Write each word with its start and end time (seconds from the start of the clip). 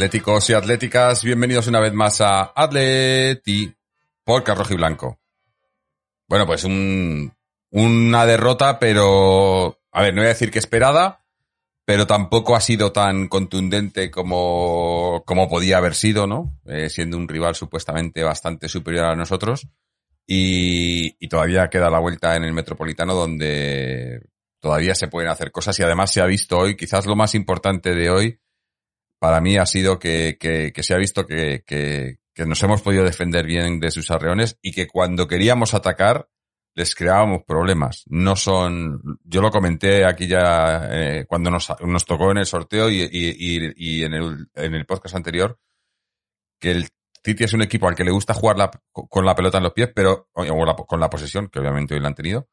atléticos 0.00 0.48
y 0.48 0.54
atléticas, 0.54 1.22
bienvenidos 1.22 1.66
una 1.66 1.78
vez 1.78 1.92
más 1.92 2.22
a 2.22 2.54
Atleti 2.56 3.70
por 4.24 4.42
Rojo 4.46 4.72
y 4.72 4.76
Blanco. 4.78 5.20
Bueno, 6.26 6.46
pues 6.46 6.64
un, 6.64 7.30
una 7.68 8.24
derrota, 8.24 8.78
pero, 8.78 9.78
a 9.92 10.00
ver, 10.00 10.14
no 10.14 10.22
voy 10.22 10.28
a 10.28 10.32
decir 10.32 10.50
que 10.50 10.58
esperada, 10.58 11.26
pero 11.84 12.06
tampoco 12.06 12.56
ha 12.56 12.62
sido 12.62 12.92
tan 12.92 13.28
contundente 13.28 14.10
como, 14.10 15.22
como 15.26 15.50
podía 15.50 15.76
haber 15.76 15.94
sido, 15.94 16.26
¿no? 16.26 16.58
Eh, 16.64 16.88
siendo 16.88 17.18
un 17.18 17.28
rival 17.28 17.54
supuestamente 17.54 18.22
bastante 18.22 18.70
superior 18.70 19.04
a 19.04 19.16
nosotros. 19.16 19.68
Y 20.26 21.28
todavía 21.28 21.68
queda 21.68 21.90
la 21.90 21.98
vuelta 21.98 22.36
en 22.36 22.44
el 22.44 22.54
Metropolitano 22.54 23.12
donde 23.12 24.22
todavía 24.60 24.94
se 24.94 25.08
pueden 25.08 25.28
hacer 25.28 25.52
cosas 25.52 25.78
y 25.78 25.82
además 25.82 26.10
se 26.10 26.22
ha 26.22 26.26
visto 26.26 26.56
hoy, 26.56 26.74
quizás 26.74 27.04
lo 27.04 27.16
más 27.16 27.34
importante 27.34 27.94
de 27.94 28.08
hoy, 28.08 28.40
para 29.20 29.40
mí 29.40 29.56
ha 29.56 29.66
sido 29.66 30.00
que, 30.00 30.36
que, 30.40 30.72
que 30.72 30.82
se 30.82 30.94
ha 30.94 30.98
visto 30.98 31.26
que, 31.26 31.62
que, 31.64 32.18
nos 32.46 32.62
hemos 32.62 32.80
podido 32.80 33.04
defender 33.04 33.44
bien 33.44 33.78
de 33.80 33.90
sus 33.90 34.10
arreones 34.10 34.58
y 34.62 34.72
que 34.72 34.88
cuando 34.88 35.28
queríamos 35.28 35.74
atacar 35.74 36.28
les 36.74 36.94
creábamos 36.94 37.42
problemas. 37.46 38.04
No 38.06 38.34
son, 38.34 39.18
yo 39.24 39.42
lo 39.42 39.50
comenté 39.50 40.06
aquí 40.06 40.26
ya 40.26 40.88
eh, 40.90 41.26
cuando 41.28 41.50
nos, 41.50 41.68
nos 41.84 42.04
tocó 42.06 42.30
en 42.30 42.38
el 42.38 42.46
sorteo 42.46 42.88
y, 42.88 43.02
y, 43.02 43.08
y, 43.12 43.72
y 43.76 44.04
en, 44.04 44.14
el, 44.14 44.48
en 44.54 44.74
el 44.74 44.86
podcast 44.86 45.16
anterior, 45.16 45.58
que 46.58 46.70
el 46.70 46.88
City 47.22 47.44
es 47.44 47.52
un 47.52 47.60
equipo 47.60 47.86
al 47.88 47.94
que 47.94 48.04
le 48.04 48.12
gusta 48.12 48.32
jugar 48.32 48.56
la, 48.56 48.70
con 48.92 49.26
la 49.26 49.34
pelota 49.34 49.58
en 49.58 49.64
los 49.64 49.74
pies, 49.74 49.90
pero, 49.94 50.30
o 50.32 50.64
la- 50.64 50.74
con 50.74 50.98
la 51.00 51.10
posesión, 51.10 51.48
que 51.48 51.58
obviamente 51.58 51.92
hoy 51.94 52.00
la 52.00 52.08
han 52.08 52.14
tenido, 52.14 52.48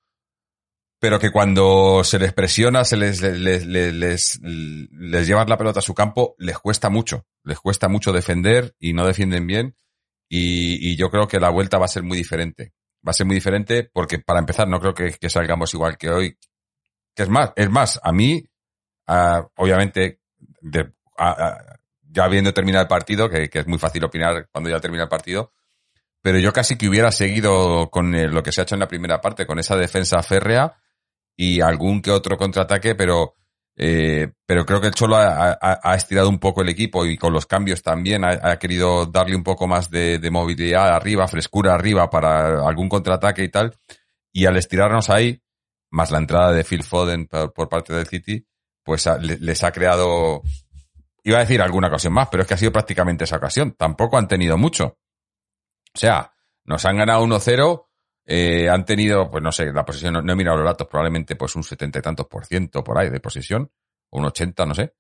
pero 1.00 1.20
que 1.20 1.32
cuando 1.32 2.04
se 2.04 2.18
les 2.18 2.34
presiona, 2.34 2.84
se 2.84 2.98
les, 2.98 3.22
les, 3.22 3.66
les, 3.66 3.94
les, 3.94 4.40
les, 4.42 5.28
llevan 5.28 5.50
la 5.50 5.58
pelota 5.58 5.80
a 5.80 5.84
su 5.84 5.94
campo, 5.94 6.36
les 6.40 6.58
cuesta 6.58 6.90
mucho, 6.90 7.26
les 7.44 7.60
cuesta 7.60 7.88
mucho 7.88 8.12
defender 8.12 8.76
y 8.80 8.94
no 8.94 9.06
defienden 9.06 9.46
bien. 9.46 9.76
Y, 10.30 10.96
yo 10.98 11.10
creo 11.10 11.28
que 11.28 11.40
la 11.40 11.50
vuelta 11.50 11.78
va 11.78 11.86
a 11.86 11.90
ser 11.90 12.04
muy 12.04 12.18
diferente. 12.18 12.74
Va 13.08 13.12
a 13.12 13.14
ser 13.14 13.26
muy 13.26 13.36
diferente 13.36 13.90
porque, 13.94 14.20
para 14.20 14.40
empezar, 14.40 14.68
no 14.68 14.80
creo 14.80 14.94
que, 14.94 15.30
salgamos 15.30 15.74
igual 15.74 15.98
que 15.98 16.10
hoy. 16.10 16.38
Que 17.16 17.24
es 17.24 17.30
más, 17.30 17.54
es 17.56 17.70
más, 17.70 18.00
a 18.04 18.12
mí, 18.12 18.44
ah, 19.08 19.48
obviamente, 19.56 20.20
de- 20.62 20.92
ah, 21.18 21.36
ah, 21.40 21.80
ya 22.02 22.26
habiendo 22.26 22.54
terminado 22.54 22.82
el 22.84 22.88
partido, 22.88 23.30
que, 23.30 23.50
que 23.50 23.60
es 23.60 23.68
muy 23.68 23.78
fácil 23.78 24.04
opinar 24.04 24.50
cuando 24.52 24.70
ya 24.70 24.80
termina 24.80 25.04
el 25.04 25.10
partido, 25.10 25.54
pero 26.22 26.40
yo 26.40 26.52
casi 26.52 26.78
que 26.78 26.90
hubiera 26.90 27.12
seguido 27.12 27.90
con 27.92 28.14
eh, 28.16 28.28
lo 28.28 28.44
que 28.44 28.52
se 28.52 28.62
ha 28.62 28.64
hecho 28.64 28.76
en 28.76 28.82
la 28.82 28.88
primera 28.88 29.22
parte, 29.22 29.46
con 29.46 29.60
esa 29.60 29.76
defensa 29.78 30.22
férrea 30.24 30.78
y 31.38 31.62
algún 31.62 32.02
que 32.02 32.12
otro 32.12 32.38
contraataque, 32.38 32.96
pero 32.96 33.38
eh, 33.80 34.32
pero 34.48 34.66
creo 34.66 34.82
que 34.82 34.88
el 34.88 34.96
Cholo 34.96 35.18
ha, 35.18 35.96
estirado 35.96 36.30
un 36.30 36.40
poco 36.40 36.64
el 36.64 36.70
equipo 36.70 37.06
y 37.06 37.16
con 37.16 37.32
los 37.32 37.46
cambios 37.46 37.84
también 37.84 38.26
ha, 38.26 38.58
querido 38.58 39.06
darle 39.06 39.36
un 39.36 39.44
poco 39.44 39.68
más 39.68 39.92
de, 39.92 40.20
movilidad 40.32 40.90
arriba, 40.90 41.28
frescura 41.28 41.76
arriba 41.76 42.10
para 42.10 42.68
algún 42.68 42.90
contraataque 42.90 43.44
y 43.44 43.50
tal. 43.50 43.78
Y 44.34 44.48
al 44.48 44.58
estirarnos 44.58 45.12
ahí, 45.12 45.40
más 45.92 46.10
la 46.10 46.18
entrada 46.18 46.52
de 46.54 46.64
Phil 46.64 46.84
Foden 46.84 47.28
por, 47.28 47.70
parte 47.70 47.94
del 47.94 48.08
City, 48.08 48.44
pues 48.84 49.06
ha- 49.06 49.20
le- 49.20 49.38
les 49.38 49.64
ha 49.64 49.72
creado, 49.72 50.42
iba 51.24 51.38
a 51.38 51.42
decir 51.42 51.62
alguna 51.62 51.88
ocasión 51.88 52.14
más, 52.14 52.30
pero 52.32 52.42
es 52.42 52.48
que 52.48 52.56
ha 52.56 52.58
sido 52.58 52.72
prácticamente 52.72 53.26
esa 53.26 53.38
ocasión. 53.38 53.74
Tampoco 53.78 54.18
han 54.18 54.28
tenido 54.28 54.58
mucho. 54.58 54.98
O 55.94 56.00
sea, 56.00 56.34
nos 56.66 56.84
han 56.86 56.98
ganado 56.98 57.24
1-0, 57.24 57.87
eh, 58.30 58.70
han 58.70 58.84
tenido, 58.84 59.32
pues 59.32 59.42
no 59.42 59.54
sé, 59.54 59.72
la 59.72 59.86
posesión, 59.86 60.14
no, 60.14 60.34
he 60.34 60.36
mirado 60.36 60.58
los 60.58 60.66
datos, 60.66 60.88
probablemente 60.88 61.38
pues 61.38 61.56
un 61.56 61.64
setenta 61.64 62.00
y 62.00 62.02
tantos 62.02 62.28
por 62.28 62.46
ciento 62.46 62.84
por 62.84 62.98
ahí 62.98 63.10
de 63.10 63.22
posesión, 63.22 63.72
o 64.10 64.20
un 64.20 64.26
80, 64.26 64.66
no 64.66 64.76
sé. 64.76 64.94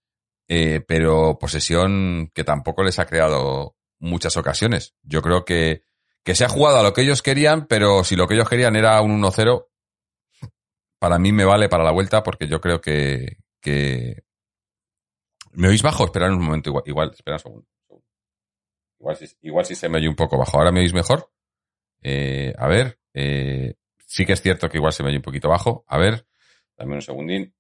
Eh, 0.47 0.81
pero 0.88 1.38
posesión 1.38 2.31
que 2.33 2.45
tampoco 2.45 2.83
les 2.83 2.99
ha 2.99 3.05
creado 3.05 3.75
muchas 3.99 4.38
ocasiones. 4.38 4.95
Yo 5.03 5.21
creo 5.21 5.43
que, 5.43 5.83
que 6.23 6.35
se 6.35 6.45
ha 6.45 6.49
jugado 6.49 6.79
a 6.79 6.83
lo 6.83 6.93
que 6.93 7.01
ellos 7.01 7.21
querían, 7.21 7.67
pero 7.67 8.05
si 8.05 8.15
lo 8.15 8.27
que 8.27 8.35
ellos 8.35 8.47
querían 8.47 8.77
era 8.77 9.01
un 9.01 9.21
1-0, 9.21 9.67
para 10.97 11.19
mí 11.19 11.33
me 11.33 11.44
vale 11.44 11.67
para 11.67 11.83
la 11.83 11.91
vuelta 11.91 12.23
porque 12.23 12.47
yo 12.47 12.61
creo 12.61 12.79
que, 12.79 13.39
que... 13.61 14.23
¿Me 15.51 15.67
oís 15.67 15.83
bajo? 15.83 16.05
Esperad 16.05 16.31
un 16.31 16.45
momento, 16.45 16.69
igual, 16.69 16.83
igual 16.85 17.11
espera 17.11 17.35
un 17.35 17.39
segundo. 17.39 17.67
Igual 18.99 19.17
si, 19.17 19.27
igual 19.41 19.65
si 19.65 19.75
se 19.75 19.89
me 19.89 19.97
oye 19.97 20.07
un 20.07 20.15
poco 20.15 20.38
bajo. 20.38 20.57
¿Ahora 20.57 20.71
me 20.71 20.79
oís 20.79 20.94
mejor? 20.94 21.29
Eh, 22.01 22.53
a 22.57 22.67
ver, 22.67 22.99
eh, 23.17 23.73
sí 24.05 24.25
que 24.25 24.33
es 24.33 24.41
cierto 24.41 24.69
que 24.69 24.78
igual 24.78 24.94
se 24.94 25.03
me 25.03 25.09
oye 25.09 25.17
un 25.17 25.23
poquito 25.23 25.50
bajo. 25.50 25.83
A 25.88 25.97
ver, 25.97 26.25
dame 26.78 26.95
un 26.95 27.01
segundín. 27.01 27.53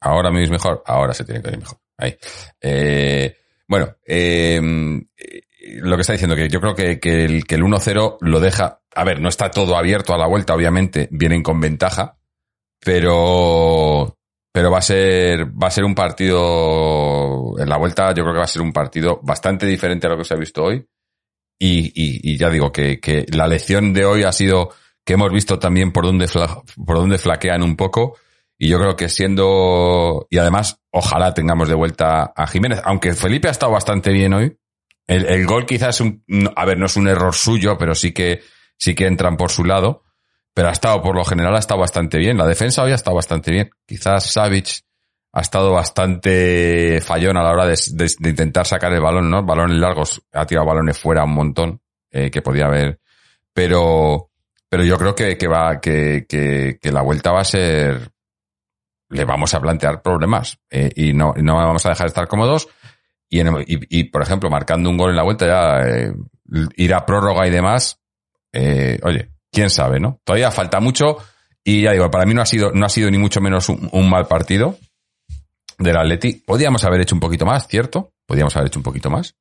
Ahora 0.00 0.30
me 0.30 0.40
oís 0.40 0.50
mejor. 0.50 0.82
Ahora 0.86 1.14
se 1.14 1.24
tiene 1.24 1.42
que 1.42 1.48
oír 1.48 1.58
mejor. 1.58 1.78
Ahí. 1.96 2.16
Eh, 2.60 3.36
bueno, 3.68 3.96
eh, 4.04 4.60
eh, 5.16 5.42
lo 5.80 5.96
que 5.96 6.00
está 6.00 6.12
diciendo 6.12 6.36
que 6.36 6.48
yo 6.48 6.60
creo 6.60 6.74
que, 6.74 6.98
que 6.98 7.24
el, 7.24 7.44
que 7.44 7.54
el 7.54 7.62
1-0 7.62 8.18
lo 8.20 8.40
deja. 8.40 8.82
A 8.94 9.04
ver, 9.04 9.20
no 9.20 9.28
está 9.28 9.50
todo 9.50 9.76
abierto 9.76 10.12
a 10.12 10.18
la 10.18 10.26
vuelta, 10.26 10.54
obviamente. 10.54 11.08
Vienen 11.10 11.42
con 11.42 11.60
ventaja. 11.60 12.18
Pero, 12.84 14.18
pero 14.50 14.70
va 14.72 14.78
a 14.78 14.82
ser, 14.82 15.46
va 15.46 15.68
a 15.68 15.70
ser 15.70 15.84
un 15.84 15.94
partido, 15.94 17.54
en 17.58 17.68
la 17.68 17.76
vuelta 17.76 18.08
yo 18.08 18.24
creo 18.24 18.32
que 18.32 18.38
va 18.38 18.44
a 18.44 18.48
ser 18.48 18.62
un 18.62 18.72
partido 18.72 19.20
bastante 19.22 19.66
diferente 19.66 20.08
a 20.08 20.10
lo 20.10 20.18
que 20.18 20.24
se 20.24 20.34
ha 20.34 20.36
visto 20.36 20.64
hoy. 20.64 20.84
Y, 21.64 21.92
y, 21.94 22.32
y 22.32 22.38
ya 22.38 22.50
digo 22.50 22.72
que, 22.72 22.98
que 22.98 23.24
la 23.32 23.46
lección 23.46 23.92
de 23.92 24.04
hoy 24.04 24.24
ha 24.24 24.32
sido 24.32 24.70
que 25.04 25.12
hemos 25.12 25.30
visto 25.30 25.60
también 25.60 25.92
por 25.92 26.04
dónde, 26.04 26.26
por 26.84 26.96
dónde 26.96 27.18
flaquean 27.18 27.62
un 27.62 27.76
poco. 27.76 28.16
Y 28.58 28.66
yo 28.66 28.80
creo 28.80 28.96
que 28.96 29.08
siendo, 29.08 30.26
y 30.28 30.38
además, 30.38 30.80
ojalá 30.90 31.34
tengamos 31.34 31.68
de 31.68 31.76
vuelta 31.76 32.32
a 32.34 32.46
Jiménez, 32.48 32.80
aunque 32.84 33.14
Felipe 33.14 33.46
ha 33.46 33.52
estado 33.52 33.70
bastante 33.70 34.10
bien 34.10 34.34
hoy. 34.34 34.58
El, 35.06 35.26
el 35.26 35.46
gol 35.46 35.64
quizás 35.64 36.00
un, 36.00 36.24
a 36.56 36.64
ver, 36.64 36.78
no 36.78 36.86
es 36.86 36.96
un 36.96 37.06
error 37.06 37.32
suyo, 37.32 37.78
pero 37.78 37.94
sí 37.94 38.10
que, 38.10 38.40
sí 38.76 38.96
que 38.96 39.06
entran 39.06 39.36
por 39.36 39.52
su 39.52 39.64
lado. 39.64 40.02
Pero 40.54 40.68
ha 40.68 40.72
estado, 40.72 41.00
por 41.00 41.14
lo 41.14 41.24
general, 41.24 41.54
ha 41.54 41.60
estado 41.60 41.78
bastante 41.78 42.18
bien. 42.18 42.36
La 42.36 42.46
defensa 42.48 42.82
hoy 42.82 42.90
ha 42.90 42.96
estado 42.96 43.14
bastante 43.14 43.52
bien. 43.52 43.70
Quizás 43.86 44.32
Savic 44.32 44.80
ha 45.34 45.40
estado 45.40 45.72
bastante 45.72 47.00
fallón 47.00 47.36
a 47.36 47.42
la 47.42 47.52
hora 47.52 47.66
de, 47.66 47.78
de- 47.92 48.28
intentar 48.30 48.66
sacar 48.66 48.92
el 48.92 49.00
balón, 49.00 49.30
¿no? 49.30 49.42
Balones 49.42 49.78
largos, 49.78 50.22
ha 50.32 50.44
tirado 50.46 50.66
balones 50.66 50.98
fuera 50.98 51.24
un 51.24 51.32
montón, 51.34 51.80
eh, 52.10 52.30
que 52.30 52.42
podía 52.42 52.66
haber. 52.66 53.00
Pero, 53.52 54.30
pero 54.68 54.84
yo 54.84 54.96
creo 54.98 55.14
que, 55.14 55.36
que 55.38 55.48
va, 55.48 55.80
que, 55.80 56.26
que, 56.28 56.78
la 56.92 57.02
vuelta 57.02 57.32
va 57.32 57.40
a 57.40 57.44
ser, 57.44 58.10
le 59.08 59.24
vamos 59.24 59.54
a 59.54 59.60
plantear 59.60 60.02
problemas, 60.02 60.58
eh, 60.70 60.90
y 60.94 61.12
no, 61.14 61.32
no 61.36 61.56
vamos 61.56 61.84
a 61.86 61.90
dejar 61.90 62.06
de 62.06 62.08
estar 62.08 62.28
cómodos. 62.28 62.68
Y, 63.28 63.40
en- 63.40 63.64
y, 63.66 64.00
y, 64.00 64.04
por 64.04 64.22
ejemplo, 64.22 64.50
marcando 64.50 64.90
un 64.90 64.98
gol 64.98 65.10
en 65.10 65.16
la 65.16 65.22
vuelta 65.22 65.46
ya, 65.46 65.88
eh, 65.88 66.12
ir 66.76 66.92
a 66.94 67.06
prórroga 67.06 67.46
y 67.46 67.50
demás, 67.50 67.98
eh, 68.52 68.98
oye, 69.02 69.30
quién 69.50 69.70
sabe, 69.70 69.98
¿no? 69.98 70.20
Todavía 70.24 70.50
falta 70.50 70.78
mucho 70.80 71.16
y 71.64 71.82
ya 71.82 71.92
digo, 71.92 72.10
para 72.10 72.26
mí 72.26 72.34
no 72.34 72.42
ha 72.42 72.46
sido, 72.46 72.72
no 72.72 72.84
ha 72.84 72.90
sido 72.90 73.10
ni 73.10 73.16
mucho 73.16 73.40
menos 73.40 73.70
un, 73.70 73.88
un 73.92 74.10
mal 74.10 74.26
partido 74.26 74.76
del 75.78 75.96
Atleti. 75.96 76.34
Podíamos 76.34 76.84
haber 76.84 77.00
hecho 77.00 77.14
un 77.14 77.20
poquito 77.20 77.46
más, 77.46 77.66
¿cierto? 77.68 78.14
Podíamos 78.26 78.54
haber 78.56 78.68
hecho 78.68 78.78
un 78.78 78.84
poquito 78.84 79.10
más. 79.10 79.36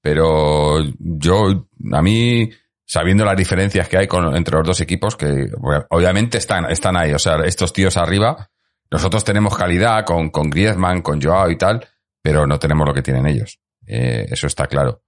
Pero 0.00 0.84
yo, 0.98 1.68
a 1.92 2.02
mí, 2.02 2.50
sabiendo 2.84 3.24
las 3.24 3.36
diferencias 3.36 3.88
que 3.88 3.98
hay 3.98 4.06
con, 4.06 4.36
entre 4.36 4.56
los 4.56 4.66
dos 4.66 4.80
equipos, 4.80 5.16
que 5.16 5.50
obviamente 5.90 6.38
están, 6.38 6.70
están 6.70 6.96
ahí, 6.96 7.12
o 7.12 7.18
sea, 7.18 7.38
estos 7.44 7.72
tíos 7.72 7.96
arriba, 7.96 8.48
nosotros 8.90 9.24
tenemos 9.24 9.56
calidad 9.56 10.04
con, 10.04 10.30
con 10.30 10.48
Griezmann, 10.48 11.02
con 11.02 11.20
Joao 11.20 11.50
y 11.50 11.58
tal, 11.58 11.84
pero 12.22 12.46
no 12.46 12.58
tenemos 12.58 12.86
lo 12.86 12.94
que 12.94 13.02
tienen 13.02 13.26
ellos. 13.26 13.58
Eh, 13.86 14.26
eso 14.30 14.46
está 14.46 14.66
claro. 14.66 15.02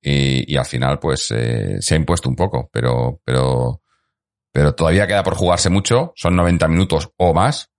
Y, 0.00 0.52
y 0.52 0.56
al 0.56 0.66
final, 0.66 0.98
pues, 0.98 1.30
eh, 1.32 1.76
se 1.80 1.94
ha 1.94 1.98
impuesto 1.98 2.28
un 2.28 2.36
poco, 2.36 2.68
pero, 2.72 3.20
pero, 3.24 3.82
pero 4.52 4.74
todavía 4.74 5.06
queda 5.06 5.22
por 5.22 5.34
jugarse 5.34 5.70
mucho, 5.70 6.12
son 6.14 6.36
90 6.36 6.68
minutos 6.68 7.10
o 7.16 7.34
más, 7.34 7.70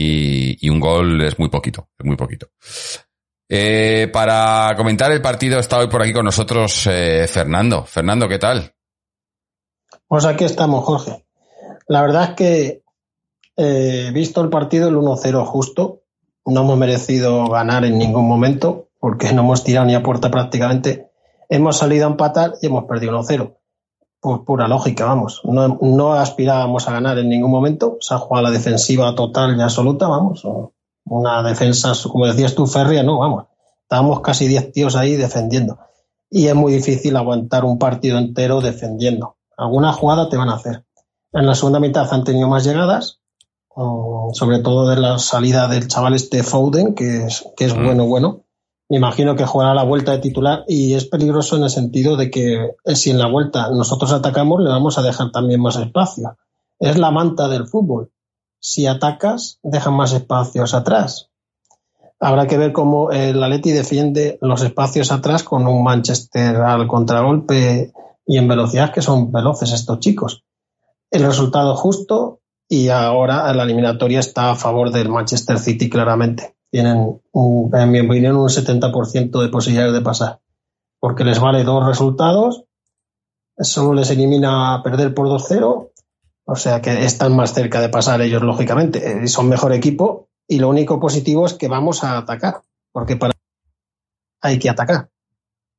y, 0.00 0.68
un 0.70 0.78
gol 0.78 1.20
es 1.22 1.38
muy 1.38 1.48
poquito, 1.48 1.88
es 1.98 2.06
muy 2.06 2.16
poquito. 2.16 2.48
Eh, 3.48 4.08
para 4.12 4.74
comentar 4.76 5.10
el 5.10 5.22
partido 5.22 5.58
está 5.58 5.78
hoy 5.78 5.88
por 5.88 6.02
aquí 6.02 6.12
con 6.12 6.24
nosotros 6.24 6.86
eh, 6.86 7.26
Fernando. 7.28 7.84
Fernando, 7.84 8.28
¿qué 8.28 8.38
tal? 8.38 8.72
Pues 10.06 10.24
aquí 10.24 10.44
estamos, 10.44 10.84
Jorge. 10.84 11.24
La 11.88 12.02
verdad 12.02 12.30
es 12.30 12.36
que 12.36 12.82
eh, 13.56 14.10
visto 14.12 14.40
el 14.40 14.50
partido, 14.50 14.88
el 14.88 14.96
1-0 14.96 15.44
justo, 15.46 16.02
no 16.44 16.60
hemos 16.60 16.78
merecido 16.78 17.48
ganar 17.48 17.84
en 17.84 17.98
ningún 17.98 18.28
momento, 18.28 18.90
porque 19.00 19.32
no 19.32 19.42
hemos 19.42 19.64
tirado 19.64 19.86
ni 19.86 19.94
a 19.94 20.02
puerta 20.02 20.30
prácticamente. 20.30 21.10
Hemos 21.48 21.78
salido 21.78 22.06
a 22.06 22.10
empatar 22.10 22.52
y 22.62 22.66
hemos 22.66 22.84
perdido 22.84 23.18
1-0. 23.18 23.56
Por 24.20 24.44
pura 24.44 24.66
lógica, 24.66 25.04
vamos. 25.04 25.40
No, 25.44 25.78
no 25.80 26.12
aspirábamos 26.14 26.88
a 26.88 26.92
ganar 26.92 27.18
en 27.18 27.28
ningún 27.28 27.50
momento. 27.50 27.98
Se 28.00 28.14
ha 28.14 28.18
jugado 28.18 28.44
la 28.44 28.50
defensiva 28.50 29.14
total 29.14 29.56
y 29.56 29.62
absoluta, 29.62 30.08
vamos. 30.08 30.44
Una 31.04 31.42
defensa, 31.42 31.92
como 32.10 32.26
decías 32.26 32.54
tú, 32.54 32.66
férrea, 32.66 33.02
no, 33.02 33.18
vamos. 33.18 33.46
Estábamos 33.82 34.20
casi 34.20 34.48
10 34.48 34.72
tíos 34.72 34.96
ahí 34.96 35.16
defendiendo. 35.16 35.78
Y 36.30 36.48
es 36.48 36.54
muy 36.54 36.72
difícil 36.72 37.16
aguantar 37.16 37.64
un 37.64 37.78
partido 37.78 38.18
entero 38.18 38.60
defendiendo. 38.60 39.36
Alguna 39.56 39.92
jugada 39.92 40.28
te 40.28 40.36
van 40.36 40.50
a 40.50 40.56
hacer. 40.56 40.84
En 41.32 41.46
la 41.46 41.54
segunda 41.54 41.80
mitad 41.80 42.12
han 42.12 42.24
tenido 42.24 42.48
más 42.48 42.64
llegadas, 42.64 43.20
sobre 44.32 44.58
todo 44.58 44.88
de 44.88 44.96
la 44.96 45.18
salida 45.18 45.68
del 45.68 45.88
chaval 45.88 46.14
este 46.14 46.42
Foden, 46.42 46.94
que 46.94 47.24
es, 47.24 47.44
que 47.56 47.66
es 47.66 47.74
mm. 47.74 47.84
bueno, 47.84 48.06
bueno. 48.06 48.44
Me 48.88 48.96
imagino 48.96 49.36
que 49.36 49.44
jugará 49.44 49.74
la 49.74 49.82
vuelta 49.84 50.12
de 50.12 50.18
titular 50.18 50.64
y 50.66 50.94
es 50.94 51.04
peligroso 51.04 51.56
en 51.56 51.64
el 51.64 51.70
sentido 51.70 52.16
de 52.16 52.30
que 52.30 52.70
eh, 52.84 52.96
si 52.96 53.10
en 53.10 53.18
la 53.18 53.26
vuelta 53.26 53.70
nosotros 53.70 54.12
atacamos, 54.12 54.62
le 54.62 54.70
vamos 54.70 54.96
a 54.96 55.02
dejar 55.02 55.30
también 55.30 55.60
más 55.60 55.76
espacio. 55.76 56.38
Es 56.78 56.96
la 56.96 57.10
manta 57.10 57.48
del 57.48 57.66
fútbol. 57.66 58.10
Si 58.60 58.86
atacas, 58.86 59.58
dejan 59.62 59.94
más 59.94 60.12
espacios 60.14 60.72
atrás. 60.72 61.28
Habrá 62.18 62.46
que 62.46 62.56
ver 62.56 62.72
cómo 62.72 63.12
el 63.12 63.42
Atleti 63.42 63.72
defiende 63.72 64.38
los 64.40 64.62
espacios 64.62 65.12
atrás 65.12 65.44
con 65.44 65.68
un 65.68 65.84
Manchester 65.84 66.56
al 66.56 66.88
contragolpe 66.88 67.92
y 68.26 68.38
en 68.38 68.48
velocidad 68.48 68.92
que 68.92 69.02
son 69.02 69.30
veloces 69.30 69.72
estos 69.72 70.00
chicos. 70.00 70.44
El 71.10 71.24
resultado 71.24 71.76
justo 71.76 72.40
y 72.68 72.88
ahora 72.88 73.52
la 73.52 73.62
eliminatoria 73.62 74.20
está 74.20 74.50
a 74.50 74.56
favor 74.56 74.90
del 74.90 75.08
Manchester 75.08 75.58
City 75.58 75.88
claramente. 75.88 76.57
Tienen, 76.70 77.20
en 77.32 77.90
mi 77.90 78.00
opinión, 78.00 78.36
un 78.36 78.48
70% 78.48 79.40
de 79.40 79.48
posibilidades 79.48 79.94
de 79.94 80.02
pasar, 80.02 80.40
porque 81.00 81.24
les 81.24 81.40
vale 81.40 81.64
dos 81.64 81.86
resultados, 81.86 82.64
solo 83.58 83.94
les 83.94 84.10
elimina 84.10 84.82
perder 84.82 85.14
por 85.14 85.28
2-0, 85.28 85.90
o 86.44 86.56
sea 86.56 86.80
que 86.80 87.04
están 87.04 87.34
más 87.34 87.54
cerca 87.54 87.80
de 87.80 87.88
pasar 87.88 88.20
ellos, 88.20 88.42
lógicamente, 88.42 89.24
eh, 89.24 89.28
son 89.28 89.48
mejor 89.48 89.72
equipo 89.72 90.28
y 90.46 90.58
lo 90.58 90.68
único 90.68 91.00
positivo 91.00 91.46
es 91.46 91.54
que 91.54 91.68
vamos 91.68 92.04
a 92.04 92.18
atacar, 92.18 92.62
porque 92.92 93.16
para 93.16 93.34
hay 94.40 94.58
que 94.58 94.70
atacar. 94.70 95.08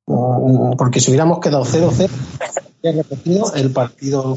Porque 0.04 1.00
si 1.00 1.10
hubiéramos 1.10 1.38
quedado 1.40 1.64
0-0, 1.64 2.10
repetido 2.82 3.54
el 3.54 3.70
partido, 3.70 4.36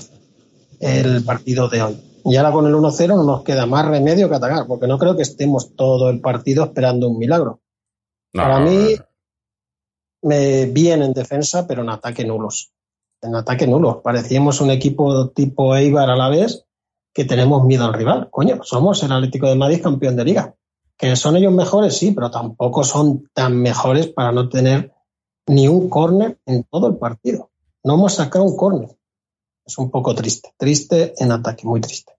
el 0.79 1.23
partido 1.23 1.69
de 1.69 1.81
hoy. 1.81 2.12
Y 2.25 2.35
ahora 2.37 2.51
con 2.51 2.65
el 2.67 2.73
1-0 2.73 3.15
no 3.15 3.23
nos 3.23 3.43
queda 3.43 3.65
más 3.65 3.85
remedio 3.85 4.29
que 4.29 4.35
atacar, 4.35 4.65
porque 4.67 4.87
no 4.87 4.97
creo 4.97 5.15
que 5.15 5.23
estemos 5.23 5.75
todo 5.75 6.09
el 6.09 6.21
partido 6.21 6.63
esperando 6.63 7.09
un 7.09 7.17
milagro. 7.17 7.61
Para 8.31 8.59
mí, 8.59 8.95
me 10.21 10.65
bien 10.67 11.03
en 11.03 11.13
defensa, 11.13 11.67
pero 11.67 11.81
en 11.81 11.89
ataque 11.89 12.25
nulos. 12.25 12.71
En 13.21 13.35
ataque 13.35 13.67
nulos. 13.67 13.97
Parecíamos 14.03 14.61
un 14.61 14.71
equipo 14.71 15.29
tipo 15.29 15.75
Eibar 15.75 16.09
a 16.09 16.15
la 16.15 16.29
vez 16.29 16.65
que 17.13 17.25
tenemos 17.25 17.65
miedo 17.65 17.85
al 17.85 17.93
rival. 17.93 18.29
Coño, 18.31 18.63
somos 18.63 19.03
el 19.03 19.11
Atlético 19.11 19.47
de 19.47 19.55
Madrid 19.55 19.83
campeón 19.83 20.15
de 20.15 20.25
liga. 20.25 20.55
Que 20.97 21.15
son 21.15 21.35
ellos 21.35 21.51
mejores, 21.51 21.97
sí, 21.97 22.11
pero 22.11 22.31
tampoco 22.31 22.83
son 22.83 23.29
tan 23.33 23.61
mejores 23.61 24.07
para 24.07 24.31
no 24.31 24.47
tener 24.47 24.93
ni 25.47 25.67
un 25.67 25.89
córner 25.89 26.39
en 26.45 26.63
todo 26.63 26.87
el 26.87 26.95
partido. 26.95 27.51
No 27.83 27.95
hemos 27.95 28.13
sacado 28.13 28.45
un 28.45 28.55
córner 28.55 28.89
es 29.65 29.77
un 29.77 29.89
poco 29.89 30.13
triste. 30.15 30.53
Triste 30.57 31.13
en 31.17 31.31
ataque, 31.31 31.65
muy 31.65 31.81
triste. 31.81 32.12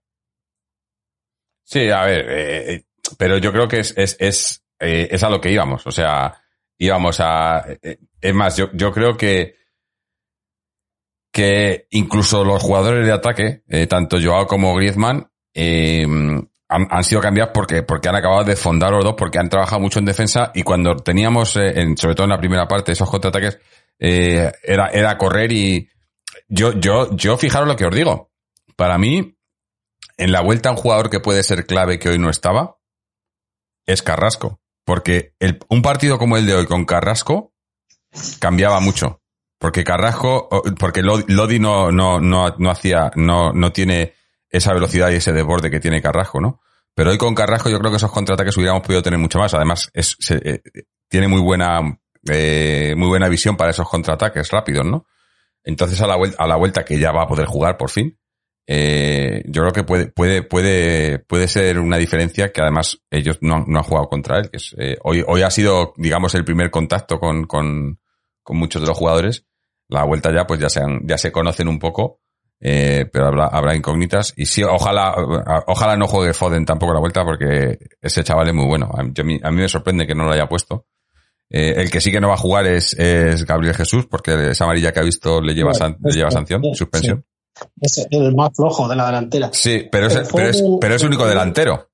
Sí, 1.65 1.89
a 1.89 2.03
ver, 2.05 2.25
eh, 2.29 2.83
pero 3.17 3.37
yo 3.39 3.51
creo 3.51 3.67
que 3.67 3.79
es, 3.79 3.93
es, 3.97 4.15
es, 4.19 4.63
eh, 4.79 5.09
es, 5.11 5.23
a 5.23 5.29
lo 5.29 5.41
que 5.41 5.51
íbamos. 5.51 5.85
O 5.87 5.91
sea, 5.91 6.41
íbamos 6.77 7.19
a. 7.19 7.65
Eh, 7.81 7.97
es 8.21 8.33
más, 8.33 8.55
yo, 8.55 8.69
yo 8.73 8.91
creo 8.91 9.17
que 9.17 9.55
que 11.31 11.87
incluso 11.89 12.45
los 12.45 12.63
jugadores 12.63 13.05
de 13.05 13.11
ataque, 13.11 13.63
tanto 13.89 14.17
Joao 14.23 14.47
como 14.47 14.73
Griezmann, 14.73 15.29
han, 15.53 16.47
han, 16.69 17.03
sido 17.03 17.19
cambiados 17.19 17.51
porque, 17.53 17.83
porque 17.83 18.07
han 18.07 18.15
acabado 18.15 18.45
de 18.45 18.55
fondar 18.55 18.91
los 18.91 19.03
dos, 19.03 19.15
porque 19.17 19.37
han 19.37 19.49
trabajado 19.49 19.81
mucho 19.81 19.99
en 19.99 20.05
defensa 20.05 20.53
y 20.55 20.63
cuando 20.63 20.95
teníamos, 20.95 21.57
en, 21.57 21.97
sobre 21.97 22.15
todo 22.15 22.23
en 22.23 22.29
la 22.29 22.39
primera 22.39 22.69
parte, 22.69 22.93
esos 22.93 23.09
contraataques, 23.09 23.59
era, 23.99 24.87
era 24.93 25.17
correr 25.17 25.51
y, 25.51 25.89
yo, 26.47 26.73
yo, 26.79 27.15
yo 27.15 27.37
fijaros 27.37 27.67
lo 27.67 27.75
que 27.75 27.85
os 27.85 27.95
digo. 27.95 28.31
Para 28.75 28.97
mí, 28.97 29.34
en 30.17 30.31
la 30.31 30.41
vuelta 30.41 30.71
un 30.71 30.77
jugador 30.77 31.09
que 31.09 31.19
puede 31.19 31.43
ser 31.43 31.65
clave 31.65 31.99
que 31.99 32.09
hoy 32.09 32.17
no 32.17 32.29
estaba 32.29 32.77
es 33.85 34.01
Carrasco. 34.01 34.59
Porque 34.83 35.33
un 35.69 35.81
partido 35.81 36.19
como 36.19 36.37
el 36.37 36.45
de 36.45 36.53
hoy 36.53 36.65
con 36.67 36.85
Carrasco 36.85 37.53
cambiaba 38.39 38.79
mucho. 38.79 39.21
Porque 39.57 39.83
Carrasco, 39.83 40.47
porque 40.79 41.01
Lodi 41.01 41.59
no, 41.59 41.91
no, 41.91 42.19
no, 42.19 42.55
no 42.57 42.69
hacía, 42.69 43.11
no, 43.15 43.51
no 43.51 43.71
tiene 43.71 44.13
esa 44.49 44.73
velocidad 44.73 45.09
y 45.09 45.15
ese 45.15 45.33
desborde 45.33 45.71
que 45.71 45.79
tiene 45.79 46.01
Carrasco, 46.01 46.39
¿no? 46.39 46.61
Pero 46.93 47.09
hoy 47.11 47.17
con 47.17 47.33
Carrasco 47.35 47.69
yo 47.69 47.79
creo 47.79 47.91
que 47.91 47.97
esos 47.97 48.11
contraataques 48.11 48.55
hubiéramos 48.57 48.83
podido 48.83 49.01
tener 49.01 49.19
mucho 49.19 49.39
más. 49.39 49.53
Además, 49.53 49.89
es, 49.93 50.15
eh, 50.29 50.61
tiene 51.09 51.27
muy 51.27 51.41
buena, 51.41 51.81
eh, 52.29 52.93
muy 52.95 53.07
buena 53.07 53.27
visión 53.27 53.57
para 53.57 53.71
esos 53.71 53.89
contraataques 53.89 54.49
rápidos, 54.51 54.85
¿no? 54.85 55.05
Entonces, 55.63 55.99
a 56.01 56.07
la, 56.07 56.15
vuelta, 56.15 56.41
a 56.41 56.47
la 56.47 56.55
vuelta 56.57 56.85
que 56.85 56.99
ya 56.99 57.11
va 57.11 57.23
a 57.23 57.27
poder 57.27 57.47
jugar 57.47 57.75
por 57.75 57.89
fin, 57.89 58.17
eh, 58.67 59.43
yo 59.45 59.61
creo 59.61 59.73
que 59.73 59.83
puede, 59.83 60.07
puede, 60.07 60.41
puede, 60.41 61.19
puede 61.19 61.47
ser 61.47 61.79
una 61.79 61.97
diferencia 61.97 62.51
que 62.51 62.61
además 62.61 62.99
ellos 63.11 63.37
no, 63.41 63.63
no 63.67 63.79
han 63.79 63.83
jugado 63.83 64.07
contra 64.07 64.39
él. 64.39 64.49
Que 64.49 64.57
es, 64.57 64.75
eh, 64.77 64.97
hoy, 65.03 65.23
hoy 65.25 65.41
ha 65.43 65.51
sido, 65.51 65.93
digamos, 65.97 66.33
el 66.35 66.45
primer 66.45 66.71
contacto 66.71 67.19
con, 67.19 67.45
con, 67.45 67.99
con 68.43 68.57
muchos 68.57 68.81
de 68.81 68.87
los 68.87 68.97
jugadores. 68.97 69.45
La 69.87 70.03
vuelta 70.03 70.33
ya, 70.33 70.47
pues 70.47 70.59
ya 70.59 70.69
se, 70.69 70.81
ya 71.03 71.17
se 71.17 71.31
conocen 71.31 71.67
un 71.67 71.77
poco, 71.77 72.21
eh, 72.59 73.07
pero 73.11 73.27
habrá, 73.27 73.47
habrá 73.47 73.75
incógnitas. 73.75 74.33
Y 74.35 74.47
sí, 74.47 74.63
ojalá, 74.63 75.13
ojalá 75.67 75.95
no 75.95 76.07
juegue 76.07 76.33
Foden 76.33 76.65
tampoco 76.65 76.93
la 76.93 76.99
vuelta 76.99 77.23
porque 77.23 77.77
ese 78.01 78.23
chaval 78.23 78.47
es 78.47 78.53
muy 78.55 78.65
bueno. 78.65 78.89
A 78.97 79.03
mí, 79.03 79.39
a 79.43 79.51
mí 79.51 79.57
me 79.57 79.69
sorprende 79.69 80.07
que 80.07 80.15
no 80.15 80.25
lo 80.25 80.31
haya 80.31 80.47
puesto. 80.47 80.87
Eh, 81.51 81.75
el 81.77 81.91
que 81.91 82.01
sí 82.01 82.11
que 82.11 82.19
no 82.19 82.29
va 82.29 82.33
a 82.33 82.37
jugar 82.37 82.65
es, 82.65 82.93
es, 82.97 83.45
Gabriel 83.45 83.75
Jesús, 83.75 84.07
porque 84.07 84.49
esa 84.49 84.63
amarilla 84.63 84.91
que 84.91 84.99
ha 84.99 85.03
visto 85.03 85.39
le 85.39 85.53
lleva, 85.53 85.71
le 86.03 86.11
lleva 86.11 86.31
sanción, 86.31 86.63
suspensión. 86.73 87.23
Es 87.79 88.05
el 88.09 88.35
más 88.35 88.51
flojo 88.55 88.87
de 88.87 88.95
la 88.95 89.05
delantera. 89.05 89.49
Sí, 89.53 89.87
pero 89.91 90.07
es, 90.07 90.29
pero 90.33 90.49
es, 90.49 90.63
pero 90.79 90.95
es 90.95 91.01
el 91.01 91.07
único 91.07 91.25
delantero. 91.25 91.89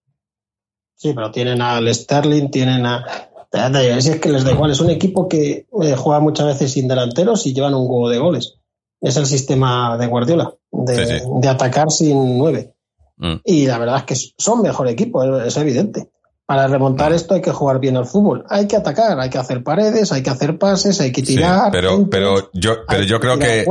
Sí, 0.95 1.13
pero 1.13 1.31
tienen 1.31 1.61
al 1.61 1.93
Sterling, 1.93 2.49
tienen 2.49 2.85
a. 2.85 3.05
Si 3.51 4.09
es 4.09 4.19
que 4.19 4.29
les 4.29 4.45
da 4.45 4.51
igual, 4.51 4.71
es 4.71 4.79
un 4.79 4.89
equipo 4.89 5.27
que 5.27 5.67
eh, 5.81 5.95
juega 5.97 6.21
muchas 6.21 6.47
veces 6.47 6.71
sin 6.71 6.87
delanteros 6.87 7.45
y 7.45 7.53
llevan 7.53 7.73
un 7.73 7.81
huevo 7.81 8.09
de 8.09 8.17
goles. 8.17 8.55
Es 9.01 9.17
el 9.17 9.25
sistema 9.25 9.97
de 9.97 10.07
Guardiola, 10.07 10.53
de, 10.71 11.21
de 11.41 11.47
atacar 11.49 11.91
sin 11.91 12.37
nueve. 12.37 12.73
Mm. 13.17 13.35
Y 13.43 13.67
la 13.67 13.77
verdad 13.77 13.97
es 13.97 14.03
que 14.03 14.33
son 14.37 14.61
mejor 14.61 14.87
equipo, 14.87 15.23
es 15.41 15.57
evidente. 15.57 16.09
Para 16.45 16.67
remontar 16.67 17.13
esto 17.13 17.33
hay 17.33 17.41
que 17.41 17.51
jugar 17.51 17.79
bien 17.79 17.97
al 17.97 18.05
fútbol. 18.05 18.45
Hay 18.49 18.67
que 18.67 18.75
atacar, 18.75 19.19
hay 19.19 19.29
que 19.29 19.37
hacer 19.37 19.63
paredes, 19.63 20.11
hay 20.11 20.23
que 20.23 20.29
hacer 20.29 20.57
pases, 20.57 20.99
hay 20.99 21.11
que 21.11 21.21
tirar. 21.21 21.71
pero, 21.71 22.09
pero 22.09 22.51
yo, 22.53 22.85
pero 22.87 23.03
yo 23.03 23.19
creo 23.19 23.37
que, 23.37 23.65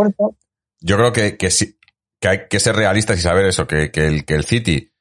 yo 0.80 0.97
creo 0.97 1.12
que, 1.12 1.37
que, 1.37 1.50
sí, 1.50 1.76
que 2.20 2.28
hay 2.28 2.38
que 2.48 2.60
ser 2.60 2.76
realistas 2.76 3.18
y 3.18 3.22
saber 3.22 3.46
eso, 3.46 3.66
que, 3.66 3.90
que, 3.90 4.06
el, 4.06 4.24
que 4.24 4.34
el 4.34 4.44
City 4.44 4.92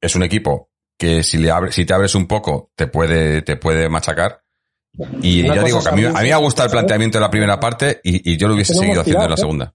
es 0.00 0.16
un 0.16 0.22
equipo 0.22 0.70
que 0.98 1.22
si 1.22 1.38
le 1.38 1.50
abre, 1.50 1.72
si 1.72 1.84
te 1.84 1.92
abres 1.92 2.14
un 2.14 2.26
poco 2.26 2.70
te 2.74 2.86
puede, 2.86 3.42
te 3.42 3.56
puede 3.56 3.88
machacar. 3.88 4.42
Y 5.20 5.42
ya 5.42 5.64
digo 5.64 5.82
que 5.82 5.88
a 5.88 5.92
mí, 5.92 6.04
a 6.04 6.12
mí 6.12 6.22
me 6.22 6.32
ha 6.32 6.36
gustado 6.36 6.66
el 6.66 6.72
planteamiento 6.72 7.18
de 7.18 7.22
la 7.22 7.30
primera 7.30 7.58
parte 7.58 8.00
y, 8.04 8.32
y 8.32 8.36
yo 8.36 8.46
lo 8.46 8.54
hubiese 8.54 8.74
seguido 8.74 9.00
haciendo 9.00 9.24
en 9.24 9.30
la 9.30 9.34
¿eh? 9.34 9.38
segunda. 9.38 9.74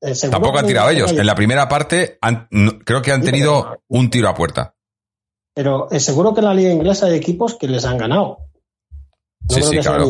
Eh, 0.00 0.14
Tampoco 0.30 0.58
han 0.58 0.66
tirado 0.66 0.90
ellos. 0.90 1.12
En 1.12 1.26
la 1.26 1.34
primera 1.34 1.68
parte 1.68 2.18
creo 2.84 3.02
que 3.02 3.12
han 3.12 3.22
tenido 3.22 3.82
un 3.88 4.10
tiro 4.10 4.28
a 4.28 4.34
puerta. 4.34 4.74
Pero 5.54 5.90
es 5.90 6.04
seguro 6.04 6.34
que 6.34 6.40
en 6.40 6.46
la 6.46 6.54
liga 6.54 6.70
inglesa 6.70 7.06
hay 7.06 7.14
equipos 7.14 7.56
que 7.56 7.66
les 7.66 7.84
han 7.84 7.98
ganado. 7.98 8.38
No 9.48 9.54
sí, 9.54 9.60
creo 9.60 9.70
sí, 9.70 9.76
que 9.76 9.82
claro. 9.82 10.04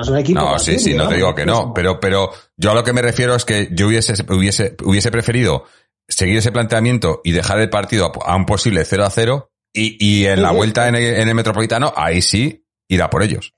es 0.00 0.08
un 0.08 0.18
equipo 0.18 0.40
no 0.40 0.58
sí, 0.58 0.78
sí, 0.78 0.94
no 0.94 1.08
te 1.08 1.16
digo 1.16 1.34
que 1.34 1.46
no. 1.46 1.72
Pero, 1.74 1.98
pero 1.98 2.30
yo 2.56 2.70
a 2.70 2.74
lo 2.74 2.84
que 2.84 2.92
me 2.92 3.02
refiero 3.02 3.34
es 3.34 3.44
que 3.44 3.68
yo 3.72 3.88
hubiese, 3.88 4.14
hubiese, 4.28 4.76
hubiese 4.84 5.10
preferido 5.10 5.64
seguir 6.06 6.38
ese 6.38 6.52
planteamiento 6.52 7.20
y 7.24 7.32
dejar 7.32 7.58
el 7.60 7.70
partido 7.70 8.12
a 8.24 8.36
un 8.36 8.46
posible 8.46 8.84
0 8.84 9.04
a 9.04 9.10
0 9.10 9.50
y, 9.72 9.96
y 10.04 10.26
en 10.26 10.42
la 10.42 10.52
vuelta 10.52 10.88
en 10.88 10.94
el, 10.94 11.04
en 11.04 11.28
el, 11.28 11.34
Metropolitano, 11.34 11.92
ahí 11.94 12.22
sí 12.22 12.64
irá 12.88 13.10
por 13.10 13.22
ellos. 13.22 13.54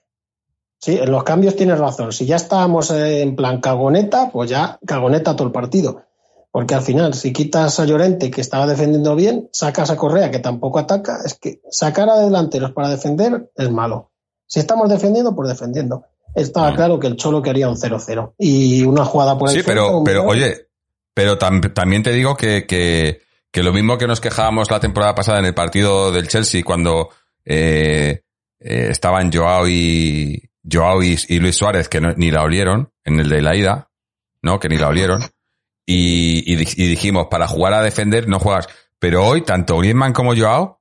Sí, 0.79 0.99
en 0.99 1.11
los 1.11 1.25
cambios 1.25 1.57
tienes 1.57 1.79
razón. 1.79 2.13
Si 2.13 2.27
ya 2.27 2.37
estábamos 2.37 2.91
en 2.91 3.37
plan 3.37 3.61
cagoneta, 3.61 4.31
pues 4.33 4.51
ya 4.51 4.79
cagoneta 4.87 5.37
todo 5.37 5.47
el 5.47 5.53
partido. 5.53 6.03
Porque 6.51 6.75
al 6.75 6.83
final, 6.83 7.15
si 7.15 7.33
quitas 7.33 7.79
a 7.79 7.85
Llorente, 7.85 8.31
que 8.31 8.41
estaba 8.41 8.67
defendiendo 8.67 9.15
bien, 9.15 9.49
sacas 9.53 9.91
a 9.91 9.97
Correa, 9.97 10.31
que 10.31 10.41
tampoco 10.41 10.81
ataca, 10.81 11.21
es 11.25 11.35
que 11.35 11.61
sacar 11.71 12.09
a 12.11 12.19
delanteros 12.19 12.73
para 12.73 12.89
defender 12.89 13.53
es 13.55 13.71
malo. 13.71 14.10
Si 14.51 14.59
estamos 14.59 14.89
defendiendo, 14.89 15.35
pues 15.35 15.49
defendiendo. 15.49 16.05
Estaba 16.35 16.73
mm. 16.73 16.75
claro 16.75 16.99
que 16.99 17.07
el 17.07 17.17
Cholo 17.17 17.41
quería 17.41 17.69
un 17.69 17.77
0-0. 17.77 18.35
Y 18.37 18.83
una 18.83 19.05
jugada 19.05 19.39
por 19.39 19.49
el 19.49 19.55
Sí, 19.55 19.63
pero, 19.65 20.03
pero 20.05 20.25
oye, 20.25 20.67
pero 21.15 21.39
tam 21.39 21.61
también 21.73 22.03
te 22.03 22.13
digo 22.13 22.37
que, 22.37 22.67
que, 22.67 23.23
que 23.53 23.63
lo 23.63 23.73
mismo 23.73 23.97
que 23.97 24.09
nos 24.09 24.21
quejábamos 24.21 24.69
la 24.69 24.81
temporada 24.81 25.15
pasada 25.15 25.39
en 25.39 25.45
el 25.45 25.55
partido 25.55 26.11
del 26.11 26.27
Chelsea 26.27 26.65
cuando 26.65 27.11
eh, 27.45 28.23
eh, 28.59 28.89
estaban 28.91 29.33
Joao 29.33 29.69
y 29.69 30.51
Joao 30.69 31.01
y, 31.05 31.17
Luis 31.39 31.57
Suárez 31.57 31.89
que 31.89 32.01
ni 32.01 32.33
la 32.33 32.43
olieron 32.43 32.93
en 33.05 33.21
el 33.21 33.29
de 33.29 33.43
la 33.43 33.55
ida, 33.55 33.89
¿no? 34.43 34.59
Que 34.59 34.69
ni 34.69 34.79
la 34.79 34.89
olieron. 34.89 35.23
Y, 35.87 36.57
dijimos, 36.57 37.29
para 37.31 37.47
jugar 37.47 37.73
a 37.75 37.83
defender 37.83 38.29
no 38.29 38.41
juegas. 38.41 38.67
Pero 38.99 39.27
hoy, 39.27 39.43
tanto 39.43 39.79
Griezmann 39.79 40.13
como 40.13 40.37
Joao, 40.37 40.80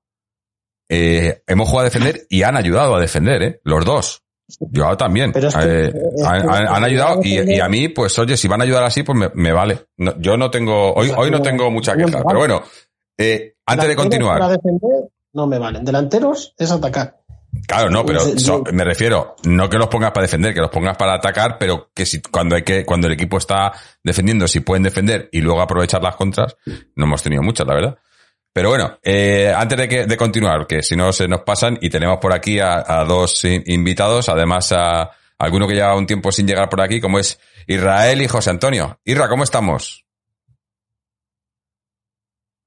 eh, 0.89 1.43
hemos 1.47 1.69
jugado 1.69 1.87
a 1.87 1.89
defender 1.89 2.25
y 2.29 2.43
han 2.43 2.57
ayudado 2.57 2.95
a 2.95 2.99
defender, 2.99 3.43
¿eh? 3.43 3.61
Los 3.63 3.85
dos. 3.85 4.23
Joao 4.73 4.97
también. 4.97 5.31
Eh, 5.35 5.93
han, 6.25 6.83
ayudado 6.83 7.21
y, 7.23 7.59
a 7.59 7.69
mí, 7.69 7.89
pues 7.89 8.17
oye, 8.17 8.35
si 8.35 8.47
van 8.47 8.61
a 8.61 8.63
ayudar 8.63 8.83
así, 8.83 9.03
pues 9.03 9.31
me, 9.33 9.51
vale. 9.51 9.85
yo 10.17 10.37
no 10.37 10.49
tengo, 10.49 10.93
hoy, 10.93 11.11
hoy 11.15 11.29
no 11.29 11.41
tengo 11.41 11.69
mucha 11.69 11.95
queja, 11.95 12.23
pero 12.25 12.39
bueno, 12.39 12.63
eh, 13.17 13.53
antes 13.65 13.87
de 13.87 13.95
continuar. 13.95 14.39
Para 14.39 14.53
defender 14.53 15.09
no 15.33 15.45
me 15.45 15.59
valen. 15.59 15.85
Delanteros 15.85 16.55
es 16.57 16.71
atacar. 16.71 17.19
Claro, 17.67 17.89
no, 17.89 18.05
pero 18.05 18.21
me 18.71 18.83
refiero, 18.83 19.35
no 19.43 19.69
que 19.69 19.77
los 19.77 19.87
pongas 19.87 20.11
para 20.11 20.25
defender, 20.25 20.53
que 20.53 20.61
los 20.61 20.69
pongas 20.69 20.97
para 20.97 21.15
atacar, 21.15 21.57
pero 21.57 21.91
que 21.93 22.05
si 22.05 22.21
cuando 22.21 22.55
hay 22.55 22.63
que, 22.63 22.85
cuando 22.85 23.07
el 23.07 23.13
equipo 23.13 23.37
está 23.37 23.73
defendiendo, 24.03 24.47
si 24.47 24.59
pueden 24.59 24.83
defender 24.83 25.29
y 25.31 25.41
luego 25.41 25.61
aprovechar 25.61 26.01
las 26.01 26.15
contras, 26.15 26.57
no 26.95 27.05
hemos 27.05 27.23
tenido 27.23 27.41
muchas, 27.41 27.65
la 27.67 27.73
verdad. 27.73 27.97
Pero 28.51 28.69
bueno, 28.69 28.97
eh, 29.03 29.53
antes 29.55 29.77
de, 29.77 29.87
que, 29.87 30.05
de 30.05 30.17
continuar, 30.17 30.65
que 30.65 30.81
si 30.81 30.95
no 30.95 31.11
se 31.11 31.27
nos 31.27 31.41
pasan, 31.41 31.77
y 31.81 31.89
tenemos 31.89 32.17
por 32.17 32.33
aquí 32.33 32.59
a, 32.59 33.03
dos 33.07 33.45
invitados, 33.45 34.27
además 34.27 34.71
a, 34.71 35.11
alguno 35.37 35.67
que 35.67 35.75
lleva 35.75 35.95
un 35.95 36.07
tiempo 36.07 36.31
sin 36.31 36.47
llegar 36.47 36.67
por 36.67 36.81
aquí, 36.81 36.99
como 36.99 37.19
es 37.19 37.39
Israel 37.67 38.21
y 38.21 38.27
José 38.27 38.49
Antonio. 38.49 38.97
Irra, 39.05 39.29
¿cómo 39.29 39.43
estamos? 39.43 40.05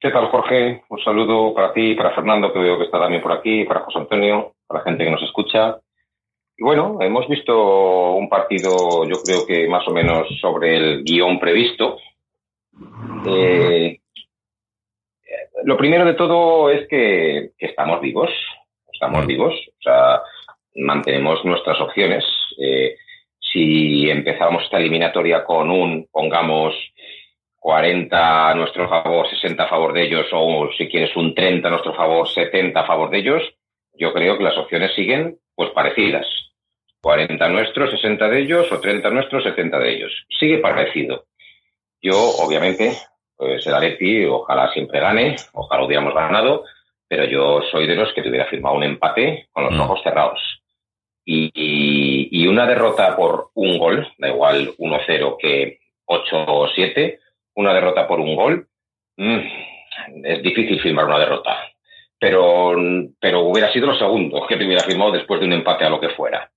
¿Qué 0.01 0.11
tal, 0.11 0.31
Jorge? 0.31 0.83
Un 0.89 0.99
saludo 1.01 1.55
para 1.55 1.73
ti, 1.73 1.95
para 1.95 2.15
Fernando, 2.15 2.53
que 2.53 2.59
veo 2.59 2.79
que 2.79 2.85
está 2.85 2.99
también 2.99 3.23
por 3.23 3.33
aquí, 3.33 3.65
para 3.65 3.81
José 3.81 3.99
Antonio, 3.99 4.55
para 4.67 4.81
la 4.81 4.85
gente 4.85 5.05
que 5.05 5.11
nos 5.11 5.23
escucha. 5.23 5.79
Y 6.57 6.65
bueno, 6.65 6.99
hemos 7.01 7.29
visto 7.29 8.13
un 8.13 8.29
partido, 8.29 9.05
yo 9.05 9.17
creo 9.25 9.47
que 9.47 9.69
más 9.69 9.87
o 9.87 9.93
menos 9.93 10.27
sobre 10.41 10.77
el 10.77 11.05
guion 11.05 11.39
previsto. 11.39 11.99
Eh, 13.27 14.02
lo 15.65 15.77
primero 15.77 16.05
de 16.05 16.15
todo 16.15 16.71
es 16.71 16.87
que, 16.89 17.51
estamos 17.59 18.01
vivos, 18.01 18.31
estamos 18.93 19.27
vivos, 19.27 19.55
o 19.55 19.83
sea, 19.83 20.23
mantenemos 20.77 21.45
nuestras 21.45 21.81
opciones. 21.81 22.25
Eh, 22.59 22.97
si 23.39 24.09
empezamos 24.11 24.65
esta 24.65 24.79
eliminatoria 24.79 25.45
con 25.45 25.71
un, 25.71 26.09
pongamos, 26.11 26.75
40 27.59 28.51
a 28.51 28.55
nuestro 28.55 28.89
favor, 28.89 29.29
60 29.29 29.63
a 29.63 29.69
favor 29.69 29.93
de 29.93 30.03
ellos, 30.03 30.27
o 30.33 30.69
si 30.77 30.89
quieres 30.89 31.15
un 31.17 31.35
30 31.35 31.69
a 31.69 31.71
nuestro 31.71 31.95
favor, 31.95 32.29
70 32.29 32.81
a 32.81 32.87
favor 32.87 33.11
de 33.11 33.19
ellos, 33.19 33.43
yo 33.95 34.13
creo 34.13 34.37
que 34.37 34.45
las 34.45 34.59
opciones 34.59 34.93
siguen 34.95 35.39
pues 35.55 35.71
parecidas. 35.71 36.27
40 37.03 37.49
nuestros, 37.49 37.91
60 37.91 38.29
de 38.29 38.41
ellos, 38.41 38.73
o 38.73 38.81
30 38.81 39.11
nuestros, 39.11 39.45
70 39.45 39.79
de 39.79 39.95
ellos. 39.95 40.13
Sigue 40.39 40.59
parecido. 40.59 41.27
Yo, 42.01 42.17
obviamente, 42.17 42.97
pues 43.43 43.67
el 43.67 43.75
Atleti 43.75 44.25
ojalá 44.25 44.73
siempre 44.73 45.01
gane, 45.01 45.35
ojalá 45.53 45.85
hubiéramos 45.85 46.15
ganado, 46.15 46.63
pero 47.09 47.25
yo 47.25 47.61
soy 47.73 47.89
de 47.89 47.97
los 47.97 48.13
que 48.13 48.23
te 48.23 48.29
hubiera 48.29 48.47
firmado 48.47 48.77
un 48.77 48.85
empate 48.85 49.49
con 49.51 49.65
los 49.65 49.75
mm. 49.75 49.81
ojos 49.81 50.01
cerrados. 50.05 50.41
Y, 51.25 52.47
una 52.47 52.67
derrota 52.67 53.17
por 53.17 53.51
un 53.55 53.79
gol, 53.79 54.07
da 54.19 54.29
igual 54.29 54.75
1-0 54.79 55.37
que 55.41 55.81
8 56.05 56.45
o 56.47 56.69
7, 56.69 57.19
una 57.57 57.75
derrota 57.75 58.07
por 58.07 58.21
un 58.21 58.37
gol, 58.37 58.69
mm, 59.17 59.39
es 60.23 60.43
difícil 60.43 60.81
firmar 60.81 61.07
una 61.07 61.19
derrota. 61.19 61.59
Pero, 62.21 62.77
pero 63.19 63.41
hubiera 63.41 63.73
sido 63.73 63.89
lo 63.89 63.99
segundo 63.99 64.47
que 64.47 64.57
te 64.57 64.65
hubiera 64.65 64.85
firmado 64.85 65.11
después 65.11 65.41
de 65.41 65.47
un 65.47 65.55
empate 65.55 65.85
a 65.85 65.91
lo 65.91 65.99
que 65.99 66.11
fuera. 66.11 66.49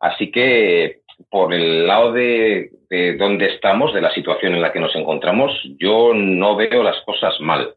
Así 0.00 0.32
que 0.32 1.02
por 1.30 1.52
el 1.54 1.86
lado 1.86 2.12
de, 2.12 2.70
de 2.90 3.16
dónde 3.16 3.46
estamos, 3.46 3.92
de 3.92 4.00
la 4.00 4.12
situación 4.12 4.54
en 4.54 4.62
la 4.62 4.72
que 4.72 4.80
nos 4.80 4.94
encontramos, 4.94 5.52
yo 5.78 6.12
no 6.14 6.56
veo 6.56 6.82
las 6.82 7.00
cosas 7.02 7.40
mal. 7.40 7.74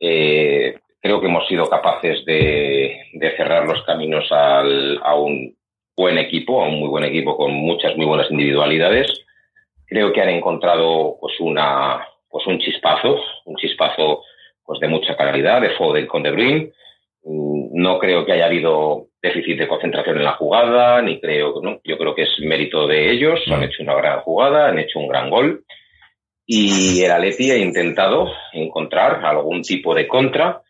Eh, 0.00 0.78
creo 1.00 1.20
que 1.20 1.26
hemos 1.26 1.46
sido 1.48 1.68
capaces 1.68 2.24
de, 2.24 3.04
cerrar 3.36 3.66
los 3.66 3.82
caminos 3.84 4.26
a 4.30 5.14
un 5.14 5.56
buen 5.96 6.18
equipo, 6.18 6.62
a 6.62 6.68
un 6.68 6.78
muy 6.78 6.88
buen 6.88 7.04
equipo 7.04 7.36
con 7.36 7.52
muchas 7.52 7.96
muy 7.96 8.06
buenas 8.06 8.30
individualidades. 8.30 9.24
Creo 9.86 10.12
que 10.12 10.20
han 10.20 10.28
encontrado 10.28 11.16
pues 11.20 11.38
una 11.40 12.06
pues 12.30 12.46
un 12.46 12.58
chispazo, 12.58 13.20
un 13.46 13.56
chispazo 13.56 14.22
pues 14.64 14.80
de 14.80 14.88
mucha 14.88 15.16
calidad, 15.16 15.60
de 15.60 15.70
Foden 15.70 16.06
con 16.06 16.22
De 16.22 16.30
Bruyne. 16.30 16.72
Mm, 17.24 17.82
no 17.82 17.98
creo 17.98 18.24
que 18.24 18.32
haya 18.32 18.46
habido 18.46 19.08
déficit 19.20 19.58
de 19.58 19.68
concentración 19.68 20.18
en 20.18 20.24
la 20.24 20.34
jugada, 20.34 21.02
ni 21.02 21.20
creo, 21.20 21.60
¿no? 21.60 21.80
yo 21.84 21.98
creo 21.98 22.14
que 22.14 22.22
es 22.22 22.30
mérito 22.40 22.86
de 22.86 23.10
ellos, 23.10 23.40
han 23.48 23.64
hecho 23.64 23.82
una 23.82 23.94
gran 23.94 24.20
jugada, 24.20 24.68
han 24.68 24.78
hecho 24.78 24.98
un 24.98 25.08
gran 25.08 25.30
gol. 25.30 25.64
Y 26.46 27.02
el 27.02 27.10
Atleti 27.10 27.50
ha 27.50 27.58
intentado 27.58 28.32
encontrar 28.54 29.22
algún 29.24 29.60
tipo 29.60 29.94
de 29.94 30.08
contra, 30.08 30.62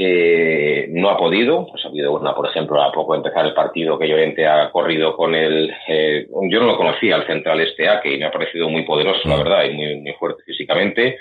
eh, 0.00 0.86
no 0.90 1.10
ha 1.10 1.18
podido, 1.18 1.66
pues 1.66 1.84
ha 1.84 1.88
habido 1.88 2.12
una, 2.12 2.32
por 2.32 2.46
ejemplo, 2.48 2.80
a 2.80 2.92
poco 2.92 3.14
de 3.14 3.18
empezar 3.18 3.44
el 3.44 3.52
partido 3.52 3.98
que 3.98 4.06
Llorente 4.06 4.46
ha 4.46 4.70
corrido 4.70 5.16
con 5.16 5.34
el, 5.34 5.74
eh, 5.88 6.28
yo 6.48 6.60
no 6.60 6.66
lo 6.66 6.76
conocía, 6.76 7.16
el 7.16 7.26
central 7.26 7.60
este 7.62 7.88
A, 7.88 8.00
que 8.00 8.16
me 8.16 8.24
ha 8.24 8.30
parecido 8.30 8.68
muy 8.68 8.84
poderoso, 8.84 9.28
la 9.28 9.36
verdad, 9.36 9.64
y 9.64 9.74
muy, 9.74 9.96
muy 9.96 10.12
fuerte 10.12 10.44
físicamente, 10.44 11.18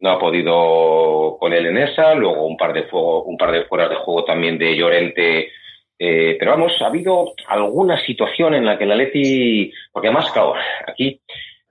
no 0.00 0.10
ha 0.10 0.18
podido 0.18 1.36
con 1.38 1.52
él 1.52 1.66
en 1.66 1.78
esa, 1.78 2.14
luego 2.14 2.46
un 2.46 2.56
par 2.56 2.72
de 2.72 2.84
fuego, 2.84 3.24
un 3.24 3.36
par 3.36 3.52
de 3.52 3.64
fueras 3.64 3.90
de 3.90 3.96
juego 3.96 4.24
también 4.24 4.58
de 4.58 4.76
Llorente 4.76 5.48
eh, 5.98 6.36
pero 6.38 6.52
vamos, 6.52 6.80
ha 6.80 6.86
habido 6.86 7.32
alguna 7.48 8.00
situación 8.04 8.54
en 8.54 8.64
la 8.64 8.78
que 8.78 8.86
la 8.86 8.94
Leti, 8.94 9.72
porque 9.92 10.08
además, 10.08 10.30
claro, 10.30 10.54
aquí 10.86 11.20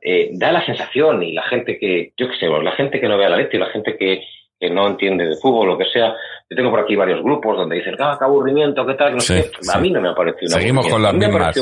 eh, 0.01 0.31
da 0.33 0.51
la 0.51 0.65
sensación 0.65 1.23
y 1.23 1.31
la 1.31 1.43
gente 1.43 1.79
que, 1.79 2.11
yo 2.17 2.29
qué 2.29 2.35
sé, 2.37 2.47
la 2.47 2.73
gente 2.73 2.99
que 2.99 3.07
no 3.07 3.17
ve 3.17 3.25
a 3.25 3.29
la 3.29 3.37
Leti, 3.37 3.57
la 3.57 3.67
gente 3.67 3.95
que, 3.97 4.23
que 4.59 4.69
no 4.69 4.85
entiende 4.87 5.25
de 5.27 5.37
fútbol, 5.37 5.67
lo 5.67 5.77
que 5.77 5.85
sea, 5.85 6.13
yo 6.49 6.57
tengo 6.57 6.69
por 6.69 6.81
aquí 6.81 6.97
varios 6.97 7.23
grupos 7.23 7.55
donde 7.55 7.77
dicen, 7.77 7.95
ah, 7.99 8.17
qué 8.19 8.25
aburrimiento, 8.25 8.85
qué 8.85 8.95
tal, 8.95 9.13
no 9.13 9.21
sé, 9.21 9.49
a 9.73 9.79
mí 9.79 9.91
no 9.91 10.01
me 10.01 10.09
ha 10.09 10.15
parecido 10.15 10.49
Seguimos 10.49 10.87
con 10.87 11.01
las 11.01 11.13
mismas. 11.13 11.55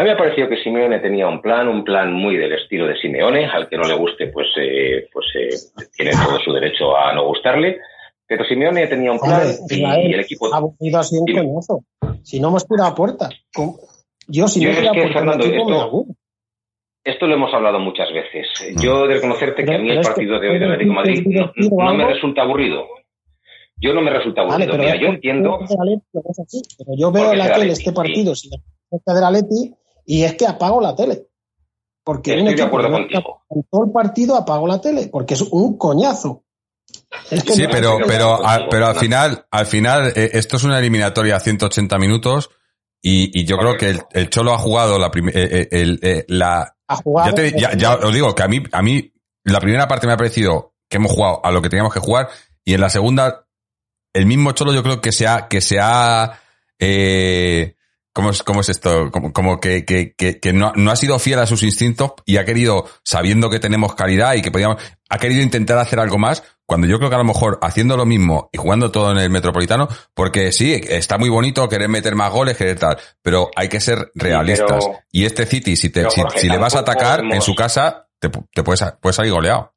A 0.00 0.02
mí 0.02 0.08
me 0.08 0.14
ha 0.14 0.16
parecido 0.16 0.48
que 0.48 0.56
Simeone 0.62 0.98
tenía 1.00 1.28
un 1.28 1.42
plan, 1.42 1.68
un 1.68 1.84
plan 1.84 2.10
muy 2.10 2.34
del 2.38 2.54
estilo 2.54 2.86
de 2.86 2.96
Simeone, 2.96 3.44
al 3.44 3.68
que 3.68 3.76
no 3.76 3.86
le 3.86 3.94
guste, 3.96 4.28
pues, 4.28 4.46
eh, 4.56 5.06
pues 5.12 5.26
eh, 5.34 5.84
tiene 5.94 6.12
todo 6.12 6.38
su 6.42 6.54
derecho 6.54 6.96
a 6.96 7.12
no 7.12 7.26
gustarle. 7.26 7.80
Pero 8.26 8.42
Simeone 8.46 8.86
tenía 8.86 9.12
un 9.12 9.18
plan 9.18 9.46
y, 9.68 10.14
el 10.14 10.20
equipo... 10.20 10.46
Ha 10.54 10.62
venido 10.62 10.98
así 10.98 11.18
un 11.18 11.26
coñazo. 11.26 11.84
Si 12.22 12.40
no 12.40 12.48
hemos 12.48 12.66
tirado 12.66 12.88
a 12.88 12.94
puerta. 12.94 13.28
Yo, 14.26 14.48
si 14.48 14.64
no 14.64 14.70
tirado 14.70 14.88
a 14.88 15.12
puerta, 15.12 15.46
esto, 15.46 16.06
esto 17.04 17.26
lo 17.26 17.34
hemos 17.34 17.52
hablado 17.52 17.78
muchas 17.78 18.08
veces. 18.10 18.48
Yo 18.82 19.06
de 19.06 19.16
reconocerte 19.16 19.66
que 19.66 19.74
a 19.74 19.78
mí 19.78 19.90
el 19.90 20.00
partido 20.00 20.40
de 20.40 20.48
hoy 20.48 20.58
de 20.60 20.64
Atlético 20.64 20.94
Madrid 20.94 21.26
no, 21.26 21.94
me 21.94 22.06
resulta 22.06 22.40
aburrido. 22.40 22.86
Yo 23.76 23.92
no 23.92 24.00
me 24.00 24.10
resulta 24.10 24.40
aburrido. 24.40 24.78
Mira, 24.78 24.96
yo 24.96 25.08
entiendo. 25.08 25.58
Pero 25.68 26.96
yo 26.96 27.12
veo 27.12 27.34
la 27.34 27.52
tele 27.52 27.72
este 27.72 27.92
partido 27.92 28.34
sin 28.34 28.52
la 28.52 29.14
de 29.14 29.20
la 29.20 29.30
Leti 29.30 29.74
y 30.06 30.24
es 30.24 30.34
que 30.34 30.46
apago 30.46 30.80
la 30.80 30.94
tele. 30.94 31.28
Porque 32.02 32.38
Estoy 32.38 32.54
de 32.54 32.62
acuerdo 32.62 32.90
contigo. 32.90 33.42
En 33.50 33.62
todo 33.70 33.84
el 33.84 33.92
partido 33.92 34.34
apago 34.36 34.66
la 34.66 34.80
tele 34.80 35.08
porque 35.08 35.34
es 35.34 35.42
un 35.42 35.76
coñazo 35.76 36.44
sí, 37.30 37.64
pero, 37.70 37.98
pero, 38.06 38.40
pero 38.70 38.86
al 38.86 38.96
final, 38.96 39.46
al 39.50 39.66
final, 39.66 40.12
eh, 40.14 40.30
esto 40.34 40.56
es 40.56 40.64
una 40.64 40.78
eliminatoria 40.78 41.36
a 41.36 41.40
180 41.40 41.98
minutos 41.98 42.50
y, 43.02 43.44
yo 43.44 43.56
creo 43.56 43.76
que 43.76 43.98
el, 44.12 44.30
Cholo 44.30 44.52
ha 44.52 44.58
jugado 44.58 44.98
la 44.98 45.10
primera, 45.10 45.38
eh, 45.40 45.68
eh, 45.70 46.24
la, 46.28 46.76
ya, 47.76 47.94
os 47.94 48.12
digo 48.12 48.34
que 48.34 48.42
a 48.42 48.48
mí, 48.48 48.62
a 48.72 48.82
mí, 48.82 49.12
la 49.44 49.60
primera 49.60 49.88
parte 49.88 50.06
me 50.06 50.12
ha 50.12 50.18
parecido 50.18 50.74
que 50.88 50.98
hemos 50.98 51.12
jugado 51.12 51.40
a 51.44 51.50
lo 51.50 51.62
que 51.62 51.70
teníamos 51.70 51.94
que 51.94 52.00
jugar 52.00 52.28
y 52.64 52.74
en 52.74 52.80
la 52.80 52.90
segunda, 52.90 53.46
el 54.12 54.26
mismo 54.26 54.52
Cholo 54.52 54.74
yo 54.74 54.82
creo 54.82 55.00
que 55.00 55.12
se 55.12 55.26
ha, 55.26 55.48
que 55.48 55.60
se 55.60 55.78
ha, 55.80 56.40
eh, 56.78 57.76
¿Cómo 58.12 58.30
es, 58.30 58.42
cómo 58.42 58.60
es 58.60 58.68
esto? 58.68 59.10
Como, 59.10 59.32
como 59.32 59.60
que, 59.60 59.84
que, 59.84 60.14
que, 60.16 60.52
no, 60.52 60.72
no, 60.74 60.90
ha 60.90 60.96
sido 60.96 61.18
fiel 61.18 61.38
a 61.38 61.46
sus 61.46 61.62
instintos 61.62 62.12
y 62.26 62.38
ha 62.38 62.44
querido, 62.44 62.86
sabiendo 63.04 63.50
que 63.50 63.60
tenemos 63.60 63.94
calidad 63.94 64.34
y 64.34 64.42
que 64.42 64.50
podíamos, 64.50 64.82
ha 65.08 65.18
querido 65.18 65.42
intentar 65.42 65.78
hacer 65.78 66.00
algo 66.00 66.18
más, 66.18 66.42
cuando 66.66 66.88
yo 66.88 66.98
creo 66.98 67.08
que 67.08 67.14
a 67.14 67.18
lo 67.18 67.24
mejor 67.24 67.58
haciendo 67.62 67.96
lo 67.96 68.06
mismo 68.06 68.48
y 68.52 68.58
jugando 68.58 68.90
todo 68.90 69.12
en 69.12 69.18
el 69.18 69.30
Metropolitano, 69.30 69.88
porque 70.14 70.50
sí, 70.50 70.80
está 70.88 71.18
muy 71.18 71.28
bonito 71.28 71.68
querer 71.68 71.88
meter 71.88 72.16
más 72.16 72.32
goles, 72.32 72.56
querer 72.56 72.78
tal, 72.78 72.98
pero 73.22 73.50
hay 73.54 73.68
que 73.68 73.80
ser 73.80 74.10
realistas. 74.14 74.88
y 75.12 75.24
este 75.24 75.46
City, 75.46 75.76
si, 75.76 75.90
te, 75.90 76.06
si, 76.10 76.48
le 76.48 76.58
vas 76.58 76.74
a 76.74 76.80
atacar 76.80 77.22
en 77.24 77.42
su 77.42 77.54
casa, 77.54 78.08
te, 78.18 78.28
te 78.28 78.62
puedes, 78.64 78.84
puedes 79.00 79.16
salir 79.16 79.32
goleado 79.32 79.72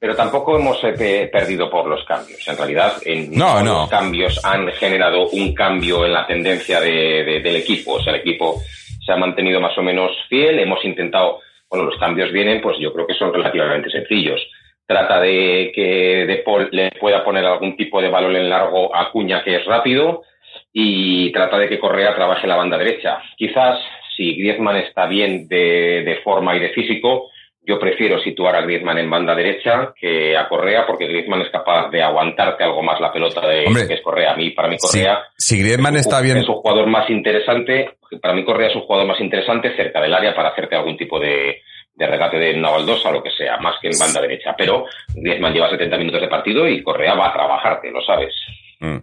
pero 0.00 0.16
tampoco 0.16 0.56
hemos 0.56 0.82
eh, 0.82 1.28
perdido 1.30 1.70
por 1.70 1.86
los 1.86 2.02
cambios. 2.06 2.48
En 2.48 2.56
realidad, 2.56 2.94
en 3.04 3.38
los 3.38 3.90
cambios 3.90 4.42
han 4.42 4.66
generado 4.72 5.28
un 5.28 5.54
cambio 5.54 6.06
en 6.06 6.14
la 6.14 6.26
tendencia 6.26 6.80
del 6.80 7.56
equipo. 7.56 7.92
O 7.92 8.02
sea, 8.02 8.14
el 8.14 8.20
equipo 8.20 8.62
se 9.04 9.12
ha 9.12 9.16
mantenido 9.16 9.60
más 9.60 9.76
o 9.76 9.82
menos 9.82 10.12
fiel. 10.30 10.58
Hemos 10.58 10.82
intentado, 10.86 11.40
bueno, 11.68 11.84
los 11.84 11.98
cambios 11.98 12.32
vienen, 12.32 12.62
pues 12.62 12.78
yo 12.80 12.94
creo 12.94 13.06
que 13.06 13.12
son 13.12 13.34
relativamente 13.34 13.90
sencillos. 13.90 14.40
trata 14.86 15.20
de 15.20 15.70
que 15.74 16.24
De 16.26 16.36
Paul 16.38 16.70
le 16.72 16.92
pueda 16.92 17.22
poner 17.22 17.44
algún 17.44 17.76
tipo 17.76 18.00
de 18.00 18.08
balón 18.08 18.36
en 18.36 18.48
largo 18.48 18.96
a 18.96 19.12
Cuña, 19.12 19.44
que 19.44 19.56
es 19.56 19.66
rápido, 19.66 20.22
y 20.72 21.30
trata 21.30 21.58
de 21.58 21.68
que 21.68 21.78
Correa 21.78 22.14
trabaje 22.14 22.46
la 22.46 22.56
banda 22.56 22.78
derecha. 22.78 23.18
Quizás 23.36 23.78
si 24.16 24.34
Griezmann 24.34 24.78
está 24.78 25.04
bien 25.04 25.46
de, 25.46 26.02
de 26.06 26.20
forma 26.24 26.56
y 26.56 26.60
de 26.60 26.70
físico, 26.70 27.28
yo 27.70 27.78
prefiero 27.78 28.20
situar 28.20 28.54
a 28.56 28.60
Griezmann 28.62 28.98
en 28.98 29.08
banda 29.08 29.34
derecha 29.34 29.92
que 29.98 30.36
a 30.36 30.48
Correa, 30.48 30.86
porque 30.86 31.06
Griezmann 31.06 31.42
es 31.42 31.50
capaz 31.50 31.88
de 31.90 32.02
aguantarte 32.02 32.64
algo 32.64 32.82
más 32.82 33.00
la 33.00 33.12
pelota 33.12 33.46
de 33.46 33.66
Hombre, 33.66 33.86
que 33.88 33.94
es 33.94 34.02
Correa. 34.02 34.32
A 34.32 34.36
mí, 34.36 34.50
para 34.50 34.68
mí, 34.68 34.76
Correa 34.78 35.22
Si, 35.38 35.56
si 35.56 35.62
Griezmann 35.62 35.96
es, 35.96 36.06
un- 36.06 36.12
está 36.12 36.20
bien, 36.20 36.36
es 36.38 36.48
un 36.48 36.56
jugador 36.56 36.86
más 36.88 37.08
interesante. 37.08 37.90
Para 38.20 38.34
mí, 38.34 38.44
Correa 38.44 38.68
es 38.68 38.74
un 38.76 38.82
jugador 38.82 39.06
más 39.06 39.20
interesante 39.20 39.74
cerca 39.76 40.00
del 40.00 40.12
área 40.12 40.34
para 40.34 40.50
hacerte 40.50 40.76
algún 40.76 40.96
tipo 40.96 41.18
de, 41.20 41.62
de 41.94 42.06
regate 42.06 42.38
de 42.38 42.58
una 42.58 42.70
baldosa 42.70 43.08
o 43.08 43.12
lo 43.12 43.22
que 43.22 43.30
sea, 43.30 43.56
más 43.58 43.76
que 43.80 43.88
en 43.88 43.98
banda 43.98 44.20
derecha. 44.20 44.54
Pero 44.58 44.84
Griezmann 45.14 45.52
lleva 45.54 45.70
70 45.70 45.96
minutos 45.96 46.20
de 46.20 46.28
partido 46.28 46.68
y 46.68 46.82
Correa 46.82 47.14
va 47.14 47.28
a 47.28 47.32
trabajarte, 47.32 47.90
lo 47.90 48.02
sabes. 48.02 48.34
Mm. 48.80 48.96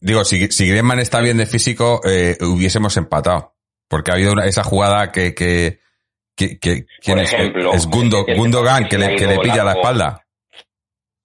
Digo, 0.00 0.24
si, 0.24 0.46
si 0.48 0.68
Griezmann 0.68 0.98
está 1.00 1.20
bien 1.20 1.36
de 1.38 1.46
físico, 1.46 2.00
eh, 2.08 2.36
hubiésemos 2.40 2.96
empatado. 2.96 3.52
Porque 3.88 4.10
ha 4.10 4.14
habido 4.14 4.32
una- 4.32 4.46
esa 4.46 4.64
jugada 4.64 5.12
que, 5.12 5.34
que, 5.34 5.78
que, 6.36 6.58
que- 6.58 6.84
¿quién 7.02 7.16
Por 7.16 7.24
es? 7.24 7.32
ejemplo, 7.32 7.72
es 7.72 7.88
Gundo, 7.88 8.24
el- 8.26 8.32
el- 8.34 8.38
Gundogan 8.38 8.86
que 8.88 8.98
le, 8.98 9.16
que 9.16 9.26
le 9.26 9.38
pilla 9.38 9.64
la 9.64 9.72
espalda. 9.72 10.22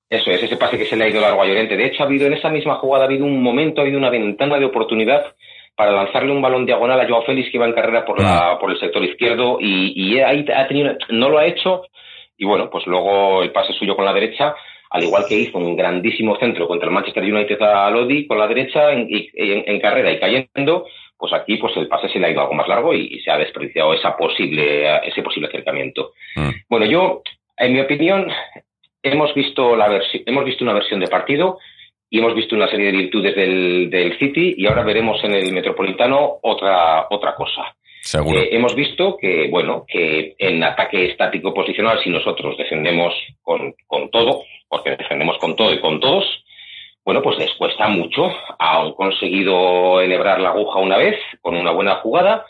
Eso 0.09 0.29
es, 0.31 0.43
ese 0.43 0.57
pase 0.57 0.77
que 0.77 0.85
se 0.85 0.97
le 0.97 1.05
ha 1.05 1.09
ido 1.09 1.21
largo 1.21 1.41
a 1.41 1.45
Llorente. 1.45 1.77
De 1.77 1.85
hecho, 1.85 2.03
ha 2.03 2.05
habido 2.05 2.27
en 2.27 2.33
esa 2.33 2.49
misma 2.49 2.75
jugada, 2.75 3.05
ha 3.05 3.07
habido 3.07 3.23
un 3.25 3.41
momento, 3.41 3.79
ha 3.79 3.83
habido 3.83 3.97
una 3.97 4.09
ventana 4.09 4.57
de 4.59 4.65
oportunidad 4.65 5.35
para 5.75 5.91
lanzarle 5.93 6.31
un 6.33 6.41
balón 6.41 6.65
diagonal 6.65 6.99
a 6.99 7.07
Joao 7.07 7.23
Félix 7.23 7.49
que 7.49 7.57
iba 7.57 7.65
en 7.65 7.71
carrera 7.73 8.03
por, 8.03 8.21
la, 8.21 8.57
por 8.59 8.71
el 8.71 8.79
sector 8.79 9.03
izquierdo 9.05 9.57
y, 9.61 9.93
y 9.95 10.19
ahí 10.19 10.45
ha 10.53 10.67
tenido, 10.67 10.95
no 11.09 11.29
lo 11.29 11.37
ha 11.39 11.45
hecho 11.45 11.83
y 12.37 12.45
bueno, 12.45 12.69
pues 12.69 12.85
luego 12.87 13.41
el 13.41 13.51
pase 13.51 13.71
suyo 13.73 13.95
con 13.95 14.03
la 14.03 14.13
derecha, 14.13 14.53
al 14.89 15.03
igual 15.03 15.23
que 15.29 15.35
hizo 15.35 15.57
un 15.57 15.77
grandísimo 15.77 16.35
centro 16.37 16.67
contra 16.67 16.87
el 16.89 16.93
Manchester 16.93 17.23
United 17.23 17.61
a 17.61 17.89
Lodi 17.89 18.27
con 18.27 18.37
la 18.37 18.47
derecha 18.47 18.91
en- 18.91 19.07
en 19.09 19.79
carrera 19.79 20.11
y 20.11 20.19
cayendo, 20.19 20.85
pues 21.21 21.33
aquí 21.33 21.57
pues 21.57 21.77
el 21.77 21.87
pase 21.87 22.09
se 22.09 22.17
le 22.17 22.25
ha 22.25 22.31
ido 22.31 22.41
algo 22.41 22.55
más 22.55 22.67
largo 22.67 22.95
y, 22.95 23.01
y 23.11 23.19
se 23.19 23.29
ha 23.29 23.37
desperdiciado 23.37 23.93
esa 23.93 24.17
posible, 24.17 24.97
ese 25.07 25.21
posible 25.21 25.49
acercamiento. 25.49 26.13
Mm. 26.35 26.49
Bueno, 26.67 26.87
yo, 26.87 27.21
en 27.57 27.73
mi 27.73 27.79
opinión, 27.79 28.27
hemos 29.03 29.31
visto 29.35 29.75
la 29.75 30.01
hemos 30.25 30.43
visto 30.45 30.63
una 30.63 30.73
versión 30.73 30.99
de 30.99 31.07
partido 31.07 31.59
y 32.09 32.17
hemos 32.17 32.33
visto 32.33 32.55
una 32.55 32.67
serie 32.67 32.87
de 32.87 32.97
virtudes 32.97 33.35
del, 33.35 33.91
del 33.91 34.17
City 34.17 34.55
y 34.57 34.65
ahora 34.65 34.83
veremos 34.83 35.23
en 35.23 35.35
el 35.35 35.53
Metropolitano 35.53 36.39
otra 36.41 37.05
otra 37.11 37.35
cosa. 37.35 37.75
Seguro. 38.01 38.39
Eh, 38.39 38.49
hemos 38.53 38.73
visto 38.73 39.15
que 39.15 39.47
bueno 39.47 39.85
que 39.87 40.33
en 40.39 40.63
ataque 40.63 41.05
estático 41.05 41.53
posicional 41.53 42.01
si 42.03 42.09
nosotros 42.09 42.57
defendemos 42.57 43.13
con, 43.43 43.75
con 43.85 44.09
todo 44.09 44.41
porque 44.67 44.95
defendemos 44.95 45.37
con 45.37 45.55
todo 45.55 45.71
y 45.71 45.79
con 45.79 45.99
todos 45.99 46.25
bueno 47.05 47.21
pues 47.21 47.37
les 47.37 47.53
cuesta 47.55 47.87
mucho 47.87 48.31
han 48.59 48.93
conseguido 48.93 50.01
enhebrar 50.01 50.39
la 50.39 50.49
aguja 50.49 50.79
una 50.79 50.97
vez 50.97 51.17
con 51.41 51.55
una 51.55 51.71
buena 51.71 51.95
jugada 51.95 52.45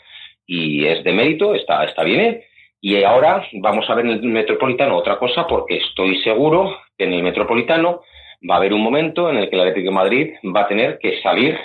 y 0.46 0.86
es 0.86 1.02
de 1.04 1.12
mérito 1.12 1.54
está 1.54 1.84
está 1.84 2.04
bien 2.04 2.20
¿eh? 2.20 2.46
Y 2.84 3.00
ahora 3.04 3.46
vamos 3.52 3.88
a 3.88 3.94
ver 3.94 4.06
en 4.06 4.10
el 4.10 4.22
Metropolitano 4.24 4.96
otra 4.96 5.16
cosa, 5.16 5.46
porque 5.46 5.76
estoy 5.76 6.20
seguro 6.22 6.78
que 6.98 7.04
en 7.04 7.12
el 7.12 7.22
Metropolitano 7.22 8.02
va 8.48 8.56
a 8.56 8.58
haber 8.58 8.74
un 8.74 8.82
momento 8.82 9.30
en 9.30 9.36
el 9.36 9.48
que 9.48 9.54
el 9.54 9.62
Atlético 9.62 9.90
de 9.90 9.94
Madrid 9.94 10.34
va 10.44 10.62
a 10.62 10.68
tener 10.68 10.98
que 10.98 11.22
salir 11.22 11.56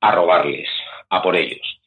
a 0.00 0.10
robarles, 0.10 0.68
a 1.10 1.22
por 1.22 1.36
ellos. 1.36 1.77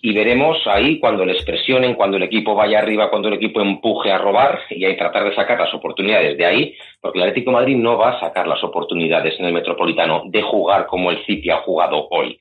Y 0.00 0.12
veremos 0.12 0.58
ahí 0.66 1.00
cuando 1.00 1.24
les 1.24 1.44
presionen, 1.44 1.94
cuando 1.94 2.16
el 2.18 2.22
equipo 2.22 2.54
vaya 2.54 2.78
arriba, 2.78 3.10
cuando 3.10 3.28
el 3.28 3.34
equipo 3.34 3.60
empuje 3.60 4.12
a 4.12 4.18
robar 4.18 4.60
y 4.70 4.84
ahí 4.84 4.96
tratar 4.96 5.24
de 5.24 5.34
sacar 5.34 5.58
las 5.58 5.74
oportunidades 5.74 6.38
de 6.38 6.46
ahí, 6.46 6.74
porque 7.00 7.18
el 7.18 7.24
Atlético 7.24 7.50
Madrid 7.50 7.76
no 7.76 7.98
va 7.98 8.10
a 8.10 8.20
sacar 8.20 8.46
las 8.46 8.62
oportunidades 8.62 9.38
en 9.40 9.46
el 9.46 9.52
Metropolitano 9.52 10.22
de 10.26 10.42
jugar 10.42 10.86
como 10.86 11.10
el 11.10 11.24
City 11.26 11.50
ha 11.50 11.58
jugado 11.58 12.06
hoy 12.10 12.40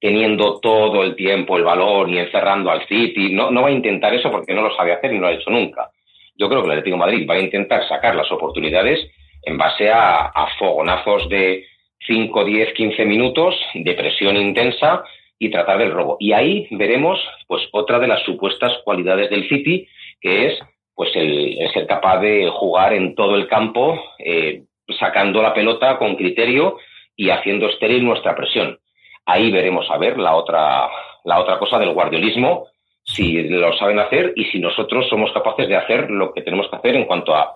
teniendo 0.00 0.60
todo 0.60 1.02
el 1.02 1.16
tiempo 1.16 1.56
el 1.56 1.64
balón 1.64 2.12
y 2.12 2.18
encerrando 2.18 2.70
al 2.70 2.86
City. 2.86 3.32
No, 3.32 3.50
no 3.50 3.62
va 3.62 3.68
a 3.68 3.72
intentar 3.72 4.12
eso 4.14 4.30
porque 4.30 4.54
no 4.54 4.62
lo 4.62 4.74
sabe 4.76 4.92
hacer 4.92 5.12
y 5.12 5.14
no 5.14 5.22
lo 5.22 5.28
ha 5.28 5.32
hecho 5.32 5.50
nunca. 5.50 5.90
Yo 6.36 6.48
creo 6.48 6.60
que 6.60 6.66
el 6.66 6.72
Atlético 6.72 6.96
Madrid 6.96 7.26
va 7.28 7.34
a 7.34 7.40
intentar 7.40 7.88
sacar 7.88 8.14
las 8.14 8.30
oportunidades 8.30 9.00
en 9.42 9.56
base 9.56 9.90
a, 9.90 10.26
a 10.26 10.48
fogonazos 10.58 11.28
de 11.28 11.64
5, 12.06 12.44
10, 12.44 12.74
15 12.74 13.04
minutos 13.04 13.54
de 13.74 13.94
presión 13.94 14.36
intensa 14.36 15.02
y 15.38 15.50
tratar 15.50 15.78
del 15.78 15.92
robo. 15.92 16.16
Y 16.20 16.32
ahí 16.32 16.66
veremos 16.70 17.18
pues 17.46 17.62
otra 17.72 17.98
de 17.98 18.08
las 18.08 18.22
supuestas 18.22 18.72
cualidades 18.84 19.30
del 19.30 19.48
City, 19.48 19.88
que 20.20 20.46
es 20.46 20.58
pues 20.94 21.10
el, 21.14 21.58
ser 21.74 21.86
capaz 21.86 22.20
de 22.20 22.48
jugar 22.50 22.94
en 22.94 23.14
todo 23.14 23.36
el 23.36 23.46
campo, 23.48 24.02
eh, 24.18 24.62
sacando 24.98 25.42
la 25.42 25.52
pelota 25.52 25.98
con 25.98 26.16
criterio 26.16 26.78
y 27.14 27.30
haciendo 27.30 27.68
estéril 27.68 28.04
nuestra 28.04 28.34
presión 28.34 28.78
ahí 29.26 29.50
veremos 29.50 29.90
a 29.90 29.98
ver 29.98 30.18
la 30.18 30.34
otra, 30.34 30.88
la 31.24 31.40
otra 31.40 31.58
cosa 31.58 31.78
del 31.78 31.92
guardiolismo, 31.92 32.68
si 33.02 33.42
lo 33.48 33.76
saben 33.76 33.98
hacer 33.98 34.32
y 34.36 34.44
si 34.46 34.58
nosotros 34.58 35.08
somos 35.08 35.32
capaces 35.32 35.68
de 35.68 35.76
hacer 35.76 36.10
lo 36.10 36.32
que 36.32 36.42
tenemos 36.42 36.68
que 36.70 36.76
hacer 36.76 36.96
en 36.96 37.04
cuanto 37.04 37.34
a 37.34 37.54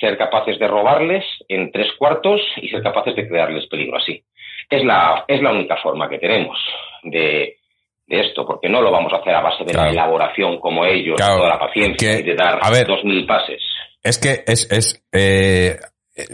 ser 0.00 0.18
capaces 0.18 0.58
de 0.58 0.68
robarles 0.68 1.24
en 1.48 1.70
tres 1.70 1.92
cuartos 1.92 2.40
y 2.56 2.68
ser 2.68 2.82
capaces 2.82 3.14
de 3.14 3.28
crearles 3.28 3.66
peligro 3.66 3.96
así. 3.96 4.24
Es 4.70 4.84
la, 4.84 5.24
es 5.28 5.40
la 5.42 5.52
única 5.52 5.76
forma 5.82 6.08
que 6.08 6.18
tenemos 6.18 6.56
de, 7.02 7.58
de 8.06 8.20
esto, 8.20 8.46
porque 8.46 8.68
no 8.68 8.80
lo 8.80 8.90
vamos 8.90 9.12
a 9.12 9.16
hacer 9.16 9.34
a 9.34 9.40
base 9.42 9.64
de 9.64 9.72
Claro. 9.72 9.86
la 9.86 9.92
elaboración 9.92 10.58
como 10.60 10.84
ellos, 10.84 11.16
Claro, 11.16 11.36
toda 11.38 11.48
la 11.50 11.58
paciencia 11.58 12.12
que- 12.14 12.20
y 12.20 12.22
de 12.22 12.34
dar 12.34 12.58
a 12.62 12.70
ver. 12.70 12.86
dos 12.86 13.04
mil 13.04 13.26
pases. 13.26 13.62
Es 14.02 14.18
que 14.18 14.44
es, 14.46 14.70
es 14.70 15.02
eh, 15.12 15.78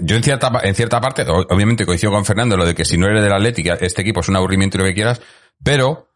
yo 0.02 0.16
en 0.16 0.22
cierta, 0.22 0.50
en 0.62 0.74
cierta 0.74 1.00
parte, 1.00 1.22
obviamente 1.28 1.86
coincido 1.86 2.12
con 2.12 2.24
Fernando 2.24 2.56
lo 2.56 2.64
de 2.66 2.74
que 2.74 2.84
si 2.84 2.98
no 2.98 3.06
eres 3.06 3.22
del 3.22 3.32
Atlético, 3.32 3.72
este 3.80 4.02
equipo 4.02 4.20
es 4.20 4.28
un 4.28 4.36
aburrimiento 4.36 4.76
y 4.76 4.80
lo 4.80 4.86
que 4.86 4.94
quieras, 4.94 5.22
pero 5.62 6.08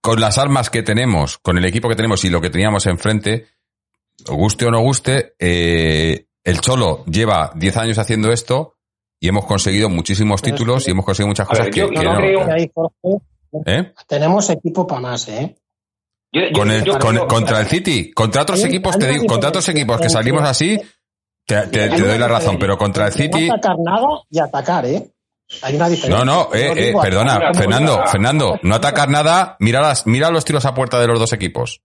con 0.00 0.20
las 0.20 0.38
armas 0.38 0.70
que 0.70 0.82
tenemos, 0.82 1.38
con 1.38 1.58
el 1.58 1.64
equipo 1.64 1.88
que 1.88 1.96
tenemos 1.96 2.24
y 2.24 2.30
lo 2.30 2.40
que 2.40 2.50
teníamos 2.50 2.86
enfrente, 2.86 3.46
guste 4.26 4.64
o 4.66 4.70
no 4.70 4.80
guste, 4.80 5.34
eh, 5.38 6.26
el 6.44 6.60
Cholo 6.60 7.04
lleva 7.06 7.50
10 7.54 7.76
años 7.76 7.98
haciendo 7.98 8.32
esto 8.32 8.75
y 9.20 9.28
hemos 9.28 9.46
conseguido 9.46 9.88
muchísimos 9.88 10.40
Pero 10.42 10.54
es 10.54 10.58
títulos 10.60 10.84
que- 10.84 10.90
y 10.90 10.92
hemos 10.92 11.04
conseguido 11.04 11.28
muchas 11.28 11.48
ver, 11.48 11.58
cosas 11.58 11.70
que, 11.74 11.80
yo- 11.80 11.88
que 11.90 11.94
yo 11.96 12.02
no 12.02 12.12
no- 12.12 12.18
creo- 12.18 12.52
Ahí, 12.52 12.70
Jorge, 12.74 13.24
¿Eh? 13.66 13.92
tenemos 14.06 14.50
equipo 14.50 14.86
para 14.86 15.00
más, 15.00 15.28
¿eh? 15.28 15.56
Yo- 16.32 16.42
yo- 16.42 16.52
Con 16.52 16.70
el, 16.70 16.84
yo 16.84 16.98
con- 16.98 17.14
creo- 17.16 17.26
contra 17.28 17.60
el 17.60 17.66
City, 17.66 18.12
contra 18.12 18.42
otros 18.42 18.62
equipos, 18.64 18.98
te 18.98 19.08
digo, 19.08 19.26
contra 19.26 19.48
otros 19.48 19.68
equipos 19.68 20.00
que 20.00 20.10
salimos 20.10 20.42
así, 20.42 20.78
te, 21.46 21.66
te- 21.68 21.82
Hay 21.84 21.90
te 21.90 22.02
doy 22.06 22.18
la 22.18 22.28
razón, 22.28 22.58
pero 22.58 22.76
contra 22.76 23.06
el 23.06 23.12
City, 23.12 23.46
No 23.48 23.54
atacar 23.54 23.76
nada 23.78 24.06
y 24.30 24.38
atacar, 24.38 24.84
¿eh? 24.86 25.10
Hay 25.62 25.76
una 25.76 25.88
diferencia. 25.88 26.24
No, 26.24 26.24
no, 26.24 26.48
eh, 26.52 26.72
eh, 26.90 26.94
perdona, 27.00 27.52
Fernando. 27.54 28.02
Fernando, 28.10 28.58
no 28.62 28.74
atacar 28.74 29.08
nada, 29.08 29.56
mira, 29.60 29.80
las, 29.80 30.04
mira 30.06 30.28
los 30.30 30.44
tiros 30.44 30.66
a 30.66 30.74
puerta 30.74 30.98
de 31.00 31.06
los 31.06 31.20
dos 31.20 31.32
equipos. 31.32 31.82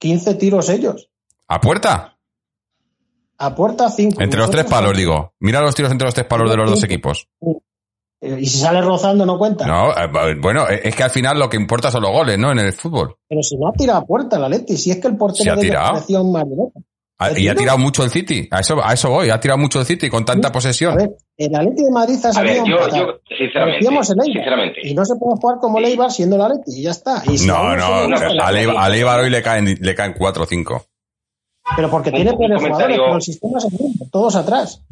15 0.00 0.34
tiros 0.34 0.68
ellos. 0.68 1.08
¿A 1.46 1.60
puerta? 1.60 2.17
A 3.38 3.54
puerta 3.54 3.88
5. 3.88 4.20
Entre 4.20 4.38
los 4.38 4.50
tres 4.50 4.64
palos, 4.64 4.96
digo. 4.96 5.34
Mira 5.40 5.60
los 5.60 5.74
tiros 5.74 5.92
entre 5.92 6.06
los 6.06 6.14
tres 6.14 6.26
palos 6.26 6.50
de 6.50 6.56
los 6.56 6.70
dos 6.70 6.82
equipos. 6.82 7.28
Y 8.20 8.46
si 8.46 8.58
sale 8.58 8.80
rozando 8.80 9.24
no 9.24 9.38
cuenta. 9.38 9.64
No, 9.64 9.92
eh, 9.92 10.34
bueno, 10.40 10.68
eh, 10.68 10.80
es 10.82 10.94
que 10.96 11.04
al 11.04 11.10
final 11.10 11.38
lo 11.38 11.48
que 11.48 11.56
importa 11.56 11.90
son 11.90 12.02
los 12.02 12.10
goles, 12.10 12.36
¿no? 12.36 12.50
En 12.50 12.58
el 12.58 12.72
fútbol. 12.72 13.16
Pero 13.28 13.42
si 13.42 13.56
no 13.56 13.68
ha 13.68 13.72
tirado 13.72 14.00
a 14.00 14.04
puerta 14.04 14.40
la 14.40 14.48
Leti, 14.48 14.76
si 14.76 14.90
es 14.90 14.98
que 14.98 15.06
el 15.06 15.16
portero 15.16 15.54
de 15.54 15.70
marioneta. 16.24 16.80
Ah, 17.20 17.30
¿El 17.30 17.38
Y 17.38 17.48
ha 17.48 17.54
tirado 17.54 17.78
mucho 17.78 18.04
el 18.04 18.10
City. 18.10 18.48
A 18.50 18.60
eso, 18.60 18.78
a 18.82 18.92
eso 18.92 19.10
voy. 19.10 19.30
Ha 19.30 19.38
tirado 19.40 19.58
mucho 19.58 19.80
el 19.80 19.86
City 19.86 20.08
con 20.08 20.24
tanta 20.24 20.48
A 20.48 20.52
posesión. 20.52 20.96
ver, 20.96 21.10
el 21.36 21.54
Atleti 21.54 21.84
de 21.84 21.90
Madrid 21.90 22.16
ha 22.24 22.28
A 22.28 22.32
salido 22.32 22.64
ver, 22.64 22.72
yo, 22.72 22.88
yo 22.96 23.18
sinceramente, 23.36 23.84
Eibar. 23.84 24.86
Y 24.86 24.94
no 24.94 25.04
se 25.04 25.16
puede 25.16 25.36
jugar 25.40 25.58
como 25.60 25.78
el 25.78 25.84
Eibar 25.86 26.10
siendo 26.12 26.36
el 26.36 26.42
Atleti 26.42 26.78
y 26.78 26.82
ya 26.82 26.90
está. 26.90 27.22
Y 27.26 27.38
si 27.38 27.46
No, 27.46 27.76
no, 27.76 27.84
a 27.84 28.46
a 28.46 28.88
Leibar 28.88 29.20
hoy 29.20 29.30
le 29.30 29.42
caen, 29.42 29.76
le 29.80 29.94
caen 29.96 30.14
cuatro 30.16 30.44
o 30.44 30.46
cinco. 30.46 30.86
Pero 31.76 31.90
porque 31.90 32.10
Un- 32.10 32.16
tiene 32.16 32.32
peores 32.36 32.58
jugadores, 32.62 32.96
pero 32.98 33.14
el 33.16 33.22
sistema 33.22 33.58
es 33.58 33.64
el 33.66 33.72
mismo, 33.72 34.06
todos 34.10 34.36
atrás. 34.36 34.84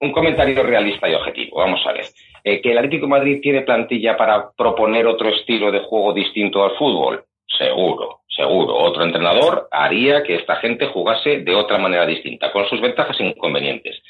un 0.00 0.10
comentario 0.12 0.62
realista 0.64 1.08
y 1.08 1.14
objetivo. 1.14 1.58
Vamos 1.58 1.80
a 1.86 1.92
ver. 1.92 2.06
Eh, 2.42 2.60
¿Que 2.60 2.72
el 2.72 2.78
Atlético 2.78 3.06
de 3.06 3.10
Madrid 3.10 3.38
tiene 3.40 3.60
plantilla 3.62 4.16
para 4.16 4.50
proponer 4.50 5.06
otro 5.06 5.28
estilo 5.28 5.70
de 5.70 5.78
juego 5.80 6.12
distinto 6.12 6.64
al 6.64 6.76
fútbol? 6.76 7.24
Seguro, 7.56 8.22
seguro. 8.28 8.74
Otro 8.78 9.04
entrenador 9.04 9.68
haría 9.70 10.24
que 10.24 10.34
esta 10.34 10.56
gente 10.56 10.86
jugase 10.88 11.38
de 11.42 11.54
otra 11.54 11.78
manera 11.78 12.04
distinta, 12.04 12.50
con 12.50 12.66
sus 12.68 12.80
ventajas 12.80 13.14
e 13.20 13.26
inconvenientes. 13.26 14.02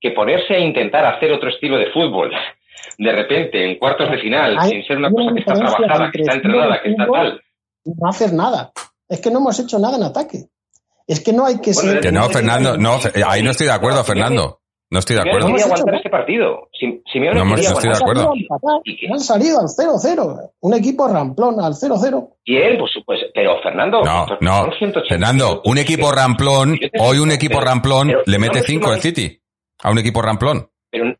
Que 0.00 0.12
ponerse 0.12 0.54
a 0.54 0.60
intentar 0.60 1.04
hacer 1.06 1.32
otro 1.32 1.48
estilo 1.48 1.76
de 1.76 1.90
fútbol, 1.90 2.30
de 2.98 3.12
repente, 3.12 3.64
en 3.68 3.78
cuartos 3.80 4.12
de 4.12 4.18
final, 4.18 4.56
Hay- 4.60 4.70
sin 4.70 4.84
ser 4.84 4.98
una 4.98 5.10
cosa 5.10 5.32
que 5.34 5.40
está 5.40 5.54
trabajada, 5.54 6.10
que 6.12 6.20
está 6.20 6.34
entrenada, 6.34 6.82
que 6.82 6.90
está 6.90 7.06
tal. 7.08 7.40
No 7.84 8.08
hacer 8.08 8.32
nada. 8.32 8.70
Es 9.08 9.20
que 9.20 9.30
no 9.32 9.40
hemos 9.40 9.58
hecho 9.58 9.80
nada 9.80 9.96
en 9.96 10.04
ataque. 10.04 10.44
Es 11.12 11.20
que 11.20 11.34
no 11.34 11.44
hay 11.44 11.60
que 11.60 11.72
Bueno, 11.74 11.90
ser. 11.90 12.00
Que 12.00 12.10
no, 12.10 12.28
Fernando, 12.30 12.78
no, 12.78 12.98
ahí 13.26 13.42
no 13.42 13.50
estoy 13.50 13.66
de 13.66 13.74
acuerdo, 13.74 14.02
Fernando. 14.02 14.60
No 14.90 14.98
estoy 14.98 15.16
de 15.16 15.22
acuerdo. 15.22 15.48
quería 15.48 15.64
Hemos 15.64 15.72
aguantar 15.72 15.94
este 15.94 16.08
partido. 16.10 16.68
Simeone 17.12 17.38
No 17.38 17.44
no 17.44 17.56
estoy 17.56 17.90
de 17.90 17.96
acuerdo. 17.96 18.30
Han 18.30 18.40
salido 18.40 18.70
al 18.70 18.80
¿Y 18.84 18.96
qué? 18.96 19.06
Han 19.12 19.20
salido 19.20 19.60
al 19.60 19.66
0-0. 19.66 20.50
Un 20.60 20.74
equipo 20.74 21.08
ramplón 21.08 21.60
al 21.60 21.74
0-0. 21.74 22.28
Y 22.44 22.56
él, 22.56 22.78
pues, 22.78 22.92
pues, 23.04 23.20
pero 23.34 23.60
Fernando. 23.62 24.02
No, 24.02 24.26
no. 24.40 24.64
son 24.64 24.72
180 24.78 25.08
Fernando, 25.08 25.62
un 25.66 25.78
equipo 25.78 26.10
ramplón, 26.12 26.78
hoy 26.98 27.18
un 27.18 27.30
equipo 27.30 27.60
ramplón 27.60 28.08
le 28.24 28.38
no 28.38 28.40
mete 28.40 28.60
me 28.60 28.64
5 28.64 28.92
el 28.94 29.00
City. 29.00 29.42
A 29.82 29.90
un 29.90 29.98
equipo 29.98 30.22
ramplón. 30.22 30.68
Pero 30.90 31.14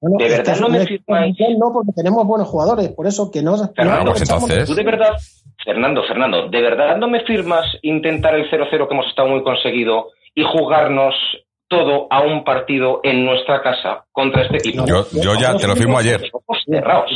Bueno, 0.00 0.16
¿De 0.18 0.26
es 0.26 0.38
verdad 0.38 0.60
no 0.60 0.68
me 0.68 0.86
firmáis? 0.86 1.36
No, 1.58 1.72
porque 1.72 1.92
tenemos 1.94 2.26
buenos 2.26 2.48
jugadores. 2.48 2.88
Por 2.90 3.06
eso 3.06 3.30
que 3.30 3.42
no. 3.42 3.56
no 3.56 3.68
Fernando, 3.74 4.12
pues 4.12 4.22
entonces- 4.22 4.68
tú 4.68 4.74
de 4.74 4.84
verdad, 4.84 5.16
Fernando, 5.64 6.02
Fernando, 6.04 6.48
¿de 6.48 6.62
verdad 6.62 6.96
no 6.96 7.08
me 7.08 7.20
firmas 7.24 7.66
intentar 7.82 8.34
el 8.34 8.48
0-0 8.50 8.86
que 8.88 8.94
hemos 8.94 9.06
estado 9.06 9.28
muy 9.28 9.42
conseguido 9.42 10.10
y 10.34 10.44
jugarnos 10.44 11.14
todo 11.66 12.06
a 12.10 12.22
un 12.22 12.44
partido 12.44 13.00
en 13.02 13.24
nuestra 13.24 13.60
casa 13.60 14.04
contra 14.12 14.42
este 14.42 14.58
equipo? 14.58 14.86
Yo, 14.86 15.04
yo 15.12 15.34
ya 15.34 15.56
te 15.56 15.66
lo 15.66 15.74
firmo 15.74 15.98
ayer. 15.98 16.22
Ojos 16.32 16.62
cerrados. 16.64 17.10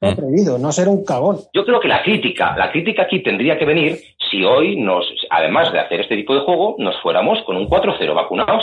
He 0.00 0.10
atrevido, 0.10 0.58
no 0.58 0.70
ser 0.70 0.86
un 0.86 1.04
cagón. 1.04 1.38
Yo 1.52 1.64
creo 1.64 1.80
que 1.80 1.88
la 1.88 2.02
crítica, 2.02 2.56
la 2.56 2.70
crítica 2.70 3.02
aquí 3.02 3.20
tendría 3.20 3.58
que 3.58 3.64
venir 3.64 3.98
si 4.30 4.44
hoy 4.44 4.76
nos, 4.80 5.04
además 5.30 5.72
de 5.72 5.80
hacer 5.80 6.00
este 6.02 6.14
tipo 6.14 6.34
de 6.34 6.42
juego, 6.42 6.76
nos 6.78 7.00
fuéramos 7.02 7.42
con 7.44 7.56
un 7.56 7.68
4-0 7.68 8.14
vacunados. 8.14 8.62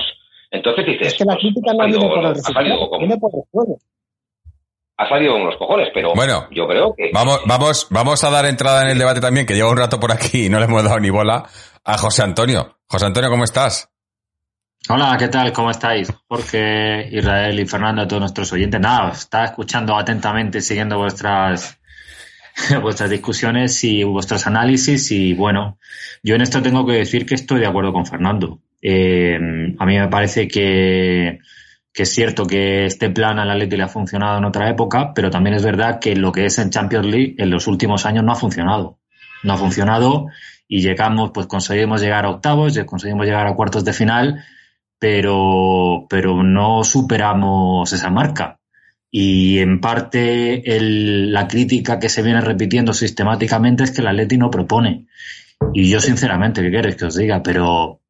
Entonces 0.56 0.86
dices, 0.86 1.08
Es 1.08 1.14
que 1.16 1.26
la 1.26 1.36
crítica 1.36 1.72
ha 1.72 1.74
no 1.74 1.80
salido- 1.84 2.00
viene 2.00 2.10
por 2.16 2.20
el 2.20 2.26
ha 2.26 2.30
resultado, 2.34 2.54
salido 2.54 2.90
como- 2.90 3.00
viene 3.00 3.18
por 3.18 3.32
el 3.36 3.42
juego. 3.52 3.78
ha 4.98 5.10
salido 5.10 5.34
con 5.34 5.46
los 5.46 5.58
cojones, 5.58 5.90
pero 5.94 6.14
Bueno, 6.16 6.48
yo 6.52 6.68
creo 6.68 6.96
que 6.96 7.12
Vamos, 7.14 7.42
vamos, 7.46 7.88
vamos 7.90 8.24
a 8.24 8.30
dar 8.30 8.46
entrada 8.46 8.84
en 8.84 8.90
el 8.90 8.98
debate 8.98 9.20
también, 9.20 9.46
que 9.46 9.54
lleva 9.54 9.70
un 9.70 9.78
rato 9.78 10.00
por 10.00 10.12
aquí 10.12 10.46
y 10.46 10.50
no 10.50 10.58
le 10.60 10.66
hemos 10.66 10.84
dado 10.84 11.00
ni 11.00 11.10
bola 11.10 11.44
a 11.84 11.98
José 11.98 12.24
Antonio. 12.24 12.78
José 12.88 13.06
Antonio, 13.06 13.30
¿cómo 13.30 13.44
estás? 13.44 13.90
Hola, 14.88 15.16
¿qué 15.20 15.28
tal? 15.28 15.52
¿Cómo 15.52 15.72
estáis? 15.72 16.08
Jorge, 16.28 17.10
Israel 17.12 17.60
y 17.60 17.66
Fernando, 17.66 18.04
a 18.04 18.08
todos 18.08 18.20
nuestros 18.22 18.54
oyentes. 18.54 18.80
Nada, 18.80 19.12
estaba 19.12 19.46
escuchando 19.46 19.98
atentamente, 19.98 20.62
siguiendo 20.62 20.98
vuestras, 21.00 21.80
vuestras 22.82 23.10
discusiones 23.10 23.84
y 23.84 24.04
vuestros 24.04 24.46
análisis 24.48 25.12
y 25.12 25.34
bueno, 25.34 25.78
yo 26.24 26.36
en 26.36 26.42
esto 26.42 26.62
tengo 26.62 26.86
que 26.86 26.94
decir 26.94 27.26
que 27.26 27.36
estoy 27.36 27.60
de 27.60 27.68
acuerdo 27.68 27.92
con 27.92 28.06
Fernando. 28.06 28.60
Eh, 28.88 29.36
a 29.80 29.86
mí 29.88 29.98
me 29.98 30.08
parece 30.10 30.48
que, 30.48 31.40
es 31.92 32.10
cierto 32.14 32.46
que 32.46 32.86
este 32.86 33.10
plan 33.10 33.40
al 33.40 33.50
Atleti 33.50 33.78
le 33.78 33.82
ha 33.82 33.88
funcionado 33.88 34.38
en 34.38 34.46
otra 34.46 34.70
época, 34.70 35.12
pero 35.16 35.32
también 35.32 35.56
es 35.56 35.66
verdad 35.66 36.00
que 36.00 36.16
lo 36.16 36.32
que 36.32 36.46
es 36.46 36.60
en 36.60 36.70
Champions 36.70 37.08
League 37.08 37.34
en 37.40 37.50
los 37.50 37.66
últimos 37.66 38.06
años 38.06 38.24
no 38.24 38.32
ha 38.32 38.36
funcionado. 38.36 39.00
No 39.42 39.54
ha 39.54 39.58
funcionado 39.58 40.28
y 40.68 40.82
llegamos, 40.82 41.32
pues 41.34 41.48
conseguimos 41.48 42.00
llegar 42.00 42.26
a 42.26 42.30
octavos, 42.30 42.78
conseguimos 42.86 43.26
llegar 43.26 43.48
a 43.48 43.56
cuartos 43.56 43.84
de 43.86 43.94
final, 43.94 44.44
pero, 45.00 46.06
pero 46.08 46.44
no 46.44 46.84
superamos 46.84 47.92
esa 47.92 48.12
marca. 48.12 48.60
Y 49.10 49.58
en 49.60 49.82
parte 49.82 50.62
la 50.80 51.48
crítica 51.48 51.98
que 51.98 52.10
se 52.10 52.22
viene 52.22 52.42
repitiendo 52.42 52.94
sistemáticamente 52.94 53.84
es 53.84 53.90
que 53.90 54.02
el 54.02 54.10
Atleti 54.10 54.38
no 54.38 54.52
propone. 54.52 55.08
Y 55.74 55.90
yo 55.90 56.00
sinceramente, 56.00 56.62
¿qué 56.62 56.70
queréis 56.70 56.98
que 56.98 57.06
os 57.06 57.16
diga? 57.16 57.42
Pero 57.42 58.02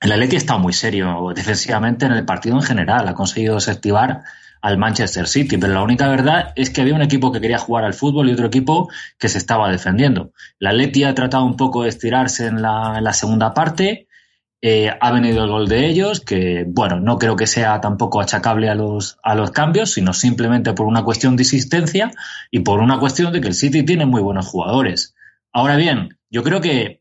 el 0.00 0.12
Atleti 0.12 0.36
está 0.36 0.56
muy 0.56 0.72
serio 0.72 1.32
defensivamente 1.34 2.06
en 2.06 2.12
el 2.12 2.24
partido 2.24 2.56
en 2.56 2.62
general. 2.62 3.06
Ha 3.06 3.14
conseguido 3.14 3.56
desactivar 3.56 4.22
al 4.62 4.78
Manchester 4.78 5.26
City, 5.26 5.58
pero 5.58 5.72
la 5.72 5.82
única 5.82 6.08
verdad 6.08 6.52
es 6.56 6.70
que 6.70 6.80
había 6.80 6.94
un 6.94 7.02
equipo 7.02 7.32
que 7.32 7.40
quería 7.40 7.58
jugar 7.58 7.84
al 7.84 7.94
fútbol 7.94 8.28
y 8.28 8.32
otro 8.32 8.46
equipo 8.46 8.90
que 9.18 9.28
se 9.28 9.38
estaba 9.38 9.70
defendiendo. 9.70 10.32
La 10.58 10.70
Atleti 10.70 11.04
ha 11.04 11.14
tratado 11.14 11.44
un 11.44 11.56
poco 11.56 11.82
de 11.82 11.90
estirarse 11.90 12.46
en 12.46 12.62
la, 12.62 12.94
en 12.98 13.04
la 13.04 13.12
segunda 13.12 13.54
parte, 13.54 14.08
eh, 14.62 14.90
ha 15.00 15.10
venido 15.10 15.42
el 15.42 15.50
gol 15.50 15.68
de 15.68 15.86
ellos, 15.86 16.20
que 16.20 16.66
bueno, 16.68 17.00
no 17.00 17.18
creo 17.18 17.34
que 17.34 17.46
sea 17.46 17.80
tampoco 17.80 18.20
achacable 18.20 18.68
a 18.68 18.74
los, 18.74 19.18
a 19.22 19.34
los 19.34 19.52
cambios, 19.52 19.92
sino 19.92 20.12
simplemente 20.12 20.74
por 20.74 20.86
una 20.86 21.02
cuestión 21.02 21.36
de 21.36 21.44
insistencia 21.44 22.10
y 22.50 22.60
por 22.60 22.80
una 22.80 22.98
cuestión 22.98 23.32
de 23.32 23.40
que 23.40 23.48
el 23.48 23.54
City 23.54 23.84
tiene 23.84 24.04
muy 24.04 24.20
buenos 24.20 24.46
jugadores. 24.46 25.14
Ahora 25.50 25.76
bien, 25.76 26.18
yo 26.28 26.42
creo 26.42 26.60
que 26.60 26.99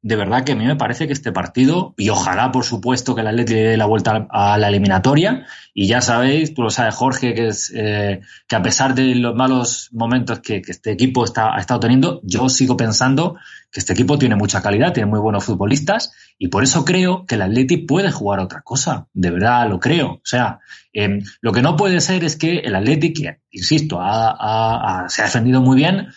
de 0.00 0.16
verdad 0.16 0.44
que 0.44 0.52
a 0.52 0.56
mí 0.56 0.64
me 0.64 0.76
parece 0.76 1.06
que 1.06 1.12
este 1.12 1.32
partido, 1.32 1.92
y 1.96 2.08
ojalá 2.10 2.52
por 2.52 2.64
supuesto 2.64 3.14
que 3.14 3.20
el 3.22 3.26
Atleti 3.26 3.54
le 3.54 3.60
dé 3.62 3.76
la 3.76 3.86
vuelta 3.86 4.26
a 4.30 4.56
la 4.56 4.68
eliminatoria, 4.68 5.44
y 5.74 5.86
ya 5.88 6.00
sabéis, 6.00 6.54
tú 6.54 6.62
lo 6.62 6.70
sabes 6.70 6.94
Jorge, 6.94 7.34
que 7.34 7.48
es 7.48 7.72
eh, 7.74 8.20
que 8.46 8.56
a 8.56 8.62
pesar 8.62 8.94
de 8.94 9.14
los 9.16 9.34
malos 9.34 9.88
momentos 9.92 10.40
que, 10.40 10.62
que 10.62 10.70
este 10.72 10.92
equipo 10.92 11.24
está, 11.24 11.54
ha 11.54 11.58
estado 11.58 11.80
teniendo, 11.80 12.20
yo 12.22 12.48
sigo 12.48 12.76
pensando 12.76 13.36
que 13.70 13.80
este 13.80 13.92
equipo 13.92 14.18
tiene 14.18 14.34
mucha 14.36 14.62
calidad, 14.62 14.92
tiene 14.92 15.10
muy 15.10 15.20
buenos 15.20 15.44
futbolistas, 15.44 16.12
y 16.38 16.48
por 16.48 16.62
eso 16.62 16.84
creo 16.84 17.26
que 17.26 17.34
el 17.34 17.42
Atleti 17.42 17.78
puede 17.78 18.10
jugar 18.12 18.38
otra 18.40 18.62
cosa, 18.62 19.08
de 19.12 19.30
verdad 19.30 19.68
lo 19.68 19.80
creo. 19.80 20.12
O 20.12 20.20
sea, 20.24 20.60
eh, 20.92 21.20
lo 21.40 21.52
que 21.52 21.60
no 21.62 21.76
puede 21.76 22.00
ser 22.00 22.22
es 22.24 22.36
que 22.36 22.58
el 22.60 22.74
Atleti, 22.76 23.12
que 23.12 23.40
insisto, 23.50 24.00
ha- 24.00 24.30
ha- 24.38 25.08
se 25.08 25.22
ha 25.22 25.24
defendido 25.26 25.60
muy 25.60 25.76
bien, 25.76 26.08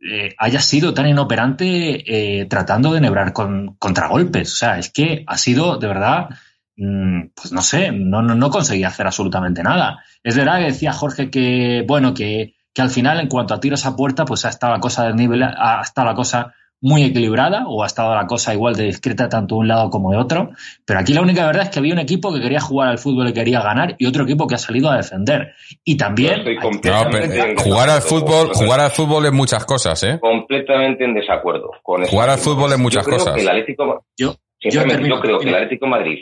eh, 0.00 0.34
haya 0.38 0.60
sido 0.60 0.94
tan 0.94 1.08
inoperante 1.08 2.40
eh, 2.40 2.46
tratando 2.46 2.92
de 2.92 3.00
nebrar 3.00 3.32
con 3.32 3.76
contragolpes. 3.78 4.52
O 4.52 4.56
sea, 4.56 4.78
es 4.78 4.90
que 4.90 5.24
ha 5.26 5.36
sido 5.38 5.78
de 5.78 5.88
verdad, 5.88 6.28
mm, 6.76 7.28
pues 7.34 7.52
no 7.52 7.62
sé, 7.62 7.90
no, 7.92 8.22
no, 8.22 8.34
no 8.34 8.50
conseguía 8.50 8.88
hacer 8.88 9.06
absolutamente 9.06 9.62
nada. 9.62 10.02
Es 10.22 10.36
verdad 10.36 10.58
que 10.58 10.66
decía 10.66 10.92
Jorge 10.92 11.30
que, 11.30 11.84
bueno, 11.86 12.14
que, 12.14 12.54
que 12.72 12.82
al 12.82 12.90
final, 12.90 13.20
en 13.20 13.28
cuanto 13.28 13.54
a 13.54 13.60
tiros 13.60 13.86
a 13.86 13.96
puerta, 13.96 14.24
pues 14.24 14.44
ha 14.44 14.50
estado 14.50 14.72
la 14.74 14.80
cosa 14.80 15.04
del 15.04 15.16
nivel, 15.16 15.42
ha 15.42 15.82
la 15.96 16.14
cosa 16.14 16.54
muy 16.80 17.02
equilibrada 17.02 17.64
o 17.66 17.82
ha 17.82 17.86
estado 17.86 18.14
la 18.14 18.26
cosa 18.26 18.54
igual 18.54 18.76
de 18.76 18.84
discreta 18.84 19.28
tanto 19.28 19.56
de 19.56 19.60
un 19.60 19.68
lado 19.68 19.90
como 19.90 20.12
de 20.12 20.18
otro. 20.18 20.50
Pero 20.84 21.00
aquí 21.00 21.12
la 21.12 21.22
única 21.22 21.44
verdad 21.46 21.64
es 21.64 21.70
que 21.70 21.78
había 21.80 21.92
un 21.92 21.98
equipo 21.98 22.32
que 22.32 22.40
quería 22.40 22.60
jugar 22.60 22.88
al 22.88 22.98
fútbol 22.98 23.28
y 23.28 23.32
quería 23.32 23.60
ganar 23.62 23.96
y 23.98 24.06
otro 24.06 24.22
equipo 24.24 24.46
que 24.46 24.54
ha 24.54 24.58
salido 24.58 24.88
a 24.90 24.96
defender. 24.96 25.54
Y 25.84 25.96
también... 25.96 26.44
Yo 26.44 26.52
No, 26.92 27.10
pero 27.10 27.24
en 27.24 27.56
jugar 27.56 27.90
al 27.90 27.96
desacuerdo 28.00 28.00
fútbol, 28.02 28.50
jugar 28.54 28.80
al 28.80 28.90
fútbol 28.90 29.26
es 29.26 29.32
muchas 29.32 29.64
cosas, 29.64 30.02
¿eh? 30.04 30.18
completamente 30.20 31.04
en 31.04 31.14
desacuerdo 31.14 31.70
con. 31.82 32.04
Jugar 32.04 32.30
al 32.30 32.38
fútbol 32.38 32.72
es 32.72 32.78
muchas 32.78 33.02
yo 33.04 33.06
creo 33.06 33.18
cosas. 33.18 33.34
Que 33.34 33.40
el 33.42 33.48
Atlético, 33.48 34.04
Yo- 34.16 34.34
sinceramente, 34.60 34.94
termino. 34.96 35.16
yo 35.16 35.20
creo 35.22 35.38
que 35.40 35.48
el 35.48 35.54
Atlético 35.54 35.86
de 35.86 35.90
Madrid. 35.90 36.18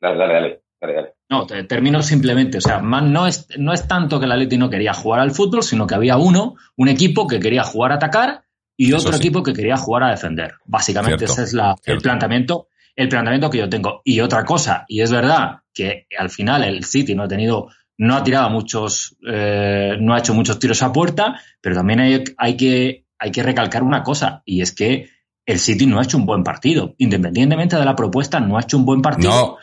Dale, 0.00 0.16
dale, 0.18 0.34
dale. 0.34 0.60
dale, 0.80 0.94
dale. 0.94 1.12
No, 1.28 1.46
te- 1.46 1.64
termino 1.64 2.00
simplemente. 2.02 2.58
O 2.58 2.60
sea, 2.60 2.78
no 2.80 3.26
es, 3.26 3.48
no 3.58 3.72
es 3.72 3.88
tanto 3.88 4.20
que 4.20 4.26
el 4.26 4.32
Atleti 4.32 4.56
no 4.58 4.70
quería 4.70 4.94
jugar 4.94 5.20
al 5.20 5.32
fútbol, 5.32 5.62
sino 5.64 5.86
que 5.86 5.96
había 5.96 6.16
uno, 6.16 6.54
un 6.76 6.88
equipo 6.88 7.26
que 7.26 7.40
quería 7.40 7.64
jugar 7.64 7.90
a 7.92 7.96
atacar 7.96 8.42
y 8.76 8.92
otro 8.92 9.12
sí. 9.12 9.18
equipo 9.18 9.42
que 9.42 9.52
quería 9.52 9.76
jugar 9.76 10.04
a 10.04 10.10
defender. 10.10 10.54
Básicamente 10.64 11.18
Cierto, 11.18 11.32
ese 11.34 11.42
es 11.44 11.52
la, 11.52 11.76
el 11.84 11.98
planteamiento, 11.98 12.68
el 12.94 13.08
planteamiento 13.08 13.50
que 13.50 13.58
yo 13.58 13.68
tengo. 13.68 14.02
Y 14.04 14.20
otra 14.20 14.44
cosa, 14.44 14.84
y 14.88 15.00
es 15.00 15.10
verdad 15.10 15.60
que 15.72 16.06
al 16.18 16.30
final 16.30 16.64
el 16.64 16.84
City 16.84 17.14
no 17.14 17.24
ha 17.24 17.28
tenido, 17.28 17.68
no 17.98 18.16
ha 18.16 18.24
tirado 18.24 18.50
muchos, 18.50 19.16
eh, 19.26 19.96
no 20.00 20.14
ha 20.14 20.18
hecho 20.18 20.34
muchos 20.34 20.58
tiros 20.58 20.82
a 20.82 20.92
puerta, 20.92 21.40
pero 21.60 21.76
también 21.76 22.00
hay, 22.00 22.24
hay 22.36 22.56
que, 22.56 23.06
hay 23.18 23.30
que 23.30 23.42
recalcar 23.42 23.82
una 23.82 24.02
cosa, 24.02 24.42
y 24.44 24.60
es 24.60 24.72
que 24.72 25.08
el 25.46 25.60
City 25.60 25.86
no 25.86 26.00
ha 26.00 26.02
hecho 26.02 26.18
un 26.18 26.26
buen 26.26 26.42
partido. 26.42 26.94
Independientemente 26.98 27.76
de 27.76 27.84
la 27.84 27.94
propuesta, 27.94 28.40
no 28.40 28.58
ha 28.58 28.62
hecho 28.62 28.76
un 28.76 28.84
buen 28.84 29.00
partido. 29.00 29.30
No, 29.30 29.56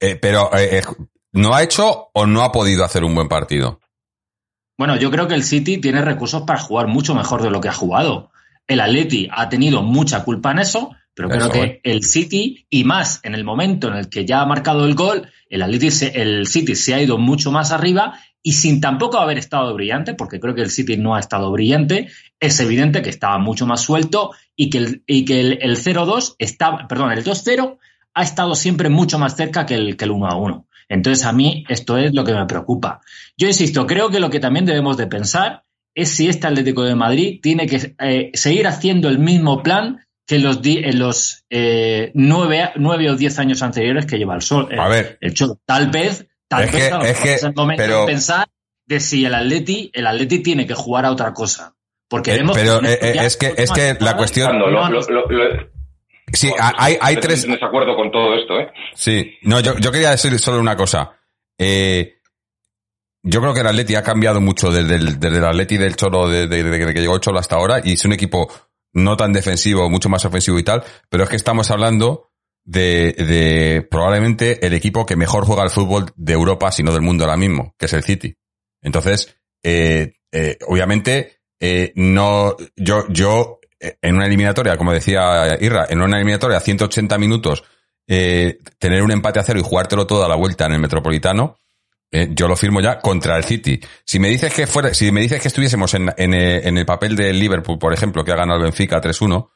eh, 0.00 0.16
pero 0.16 0.50
eh, 0.56 0.78
eh, 0.78 0.82
¿no 1.32 1.54
ha 1.54 1.62
hecho 1.62 2.08
o 2.12 2.26
no 2.26 2.42
ha 2.42 2.50
podido 2.50 2.84
hacer 2.84 3.04
un 3.04 3.14
buen 3.14 3.28
partido? 3.28 3.80
Bueno, 4.78 4.96
yo 4.96 5.10
creo 5.10 5.26
que 5.26 5.34
el 5.34 5.42
City 5.44 5.78
tiene 5.78 6.02
recursos 6.02 6.42
para 6.42 6.60
jugar 6.60 6.86
mucho 6.86 7.14
mejor 7.14 7.42
de 7.42 7.50
lo 7.50 7.60
que 7.60 7.68
ha 7.68 7.72
jugado. 7.72 8.30
El 8.66 8.80
Atleti 8.80 9.28
ha 9.30 9.48
tenido 9.48 9.82
mucha 9.82 10.22
culpa 10.24 10.50
en 10.50 10.58
eso, 10.58 10.90
pero 11.14 11.28
creo 11.30 11.50
que 11.62 11.80
el 11.82 12.02
City, 12.04 12.66
y 12.68 12.84
más 12.84 13.20
en 13.22 13.34
el 13.34 13.42
momento 13.44 13.88
en 13.88 13.94
el 13.94 14.10
que 14.10 14.26
ya 14.26 14.42
ha 14.42 14.46
marcado 14.46 14.84
el 14.84 14.94
gol, 14.94 15.30
el, 15.48 15.62
Atleti 15.62 15.90
se- 15.90 16.20
el 16.20 16.46
City 16.46 16.74
se 16.74 16.92
ha 16.94 17.00
ido 17.00 17.16
mucho 17.16 17.50
más 17.50 17.72
arriba 17.72 18.18
y 18.42 18.52
sin 18.52 18.80
tampoco 18.82 19.18
haber 19.18 19.38
estado 19.38 19.72
brillante, 19.72 20.12
porque 20.14 20.38
creo 20.40 20.54
que 20.54 20.60
el 20.60 20.70
City 20.70 20.98
no 20.98 21.14
ha 21.14 21.20
estado 21.20 21.50
brillante, 21.50 22.08
es 22.38 22.60
evidente 22.60 23.00
que 23.00 23.08
estaba 23.10 23.38
mucho 23.38 23.66
más 23.66 23.80
suelto 23.80 24.32
y 24.54 24.68
que 24.68 24.78
el, 24.78 25.02
y 25.06 25.24
que 25.24 25.40
el, 25.40 25.58
el 25.62 25.78
0-2 25.78 26.34
está, 26.38 26.86
perdón, 26.86 27.12
el 27.12 27.24
2-0 27.24 27.78
ha 28.12 28.22
estado 28.22 28.54
siempre 28.54 28.88
mucho 28.90 29.18
más 29.18 29.36
cerca 29.36 29.64
que 29.64 29.74
el, 29.74 29.96
que 29.96 30.04
el 30.04 30.10
1-1. 30.10 30.65
Entonces 30.88 31.24
a 31.24 31.32
mí 31.32 31.64
esto 31.68 31.96
es 31.98 32.14
lo 32.14 32.24
que 32.24 32.32
me 32.34 32.46
preocupa. 32.46 33.00
Yo 33.36 33.46
insisto, 33.48 33.86
creo 33.86 34.08
que 34.10 34.20
lo 34.20 34.30
que 34.30 34.40
también 34.40 34.64
debemos 34.66 34.96
de 34.96 35.06
pensar 35.06 35.62
es 35.94 36.10
si 36.10 36.28
este 36.28 36.46
Atlético 36.46 36.82
de 36.84 36.94
Madrid 36.94 37.40
tiene 37.42 37.66
que 37.66 37.94
eh, 37.98 38.30
seguir 38.34 38.66
haciendo 38.66 39.08
el 39.08 39.18
mismo 39.18 39.62
plan 39.62 40.04
que 40.26 40.36
en 40.36 40.42
los, 40.42 40.60
di- 40.60 40.78
en 40.84 40.98
los 40.98 41.44
eh, 41.50 42.10
nueve, 42.14 42.70
nueve 42.76 43.10
o 43.10 43.16
diez 43.16 43.38
años 43.38 43.62
anteriores 43.62 44.06
que 44.06 44.18
lleva 44.18 44.34
el 44.34 44.42
Sol. 44.42 44.68
A 44.78 44.88
ver, 44.88 45.18
El 45.20 45.34
Cholo. 45.34 45.58
Tal 45.64 45.88
vez, 45.90 46.26
tal 46.48 46.64
Es 46.64 46.72
vez 46.72 46.88
que- 46.90 47.10
es 47.10 47.18
que- 47.20 47.34
es 47.34 47.42
el 47.44 47.54
momento 47.54 47.82
pero- 47.84 48.00
de 48.00 48.06
pensar 48.06 48.46
de 48.86 49.00
si 49.00 49.24
el 49.24 49.34
Atleti, 49.34 49.90
el 49.92 50.06
Atleti 50.06 50.40
tiene 50.40 50.66
que 50.66 50.74
jugar 50.74 51.04
a 51.06 51.10
otra 51.12 51.32
cosa. 51.32 51.74
Porque 52.08 52.34
Eh, 52.34 52.36
vemos 52.38 52.56
pero, 52.56 52.80
que 52.80 52.92
eh, 52.92 52.98
eh, 53.02 53.16
es 53.24 53.36
que- 53.36 53.54
es 53.56 53.70
que 53.72 53.96
la 54.00 54.16
cuestión- 54.16 54.56
lo- 54.58 54.70
sí, 56.36 56.52
hay, 56.58 56.96
hay 57.00 57.16
tres, 57.16 57.44
en 57.44 57.52
desacuerdo 57.52 57.96
con 57.96 58.10
todo 58.10 58.34
esto, 58.34 58.58
¿eh? 58.60 58.70
Sí, 58.94 59.38
no, 59.42 59.60
yo, 59.60 59.76
yo 59.78 59.90
quería 59.90 60.10
decir 60.10 60.38
solo 60.38 60.60
una 60.60 60.76
cosa. 60.76 61.18
Eh, 61.58 62.18
yo 63.22 63.40
creo 63.40 63.52
que 63.52 63.60
el 63.60 63.66
Atleti 63.66 63.94
ha 63.94 64.02
cambiado 64.02 64.40
mucho 64.40 64.70
desde 64.70 64.94
el, 64.94 65.18
desde 65.18 65.38
el 65.38 65.44
Atleti 65.44 65.78
del 65.78 65.96
Cholo, 65.96 66.28
desde, 66.28 66.62
desde 66.62 66.94
que 66.94 67.00
llegó 67.00 67.14
el 67.14 67.20
Cholo 67.20 67.38
hasta 67.38 67.56
ahora, 67.56 67.80
y 67.82 67.94
es 67.94 68.04
un 68.04 68.12
equipo 68.12 68.48
no 68.92 69.16
tan 69.16 69.32
defensivo, 69.32 69.90
mucho 69.90 70.08
más 70.08 70.24
ofensivo 70.24 70.58
y 70.58 70.62
tal, 70.62 70.84
pero 71.08 71.24
es 71.24 71.30
que 71.30 71.36
estamos 71.36 71.70
hablando 71.70 72.30
de, 72.64 73.12
de 73.12 73.86
probablemente 73.90 74.66
el 74.66 74.74
equipo 74.74 75.06
que 75.06 75.16
mejor 75.16 75.44
juega 75.44 75.62
al 75.62 75.70
fútbol 75.70 76.06
de 76.16 76.32
Europa, 76.32 76.70
si 76.72 76.82
no 76.82 76.92
del 76.92 77.02
mundo 77.02 77.24
ahora 77.24 77.36
mismo, 77.36 77.74
que 77.78 77.86
es 77.86 77.92
el 77.92 78.02
City. 78.04 78.36
Entonces, 78.82 79.36
eh, 79.62 80.14
eh, 80.32 80.58
obviamente, 80.66 81.40
eh, 81.60 81.92
no, 81.96 82.56
yo, 82.76 83.06
yo, 83.08 83.60
en 83.78 84.14
una 84.14 84.26
eliminatoria, 84.26 84.76
como 84.76 84.92
decía 84.92 85.56
Irra, 85.60 85.86
en 85.88 86.00
una 86.00 86.16
eliminatoria 86.16 86.58
a 86.58 86.60
180 86.60 87.18
minutos, 87.18 87.64
eh, 88.06 88.58
tener 88.78 89.02
un 89.02 89.10
empate 89.10 89.40
a 89.40 89.42
cero 89.42 89.58
y 89.58 89.62
jugártelo 89.62 90.06
todo 90.06 90.24
a 90.24 90.28
la 90.28 90.36
vuelta 90.36 90.66
en 90.66 90.72
el 90.72 90.80
Metropolitano, 90.80 91.58
eh, 92.10 92.28
yo 92.30 92.46
lo 92.46 92.56
firmo 92.56 92.80
ya 92.80 93.00
contra 93.00 93.36
el 93.36 93.44
City. 93.44 93.80
Si 94.04 94.18
me 94.18 94.28
dices 94.28 94.52
que 94.52 94.66
fuera, 94.66 94.94
si 94.94 95.10
me 95.10 95.20
dices 95.20 95.40
que 95.40 95.48
estuviésemos 95.48 95.92
en, 95.94 96.12
en, 96.16 96.34
eh, 96.34 96.68
en 96.68 96.78
el 96.78 96.86
papel 96.86 97.16
del 97.16 97.38
Liverpool, 97.38 97.78
por 97.78 97.92
ejemplo, 97.92 98.24
que 98.24 98.32
ha 98.32 98.36
ganado 98.36 98.58
el 98.58 98.64
Benfica 98.64 99.00
3-1, 99.00 99.50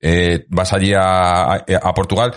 eh, 0.00 0.46
vas 0.48 0.72
allí 0.72 0.94
a, 0.94 1.44
a, 1.44 1.64
a 1.82 1.94
Portugal, 1.94 2.34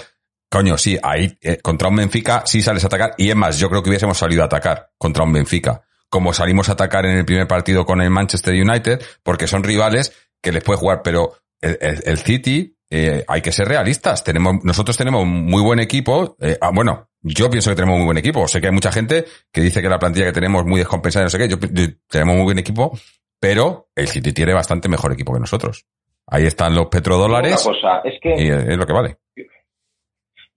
coño, 0.49 0.78
sí, 0.78 0.97
ahí 1.02 1.38
eh, 1.41 1.58
contra 1.62 1.88
un 1.88 1.97
Benfica 1.97 2.43
sí 2.45 2.62
sales 2.62 2.84
a 2.84 2.88
atacar. 2.88 3.13
Y 3.17 3.30
es 3.30 3.36
más, 3.36 3.60
yo 3.60 3.69
creo 3.69 3.84
que 3.84 3.89
hubiésemos 3.89 4.17
salido 4.17 4.41
a 4.41 4.45
atacar 4.45 4.91
contra 4.97 5.23
un 5.23 5.34
Benfica. 5.34 5.84
Como 6.10 6.34
salimos 6.34 6.69
a 6.69 6.71
atacar 6.71 7.06
en 7.06 7.17
el 7.17 7.25
primer 7.25 7.47
partido 7.47 7.86
con 7.86 8.02
el 8.02 8.10
Manchester 8.10 8.56
United, 8.56 9.04
porque 9.21 9.45
son 9.45 9.63
rivales 9.63 10.13
que 10.41 10.52
les 10.52 10.63
puede 10.63 10.80
jugar, 10.80 11.02
pero 11.04 11.34
el, 11.62 11.78
el- 11.82 11.99
el 12.06 12.17
City, 12.17 12.75
eh, 12.89 13.23
hay 13.28 13.41
que 13.41 13.52
ser 13.52 13.67
realistas. 13.67 14.23
Tenemos, 14.23 14.63
nosotros 14.63 14.97
tenemos 14.97 15.25
muy 15.25 15.62
buen 15.62 15.80
equipo. 15.80 16.36
eh, 16.39 16.58
ah, 16.62 16.71
bueno, 16.73 17.10
yo 17.21 17.49
pienso 17.49 17.69
que 17.69 17.75
tenemos 17.75 17.97
muy 17.97 18.06
buen 18.06 18.17
equipo. 18.17 18.47
Sé 18.47 18.60
que 18.62 18.67
hay 18.67 18.73
mucha 18.73 18.91
gente 18.91 19.25
que 19.52 19.62
dice 19.62 19.82
que 19.82 19.89
la 19.89 19.99
plantilla 19.99 20.25
que 20.28 20.32
tenemos 20.32 20.62
es 20.62 20.67
muy 20.67 20.80
descompensada 20.80 21.25
no 21.25 21.30
sé 21.30 21.38
qué. 21.38 21.47
Yo, 21.49 21.58
yo- 21.60 21.88
tenemos 22.10 22.36
muy 22.36 22.43
buen 22.45 22.60
equipo, 22.60 22.97
pero 23.39 23.89
el 23.95 24.08
City 24.08 24.34
tiene 24.34 24.54
bastante 24.54 24.89
mejor 24.89 25.12
equipo 25.13 25.34
que 25.34 25.39
nosotros. 25.39 25.86
Ahí 26.28 26.45
están 26.45 26.75
los 26.75 26.88
petrodólares 26.88 27.65
Una 27.65 27.75
cosa, 27.75 28.02
es 28.06 28.19
que 28.21 28.36
y 28.41 28.47
es 28.49 28.78
lo 28.78 28.86
que 28.86 28.93
vale. 28.93 29.17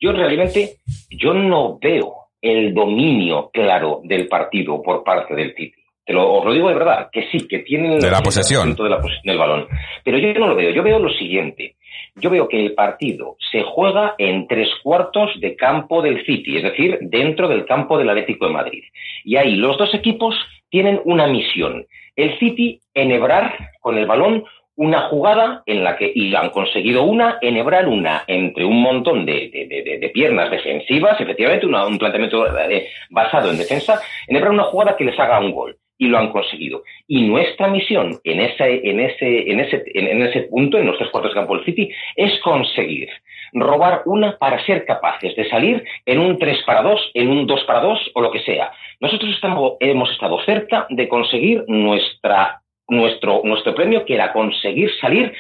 yo 0.00 0.12
realmente 0.12 0.78
yo 1.10 1.32
no 1.34 1.78
veo 1.80 2.16
el 2.40 2.74
dominio 2.74 3.50
claro 3.52 4.00
del 4.04 4.26
partido 4.28 4.82
por 4.82 5.04
parte 5.04 5.34
del 5.34 5.54
City. 5.54 5.81
Te 6.04 6.12
lo, 6.12 6.32
os 6.32 6.44
lo 6.44 6.52
digo 6.52 6.68
de 6.68 6.74
verdad, 6.74 7.08
que 7.12 7.28
sí, 7.30 7.46
que 7.46 7.60
tienen 7.60 7.98
De 8.00 8.10
la 8.10 8.18
el 8.18 8.22
posesión. 8.24 8.74
80% 8.76 8.82
de 8.82 8.90
la 8.90 8.96
posesión 9.00 9.22
del 9.24 9.38
balón. 9.38 9.66
Pero 10.04 10.18
yo 10.18 10.32
no 10.34 10.48
lo 10.48 10.56
veo. 10.56 10.70
Yo 10.70 10.82
veo 10.82 10.98
lo 10.98 11.10
siguiente. 11.10 11.76
Yo 12.16 12.28
veo 12.28 12.48
que 12.48 12.60
el 12.60 12.74
partido 12.74 13.36
se 13.50 13.62
juega 13.62 14.14
en 14.18 14.46
tres 14.48 14.68
cuartos 14.82 15.30
de 15.40 15.56
campo 15.56 16.02
del 16.02 16.24
City, 16.26 16.56
es 16.58 16.62
decir, 16.64 16.98
dentro 17.02 17.48
del 17.48 17.64
campo 17.64 17.96
del 17.96 18.10
Atlético 18.10 18.46
de 18.46 18.52
Madrid. 18.52 18.82
Y 19.24 19.36
ahí 19.36 19.54
los 19.54 19.78
dos 19.78 19.94
equipos 19.94 20.34
tienen 20.68 21.00
una 21.04 21.26
misión. 21.26 21.86
El 22.16 22.38
City 22.38 22.80
enhebrar 22.92 23.54
con 23.80 23.96
el 23.96 24.06
balón 24.06 24.44
una 24.74 25.02
jugada 25.08 25.62
en 25.66 25.84
la 25.84 25.96
que, 25.96 26.10
y 26.14 26.34
han 26.34 26.48
conseguido 26.50 27.02
una, 27.04 27.38
enhebrar 27.42 27.86
una 27.88 28.24
entre 28.26 28.64
un 28.64 28.80
montón 28.82 29.24
de, 29.26 29.50
de- 29.52 29.66
de- 29.66 29.82
de- 29.82 29.98
de 29.98 30.08
piernas 30.08 30.50
defensivas, 30.50 31.20
efectivamente, 31.20 31.66
una- 31.66 31.86
un 31.86 31.98
planteamiento 31.98 32.46
eh, 32.58 32.88
basado 33.10 33.50
en 33.50 33.58
defensa, 33.58 34.00
enhebrar 34.26 34.50
una 34.52 34.64
jugada 34.64 34.96
que 34.96 35.04
les 35.04 35.18
haga 35.18 35.38
un 35.40 35.52
gol. 35.52 35.76
Y 36.02 36.08
lo 36.08 36.18
han 36.18 36.32
conseguido. 36.32 36.82
Y 37.06 37.22
nuestra 37.22 37.68
misión 37.68 38.18
en 38.24 38.40
ese, 38.40 38.88
en 38.90 38.98
ese, 38.98 39.52
en 39.52 39.60
ese, 39.60 39.84
en, 39.94 40.22
ese 40.22 40.40
punto, 40.42 40.76
en 40.76 40.86
los 40.86 40.98
tres 40.98 41.10
cuartos 41.10 41.30
de 41.32 41.40
campo 41.40 41.56
City, 41.60 41.90
es 42.16 42.40
conseguir 42.40 43.08
robar 43.52 44.02
una 44.06 44.36
para 44.36 44.64
ser 44.66 44.84
capaces 44.84 45.36
de 45.36 45.48
salir 45.48 45.84
en 46.04 46.18
un 46.18 46.38
3 46.38 46.64
para 46.64 46.82
2, 46.82 47.10
en 47.14 47.28
un 47.28 47.46
2 47.46 47.64
para 47.64 47.80
2 47.80 48.10
o 48.14 48.20
lo 48.20 48.32
que 48.32 48.40
sea. 48.40 48.72
Nosotros 48.98 49.38
hemos 49.78 50.10
estado 50.10 50.42
cerca 50.44 50.86
de 50.90 51.08
conseguir 51.08 51.64
nuestra, 51.68 52.62
nuestro, 52.88 53.42
nuestro 53.44 53.74
premio, 53.74 54.04
que 54.04 54.14
era 54.14 54.32
conseguir 54.32 54.90
salir 55.00 55.32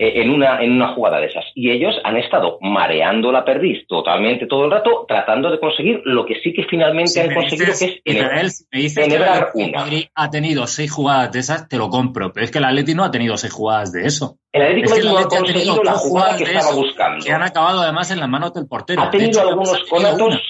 en, 0.00 0.30
una, 0.30 0.62
en 0.62 0.72
una 0.72 0.94
jugada 0.94 1.20
de 1.20 1.26
esas. 1.26 1.44
Y 1.54 1.70
ellos 1.70 1.94
han 2.04 2.16
estado 2.16 2.58
mareando 2.62 3.30
la 3.30 3.44
perdiz 3.44 3.86
totalmente 3.86 4.46
todo 4.46 4.64
el 4.64 4.70
rato, 4.70 5.04
tratando 5.06 5.50
de 5.50 5.60
conseguir 5.60 6.00
lo 6.04 6.24
que 6.24 6.40
sí 6.42 6.54
que 6.54 6.64
finalmente 6.64 7.10
Si 7.10 7.20
han 7.20 7.34
conseguido, 7.34 7.66
dices, 7.66 8.00
que 8.04 8.10
es 8.10 8.16
Israel, 8.16 8.50
si 8.50 8.64
me 8.72 8.80
dices 8.80 9.08
que 9.08 9.14
el 9.14 9.22
Atlético 9.22 9.58
una. 9.58 9.78
Madrid 9.80 10.04
ha 10.14 10.30
tenido 10.30 10.66
seis 10.66 10.90
jugadas 10.90 11.32
de 11.32 11.38
esas, 11.40 11.68
te 11.68 11.76
lo 11.76 11.90
compro. 11.90 12.32
Pero 12.32 12.44
es 12.44 12.50
que 12.50 12.58
el 12.58 12.64
Atleti 12.64 12.94
no 12.94 13.04
ha 13.04 13.10
tenido 13.10 13.36
seis 13.36 13.52
jugadas 13.52 13.92
de 13.92 14.06
eso. 14.06 14.38
El 14.52 14.62
Atlético 14.62 14.94
Es 14.94 15.00
que 15.02 15.08
el 15.08 15.16
ha 15.16 15.24
conseguido 15.24 15.82
la 15.84 15.92
jugada 15.92 16.36
que 16.36 16.44
estaba 16.44 16.70
eso, 16.70 16.76
buscando. 16.76 17.24
que 17.24 17.32
han 17.32 17.42
acabado 17.42 17.80
además 17.82 18.10
en 18.10 18.20
las 18.20 18.28
manos 18.28 18.54
del 18.54 18.66
portero. 18.66 19.02
ha 19.02 19.06
De 19.06 19.10
tenido 19.18 19.40
hecho, 19.40 19.48
algunos 19.48 19.82
conatos. 19.88 20.42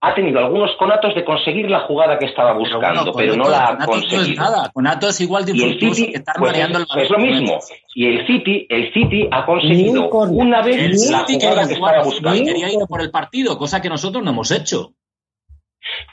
Ha 0.00 0.14
tenido 0.14 0.38
algunos 0.38 0.70
conatos 0.78 1.12
de 1.16 1.24
conseguir 1.24 1.68
la 1.68 1.80
jugada 1.80 2.18
que 2.18 2.26
estaba 2.26 2.50
Pero 2.52 2.60
buscando, 2.60 3.12
bueno, 3.12 3.12
pero, 3.16 3.30
con 3.32 3.38
no 3.40 3.48
la 3.50 3.64
ha 3.64 3.66
con 3.74 3.82
Atos 3.82 3.96
no 3.96 4.02
es 4.04 4.12
conseguido. 4.14 4.42
nada. 4.44 4.70
Con 4.72 4.86
Atos 4.86 5.10
es 5.10 5.20
igual 5.22 5.44
de 5.44 5.52
y 5.56 5.62
el 5.62 5.80
City 5.80 6.12
que 6.12 6.18
estar 6.18 6.36
pues 6.38 6.52
mareando 6.52 6.78
es, 6.78 6.82
el 6.82 6.88
balón. 6.88 7.04
es 7.04 7.10
lo 7.10 7.18
mismo 7.18 7.58
y 7.96 8.06
el 8.06 8.26
City 8.26 8.66
el 8.68 8.92
City 8.92 9.28
ha 9.32 9.44
conseguido 9.44 10.08
córner. 10.08 10.36
una 10.46 10.62
vez 10.62 10.76
El 10.76 10.90
la 11.10 11.26
City 11.26 11.38
jugada 11.46 11.66
que 11.68 11.74
jugar 11.76 11.94
estaba 11.96 12.04
buscando 12.04 12.44
quería 12.44 12.72
ir 12.72 12.78
por 12.88 13.00
el 13.00 13.10
partido, 13.10 13.58
cosa 13.58 13.82
que 13.82 13.88
nosotros 13.88 14.22
no 14.22 14.30
hemos 14.30 14.50
hecho. 14.52 14.92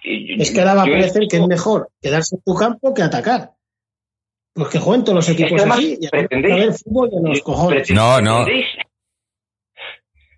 Y- 0.04 0.42
Es 0.42 0.52
que 0.52 0.60
ahora 0.62 0.74
va 0.76 0.82
a 0.84 0.86
parecer 0.86 1.24
que 1.30 1.38
es 1.38 1.48
mejor 1.48 1.90
quedarse 2.02 2.38
en 2.38 2.42
tu 2.42 2.56
campo 2.56 2.94
que 2.94 3.04
atacar. 3.04 3.52
Pues 4.54 4.70
que 4.70 4.80
jueguen 4.80 5.04
todos 5.04 5.16
los 5.18 5.30
Es 5.30 5.36
que 5.36 5.44
equipos 5.44 5.62
así 5.64 5.98
y 6.02 6.08
pretendéis- 6.08 6.54
a 6.54 6.56
ver 6.56 6.74
fútbol 6.74 7.10
de 7.12 7.30
los 7.30 7.42
cojones. 7.42 7.92
No, 7.92 8.22
no. 8.22 8.46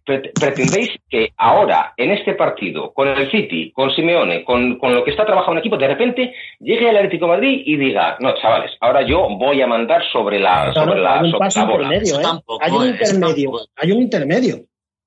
Pretendéis- 0.08 0.32
pre- 0.32 0.32
pretendéis 0.40 0.90
que 1.10 1.34
ahora, 1.38 1.94
en 1.98 2.12
este 2.12 2.34
partido, 2.34 2.94
con 2.94 3.08
el 3.10 3.30
City, 3.30 3.72
con 3.74 3.92
Simeone, 3.92 4.46
con, 4.46 4.78
con 4.80 4.96
lo 4.96 5.04
que 5.04 5.12
está 5.12 5.26
trabajando 5.26 5.54
el 5.54 5.60
equipo, 5.60 5.78
de 5.78 5.88
repente 5.88 6.34
llegue 6.60 6.90
el 6.90 6.96
Atlético 6.96 7.26
de 7.26 7.32
Madrid 7.34 7.62
y 7.66 7.76
diga, 7.78 8.16
no, 8.20 8.34
chavales, 8.42 8.72
ahora 8.80 9.02
yo 9.06 9.28
voy 9.38 9.62
a 9.62 9.68
mandar 9.68 10.02
sobre 10.12 10.40
la, 10.40 10.72
Claro, 10.72 10.74
sobre 10.74 11.02
la, 11.02 11.14
hay 11.16 11.26
un 11.26 11.32
sobre 11.32 11.40
paso 11.40 11.60
la 11.60 11.66
bola. 11.66 11.84
intermedio, 11.88 12.20
¿eh? 12.20 12.24
tampoco, 12.24 12.64
hay 12.64 12.72
un 12.72 12.86
intermedio, 12.88 13.52
tampoco. 13.52 13.66
hay 13.76 13.92
un 13.92 14.02
intermedio. 14.02 14.56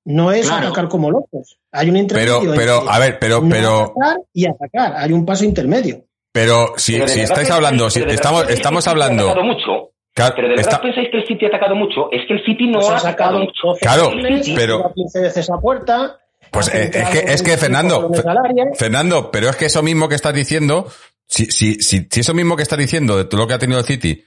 No 0.03 0.31
es 0.31 0.47
Claro. 0.47 0.67
atacar 0.67 0.87
como 0.89 1.11
locos. 1.11 1.57
Hay 1.71 1.89
un 1.89 1.97
intermedio. 1.97 2.39
Pero, 2.41 2.53
pero, 2.55 2.89
a 2.89 2.97
ver, 2.97 3.17
pero, 3.19 3.39
no 3.41 3.49
pero, 3.49 3.81
atacar 3.83 4.17
y 4.33 4.45
atacar. 4.47 4.93
Hay 4.97 5.11
un 5.13 5.25
paso 5.25 5.45
intermedio. 5.45 6.05
pero 6.33 6.73
si, 6.77 6.93
Pero 6.93 7.07
si 7.07 7.19
estáis 7.21 7.51
hablando, 7.51 7.89
si 7.91 7.99
estamos, 8.01 8.49
estamos 8.49 8.87
hablando, 8.87 9.35
mucho. 9.43 9.91
Claro, 10.13 10.33
Pero 10.35 10.47
de 10.49 10.55
verdad 10.55 10.73
está- 10.73 10.81
pensáis 10.81 11.07
que 11.09 11.17
el 11.19 11.27
City 11.27 11.45
ha 11.45 11.47
atacado 11.49 11.75
mucho. 11.75 12.11
Es 12.11 12.27
que 12.27 12.33
el 12.33 12.45
City 12.45 12.67
no 12.67 12.79
Pues 12.79 12.89
ha 12.89 12.93
ha 12.93 12.97
atacado 12.97 13.11
sacado 13.11 13.39
mucho. 13.39 13.67
12 13.67 13.79
Claro, 13.79 14.11
pero- 14.13 14.35
ha 14.35 14.41
tirado 14.41 14.93
15 14.93 15.19
veces 15.21 15.49
a 15.49 15.57
puerta. 15.57 16.17
Pues 16.51 16.67
eh, 16.73 16.91
es 16.93 17.09
que, 17.09 17.19
es 17.19 17.41
que 17.41 17.55
25 17.55 17.57
Fernando. 17.57 18.11
Fernando, 18.75 19.31
pero 19.31 19.49
es 19.49 19.55
que 19.55 19.65
eso 19.67 19.81
mismo 19.83 20.09
que 20.09 20.15
estás 20.15 20.33
diciendo, 20.33 20.87
si, 21.27 21.45
si, 21.45 21.75
si, 21.75 22.07
si 22.09 22.19
eso 22.19 22.33
mismo 22.33 22.55
que 22.57 22.63
estás 22.63 22.77
diciendo 22.79 23.15
de 23.17 23.25
todo 23.25 23.41
lo 23.41 23.47
que 23.47 23.53
ha 23.53 23.59
tenido 23.59 23.79
el 23.79 23.85
City 23.85 24.23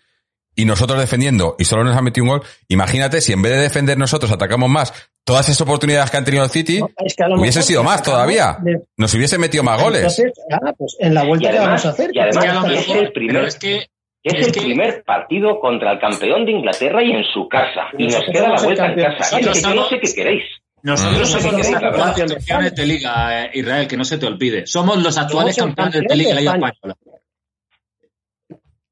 y 0.57 0.65
nosotros 0.65 0.99
defendiendo 0.99 1.57
y 1.59 1.65
solo 1.65 1.85
nos 1.85 1.97
ha 1.97 2.01
metido 2.01 2.25
un 2.25 2.31
gol, 2.31 2.43
imagínate 2.69 3.21
si 3.21 3.33
en 3.33 3.43
vez 3.43 3.53
de 3.53 3.59
defender 3.61 3.99
nosotros 3.99 4.31
atacamos 4.33 4.71
más, 4.71 4.93
todas 5.25 5.49
esas 5.49 5.61
oportunidades 5.63 6.11
que 6.11 6.17
han 6.17 6.25
tenido 6.25 6.45
el 6.45 6.51
City, 6.51 6.79
No, 6.81 6.89
es 7.05 7.15
que 7.15 7.25
hubiese 7.37 7.63
sido 7.63 7.81
si 7.83 7.87
más 7.87 8.03
todavía. 8.03 8.57
de- 8.63 8.81
nos 8.97 9.13
hubiese 9.15 9.37
metido 9.37 9.65
más 9.65 9.83
goles. 9.83 10.01
Entonces, 10.01 10.33
ah, 10.51 10.73
pues 10.79 10.97
en 11.01 11.13
la 11.13 11.25
vuelta 11.25 11.49
Y 11.49 11.51
que 11.51 11.59
además- 11.59 11.83
vamos 11.83 11.87
a 11.87 11.89
hacer. 11.91 12.11
y 12.15 12.19
además 12.21 12.65
que 12.65 12.75
Es 12.79 12.87
que 12.87 12.93
es 12.93 12.99
el 12.99 13.13
primer- 13.13 13.35
pero 13.37 13.47
es 13.49 13.57
que 13.59 13.87
Es, 14.25 14.35
Es 14.41 14.47
el 14.49 14.53
que- 14.55 14.61
primer 14.63 15.05
partido 15.05 15.61
contra 15.61 15.93
el 15.93 15.99
campeón 16.01 16.47
de 16.47 16.53
Inglaterra 16.53 17.03
y 17.05 17.13
en 17.13 17.25
su 17.25 17.47
casa. 17.47 17.89
Y 17.99 18.07
nos 18.07 18.25
queda 18.25 18.49
la 18.49 18.63
vuelta 18.63 18.87
en 18.87 18.95
casa. 19.01 19.39
Es 19.39 19.47
que 19.47 19.61
yo 19.63 19.75
no 19.75 19.85
sé 19.87 20.01
qué 20.01 20.13
queréis. 20.15 20.43
nosotros 20.83 21.29
somos 21.31 21.53
los 21.57 21.73
actuales 21.75 22.25
campeones 22.35 22.75
de 22.75 22.87
liga, 22.87 23.45
eh, 23.45 23.51
Israel, 23.55 23.87
que 23.87 23.97
no 23.99 24.05
se 24.05 24.17
te 24.19 24.27
olvide. 24.27 24.67
Somos 24.67 24.97
los 25.03 25.17
actuales 25.19 25.57
campeones 25.57 26.03
de 26.09 26.17
liga 26.17 26.35
Liga. 26.35 26.53
Española. 26.55 26.97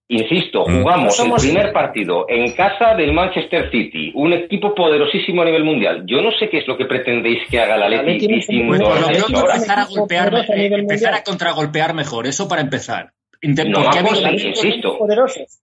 Insisto, 0.09 0.67
Mm. 0.69 0.83
jugamos 0.83 1.19
el 1.21 1.33
primer 1.33 1.73
partido 1.73 2.27
en 2.29 2.53
casa 2.53 2.95
del 2.95 3.15
Manchester 3.15 3.71
City, 3.71 4.13
un 4.15 4.35
equipo 4.35 4.75
poderosísimo 4.75 5.41
a 5.41 5.47
nivel 5.47 5.65
mundial. 5.65 6.03
Yo 6.07 6.21
no 6.21 6.31
sé 6.39 6.51
qué 6.51 6.59
es 6.59 6.69
lo 6.69 6.77
que 6.77 6.85
pretendéis 6.85 7.39
que 7.51 7.59
haga 7.59 7.79
la 7.79 7.89
Leti 7.89 8.27
Atleti 8.27 8.29
no 8.29 8.37
es 8.37 8.49
un 8.49 8.55
distinto 8.57 8.79
No, 8.79 8.85
por 8.85 8.93
a 8.93 9.01
lo 9.01 9.01
lo 9.01 9.07
que 9.07 9.09
ha 9.09 9.13
no, 9.13 9.17
hecho 9.17 9.27
pronto 9.29 9.41
ahora. 9.41 9.55
empezar 9.55 9.79
a 9.79 9.85
golpear, 9.87 10.35
empezar 10.81 11.15
a 11.15 11.23
contragolpear 11.23 11.95
mejor, 11.95 12.27
eso 12.27 12.47
para 12.47 12.61
empezar. 12.61 13.13
No, 13.43 13.55
porque 13.83 13.99
ha 13.99 14.03
vamos, 14.03 14.25
habido- 14.25 14.39
sí, 14.39 14.49
insisto. 14.49 14.99
Poderosos. 14.99 15.59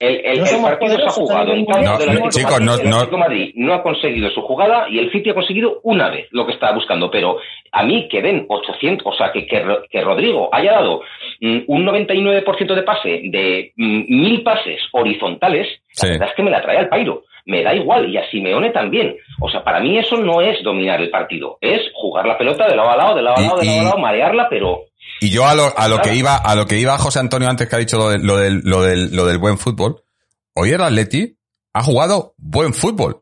El, 0.00 0.16
el- 0.24 0.38
No 0.38 0.44
el 0.44 0.50
somos 0.50 0.70
partido 0.70 0.96
se 0.96 1.04
ha 1.04 1.10
jugado 1.10 1.52
en 1.54 1.64
campo 1.66 1.82
No, 1.88 2.28
chicos, 2.30 2.50
Madrid. 2.60 2.66
no- 2.66 2.74
El 2.74 2.90
no- 2.90 2.96
Atlético 2.96 3.18
Madrid 3.18 3.52
no 3.54 3.74
ha 3.74 3.82
conseguido 3.82 4.28
su 4.30 4.42
jugada 4.42 4.86
y 4.90 4.98
el 4.98 5.10
City 5.12 5.30
ha 5.30 5.34
conseguido 5.34 5.80
una 5.84 6.10
vez 6.10 6.26
lo 6.32 6.44
que 6.46 6.52
estaba 6.52 6.74
buscando. 6.74 7.10
Pero 7.10 7.38
a 7.70 7.82
mí 7.84 8.08
que 8.08 8.20
den 8.20 8.44
800, 8.48 9.06
o 9.06 9.16
sea, 9.16 9.30
que, 9.32 9.46
que, 9.46 9.64
que 9.90 10.00
Rodrigo 10.00 10.48
haya 10.52 10.72
dado 10.72 11.02
mm, 11.40 11.58
un 11.68 11.84
99% 11.86 12.74
de 12.74 12.82
pase 12.82 13.08
de 13.24 13.72
mm, 13.76 14.04
mil 14.08 14.42
pases 14.42 14.80
horizontales, 14.92 15.68
Sí. 15.92 16.06
la 16.06 16.12
verdad 16.14 16.28
es 16.30 16.34
que 16.34 16.42
me 16.42 16.50
la 16.50 16.62
trae 16.62 16.78
al 16.78 16.88
pairo. 16.88 17.22
Me 17.46 17.62
da 17.62 17.74
igual, 17.74 18.08
y 18.08 18.16
a 18.16 18.28
Simeone 18.30 18.70
también. 18.70 19.16
O 19.40 19.48
sea, 19.50 19.62
para 19.62 19.78
mí 19.78 19.96
eso 19.98 20.16
no 20.16 20.40
es 20.40 20.62
dominar 20.62 21.00
el 21.00 21.10
partido, 21.10 21.58
es 21.60 21.80
jugar 21.94 22.26
la 22.26 22.36
pelota 22.38 22.66
de 22.66 22.74
lado 22.74 22.90
a 22.90 22.96
lado, 22.96 23.14
de 23.14 23.22
lado 23.22 23.36
a 23.36 23.40
lado, 23.40 23.56
de 23.60 23.66
lado 23.66 23.80
a 23.80 23.84
lado, 23.84 23.98
marearla, 23.98 24.48
pero 24.48 24.80
Y 25.20 25.30
yo 25.30 25.46
a 25.46 25.54
lo, 25.54 25.66
a 25.78 25.88
lo 25.88 25.96
Claro. 25.96 26.02
que 26.02 26.14
iba, 26.16 26.36
a 26.36 26.54
lo 26.54 26.66
que 26.66 26.78
iba 26.78 26.98
José 26.98 27.18
Antonio 27.20 27.48
antes 27.48 27.68
que 27.68 27.76
ha 27.76 27.78
dicho 27.78 27.96
lo, 27.98 28.08
de- 28.10 28.18
lo 28.18 28.36
del, 28.36 28.60
lo 28.64 28.82
del, 28.82 29.14
lo 29.14 29.26
del 29.26 29.38
buen 29.38 29.58
fútbol, 29.58 30.02
hoy 30.54 30.70
el 30.72 30.82
Atleti 30.82 31.38
ha 31.72 31.82
jugado 31.82 32.34
buen 32.36 32.74
fútbol. 32.74 33.20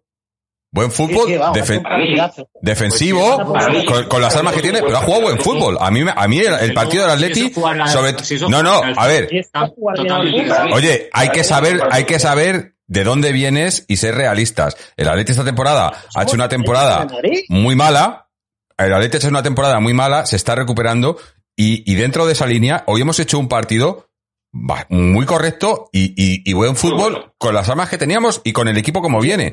Buen 0.75 0.91
fútbol, 0.91 1.27
Sí, 1.27 1.33
sí, 1.35 1.39
vamos, 1.39 1.59
defen- 1.59 1.77
un 1.79 1.83
partidazo. 1.83 2.49
defensivo, 2.63 3.45
Pues 3.53 3.65
sí, 3.67 3.85
con, 3.85 4.05
con 4.09 4.23
las 4.23 4.35
armas 4.35 4.55
que 4.55 4.63
tiene, 4.63 4.81
pero 4.83 4.97
ha 4.97 5.03
jugado 5.03 5.25
buen 5.25 5.39
fútbol. 5.39 5.77
A 5.79 5.91
mí, 5.91 6.03
a 6.17 6.29
mí 6.29 6.39
el, 6.39 6.55
el 6.55 6.73
partido 6.73 7.03
del 7.05 7.13
Atleti, 7.13 7.53
sobre, 7.53 8.15
no, 8.49 8.63
no, 8.63 8.81
a 8.97 9.07
ver, 9.07 9.29
oye, 10.73 11.11
hay 11.13 11.29
que 11.31 11.45
saber, 11.45 11.81
hay 11.91 12.05
que 12.05 12.19
saber 12.19 12.77
de 12.87 13.05
dónde 13.05 13.33
vienes 13.33 13.85
y 13.89 13.97
ser 13.99 14.15
realistas. 14.15 14.77
El 14.97 15.09
Atleti 15.09 15.33
esta 15.33 15.45
temporada 15.45 15.93
ha 16.15 16.23
hecho 16.23 16.35
una 16.35 16.49
temporada 16.49 17.07
muy 17.49 17.77
mala. 17.77 18.29
El 18.79 18.93
Atleti 18.95 19.17
ha 19.17 19.19
hecho 19.19 19.29
una 19.29 19.43
temporada 19.43 19.79
muy 19.81 19.93
mala, 19.95 20.27
se 20.27 20.37
está 20.37 20.55
recuperando 20.55 21.19
y, 21.57 21.91
y 21.91 21.95
dentro 21.97 22.27
de 22.27 22.33
esa 22.33 22.47
línea 22.47 22.85
hoy 22.87 23.03
hemos 23.03 23.19
hecho 23.21 23.39
un 23.39 23.49
partido 23.49 24.09
va, 24.55 24.87
muy 24.91 25.25
correcto 25.27 25.89
y, 25.93 26.13
y, 26.17 26.43
y 26.49 26.53
buen 26.53 26.77
fútbol 26.77 27.33
con 27.39 27.55
las 27.55 27.69
armas 27.71 27.89
que 27.89 27.97
teníamos 27.99 28.41
y 28.45 28.53
con 28.53 28.69
el 28.69 28.77
equipo 28.77 29.01
como 29.01 29.21
viene. 29.21 29.53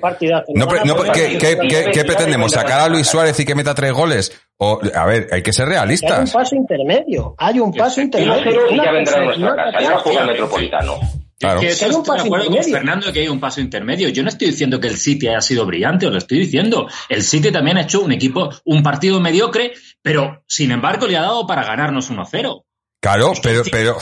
No, 0.54 0.66
no, 0.86 0.96
¿qué, 1.14 1.38
qué, 1.38 1.58
qué- 1.70 1.92
qué 1.94 2.04
pretendemos? 2.06 2.52
¿Sacar 2.52 2.82
a 2.82 2.88
Luis 2.90 3.08
Suárez 3.08 3.40
y 3.40 3.46
que 3.46 3.56
meta 3.56 3.74
tres 3.74 3.94
goles? 3.94 4.32
O, 4.58 4.80
a 4.94 5.06
ver, 5.06 5.30
hay 5.32 5.42
que 5.42 5.54
ser 5.54 5.64
Hay 5.66 5.70
un 5.70 5.74
realistas. 5.76 6.32
paso 6.32 6.56
intermedio. 6.56 7.34
Hay 7.38 7.60
un 7.60 7.72
paso 7.74 8.02
intermedio. 8.02 8.72
y 8.72 8.76
ya 8.78 8.92
vendrá 8.92 9.22
a 9.22 9.24
nuestra 9.26 9.56
casa. 9.56 9.72
Ya 9.72 9.78
atacar. 9.88 9.98
juega 10.04 10.22
el 10.22 10.28
Metropolitano. 10.28 11.00
Claro. 11.40 11.62
Es 11.62 11.80
que 11.80 11.86
Hay 11.86 11.92
un 11.92 11.98
estoy 12.02 12.04
de 12.04 12.18
paso 12.18 12.26
acuerdo 12.26 12.46
con 12.48 12.54
intermedio. 12.56 12.78
Fernando 12.78 13.14
que 13.14 13.20
hay 13.22 13.28
un 13.30 13.40
paso 13.40 13.62
intermedio. 13.62 14.10
Yo 14.10 14.24
no 14.24 14.30
estoy 14.30 14.48
diciendo 14.50 14.80
que 14.80 14.88
el 14.88 14.98
City 14.98 15.28
haya 15.30 15.40
sido 15.42 15.66
brillante, 15.66 16.06
os 16.06 16.12
lo 16.12 16.18
estoy 16.18 16.40
diciendo. 16.40 16.88
El 17.08 17.24
City 17.24 17.52
también 17.52 17.78
ha 17.78 17.84
hecho 17.84 18.02
un 18.02 18.12
equipo, 18.12 18.50
un 18.66 18.84
partido 18.84 19.22
mediocre, 19.22 19.72
pero 20.02 20.44
sin 20.48 20.72
embargo 20.72 21.08
le 21.08 21.16
ha 21.18 21.22
dado 21.22 21.48
para 21.48 21.64
ganarnos 21.64 22.12
1-0. 22.12 22.66
Claro, 23.02 23.32
pero, 23.42 23.64
pero, 23.72 23.98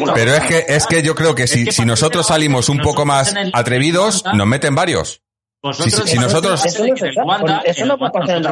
una 0.00 0.14
pero 0.14 0.32
es 0.34 0.40
que, 0.44 0.64
es 0.66 0.86
que 0.86 1.02
yo 1.02 1.14
creo 1.14 1.34
que 1.34 1.46
si, 1.46 1.70
si 1.70 1.84
nosotros 1.84 2.26
salimos 2.26 2.70
un 2.70 2.78
poco 2.78 3.04
más 3.04 3.34
atrevidos, 3.52 4.24
nos 4.32 4.46
meten 4.46 4.74
varios. 4.74 5.20
Vosotros, 5.62 6.04
Si- 6.06 6.12
si 6.12 6.18
nosotros- 6.18 6.64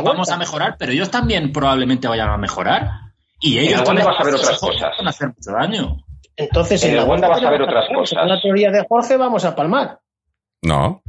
vamos 0.04 0.28
a 0.28 0.36
mejorar, 0.36 0.76
pero 0.78 0.92
ellos 0.92 1.10
también 1.10 1.52
probablemente 1.52 2.06
vayan 2.06 2.28
a 2.28 2.36
mejorar. 2.36 2.90
Y 3.40 3.58
ellos 3.58 3.82
van 3.84 3.98
a 3.98 5.08
hacer 5.08 5.28
mucho 5.28 5.52
daño. 5.52 6.04
Entonces, 6.38 6.82
En 6.84 6.90
el 6.90 6.96
la 6.96 7.04
Wanda 7.04 7.26
vuelta 7.28 7.46
vas 7.46 7.48
a 7.48 7.50
ver 7.50 7.62
otras 7.62 7.88
cosas. 7.88 8.10
Según 8.10 8.28
la 8.28 8.40
teoría 8.40 8.70
de 8.70 8.86
Jorge, 8.88 9.16
vamos 9.16 9.44
a 9.44 9.54
palmar. 9.54 9.98
No, 10.62 11.02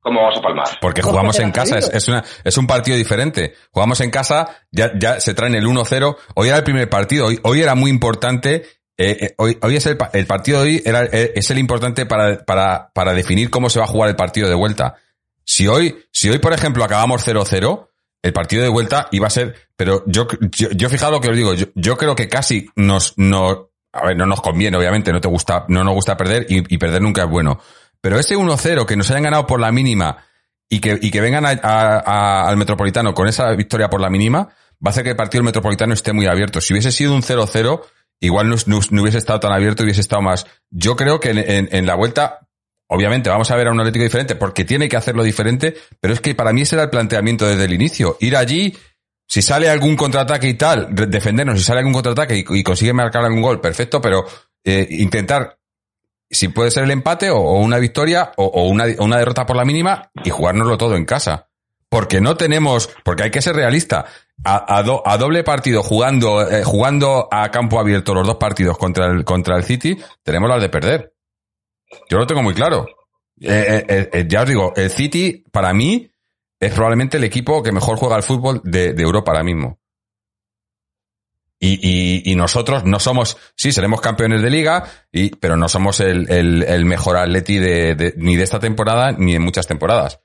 ¿Cómo 0.00 0.20
vamos 0.22 0.38
a 0.38 0.42
palmar? 0.42 0.66
porque 0.80 1.02
jugamos 1.02 1.38
en 1.38 1.50
casa, 1.50 1.78
es, 1.78 1.90
es, 1.92 2.08
una, 2.08 2.24
es 2.44 2.56
un 2.56 2.66
partido 2.66 2.96
diferente. 2.96 3.54
Jugamos 3.72 4.00
en 4.00 4.10
casa, 4.10 4.48
ya, 4.70 4.92
ya 4.98 5.20
se 5.20 5.34
traen 5.34 5.54
el 5.54 5.66
1-0. 5.66 6.16
Hoy 6.34 6.48
era 6.48 6.56
el 6.56 6.64
primer 6.64 6.88
partido, 6.88 7.26
hoy, 7.26 7.38
hoy 7.42 7.62
era 7.62 7.74
muy 7.74 7.90
importante. 7.90 8.64
eh, 8.96 9.16
eh, 9.20 9.34
hoy, 9.38 9.58
hoy 9.62 9.76
es 9.76 9.86
el, 9.86 9.98
el 10.12 10.26
partido 10.26 10.62
de 10.62 10.64
hoy 10.64 10.82
era, 10.84 11.04
eh, 11.04 11.32
es 11.34 11.50
el 11.50 11.58
importante 11.58 12.06
para, 12.06 12.44
para, 12.44 12.90
para 12.92 13.12
definir 13.12 13.50
cómo 13.50 13.70
se 13.70 13.78
va 13.80 13.84
a 13.84 13.88
jugar 13.88 14.08
el 14.08 14.16
partido 14.16 14.48
de 14.48 14.54
vuelta. 14.54 14.96
Si 15.44 15.68
hoy, 15.68 16.04
si 16.12 16.28
hoy, 16.30 16.38
por 16.38 16.52
ejemplo, 16.52 16.84
acabamos 16.84 17.26
0-0, 17.26 17.88
el 18.22 18.32
partido 18.32 18.62
de 18.62 18.68
vuelta 18.68 19.08
iba 19.12 19.26
a 19.26 19.30
ser, 19.30 19.54
pero 19.76 20.02
yo, 20.06 20.26
yo, 20.56 20.70
yo 20.70 20.88
fijaos 20.88 21.12
lo 21.12 21.20
que 21.20 21.30
os 21.30 21.36
digo, 21.36 21.54
yo, 21.54 21.66
yo 21.74 21.96
creo 21.96 22.14
que 22.14 22.28
casi 22.28 22.68
nos, 22.76 23.14
no, 23.16 23.67
a 23.92 24.06
ver, 24.06 24.16
no 24.16 24.26
nos 24.26 24.40
conviene, 24.40 24.76
obviamente, 24.76 25.12
no 25.12 25.20
te 25.20 25.28
gusta, 25.28 25.64
no 25.68 25.82
nos 25.84 25.94
gusta 25.94 26.16
perder 26.16 26.46
y, 26.48 26.78
perder 26.78 27.02
nunca 27.02 27.22
es 27.24 27.28
bueno. 27.28 27.60
Pero 28.00 28.18
ese 28.18 28.36
1-0 28.36 28.86
que 28.86 28.96
nos 28.96 29.10
hayan 29.10 29.24
ganado 29.24 29.46
por 29.46 29.60
la 29.60 29.72
mínima 29.72 30.18
y 30.68 30.80
que, 30.80 30.98
y 31.00 31.10
que 31.10 31.20
vengan 31.20 31.44
a- 31.46 32.40
al 32.48 32.56
Metropolitano 32.56 33.14
con 33.14 33.26
esa 33.28 33.50
victoria 33.52 33.88
por 33.90 34.00
la 34.00 34.10
mínima, 34.10 34.40
va 34.40 34.86
a 34.86 34.90
hacer 34.90 35.02
que 35.04 35.10
el 35.10 35.16
partido 35.16 35.40
del 35.40 35.46
Metropolitano 35.46 35.94
esté 35.94 36.12
muy 36.12 36.26
abierto. 36.26 36.60
Si 36.60 36.72
hubiese 36.72 36.92
sido 36.92 37.14
un 37.14 37.22
0-0, 37.22 37.80
igual 38.20 38.48
no, 38.48 38.56
hubiese 39.02 39.18
estado 39.18 39.40
tan 39.40 39.52
abierto, 39.52 39.82
hubiese 39.82 40.00
estado 40.00 40.22
más. 40.22 40.46
Yo 40.70 40.94
creo 40.96 41.18
que 41.20 41.30
en, 41.30 41.38
en- 41.38 41.68
en 41.72 41.86
la 41.86 41.94
vuelta, 41.94 42.46
obviamente 42.88 43.30
vamos 43.30 43.50
a 43.50 43.56
ver 43.56 43.66
a 43.68 43.72
un 43.72 43.80
Atlético 43.80 44.04
diferente, 44.04 44.36
porque 44.36 44.64
tiene 44.64 44.88
que 44.88 44.96
hacerlo 44.96 45.22
diferente, 45.24 45.74
pero 46.00 46.14
es 46.14 46.20
que 46.20 46.34
para 46.34 46.52
mí 46.52 46.62
ese 46.62 46.76
era 46.76 46.84
el 46.84 46.90
planteamiento 46.90 47.46
desde 47.46 47.64
el 47.64 47.72
inicio. 47.72 48.16
Ir 48.20 48.36
allí, 48.36 48.76
si 49.28 49.42
sale 49.42 49.68
algún 49.68 49.94
contraataque 49.94 50.48
y 50.48 50.54
tal, 50.54 50.88
defendernos, 50.90 51.58
si 51.58 51.64
sale 51.64 51.80
algún 51.80 51.92
contraataque 51.92 52.36
y, 52.38 52.44
y 52.48 52.62
consigue 52.62 52.92
marcar 52.92 53.24
algún 53.24 53.42
gol, 53.42 53.60
perfecto, 53.60 54.00
pero 54.00 54.24
eh, 54.64 54.86
intentar, 54.90 55.58
si 56.30 56.48
puede 56.48 56.70
ser 56.70 56.84
el 56.84 56.90
empate 56.90 57.30
o, 57.30 57.36
o 57.38 57.60
una 57.60 57.78
victoria 57.78 58.32
o, 58.36 58.44
o 58.46 58.68
una, 58.68 58.86
una 58.98 59.18
derrota 59.18 59.44
por 59.46 59.56
la 59.56 59.64
mínima 59.64 60.10
y 60.24 60.30
jugárnoslo 60.30 60.76
todo 60.78 60.96
en 60.96 61.04
casa. 61.04 61.44
Porque 61.90 62.20
no 62.20 62.36
tenemos, 62.36 62.90
porque 63.02 63.22
hay 63.22 63.30
que 63.30 63.40
ser 63.40 63.56
realista. 63.56 64.04
A, 64.44 64.76
a 64.76 64.82
do- 64.82 65.02
a 65.06 65.16
doble 65.16 65.42
partido 65.42 65.82
jugando, 65.82 66.46
eh, 66.46 66.62
jugando 66.62 67.28
a 67.30 67.50
campo 67.50 67.80
abierto 67.80 68.12
los 68.12 68.26
dos 68.26 68.36
partidos 68.36 68.76
contra 68.76 69.06
el, 69.06 69.24
contra 69.24 69.56
el 69.56 69.64
City, 69.64 69.96
tenemos 70.22 70.50
las 70.50 70.60
de 70.60 70.68
perder. 70.68 71.14
Yo 72.10 72.18
lo 72.18 72.26
tengo 72.26 72.42
muy 72.42 72.52
claro. 72.52 72.86
Eh, 73.40 73.84
eh, 73.88 74.10
eh, 74.12 74.24
ya 74.28 74.42
os 74.42 74.48
digo, 74.48 74.72
el 74.76 74.90
City, 74.90 75.44
para 75.50 75.72
mí, 75.72 76.12
es 76.60 76.72
probablemente 76.72 77.16
el 77.16 77.24
equipo 77.24 77.62
que 77.62 77.72
mejor 77.72 77.96
juega 77.96 78.16
al 78.16 78.22
fútbol 78.22 78.60
de, 78.64 78.90
Europa 78.98 79.32
ahora 79.32 79.44
mismo. 79.44 79.78
Y, 81.60 81.80
y, 81.82 82.32
y 82.32 82.36
nosotros 82.36 82.84
no 82.84 83.00
somos, 83.00 83.36
sí, 83.56 83.72
seremos 83.72 84.00
campeones 84.00 84.42
de 84.42 84.50
liga, 84.50 84.84
y, 85.10 85.30
pero 85.36 85.56
no 85.56 85.68
somos 85.68 85.98
el, 86.00 86.84
mejor 86.84 87.16
atleti 87.16 87.58
de, 87.58 88.14
ni 88.16 88.36
de 88.36 88.44
esta 88.44 88.60
temporada 88.60 89.12
ni 89.12 89.34
en 89.34 89.42
muchas 89.42 89.66
temporadas. 89.66 90.20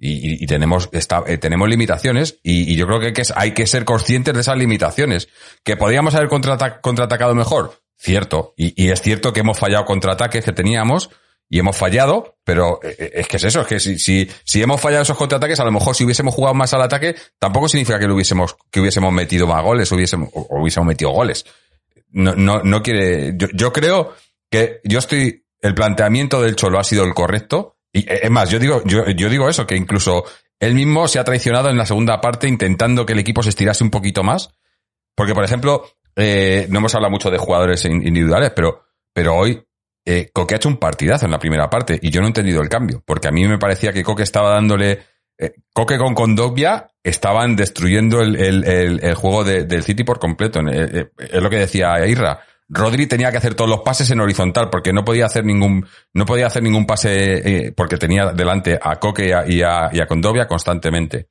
Y, 0.00 0.46
tenemos, 0.46 0.88
esta- 0.92 1.24
eh, 1.26 1.38
tenemos 1.38 1.68
limitaciones 1.68 2.38
y, 2.44 2.76
yo 2.76 2.86
creo 2.86 3.00
que 3.00 3.22
hay, 3.34 3.52
que 3.52 3.66
ser 3.66 3.84
conscientes 3.84 4.32
de 4.32 4.40
esas 4.40 4.56
limitaciones. 4.56 5.28
¿Que 5.64 5.76
podríamos 5.76 6.14
haber 6.14 6.28
contraata- 6.28 6.80
contraatacado 6.80 7.34
mejor? 7.34 7.82
Cierto. 7.96 8.54
Y 8.56 8.90
es 8.90 9.02
cierto 9.02 9.32
que 9.32 9.40
hemos 9.40 9.58
fallado 9.58 9.84
contraataques 9.84 10.44
que 10.44 10.52
teníamos 10.52 11.10
y 11.50 11.58
hemos 11.58 11.76
fallado, 11.76 12.36
pero 12.44 12.78
eh, 12.82 12.94
eh, 12.98 13.10
es 13.14 13.28
que 13.28 13.38
es 13.38 13.44
eso, 13.44 13.62
es 13.62 13.66
que 13.66 13.80
si, 13.80 13.98
si, 13.98 14.30
si 14.44 14.62
hemos 14.62 14.80
fallado 14.80 15.02
esos 15.02 15.16
contraataques, 15.16 15.58
a 15.60 15.64
lo 15.64 15.72
mejor 15.72 15.94
si 15.94 16.04
hubiésemos 16.04 16.34
jugado 16.34 16.54
más 16.54 16.74
al 16.74 16.82
ataque, 16.82 17.14
tampoco 17.38 17.68
significa 17.68 17.98
que 17.98 18.06
lo 18.06 18.14
hubiésemos, 18.14 18.56
que 18.70 18.80
hubiésemos 18.80 19.12
metido 19.12 19.46
más 19.46 19.62
goles, 19.62 19.90
hubiésemos, 19.92 20.28
o, 20.34 20.46
hubiésemos 20.60 20.86
metido 20.86 21.10
goles. 21.10 21.44
No, 22.10 22.34
no, 22.34 22.62
no 22.62 22.82
quiere, 22.82 23.32
yo, 23.36 23.48
yo 23.54 23.72
creo 23.72 24.14
que 24.50 24.80
yo 24.84 24.98
estoy, 24.98 25.44
el 25.60 25.74
planteamiento 25.74 26.40
del 26.40 26.56
Cholo 26.56 26.78
ha 26.78 26.84
sido 26.84 27.04
el 27.04 27.14
correcto. 27.14 27.76
Y 27.92 28.00
eh, 28.00 28.20
es 28.24 28.30
más, 28.30 28.50
yo 28.50 28.58
digo, 28.58 28.82
yo, 28.84 29.06
yo 29.08 29.28
digo 29.28 29.48
eso, 29.48 29.66
que 29.66 29.76
incluso 29.76 30.24
él 30.60 30.74
mismo 30.74 31.08
se 31.08 31.18
ha 31.18 31.24
traicionado 31.24 31.70
en 31.70 31.78
la 31.78 31.86
segunda 31.86 32.20
parte 32.20 32.48
intentando 32.48 33.06
que 33.06 33.12
el 33.14 33.18
equipo 33.18 33.42
se 33.42 33.50
estirase 33.50 33.84
un 33.84 33.90
poquito 33.90 34.22
más. 34.22 34.50
Porque, 35.14 35.34
por 35.34 35.44
ejemplo, 35.44 35.84
eh, 36.16 36.66
no 36.70 36.78
hemos 36.78 36.94
hablado 36.94 37.10
mucho 37.10 37.30
de 37.30 37.38
jugadores 37.38 37.84
in- 37.84 38.06
individuales, 38.06 38.52
pero, 38.54 38.84
pero 39.12 39.34
hoy 39.34 39.62
eh, 40.10 40.30
Coque 40.32 40.54
ha 40.54 40.56
hecho 40.56 40.68
un 40.68 40.78
partidazo 40.78 41.24
en 41.26 41.30
la 41.32 41.38
primera 41.38 41.68
parte 41.68 41.98
y 42.00 42.10
yo 42.10 42.20
no 42.20 42.26
he 42.26 42.30
entendido 42.30 42.62
el 42.62 42.68
cambio, 42.68 43.02
porque 43.04 43.28
a 43.28 43.30
mí 43.30 43.46
me 43.46 43.58
parecía 43.58 43.92
que 43.92 44.02
Coque 44.02 44.22
estaba 44.22 44.50
dándole... 44.50 44.98
eh, 45.38 45.52
Coque 45.72 45.98
con 45.98 46.14
Condovia 46.14 46.88
estaban 47.04 47.54
destruyendo 47.56 48.20
el, 48.20 48.36
el- 48.36 48.64
el- 48.64 49.04
el 49.04 49.14
juego 49.14 49.44
de- 49.44 49.64
del 49.64 49.82
City 49.82 50.04
por 50.04 50.18
completo. 50.18 50.60
Eh, 50.70 51.10
es 51.18 51.42
lo 51.42 51.48
que 51.50 51.58
decía 51.58 52.04
Irra. 52.06 52.40
Rodri 52.70 53.06
tenía 53.06 53.30
que 53.30 53.38
hacer 53.38 53.54
todos 53.54 53.70
los 53.70 53.80
pases 53.80 54.10
en 54.10 54.20
horizontal 54.20 54.68
porque 54.70 54.92
no 54.92 55.02
podía 55.04 55.24
hacer 55.24 55.42
ningún 55.44 55.86
no 56.12 56.26
podía 56.26 56.48
hacer 56.48 56.62
ningún 56.62 56.84
pase 56.84 57.66
eh, 57.68 57.72
porque 57.74 57.96
tenía 57.96 58.26
delante 58.32 58.78
a 58.82 58.96
Coque 58.96 59.28
y 59.28 59.32
a, 59.32 59.46
y 59.46 59.62
a, 59.62 59.88
y 59.92 60.00
a 60.00 60.06
Condovia 60.06 60.46
constantemente. 60.46 61.28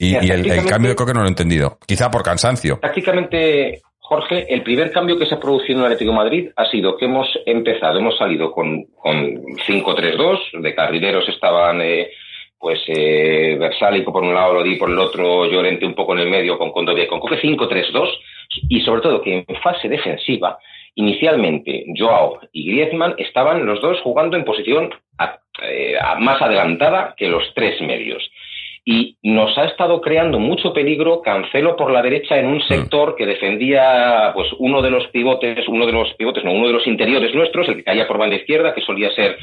Y, 0.00 0.14
el, 0.14 0.64
cambio 0.66 0.90
de 0.90 0.96
Coque 0.96 1.12
no 1.12 1.20
lo 1.20 1.26
he 1.26 1.30
entendido. 1.30 1.78
Quizá 1.84 2.08
por 2.10 2.22
cansancio. 2.22 2.78
Tácticamente, 2.80 3.82
Jorge, 4.08 4.46
el 4.48 4.62
primer 4.62 4.90
cambio 4.90 5.18
que 5.18 5.26
se 5.26 5.34
ha 5.34 5.38
producido 5.38 5.80
en 5.80 5.84
el 5.84 5.92
Atlético 5.92 6.12
de 6.12 6.16
Madrid 6.16 6.48
ha 6.56 6.64
sido 6.70 6.96
que 6.96 7.04
hemos 7.04 7.28
empezado, 7.44 7.98
hemos 7.98 8.16
salido 8.16 8.52
con, 8.52 8.84
con 8.96 9.12
5-3-2, 9.14 10.62
de 10.62 10.74
carrileros 10.74 11.28
estaban 11.28 11.82
eh, 11.82 12.08
pues 12.58 12.80
eh, 12.86 13.58
Versálico 13.60 14.10
por 14.10 14.22
un 14.22 14.32
lado, 14.32 14.54
Lodi 14.54 14.76
por 14.76 14.88
el 14.88 14.98
otro, 14.98 15.44
Llorente 15.44 15.84
un 15.84 15.94
poco 15.94 16.14
en 16.14 16.20
el 16.20 16.30
medio 16.30 16.56
con 16.56 16.72
Condovia 16.72 17.04
y 17.04 17.06
con 17.06 17.20
Coque, 17.20 17.38
5-3-2, 17.38 18.08
y 18.70 18.80
sobre 18.80 19.02
todo 19.02 19.20
que 19.20 19.44
en 19.46 19.56
fase 19.62 19.90
defensiva, 19.90 20.58
inicialmente 20.94 21.84
Joao 21.94 22.40
y 22.50 22.66
Griezmann 22.72 23.14
estaban 23.18 23.66
los 23.66 23.82
dos 23.82 24.00
jugando 24.00 24.38
en 24.38 24.44
posición 24.46 24.88
eh, 25.62 25.98
más 26.18 26.40
adelantada 26.40 27.14
que 27.14 27.28
los 27.28 27.44
tres 27.54 27.78
medios 27.82 28.26
y 28.90 29.18
nos 29.22 29.58
ha 29.58 29.66
estado 29.66 30.00
creando 30.00 30.38
mucho 30.38 30.72
peligro 30.72 31.20
Cancelo 31.20 31.76
por 31.76 31.90
la 31.90 32.00
derecha 32.00 32.38
en 32.38 32.46
un 32.46 32.62
sector 32.62 33.16
que 33.16 33.26
defendía 33.26 34.30
pues 34.34 34.48
uno 34.58 34.80
de 34.80 34.90
los 34.90 35.06
pivotes, 35.08 35.68
uno 35.68 35.84
de 35.84 35.92
los 35.92 36.14
pivotes, 36.14 36.42
no, 36.42 36.52
uno 36.52 36.68
de 36.68 36.72
los 36.72 36.86
interiores 36.86 37.34
nuestros, 37.34 37.68
el 37.68 37.76
que 37.76 37.84
caía 37.84 38.08
por 38.08 38.16
banda 38.16 38.36
izquierda, 38.36 38.74
que 38.74 38.80
solía 38.80 39.10
ser 39.12 39.36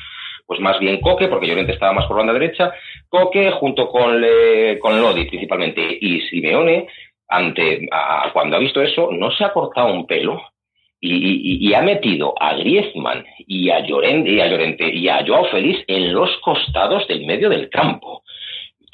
pues 0.47 0.59
más 0.59 0.79
bien 0.79 0.99
Coque, 0.99 1.27
porque 1.27 1.47
Llorente 1.47 1.73
estaba 1.73 1.93
más 1.93 2.07
por 2.07 2.17
banda 2.17 2.33
derecha, 2.33 2.71
Coque 3.07 3.51
junto 3.51 3.87
con, 3.89 4.19
Le- 4.19 4.79
con 4.79 4.99
Lodi 4.99 5.25
principalmente, 5.25 5.95
y 6.01 6.21
Simeone, 6.21 6.87
ante, 7.27 7.87
a- 7.91 8.31
cuando 8.33 8.55
ha 8.55 8.59
visto 8.59 8.81
eso, 8.81 9.09
no 9.11 9.29
se 9.29 9.43
ha 9.43 9.53
cortado 9.53 9.93
un 9.93 10.07
pelo 10.07 10.41
y, 10.99 11.13
y- 11.15 11.67
y 11.69 11.73
ha 11.75 11.81
metido 11.83 12.33
a 12.39 12.55
Griezmann 12.55 13.23
y 13.45 13.69
a 13.69 13.79
Llorente, 13.81 14.29
y 14.31 14.39
a 14.39 14.47
Llorente 14.47 14.89
y 14.91 15.07
a 15.07 15.23
Joao 15.25 15.45
Félix 15.45 15.83
en 15.87 16.13
los 16.13 16.35
costados 16.37 17.07
del 17.07 17.25
medio 17.27 17.49
del 17.49 17.69
campo. 17.69 18.23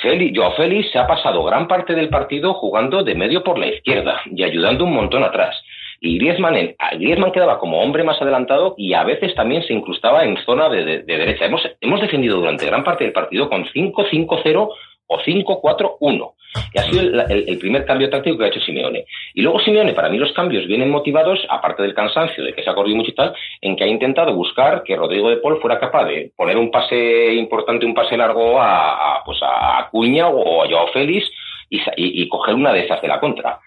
Joao 0.02 0.54
Félix 0.54 0.91
se 0.91 0.99
ha 0.99 1.08
pasado 1.08 1.43
gran 1.43 1.68
parte 1.68 1.93
del 1.93 2.10
partido 2.10 2.54
jugando 2.56 3.04
de 3.04 3.16
medio 3.16 3.43
por 3.43 3.58
la 3.60 3.68
izquierda 3.68 4.22
y 4.26 4.43
ayudando 4.43 4.84
un 4.86 4.93
montón 4.93 5.24
atrás. 5.24 5.56
Y 6.04 6.18
Griezmann, 6.18 6.56
Griezmann 6.93 7.32
quedaba 7.32 7.60
como 7.60 7.80
hombre 7.80 8.04
más 8.04 8.20
adelantado 8.20 8.74
y 8.76 8.93
a 8.93 9.04
veces 9.04 9.36
también 9.36 9.62
se 9.62 9.74
incrustaba 9.74 10.24
en 10.26 10.36
zona 10.38 10.68
de, 10.68 10.84
de- 10.84 11.04
de 11.04 11.18
derecha. 11.18 11.45
Hemos, 11.45 11.62
hemos 11.80 12.02
defendido 12.02 12.38
durante 12.38 12.66
gran 12.66 12.84
parte 12.84 13.04
del 13.04 13.14
partido 13.14 13.47
con 13.49 13.66
5-5-0 13.66 14.70
o 15.12 15.20
5-4-1. 15.20 16.34
Y 16.74 16.80
ha 16.80 16.84
sido 16.84 17.01
el, 17.01 17.57
primer 17.59 17.86
cambio 17.86 18.09
táctico 18.09 18.38
que 18.38 18.45
ha 18.45 18.47
hecho 18.47 18.62
Simeone. 18.62 19.05
Y 19.34 19.41
luego 19.41 19.59
Simeone, 19.59 19.93
para 19.93 20.09
mí 20.09 20.18
los 20.18 20.32
cambios 20.32 20.66
vienen 20.68 20.89
motivados, 20.89 21.45
aparte 21.49 21.84
del 21.84 21.93
cansancio, 21.93 22.43
de 22.43 22.53
que 22.53 22.64
se 22.64 22.70
ha 22.70 22.74
corrido 22.74 22.97
mucho 22.97 23.12
y 23.12 23.16
tal, 23.16 23.34
en 23.62 23.76
que 23.76 23.84
ha 23.84 23.88
intentado 23.88 24.34
buscar 24.34 24.84
que 24.84 24.95
Rodrigo 24.95 25.30
de 25.30 25.38
Paul 25.38 25.59
fuera 25.59 25.80
capaz 25.80 26.05
de 26.05 26.32
poner 26.36 26.57
un 26.57 26.72
pase 26.72 27.34
importante, 27.34 27.86
un 27.86 27.93
pase 27.93 28.16
largo 28.16 28.59
a, 28.59 29.18
a 29.18 29.24
pues 29.24 29.39
a 29.41 29.89
Cuña 29.91 30.30
o 30.30 30.64
a 30.64 30.70
Joao 30.70 30.88
Félix 30.93 31.30
y, 31.70 31.78
y, 31.78 32.22
y, 32.22 32.30
coger 32.30 32.55
una 32.55 32.72
de 32.72 32.86
esas 32.86 33.01
de 33.01 33.07
la 33.07 33.20
contra. 33.20 33.59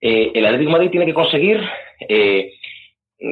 Eh, 0.00 0.32
el 0.34 0.46
Atlético 0.46 0.72
Madrid 0.72 0.90
tiene 0.90 1.06
que 1.06 1.14
conseguir 1.14 1.60
eh, 2.00 2.52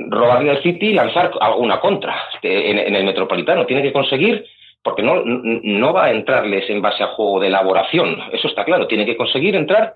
robarle 0.09 0.51
al 0.51 0.63
City 0.63 0.87
y 0.87 0.95
lanzar 0.95 1.33
alguna 1.41 1.81
contra 1.81 2.17
en, 2.43 2.79
en 2.79 2.95
el 2.95 3.05
Metropolitano. 3.05 3.67
Tiene 3.67 3.83
que 3.83 3.93
conseguir 3.93 4.45
porque 4.87 5.03
no, 5.03 5.21
no 5.25 5.93
va 5.93 6.05
a 6.05 6.11
entrarles 6.13 6.71
en 6.71 6.81
base 6.81 7.03
a 7.03 7.09
juego 7.09 7.41
de 7.41 7.49
elaboración, 7.49 8.23
eso 8.33 8.47
está 8.47 8.65
claro, 8.65 8.87
tiene 8.87 9.05
que 9.05 9.17
conseguir 9.17 9.57
entrar, 9.57 9.95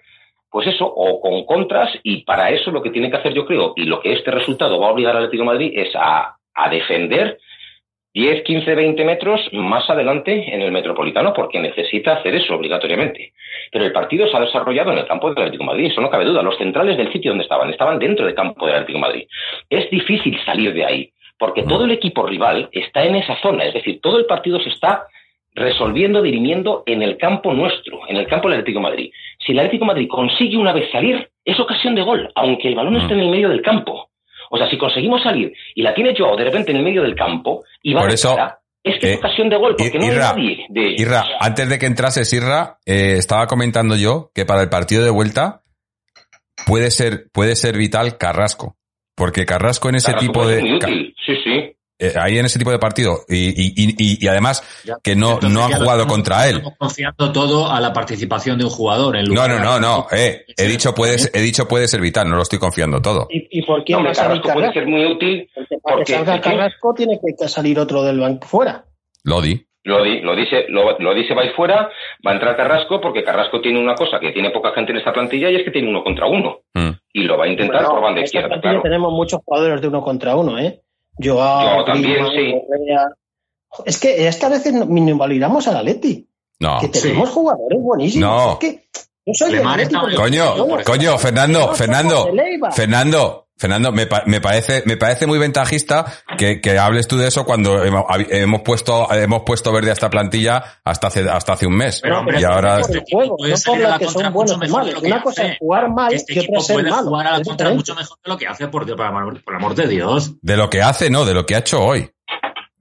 pues 0.51 0.67
eso, 0.67 0.85
o 0.85 1.21
con 1.21 1.45
contras, 1.45 1.97
y 2.03 2.25
para 2.25 2.51
eso 2.51 2.73
lo 2.73 2.83
que 2.83 2.91
tiene 2.91 3.09
que 3.09 3.19
hacer, 3.19 3.33
yo 3.33 3.47
creo, 3.47 3.73
y 3.77 3.85
lo 3.85 4.01
que 4.01 4.13
este 4.13 4.33
resultado 4.33 4.81
va 4.81 4.89
a 4.89 4.91
obligar 4.91 5.13
al 5.13 5.27
Atlético 5.27 5.45
de 5.45 5.47
Madrid 5.47 5.73
es 5.77 5.95
a, 5.95 6.35
a 6.55 6.69
defender 6.71 7.39
10, 8.15 8.43
15, 8.43 8.75
20 8.75 9.05
metros 9.05 9.41
más 9.53 9.89
adelante 9.89 10.53
en 10.53 10.61
el 10.61 10.73
Metropolitano, 10.73 11.33
porque 11.33 11.61
necesita 11.61 12.15
hacer 12.15 12.35
eso 12.35 12.57
obligatoriamente. 12.57 13.33
Pero 13.71 13.85
el 13.85 13.93
partido 13.93 14.29
se 14.29 14.37
ha 14.37 14.41
desarrollado 14.41 14.91
en 14.91 14.99
el 14.99 15.07
campo 15.07 15.29
del 15.29 15.39
Atlético 15.39 15.63
Madrid, 15.63 15.87
eso 15.93 16.01
no 16.01 16.11
cabe 16.11 16.25
duda. 16.25 16.43
Los 16.43 16.59
centrales 16.59 16.97
del 16.97 17.13
sitio 17.13 17.31
donde 17.31 17.45
estaban, 17.45 17.71
estaban 17.71 18.01
dentro 18.01 18.27
del 18.27 18.35
campo 18.35 18.67
del 18.67 18.75
Atlético 18.75 18.99
Madrid. 18.99 19.29
Es 19.69 19.89
difícil 19.89 20.37
salir 20.45 20.75
de 20.75 20.85
ahí 20.85 21.13
porque 21.41 21.63
todo 21.63 21.87
el 21.87 21.93
equipo 21.93 22.27
rival 22.27 22.69
está 22.71 23.03
en 23.03 23.17
esa 23.17 23.35
zona, 23.41 23.65
es 23.65 23.73
decir, 23.73 23.99
todo 24.03 24.19
el 24.19 24.27
partido 24.27 24.61
se 24.61 24.69
está 24.69 25.07
resolviendo, 25.55 26.21
dirimiendo 26.21 26.83
en 26.85 27.01
el 27.01 27.17
campo 27.17 27.55
nuestro, 27.55 28.01
en 28.09 28.19
el 28.19 28.27
campo 28.27 28.49
del 28.49 28.59
Atlético 28.59 28.81
de 28.81 28.91
Madrid. 28.91 29.13
Si 29.45 29.53
el 29.53 29.59
Atlético 29.59 29.87
de 29.87 29.93
Madrid 29.93 30.09
consigue 30.11 30.59
una 30.59 30.75
vez 30.75 30.93
salir, 30.93 31.31
es 31.43 31.59
ocasión 31.59 31.95
de 31.95 32.03
gol, 32.03 32.31
aunque 32.35 32.69
el 32.69 32.75
balón 32.75 32.97
esté 32.97 33.15
en 33.15 33.21
el 33.21 33.31
medio 33.31 33.49
del 33.49 33.63
campo. 33.63 34.11
O 34.51 34.59
sea, 34.59 34.69
si 34.69 34.77
conseguimos 34.77 35.23
salir 35.23 35.51
y 35.75 35.81
la 35.81 35.95
tiene 35.95 36.15
Joao 36.15 36.37
de 36.37 36.45
repente 36.45 36.73
en 36.73 36.77
el 36.77 36.85
medio 36.85 37.03
del 37.03 37.15
campo 37.15 37.65
y 37.83 37.95
va 37.95 38.03
Por 38.03 38.13
eso, 38.13 38.39
a 38.39 38.59
es 38.83 39.01
que 39.01 39.13
es 39.15 39.19
ocasión 39.19 39.49
de 39.49 39.57
gol, 39.57 39.77
porque 39.79 39.99
no 39.99 40.05
hay 40.05 40.11
nadie 40.11 40.67
de 40.69 40.89
ellos. 40.89 41.01
Irra, 41.01 41.25
antes 41.41 41.71
de 41.71 41.79
que 41.79 41.87
entrases, 41.87 42.31
Irra, 42.35 42.79
eh, 42.85 43.15
estaba 43.17 43.47
comentando 43.47 43.97
yo 43.97 44.31
que 44.35 44.45
para 44.45 44.61
el 44.61 44.69
partido 44.69 45.03
de 45.05 45.11
vuelta 45.11 45.63
puede 46.67 46.91
ser, 46.91 47.31
puede 47.33 47.57
ser 47.57 47.79
vital 47.79 48.19
Carrasco. 48.19 48.77
Porque 49.21 49.45
Carrasco 49.45 49.91
en 49.91 49.97
ese 49.97 50.13
Carrasco 50.13 50.33
tipo 50.33 50.49
de. 50.49 50.55
ser 50.55 50.63
muy 50.63 50.77
útil, 50.77 51.15
sí, 51.37 51.43
sí. 51.45 51.77
eh, 51.99 52.15
ahí 52.19 52.39
en 52.39 52.47
ese 52.47 52.59
tipo 52.59 52.71
de 52.71 52.79
partido. 52.79 53.21
Y, 53.29 53.49
y, 53.51 53.95
y, 53.99 54.25
y 54.25 54.29
además 54.29 54.63
que 55.03 55.15
no, 55.15 55.33
Entonces 55.35 55.51
no 55.53 55.65
han 55.65 55.73
jugado 55.73 56.01
estamos- 56.03 56.07
contra 56.15 56.49
él. 56.49 56.57
estamos 56.57 56.79
confiando 56.79 57.33
todo 57.33 57.71
a 57.71 57.81
la 57.81 57.93
participación 57.93 58.59
de 58.59 58.65
un 58.65 58.71
jugador. 58.71 59.17
En 59.17 59.25
No, 59.25 59.29
lugar 59.35 59.51
no, 59.51 59.59
no, 59.59 59.81
no. 59.81 60.07
Eh, 60.11 60.45
he 60.57 60.67
dicho 60.67 60.95
puede, 60.95 61.19
ser- 61.19 61.31
he 61.35 61.41
dicho 61.43 61.69
puede 61.69 61.89
ser 61.89 62.01
vital, 62.01 62.29
no 62.29 62.37
lo 62.37 62.43
estoy 62.43 62.59
confiando 62.59 63.01
todo. 63.03 63.27
¿Y, 63.31 63.47
y 63.59 63.63
por 63.67 63.85
quién 63.85 63.99
No, 63.99 64.05
va 64.05 64.11
hombre, 64.11 64.13
a 64.13 64.15
salir 64.15 64.41
Carrasco 64.43 64.53
puede 64.55 64.67
Carrasco? 64.69 64.81
ser 64.81 64.89
muy 64.89 65.05
útil 65.13 65.51
Porque 65.55 65.77
para 65.83 65.97
que 65.97 65.99
porque 65.99 66.13
salga 66.15 66.41
Carrasco 66.41 66.95
tiene 66.97 67.21
que 67.39 67.49
salir 67.49 67.79
otro 67.79 68.03
del 68.03 68.19
banco 68.21 68.47
fuera. 68.47 68.85
Lodi. 69.25 69.67
Lo, 69.83 70.03
di- 70.05 70.21
lo 70.21 70.37
dice, 70.37 70.67
lo, 70.69 70.99
lo 70.99 71.15
dice 71.15 71.33
va 71.35 71.43
fuera, 71.57 71.89
va 72.27 72.31
a 72.33 72.35
entrar 72.35 72.55
Carrasco 72.55 73.01
porque 73.01 73.25
Carrasco 73.25 73.63
tiene 73.63 73.79
una 73.81 73.95
cosa 73.95 74.21
que 74.21 74.31
tiene 74.31 74.51
poca 74.51 74.73
gente 74.75 74.93
en 74.93 74.99
esta 74.99 75.11
plantilla 75.13 75.51
y 75.51 75.57
es 75.57 75.65
que 75.65 75.71
tiene 75.71 75.89
uno 75.89 76.05
contra 76.05 76.27
uno. 76.27 76.59
Mm. 76.75 76.91
Y 77.15 77.23
lo 77.23 77.39
va 77.39 77.45
a 77.47 77.49
intentar 77.49 77.77
Bueno, 77.79 77.91
por 77.95 78.03
banda 78.03 78.21
izquierda, 78.21 78.61
claro. 78.61 78.83
tenemos 78.83 79.11
muchos 79.13 79.41
jugadores 79.43 79.81
de 79.81 79.89
uno 79.89 80.03
contra 80.03 80.37
uno, 80.37 80.59
¿eh? 80.59 80.81
Joao 81.19 81.85
también, 81.85 82.27
sí. 82.29 82.55
Correa. 82.67 83.09
Es 83.85 83.99
que, 83.99 84.27
es 84.27 84.37
que 84.37 84.47
a 84.47 84.49
veces 84.49 84.73
no- 84.73 84.85
invalidamos 84.85 85.67
al 85.69 85.77
Atleti. 85.77 86.27
No. 86.59 86.79
que 86.81 86.89
tenemos 86.89 87.31
jugadores 87.31 87.79
buenísimos. 87.81 88.29
No. 88.31 88.53
Es 88.53 88.59
que 88.59 88.85
yo 89.25 89.33
soy 89.35 89.57
Atleti 89.57 89.95
Coño, 90.17 90.55
coño, 90.85 91.19
Fernando, 91.19 91.75
Fernando. 91.75 92.29
Fernando, 92.73 93.49
Fernando, 93.61 93.93
me, 93.93 94.07
pa- 94.07 94.23
me 94.25 94.41
parece, 94.41 94.83
me 94.87 94.97
parece 94.97 95.27
muy 95.27 95.39
ventajista 95.39 96.07
que, 96.39 96.63
que 96.63 96.79
hables 96.79 97.07
tú 97.07 97.19
de 97.19 97.29
eso 97.29 97.45
cuando 97.45 97.85
hemos, 97.85 98.05
hemos 98.31 98.63
puesto, 98.63 99.13
hemos 99.13 99.43
puesto 99.43 99.71
verde 99.71 99.91
a 99.91 99.93
esta 99.93 100.09
plantilla 100.09 100.81
hasta 100.83 101.09
hace, 101.09 101.29
hasta 101.29 101.53
hace 101.53 101.67
un 101.67 101.77
mes. 101.77 102.01
Pero, 102.01 102.21
hombre, 102.21 102.41
y 102.41 102.45
ahora, 102.45 102.81
por 102.81 102.91
el 102.91 102.97
Este 102.97 103.15
juego, 103.15 103.37
no 103.39 103.57
salir 103.59 103.83
por 103.83 103.91
la 103.91 103.99
que 103.99 104.05
contra 104.07 104.25
son 104.25 104.33
buenos 104.33 104.57
mucho 104.57 104.65
y 104.65 104.69
mejor 104.69 104.85
de 104.85 104.87
malos. 104.91 104.95
lo 104.95 105.01
que 105.03 105.07
Una 105.09 105.23
cosa 105.23 105.47
es 105.47 105.59
jugar 105.59 105.91
mal 105.91 106.15
Este 106.15 106.33
y 106.33 106.39
otra 106.39 106.43
equipo 106.45 106.61
es 106.61 106.67
ser 106.67 106.75
puede 106.77 106.91
malo. 106.91 107.03
jugar 107.09 107.27
a 107.27 107.31
la 107.33 107.37
Es 107.39 107.49
contra 107.49 107.71
mucho 107.71 107.95
mejor 107.95 108.19
de 108.25 108.31
lo 108.31 108.39
que 108.39 108.47
hace, 108.47 108.69
por, 108.69 108.87
por, 108.97 109.03
amor- 109.07 109.45
por 109.45 109.55
amor 109.55 109.75
de 109.75 109.87
Dios. 109.89 110.33
de 110.41 110.57
lo 110.57 110.71
que 110.71 110.81
hace, 110.81 111.11
no, 111.11 111.27
de 111.27 111.35
lo 111.35 111.45
que 111.45 111.55
ha 111.55 111.59
hecho 111.59 111.83
hoy. 111.83 112.11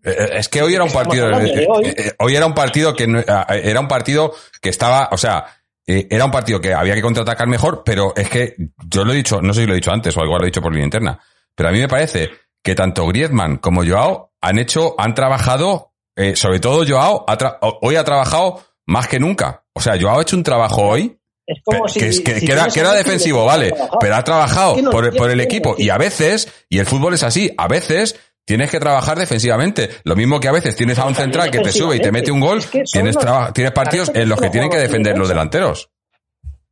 Eh, 0.02 0.16
eh, 0.18 0.30
Es 0.36 0.48
que 0.48 0.62
hoy 0.62 0.74
era 0.76 0.86
un 0.86 0.92
partido, 0.94 1.30
eh, 1.30 1.68
hoy. 1.70 1.86
eh, 1.88 1.96
eh, 1.98 2.12
hoy 2.20 2.36
era 2.38 2.46
un 2.46 2.54
partido 2.54 2.96
que 2.96 3.06
no- 3.06 3.20
era 3.50 3.80
un 3.82 3.88
partido 3.90 4.34
que 4.62 4.70
estaba, 4.70 5.10
o 5.12 5.18
sea, 5.18 5.46
eh, 5.88 6.08
era 6.10 6.26
un 6.26 6.32
partido 6.32 6.60
que 6.62 6.74
había 6.74 6.96
que 6.96 7.02
contraatacar 7.02 7.48
mejor, 7.48 7.84
pero 7.86 8.14
es 8.16 8.30
que 8.30 8.56
yo 8.88 9.04
lo 9.04 9.14
he 9.14 9.16
dicho, 9.16 9.42
no 9.42 9.54
sé 9.54 9.62
si 9.62 9.68
lo 9.68 9.74
he 9.74 9.78
dicho 9.78 9.92
antes 9.92 10.16
o 10.18 10.24
igual 10.24 10.40
lo 10.40 10.46
he 10.46 10.50
dicho 10.50 10.62
por 10.62 10.72
línea 10.72 10.86
interna, 10.86 11.20
pero 11.56 11.70
a 11.70 11.72
mí 11.72 11.80
me 11.80 11.88
parece 11.88 12.30
que 12.64 12.76
tanto 12.76 13.08
Griezmann 13.08 13.58
como 13.58 13.84
Joao 13.86 14.34
han 14.42 14.60
hecho, 14.60 14.96
han 15.00 15.14
trabajado, 15.16 15.94
eh, 16.16 16.36
sobre 16.36 16.60
todo 16.60 16.86
Joao, 16.88 17.26
ha 17.28 17.38
tra- 17.38 17.58
hoy 17.82 17.96
ha 17.96 18.04
trabajado 18.04 18.62
más 18.86 19.08
que 19.08 19.20
nunca. 19.20 19.64
O 19.74 19.82
sea, 19.82 20.00
Joao 20.00 20.20
ha 20.20 20.22
hecho 20.22 20.36
un 20.36 20.44
trabajo 20.44 20.82
hoy 20.84 21.18
Es 21.48 21.62
como 21.64 21.86
que, 21.86 21.92
si, 21.92 22.00
es- 22.06 22.20
que- 22.22 22.40
si 22.40 22.46
que 22.46 22.52
era, 22.52 22.68
que 22.68 22.80
era 22.80 22.94
defensivo, 22.94 23.40
le 23.42 23.46
vale, 23.46 23.74
pero 24.00 24.16
ha 24.16 24.24
trabajado 24.24 24.76
por, 24.92 25.16
por 25.16 25.32
el 25.32 25.40
equipo. 25.42 25.76
Y 25.78 25.90
a 25.90 25.98
veces, 25.98 26.48
y 26.70 26.78
el 26.80 26.86
fútbol 26.86 27.14
es 27.16 27.24
así, 27.24 27.52
a 27.58 27.68
veces 27.68 28.20
tienes 28.50 28.72
que 28.72 28.80
trabajar 28.80 29.16
defensivamente. 29.20 29.92
Lo 30.06 30.16
mismo 30.16 30.40
que 30.40 30.48
a 30.48 30.52
veces 30.52 30.76
tienes 30.76 30.98
a 30.98 31.06
un 31.06 31.14
central 31.14 31.52
que 31.52 31.60
te 31.60 31.72
sube 31.72 31.98
y 31.98 32.00
te 32.00 32.12
mete 32.12 32.32
un 32.32 32.40
gol, 32.40 32.58
Es 32.58 32.66
que 32.66 32.80
son 32.80 33.04
tienes, 33.04 33.14
los- 33.14 33.54
tienes 33.54 33.72
partidos 33.74 34.12
en 34.16 34.28
los 34.28 34.42
que 34.42 34.50
tienen 34.50 34.72
que 34.72 34.80
defender 34.80 35.16
los 35.16 35.30
delanteros. 35.30 35.92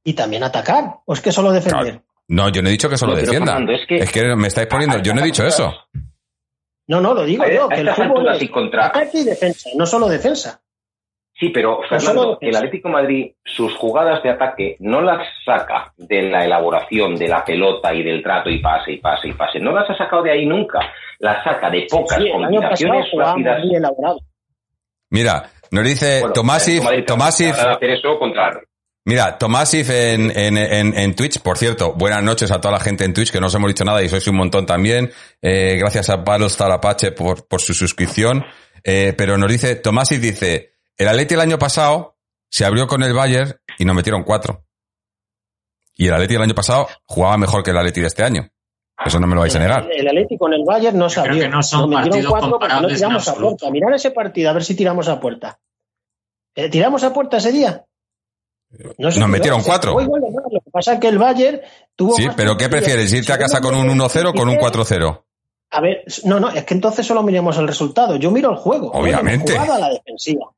Y 0.03 0.13
también 0.13 0.41
atacar. 0.41 1.01
¿O 1.05 1.13
es 1.13 1.21
que 1.21 1.31
solo 1.31 1.51
defender? 1.51 1.83
Claro. 1.83 2.03
No, 2.29 2.49
yo 2.49 2.63
no 2.63 2.69
he 2.69 2.71
dicho 2.71 2.89
que 2.89 2.97
solo 2.97 3.13
No, 3.13 3.19
defienda. 3.19 3.51
Fernando, 3.53 3.73
es 3.73 3.81
Es 3.87 4.11
que- 4.11 4.35
me 4.35 4.47
estáis 4.47 4.65
poniendo, 4.67 4.97
yo 5.03 5.13
no 5.13 5.21
he 5.21 5.25
dicho 5.25 5.45
eso. 5.45 5.71
No, 6.87 6.99
no, 6.99 7.13
lo 7.13 7.23
digo 7.23 7.43
A- 7.43 7.51
yo, 7.53 7.65
a 7.65 7.69
que 7.69 7.81
el 7.81 7.93
fútbol 7.93 8.35
es 8.35 8.41
y 8.41 8.47
contra- 8.47 8.87
ataque 8.87 9.19
y 9.19 9.23
defensa, 9.23 9.69
no 9.75 9.85
solo 9.85 10.09
defensa. 10.09 10.59
Sí, 11.39 11.49
pero 11.49 11.81
Fernando, 11.87 12.39
el 12.41 12.55
Atlético 12.55 12.87
de 12.87 12.93
Madrid, 12.93 13.31
sus 13.45 13.75
jugadas 13.75 14.23
de 14.23 14.31
ataque 14.31 14.75
no 14.79 15.01
las 15.01 15.19
saca 15.45 15.93
de 15.95 16.23
la 16.23 16.43
elaboración 16.45 17.15
de 17.15 17.27
la 17.27 17.45
pelota 17.45 17.93
y 17.93 18.01
del 18.01 18.23
trato 18.23 18.49
y 18.49 18.59
pase 18.59 18.93
y 18.93 18.97
pase 18.97 19.27
y 19.27 19.33
pase. 19.33 19.59
No 19.59 19.71
las 19.71 19.87
ha 19.87 19.95
sacado 19.95 20.23
de 20.23 20.31
ahí 20.31 20.45
nunca. 20.47 20.79
Las 21.19 21.43
saca 21.43 21.69
de 21.69 21.85
pocas 21.89 22.17
Sí, 22.17 22.25
pasado 22.25 22.41
combinaciones 22.43 23.05
rápidas. 23.15 23.63
muy 23.63 23.75
elaborado. 23.75 24.19
Mira, 25.11 25.43
nos 25.71 25.83
dice 25.83 26.19
Bueno, 26.21 26.33
Tomásif, 26.33 26.83
Tomásif, 27.05 27.55
hacer 27.55 27.89
eso 27.91 28.17
contra 28.19 28.59
Mira, 29.05 29.37
Tomásif 29.37 29.89
en, 29.89 30.37
en, 30.37 30.57
en, 30.57 30.97
en 30.97 31.15
Twitch, 31.15 31.41
por 31.41 31.57
cierto, 31.57 31.93
buenas 31.93 32.21
noches 32.23 32.51
a 32.51 32.59
toda 32.59 32.73
la 32.73 32.79
gente 32.81 33.05
en 33.05 33.13
Twitch, 33.13 33.31
que 33.31 33.39
no 33.39 33.47
os 33.47 33.55
hemos 33.55 33.69
dicho 33.69 33.85
nada 33.85 34.01
y 34.03 34.09
sois 34.09 34.27
un 34.27 34.35
montón 34.35 34.65
también. 34.65 35.11
Eh, 35.41 35.77
gracias 35.79 36.09
a 36.09 36.17
Battlestar 36.17 36.71
Apache 36.71 37.11
por, 37.13 37.47
por 37.47 37.61
su 37.61 37.73
suscripción. 37.73 38.43
Eh, 38.83 39.13
pero 39.17 39.37
nos 39.37 39.49
dice, 39.49 39.75
Tomásif 39.77 40.19
dice, 40.19 40.71
el 40.97 41.07
Atleti 41.07 41.33
el 41.33 41.41
año 41.41 41.59
pasado 41.59 42.17
se 42.49 42.65
abrió 42.65 42.87
con 42.87 43.03
el 43.03 43.13
Bayern 43.13 43.55
y 43.77 43.85
nos 43.85 43.95
metieron 43.95 44.23
cuatro. 44.23 44.65
Y 45.95 46.07
el 46.07 46.13
Atleti 46.13 46.35
el 46.35 46.41
año 46.41 46.55
pasado 46.55 46.87
jugaba 47.05 47.37
mejor 47.37 47.63
que 47.63 47.71
el 47.71 47.77
Atleti 47.77 48.01
de 48.01 48.07
este 48.07 48.23
año. 48.23 48.49
Eso 49.05 49.19
no 49.19 49.27
me 49.27 49.35
lo 49.35 49.41
vais 49.41 49.55
a 49.55 49.59
negar. 49.59 49.87
El 49.91 50.07
Atlético 50.07 50.47
en 50.47 50.53
el 50.53 50.63
Bayern 50.65 50.97
no 50.97 51.07
Creo 51.07 51.23
salió. 51.25 51.43
que 51.43 51.49
no 51.49 51.61
son 51.61 51.89
Nos 51.89 52.03
metieron 52.05 52.31
cuatro 52.31 52.59
porque 52.59 52.73
no 52.81 52.87
tiramos 52.87 53.27
a 53.27 53.35
puerta. 53.35 53.69
Mirar 53.69 53.93
ese 53.93 54.11
partido, 54.11 54.49
a 54.49 54.53
ver 54.53 54.63
si 54.63 54.75
tiramos 54.75 55.07
a 55.07 55.19
puerta. 55.19 55.59
Eh, 56.55 56.69
¿Tiramos 56.69 57.03
a 57.03 57.13
puerta 57.13 57.37
ese 57.37 57.51
día? 57.51 57.85
No 58.97 59.09
Nos 59.09 59.29
metieron 59.29 59.61
cuatro. 59.61 59.97
Lo 59.99 60.59
que 60.59 60.71
pasa 60.71 60.93
es 60.93 60.99
que 60.99 61.07
el 61.07 61.19
Bayern 61.19 61.61
tuvo 61.95 62.15
Sí, 62.15 62.25
más 62.25 62.35
pero 62.35 62.57
¿qué 62.57 62.69
prefieres? 62.69 63.13
¿Irte 63.13 63.31
a 63.31 63.37
casa 63.37 63.61
con 63.61 63.75
un 63.75 63.83
Según 63.83 63.99
1-0 63.99 64.29
o 64.29 64.33
con 64.33 64.49
un 64.49 64.57
4-0? 64.57 65.23
A 65.69 65.81
ver, 65.81 66.03
no, 66.23 66.39
no, 66.39 66.49
es 66.49 66.63
que 66.65 66.73
entonces 66.73 67.05
solo 67.05 67.23
miremos 67.23 67.57
el 67.57 67.67
resultado. 67.67 68.15
Yo 68.15 68.31
miro 68.31 68.49
el 68.51 68.57
juego. 68.57 68.91
Obviamente. 68.91 69.53
Hemos 69.53 69.65
jugado 69.67 69.83
a 69.83 69.87
la 69.87 69.93
defensiva. 69.93 70.51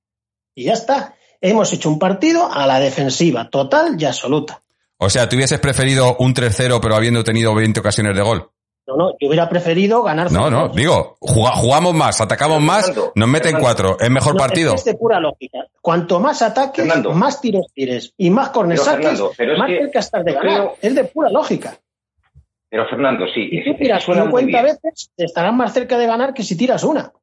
Y 0.60 0.66
ya 0.66 0.74
está. 0.74 1.16
Hemos 1.40 1.72
hecho 1.72 1.88
un 1.90 1.98
partido 2.00 2.52
a 2.52 2.68
la 2.68 2.82
defensiva, 2.82 3.50
total 3.50 3.96
y 3.98 4.04
absoluta. 4.04 4.62
O 4.98 5.10
sea, 5.10 5.30
¿tú 5.30 5.38
hubieses 5.38 5.58
preferido 5.60 6.18
un 6.20 6.34
3-0 6.34 6.80
pero 6.82 6.96
habiendo 6.96 7.24
tenido 7.24 7.56
20 7.56 7.80
ocasiones 7.80 8.14
de 8.14 8.22
gol? 8.22 8.52
No, 8.86 8.98
no, 8.98 9.12
yo 9.22 9.28
hubiera 9.30 9.48
preferido 9.48 10.04
ganar. 10.04 10.30
No, 10.34 10.50
no, 10.50 10.70
0-2. 10.72 10.76
digo, 10.76 11.16
juga- 11.22 11.52
jugamos 11.52 11.94
más, 11.94 12.20
atacamos 12.20 12.62
más, 12.62 12.92
nos 13.16 13.28
meten 13.30 13.52
Fernando. 13.54 13.60
cuatro. 13.62 13.98
¿Es 14.02 14.10
mejor 14.10 14.34
No, 14.34 14.40
partido? 14.40 14.74
Es, 14.76 14.84
de 14.84 14.96
pura 14.96 15.20
lógica. 15.22 15.60
Cuanto 15.80 16.20
más 16.20 16.42
ataques, 16.42 16.86
Fernando. 16.86 17.12
más 17.14 17.40
tiros 17.40 17.68
tires 17.74 18.14
y 18.18 18.30
más 18.32 18.50
corners 18.50 18.82
Pero, 18.82 18.92
saques, 18.92 19.06
Fernando, 19.08 19.32
pero 19.38 19.54
es 19.54 19.60
más 19.60 19.68
que 19.70 19.78
cerca 19.80 20.00
estás 20.00 20.26
de 20.26 20.34
ganar. 20.34 20.54
creo- 20.56 20.76
Es 20.82 20.96
de 20.96 21.04
pura 21.06 21.30
lógica. 21.30 21.78
Pero 22.70 22.86
Fernando, 22.90 23.26
sí. 23.34 23.50
Si 23.50 23.64
tú 23.64 23.78
tiras 23.78 24.04
suena 24.04 24.26
muy 24.26 24.42
50 24.42 24.62
bien. 24.64 24.78
veces, 24.84 25.10
estarás 25.16 25.54
más 25.54 25.72
cerca 25.74 25.98
de 25.98 26.06
ganar 26.06 26.34
que 26.34 26.44
si 26.44 26.58
tiras 26.58 26.84
una. 26.84 27.14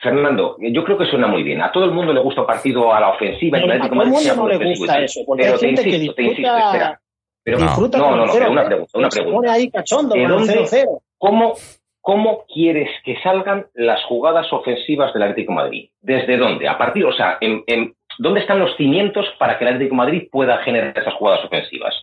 Fernando, 0.00 0.56
yo 0.60 0.82
creo 0.84 0.96
que 0.98 1.04
suena 1.06 1.26
muy 1.26 1.42
bien. 1.42 1.60
A 1.62 1.70
todo 1.70 1.84
el 1.84 1.90
mundo 1.92 2.12
le 2.12 2.20
gusta 2.20 2.40
un 2.42 2.46
partido 2.46 2.92
a 2.94 3.00
la 3.00 3.10
ofensiva. 3.10 3.58
y 3.58 3.60
Pero 3.60 3.64
el 3.64 3.70
a 3.72 3.74
Atlético 3.84 3.94
todo 3.94 4.02
el 4.04 4.10
mundo 4.10 4.36
no 4.36 4.48
le 4.48 4.74
gusta 4.76 4.98
eso, 5.00 5.20
porque 5.26 5.42
Pero 5.44 5.54
hay 5.54 5.60
te 5.60 5.66
que 5.66 5.70
insisto, 5.90 6.14
te 6.14 6.22
insisto, 6.22 6.42
disfruta, 6.42 6.66
espera. 6.72 7.00
Pero 7.42 7.58
No. 7.58 7.64
disfruta 7.66 7.98
no, 7.98 8.10
no, 8.10 8.16
no, 8.26 8.32
pero 8.32 8.44
0-0, 8.46 8.50
una 8.52 8.64
pregunta, 8.64 8.98
una 8.98 9.10
se 9.10 9.20
pregunta. 9.20 9.36
pone 9.36 9.50
ahí 9.50 9.70
cachondo 9.70 10.14
¿De 10.14 10.22
con 10.22 10.30
el 10.32 10.36
dónde- 10.38 10.52
0-0. 10.66 11.02
¿Cómo, 11.18 11.54
¿Cómo 12.02 12.44
quieres 12.52 12.88
que 13.04 13.20
salgan 13.22 13.66
las 13.74 14.02
jugadas 14.04 14.50
ofensivas 14.52 15.12
del 15.12 15.22
Atlético 15.22 15.52
de 15.52 15.56
Madrid? 15.56 15.90
¿Desde 16.00 16.36
dónde? 16.38 16.66
A 16.68 16.78
partir, 16.78 17.04
o 17.04 17.12
sea, 17.12 17.36
en, 17.40 17.62
en- 17.66 17.94
¿Dónde 18.18 18.40
están 18.40 18.58
los 18.58 18.76
cimientos 18.76 19.24
para 19.38 19.56
que 19.56 19.64
el 19.64 19.68
Atlético 19.74 19.94
de 19.94 19.96
Madrid 19.98 20.28
pueda 20.30 20.58
generar 20.58 20.92
esas 20.98 21.14
jugadas 21.14 21.42
ofensivas? 21.44 21.94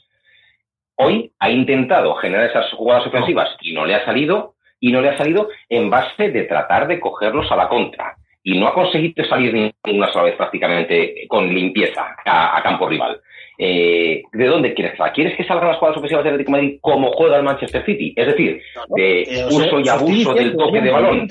Hoy 0.95 1.31
ha 1.37 1.49
intentado 1.51 2.15
generar 2.15 2.49
esas 2.49 2.71
jugadas 2.73 3.05
ofensivas 3.05 3.49
y 3.61 3.73
no 3.73 3.85
le 3.85 3.93
ha 3.93 4.03
salido, 4.05 4.55
y 4.79 4.91
no 4.91 5.01
le 5.01 5.09
ha 5.09 5.17
salido 5.17 5.49
en 5.69 5.89
base 5.89 6.29
de 6.29 6.43
tratar 6.43 6.87
de 6.87 6.99
cogerlos 6.99 7.51
a 7.51 7.55
la 7.55 7.67
contra. 7.67 8.15
Y 8.43 8.57
no 8.57 8.67
ha 8.67 8.73
conseguido 8.73 9.25
salir 9.25 9.53
ni 9.53 9.73
una 9.93 10.11
sola 10.11 10.25
vez 10.25 10.35
prácticamente 10.35 11.25
con 11.27 11.53
limpieza 11.53 12.15
a, 12.25 12.61
campo 12.63 12.87
rival. 12.87 13.19
Eh, 13.57 14.23
¿De 14.31 14.45
dónde 14.45 14.73
quieres 14.73 14.93
que 14.93 14.97
salga? 14.99 15.13
¿Quieres 15.13 15.35
que 15.35 15.43
salgan 15.43 15.67
las 15.67 15.77
jugadas 15.77 15.97
ofensivas 15.97 16.23
del 16.23 16.35
Atlético 16.35 16.55
de 16.55 16.61
Madrid 16.61 16.79
como 16.79 17.11
juega 17.11 17.37
el 17.37 17.43
Manchester 17.43 17.83
City? 17.85 18.13
Es 18.15 18.27
decir, 18.27 18.61
de 18.95 19.21
Eh, 19.23 19.45
uso 19.47 19.79
y 19.79 19.89
abuso 19.89 20.33
del 20.33 20.55
toque 20.55 20.79
de 20.79 20.91
balón. 20.91 21.27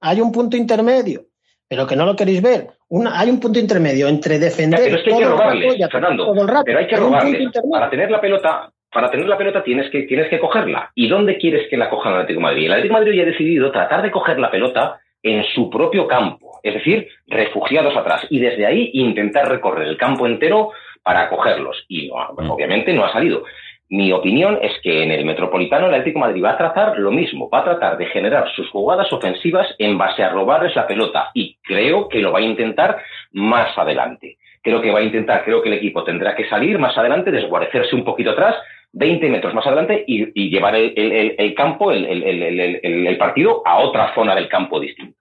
Hay 0.00 0.20
un 0.20 0.30
punto 0.30 0.56
intermedio, 0.56 1.22
pero 1.66 1.86
que 1.86 1.96
no 1.96 2.06
lo 2.06 2.14
queréis 2.14 2.40
ver. 2.40 2.68
Una, 2.88 3.18
hay 3.18 3.30
un 3.30 3.40
punto 3.40 3.58
intermedio 3.58 4.06
entre 4.08 4.38
defender 4.38 4.78
Pero 4.80 4.96
es 4.96 5.02
que 5.02 5.12
hay 5.12 5.18
que 5.18 5.24
todo 5.24 5.32
el 5.32 5.38
rato 5.38 5.50
robarles, 5.50 5.90
Fernando. 5.90 6.24
todo 6.26 6.42
el 6.42 6.48
rato. 6.48 6.64
Pero 6.66 6.78
hay 6.78 6.86
que 6.86 6.96
robarles. 6.96 7.48
Para 7.70 7.90
tener 7.90 8.10
la 8.10 8.20
pelota, 8.20 8.72
para 8.92 9.10
tener 9.10 9.26
la 9.28 9.36
pelota 9.38 9.62
tienes 9.62 9.90
que, 9.90 10.02
tienes 10.04 10.28
que 10.28 10.38
cogerla. 10.38 10.90
¿Y 10.94 11.08
dónde 11.08 11.36
quieres 11.38 11.68
que 11.68 11.76
la 11.76 11.90
coja 11.90 12.08
el 12.10 12.14
Atlético 12.16 12.40
de 12.40 12.44
Madrid? 12.44 12.66
El 12.66 12.72
Atlético 12.72 12.94
de 12.94 13.00
Madrid 13.00 13.12
hoy 13.12 13.20
ha 13.20 13.30
decidido 13.30 13.70
tratar 13.70 14.02
de 14.02 14.10
coger 14.10 14.38
la 14.38 14.50
pelota 14.50 15.00
en 15.22 15.44
su 15.44 15.68
propio 15.68 16.06
campo, 16.06 16.60
es 16.62 16.74
decir, 16.74 17.08
refugiados 17.26 17.96
atrás, 17.96 18.26
y 18.30 18.38
desde 18.38 18.64
ahí 18.66 18.90
intentar 18.94 19.48
recorrer 19.48 19.88
el 19.88 19.96
campo 19.96 20.26
entero 20.26 20.70
para 21.02 21.28
cogerlos. 21.28 21.84
Y 21.88 22.08
no, 22.08 22.16
pues, 22.34 22.46
Mm. 22.46 22.50
obviamente 22.50 22.92
no 22.92 23.04
ha 23.04 23.12
salido. 23.12 23.42
Mi 23.90 24.12
opinión 24.12 24.58
es 24.60 24.72
que 24.82 25.02
en 25.02 25.10
el 25.10 25.24
Metropolitano 25.24 25.86
el 25.86 25.94
Atlético 25.94 26.18
de 26.20 26.26
Madrid 26.26 26.44
va 26.44 26.50
a 26.50 26.58
tratar 26.58 26.98
lo 26.98 27.10
mismo, 27.10 27.48
va 27.48 27.60
a 27.60 27.64
tratar 27.64 27.96
de 27.96 28.06
generar 28.06 28.48
sus 28.54 28.68
jugadas 28.70 29.10
ofensivas 29.12 29.74
en 29.78 29.96
base 29.96 30.22
a 30.22 30.28
robarles 30.28 30.76
la 30.76 30.86
pelota 30.86 31.30
y 31.32 31.56
creo 31.62 32.08
que 32.08 32.18
lo 32.20 32.30
va 32.30 32.40
a 32.40 32.42
intentar 32.42 32.98
más 33.32 33.76
adelante. 33.78 34.36
Creo 34.62 34.82
que 34.82 34.90
va 34.90 34.98
a 34.98 35.02
intentar, 35.02 35.42
creo 35.44 35.62
que 35.62 35.70
el 35.70 35.76
equipo 35.76 36.04
tendrá 36.04 36.36
que 36.36 36.48
salir 36.48 36.78
más 36.78 36.98
adelante, 36.98 37.30
desguarecerse 37.30 37.94
un 37.96 38.04
poquito 38.04 38.32
atrás, 38.32 38.56
20 38.92 39.28
metros 39.28 39.54
más 39.54 39.66
adelante 39.66 40.04
y, 40.06 40.28
y 40.34 40.50
llevar 40.50 40.74
el, 40.74 40.92
el- 40.96 41.34
el 41.38 41.54
campo, 41.54 41.92
el, 41.92 42.04
el- 42.04 42.22
el- 42.22 42.60
el- 42.82 43.06
el 43.06 43.18
partido 43.18 43.62
a 43.66 43.78
otra 43.78 44.14
zona 44.14 44.34
del 44.34 44.48
campo 44.48 44.80
distinta. 44.80 45.18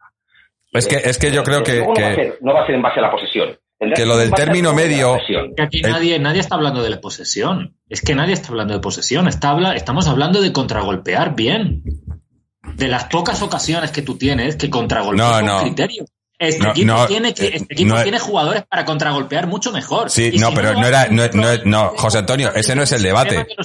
Es 0.73 0.87
que, 0.87 0.95
es 0.97 1.17
que 1.17 1.31
yo 1.31 1.43
creo 1.43 1.63
que, 1.63 1.79
no, 1.81 1.87
va 1.87 1.91
a 1.91 1.95
que, 1.95 2.15
ser, 2.15 2.37
no 2.41 2.53
va 2.53 2.63
a 2.63 2.65
ser 2.65 2.75
en 2.75 2.81
base 2.81 2.99
a 2.99 3.03
la 3.03 3.11
posesión. 3.11 3.57
Que 3.95 4.05
lo 4.07 4.17
del 4.17 4.31
término 4.31 4.73
medio-. 4.73 5.17
Que 5.55 5.61
aquí 5.61 5.81
El- 5.83 5.91
nadie, 5.91 6.17
nadie 6.19 6.39
está 6.39 6.55
hablando 6.55 6.81
de 6.83 6.89
la 6.89 6.99
posesión. 6.99 7.75
Es 7.89 8.01
que 8.01 8.15
nadie 8.15 8.33
está 8.33 8.49
hablando 8.49 8.73
de 8.73 8.79
posesión. 8.79 9.27
Está 9.27 9.51
habla, 9.51 9.75
estamos 9.75 10.07
hablando 10.07 10.41
de 10.41 10.51
contragolpear 10.51 11.35
bien. 11.35 11.83
De 12.75 12.87
las 12.87 13.05
pocas 13.05 13.41
ocasiones 13.43 13.91
que 13.91 14.01
tú 14.01 14.17
tienes 14.17 14.55
que 14.55 14.69
contragolpear 14.69 15.43
No, 15.43 15.49
con 15.51 15.57
no. 15.57 15.61
criterio. 15.63 16.05
Este 16.39 16.63
No, 16.63 16.69
equipo, 16.71 16.87
no, 16.87 17.05
tiene, 17.07 17.33
que, 17.33 17.45
eh, 17.47 17.51
este 17.55 17.73
equipo 17.73 17.95
no 17.95 18.03
tiene 18.03 18.19
jugadores 18.19 18.63
para 18.69 18.85
contragolpear 18.85 19.47
mucho 19.47 19.71
mejor. 19.71 20.09
Sí, 20.11 20.29
Y 20.33 20.37
no, 20.37 20.49
si 20.49 20.55
pero 20.55 20.73
no 20.73 20.85
era- 20.87 21.07
no- 21.65 21.89
José 21.97 22.19
Antonio, 22.19 22.53
ese 22.53 22.75
no 22.75 22.83
es 22.83 22.91
el 22.91 23.01
debate. 23.01 23.45
que 23.47 23.55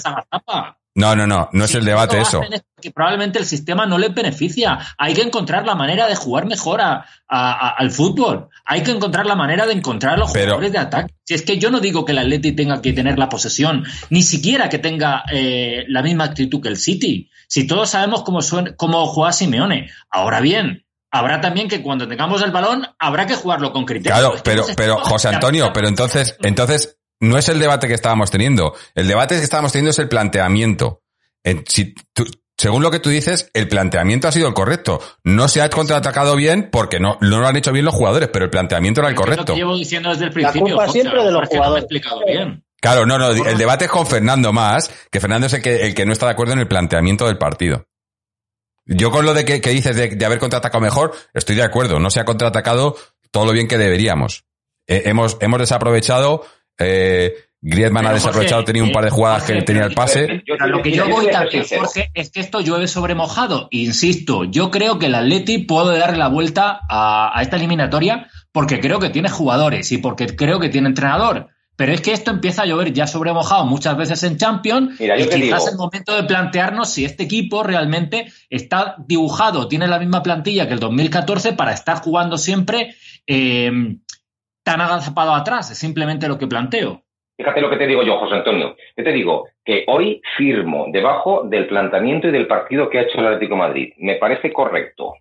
no, 0.95 1.17
no, 1.17 1.27
no, 1.27 1.49
no 1.53 1.65
es 1.65 1.71
Si 1.71 1.79
el 1.79 1.85
debate 1.87 2.21
eso. 2.21 2.41
hacen 2.43 2.53
es 2.53 2.63
porque 2.75 2.91
probablemente 2.91 3.39
el 3.39 3.47
sistema 3.47 3.87
no 3.87 3.97
les 3.97 4.13
beneficia. 4.15 4.79
Hay 4.99 5.15
que 5.15 5.23
encontrar 5.23 5.65
la 5.65 5.75
manera 5.75 6.07
de 6.07 6.15
jugar 6.17 6.45
mejor 6.45 6.83
a- 6.83 7.05
a- 7.29 7.53
a- 7.69 7.75
al 7.79 7.91
fútbol. 7.91 8.49
Hay 8.67 8.83
que 8.83 8.91
encontrar 8.91 9.25
la 9.25 9.35
manera 9.35 9.65
de 9.65 9.73
encontrar 9.73 10.19
los 10.19 10.31
Pero- 10.33 10.53
jugadores 10.53 10.73
de 10.73 10.79
ataque. 10.79 11.15
Si 11.25 11.33
es 11.33 11.43
que 11.43 11.57
yo 11.59 11.71
no 11.71 11.81
digo 11.81 12.05
que 12.05 12.13
el 12.13 12.19
Atleti 12.19 12.53
tenga 12.53 12.83
que 12.83 12.93
tener 12.93 13.19
la 13.19 13.31
posesión, 13.31 13.85
ni 14.11 14.23
siquiera 14.23 14.69
que 14.69 14.79
tenga 14.79 15.25
eh, 15.33 15.85
la 15.89 16.03
misma 16.03 16.25
actitud 16.25 16.61
que 16.61 16.69
el 16.69 16.77
City. 16.77 17.31
Si 17.49 17.67
todos 17.67 17.89
sabemos 17.91 18.23
cómo 18.23 19.07
juega 19.07 19.33
Simeone. 19.33 19.91
Ahora 20.11 20.41
bien, 20.41 20.85
habrá 21.13 21.41
también 21.41 21.69
que 21.69 21.83
cuando 21.83 22.09
tengamos 22.09 22.43
el 22.43 22.51
balón, 22.51 22.85
habrá 22.99 23.27
que 23.27 23.37
jugarlo 23.37 23.73
con 23.73 23.85
criterio. 23.85 24.13
Claro, 24.19 24.35
Es 24.35 24.43
que 24.43 24.51
pero, 24.51 24.67
pero 24.77 24.99
José 24.99 25.29
Antonio, 25.29 25.71
pero 25.73 25.87
entonces, 25.87 26.37
entonces 26.43 26.99
no 27.21 27.39
es 27.39 27.49
el 27.49 27.61
debate 27.61 27.87
que 27.87 27.95
estábamos 27.95 28.31
teniendo. 28.33 28.75
El 28.97 29.07
debate 29.07 29.37
que 29.37 29.43
estábamos 29.45 29.71
teniendo 29.73 29.91
es 29.91 29.99
el 30.01 30.09
planteamiento. 30.09 31.03
En- 31.45 31.65
si 31.69 31.95
tú- 32.13 32.27
según 32.59 32.83
lo 32.83 32.91
que 32.91 32.99
tú 33.01 33.11
dices, 33.11 33.51
el 33.55 33.69
planteamiento 33.69 34.29
ha 34.29 34.33
sido 34.33 34.47
el 34.49 34.55
correcto. 34.55 35.01
No 35.25 35.49
se 35.49 35.63
ha 35.63 35.71
contraatacado 35.71 36.37
bien 36.37 36.69
porque 36.71 37.01
no, 37.01 37.19
no 37.21 37.41
lo 37.41 37.47
han 37.47 37.57
hecho 37.57 37.73
bien 37.73 37.85
los 37.85 37.95
jugadores, 37.95 38.29
pero 38.33 38.45
el 38.45 38.51
planteamiento 38.51 39.01
era 39.01 39.09
el 39.09 39.15
Es 39.15 39.19
lo 39.19 39.25
correcto. 39.25 39.53
que 39.53 39.59
llevo 39.59 39.77
diciendo 39.77 40.11
desde 40.11 40.25
el 40.27 40.31
principio. 40.33 40.63
culpa 40.63 40.87
José, 40.87 41.01
siempre 41.01 41.25
de 41.25 41.31
los 41.33 41.41
porque 41.41 41.57
no 41.57 41.61
me 41.63 41.67
he 41.67 41.69
jugadores. 41.69 41.83
explicado 41.85 42.21
bien. 42.27 42.65
Claro, 42.81 43.07
no, 43.07 43.17
no, 43.19 43.31
el 43.31 43.59
debate 43.59 43.85
es 43.85 43.91
con 43.93 44.07
Fernando 44.09 44.53
más, 44.53 44.93
que 45.11 45.21
Fernando 45.21 45.47
es 45.47 45.53
el 45.53 45.63
que, 45.63 45.87
el 45.87 45.95
que 45.95 46.05
no 46.05 46.13
está 46.13 46.27
de 46.27 46.33
acuerdo 46.33 46.53
en 46.55 46.59
el 46.59 46.67
planteamiento 46.69 47.27
del 47.27 47.39
partido. 47.39 47.87
Yo 48.85 49.11
con 49.11 49.25
lo 49.25 49.35
de 49.35 49.45
que, 49.45 49.61
que 49.61 49.71
dices 49.71 49.97
de, 49.97 50.09
de 50.09 50.25
haber 50.27 50.39
contraatacado 50.39 50.81
mejor, 50.81 51.13
estoy 51.35 51.57
de 51.57 51.63
acuerdo. 51.63 52.01
No 52.01 52.11
se 52.11 52.21
ha 52.21 52.25
contraatacado 52.25 52.97
todo 53.31 53.47
lo 53.47 53.53
bien 53.53 53.69
que 53.69 53.79
deberíamos. 53.79 54.45
Eh, 54.87 55.03
hemos, 55.07 55.37
hemos 55.41 55.61
desaprovechado, 55.61 56.45
eh, 56.79 57.35
Griezmann 57.61 58.07
ha 58.07 58.13
desaprovechado, 58.13 58.63
Jorge, 58.63 58.73
tenía 58.73 58.83
un 58.83 58.93
par 58.93 59.05
de 59.05 59.11
jugadas 59.11 59.43
Jorge, 59.43 59.59
que 59.61 59.63
tenía 59.63 59.85
el 59.85 59.95
pase. 59.95 60.43
Yo 60.45 60.57
lo 60.67 60.83
que 60.83 60.91
yo 60.91 61.09
voy 61.09 61.29
a 61.29 61.31
también. 61.31 61.65
Jorge, 61.65 62.11
es 62.13 62.31
que 62.31 62.41
esto 62.41 62.61
llueve 62.61 62.89
sobre 62.89 63.15
mojado. 63.15 63.69
Insisto, 63.71 64.45
yo 64.45 64.71
creo 64.73 64.99
que 64.99 65.07
el 65.07 65.15
Atleti 65.15 65.59
puede 65.59 65.99
darle 65.99 66.19
la 66.19 66.29
vuelta 66.29 66.81
a, 66.89 67.39
a 67.39 67.43
esta 67.43 67.57
eliminatoria 67.57 68.29
porque 68.51 68.81
creo 68.81 68.99
que 68.99 69.11
tiene 69.11 69.31
jugadores 69.31 69.93
y 69.93 69.99
porque 69.99 70.35
creo 70.35 70.59
que 70.59 70.69
tiene 70.69 70.89
entrenador. 70.89 71.51
Pero 71.83 71.95
es 71.95 72.01
que 72.01 72.13
esto 72.13 72.31
empieza 72.31 72.63
a 72.63 72.67
llover 72.67 72.93
ya 72.93 73.09
sobre 73.09 73.33
mojado 73.33 73.65
muchas 73.65 73.97
veces 73.97 74.23
en 74.23 74.37
Champions 74.37 75.01
Mira, 75.01 75.19
y 75.19 75.29
quizás 75.29 75.67
es 75.67 75.73
el 75.73 75.79
momento 75.79 76.15
de 76.15 76.23
plantearnos 76.23 76.93
si 76.93 77.05
este 77.05 77.25
equipo 77.25 77.65
realmente 77.65 78.27
está 78.51 78.95
dibujado, 78.99 79.67
tiene 79.67 79.89
la 79.89 79.99
misma 79.99 80.23
plantilla 80.23 80.69
que 80.69 80.75
el 80.75 80.79
2014 80.79 81.55
para 81.55 81.73
estar 81.73 81.97
jugando 81.97 82.39
siempre 82.39 82.95
eh, 83.27 83.73
tan 84.63 84.81
agazapado 84.81 85.35
atrás. 85.35 85.73
Es 85.73 85.79
simplemente 85.79 86.29
lo 86.29 86.39
que 86.39 86.47
planteo. 86.47 87.03
Fíjate 87.37 87.61
lo 87.61 87.69
que 87.69 87.79
te 87.79 87.89
digo 87.89 88.05
yo, 88.05 88.17
José 88.17 88.37
Antonio. 88.37 88.77
Yo 88.97 89.03
te 89.03 89.11
digo 89.11 89.49
que 89.65 89.85
hoy 89.89 90.23
firmo 90.37 90.87
debajo 90.93 91.43
del 91.49 91.67
planteamiento 91.67 92.29
y 92.29 92.31
del 92.31 92.47
partido 92.47 92.89
que 92.89 93.01
ha 93.01 93.03
hecho 93.03 93.19
el 93.19 93.27
Atlético 93.27 93.57
de 93.57 93.61
Madrid. 93.61 93.93
Me 93.99 94.15
parece 94.15 94.53
correcto. 94.53 95.15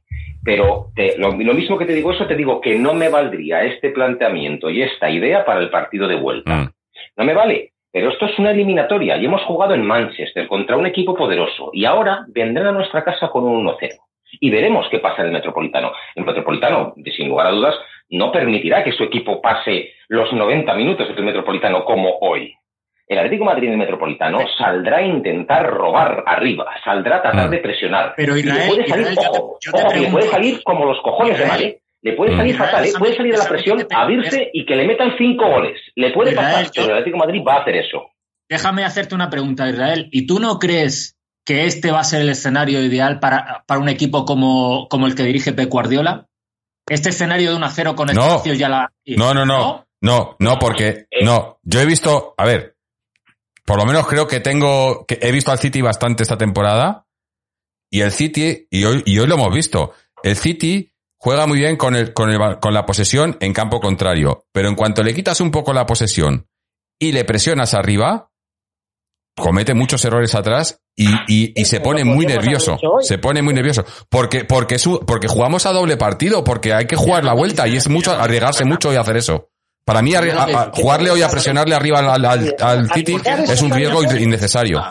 Pero 0.43 0.87
te- 0.95 1.17
lo, 1.17 1.31
lo 1.31 1.53
mismo 1.53 1.77
que 1.77 1.85
te 1.85 1.93
digo 1.93 2.11
eso, 2.11 2.25
te 2.27 2.35
digo 2.35 2.61
que 2.61 2.77
no 2.77 2.93
me 2.93 3.09
valdría 3.09 3.63
este 3.63 3.91
planteamiento 3.91 4.69
y 4.69 4.81
esta 4.81 5.09
idea 5.09 5.45
para 5.45 5.59
el 5.59 5.69
partido 5.69 6.07
de 6.07 6.15
vuelta. 6.15 6.51
Mm. 6.55 6.69
No 7.17 7.23
me 7.25 7.33
vale. 7.33 7.73
Pero 7.93 8.09
esto 8.09 8.25
es 8.25 8.39
una 8.39 8.51
eliminatoria 8.51 9.17
y 9.17 9.25
hemos 9.25 9.41
jugado 9.43 9.73
en 9.73 9.85
Manchester 9.85 10.47
contra 10.47 10.77
un 10.77 10.85
equipo 10.85 11.13
poderoso. 11.13 11.71
Y 11.73 11.83
ahora 11.83 12.23
vendrán 12.29 12.67
a 12.67 12.71
nuestra 12.71 13.03
casa 13.03 13.27
con 13.29 13.43
un 13.43 13.65
1-0. 13.67 13.89
Y 14.39 14.49
veremos 14.49 14.87
qué 14.89 14.99
pasa 14.99 15.21
en 15.21 15.27
el 15.27 15.33
Metropolitano. 15.33 15.91
El 16.15 16.23
Metropolitano, 16.23 16.93
sin 17.17 17.27
lugar 17.27 17.47
a 17.47 17.51
dudas, 17.51 17.75
no 18.09 18.31
permitirá 18.31 18.81
que 18.85 18.93
su 18.93 19.03
equipo 19.03 19.41
pase 19.41 19.91
los 20.07 20.31
90 20.31 20.73
minutos 20.75 21.13
del 21.13 21.25
Metropolitano 21.25 21.83
como 21.83 22.17
hoy. 22.21 22.53
El 23.11 23.17
Atlético 23.19 23.43
de 23.43 23.49
Madrid 23.53 23.67
en 23.67 23.73
el 23.73 23.79
Metropolitano 23.79 24.39
saldrá 24.57 24.99
a 24.99 25.01
intentar 25.01 25.67
robar 25.69 26.23
arriba, 26.25 26.65
saldrá 26.83 27.17
a 27.17 27.21
tratar 27.21 27.47
Mm. 27.47 27.51
de 27.51 27.57
presionar. 27.57 28.13
Pero 28.15 28.37
Y 28.37 28.43
le 28.43 28.51
Israel, 28.51 28.67
puede 28.69 28.87
salir, 28.87 29.07
Israel, 29.11 29.17
yo 29.25 29.31
te- 29.31 29.37
ojo, 29.37 29.57
yo 29.59 29.71
te 29.73 29.83
ojo, 29.83 29.93
le 29.97 30.07
puede 30.11 30.27
salir 30.29 30.63
como 30.63 30.85
los 30.85 31.01
cojones 31.01 31.37
de 31.37 31.43
Israel. 31.43 31.63
¿eh? 31.63 31.81
Le 32.03 32.13
puede 32.13 32.35
salir 32.37 32.53
Israel, 32.53 32.71
fatal, 32.71 32.85
¿eh? 32.85 32.91
Puede 32.97 33.15
salir 33.17 33.31
de 33.33 33.37
la 33.37 33.45
presión, 33.49 33.87
abrirse 33.93 34.49
y 34.53 34.65
que 34.65 34.75
le 34.77 34.87
metan 34.87 35.11
cinco 35.17 35.45
goles. 35.49 35.77
Le 35.95 36.11
puede 36.11 36.31
Israel, 36.31 36.51
pasar, 36.51 36.65
yo- 36.67 36.71
pero 36.75 36.85
el 36.85 36.91
Atlético 36.93 37.17
de 37.17 37.27
Madrid 37.27 37.43
va 37.45 37.53
a 37.55 37.61
hacer 37.63 37.75
eso. 37.75 38.01
Déjame 38.49 38.85
hacerte 38.85 39.13
una 39.13 39.29
pregunta, 39.29 39.67
Israel. 39.69 40.07
¿Y 40.11 40.25
tú 40.25 40.39
no 40.39 40.57
crees 40.57 41.17
que 41.45 41.65
este 41.65 41.91
va 41.91 41.99
a 41.99 42.03
ser 42.05 42.21
el 42.21 42.29
escenario 42.29 42.81
ideal 42.81 43.19
para, 43.19 43.63
para 43.67 43.81
un 43.81 43.89
equipo 43.89 44.23
como, 44.23 44.87
como 44.89 45.05
el 45.07 45.15
que 45.15 45.23
dirige 45.23 45.51
Pep 45.51 45.69
Guardiola? 45.69 46.27
Este 46.87 47.09
escenario 47.09 47.51
de 47.51 47.57
un 47.57 47.63
a 47.65 47.69
cero 47.69 47.93
con 47.93 48.07
No. 48.07 48.21
espacios 48.21 48.57
ya 48.57 48.69
la. 48.69 48.89
No, 49.05 49.33
no, 49.33 49.45
no. 49.45 49.85
No, 50.03 50.35
no, 50.39 50.57
porque, 50.57 51.05
Eh. 51.11 51.23
no. 51.23 51.59
Yo 51.61 51.79
he 51.81 51.85
visto, 51.85 52.33
a 52.35 52.43
ver, 52.43 52.70
por 53.65 53.77
lo 53.77 53.85
menos 53.85 54.07
creo 54.07 54.27
que 54.27 54.39
tengo, 54.39 55.05
que 55.05 55.19
he 55.21 55.31
visto 55.31 55.51
al 55.51 55.59
City 55.59 55.81
bastante 55.81 56.23
esta 56.23 56.37
temporada. 56.37 57.07
Y 57.89 58.01
el 58.01 58.11
City, 58.11 58.67
y 58.69 58.85
hoy, 58.85 59.03
y 59.05 59.19
hoy 59.19 59.27
lo 59.27 59.35
hemos 59.35 59.53
visto, 59.53 59.93
el 60.23 60.35
City 60.35 60.93
juega 61.17 61.45
muy 61.45 61.59
bien 61.59 61.77
con, 61.77 61.95
el, 61.95 62.13
con, 62.13 62.29
el, 62.29 62.59
con 62.59 62.73
la 62.73 62.85
posesión 62.85 63.37
en 63.39 63.53
campo 63.53 63.79
contrario. 63.79 64.45
Pero 64.51 64.69
en 64.69 64.75
cuanto 64.75 65.03
le 65.03 65.13
quitas 65.13 65.41
un 65.41 65.51
poco 65.51 65.73
la 65.73 65.85
posesión 65.85 66.47
y 66.99 67.11
le 67.11 67.25
presionas 67.25 67.73
arriba, 67.73 68.31
comete 69.37 69.73
muchos 69.73 70.03
errores 70.05 70.35
atrás 70.35 70.81
y, 70.95 71.09
y, 71.27 71.53
y 71.55 71.65
se 71.65 71.79
pone 71.79 72.03
muy 72.03 72.25
nervioso. 72.25 72.77
Se 73.01 73.17
pone 73.17 73.41
muy 73.41 73.53
nervioso. 73.53 73.85
Porque, 74.09 74.45
porque, 74.45 74.79
su, 74.79 74.99
porque 75.05 75.27
jugamos 75.27 75.65
a 75.65 75.71
doble 75.71 75.97
partido, 75.97 76.43
porque 76.43 76.73
hay 76.73 76.85
que 76.85 76.95
jugar 76.95 77.23
la 77.23 77.33
vuelta 77.33 77.67
y 77.67 77.75
es 77.75 77.89
mucho 77.89 78.11
arriesgarse 78.11 78.65
mucho 78.65 78.91
y 78.91 78.95
hacer 78.95 79.17
eso. 79.17 79.50
Para 79.85 80.01
mí, 80.01 80.13
a- 80.15 80.19
a- 80.19 80.71
jugarle 80.73 81.09
hoy 81.11 81.21
a 81.21 81.29
presionarle 81.29 81.75
arriba 81.75 81.99
al, 81.99 82.09
al- 82.09 82.25
al- 82.25 82.55
al 82.61 82.91
City 82.91 83.17
es 83.25 83.61
un 83.61 83.71
riesgo 83.71 84.03
in- 84.03 84.21
innecesario. 84.23 84.83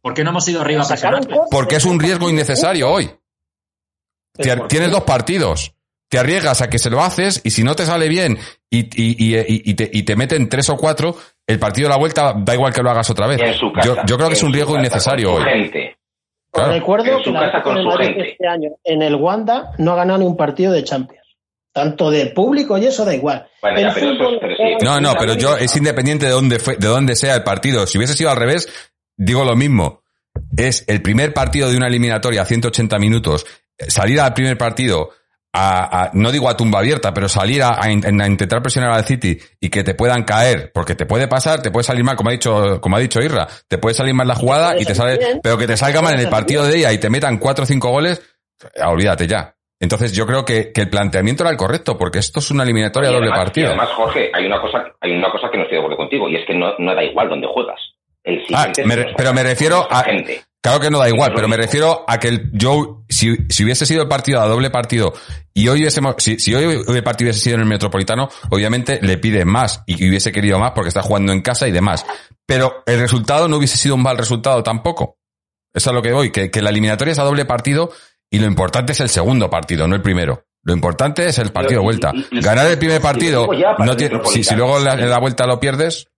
¿Por 0.00 0.14
qué 0.14 0.24
no 0.24 0.30
hemos 0.30 0.48
ido 0.48 0.60
arriba 0.60 0.82
a 0.82 0.84
Sacar 0.84 1.14
un 1.14 1.20
presionar? 1.20 1.38
corte. 1.38 1.50
Porque 1.56 1.76
es 1.76 1.84
un 1.84 2.00
riesgo 2.00 2.28
innecesario 2.30 2.90
hoy. 2.90 3.10
Tienes 4.68 4.90
dos 4.90 5.02
partidos. 5.02 5.74
Te 6.10 6.18
arriesgas 6.18 6.62
a 6.62 6.70
que 6.70 6.78
se 6.78 6.88
lo 6.88 7.02
haces 7.02 7.40
y 7.44 7.50
si 7.50 7.62
no 7.62 7.74
te 7.76 7.84
sale 7.84 8.08
bien 8.08 8.38
y, 8.70 8.78
y, 8.80 9.16
y, 9.18 9.36
y- 9.38 9.62
y 9.70 9.74
te, 9.74 9.90
y 9.92 10.02
te 10.04 10.16
meten 10.16 10.48
tres 10.48 10.70
o 10.70 10.76
cuatro, 10.78 11.14
el 11.46 11.58
partido 11.58 11.88
de 11.88 11.94
la 11.94 11.98
vuelta 11.98 12.34
da 12.34 12.54
igual 12.54 12.72
que 12.72 12.82
lo 12.82 12.90
hagas 12.90 13.10
otra 13.10 13.26
vez. 13.26 13.38
Casa. 13.40 13.58
Yo, 13.84 13.96
yo 14.06 14.16
creo 14.16 14.28
que 14.28 14.34
es 14.34 14.42
un 14.42 14.52
riesgo 14.52 14.76
innecesario 14.78 15.34
hoy. 15.34 15.44
Claro. 16.50 16.72
recuerdo 16.72 17.04
que 17.22 17.30
con 17.62 17.76
este 18.02 18.48
año 18.48 18.70
en 18.82 19.02
el 19.02 19.16
Wanda 19.16 19.72
no 19.76 19.92
ha 19.92 19.96
ganado 19.96 20.18
ni 20.20 20.24
un 20.24 20.36
partido 20.36 20.72
de 20.72 20.82
Champions. 20.82 21.27
Tanto 21.78 22.10
del 22.10 22.32
público 22.32 22.76
y 22.78 22.86
eso 22.86 23.04
da 23.04 23.14
igual. 23.14 23.46
Bueno, 23.62 23.78
El 23.78 23.84
ya, 23.86 23.94
pero 23.94 24.06
eso 24.12 24.14
fútbol- 24.24 24.34
es- 24.34 24.38
pero 24.40 24.56
sí. 24.56 24.84
No, 24.84 25.00
no, 25.00 25.14
pero 25.18 25.34
yo 25.34 25.56
es 25.56 25.76
independiente 25.76 26.26
de 26.26 26.32
dónde 26.32 26.58
fue, 26.58 26.76
de 26.76 26.88
dónde 26.88 27.14
sea 27.16 27.34
el 27.36 27.42
partido. 27.44 27.86
Si 27.86 27.98
hubiese 27.98 28.14
sido 28.14 28.30
al 28.30 28.36
revés, 28.36 28.68
digo 29.16 29.44
lo 29.44 29.54
mismo. 29.56 30.02
Es 30.56 30.84
el 30.88 31.02
primer 31.02 31.32
partido 31.32 31.70
de 31.70 31.76
una 31.76 31.86
eliminatoria 31.86 32.42
a 32.42 32.44
180 32.44 32.98
minutos. 32.98 33.46
Salir 33.78 34.20
al 34.20 34.34
primer 34.34 34.58
partido 34.58 35.10
a, 35.52 36.02
a- 36.04 36.10
no 36.12 36.30
digo 36.30 36.48
a 36.48 36.56
tumba 36.56 36.78
abierta, 36.80 37.14
pero 37.14 37.28
salir 37.28 37.62
a, 37.62 37.82
a 37.82 37.90
in- 37.90 38.20
a 38.20 38.26
intentar 38.26 38.60
presionar 38.62 38.92
al 38.92 39.04
City 39.04 39.38
y 39.60 39.70
que 39.70 39.82
te 39.82 39.94
puedan 39.94 40.24
caer, 40.24 40.70
porque 40.74 40.94
te 40.94 41.06
puede 41.06 41.26
pasar, 41.26 41.62
te 41.62 41.70
puede 41.70 41.84
salir 41.84 42.04
mal, 42.04 42.16
como 42.16 42.28
ha 42.28 42.32
dicho, 42.32 42.80
como 42.80 42.96
ha 42.96 43.00
dicho 43.00 43.20
Irra, 43.20 43.48
te 43.66 43.78
puede 43.78 43.94
salir 43.94 44.14
mal 44.14 44.28
la 44.28 44.34
jugada 44.34 44.78
y 44.78 44.84
te 44.84 44.94
sale, 44.94 45.16
bien, 45.16 45.40
pero 45.42 45.56
que 45.56 45.66
te 45.66 45.76
salga 45.76 46.02
mal 46.02 46.14
en 46.14 46.20
el 46.20 46.28
partido 46.28 46.64
de 46.64 46.76
ella 46.78 46.92
y 46.92 46.98
te 46.98 47.08
metan 47.08 47.38
cuatro 47.38 47.64
o 47.64 47.66
cinco 47.66 47.90
goles, 47.90 48.20
olvídate 48.84 49.26
ya. 49.26 49.54
Entonces 49.80 50.12
yo 50.12 50.26
creo 50.26 50.44
que, 50.44 50.72
que 50.72 50.80
el 50.82 50.90
planteamiento 50.90 51.44
era 51.44 51.50
el 51.50 51.56
correcto, 51.56 51.96
porque 51.96 52.18
esto 52.18 52.40
es 52.40 52.50
una 52.50 52.64
eliminatoria 52.64 53.10
Y 53.10 53.12
doble 53.12 53.28
además- 53.28 53.44
partido. 53.44 53.66
Y 53.66 53.68
además, 53.70 53.88
Jorge, 53.90 54.30
hay 54.34 54.46
una 54.46 54.60
cosa, 54.60 54.84
hay 55.00 55.12
una 55.12 55.30
cosa 55.30 55.48
que 55.50 55.56
no 55.58 55.62
estoy 55.64 55.76
de 55.76 55.82
acuerdo 55.82 55.96
contigo, 55.96 56.28
y 56.28 56.36
es 56.36 56.46
que 56.46 56.54
no, 56.54 56.72
no 56.78 56.94
da 56.94 57.04
igual 57.04 57.28
dónde 57.28 57.46
juegas. 57.46 57.78
El 58.24 58.42
Ah, 58.52 58.70
me 58.84 59.06
pero 59.16 59.32
me 59.32 59.42
refiero 59.42 59.86
a- 59.90 60.02
gente. 60.04 60.42
Claro 60.60 60.80
que 60.80 60.90
no 60.90 60.98
da 60.98 61.08
igual, 61.08 61.32
pero 61.34 61.46
me 61.46 61.56
refiero 61.56 62.04
a 62.08 62.18
que 62.18 62.26
el 62.28 62.50
yo, 62.52 63.04
si, 63.08 63.36
si 63.48 63.62
hubiese 63.64 63.86
sido 63.86 64.02
el 64.02 64.08
partido 64.08 64.40
a 64.40 64.46
doble 64.48 64.70
partido 64.70 65.12
y 65.54 65.68
hoy 65.68 65.78
hubiésemos, 65.80 66.16
si, 66.18 66.40
si 66.40 66.52
hoy 66.52 66.82
el 66.88 67.02
partido 67.04 67.28
hubiese 67.28 67.38
sido 67.40 67.54
en 67.54 67.60
el 67.62 67.68
Metropolitano, 67.68 68.28
obviamente 68.50 68.98
le 69.00 69.18
pide 69.18 69.44
más 69.44 69.84
y 69.86 69.94
hubiese 70.08 70.32
querido 70.32 70.58
más 70.58 70.72
porque 70.72 70.88
está 70.88 71.00
jugando 71.00 71.32
en 71.32 71.42
casa 71.42 71.68
y 71.68 71.70
demás. 71.70 72.04
Pero 72.44 72.82
el 72.86 72.98
resultado 72.98 73.46
no 73.46 73.56
hubiese 73.56 73.76
sido 73.76 73.94
un 73.94 74.02
mal 74.02 74.18
resultado 74.18 74.62
tampoco. 74.64 75.16
Eso 75.72 75.90
es 75.90 75.92
a 75.92 75.92
lo 75.92 76.02
que 76.02 76.12
voy, 76.12 76.32
que, 76.32 76.50
que 76.50 76.60
la 76.60 76.70
eliminatoria 76.70 77.12
es 77.12 77.18
a 77.20 77.24
doble 77.24 77.44
partido 77.44 77.92
y 78.30 78.38
lo 78.38 78.46
importante 78.46 78.92
es 78.92 79.00
el 79.00 79.08
segundo 79.08 79.48
partido, 79.50 79.86
no 79.88 79.94
el 79.94 80.02
primero. 80.02 80.42
Lo 80.64 80.74
importante 80.74 81.24
es 81.26 81.38
el 81.38 81.50
partido 81.52 81.80
de 81.80 81.84
vuelta. 81.84 82.10
y- 82.14 82.38
y- 82.38 82.40
Ganar 82.42 82.66
el 82.66 82.78
primer 82.78 83.00
partido, 83.00 83.46
no 83.78 83.96
tiene- 83.96 84.20
si, 84.24 84.54
luego 84.54 84.78
la, 84.78 84.94
en 84.94 85.08
la 85.08 85.18
vuelta 85.18 85.46
lo 85.46 85.58
pierdes, 85.60 86.10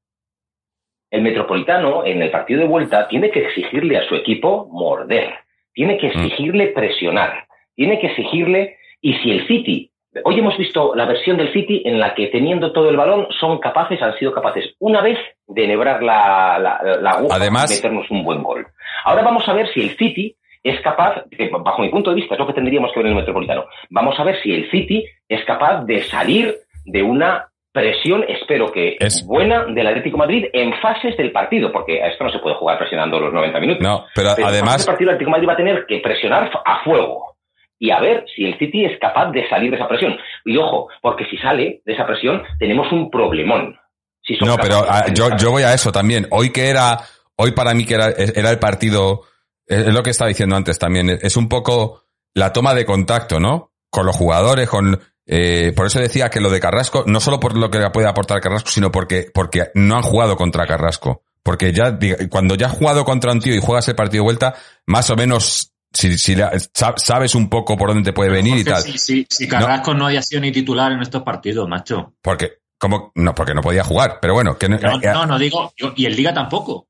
El 1.11 1.23
Metropolitano, 1.23 2.05
en 2.07 2.23
el 2.23 2.31
partido 2.31 2.61
de 2.61 2.67
vuelta, 2.69 3.09
tiene 3.09 3.31
que 3.33 3.45
exigirle 3.47 3.99
a 3.99 4.09
su 4.09 4.15
equipo 4.15 4.69
morder, 4.71 5.31
tiene 5.75 5.99
que 5.99 6.07
Mm. 6.07 6.11
exigirle 6.11 6.67
presionar, 6.69 7.47
tiene 7.75 7.99
que 8.01 8.07
exigirle, 8.09 8.77
y 9.01 9.15
si 9.15 9.31
el 9.33 9.47
City, 9.49 9.91
hoy 10.25 10.39
hemos 10.39 10.57
visto 10.57 10.95
la 10.95 11.07
versión 11.07 11.37
del 11.37 11.53
City 11.53 11.83
en 11.85 11.99
la 11.99 12.15
que 12.15 12.29
teniendo 12.29 12.73
todo 12.73 12.89
el 12.91 12.97
balón 12.97 13.27
son 13.41 13.59
capaces, 13.59 14.01
han 14.03 14.17
sido 14.19 14.33
capaces 14.33 14.65
una 14.79 15.03
vez 15.03 15.19
de 15.49 15.65
enhebrar 15.65 16.01
la, 16.03 16.59
la, 16.61 16.81
la 17.01 17.11
aguja 17.11 17.37
Además- 17.37 17.73
y 17.73 17.75
meternos 17.75 18.09
un 18.11 18.23
buen 18.25 18.43
gol. 18.45 18.67
Ahora 19.05 19.23
vamos 19.23 19.49
a 19.49 19.53
ver 19.53 19.69
si 19.75 19.81
el 19.83 19.97
City 19.97 20.37
es 20.63 20.81
capaz, 20.83 21.25
bajo 21.63 21.83
mi 21.83 21.89
punto 21.89 22.11
de 22.11 22.17
vista 22.17 22.35
es 22.35 22.41
lo 22.41 22.47
que 22.47 22.53
tendríamos 22.53 22.93
que 22.93 23.01
ver 23.01 23.07
en 23.07 23.13
el 23.13 23.19
Metropolitano, 23.19 23.65
vamos 23.91 24.19
a 24.19 24.25
ver 24.25 24.41
si 24.43 24.53
el 24.53 24.71
City 24.71 25.05
es 25.29 25.45
capaz 25.45 25.85
de 25.85 26.03
salir 26.05 26.55
de 26.85 27.03
una 27.03 27.47
presión, 27.73 28.25
espero 28.29 28.73
que 28.73 28.97
Es- 28.99 29.25
buena, 29.27 29.65
del 29.67 29.87
Atlético 29.87 30.17
de 30.17 30.27
Madrid 30.27 30.45
en 30.53 30.75
fases 30.81 31.17
del 31.17 31.31
partido, 31.33 31.71
porque 31.73 32.03
a 32.03 32.09
esto 32.09 32.25
no 32.25 32.31
se 32.33 32.41
puede 32.41 32.57
jugar 32.57 32.79
presionando 32.79 33.21
los 33.21 33.33
90 33.33 33.61
minutos. 33.61 33.83
no, 33.83 34.05
pero 34.15 34.31
Pero 34.35 34.49
además, 34.49 34.79
del 34.79 34.87
partido 34.87 35.11
el 35.11 35.15
Atlético 35.17 35.29
de 35.29 35.37
Madrid 35.37 35.49
va 35.49 35.53
a 35.53 35.57
tener 35.57 35.87
que 35.87 35.99
presionar 36.01 36.51
a 36.65 36.83
fuego 36.83 37.37
y 37.79 37.91
a 37.93 38.01
ver 38.01 38.25
si 38.35 38.45
el 38.45 38.59
City 38.59 38.85
es 38.85 38.99
capaz 38.99 39.31
de 39.31 39.49
salir 39.49 39.71
de 39.71 39.77
esa 39.77 39.89
presión. 39.89 40.19
Y 40.45 40.57
ojo, 40.57 40.89
porque 41.01 41.25
si 41.27 41.37
sale 41.39 41.81
de 41.87 41.93
esa 41.93 42.07
presión 42.07 42.43
tenemos 42.59 42.91
un 42.93 43.09
problemón. 43.11 43.79
Si 44.23 44.37
No, 44.45 44.57
pero 44.57 44.85
ah, 44.87 45.05
yo, 45.15 45.29
yo 45.39 45.53
voy 45.53 45.63
a 45.63 45.73
eso 45.73 45.91
también. 45.93 46.27
Hoy 46.31 46.51
que 46.53 46.69
era, 46.69 46.99
hoy 47.37 47.53
para 47.53 47.73
mí 47.73 47.87
que 47.87 47.95
era, 47.95 48.09
era 48.11 48.51
el 48.51 48.59
partido, 48.59 49.23
es 49.71 49.95
lo 49.95 50.03
que 50.03 50.11
estaba 50.11 50.29
diciendo 50.29 50.57
antes 50.57 50.79
también, 50.79 51.09
es 51.23 51.37
un 51.37 51.49
poco 51.49 52.05
la 52.35 52.53
toma 52.53 52.75
de 52.75 52.85
contacto, 52.85 53.41
¿no? 53.41 53.73
Con 53.91 54.07
los 54.07 54.15
jugadores, 54.17 54.69
con, 54.69 55.01
eh, 55.27 55.73
por 55.75 55.87
eso 55.87 55.99
decía 56.01 56.29
que 56.29 56.41
lo 56.41 56.51
de 56.51 56.61
Carrasco, 56.61 57.05
no 57.07 57.21
solo 57.21 57.41
por 57.41 57.57
lo 57.57 57.71
que 57.71 57.79
le 57.79 57.91
puede 57.91 58.09
aportar 58.09 58.41
Carrasco, 58.41 58.71
sino 58.71 58.91
porque, 58.93 59.31
porque 59.33 59.71
no 59.75 59.97
han 59.97 60.03
jugado 60.03 60.37
contra 60.37 60.67
Carrasco. 60.67 61.23
Porque 61.43 61.73
ya, 61.73 61.99
cuando 62.29 62.55
ya 62.55 62.67
has 62.67 62.73
jugado 62.73 63.05
contra 63.05 63.33
un 63.33 63.41
tío 63.41 63.55
y 63.55 63.61
juegas 63.61 63.89
el 63.89 63.95
partido 63.97 64.23
de 64.23 64.27
vuelta, 64.27 64.55
más 64.87 65.09
o 65.11 65.17
menos, 65.17 65.73
si, 65.93 66.19
si 66.19 66.35
la- 66.37 66.53
sabes 66.97 67.35
un 67.35 67.49
poco 67.49 67.77
por 67.79 67.89
dónde 67.89 68.11
te 68.11 68.13
puede 68.13 68.31
venir 68.31 68.59
y 68.59 68.65
tal. 68.65 68.83
Si, 68.83 68.99
si- 68.99 69.27
si 69.29 69.49
Carrasco 69.49 69.95
no. 69.95 70.07
había 70.07 70.21
sido 70.23 70.43
ni 70.43 70.53
titular 70.53 70.93
en 70.93 71.01
estos 71.01 71.23
partidos, 71.23 71.67
macho. 71.69 72.13
Porque, 72.23 72.59
como, 72.79 73.11
no, 73.15 73.35
porque 73.35 73.55
no 73.55 73.63
podía 73.63 73.83
jugar, 73.85 74.19
pero 74.21 74.35
bueno, 74.35 74.59
que 74.59 74.69
no, 74.69 74.79
No, 74.79 74.97
eh, 75.01 75.13
no, 75.13 75.27
no 75.27 75.39
digo. 75.39 75.73
y 75.97 76.05
en 76.07 76.15
Liga 76.17 76.35
tampoco. 76.35 76.89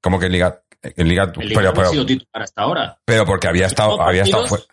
como 0.00 0.18
que 0.18 0.26
en 0.26 0.32
Liga, 0.32 0.62
en 0.82 1.08
Liga, 1.08 1.32
En 1.36 1.48
Liga 1.48 1.72
pero, 1.72 1.86
ha 1.86 1.90
sido 1.90 2.06
titular 2.06 2.42
hasta 2.42 2.62
ahora. 2.62 2.98
Pero 3.04 3.24
porque 3.24 3.48
había 3.48 3.66
estado, 3.66 4.00
había 4.00 4.22
estado 4.22 4.46
fuera. 4.46 4.64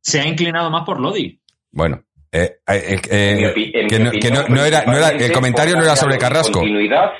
Se 0.00 0.20
ha 0.20 0.26
inclinado 0.26 0.70
más 0.70 0.84
por 0.84 1.00
Lodi. 1.00 1.40
Bueno, 1.72 2.02
eh, 2.32 2.58
eh, 2.68 3.00
eh, 3.10 3.86
que, 3.88 3.98
no, 3.98 4.10
que 4.10 4.18
opinión, 4.18 4.44
no- 4.48 4.54
no 4.56 4.64
era, 4.64 4.84
no 4.84 4.96
era, 4.96 5.10
el 5.10 5.32
comentario 5.32 5.76
no 5.76 5.82
era 5.82 5.96
sobre 5.96 6.18
Carrasco. 6.18 6.60
Continuidad, 6.60 7.12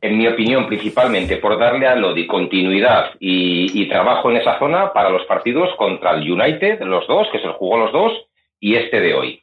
en 0.00 0.18
mi 0.18 0.26
opinión, 0.28 0.66
principalmente 0.66 1.38
por 1.38 1.58
darle 1.58 1.86
a 1.86 1.94
Lodi 1.94 2.26
continuidad 2.26 3.12
y, 3.18 3.80
y 3.82 3.88
trabajo 3.88 4.30
en 4.30 4.36
esa 4.36 4.58
zona 4.58 4.92
para 4.92 5.10
los 5.10 5.24
partidos 5.26 5.70
contra 5.78 6.12
el 6.14 6.30
United, 6.30 6.80
los 6.82 7.06
dos, 7.08 7.28
que 7.32 7.38
se 7.38 7.46
los 7.46 7.56
jugó 7.56 7.78
los 7.78 7.92
dos, 7.92 8.12
y 8.60 8.74
este 8.76 9.00
de 9.00 9.14
hoy. 9.14 9.42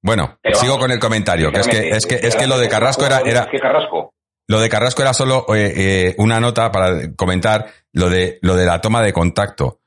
Bueno, 0.00 0.38
Pero 0.40 0.56
sigo 0.56 0.74
vamos, 0.74 0.84
con 0.86 0.92
el 0.92 1.00
comentario, 1.00 1.50
que 1.50 1.58
es 1.60 1.66
que, 1.68 1.88
es 1.88 2.06
que, 2.06 2.14
es 2.14 2.36
que 2.36 2.46
lo 2.46 2.56
de 2.58 2.68
Carrasco 2.68 3.04
era, 3.04 3.18
era, 3.20 3.46
que 3.50 3.58
Carrasco. 3.58 4.14
Lo 4.48 4.60
de 4.60 4.68
Carrasco 4.68 5.02
era 5.02 5.12
solo 5.14 5.46
eh, 5.54 5.72
eh, 5.76 6.14
una 6.18 6.40
nota 6.40 6.72
para 6.72 7.12
comentar 7.14 7.66
lo 7.92 8.08
de, 8.10 8.38
lo 8.42 8.56
de 8.56 8.66
la 8.66 8.80
toma 8.80 9.02
de 9.02 9.12
contacto. 9.12 9.80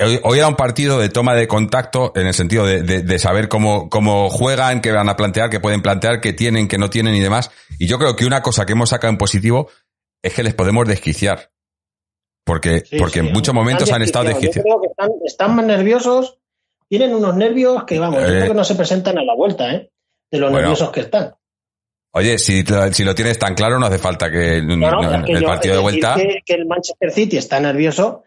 Hoy, 0.00 0.20
hoy 0.22 0.38
era 0.38 0.48
un 0.48 0.54
partido 0.56 0.98
de 0.98 1.08
toma 1.08 1.34
de 1.34 1.48
contacto 1.48 2.12
en 2.14 2.26
el 2.28 2.34
sentido 2.34 2.64
de, 2.64 2.82
de- 2.82 3.02
de 3.02 3.18
saber 3.18 3.48
cómo, 3.48 3.90
cómo 3.90 4.30
juegan, 4.30 4.80
qué 4.80 4.92
van 4.92 5.08
a 5.08 5.16
plantear, 5.16 5.50
qué 5.50 5.60
pueden 5.60 5.82
plantear, 5.82 6.20
qué 6.20 6.32
tienen, 6.32 6.68
qué 6.68 6.78
no 6.78 6.88
tienen 6.88 7.14
y 7.16 7.20
demás. 7.20 7.50
Y 7.78 7.86
yo 7.86 7.98
creo 7.98 8.14
que 8.16 8.24
una 8.24 8.40
cosa 8.40 8.64
que 8.64 8.72
hemos 8.72 8.90
sacado 8.90 9.10
en 9.10 9.18
positivo 9.18 9.68
es 10.22 10.34
que 10.34 10.42
les 10.44 10.54
podemos 10.54 10.86
desquiciar. 10.86 11.50
Porque, 12.44 12.80
Sí, 12.86 12.96
porque 12.96 13.20
sí, 13.20 13.26
en 13.26 13.32
muchos 13.32 13.54
momentos 13.54 13.90
han 13.92 14.02
estado 14.02 14.24
desquiciados. 14.26 14.64
Yo 14.66 14.78
creo 14.78 14.80
que 14.80 14.86
están, 14.88 15.10
están 15.26 15.56
más 15.56 15.66
nerviosos, 15.66 16.38
tienen 16.88 17.14
unos 17.14 17.36
nervios 17.36 17.84
que, 17.84 17.98
vamos, 17.98 18.20
yo 18.22 18.26
Eh. 18.28 18.30
creo 18.30 18.48
que 18.48 18.54
no 18.54 18.64
se 18.64 18.74
presentan 18.76 19.18
a 19.18 19.22
la 19.24 19.34
vuelta, 19.34 19.70
¿eh? 19.74 19.90
De 20.30 20.38
lo 20.38 20.46
Bueno. 20.46 20.60
nerviosos 20.68 20.90
que 20.92 21.00
están. 21.00 21.34
Oye, 22.18 22.38
si, 22.38 22.64
lo 22.64 23.14
tienes 23.14 23.38
tan 23.38 23.54
claro, 23.54 23.78
no 23.78 23.86
hace 23.86 23.98
falta 23.98 24.30
que 24.30 24.60
No, 24.62 24.76
no, 24.76 25.02
no, 25.02 25.14
es 25.14 25.24
que 25.24 25.32
el 25.32 25.40
yo- 25.42 25.46
partido 25.46 25.74
de 25.76 25.80
vuelta. 25.82 26.14
Que, 26.16 26.40
que 26.44 26.54
el 26.54 26.66
Manchester 26.66 27.10
City 27.12 27.36
está 27.36 27.60
nervioso, 27.60 28.24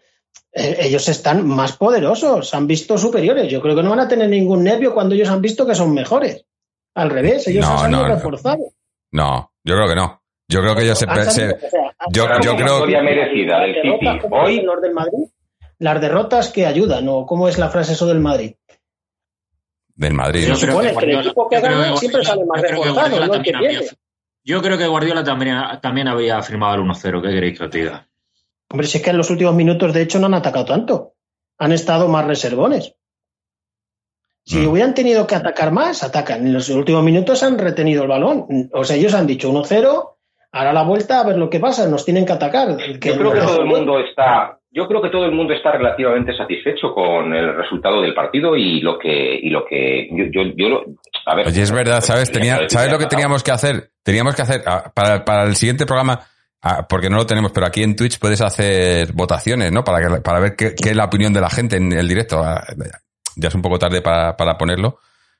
eh, 0.53 0.77
ellos 0.81 1.07
están 1.09 1.45
más 1.47 1.73
poderosos, 1.77 2.49
se 2.49 2.55
han 2.57 2.67
visto 2.67 2.97
superiores. 2.97 3.49
Yo 3.51 3.61
creo 3.61 3.75
que 3.75 3.83
no 3.83 3.89
van 3.89 3.99
a 3.99 4.07
tener 4.07 4.29
ningún 4.29 4.63
nervio 4.63 4.93
cuando 4.93 5.13
ellos 5.15 5.29
han 5.29 5.41
visto 5.41 5.65
que 5.67 5.75
son 5.75 5.93
mejores. 5.93 6.45
Al 6.95 7.09
revés, 7.09 7.47
ellos 7.47 7.65
No, 7.65 7.71
han 7.73 7.79
salido 7.79 8.07
reforzados. 8.07 8.67
No, 9.11 9.51
yo 9.63 9.75
creo 9.75 9.87
que 9.89 9.95
no. 9.95 10.21
Yo 10.47 10.61
creo 10.61 10.75
que 10.75 10.83
ellos 10.83 10.97
se, 10.99 11.05
se- 11.05 11.11
o 11.11 11.31
sea, 11.31 11.51
yo- 12.11 12.27
yo 12.41 12.55
creo- 12.55 12.75
Victoria 12.75 13.01
merecida 13.03 13.59
del 13.61 13.75
City. 13.75 14.21
Las 15.79 15.99
derrotas 15.99 16.49
que 16.49 16.65
ayudan, 16.65 17.07
¿o 17.09 17.25
cómo 17.25 17.47
es 17.47 17.57
la 17.57 17.69
frase 17.69 17.93
eso 17.93 18.05
del 18.07 18.19
Madrid? 18.19 18.53
Del 20.01 20.13
Madrid. 20.13 20.41
Se 20.41 20.45
creo 20.47 20.57
supone 20.57 20.81
que 20.81 20.87
el 20.89 20.93
Guardiola- 20.95 21.21
equipo 21.21 21.49
que 21.49 21.55
yo 21.55 21.61
creo 21.61 21.77
gana 21.77 21.91
que 21.91 21.97
siempre 21.97 22.21
Guardiola- 22.21 22.29
sale 22.29 22.45
más 22.45 22.61
yo 22.61 22.67
creo 22.67 22.69
que 22.81 22.87
reforzado, 22.89 22.93
Guardiola 22.95 23.27
no 23.27 23.33
el 23.33 23.41
que 23.41 23.51
también 23.51 23.55
habría- 23.55 23.79
pierde. 23.79 23.97
Yo 24.43 24.61
creo 24.61 24.77
que 24.77 24.87
Guardiola 24.87 25.23
también, 25.23 25.57
también 25.81 26.07
había 26.07 26.41
firmado 26.41 26.75
el 26.75 26.81
1-0. 26.81 27.21
¿Qué 27.21 27.29
queréis 27.29 27.57
que 27.59 27.65
os 27.65 27.71
diga? 27.71 28.07
Hombre, 28.69 28.87
si 28.87 28.97
es 28.97 29.03
que 29.03 29.09
en 29.11 29.17
los 29.17 29.29
últimos 29.29 29.53
minutos, 29.53 29.93
de 29.93 30.01
hecho, 30.01 30.17
no 30.19 30.25
han 30.27 30.33
atacado 30.33 30.65
tanto. 30.65 31.13
Han 31.59 31.71
estado 31.73 32.07
más 32.07 32.25
reservones. 32.25 32.95
Si 34.43 34.57
Mm. 34.57 34.67
hubieran 34.69 34.93
tenido 34.95 35.27
que 35.27 35.35
atacar 35.35 35.71
más, 35.71 36.03
atacan. 36.03 36.47
En 36.47 36.53
los 36.53 36.67
últimos 36.69 37.03
minutos 37.03 37.43
han 37.43 37.59
retenido 37.59 38.01
el 38.03 38.09
balón. 38.09 38.69
O 38.73 38.83
sea, 38.83 38.95
ellos 38.95 39.13
han 39.13 39.27
dicho 39.27 39.49
1-0, 39.49 40.17
ahora 40.51 40.73
la 40.73 40.81
vuelta 40.83 41.19
a 41.19 41.23
ver 41.23 41.37
lo 41.37 41.49
que 41.49 41.59
pasa, 41.59 41.87
nos 41.87 42.03
tienen 42.05 42.25
que 42.25 42.33
atacar. 42.33 42.75
Que 42.77 43.09
Yo 43.09 43.17
creo 43.17 43.33
que 43.33 43.39
todo 43.41 43.59
el 43.59 43.67
mundo 43.67 43.99
está, 43.99 44.57
yo 44.71 44.87
creo 44.87 45.01
que 45.01 45.09
todo 45.09 45.25
el 45.25 45.31
mundo 45.33 45.53
está 45.53 45.71
relativamente 45.73 46.35
satisfecho 46.35 46.93
con 46.93 47.33
el 47.33 47.55
resultado 47.55 48.01
del 48.01 48.13
partido 48.13 48.55
y 48.55 48.79
lo 48.81 48.97
que, 48.97 49.35
y 49.41 49.49
lo 49.49 49.65
que, 49.65 50.07
yo, 50.11 50.25
yo, 50.31 50.51
yo 50.55 50.69
lo- 50.69 50.85
a 51.25 51.35
ver. 51.35 51.47
Oye, 51.47 51.61
es 51.61 51.71
verdad, 51.71 52.01
¿sabes? 52.01 52.31
Tenía, 52.31 52.67
¿Sabes 52.69 52.91
lo 52.91 52.97
que 52.97 53.05
teníamos 53.05 53.43
que 53.43 53.51
hacer? 53.51 53.91
Teníamos 54.03 54.35
que 54.35 54.41
hacer, 54.41 54.63
para, 54.93 55.23
para 55.25 55.43
el 55.43 55.55
siguiente 55.55 55.85
programa, 55.85 56.21
porque 56.89 57.09
no 57.09 57.17
lo 57.17 57.25
tenemos, 57.25 57.51
pero 57.51 57.65
aquí 57.67 57.83
en 57.83 57.95
Twitch 57.95 58.17
puedes 58.19 58.41
hacer 58.41 59.13
votaciones, 59.13 59.71
¿no? 59.71 59.83
Para, 59.83 59.99
que, 60.07 60.21
para 60.21 60.39
ver 60.39 60.55
qué, 60.55 60.73
qué 60.81 60.89
es 60.91 60.95
la 60.95 61.05
opinión 61.05 61.33
de 61.33 61.41
la 61.41 61.49
gente 61.49 61.75
en 61.77 61.91
el 61.91 62.07
directo. 62.07 62.41
Ah, 62.43 62.63
Ya 63.35 63.47
es 63.49 63.55
un 63.55 63.61
poco 63.61 63.77
tarde 63.79 64.01
para, 64.01 64.35
para 64.37 64.57
ponerlo, 64.57 64.99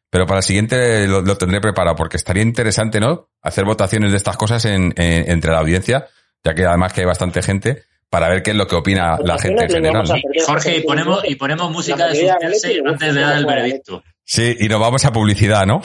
pero 0.09 0.25
para 0.25 0.39
el 0.39 0.43
siguiente 0.43 1.07
lo, 1.07 1.21
lo 1.21 1.37
tendré 1.37 1.59
preparado, 1.61 1.95
porque 1.95 2.17
estaría 2.17 2.43
interesante, 2.43 2.99
¿no? 2.99 3.29
Hacer 3.41 3.65
votaciones 3.65 4.11
de 4.11 4.17
estas 4.17 4.35
cosas 4.37 4.65
en, 4.65 4.93
en- 4.97 5.31
entre 5.31 5.51
la 5.51 5.59
audiencia, 5.59 6.07
ya 6.43 6.53
que 6.53 6.65
además 6.65 6.91
que 6.93 7.01
hay 7.01 7.07
bastante 7.07 7.41
gente, 7.41 7.83
para 8.11 8.27
ver 8.27 8.43
qué 8.43 8.51
es 8.51 8.57
lo 8.57 8.67
que 8.67 8.75
opina 8.75 9.17
la 9.23 9.39
gente 9.39 9.63
en 9.63 9.69
general. 9.69 10.05
Jorge, 10.45 10.77
y 10.77 10.81
ponemos, 10.81 11.23
y 11.23 11.35
ponemos 11.35 11.71
música 11.71 12.07
de 12.07 12.15
suspense 12.15 12.81
antes 12.85 13.15
de 13.15 13.21
dar 13.21 13.37
el 13.37 13.45
veredicto. 13.45 14.03
Sí, 14.25 14.53
y 14.59 14.67
nos 14.67 14.81
vamos 14.81 15.05
a 15.05 15.13
publicidad, 15.13 15.65
¿no? 15.65 15.81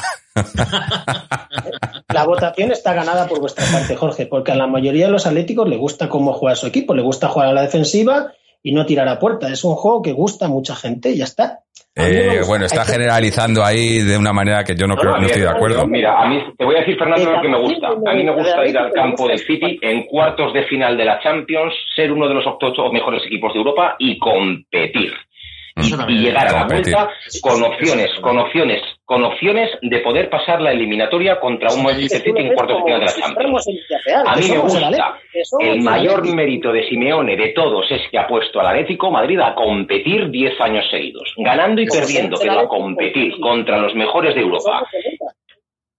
La 2.09 2.24
votación 2.24 2.72
está 2.72 2.95
ganada 2.95 3.29
por 3.29 3.39
vuestra 3.39 3.64
parte, 3.66 3.95
Jorge, 3.95 4.27
porque 4.27 4.51
a 4.51 4.57
la 4.57 4.66
mayoría 4.66 5.07
de 5.07 5.12
los 5.12 5.24
atléticos 5.24 5.68
le 5.68 5.77
gusta 5.77 6.09
cómo 6.09 6.33
juega 6.33 6.57
su 6.57 6.66
equipo, 6.66 6.95
le 6.95 7.03
gusta 7.03 7.29
jugar 7.29 7.51
a 7.51 7.53
la 7.53 7.62
defensiva 7.62 8.33
y 8.67 8.73
no 8.73 8.85
tirar 8.85 9.07
a 9.07 9.21
puerta. 9.21 9.49
Es 9.49 9.62
un 9.62 9.77
juego 9.77 10.03
que 10.03 10.11
gusta 10.11 10.47
a 10.47 10.49
mucha 10.49 10.75
gente 10.75 11.11
y 11.11 11.19
ya 11.19 11.25
está. 11.25 11.61
Eh, 11.95 12.41
bueno, 12.49 12.64
está 12.67 12.85
generalizando 12.85 13.64
ahí 13.64 14.01
de 14.01 14.19
una 14.19 14.33
manera 14.33 14.64
que 14.64 14.75
yo 14.75 14.89
no, 14.89 14.97
creo, 14.97 15.17
no 15.17 15.25
estoy 15.25 15.43
de 15.43 15.49
acuerdo. 15.49 15.87
Mira, 15.87 16.21
a 16.21 16.29
mí 16.29 16.43
te 16.59 16.64
voy 16.64 16.75
a 16.75 16.81
decir, 16.81 16.99
Fernando, 16.99 17.31
lo 17.31 17.41
que 17.41 17.49
me 17.49 17.61
gusta. 17.61 17.87
A 17.87 18.14
mí 18.14 18.25
me 18.25 18.35
gusta 18.35 18.67
ir 18.67 18.77
al 18.77 18.91
campo 18.91 19.29
del 19.29 19.39
City 19.39 19.79
en 19.81 20.03
cuartos 20.07 20.53
de 20.53 20.64
final 20.64 20.97
de 20.97 21.05
la 21.05 21.21
Champions, 21.21 21.73
ser 21.95 22.11
uno 22.11 22.27
de 22.27 22.35
los 22.35 22.45
ocho 22.45 22.91
mejores 22.91 23.23
equipos 23.25 23.53
de 23.53 23.61
Europa 23.61 23.95
y 24.01 24.19
competir 24.19 25.14
y, 25.77 26.18
llegar 26.18 26.49
a 26.49 26.53
la 26.53 26.64
vuelta 26.66 27.11
con 27.43 27.62
opciones, 27.62 28.11
con 28.22 28.39
opciones, 28.39 28.81
con 29.05 29.22
opciones 29.24 29.70
de 29.83 29.99
poder 30.01 30.31
pasar 30.31 30.61
la 30.61 30.72
eliminatoria 30.72 31.39
contra 31.39 31.72
un 31.74 31.83
Manchester 31.83 32.22
City 32.22 32.41
en 32.41 32.55
cuartos 32.55 32.79
de 32.79 32.85
final 32.85 33.01
de 33.01 33.07
la 33.07 33.12
Champions. 33.12 33.66
A 34.27 34.37
mí 34.37 34.49
me 34.51 34.59
gusta. 34.59 35.18
El 35.61 35.83
mayor 35.83 36.35
mérito 36.35 36.72
de 36.72 36.89
Simeone 36.89 37.37
de 37.37 37.49
todos 37.49 37.85
es 37.91 38.01
que 38.11 38.18
ha 38.18 38.27
puesto 38.27 38.61
al 38.61 38.68
Atlético 38.68 39.11
Madrid 39.11 39.39
a 39.41 39.55
competir 39.55 40.31
10 40.31 40.61
años 40.61 40.85
seguidos, 40.91 41.35
ganando 41.37 41.83
y 41.83 41.87
perdiendo, 41.87 42.39
pero 42.41 42.61
a 42.61 42.68
competir 42.68 43.35
contra 43.41 43.79
los 43.79 43.95
mejores 43.95 44.35
de 44.35 44.41
Europa. 44.41 44.89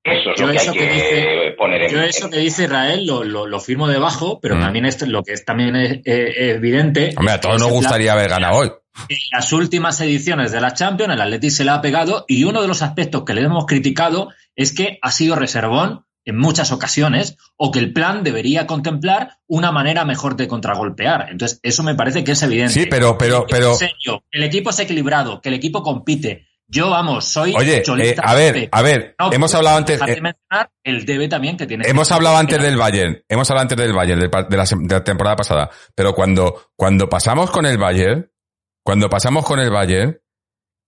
Eso 0.03 0.31
es 0.31 0.39
lo 0.39 0.51
que 0.51 0.59
hay 0.59 0.71
que, 0.71 1.55
poner 1.57 1.83
en 1.83 1.89
Yo 1.89 2.01
eso 2.01 2.29
que 2.29 2.37
dice 2.37 2.63
Israel 2.63 3.05
lo, 3.05 3.23
lo, 3.23 3.59
firmo 3.59 3.89
debajo, 3.89 4.39
pero 4.41 4.55
mm. 4.55 4.61
también 4.61 4.85
esto, 4.85 5.05
lo 5.05 5.21
que 5.21 5.33
es 5.33 5.43
también 5.43 5.75
es, 5.75 6.01
evidente. 6.05 7.13
Hombre, 7.17 7.33
a 7.33 7.41
todos 7.41 7.61
nos 7.61 7.71
gustaría 7.71 8.13
haber 8.13 8.29
ganado 8.29 8.59
hoy. 8.59 8.69
En 9.09 9.17
las 9.31 9.53
últimas 9.53 9.99
ediciones 10.01 10.51
de 10.51 10.61
la 10.61 10.73
Champions, 10.73 11.13
el 11.13 11.21
Atleti 11.21 11.49
se 11.49 11.63
le 11.63 11.71
ha 11.71 11.81
pegado 11.81 12.25
y 12.27 12.43
uno 12.43 12.61
de 12.61 12.67
los 12.67 12.81
aspectos 12.81 13.23
que 13.23 13.33
le 13.33 13.41
hemos 13.41 13.65
criticado 13.65 14.29
es 14.55 14.73
que 14.73 14.99
ha 15.01 15.11
sido 15.11 15.35
reservón 15.35 16.05
en 16.25 16.37
muchas 16.37 16.71
ocasiones 16.71 17.37
o 17.55 17.71
que 17.71 17.79
el 17.79 17.93
plan 17.93 18.23
debería 18.23 18.67
contemplar 18.67 19.37
una 19.47 19.71
manera 19.71 20.03
mejor 20.03 20.35
de 20.35 20.47
contragolpear. 20.47 21.27
Entonces, 21.31 21.59
eso 21.63 21.83
me 21.83 21.95
parece 21.95 22.23
que 22.23 22.33
es 22.33 22.43
evidente. 22.43 22.73
Sí, 22.73 22.85
pero, 22.89 23.17
pero, 23.17 23.45
pero. 23.49 23.77
el 24.31 24.43
equipo 24.43 24.71
es 24.71 24.79
equilibrado, 24.79 25.39
que 25.41 25.49
el 25.49 25.55
equipo 25.55 25.81
compite, 25.81 26.47
yo, 26.69 26.89
vamos, 26.89 27.23
soy 27.23 27.53
Oye, 27.55 27.77
eh, 27.77 28.15
a 28.21 28.35
ver, 28.35 28.67
a 28.73 28.81
ver, 28.81 29.15
hemos 29.31 29.55
hablado 29.55 29.77
antes. 29.77 30.01
Eh, 30.01 30.19
mencionar 30.21 30.69
el 30.83 31.05
debe 31.05 31.29
también 31.29 31.55
que 31.55 31.65
tiene. 31.65 31.87
Hemos 31.87 32.11
hablado 32.11 32.35
antes 32.35 32.61
del 32.61 32.75
Bayern, 32.75 33.23
hemos 33.29 33.49
hablado 33.49 33.63
antes 33.63 33.77
del 33.77 33.93
Bayern 33.93 34.19
de, 34.19 34.29
la, 34.29 34.65
de, 34.65 34.93
la, 34.95 35.03
temporada 35.03 35.37
pasada, 35.37 35.69
pero 35.95 36.13
cuando, 36.13 36.71
cuando 36.75 37.07
pasamos 37.07 37.51
con 37.51 37.65
el 37.65 37.77
Bayern, 37.77 38.29
cuando 38.87 39.09
pasamos 39.09 39.43
con 39.43 39.59
el 39.59 39.69
Bayern, 39.69 40.17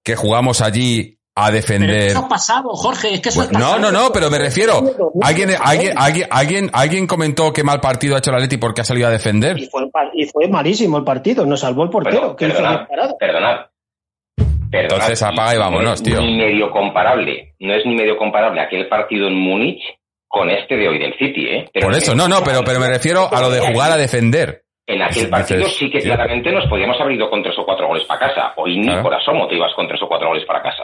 que 0.06 0.16
jugamos 0.16 0.62
allí 0.62 1.20
a 1.36 1.52
defender. 1.52 1.90
Pero 1.90 2.06
eso 2.06 2.20
ha 2.20 2.30
pasado, 2.30 2.70
Jorge, 2.70 3.16
es 3.16 3.20
que 3.20 3.28
eso 3.28 3.46
No, 3.52 3.78
no, 3.78 3.92
no, 3.92 4.14
pero 4.14 4.30
me 4.30 4.40
refiero. 4.40 4.82
¿Alguien, 5.22 5.50
alguien, 5.62 5.98
alguien, 5.98 6.28
alguien, 6.32 6.70
alguien 6.72 7.08
comentó 7.08 7.52
qué 7.52 7.62
mal 7.62 7.82
partido 7.82 8.16
ha 8.16 8.20
hecho 8.20 8.30
el 8.30 8.38
Atleti 8.38 8.56
porque 8.56 8.80
ha 8.80 8.84
salido 8.86 9.10
a 9.10 9.12
defender. 9.12 9.60
Y 9.60 9.66
fue, 9.66 9.82
y 10.14 10.26
fue 10.28 10.48
malísimo 10.48 10.98
el 10.98 11.04
partido, 11.04 11.46
nos 11.46 11.60
salvó 11.60 11.84
el 11.84 11.90
portero. 11.90 12.38
perdonad, 12.38 12.88
perdonad, 13.20 13.66
entonces 14.72 15.22
apaga 15.22 15.56
y 15.56 15.58
vámonos, 15.58 16.02
tío. 16.02 16.22
Ni 16.22 16.38
medio 16.38 16.72
comparable, 16.72 17.56
no 17.60 17.74
es 17.74 17.86
ni 17.86 17.96
medio 17.96 18.16
comparable 18.16 18.62
aquel 18.62 18.88
partido 18.88 19.28
en 19.28 19.36
Múnich 19.36 19.82
con 20.26 20.50
este 20.50 20.78
de 20.78 20.88
hoy 20.88 21.00
del 21.00 21.18
City, 21.18 21.48
¿eh? 21.50 21.70
Por 21.82 21.94
eso, 21.94 22.16
no, 22.16 22.30
no, 22.30 22.46
pero, 22.46 22.62
pero 22.64 22.80
me 22.80 22.88
refiero 22.88 23.28
a 23.30 23.42
lo 23.42 23.50
de 23.50 23.60
jugar 23.60 23.92
a 23.92 23.98
defender. 23.98 24.64
En 24.90 25.04
aquel 25.04 25.30
partido 25.30 25.70
sí 25.70 25.88
que 25.92 26.00
claramente 26.00 26.52
nos 26.52 26.68
podíamos 26.68 27.00
haber 27.00 27.14
ido 27.14 27.30
con 27.30 27.44
tres 27.44 27.56
o 27.60 27.64
cuatro 27.64 27.88
goles 27.88 28.06
para 28.08 28.22
casa. 28.22 28.54
Hoy 28.58 28.80
ni 28.80 28.90
por 29.04 29.14
asomo 29.14 29.48
te 29.48 29.56
ibas 29.56 29.72
con 29.76 29.88
tres 29.88 30.02
o 30.02 30.08
cuatro 30.08 30.30
goles 30.30 30.44
para 30.48 30.64
casa. 30.64 30.82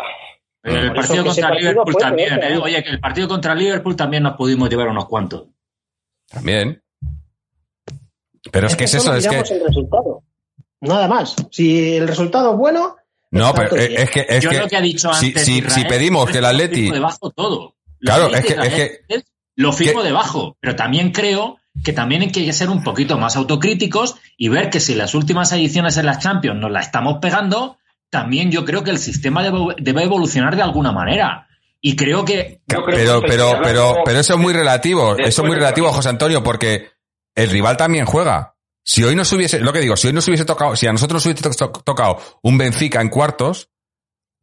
el 0.61 0.93
partido 0.93 1.25
contra 1.25 1.49
Liverpool 1.49 1.95
también, 1.99 2.43
¿eh? 2.43 2.59
Oye, 2.61 2.83
que 2.83 2.91
el 2.91 2.99
partido 2.99 3.27
contra 3.27 3.55
Liverpool 3.55 3.95
también 3.95 4.21
nos 4.21 4.35
pudimos 4.35 4.69
llevar 4.69 4.89
unos 4.89 5.05
cuantos. 5.05 5.45
También. 6.29 6.83
Pero 8.51 8.67
es, 8.67 8.75
que 8.75 8.83
es 8.83 8.93
eso, 8.93 9.11
es 9.15 9.27
que... 9.27 9.37
El 9.39 9.65
resultado. 9.65 10.21
Nada 10.81 11.07
más. 11.07 11.35
Si 11.49 11.95
el 11.95 12.07
resultado 12.07 12.51
es 12.51 12.57
bueno, 12.59 12.97
no, 13.31 13.55
pero 13.55 13.75
es 13.75 14.11
que, 14.11 14.23
es 14.29 14.43
Yo 14.43 14.51
que, 14.51 14.59
lo 14.59 14.67
que 14.67 14.75
ha 14.75 14.81
dicho 14.81 15.11
antes, 15.11 15.43
si, 15.43 15.61
si, 15.61 15.85
pedimos 15.85 16.29
que 16.29 16.37
el 16.37 16.45
Atleti... 16.45 16.91
debajo 16.91 17.31
todo. 17.31 17.75
claro, 17.99 18.27
es 18.27 18.45
que, 18.45 18.53
es 18.53 18.73
que... 18.75 19.23
Lo 19.55 19.73
firmo 19.73 20.03
debajo, 20.03 20.57
pero 20.59 20.75
también 20.75 21.11
creo 21.11 21.57
que 21.85 21.93
también 21.93 22.23
hay 22.23 22.31
que 22.31 22.51
ser 22.51 22.69
un 22.69 22.83
poquito 22.83 23.17
más 23.17 23.37
autocríticos 23.37 24.15
y 24.35 24.49
ver 24.49 24.69
que 24.69 24.81
si 24.81 24.95
las 24.95 25.13
últimas 25.13 25.51
ediciones 25.53 25.95
en 25.95 26.07
las 26.07 26.19
Champions 26.19 26.59
nos 26.59 26.71
la 26.71 26.81
estamos 26.81 27.19
pegando, 27.21 27.77
también 28.09 28.51
yo 28.51 28.65
creo 28.65 28.83
que 28.83 28.91
el 28.91 28.97
sistema 28.97 29.43
debe, 29.43 30.03
evolucionar 30.03 30.55
de 30.55 30.63
alguna 30.63 30.91
manera. 30.91 31.47
Y 31.79 31.95
creo 31.95 32.25
que... 32.25 32.61
pero, 32.65 33.21
pero, 33.21 33.53
pero, 33.61 33.95
pero 34.03 34.19
eso 34.19 34.33
es 34.33 34.39
muy 34.39 34.51
relativo, 34.51 35.15
eso 35.15 35.41
es 35.43 35.47
muy 35.47 35.55
relativo, 35.55 35.93
José 35.93 36.09
Antonio, 36.09 36.43
porque 36.43 36.89
el 37.35 37.49
rival 37.51 37.77
también 37.77 38.05
juega. 38.05 38.55
Si 38.83 39.03
hoy 39.03 39.15
nos 39.15 39.31
hubiese, 39.31 39.59
lo 39.59 39.71
que 39.71 39.79
digo, 39.79 39.95
si 39.95 40.07
hoy 40.07 40.13
nos 40.13 40.27
hubiese 40.27 40.45
tocado, 40.45 40.75
si 40.75 40.87
a 40.87 40.91
nosotros 40.91 41.23
nos 41.23 41.25
hubiese 41.27 41.67
tocado 41.83 42.17
un 42.41 42.57
Benfica 42.57 42.99
en 42.99 43.09
cuartos, 43.09 43.69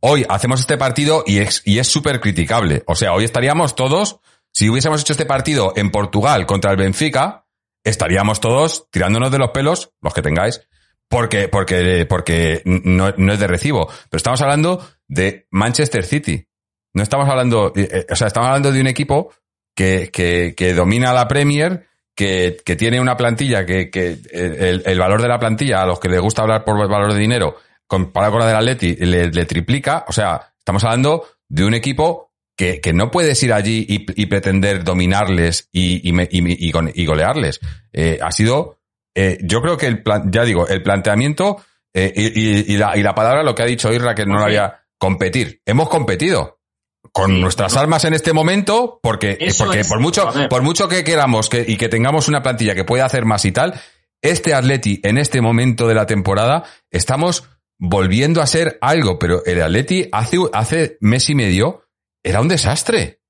hoy 0.01 0.25
hacemos 0.29 0.61
este 0.61 0.79
partido 0.79 1.25
y 1.27 1.39
es, 1.39 1.63
y 1.65 1.81
es 1.81 1.89
súper 1.89 2.21
criticable. 2.21 2.85
O 2.87 2.95
sea, 2.95 3.13
hoy 3.13 3.25
estaríamos 3.25 3.75
todos, 3.75 4.21
si 4.53 4.69
hubiésemos 4.69 5.01
hecho 5.01 5.15
este 5.15 5.27
partido 5.27 5.73
en 5.77 5.91
Portugal 5.91 6.47
contra 6.47 6.71
el 6.71 6.77
Benfica, 6.77 7.47
estaríamos 7.85 8.41
todos 8.41 8.89
tirándonos 8.91 9.31
de 9.31 9.39
los 9.39 9.51
pelos, 9.51 9.93
los 10.01 10.13
que 10.15 10.23
tengáis, 10.23 10.69
porque, 11.09 11.49
porque, 11.49 12.07
porque 12.09 12.63
no, 12.65 13.09
es 13.09 13.41
de 13.41 13.47
recibo. 13.47 13.87
Pero 13.87 14.19
estamos 14.19 14.41
hablando 14.43 14.87
de 15.09 15.47
Manchester 15.51 16.05
City. 16.05 16.47
No 16.95 17.03
estamos 17.03 17.29
hablando, 17.29 17.73
eh, 17.75 17.89
eh, 17.91 18.07
o 18.11 18.17
sea, 18.17 18.27
estamos 18.27 18.49
hablando 18.49 18.73
de 18.73 18.81
un 18.81 18.87
equipo 18.87 19.33
que, 19.75 20.11
que, 20.13 20.55
que 20.55 20.75
domina 20.75 21.13
la 21.13 21.29
Premier, 21.29 21.87
que, 22.15 22.59
que 22.65 22.77
tiene 22.77 23.01
una 23.01 23.17
plantilla 23.17 23.65
que, 23.65 23.91
que 23.91 24.19
el, 24.33 24.83
el, 24.85 24.99
valor 24.99 25.23
de 25.23 25.29
la 25.29 25.39
plantilla, 25.39 25.83
a 25.83 25.87
los 25.87 25.99
que 25.99 26.11
les 26.11 26.21
gusta 26.21 26.43
hablar 26.43 26.65
por 26.65 26.77
valor 26.77 27.13
de 27.13 27.19
dinero, 27.19 27.57
comparado 27.87 28.33
con 28.33 28.41
la 28.41 28.47
del 28.47 28.57
Atleti, 28.57 28.97
le, 28.97 29.31
le 29.31 29.45
triplica. 29.47 30.05
O 30.09 30.13
sea, 30.13 30.53
estamos 30.59 30.85
hablando 30.85 31.27
de 31.49 31.65
un 31.65 31.75
equipo 31.75 32.32
que, 32.57 32.81
que 32.81 32.93
no 32.93 33.11
puedes 33.11 33.43
ir 33.43 33.53
allí 33.53 33.87
y, 33.89 34.23
y 34.23 34.27
pretender 34.27 34.85
dominarles 34.85 35.69
y, 35.73 36.09
y, 36.09 36.15
y, 36.31 36.73
y 36.95 37.07
golearles. 37.07 37.61
Eh, 37.93 38.19
ha 38.23 38.33
sido, 38.33 38.81
eh, 39.15 39.39
yo 39.43 39.63
creo 39.63 39.77
que 39.77 39.87
el 39.87 40.03
plan, 40.03 40.31
ya 40.31 40.45
digo, 40.45 40.67
el 40.69 40.83
planteamiento 40.83 41.65
eh, 41.95 42.13
y, 42.15 42.77
la, 42.77 42.97
y 42.97 43.03
la 43.03 43.15
palabra, 43.15 43.43
lo 43.43 43.55
que 43.55 43.63
ha 43.63 43.67
dicho 43.67 43.93
Irra, 43.93 44.15
que 44.15 44.27
no 44.27 44.39
lo 44.39 44.45
había 44.45 44.85
competir. 44.99 45.61
Hemos 45.67 45.89
competido 45.89 46.61
con 47.13 47.41
nuestras 47.41 47.77
armas 47.77 48.05
en 48.05 48.15
este 48.15 48.33
momento, 48.33 49.01
porque, 49.03 49.37
porque 49.59 49.85
por 49.85 50.01
mucho, 50.01 50.33
por 50.49 50.63
mucho 50.63 50.89
que 50.89 51.05
queramos 51.05 51.49
que, 51.49 51.65
y 51.67 51.77
que 51.77 51.89
tengamos 51.89 52.29
una 52.29 52.43
plantilla 52.43 52.75
que 52.75 52.85
pueda 52.85 53.05
hacer 53.05 53.25
más 53.25 53.45
y 53.45 53.53
tal, 53.53 53.81
este 54.23 54.55
Atleti 54.55 55.01
en 55.03 55.19
este 55.19 55.41
momento 55.41 55.89
de 55.89 55.95
la 55.95 56.07
temporada 56.07 56.65
estamos 56.91 57.49
volviendo 57.79 58.41
a 58.41 58.47
ser 58.47 58.79
algo, 58.81 59.19
pero 59.19 59.45
el 59.45 59.61
Atleti 59.61 60.09
hace, 60.13 60.39
hace 60.53 60.97
mes 61.01 61.29
y 61.29 61.35
medio 61.35 61.82
era 62.23 62.41
un 62.41 62.49
desastre. 62.49 63.21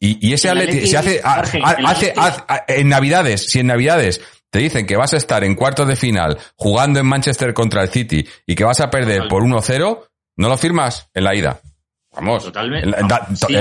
Y, 0.00 0.28
y 0.28 0.32
ese 0.34 0.50
Atleti, 0.50 0.86
se 0.86 0.98
hace, 0.98 1.20
hace, 1.24 2.12
hace, 2.16 2.42
en 2.68 2.88
Navidades, 2.88 3.46
si 3.46 3.60
en 3.60 3.68
Navidades 3.68 4.20
te 4.50 4.58
dicen 4.58 4.86
que 4.86 4.96
vas 4.96 5.12
a 5.14 5.16
estar 5.16 5.42
en 5.42 5.54
cuartos 5.54 5.88
de 5.88 5.96
final 5.96 6.38
jugando 6.56 7.00
en 7.00 7.06
Manchester 7.06 7.54
contra 7.54 7.82
el 7.82 7.88
City 7.88 8.26
y 8.46 8.54
que 8.54 8.64
vas 8.64 8.80
a 8.80 8.90
perder 8.90 9.28
por 9.28 9.42
1-0, 9.42 9.98
no 10.36 10.48
lo 10.48 10.56
firmas 10.56 11.10
en 11.14 11.24
la 11.24 11.34
ida. 11.34 11.60
Vamos, 12.14 12.44
Totalmente. 12.44 12.88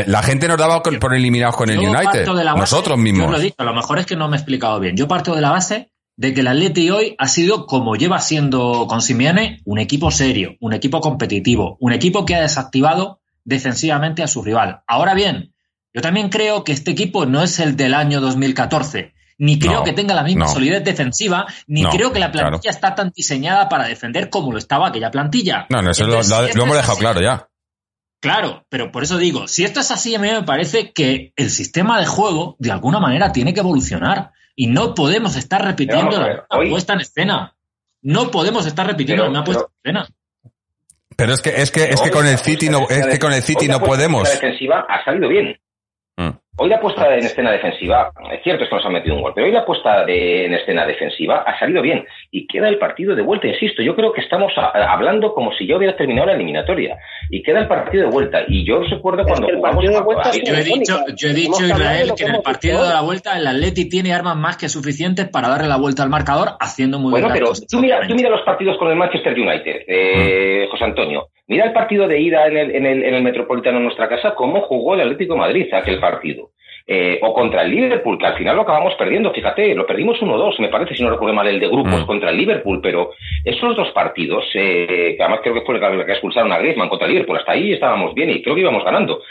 La, 0.05 0.21
gente 0.21 0.47
nos 0.47 0.57
daba 0.57 0.83
por 0.83 1.15
eliminados 1.15 1.55
con 1.55 1.69
el 1.69 1.79
United. 1.79 2.27
Nosotros 2.55 2.97
mismos. 2.99 3.25
Yo 3.25 3.31
lo 3.31 3.37
he 3.39 3.41
dicho, 3.41 3.55
a 3.57 3.63
lo 3.63 3.73
mejor 3.73 3.99
es 3.99 4.05
que 4.05 4.15
no 4.15 4.27
me 4.27 4.35
he 4.35 4.39
explicado 4.39 4.79
bien. 4.79 4.95
Yo 4.95 5.07
parto 5.07 5.33
de 5.33 5.41
la 5.41 5.49
base 5.49 5.91
de 6.15 6.33
que 6.33 6.41
el 6.41 6.47
Atleti 6.47 6.91
hoy 6.91 7.15
ha 7.17 7.27
sido, 7.27 7.65
como 7.65 7.95
lleva 7.95 8.19
siendo 8.19 8.85
con 8.87 9.01
Simiane, 9.01 9.61
un 9.65 9.79
equipo 9.79 10.11
serio, 10.11 10.55
un 10.59 10.73
equipo 10.73 11.01
competitivo, 11.01 11.77
un 11.79 11.91
equipo 11.91 12.25
que 12.25 12.35
ha 12.35 12.41
desactivado 12.41 13.22
defensivamente 13.43 14.23
a 14.23 14.27
su 14.27 14.41
rival. 14.41 14.81
Ahora 14.87 15.13
bien, 15.13 15.53
yo 15.93 16.01
también 16.01 16.29
creo 16.29 16.63
que 16.63 16.71
este 16.71 16.91
equipo 16.91 17.25
no 17.25 17.43
es 17.43 17.59
el 17.59 17.75
del 17.75 17.93
año 17.93 18.19
2014. 18.21 19.13
Ni 19.39 19.59
creo 19.59 19.83
que 19.83 19.93
tenga 19.93 20.13
la 20.13 20.23
misma 20.23 20.47
solidez 20.47 20.83
defensiva, 20.83 21.47
ni 21.67 21.83
creo 21.85 22.13
que 22.13 22.19
la 22.19 22.31
plantilla 22.31 22.69
está 22.69 22.95
tan 22.95 23.11
diseñada 23.11 23.67
para 23.67 23.87
defender 23.87 24.29
como 24.29 24.51
lo 24.51 24.57
estaba 24.57 24.87
aquella 24.87 25.11
plantilla. 25.11 25.65
No, 25.69 25.81
no, 25.81 25.91
eso 25.91 26.05
lo, 26.05 26.21
hemos 26.21 26.75
dejado 26.75 26.97
claro 26.97 27.21
ya. 27.21 27.49
Claro, 28.19 28.65
pero 28.69 28.91
por 28.91 29.03
eso 29.03 29.17
digo, 29.17 29.47
si 29.47 29.65
esto 29.65 29.81
es 29.81 29.91
así, 29.91 30.15
a 30.15 30.19
mí 30.19 30.29
me 30.29 30.43
parece 30.43 30.93
que 30.93 31.33
el 31.35 31.49
sistema 31.49 31.99
de 31.99 32.05
juego, 32.05 32.55
de 32.57 32.71
alguna 32.71 32.99
manera, 32.99 33.33
tiene 33.33 33.53
que 33.53 33.59
evolucionar. 33.59 34.31
Y 34.55 34.67
no 34.67 34.93
podemos 34.93 35.35
estar 35.35 35.65
repitiendo 35.65 36.21
la 36.21 36.45
puesta 36.69 36.93
en 36.93 37.01
escena. 37.01 37.55
No 38.01 38.29
podemos 38.31 38.65
estar 38.65 38.85
repitiendo 38.85 39.27
la 39.29 39.43
puesta 39.43 39.65
en 39.83 39.97
escena. 39.97 40.15
Pero 41.15 41.33
es 41.33 41.41
que, 41.41 41.49
es 41.49 41.71
que, 41.71 41.83
es 41.83 42.01
que 42.01 42.11
con 42.11 42.25
el 42.25 42.37
City 42.37 42.69
no, 42.69 42.87
es 42.89 43.05
que 43.07 43.19
con 43.19 43.33
el 43.33 43.41
City 43.41 43.67
no 43.67 43.79
podemos. 43.79 44.23
La 44.23 44.35
defensiva 44.35 44.85
ha 44.87 45.03
salido 45.03 45.29
bien. 45.29 45.57
Mm. 46.17 46.29
Hoy 46.55 46.69
la 46.69 46.79
puesta 46.79 47.11
en 47.17 47.25
escena 47.25 47.51
defensiva, 47.51 48.11
es 48.31 48.43
cierto 48.43 48.63
es 48.63 48.69
que 48.69 48.75
nos 48.75 48.85
han 48.85 48.93
metido 48.93 49.15
un 49.15 49.23
gol, 49.23 49.31
pero 49.33 49.47
hoy 49.47 49.51
la 49.51 49.65
puesta 49.65 50.05
de- 50.05 50.45
en 50.45 50.53
escena 50.53 50.85
defensiva 50.85 51.37
ha 51.47 51.57
salido 51.57 51.81
bien 51.81 52.05
y 52.29 52.45
queda 52.45 52.69
el 52.69 52.77
partido 52.77 53.15
de 53.15 53.23
vuelta, 53.23 53.47
insisto, 53.47 53.81
yo 53.81 53.95
creo 53.95 54.13
que 54.13 54.21
estamos 54.21 54.53
a- 54.57 54.67
hablando 54.93 55.33
como 55.33 55.51
si 55.53 55.65
ya 55.65 55.75
hubiera 55.77 55.97
terminado 55.97 56.27
la 56.27 56.33
eliminatoria 56.33 56.95
y 57.31 57.41
queda 57.41 57.61
el 57.61 57.67
partido 57.67 58.03
de 58.05 58.11
vuelta 58.11 58.43
y 58.47 58.63
yo 58.63 58.81
recuerdo 58.83 59.21
Es 59.21 59.27
cuando 59.29 59.47
que 59.47 59.53
el 59.53 59.57
jugamos 59.57 59.75
partido 59.77 59.93
de 59.93 59.97
a- 59.97 60.03
vuelta 60.03 60.29
a- 60.29 60.31
es 60.31 60.43
Yo 60.43 60.53
he 60.53 60.63
dicho, 60.63 60.99
yo 61.17 61.29
he 61.29 61.33
dicho 61.33 61.65
Israel, 61.65 62.09
que 62.09 62.15
que 62.23 62.29
en 62.29 62.35
el 62.35 62.41
partido 62.43 62.83
de 62.87 62.93
la 62.93 63.01
vuelta 63.01 63.35
el 63.35 63.47
Atleti 63.47 63.89
tiene 63.89 64.13
armas 64.13 64.35
más 64.37 64.55
que 64.57 64.69
suficientes 64.69 65.27
para 65.29 65.47
darle 65.49 65.67
la 65.67 65.77
vuelta 65.77 66.03
al 66.03 66.09
marcador 66.09 66.49
haciendo 66.59 66.99
muy 66.99 67.09
Bueno, 67.09 67.29
bien 67.29 67.39
pero 67.45 67.53
tú 67.67 67.79
mira, 67.79 68.07
tú 68.07 68.13
mira 68.13 68.29
los 68.29 68.41
partidos 68.43 68.77
con 68.77 68.89
el 68.91 68.95
Manchester 68.95 69.33
United, 69.33 69.85
eh, 69.87 70.67
José 70.69 70.83
Antonio. 70.83 71.29
Mira 71.47 71.65
el 71.65 71.73
partido 71.73 72.07
de 72.07 72.19
ida 72.19 72.47
en 72.47 72.57
el, 72.57 72.75
en 72.75 72.85
el, 72.85 73.03
en 73.03 73.13
el 73.15 73.23
Metropolitano 73.23 73.77
en 73.77 73.83
nuestra 73.83 74.07
casa, 74.07 74.33
cómo 74.35 74.61
jugó 74.61 74.93
el 74.95 75.01
Atlético 75.01 75.33
de 75.33 75.39
Madrid 75.39 75.73
aquel 75.73 75.99
partido. 75.99 76.51
Eh, 76.85 77.17
o 77.21 77.33
contra 77.33 77.61
el 77.61 77.71
Liverpool, 77.71 78.17
que 78.17 78.25
al 78.25 78.35
final 78.35 78.57
lo 78.57 78.63
acabamos 78.63 78.93
perdiendo, 78.95 79.31
fíjate, 79.31 79.73
lo 79.73 79.85
perdimos 79.85 80.19
1-2, 80.21 80.59
me 80.59 80.67
parece, 80.67 80.95
si 80.95 81.01
no 81.03 81.11
recuerdo 81.11 81.33
mal, 81.33 81.47
el 81.47 81.59
de 81.59 81.69
grupos 81.69 82.01
Mm. 82.01 82.05
contra 82.05 82.29
el 82.29 82.35
Liverpool, 82.37 82.81
pero 82.83 83.11
esos 83.45 83.73
dos 83.77 83.89
partidos, 83.91 84.45
eh, 84.53 85.13
que 85.15 85.23
además 85.23 85.39
creo 85.41 85.53
que 85.53 85.61
fue 85.61 85.75
el 85.77 86.05
que 86.05 86.11
expulsaron 86.11 86.51
a 86.51 86.57
Griezmann 86.59 86.89
contra 86.89 87.07
el 87.07 87.13
Liverpool, 87.13 87.37
hasta 87.37 87.53
ahí 87.53 87.71
estábamos 87.71 88.13
bien 88.13 88.31
y 88.31 88.41
creo 88.41 88.55
que 88.55 88.61
íbamos 88.61 88.83
ganando. 88.83 89.21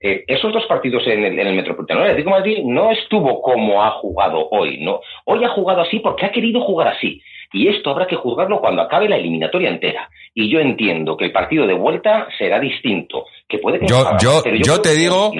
Eh, 0.00 0.22
esos 0.28 0.52
dos 0.52 0.64
partidos 0.66 1.04
en 1.08 1.24
el, 1.24 1.38
en 1.38 1.46
el 1.48 1.54
Metropolitano, 1.56 2.00
el 2.04 2.10
Atlético 2.12 2.30
de 2.30 2.36
Madrid 2.38 2.58
no 2.64 2.92
estuvo 2.92 3.42
como 3.42 3.82
ha 3.82 3.90
jugado 3.90 4.48
hoy, 4.52 4.78
¿no? 4.80 5.00
Hoy 5.24 5.42
ha 5.44 5.48
jugado 5.48 5.80
así 5.82 5.98
porque 5.98 6.26
ha 6.26 6.30
querido 6.32 6.60
jugar 6.60 6.88
así. 6.88 7.20
Y 7.52 7.68
esto 7.68 7.90
habrá 7.90 8.06
que 8.06 8.16
juzgarlo 8.16 8.60
cuando 8.60 8.82
acabe 8.82 9.08
la 9.08 9.16
eliminatoria 9.16 9.70
entera. 9.70 10.08
Y 10.34 10.50
yo 10.52 10.60
entiendo 10.60 11.16
que 11.16 11.24
el 11.26 11.32
partido 11.32 11.66
de 11.66 11.74
vuelta 11.74 12.28
será 12.38 12.60
distinto. 12.60 13.24
Que 13.48 13.58
puede 13.58 13.80
que 13.80 13.86
Yo, 13.88 14.04
no, 14.04 14.18
yo, 14.20 14.40
pero 14.44 14.56
yo 14.56 14.62
creo 14.62 14.80
te 14.82 14.94
digo, 14.94 15.32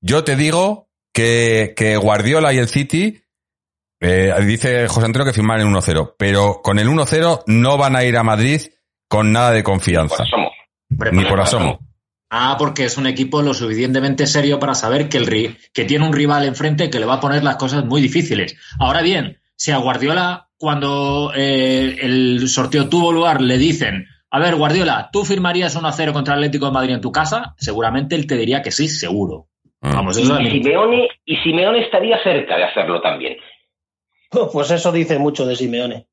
yo 0.00 0.24
te 0.24 0.36
digo 0.36 0.88
que, 1.12 1.72
que 1.76 1.96
Guardiola 1.96 2.52
y 2.52 2.58
el 2.58 2.68
City, 2.68 3.18
eh, 4.00 4.32
dice 4.44 4.88
José 4.88 5.06
Antonio 5.06 5.26
que 5.26 5.32
firman 5.32 5.60
el 5.60 5.66
1-0, 5.68 6.14
pero 6.18 6.60
con 6.62 6.78
el 6.78 6.88
1-0 6.88 7.44
no 7.46 7.78
van 7.78 7.94
a 7.96 8.04
ir 8.04 8.16
a 8.16 8.22
Madrid 8.24 8.60
con 9.08 9.30
nada 9.32 9.52
de 9.52 9.62
Por 9.62 9.72
confianza, 9.74 10.22
asomo. 10.24 10.50
Hombre, 10.90 11.12
ni 11.12 11.24
por 11.24 11.40
asomo. 11.40 11.78
Ah, 12.30 12.56
porque 12.58 12.84
es 12.86 12.96
un 12.96 13.06
equipo 13.06 13.42
lo 13.42 13.52
suficientemente 13.52 14.26
serio 14.26 14.58
para 14.58 14.74
saber 14.74 15.08
que, 15.10 15.18
el, 15.18 15.26
ri- 15.26 15.56
que 15.74 15.84
tiene 15.84 16.06
un 16.06 16.14
rival 16.14 16.44
enfrente 16.46 16.88
que 16.90 16.98
le 16.98 17.04
va 17.06 17.14
a 17.14 17.20
poner 17.20 17.44
las 17.44 17.56
cosas 17.56 17.84
muy 17.84 18.00
difíciles. 18.00 18.56
Ahora 18.80 19.02
bien, 19.02 19.38
si 19.54 19.70
a 19.70 19.76
Guardiola, 19.76 20.48
cuando 20.62 21.32
eh, 21.34 21.96
el 22.02 22.46
sorteo 22.48 22.88
tuvo 22.88 23.10
lugar, 23.10 23.40
le 23.42 23.58
dicen, 23.58 24.06
a 24.30 24.38
ver, 24.38 24.54
Guardiola, 24.54 25.10
¿tú 25.12 25.24
firmarías 25.24 25.76
1-0 25.76 26.12
contra 26.12 26.34
el 26.34 26.38
Atlético 26.38 26.66
de 26.66 26.72
Madrid 26.72 26.94
en 26.94 27.00
tu 27.00 27.10
casa? 27.10 27.54
Seguramente 27.58 28.14
él 28.14 28.28
te 28.28 28.36
diría 28.36 28.62
que 28.62 28.70
sí, 28.70 28.86
seguro. 28.86 29.48
Mm. 29.80 29.92
Vamos, 29.92 30.16
Y 30.18 30.22
eso 30.22 30.38
es 30.38 30.40
mi- 30.44 30.50
Simeone, 30.62 31.08
y 31.24 31.36
Simeone 31.38 31.80
estaría 31.80 32.22
cerca 32.22 32.56
de 32.56 32.62
hacerlo 32.62 33.00
también. 33.00 33.36
Pues 34.52 34.70
eso 34.70 34.92
dice 34.92 35.18
mucho 35.18 35.44
de 35.44 35.56
Simeone. 35.56 36.06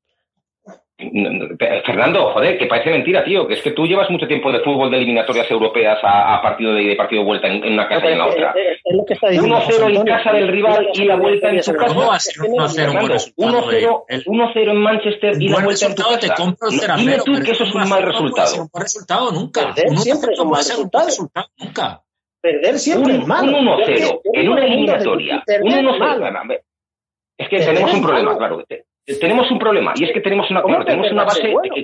Fernando, 1.84 2.32
joder, 2.32 2.58
que 2.58 2.66
parece 2.66 2.90
mentira, 2.90 3.24
tío, 3.24 3.46
que 3.46 3.54
es 3.54 3.62
que 3.62 3.70
tú 3.72 3.86
llevas 3.86 4.10
mucho 4.10 4.26
tiempo 4.26 4.52
de 4.52 4.60
fútbol 4.60 4.90
de 4.90 4.98
eliminatorias 4.98 5.50
europeas 5.50 5.98
a, 6.02 6.36
a 6.36 6.42
partido 6.42 6.72
de, 6.74 6.84
de 6.84 6.96
partido 6.96 7.22
de 7.22 7.26
vuelta 7.26 7.48
en, 7.48 7.64
en 7.64 7.72
una 7.72 7.88
casa 7.88 8.08
y 8.08 8.12
en 8.12 8.18
la 8.18 8.26
otra. 8.26 8.52
Es, 8.54 8.78
es 8.84 8.96
lo 8.96 9.04
que 9.04 9.14
está 9.14 9.28
diciendo 9.28 9.56
1-0 9.56 9.64
José 9.64 9.84
en 9.86 10.04
casa 10.04 10.32
del 10.32 10.48
rival 10.48 10.88
y 10.94 11.04
la 11.04 11.16
vuelta 11.16 11.50
en 11.50 11.60
tu 11.60 11.72
casa. 11.72 11.86
¿Cómo 11.94 12.06
va 12.06 12.14
a 12.16 12.20
ser 12.20 12.34
1-0 12.36 12.46
un 12.48 12.52
buen 12.56 12.70
Fernando, 12.70 13.12
resultado? 13.12 13.70
eh? 13.72 13.86
1-0 13.86 14.04
El- 14.08 14.24
1-0 14.24 14.70
en 14.70 14.76
Manchester 14.76 15.32
y 15.42 15.48
la 15.48 15.64
vuelta 15.64 15.86
en 15.86 15.94
tu 15.94 16.02
casa. 16.02 16.18
te 16.20 16.28
compro 16.34 16.68
el 16.68 16.76
No, 16.76 16.82
0 16.82 16.94
Dime 16.98 17.12
0. 17.12 17.22
tú 17.26 17.32
que 17.44 17.50
eso 17.52 17.64
es 17.64 17.74
un 17.74 17.88
mal 17.88 18.02
resultado. 18.02 18.62
un 18.62 18.68
buen 18.72 18.82
resultado 18.82 19.32
nunca. 19.32 19.74
Perder 19.74 19.86
Un 19.90 19.96
1-0 19.96 20.00
siempre 20.02 20.32
es 20.32 20.38
un 20.40 20.44
no 20.46 20.50
mal 20.52 20.62
ser 20.62 20.76
un 20.78 20.90
buen 20.90 21.06
resultado. 21.06 21.46
nunca. 21.58 22.02
Perder 22.42 22.78
siempre 22.78 23.14
Un, 23.14 23.20
es 23.20 23.26
malo. 23.26 23.58
un 23.58 23.66
Yo 23.66 23.78
es 23.80 23.86
que 23.86 23.94
1-0 24.06 24.08
yo 24.08 24.20
en 24.34 24.48
una 24.48 24.64
eliminatoria. 24.64 25.42
que 25.46 25.52
Un 25.62 25.70
perder 25.70 25.78
es 25.84 25.90
1-0. 25.90 25.98
malo. 25.98 26.54
Es 27.38 27.48
que 27.48 27.56
tenemos 27.58 27.94
un 27.94 28.02
problema, 28.02 28.36
claro. 28.36 28.64
Te- 28.68 28.84
Tenemos 29.20 29.50
un 29.50 29.58
problema 29.58 29.92
y 29.96 30.04
es 30.04 30.12
que 30.12 30.20
tenemos 30.20 30.50
una, 30.50 30.62
¿Cómo 30.62 30.74
claro, 30.76 30.84
tenemos 30.86 31.10
una 31.12 31.24
base. 31.24 31.48
bueno? 31.52 31.74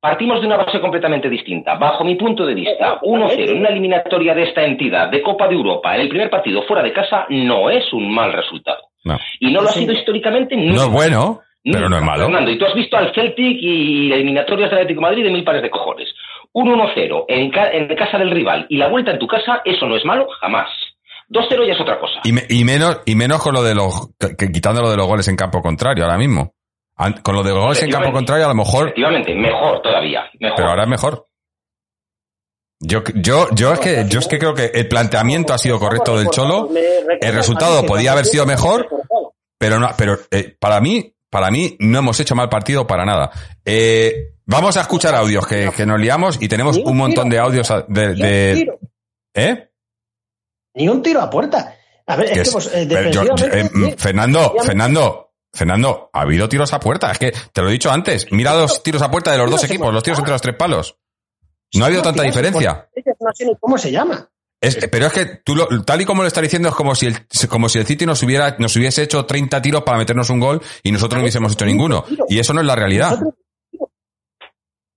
Partimos 0.00 0.40
de 0.42 0.46
una 0.46 0.58
base 0.58 0.80
completamente 0.80 1.30
distinta. 1.30 1.76
Bajo 1.76 2.04
mi 2.04 2.14
punto 2.16 2.44
de 2.44 2.54
vista, 2.54 3.00
1-0 3.00 3.50
en 3.50 3.58
una 3.58 3.70
eliminatoria 3.70 4.34
de 4.34 4.42
esta 4.42 4.62
entidad 4.62 5.08
de 5.08 5.22
Copa 5.22 5.48
de 5.48 5.54
Europa 5.54 5.94
en 5.94 6.02
el 6.02 6.08
primer 6.10 6.28
partido 6.28 6.62
fuera 6.64 6.82
de 6.82 6.92
casa 6.92 7.24
no 7.30 7.70
es 7.70 7.90
un 7.92 8.12
mal 8.14 8.32
resultado. 8.32 8.88
No. 9.04 9.18
Y 9.40 9.50
no 9.50 9.62
lo 9.62 9.68
ha 9.68 9.72
Sí. 9.72 9.80
sido 9.80 9.94
históricamente 9.94 10.56
nunca. 10.56 10.74
No 10.74 10.82
es 10.82 10.90
bueno, 10.90 11.40
pero 11.64 11.88
no 11.88 11.96
es 11.96 12.02
malo. 12.02 12.24
Fernando, 12.24 12.50
y 12.50 12.58
tú 12.58 12.66
has 12.66 12.74
visto 12.74 12.96
al 12.98 13.14
Celtic 13.14 13.56
y 13.60 14.12
eliminatorias 14.12 14.68
del 14.70 14.80
Atlético 14.80 15.00
de 15.00 15.06
Madrid 15.06 15.24
de 15.24 15.30
mil 15.30 15.44
pares 15.44 15.62
de 15.62 15.70
cojones. 15.70 16.14
Un 16.52 16.68
1-0 16.68 17.24
en, 17.28 17.50
ca- 17.50 17.70
en 17.72 17.88
casa 17.96 18.18
del 18.18 18.30
rival 18.30 18.66
y 18.68 18.76
la 18.76 18.88
vuelta 18.88 19.10
en 19.10 19.18
tu 19.18 19.26
casa, 19.26 19.62
eso 19.64 19.86
no 19.88 19.96
es 19.96 20.04
malo 20.04 20.28
jamás. 20.40 20.68
2-0 21.28 21.66
ya 21.66 21.72
es 21.74 21.80
otra 21.80 21.98
cosa. 21.98 22.14
Y, 22.24 22.32
me- 22.32 22.46
y 22.48 22.64
menos, 22.64 23.00
y 23.06 23.14
menos 23.14 23.42
con 23.42 23.54
lo 23.54 23.62
de 23.62 23.74
los, 23.74 24.10
que- 24.18 24.36
que 24.36 24.52
quitando 24.52 24.82
lo 24.82 24.90
de 24.90 24.96
los 24.96 25.06
goles 25.06 25.26
en 25.28 25.36
campo 25.36 25.60
contrario 25.62 26.04
ahora 26.04 26.18
mismo. 26.18 26.54
Con 27.22 27.34
lo 27.34 27.42
de 27.42 27.50
los 27.50 27.60
goles 27.64 27.82
en 27.82 27.90
campo 27.90 28.12
contrario 28.12 28.44
a 28.44 28.48
lo 28.48 28.54
mejor, 28.54 28.84
Efectivamente, 28.88 29.34
mejor 29.34 29.82
todavía. 29.82 30.22
Mejor. 30.38 30.56
pero 30.56 30.68
ahora 30.70 30.82
es 30.84 30.88
mejor. 30.88 31.26
Yo, 32.80 33.02
yo, 33.14 33.48
yo 33.52 33.72
es 33.72 33.80
que, 33.80 34.04
yo 34.08 34.18
es 34.20 34.28
que 34.28 34.38
creo 34.38 34.54
que 34.54 34.66
el 34.74 34.88
planteamiento 34.88 35.54
ha 35.54 35.58
sido 35.58 35.78
correcto 35.78 36.18
del 36.18 36.28
Cholo, 36.28 36.68
el 37.20 37.34
resultado 37.34 37.84
podía 37.86 38.12
haber 38.12 38.26
sido 38.26 38.44
mejor, 38.46 38.88
pero 39.58 39.80
no, 39.80 39.88
pero 39.96 40.18
eh, 40.30 40.54
para 40.60 40.80
mí, 40.80 41.14
para 41.30 41.50
mí 41.50 41.76
no 41.80 41.98
hemos 42.00 42.20
hecho 42.20 42.34
mal 42.34 42.48
partido 42.48 42.86
para 42.86 43.04
nada. 43.06 43.30
Eh, 43.64 44.34
vamos 44.44 44.76
a 44.76 44.82
escuchar 44.82 45.14
audios 45.14 45.46
que, 45.46 45.70
que 45.74 45.86
nos 45.86 45.98
liamos 45.98 46.40
y 46.42 46.48
tenemos 46.48 46.76
un 46.76 46.96
montón 46.96 47.28
de 47.30 47.38
audios 47.38 47.72
de. 47.88 48.68
¿eh? 49.34 49.70
Ni 50.74 50.88
un 50.88 51.02
tiro 51.02 51.20
a 51.20 51.30
puerta. 51.30 51.76
A 52.06 52.16
ver, 52.16 52.26
es 52.32 52.38
es- 52.38 52.48
que 52.48 52.52
pues, 52.52 52.70
eh, 52.74 53.10
yo- 53.12 53.24
yo- 53.24 53.46
eh. 53.46 53.94
Fernando, 53.96 54.54
Fernando, 54.62 55.32
Fernando, 55.52 56.10
ha 56.12 56.20
habido 56.22 56.48
tiros 56.48 56.72
a 56.72 56.80
puerta. 56.80 57.10
Es 57.12 57.18
que 57.18 57.32
te 57.52 57.62
lo 57.62 57.68
he 57.68 57.72
dicho 57.72 57.90
antes. 57.90 58.26
Mira 58.32 58.54
los 58.54 58.82
tiros 58.82 59.00
a 59.02 59.10
puerta 59.10 59.32
de 59.32 59.38
los 59.38 59.50
dos 59.50 59.64
equipos, 59.64 59.92
los 59.94 60.02
tiros 60.02 60.18
entre 60.18 60.32
los 60.32 60.42
tres 60.42 60.56
palos. 60.56 60.98
No 61.74 61.84
ha 61.84 61.86
habido 61.88 62.02
tanta 62.02 62.22
diferencia. 62.22 62.88
No 63.20 63.30
sé 63.32 63.46
ni 63.46 63.56
cómo 63.56 63.78
se 63.78 63.90
llama. 63.90 64.28
Es- 64.60 64.78
pero 64.90 65.06
es 65.06 65.12
que 65.12 65.26
tú 65.44 65.54
lo- 65.54 65.68
tal 65.84 66.00
y 66.00 66.04
como 66.04 66.22
lo 66.22 66.28
está 66.28 66.40
diciendo 66.40 66.68
es 66.70 66.74
como 66.74 66.94
si 66.94 67.06
el, 67.06 67.16
como 67.48 67.68
si 67.68 67.78
el 67.78 67.86
City 67.86 68.06
nos 68.06 68.22
hubiera 68.22 68.56
nos 68.58 68.74
hubiese 68.76 69.02
hecho 69.02 69.26
30 69.26 69.60
tiros 69.60 69.82
para 69.82 69.98
meternos 69.98 70.30
un 70.30 70.40
gol 70.40 70.62
y 70.82 70.90
nosotros 70.92 71.18
no 71.18 71.22
hubiésemos 71.24 71.52
hecho 71.52 71.66
ninguno. 71.66 72.04
Y 72.28 72.38
eso 72.38 72.52
no 72.54 72.60
es 72.60 72.66
la 72.66 72.74
realidad. 72.76 73.18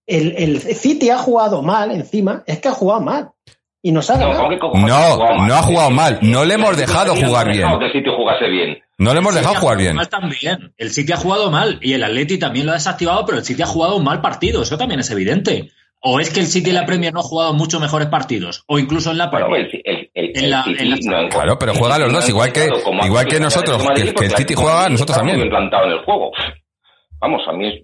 El 0.06 0.62
City 0.62 1.10
ha 1.10 1.18
jugado 1.18 1.62
mal 1.62 1.92
encima, 1.92 2.44
es 2.48 2.60
que 2.60 2.70
ha 2.70 2.74
jugado 2.74 3.02
mal. 3.02 3.32
Y 3.82 3.92
nos 3.92 4.10
ha 4.10 4.16
No, 4.18 4.28
ganado. 4.30 4.50
No, 4.50 4.58
jugado 4.60 5.36
mal. 5.38 5.48
no 5.48 5.54
ha 5.56 5.62
jugado 5.62 5.90
mal. 5.92 6.20
No 6.22 6.46
le 6.46 6.54
hemos 6.56 6.76
dejado 6.78 7.16
jugar 7.16 7.52
bien. 7.52 7.68
que 7.80 7.86
el 7.86 7.92
sitio 7.92 8.16
jugase 8.16 8.48
bien. 8.50 8.80
No 8.98 9.14
le 9.14 9.20
hemos 9.20 9.36
dejado 9.36 9.56
jugar 9.56 9.78
bien. 9.78 9.96
Mal 9.96 10.10
también. 10.10 10.74
El 10.78 10.90
City 10.90 11.12
ha 11.14 11.18
jugado 11.18 11.52
mal 11.52 11.78
y 11.82 11.94
el 11.94 12.04
Atleti 12.04 12.40
también 12.40 12.66
lo 12.66 12.72
ha 12.72 12.76
desactivado, 12.76 13.26
pero 13.26 13.38
el 13.38 13.44
City 13.46 13.62
ha 13.62 13.68
jugado 13.68 13.96
un 13.96 14.04
mal 14.04 14.22
partido. 14.22 14.64
Eso 14.64 14.78
también 14.78 15.00
es 15.00 15.12
evidente. 15.12 15.70
O 16.02 16.20
es 16.20 16.32
que 16.32 16.40
el 16.40 16.48
City 16.48 16.70
en 16.70 16.76
la 16.76 16.86
Premier 16.86 17.14
no 17.14 17.20
ha 17.20 17.24
jugado 17.24 17.54
muchos 17.54 17.80
mejores 17.82 18.08
partidos, 18.08 18.64
o 18.68 18.78
incluso 18.80 19.12
en 19.12 19.18
la 19.18 19.30
Premier. 19.32 19.68
el, 19.74 19.82
el, 19.84 20.10
el, 20.14 20.38
En 20.38 20.44
el 20.46 20.50
la- 20.52 20.64
City 20.64 20.84
en 20.84 20.90
la- 20.92 20.98
no 21.22 21.28
ha- 21.28 21.30
Claro, 21.30 21.58
pero 21.60 21.72
el 21.72 21.78
juegan 21.80 22.02
los 22.02 22.14
dos, 22.14 22.30
igual 22.30 22.52
que- 22.54 22.70
igual 23.04 23.26
que 23.28 23.40
nosotros, 23.40 23.84
que- 23.96 24.02
el 24.26 24.32
City 24.32 24.54
juega, 24.56 24.90
nosotros 24.90 25.18
también. 25.18 25.38
bien 25.38 25.50
plantado 25.50 25.86
en 25.86 25.92
el 25.94 26.00
juego. 26.06 26.32
Vamos, 27.20 27.42
a 27.48 27.52
mí 27.54 27.68
es... 27.68 27.82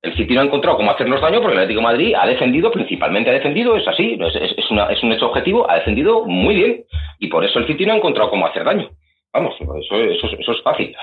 El 0.00 0.16
City 0.16 0.34
no 0.34 0.42
ha 0.42 0.44
encontrado 0.44 0.76
cómo 0.76 0.90
hacernos 0.92 1.20
daño 1.20 1.40
porque 1.40 1.54
el 1.54 1.58
Atlético 1.62 1.80
de 1.80 1.86
Madrid 1.86 2.14
ha 2.20 2.26
defendido, 2.26 2.70
principalmente 2.70 3.30
ha 3.30 3.32
defendido, 3.32 3.76
es 3.76 3.86
así, 3.88 4.16
es, 4.20 4.34
es- 4.36 4.58
es 4.58 4.70
una- 4.70 4.86
es 4.92 5.02
un 5.02 5.12
hecho 5.12 5.26
objetivo, 5.26 5.68
ha 5.68 5.74
defendido 5.76 6.24
muy 6.24 6.54
bien 6.54 6.84
y 7.18 7.26
por 7.28 7.44
eso 7.44 7.58
el 7.58 7.66
City 7.66 7.84
no 7.84 7.94
ha 7.94 7.96
encontrado 7.96 8.30
cómo 8.30 8.46
hacer 8.46 8.64
daño. 8.64 8.88
Vamos, 9.32 9.54
eso, 9.60 9.74
eso, 9.76 10.26
eso 10.38 10.52
es 10.52 10.62
fácil. 10.62 10.94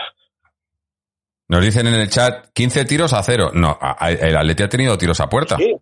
Nos 1.48 1.62
dicen 1.64 1.86
en 1.88 1.94
el 1.96 2.10
chat 2.10 2.48
15 2.54 2.86
tiros 2.86 3.14
a 3.14 3.22
cero. 3.22 3.52
No, 3.54 3.78
a- 3.80 3.96
a- 4.06 4.12
el 4.12 4.36
Atleti 4.36 4.64
ha 4.64 4.70
tenido 4.70 4.98
tiros 4.98 5.20
a 5.20 5.28
puerta. 5.30 5.58
Sí. 5.58 5.76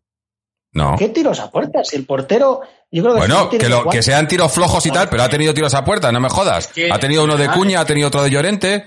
No. 0.74 0.96
¿Qué 0.98 1.10
tiros 1.10 1.40
a 1.40 1.52
puerta? 1.52 1.84
Si 1.84 1.96
el 1.96 2.06
portero, 2.06 2.62
yo 2.92 3.04
creo 3.04 3.14
que 3.14 3.20
Bueno, 3.20 3.50
que, 3.50 3.70
lo, 3.70 3.76
cuatro- 3.84 3.92
que 3.92 4.02
sean 4.02 4.28
tiros 4.28 4.52
flojos 4.54 4.84
y 4.88 4.92
tal, 4.92 5.08
pero 5.10 5.22
ha 5.24 5.30
tenido 5.30 5.54
tiros 5.54 5.74
a 5.76 5.86
puerta, 5.86 6.12
no 6.12 6.20
me 6.20 6.30
jodas. 6.30 6.68
Es 6.68 6.74
que- 6.74 6.92
ha 6.92 6.98
tenido 6.98 7.24
uno 7.24 7.38
de 7.38 7.48
Cuña, 7.50 7.80
ha 7.82 7.86
tenido 7.86 8.08
otro 8.08 8.24
de 8.24 8.32
Llorente. 8.32 8.86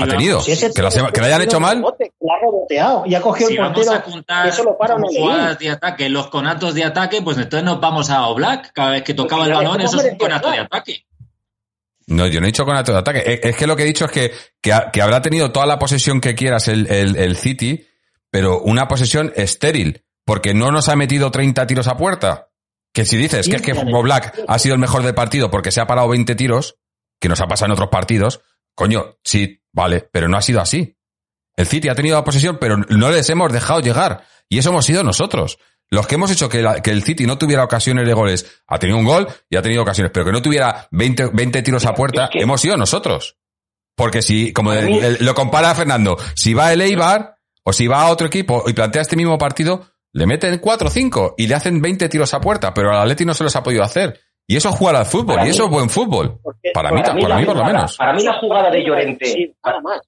Ha 0.00 0.06
vamos- 0.06 0.16
tenido. 0.16 0.40
Si 0.40 0.56
que, 0.56 0.80
lo 0.82 1.26
hayan 1.26 1.42
hecho 1.42 1.60
mal. 1.60 1.76
rebote, 1.76 2.12
la 2.20 2.34
ha 2.34 2.40
reboteado 2.40 3.02
y 3.06 3.14
ha 3.14 3.20
cogido 3.20 3.48
si 3.48 3.54
el 3.56 3.60
vamos 3.60 3.76
portero. 3.76 3.96
a 3.96 4.02
contar 4.02 4.46
eso 4.48 4.64
lo 4.64 4.78
para 4.78 4.96
jugadas 4.96 5.58
de 5.58 5.70
ataque, 5.70 6.08
los 6.08 6.28
conatos 6.28 6.74
de 6.74 6.84
ataque, 6.84 7.20
pues 7.22 7.36
entonces 7.36 7.64
nos 7.64 7.80
vamos 7.80 8.08
a 8.10 8.26
Oblak. 8.26 8.72
Cada 8.72 8.92
vez 8.92 9.02
que 9.02 9.14
tocaba 9.14 9.44
el 9.44 9.52
Pues 9.52 9.64
balón, 9.64 9.78
ves 9.78 9.86
eso 9.92 10.00
es 10.00 10.12
un 10.12 10.18
conato 10.18 10.50
de 10.50 10.58
ataque. 10.58 11.04
No, 12.06 12.26
yo 12.26 12.40
no 12.40 12.46
he 12.46 12.48
dicho 12.48 12.64
con 12.64 12.76
acto 12.76 12.92
de 12.92 12.98
ataque. 12.98 13.22
Es, 13.26 13.40
es 13.44 13.56
que 13.56 13.66
lo 13.66 13.76
que 13.76 13.82
he 13.84 13.86
dicho 13.86 14.06
es 14.06 14.10
que, 14.10 14.32
que, 14.60 14.72
ha- 14.72 14.90
que 14.90 15.00
habrá 15.02 15.22
tenido 15.22 15.52
toda 15.52 15.66
la 15.66 15.78
posesión 15.78 16.20
que 16.20 16.34
quieras 16.34 16.68
el, 16.68 16.86
el, 16.90 17.16
el 17.16 17.36
City, 17.36 17.86
pero 18.30 18.60
una 18.60 18.88
posesión 18.88 19.32
estéril, 19.36 20.04
porque 20.24 20.52
no 20.52 20.70
nos 20.72 20.88
ha 20.88 20.96
metido 20.96 21.30
30 21.30 21.66
tiros 21.66 21.86
a 21.86 21.96
puerta. 21.96 22.48
Que 22.92 23.04
si 23.06 23.16
dices 23.16 23.48
que 23.48 23.56
es 23.56 23.62
que 23.62 23.72
Black 23.72 24.38
ha 24.48 24.58
sido 24.58 24.74
el 24.74 24.80
mejor 24.80 25.02
del 25.02 25.14
partido 25.14 25.50
porque 25.50 25.70
se 25.70 25.80
ha 25.80 25.86
parado 25.86 26.08
20 26.08 26.34
tiros, 26.34 26.76
que 27.20 27.28
nos 27.28 27.40
ha 27.40 27.46
pasado 27.46 27.66
en 27.66 27.72
otros 27.72 27.88
partidos, 27.88 28.42
coño, 28.74 29.18
sí, 29.24 29.62
vale, 29.72 30.08
pero 30.12 30.28
no 30.28 30.36
ha 30.36 30.42
sido 30.42 30.60
así. 30.60 30.96
El 31.56 31.66
City 31.66 31.88
ha 31.88 31.94
tenido 31.94 32.16
la 32.16 32.24
posesión, 32.24 32.58
pero 32.60 32.76
no 32.76 33.10
les 33.10 33.28
hemos 33.30 33.52
dejado 33.52 33.80
llegar. 33.80 34.24
Y 34.48 34.58
eso 34.58 34.70
hemos 34.70 34.84
sido 34.86 35.02
nosotros. 35.02 35.58
los 35.90 36.06
que 36.06 36.14
hemos 36.14 36.30
hecho 36.30 36.48
que, 36.48 36.62
la- 36.62 36.80
que 36.80 36.90
el 36.90 37.02
City 37.02 37.26
no 37.26 37.36
tuviera 37.36 37.62
ocasiones 37.64 38.06
de 38.06 38.14
goles, 38.14 38.62
ha 38.66 38.78
tenido 38.78 38.98
un 38.98 39.04
gol 39.04 39.28
y 39.50 39.56
ha 39.56 39.62
tenido 39.62 39.82
ocasiones, 39.82 40.10
pero 40.10 40.24
que 40.24 40.32
no 40.32 40.40
tuviera 40.40 40.88
20, 40.90 41.26
20 41.34 41.60
tiros 41.60 41.84
a 41.84 41.92
puerta, 41.92 42.24
Es 42.24 42.30
que- 42.30 42.38
hemos 42.40 42.62
sido 42.62 42.78
nosotros. 42.78 43.36
Porque 43.94 44.22
si, 44.22 44.54
como 44.54 44.72
el- 44.72 44.88
el- 45.04 45.18
lo 45.20 45.34
compara 45.34 45.74
Fernando, 45.74 46.16
si 46.34 46.54
va 46.54 46.72
el 46.72 46.80
Eibar 46.80 47.36
o 47.62 47.74
si 47.74 47.88
va 47.88 48.00
a 48.00 48.10
otro 48.10 48.26
equipo 48.26 48.64
y 48.66 48.72
plantea 48.72 49.02
este 49.02 49.16
mismo 49.16 49.36
partido, 49.36 49.86
le 50.14 50.26
meten 50.26 50.58
4 50.60 50.88
o 50.88 50.90
5 50.90 51.34
y 51.36 51.46
le 51.46 51.56
hacen 51.56 51.82
20 51.82 52.08
tiros 52.08 52.32
a 52.32 52.40
puerta, 52.40 52.72
pero 52.72 52.92
al 52.92 53.02
Atleti 53.02 53.26
no 53.26 53.34
se 53.34 53.44
los 53.44 53.54
ha 53.54 53.62
podido 53.62 53.82
hacer. 53.82 54.18
Y 54.46 54.56
eso 54.56 54.68
es 54.70 54.74
jugar 54.76 54.96
al 54.96 55.06
fútbol, 55.06 55.36
Para 55.36 55.42
y 55.42 55.44
mí- 55.44 55.50
eso 55.50 55.64
es 55.64 55.70
buen 55.70 55.88
fútbol. 55.88 56.38
Porque- 56.42 56.70
Para 56.74 56.90
mí, 56.90 57.00
Para 57.00 57.14
mí 57.14 57.22
para 57.22 57.36
mí 57.36 57.44
por 57.44 57.56
lo 57.56 57.64
menos. 57.64 57.96
Para 57.96 58.12
mí 58.12 58.22
la 58.22 58.32
jugada 58.34 58.70
de 58.70 58.84
Llorente, 58.84 59.24
Sí, 59.26 59.52
nada 59.64 59.80
más. 59.80 60.00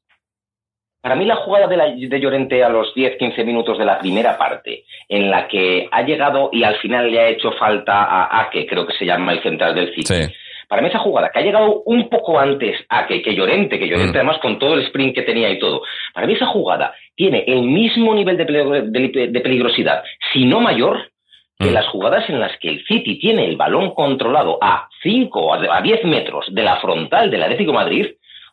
para 1.01 1.15
mí 1.17 1.25
la 1.25 1.37
jugada 1.37 1.67
de, 1.67 1.77
la- 1.77 1.91
de 1.95 2.21
Llorente 2.21 2.65
a 2.65 2.69
los 2.69 2.93
10-15 2.95 3.45
minutos 3.45 3.79
de 3.79 3.85
la 3.85 3.99
primera 3.99 4.37
parte, 4.39 4.85
en 5.09 5.31
la 5.31 5.47
que 5.49 5.89
ha 5.91 6.03
llegado 6.03 6.49
y 6.53 6.65
al 6.65 6.77
final 6.77 7.11
le 7.11 7.21
ha 7.21 7.29
hecho 7.29 7.53
falta 7.53 8.05
a 8.05 8.41
Ake, 8.43 8.67
creo 8.67 8.87
que 8.87 8.95
se 8.99 9.05
llama 9.07 9.33
el 9.33 9.43
central 9.43 9.75
del 9.75 9.95
City. 9.95 10.03
Sí. 10.15 10.35
Para 10.67 10.81
mí 10.81 10.89
esa 10.89 10.99
jugada, 10.99 11.31
que 11.31 11.39
ha 11.39 11.43
llegado 11.43 11.83
un 11.85 12.09
poco 12.09 12.39
antes 12.41 12.81
a 12.89 13.07
que, 13.07 13.21
que 13.23 13.35
Llorente, 13.35 13.79
que 13.79 13.87
Llorente 13.87 14.15
Mm. 14.15 14.21
además 14.21 14.39
con 14.41 14.59
todo 14.59 14.75
el 14.75 14.81
sprint 14.87 15.15
que 15.15 15.23
tenía 15.23 15.51
y 15.51 15.59
todo, 15.59 15.83
para 16.15 16.27
mí 16.27 16.33
esa 16.33 16.47
jugada 16.47 16.95
tiene 17.15 17.45
el 17.47 17.63
mismo 17.63 18.15
nivel 18.15 18.37
de, 18.39 18.47
peligro- 18.47 18.83
de- 18.83 19.29
de 19.29 19.41
peligrosidad, 19.41 20.03
si 20.33 20.47
no 20.47 20.61
mayor, 20.61 21.11
que 21.59 21.71
Mm. 21.71 21.75
las 21.75 21.87
jugadas 21.89 22.29
en 22.29 22.41
las 22.41 22.53
que 22.61 22.69
el 22.69 22.85
City 22.87 23.19
tiene 23.19 23.45
el 23.47 23.57
balón 23.57 23.95
controlado 23.95 24.59
a 24.61 24.89
5 25.03 25.41
o 25.41 25.55
a 25.55 25.81
10 25.83 26.05
metros 26.05 26.47
de 26.51 26.63
la 26.63 26.81
frontal 26.81 27.31
del 27.31 27.43
Atlético 27.43 27.71
de 27.73 27.79
Madrid, 27.79 28.07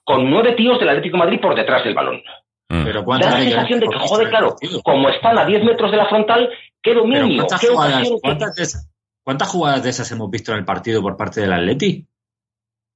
con 0.04 0.30
nueve 0.30 0.54
tíos 0.54 0.80
del 0.80 0.90
Atlético 0.90 1.18
de 1.18 1.24
Madrid 1.24 1.40
por 1.42 1.56
detrás 1.56 1.84
del 1.84 1.94
balón. 1.94 2.22
Mm. 2.70 2.84
Pero 2.86 3.00
Da 3.00 3.06
¿cuántas 3.06 3.34
la 3.34 3.40
sensación 3.40 3.80
de 3.80 3.88
que, 3.88 3.98
joder, 4.00 4.30
claro, 4.30 4.56
como 4.84 5.10
están 5.10 5.38
a 5.38 5.46
10 5.46 5.64
metros 5.64 5.92
de 5.92 5.98
la 5.98 6.06
frontal, 6.08 6.50
qué 6.82 6.94
dominio, 6.94 7.38
¿cuántas 7.38 7.62
qué 7.62 7.68
jugadas, 7.68 8.10
cuántas 8.22 8.56
de 8.56 8.64
esas- 8.64 8.92
cuántas 9.24 9.50
jugadas 9.50 9.84
de 9.84 9.90
esas 9.90 10.12
hemos 10.12 10.30
visto 10.32 10.52
en 10.52 10.60
el 10.60 10.66
partido 10.66 11.02
por 11.02 11.18
parte 11.18 11.42
del 11.42 11.54
Atleti? 11.54 12.06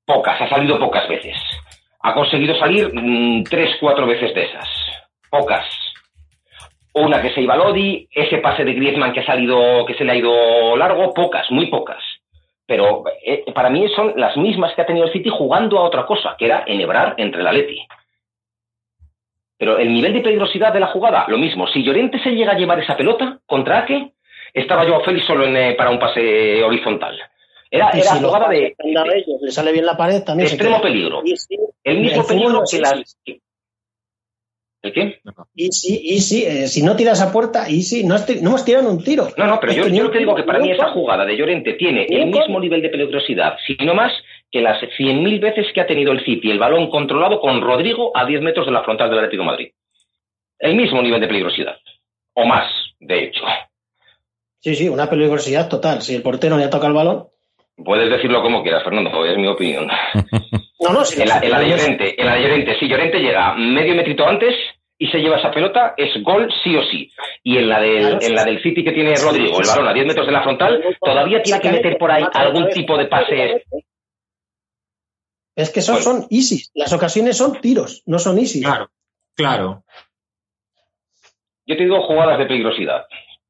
Pocas, 0.05 0.39
ha 0.41 0.49
salido 0.49 0.79
pocas 0.79 1.07
veces. 1.09 1.35
Ha 2.01 2.13
conseguido 2.13 2.55
salir 2.59 2.91
mm, 2.93 3.43
tres, 3.43 3.75
cuatro 3.79 4.05
veces 4.05 4.33
de 4.35 4.43
esas. 4.45 4.67
Pocas. 5.29 5.65
Una 6.95 7.21
que 7.21 7.31
se 7.31 7.41
iba 7.41 7.55
a 7.55 7.57
Lodi, 7.57 8.07
ese 8.09 8.37
pase 8.37 8.63
de 8.63 8.73
Griezmann 8.73 9.11
que 9.11 9.19
ha 9.19 9.25
salido, 9.25 9.85
que 9.85 9.95
se 9.95 10.05
le 10.05 10.13
ha 10.13 10.15
ido 10.15 10.77
largo, 10.77 11.13
pocas, 11.13 11.51
muy 11.51 11.67
pocas. 11.67 12.01
Pero 12.65 13.03
eh, 13.23 13.43
para 13.53 13.69
mí 13.69 13.85
son 13.93 14.13
las 14.15 14.37
mismas 14.37 14.73
que 14.73 14.81
ha 14.81 14.85
tenido 14.85 15.05
el 15.05 15.11
City 15.11 15.29
jugando 15.29 15.77
a 15.77 15.83
otra 15.83 16.05
cosa, 16.05 16.35
que 16.37 16.45
era 16.45 16.63
enhebrar 16.65 17.15
entre 17.17 17.41
el 17.41 17.47
Atleti. 17.47 17.85
Pero 19.57 19.77
el 19.77 19.93
nivel 19.93 20.13
de 20.13 20.21
peligrosidad 20.21 20.71
de 20.71 20.79
la 20.79 20.87
jugada, 20.87 21.25
lo 21.27 21.37
mismo. 21.37 21.67
Si 21.67 21.83
Llorente 21.83 22.17
se 22.19 22.31
llega 22.31 22.53
a 22.53 22.57
llevar 22.57 22.79
esa 22.79 22.95
pelota 22.95 23.39
contra 23.45 23.79
Ake, 23.79 24.13
estaba 24.53 24.85
yo 24.85 25.01
Félix 25.01 25.25
solo 25.25 25.45
en, 25.45 25.57
eh, 25.57 25.75
para 25.75 25.89
un 25.89 25.99
pase 25.99 26.63
horizontal. 26.63 27.17
Era, 27.69 27.91
Y 27.93 27.99
era 27.99 28.11
si 28.11 28.21
los 28.21 28.31
jugada 28.31 28.49
de, 28.49 28.73
le 29.41 29.51
sale 29.51 29.73
bien 29.73 29.85
la 29.85 29.97
pared, 29.97 30.23
también 30.23 30.47
extremo 30.47 30.81
peligro. 30.81 31.21
Sí, 31.25 31.57
El 31.83 31.99
mismo 31.99 32.21
El 32.21 32.27
peligro 32.27 32.63
que 32.69 32.79
las. 32.79 33.17
¿El 34.85 34.93
qué? 34.93 35.19
y 35.55 35.71
sí, 35.71 35.99
y 36.03 36.19
sí, 36.19 36.45
eh, 36.45 36.67
si 36.67 36.83
no 36.83 36.95
tiras 36.95 37.19
a 37.19 37.31
puerta, 37.31 37.67
y 37.67 37.81
sí, 37.81 38.03
no, 38.03 38.17
no 38.17 38.49
hemos 38.49 38.63
tirado 38.63 38.87
un 38.87 39.03
tiro. 39.03 39.29
No, 39.35 39.47
no, 39.47 39.59
pero 39.59 39.73
yo, 39.73 39.87
yo 39.87 40.11
que 40.11 40.19
digo 40.19 40.35
que 40.35 40.43
para 40.43 40.59
mí 40.59 40.69
esa 40.69 40.91
jugada 40.91 41.25
de 41.25 41.35
Llorente 41.35 41.73
tiene 41.73 42.05
el 42.07 42.27
mismo 42.27 42.59
nivel 42.59 42.83
de 42.83 42.89
peligrosidad, 42.89 43.57
sino 43.65 43.95
más 43.95 44.11
que 44.51 44.61
las 44.61 44.79
100.000 44.79 45.41
veces 45.41 45.65
que 45.73 45.81
ha 45.81 45.87
tenido 45.87 46.11
el 46.11 46.23
City 46.23 46.51
el 46.51 46.59
balón 46.59 46.91
controlado 46.91 47.39
con 47.39 47.61
Rodrigo 47.61 48.15
a 48.15 48.27
10 48.27 48.43
metros 48.43 48.67
de 48.67 48.73
la 48.73 48.83
frontal 48.83 49.09
del 49.09 49.17
Atlético 49.17 49.41
de 49.41 49.47
Madrid. 49.47 49.71
El 50.59 50.75
mismo 50.75 51.01
nivel 51.01 51.19
de 51.19 51.27
peligrosidad. 51.27 51.77
O 52.35 52.45
más, 52.45 52.71
de 52.99 53.23
hecho. 53.23 53.41
Sí, 54.59 54.75
sí, 54.75 54.87
una 54.87 55.09
peligrosidad 55.09 55.67
total. 55.67 56.03
Si 56.03 56.13
el 56.13 56.21
portero 56.21 56.57
le 56.57 56.65
ha 56.65 56.69
tocado 56.69 56.89
el 56.89 56.95
balón. 56.95 57.27
Puedes 57.75 58.07
decirlo 58.07 58.43
como 58.43 58.61
quieras, 58.61 58.83
Fernando, 58.83 59.25
es 59.25 59.35
mi 59.35 59.47
opinión. 59.47 59.87
No, 60.89 60.93
no, 60.93 61.05
en 61.05 61.27
la 61.27 61.39
de 61.39 61.47
porteros- 61.49 61.67
Llorente, 61.69 62.21
en 62.21 62.27
la 62.27 62.35
de 62.35 62.41
Llorente, 62.41 62.79
si 62.79 62.87
Llorente 62.87 63.19
llega 63.19 63.53
medio 63.55 63.95
metrito 63.95 64.25
antes 64.27 64.55
y 64.97 65.07
se 65.07 65.17
lleva 65.19 65.37
esa 65.37 65.51
pelota, 65.51 65.93
es 65.97 66.11
gol 66.23 66.49
sí 66.63 66.75
o 66.75 66.83
sí. 66.85 67.11
Y 67.43 67.57
en 67.57 67.67
la 67.69 67.79
del, 67.81 67.99
Claro. 68.01 68.17
en 68.21 68.35
la 68.35 68.43
del 68.45 68.61
City 68.63 68.83
que 68.83 68.91
tiene 68.93 69.15
Sí, 69.15 69.25
Rodrigo, 69.25 69.59
el 69.59 69.65
sí. 69.65 69.71
balón 69.71 69.87
a 69.89 69.93
10 69.93 70.05
metros 70.07 70.25
de 70.25 70.31
la 70.31 70.43
frontal, 70.43 70.81
todavía 71.01 71.41
tiene 71.41 71.59
que 71.61 71.71
meter 71.71 71.97
por 71.97 72.11
ahí 72.11 72.23
algún 72.33 72.69
tipo 72.69 72.97
de 72.97 73.05
pase. 73.07 73.65
Es 75.55 75.69
que 75.71 75.81
son, 75.81 76.01
son 76.01 76.27
easy. 76.29 76.63
Las 76.73 76.91
ocasiones 76.93 77.37
son 77.37 77.59
tiros, 77.61 78.03
no 78.05 78.19
son 78.19 78.37
easy. 78.39 78.61
Claro, 78.61 78.89
claro. 79.35 79.83
Yo 81.65 81.75
te 81.77 81.83
digo 81.83 82.01
jugadas 82.05 82.37
de 82.37 82.45
peligrosidad. 82.45 83.05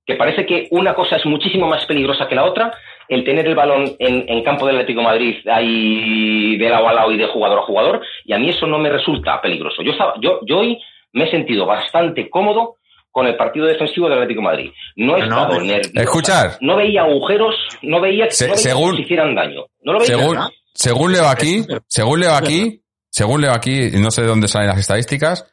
Que 0.05 0.15
parece 0.15 0.45
que 0.45 0.67
una 0.69 0.93
cosa 0.93 1.15
es 1.17 1.25
muchísimo 1.25 1.67
más 1.67 1.85
peligrosa 1.87 2.27
que 2.27 2.35
la 2.35 2.45
otra, 2.45 2.71
el 3.09 3.23
tener 3.23 3.45
el 3.47 3.55
balón 3.55 3.95
en, 3.99 4.25
en 4.27 4.43
campo 4.43 4.65
del 4.67 4.75
Atlético 4.77 5.01
de 5.01 5.05
Madrid 5.07 5.35
ahí 5.51 6.57
de 6.57 6.69
lado 6.69 6.87
a 6.87 6.93
lado 6.93 7.11
y 7.11 7.17
de 7.17 7.27
jugador 7.27 7.59
a 7.59 7.63
jugador, 7.63 8.01
y 8.23 8.33
a 8.33 8.37
mí 8.39 8.49
eso 8.49 8.65
no 8.67 8.77
me 8.79 8.89
resulta 8.89 9.41
peligroso. 9.41 9.81
Yo, 9.83 9.91
estaba, 9.91 10.13
yo, 10.21 10.39
yo 10.45 10.59
hoy 10.59 10.77
me 11.13 11.25
he 11.25 11.31
sentido 11.31 11.65
bastante 11.65 12.29
cómodo 12.29 12.75
con 13.11 13.27
el 13.27 13.37
partido 13.37 13.65
defensivo 13.65 14.07
del 14.09 14.17
Atlético 14.17 14.41
de 14.41 14.45
Madrid. 14.47 14.71
No 14.97 15.15
he 15.15 15.21
Pero 15.21 15.29
no, 15.29 15.35
estado 15.37 15.53
pero- 15.53 15.65
nervioso. 15.65 15.91
Escuchar. 16.01 16.57
No 16.61 16.75
veía 16.75 17.01
agujeros, 17.03 17.55
no 17.81 18.01
veía, 18.01 18.29
Se- 18.29 18.47
no 18.47 18.53
veía 18.55 18.63
según- 18.63 18.91
que 18.91 18.95
se 18.97 19.01
hicieran 19.03 19.35
daño. 19.35 19.61
No 19.83 19.93
lo 19.93 19.99
veía. 19.99 20.17
Según, 20.17 20.37
según 20.73 21.11
leo 21.13 21.27
aquí, 21.29 21.61
según 21.87 22.19
leo 22.19 22.33
aquí, 22.35 22.81
según 23.09 23.41
leo 23.41 23.53
aquí, 23.53 23.71
y 23.93 23.99
no 24.01 24.11
sé 24.11 24.23
de 24.23 24.27
dónde 24.27 24.49
salen 24.49 24.67
las 24.67 24.79
estadísticas, 24.79 25.49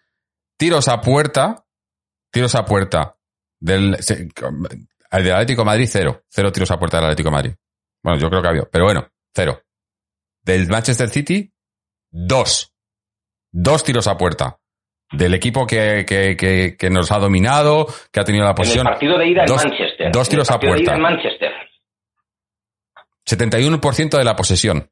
tiros 0.57 0.89
a 0.89 1.01
puerta, 1.01 1.63
tiros 2.33 2.55
a 2.57 2.65
puerta 2.65 3.15
del, 3.61 3.97
el 5.19 5.25
del 5.25 5.33
Atlético 5.35 5.63
de 5.63 5.67
Madrid, 5.67 5.89
cero. 5.91 6.23
Cero 6.29 6.51
tiros 6.53 6.71
a 6.71 6.79
puerta 6.79 6.97
del 6.99 7.07
Atlético 7.07 7.29
de 7.29 7.33
Madrid. 7.37 7.55
Bueno, 8.03 8.19
yo 8.21 8.29
creo 8.29 8.43
que 8.43 8.49
había, 8.49 8.63
pero 8.71 8.85
bueno, 8.85 9.09
cero. 9.35 9.63
Del 10.43 10.67
Manchester 10.69 11.09
City, 11.09 11.53
dos. 12.11 12.73
Dos 13.53 13.85
tiros 13.85 14.07
a 14.09 14.17
puerta. 14.17 14.59
Del 15.13 15.35
equipo 15.35 15.67
que, 15.67 16.05
que, 16.09 16.37
que, 16.37 16.77
que 16.79 16.91
nos 16.91 17.13
ha 17.13 17.19
dominado, 17.19 17.87
que 18.11 18.21
ha 18.21 18.25
tenido 18.25 18.45
la 18.45 18.51
En 18.51 18.55
el 18.55 18.57
posición. 18.57 18.85
partido 18.87 19.19
de 19.19 19.29
ida 19.29 19.41
en 19.43 19.47
dos- 19.47 19.65
Manchester. 19.65 20.11
dos 20.13 20.27
En 20.27 20.31
tiros 20.31 20.49
el 20.49 20.55
a 20.55 20.57
partido 20.59 20.75
de 20.75 20.81
ida 20.83 20.93
puerta. 20.93 20.97
en 20.97 21.17
Manchester. 21.17 21.53
71% 23.29 24.19
de 24.19 24.25
la 24.25 24.35
posesión. 24.35 24.91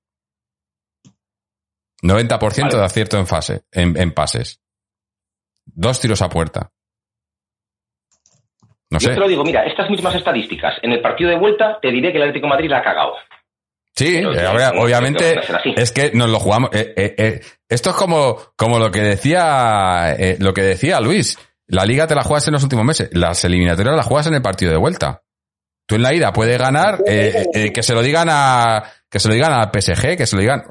90% 2.02 2.62
Vale. 2.62 2.76
de 2.78 2.84
acierto 2.84 3.18
en 3.18 3.26
fase, 3.26 3.62
en, 3.72 3.96
en 4.00 4.12
pases. 4.12 4.60
Dos 5.66 6.00
tiros 6.00 6.22
a 6.22 6.28
puerta. 6.28 6.70
No 8.90 8.98
Yo 8.98 9.10
te 9.14 9.20
lo 9.20 9.28
digo, 9.28 9.44
mira, 9.44 9.64
estas 9.66 9.88
mismas 9.88 10.14
estadísticas, 10.16 10.74
en 10.82 10.92
el 10.92 11.00
partido 11.00 11.30
de 11.30 11.36
vuelta 11.38 11.78
te 11.80 11.90
diré 11.92 12.10
que 12.10 12.16
el 12.18 12.24
Atlético 12.24 12.46
de 12.46 12.50
Madrid 12.50 12.70
la 12.70 12.78
ha 12.78 12.82
cagado. 12.82 13.12
Sí, 13.94 14.14
Pero 14.22 14.32
eh, 14.32 14.70
no, 14.74 14.82
obviamente 14.82 15.36
no, 15.36 15.72
es 15.76 15.92
que 15.92 16.10
nos 16.14 16.28
lo 16.30 16.38
jugamos. 16.40 16.70
eh, 16.72 16.92
eh, 16.96 17.14
eh, 17.18 17.40
esto 17.68 17.90
es 17.90 17.96
como, 17.96 18.36
como 18.56 18.78
lo 18.78 18.90
que 18.90 19.00
decía 19.00 20.14
eh, 20.18 20.36
lo 20.40 20.52
que 20.54 20.62
decía 20.62 21.00
Luis. 21.00 21.38
La 21.66 21.84
liga 21.84 22.06
te 22.08 22.14
la 22.16 22.22
juegas 22.22 22.46
en 22.48 22.54
los 22.54 22.62
últimos 22.64 22.84
meses. 22.84 23.10
Las 23.12 23.44
eliminatorias 23.44 23.94
las 23.94 24.06
juegas 24.06 24.26
en 24.26 24.34
el 24.34 24.42
partido 24.42 24.72
de 24.72 24.78
vuelta. 24.78 25.22
Tú 25.86 25.96
en 25.96 26.02
la 26.02 26.14
ida 26.14 26.32
puedes 26.32 26.58
ganar, 26.58 26.98
eh, 27.06 27.46
eh, 27.54 27.72
que 27.72 27.82
se 27.82 27.94
lo 27.94 28.02
digan 28.02 28.28
a 28.30 28.82
que 29.10 29.18
se 29.18 29.28
lo 29.28 29.34
digan 29.34 29.52
al 29.52 29.70
PSG, 29.72 30.16
que 30.16 30.26
se 30.26 30.36
lo 30.36 30.42
digan. 30.42 30.64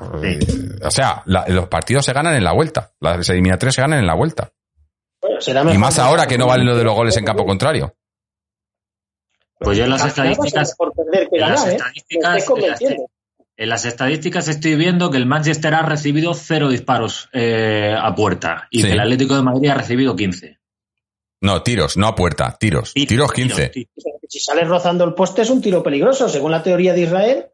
O 0.84 0.92
sea, 0.92 1.22
la- 1.26 1.46
los 1.48 1.68
partidos 1.68 2.06
se 2.06 2.14
ganan 2.14 2.36
en 2.36 2.44
la 2.44 2.54
vuelta. 2.54 2.92
Las 3.02 3.30
eliminatorias 3.30 3.76
se 3.76 3.82
ganan 3.82 4.00
en 4.00 4.08
la 4.08 4.16
vuelta. 4.16 4.50
Bueno, 5.22 5.42
será 5.42 5.62
Y 5.74 5.78
más 5.78 6.00
ahora 6.00 6.26
que 6.26 6.38
no 6.38 6.48
valen 6.48 6.66
lo 6.68 6.78
de 6.78 6.84
los 6.86 6.94
goles 6.96 7.16
en 7.18 7.26
campo 7.26 7.46
contrario. 7.46 7.96
Pues 9.60 9.78
yo 9.78 9.84
en 9.84 9.90
las 9.90 10.06
estadísticas, 10.06 10.76
mejor 10.80 10.94
perder 10.96 11.30
que 11.30 11.36
en 11.36 11.42
las 11.42 11.50
ganar, 11.52 11.70
¿eh? 11.70 11.76
estadísticas, 11.76 12.32
Me 12.34 12.38
estoy 12.40 13.06
en 13.58 13.70
las- 13.70 13.86
estadísticas 13.86 14.48
estoy 14.48 14.76
viendo 14.76 15.12
que 15.12 15.18
el 15.18 15.26
Manchester 15.26 15.74
ha 15.74 15.82
recibido 15.82 16.34
cero 16.34 16.70
disparos 16.70 17.30
eh, 17.34 17.94
a 17.98 18.16
puerta 18.16 18.68
y 18.72 18.82
Sí. 18.82 18.88
que 18.88 18.94
el 18.94 19.00
Atlético 19.02 19.36
de 19.36 19.42
Madrid 19.44 19.70
ha 19.70 19.76
recibido 19.76 20.16
15. 20.16 20.58
No, 21.42 21.62
tiros, 21.62 21.98
no 21.98 22.08
a 22.08 22.16
puerta, 22.16 22.56
tiros. 22.60 22.94
Tiros 22.94 23.32
15. 23.34 23.70
tiros. 23.70 23.90
Si 24.30 24.40
sales 24.40 24.68
rozando 24.68 25.04
el 25.06 25.14
poste 25.14 25.42
es 25.42 25.50
un 25.50 25.62
tiro 25.62 25.82
peligroso, 25.84 26.30
según 26.30 26.52
la 26.52 26.64
teoría 26.64 26.94
de 26.94 27.02
Israel. 27.02 27.46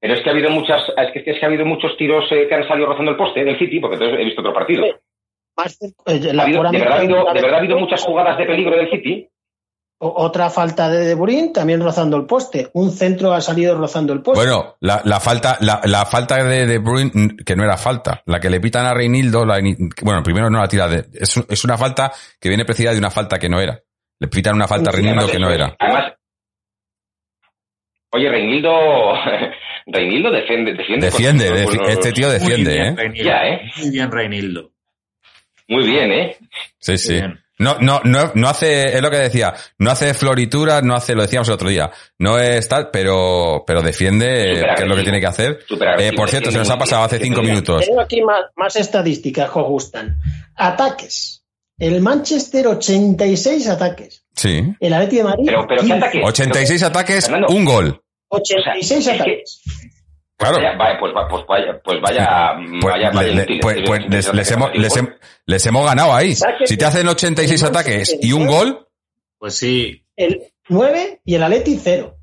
Pero 0.00 0.14
es 0.14 0.22
que 0.22 0.28
ha 0.30 0.32
habido 0.32 0.50
muchas, 0.50 0.82
es 0.96 1.12
que, 1.12 1.30
es 1.30 1.38
que 1.38 1.44
ha 1.44 1.48
habido 1.48 1.64
muchos 1.66 1.96
tiros 1.98 2.24
eh, 2.30 2.46
que 2.48 2.54
han 2.54 2.66
salido 2.68 2.86
rozando 2.86 3.10
el 3.10 3.16
poste 3.16 3.44
del 3.44 3.58
City, 3.58 3.80
porque 3.80 3.96
entonces 3.96 4.20
he 4.20 4.24
visto 4.24 4.40
otro 4.42 4.54
partido. 4.54 4.84
Sí. 4.84 4.92
Más, 5.56 5.76
eh, 5.82 5.92
el 6.06 6.38
Ha 6.38 6.42
habido- 6.44 6.62
de, 6.62 6.68
aforamiento 6.68 6.84
verdad 6.84 6.92
ha 6.92 7.00
habido, 7.00 7.16
de- 7.24 7.32
de 7.34 7.40
verdad 7.42 7.54
ha 7.54 7.58
habido 7.58 7.78
muchas 7.80 8.02
jugadas 8.04 8.38
de 8.38 8.46
peligro 8.46 8.76
del 8.76 8.90
City. 8.90 9.28
Otra 10.00 10.48
falta 10.48 10.88
de 10.88 11.04
De 11.04 11.14
Bruyne, 11.16 11.48
también 11.52 11.80
rozando 11.80 12.16
el 12.16 12.24
poste. 12.24 12.70
Un 12.74 12.92
centro 12.92 13.32
ha 13.32 13.40
salido 13.40 13.76
rozando 13.76 14.12
el 14.12 14.22
poste. 14.22 14.44
Bueno, 14.44 14.76
la, 14.78 15.02
la 15.04 15.18
falta, 15.18 15.56
la, 15.60 15.80
la 15.84 16.06
falta 16.06 16.36
de 16.44 16.66
De 16.66 16.78
Bruyne, 16.78 17.10
que 17.44 17.56
no 17.56 17.64
era 17.64 17.76
falta, 17.76 18.22
la 18.26 18.38
que 18.38 18.48
le 18.48 18.60
pitan 18.60 18.86
a 18.86 18.94
Reinildo, 18.94 19.44
la, 19.44 19.58
bueno, 20.02 20.22
primero 20.22 20.48
no 20.50 20.60
la 20.60 20.68
tira 20.68 20.86
de, 20.86 21.06
es, 21.14 21.36
es 21.48 21.64
una 21.64 21.76
falta 21.76 22.12
que 22.40 22.48
viene 22.48 22.64
precedida 22.64 22.92
de 22.92 22.98
una 22.98 23.10
falta 23.10 23.40
que 23.40 23.48
no 23.48 23.60
era. 23.60 23.80
Le 24.20 24.28
pitan 24.28 24.54
una 24.54 24.68
falta 24.68 24.90
a 24.90 24.92
Reinildo 24.92 25.26
que 25.26 25.38
no 25.40 25.50
era. 25.50 25.74
Además, 25.80 26.12
oye, 28.12 28.28
Reinildo, 28.30 28.70
Reinildo 29.86 30.30
defiende, 30.30 30.74
defiende. 30.74 31.06
Defiende, 31.06 31.48
con- 31.48 31.56
defi- 31.56 31.76
con- 31.78 31.90
este 31.90 32.12
tío 32.12 32.28
Muy 32.28 32.38
defiende, 32.38 32.72
bien, 32.72 32.86
¿eh? 32.86 32.94
Reinildo. 32.96 33.24
Ya, 33.24 33.48
¿eh? 33.48 33.60
Muy 33.78 33.90
bien, 33.90 34.10
Reinildo. 34.12 34.70
Muy 35.68 35.86
bien, 35.86 36.12
¿eh? 36.12 36.36
Sí, 36.78 36.92
Muy 36.92 36.98
sí. 36.98 37.12
bien. 37.14 37.40
No, 37.58 37.76
no, 37.80 38.00
no, 38.04 38.30
no 38.34 38.48
hace, 38.48 38.96
es 38.96 39.02
lo 39.02 39.10
que 39.10 39.16
decía, 39.16 39.52
no 39.78 39.90
hace 39.90 40.14
florituras, 40.14 40.82
no 40.84 40.94
hace, 40.94 41.14
lo 41.14 41.22
decíamos 41.22 41.48
el 41.48 41.54
otro 41.54 41.68
día, 41.68 41.90
no 42.18 42.38
es 42.38 42.68
tal, 42.68 42.90
pero, 42.92 43.64
pero 43.66 43.82
defiende 43.82 44.64
qué 44.76 44.82
es 44.82 44.88
lo 44.88 44.94
que 44.94 45.02
tiene 45.02 45.18
que 45.20 45.26
hacer. 45.26 45.58
Eh, 45.98 46.12
por 46.16 46.30
cierto, 46.30 46.50
se 46.52 46.58
nos 46.58 46.70
ha 46.70 46.78
pasado 46.78 47.02
hace 47.04 47.18
cinco 47.18 47.42
minutos. 47.42 47.84
Tengo 47.84 48.00
aquí 48.00 48.22
más, 48.22 48.42
más 48.56 48.76
estadísticas 48.76 49.50
que 49.50 49.58
os 49.58 49.66
gustan. 49.66 50.18
Ataques. 50.56 51.44
El 51.78 52.00
Manchester 52.00 52.66
86 52.66 53.68
ataques. 53.68 54.24
Sí. 54.34 54.62
El 54.80 54.92
Atleti 54.94 55.16
de 55.16 55.24
Madrid. 55.24 55.44
Pero, 55.46 55.66
pero 55.68 55.82
¿qué 55.84 55.92
ataques? 55.92 56.22
86 56.24 56.82
ataques, 56.82 57.24
Fernando. 57.26 57.48
un 57.54 57.64
gol. 57.64 58.02
86 58.28 58.98
O 59.00 59.02
sea, 59.02 59.14
es 59.14 59.22
que- 59.22 59.30
ataques. 59.30 59.62
Claro. 60.38 60.56
Vaya, 60.56 60.76
vaya, 60.78 60.98
pues, 61.00 61.12
pues 61.30 61.44
vaya, 61.48 61.80
pues 61.82 62.00
vaya, 62.00 62.54
Pues, 62.80 62.94
vaya, 62.94 63.10
vaya 63.10 63.28
le- 63.28 63.32
inútil, 63.34 63.58
pues- 63.60 63.76
es 63.78 63.82
pues 63.88 64.08
les, 64.08 64.26
es 64.28 64.34
les 64.34 64.52
hemos, 64.52 64.70
les, 64.74 64.96
hem- 64.96 65.16
les 65.46 65.66
hemos 65.66 65.84
ganado 65.84 66.14
ahí. 66.14 66.34
Si 66.64 66.76
te 66.76 66.84
hacen 66.84 67.08
86 67.08 67.60
el 67.62 67.68
ataques 67.68 68.18
y 68.22 68.32
un 68.32 68.46
gol, 68.46 68.86
Pues 69.38 69.56
sí. 69.56 70.04
El 70.16 70.40
9 70.68 71.20
y 71.24 71.34
el 71.34 71.42
Atleti 71.42 71.76
0. 71.76 72.14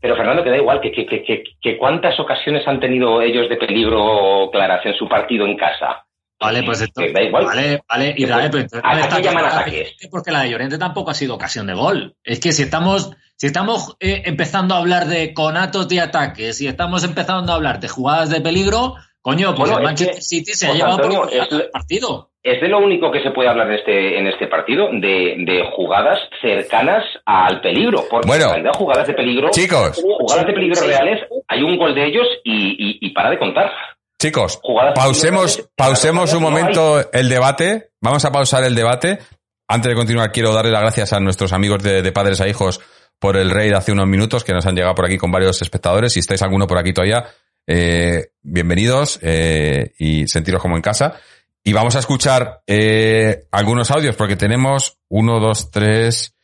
Pero 0.00 0.16
Fernando, 0.16 0.44
que 0.44 0.50
da 0.50 0.56
igual, 0.56 0.80
que, 0.80 0.92
que, 0.92 1.06
que, 1.06 1.22
que, 1.24 1.42
que 1.60 1.76
cuántas 1.78 2.18
ocasiones 2.20 2.66
han 2.68 2.78
tenido 2.80 3.20
ellos 3.22 3.48
de 3.48 3.56
peligro 3.56 4.48
claras 4.52 4.84
en 4.86 4.94
su 4.94 5.08
partido 5.08 5.44
en 5.46 5.56
casa. 5.56 6.04
Vale, 6.40 6.62
pues 6.62 6.80
esto. 6.80 7.00
Que 7.02 7.12
da 7.12 7.22
igual. 7.22 7.44
Vale, 7.46 7.80
vale, 7.88 8.14
Israel, 8.16 8.48
pero 8.50 8.62
entonces 8.62 8.82
¿A- 8.84 9.20
llaman 9.20 9.44
ataques? 9.44 9.96
Porque 10.10 10.30
la 10.30 10.42
de 10.42 10.50
Llorente 10.50 10.78
tampoco 10.78 11.10
ha 11.10 11.14
sido 11.14 11.34
ocasión 11.34 11.66
de 11.66 11.74
gol. 11.74 12.14
Es 12.22 12.38
que 12.40 12.52
si 12.52 12.62
estamos, 12.62 13.10
si 13.36 13.46
estamos 13.48 13.96
eh, 14.00 14.22
empezando 14.26 14.74
a 14.74 14.78
hablar 14.78 15.06
de 15.06 15.34
conatos 15.34 15.88
de 15.88 16.00
ataques 16.00 16.60
y 16.60 16.68
estamos 16.68 17.02
empezando 17.04 17.52
a 17.52 17.56
hablar 17.56 17.80
de 17.80 17.88
jugadas 17.88 18.30
de 18.30 18.40
peligro, 18.40 18.94
coño, 19.20 19.48
pues 19.56 19.70
Bueno, 19.70 19.78
el 19.78 19.82
es 19.82 19.84
Manchester 19.88 20.14
que, 20.16 20.22
City 20.22 20.52
se 20.52 20.68
ha 20.68 20.74
llevado 20.74 20.94
Antonio, 20.94 21.22
por 21.22 21.32
es- 21.34 21.52
el 21.52 21.70
partido. 21.70 22.30
Es 22.40 22.60
de 22.62 22.68
lo 22.68 22.78
único 22.78 23.10
que 23.10 23.20
se 23.20 23.32
puede 23.32 23.48
hablar 23.48 23.66
en 23.66 23.74
este, 23.74 24.18
en 24.18 24.26
este 24.28 24.46
partido, 24.46 24.88
de, 24.92 25.34
de 25.40 25.68
jugadas 25.74 26.18
cercanas 26.40 27.04
al 27.26 27.60
peligro. 27.60 28.04
Porque 28.08 28.28
Bueno. 28.28 28.44
en 28.44 28.50
realidad 28.52 28.72
jugadas 28.74 29.06
de 29.08 29.12
peligro, 29.14 29.50
chicos, 29.50 30.00
jugadas 30.00 30.46
de 30.46 30.52
peligro 30.52 30.80
reales, 30.80 31.20
hay 31.48 31.62
un 31.62 31.76
gol 31.76 31.94
de 31.96 32.06
ellos 32.06 32.26
y, 32.44 32.68
y, 32.78 32.98
y 33.06 33.10
para 33.10 33.30
de 33.30 33.38
contar. 33.40 33.70
Chicos, 34.18 34.60
pausemos, 34.94 35.70
pausemos 35.76 36.32
un 36.34 36.42
momento 36.42 37.10
el 37.12 37.28
debate. 37.28 37.92
Vamos 38.00 38.24
a 38.24 38.32
pausar 38.32 38.64
el 38.64 38.74
debate. 38.74 39.18
Antes 39.66 39.90
de 39.90 39.96
continuar, 39.96 40.32
quiero 40.32 40.52
darle 40.52 40.72
las 40.72 40.82
gracias 40.82 41.12
a 41.12 41.20
nuestros 41.20 41.52
amigos 41.52 41.82
de, 41.82 42.02
de 42.02 42.12
Padres 42.12 42.40
a 42.40 42.48
Hijos 42.48 42.80
por 43.18 43.36
el 43.36 43.50
raid 43.50 43.72
hace 43.72 43.92
unos 43.92 44.06
minutos 44.06 44.44
que 44.44 44.52
nos 44.52 44.64
han 44.66 44.74
llegado 44.74 44.94
por 44.94 45.04
aquí 45.04 45.18
con 45.18 45.30
varios 45.30 45.60
espectadores. 45.62 46.12
Si 46.12 46.20
estáis 46.20 46.42
alguno 46.42 46.66
por 46.66 46.78
aquí 46.78 46.92
todavía, 46.92 47.26
eh, 47.66 48.30
bienvenidos 48.42 49.18
eh, 49.22 49.92
y 49.98 50.26
sentiros 50.26 50.62
como 50.62 50.76
en 50.76 50.82
casa. 50.82 51.14
Y 51.62 51.72
vamos 51.72 51.96
a 51.96 51.98
escuchar 51.98 52.62
eh, 52.66 53.46
algunos 53.50 53.90
audios 53.90 54.16
porque 54.16 54.36
tenemos 54.36 54.98
uno, 55.08 55.38
dos, 55.38 55.70
tres, 55.70 56.34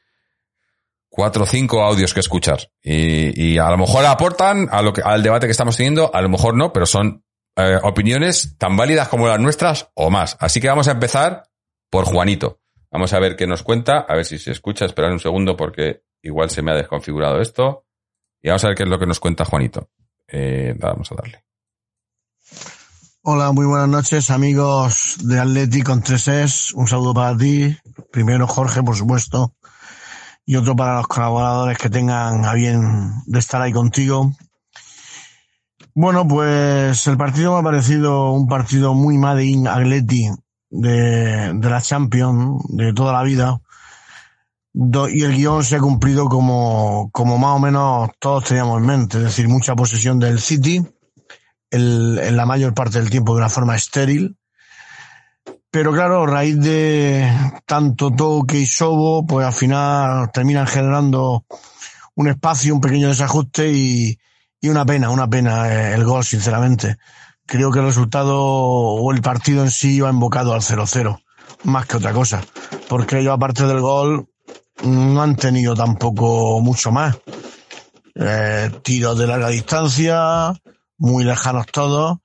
cuatro, 1.09 1.47
cinco 1.47 1.83
audios 1.83 2.13
que 2.13 2.21
escuchar. 2.21 2.69
Y, 2.83 3.53
y 3.53 3.59
a 3.59 3.71
lo 3.71 3.79
mejor 3.79 4.05
aportan 4.05 4.69
a 4.71 4.83
lo 4.83 4.93
que, 4.93 5.01
al 5.03 5.23
debate 5.23 5.47
que 5.47 5.53
estamos 5.53 5.77
teniendo, 5.77 6.15
a 6.15 6.21
lo 6.21 6.29
mejor 6.29 6.55
no, 6.55 6.73
pero 6.73 6.85
son 6.85 7.24
eh, 7.57 7.79
opiniones 7.83 8.57
tan 8.59 8.77
válidas 8.77 9.09
como 9.09 9.29
las 9.29 9.41
nuestras 9.41 9.91
o 9.95 10.11
más. 10.11 10.37
Así 10.41 10.61
que 10.61 10.69
vamos 10.69 10.89
a 10.89 10.93
empezar 10.93 11.45
por 11.91 12.05
Juanito. 12.05 12.61
Vamos 12.91 13.13
a 13.13 13.21
ver 13.21 13.37
qué 13.37 13.47
nos 13.47 13.63
cuenta, 13.63 14.07
a 14.09 14.15
ver 14.15 14.25
si 14.25 14.39
se 14.39 14.53
escucha. 14.53 14.85
Esperad 14.85 15.13
un 15.13 15.21
segundo 15.21 15.57
porque 15.57 16.03
igual 16.23 16.51
se 16.51 16.63
me 16.63 16.73
ha 16.73 16.75
desconfigurado 16.75 17.41
esto. 17.41 17.87
Y 18.43 18.49
vamos 18.49 18.65
a 18.65 18.69
ver 18.69 18.77
qué 18.77 18.83
es 18.83 18.89
lo 18.89 18.99
que 18.99 19.07
nos 19.07 19.21
cuenta 19.21 19.45
Juanito. 19.45 19.91
Eh, 20.29 20.75
vamos 20.79 21.11
a 21.13 21.15
darle. 21.17 21.45
Hola, 23.23 23.53
muy 23.53 23.65
buenas 23.65 23.89
noches, 23.89 24.31
amigos 24.31 25.17
de 25.23 25.41
Atleti 25.41 25.83
con 25.83 26.03
3S. 26.03 26.75
Un 26.75 26.87
saludo 26.87 27.15
para 27.15 27.37
ti. 27.37 27.75
Primero, 28.13 28.47
Jorge, 28.47 28.83
por 28.83 28.97
supuesto. 28.97 29.55
Y 30.45 30.57
otro 30.57 30.77
para 30.77 30.97
los 30.97 31.07
colaboradores 31.07 31.79
que 31.79 31.89
tengan 31.89 32.45
a 32.45 32.53
bien 32.53 33.23
de 33.25 33.39
estar 33.39 33.63
ahí 33.63 33.73
contigo. 33.73 34.31
Bueno, 35.97 36.27
pues 36.27 37.07
el 37.07 37.17
partido 37.17 37.53
me 37.53 37.61
ha 37.61 37.63
parecido 37.63 38.33
un 38.33 38.49
partido 38.49 38.95
muy 38.95 39.17
Made 39.17 39.45
in 39.45 39.69
Atleti 39.69 40.29
de, 40.69 41.55
la 41.55 41.81
Champions 41.81 42.65
de 42.71 42.93
toda 42.93 43.13
la 43.13 43.23
vida. 43.23 43.61
Y 44.75 45.23
el 45.23 45.37
guion 45.37 45.63
se 45.63 45.77
ha 45.77 45.79
cumplido 45.79 46.29
como, 46.29 47.11
como 47.13 47.39
más 47.39 47.53
o 47.53 47.59
menos 47.61 48.11
todos 48.19 48.43
teníamos 48.43 48.81
en 48.81 48.87
mente. 48.87 49.19
Es 49.19 49.25
decir, 49.25 49.47
mucha 49.47 49.77
posesión 49.77 50.19
del 50.19 50.41
City 50.41 50.85
en 51.71 52.37
la 52.37 52.45
mayor 52.45 52.75
parte 52.75 52.99
del 52.99 53.11
tiempo 53.11 53.33
de 53.35 53.43
una 53.43 53.49
forma 53.49 53.77
estéril. 53.77 54.37
Pero 55.71 55.93
claro, 55.93 56.25
a 56.25 56.27
raíz 56.27 56.59
de 56.59 57.33
tanto 57.67 58.11
toque 58.11 58.59
y 58.59 58.67
sobo, 58.67 59.25
pues 59.25 59.47
al 59.47 59.53
final 59.53 60.33
terminan 60.33 60.67
generando 60.67 61.45
un 62.17 62.29
espacio, 62.29 62.75
un 62.75 62.81
pequeño 62.81 63.07
desajuste 63.07 63.71
y, 63.73 64.19
y 64.65 64.71
una 64.71 64.87
pena, 64.87 65.11
una 65.11 65.29
pena 65.29 65.69
eh, 65.69 65.95
el 65.95 66.05
gol, 66.05 66.25
sinceramente. 66.25 66.97
Creo 67.45 67.71
que 67.71 67.81
el 67.81 67.85
resultado 67.85 68.41
o 68.41 69.13
el 69.13 69.21
partido 69.21 69.63
en 69.63 69.71
sí 69.71 70.01
va 70.01 70.09
invocado 70.09 70.55
al 70.55 70.63
0-0, 70.63 71.21
más 71.65 71.85
que 71.85 71.99
otra 71.99 72.15
cosa. 72.15 72.43
Porque 72.89 73.19
ellos, 73.19 73.35
aparte 73.35 73.67
del 73.67 73.81
gol, 73.81 74.27
no 74.83 75.23
han 75.23 75.37
tenido 75.37 75.75
tampoco 75.75 76.63
mucho 76.63 76.91
más. 76.91 77.15
Eh, 78.15 78.71
tiros 78.83 79.19
de 79.19 79.27
larga 79.27 79.49
distancia, 79.49 80.55
muy 80.97 81.25
lejanos 81.25 81.67
todos 81.67 82.21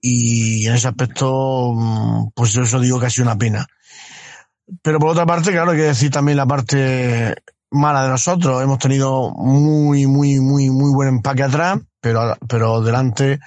y 0.00 0.66
en 0.68 0.74
ese 0.74 0.86
aspecto 0.86 1.72
mm, 1.74 2.28
pues 2.34 2.54
eso 2.54 2.78
digo 2.78 3.00
que 3.00 3.06
ha 3.06 3.10
sido 3.10 3.24
una 3.24 3.38
pena 3.38 3.66
pero 4.82 4.98
por 4.98 5.08
otra 5.08 5.24
parte 5.24 5.50
claro 5.50 5.70
hay 5.70 5.78
que 5.78 5.84
decir 5.84 6.10
también 6.10 6.36
la 6.36 6.44
parte 6.44 7.34
mala 7.74 8.04
de 8.04 8.10
nosotros. 8.10 8.62
Hemos 8.62 8.78
tenido 8.78 9.30
muy 9.32 10.06
muy 10.06 10.40
muy 10.40 10.70
muy 10.70 10.92
buen 10.92 11.08
empaque 11.08 11.42
atrás 11.42 11.78
pero 12.00 12.36
pero 12.48 12.80
delante 12.80 13.40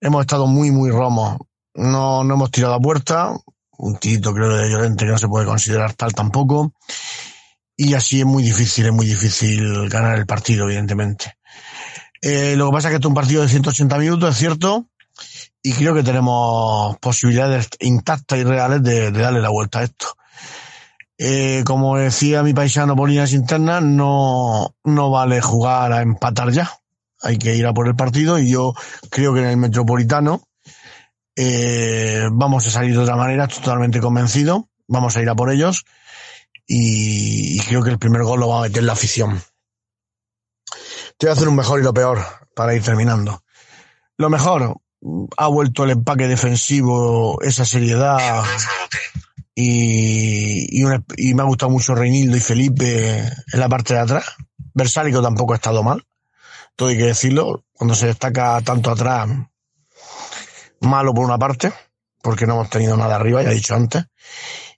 hemos 0.00 0.22
estado 0.22 0.46
muy 0.46 0.70
muy 0.70 0.90
romos. 0.90 1.38
No 1.74 2.24
no 2.24 2.34
hemos 2.34 2.50
tirado 2.50 2.74
a 2.74 2.80
puerta 2.80 3.34
un 3.78 3.96
tirito 3.98 4.32
creo 4.32 4.56
de 4.56 4.70
Llorente 4.70 5.04
que 5.04 5.10
no 5.10 5.18
se 5.18 5.28
puede 5.28 5.46
considerar 5.46 5.94
tal 5.94 6.14
tampoco. 6.14 6.72
Y 7.76 7.94
así 7.94 8.20
es 8.20 8.26
muy 8.26 8.42
difícil 8.42 8.86
es 8.86 8.92
muy 8.92 9.06
difícil 9.06 9.88
ganar 9.88 10.18
el 10.18 10.26
partido 10.26 10.64
evidentemente. 10.66 11.36
Eh, 12.22 12.54
lo 12.56 12.66
que 12.66 12.72
pasa 12.72 12.88
es 12.88 12.92
que 12.92 12.96
esto 12.96 13.08
es 13.08 13.10
un 13.10 13.14
partido 13.14 13.42
de 13.42 13.48
180 13.48 13.96
minutos, 13.96 14.30
es 14.30 14.36
cierto, 14.36 14.86
y 15.62 15.72
creo 15.72 15.94
que 15.94 16.02
tenemos 16.02 16.98
posibilidades 16.98 17.68
intactas 17.80 18.38
y 18.38 18.44
reales 18.44 18.82
de, 18.82 19.10
de 19.10 19.20
darle 19.20 19.40
la 19.40 19.48
vuelta 19.48 19.78
a 19.78 19.84
esto. 19.84 20.08
Eh, 21.22 21.64
como 21.66 21.98
decía 21.98 22.42
mi 22.42 22.54
paisano 22.54 22.96
por 22.96 23.10
líneas 23.10 23.34
internas, 23.34 23.82
no, 23.82 24.74
no 24.84 25.10
vale 25.10 25.42
jugar 25.42 25.92
a 25.92 26.00
empatar 26.00 26.50
ya. 26.50 26.80
Hay 27.20 27.36
que 27.36 27.54
ir 27.54 27.66
a 27.66 27.74
por 27.74 27.88
el 27.88 27.94
partido 27.94 28.38
y 28.38 28.50
yo 28.50 28.72
creo 29.10 29.34
que 29.34 29.40
en 29.40 29.48
el 29.48 29.58
Metropolitano 29.58 30.48
eh, 31.36 32.26
vamos 32.32 32.66
a 32.66 32.70
salir 32.70 32.94
de 32.94 33.02
otra 33.02 33.16
manera, 33.16 33.48
totalmente 33.48 34.00
convencido. 34.00 34.70
Vamos 34.88 35.14
a 35.14 35.20
ir 35.20 35.28
a 35.28 35.34
por 35.34 35.50
ellos 35.50 35.84
y, 36.66 37.58
y 37.58 37.60
creo 37.66 37.82
que 37.82 37.90
el 37.90 37.98
primer 37.98 38.22
gol 38.22 38.40
lo 38.40 38.48
va 38.48 38.60
a 38.60 38.62
meter 38.62 38.82
la 38.84 38.94
afición. 38.94 39.42
Te 41.18 41.26
voy 41.26 41.28
a 41.28 41.32
hacer 41.34 41.48
un 41.48 41.56
mejor 41.56 41.80
y 41.80 41.82
lo 41.82 41.92
peor 41.92 42.24
para 42.56 42.74
ir 42.74 42.82
terminando. 42.82 43.44
Lo 44.16 44.30
mejor, 44.30 44.80
ha 45.36 45.46
vuelto 45.48 45.84
el 45.84 45.90
empaque 45.90 46.28
defensivo, 46.28 47.42
esa 47.42 47.66
seriedad 47.66 48.42
y, 49.54 50.80
y, 50.80 51.34
me 51.34 51.42
ha 51.42 51.46
gustado 51.46 51.70
mucho 51.70 51.94
Reinildo 51.94 52.36
y 52.36 52.40
Felipe 52.40 53.18
en 53.18 53.60
la 53.60 53.68
parte 53.68 53.94
de 53.94 54.00
atrás. 54.00 54.24
Versálico 54.74 55.20
tampoco 55.20 55.52
ha 55.52 55.56
estado 55.56 55.82
mal, 55.82 56.06
todo 56.76 56.88
hay 56.88 56.96
que 56.96 57.06
decirlo. 57.06 57.64
Cuando 57.72 57.94
se 57.94 58.06
destaca 58.06 58.60
tanto 58.62 58.90
atrás, 58.90 59.28
malo 60.80 61.14
por 61.14 61.24
una 61.24 61.38
parte, 61.38 61.72
porque 62.22 62.46
no 62.46 62.54
hemos 62.54 62.70
tenido 62.70 62.96
nada 62.96 63.16
arriba, 63.16 63.42
ya 63.42 63.50
he 63.50 63.54
dicho 63.54 63.74
antes. 63.74 64.04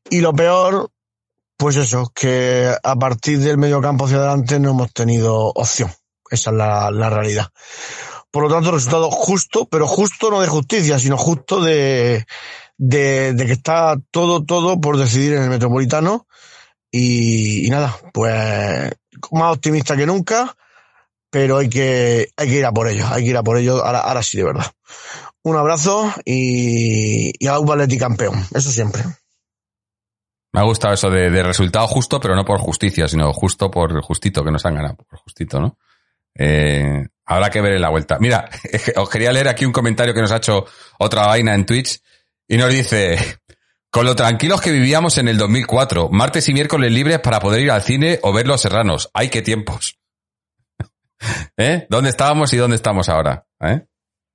Y 0.09 0.20
lo 0.20 0.32
peor, 0.32 0.90
pues 1.57 1.77
eso, 1.77 2.11
que 2.15 2.74
a 2.82 2.97
partir 2.97 3.40
del 3.40 3.59
medio 3.59 3.81
campo 3.81 4.07
hacia 4.07 4.19
adelante 4.19 4.59
no 4.59 4.70
hemos 4.70 4.93
tenido 4.93 5.49
opción. 5.49 5.93
Esa 6.31 6.51
es 6.51 6.57
la, 6.57 6.90
la 6.90 7.11
realidad. 7.11 7.49
Por 8.31 8.44
lo 8.44 8.49
tanto, 8.49 8.70
resultado 8.70 9.11
justo, 9.11 9.69
pero 9.69 9.86
justo 9.86 10.31
no 10.31 10.40
de 10.40 10.49
justicia, 10.49 10.99
sino 10.99 11.19
justo 11.19 11.61
de, 11.61 12.24
de, 12.84 13.34
que 13.46 13.52
está 13.52 13.96
todo, 14.10 14.44
todo 14.44 14.80
por 14.80 14.98
decidir 14.98 15.34
en 15.34 15.44
el 15.44 15.50
Metropolitano. 15.50 16.26
Y, 16.90 17.68
nada, 17.70 17.96
pues 18.12 18.92
más 19.30 19.54
optimista 19.54 19.96
que 19.96 20.04
nunca, 20.04 20.54
pero 21.30 21.59
hay 21.59 21.68
que, 21.68 22.28
hay 22.36 22.48
que 22.48 22.59
ir 22.59 22.66
a 22.66 22.72
por 22.72 22.88
ellos, 22.88 23.10
hay 23.10 23.24
que 23.24 23.30
ir 23.30 23.36
a 23.36 23.42
por 23.42 23.56
ellos, 23.56 23.80
ahora, 23.82 24.22
sí, 24.22 24.38
de 24.38 24.44
verdad. 24.44 24.66
Un 25.42 25.56
abrazo 25.56 26.12
y, 26.24 27.32
y 27.38 27.46
a 27.46 27.59
un 27.59 27.70
Atleti 27.70 27.98
campeón, 27.98 28.44
eso 28.52 28.70
siempre. 28.70 29.02
Me 30.52 30.60
ha 30.60 30.64
gustado 30.64 30.92
eso 30.92 31.09
de, 31.09 31.42
resultado 31.42 31.86
justo, 31.86 32.20
pero 32.20 32.36
no 32.36 32.44
por 32.44 32.59
justicia, 32.59 33.09
sino 33.09 33.32
justo 33.32 33.70
por 33.70 34.02
justito 34.02 34.44
que 34.44 34.50
nos 34.50 34.66
han 34.66 34.74
ganado, 34.74 34.96
por 34.96 35.18
justito, 35.20 35.60
¿no? 35.60 35.78
Eh, 36.34 37.06
habrá 37.24 37.48
que 37.48 37.62
ver 37.62 37.74
en 37.74 37.80
la 37.80 37.88
vuelta. 37.88 38.18
Mira, 38.20 38.50
os 38.96 39.09
quería 39.09 39.32
leer 39.32 39.48
aquí 39.48 39.64
un 39.64 39.72
comentario 39.72 40.12
que 40.12 40.20
nos 40.20 40.32
ha 40.32 40.36
hecho 40.36 40.66
otra 40.98 41.26
vaina 41.26 41.54
en 41.54 41.64
Twitch 41.64 42.02
y 42.55 42.59
nos 42.59 42.70
dice, 42.70 43.16
Con 43.91 44.07
lo 44.07 44.15
tranquilos 44.15 44.61
que 44.61 44.70
vivíamos 44.70 45.19
en 45.19 45.29
el 45.29 45.37
2004, 45.39 46.09
martes 46.11 46.49
y 46.49 46.53
miércoles 46.55 46.91
libres 46.93 47.19
para 47.20 47.41
poder 47.41 47.61
ir 47.62 47.70
al 47.70 47.83
cine 47.83 48.19
o 48.23 48.33
ver 48.33 48.47
Los 48.47 48.61
Serranos. 48.62 49.11
¡Ay, 49.15 49.29
qué 49.29 49.43
tiempos! 49.43 49.99
¿Eh? 51.57 51.87
¿Dónde 51.89 52.11
estábamos 52.11 52.53
y 52.53 52.57
dónde 52.57 52.77
estamos 52.77 53.09
ahora? 53.09 53.47
¿Eh? 53.61 53.87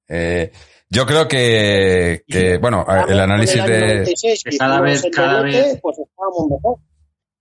Eh, 0.10 0.52
yo 0.90 1.06
creo 1.06 1.28
que, 1.28 2.24
que 2.28 2.58
bueno, 2.60 2.86
el 3.10 3.20
análisis 3.20 3.58
el 3.58 3.66
de... 3.66 3.80
96, 3.80 4.44
que 4.44 4.50
que 4.52 4.58
cada 4.58 4.80
vez- 4.80 5.06
cada 5.14 5.42
vez- 5.42 5.80
Pues 5.82 5.98
estábamos 6.00 6.48
mejor. 6.50 6.78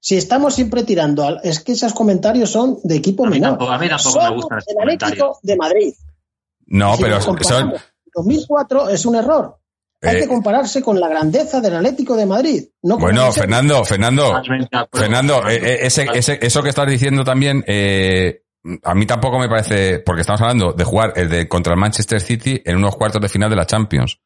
Si 0.01 0.17
estamos 0.17 0.55
siempre 0.55 0.83
tirando, 0.85 1.25
al- 1.25 1.41
es 1.45 1.61
que 1.61 1.73
esos 1.73 1.93
comentarios 1.95 2.51
son 2.51 2.79
de 2.83 2.97
equipo 2.97 3.25
A 3.25 3.31
mí 3.31 3.35
menor. 3.39 3.51
tampoco- 3.59 3.73
a 3.73 3.79
mí 3.79 3.89
tampoco 3.89 4.19
me 4.19 4.25
Somos 4.27 4.37
gustan 4.43 4.59
esos 4.59 4.75
el 4.75 4.83
Atlético 4.95 5.39
de 5.43 5.57
Madrid. 5.57 5.95
No, 6.67 6.97
Si 6.97 7.03
pero 7.03 7.21
son... 7.21 7.37
comparamos, 7.37 7.81
2004 8.15 8.89
es 8.89 9.07
un 9.07 9.15
error. 9.17 9.59
Hay 10.03 10.17
Eh, 10.17 10.21
que 10.21 10.29
compararse 10.29 10.83
con 10.83 11.01
la 11.01 11.09
grandeza 11.09 11.61
del 11.61 11.77
Atlético 11.77 12.17
de 12.17 12.27
Madrid. 12.27 12.65
No 12.83 12.95
con 12.97 13.03
Bueno. 13.05 13.33
Fernando, 13.33 13.85
Fernando. 13.85 14.43
Fernando, 14.93 15.49
eh, 15.49 15.57
eh, 15.63 15.79
ese, 15.83 16.07
ese- 16.15 16.39
eso 16.41 16.63
que 16.63 16.69
estás 16.69 16.87
diciendo 16.87 17.25
también, 17.25 17.65
eh, 17.67 18.43
a 18.83 18.95
mí 18.95 19.07
tampoco 19.07 19.39
me 19.39 19.49
parece, 19.49 20.01
porque 20.01 20.21
estamos 20.21 20.41
hablando 20.43 20.73
de 20.73 20.85
jugar 20.85 21.13
el 21.17 21.29
de 21.29 21.49
contra 21.49 21.73
el 21.73 21.79
Manchester 21.81 22.21
City 22.21 22.61
en 22.65 22.77
unos 22.77 22.97
cuartos 22.97 23.21
de 23.23 23.29
final 23.29 23.49
de 23.51 23.57
la 23.57 23.65
Champions. 23.67 24.21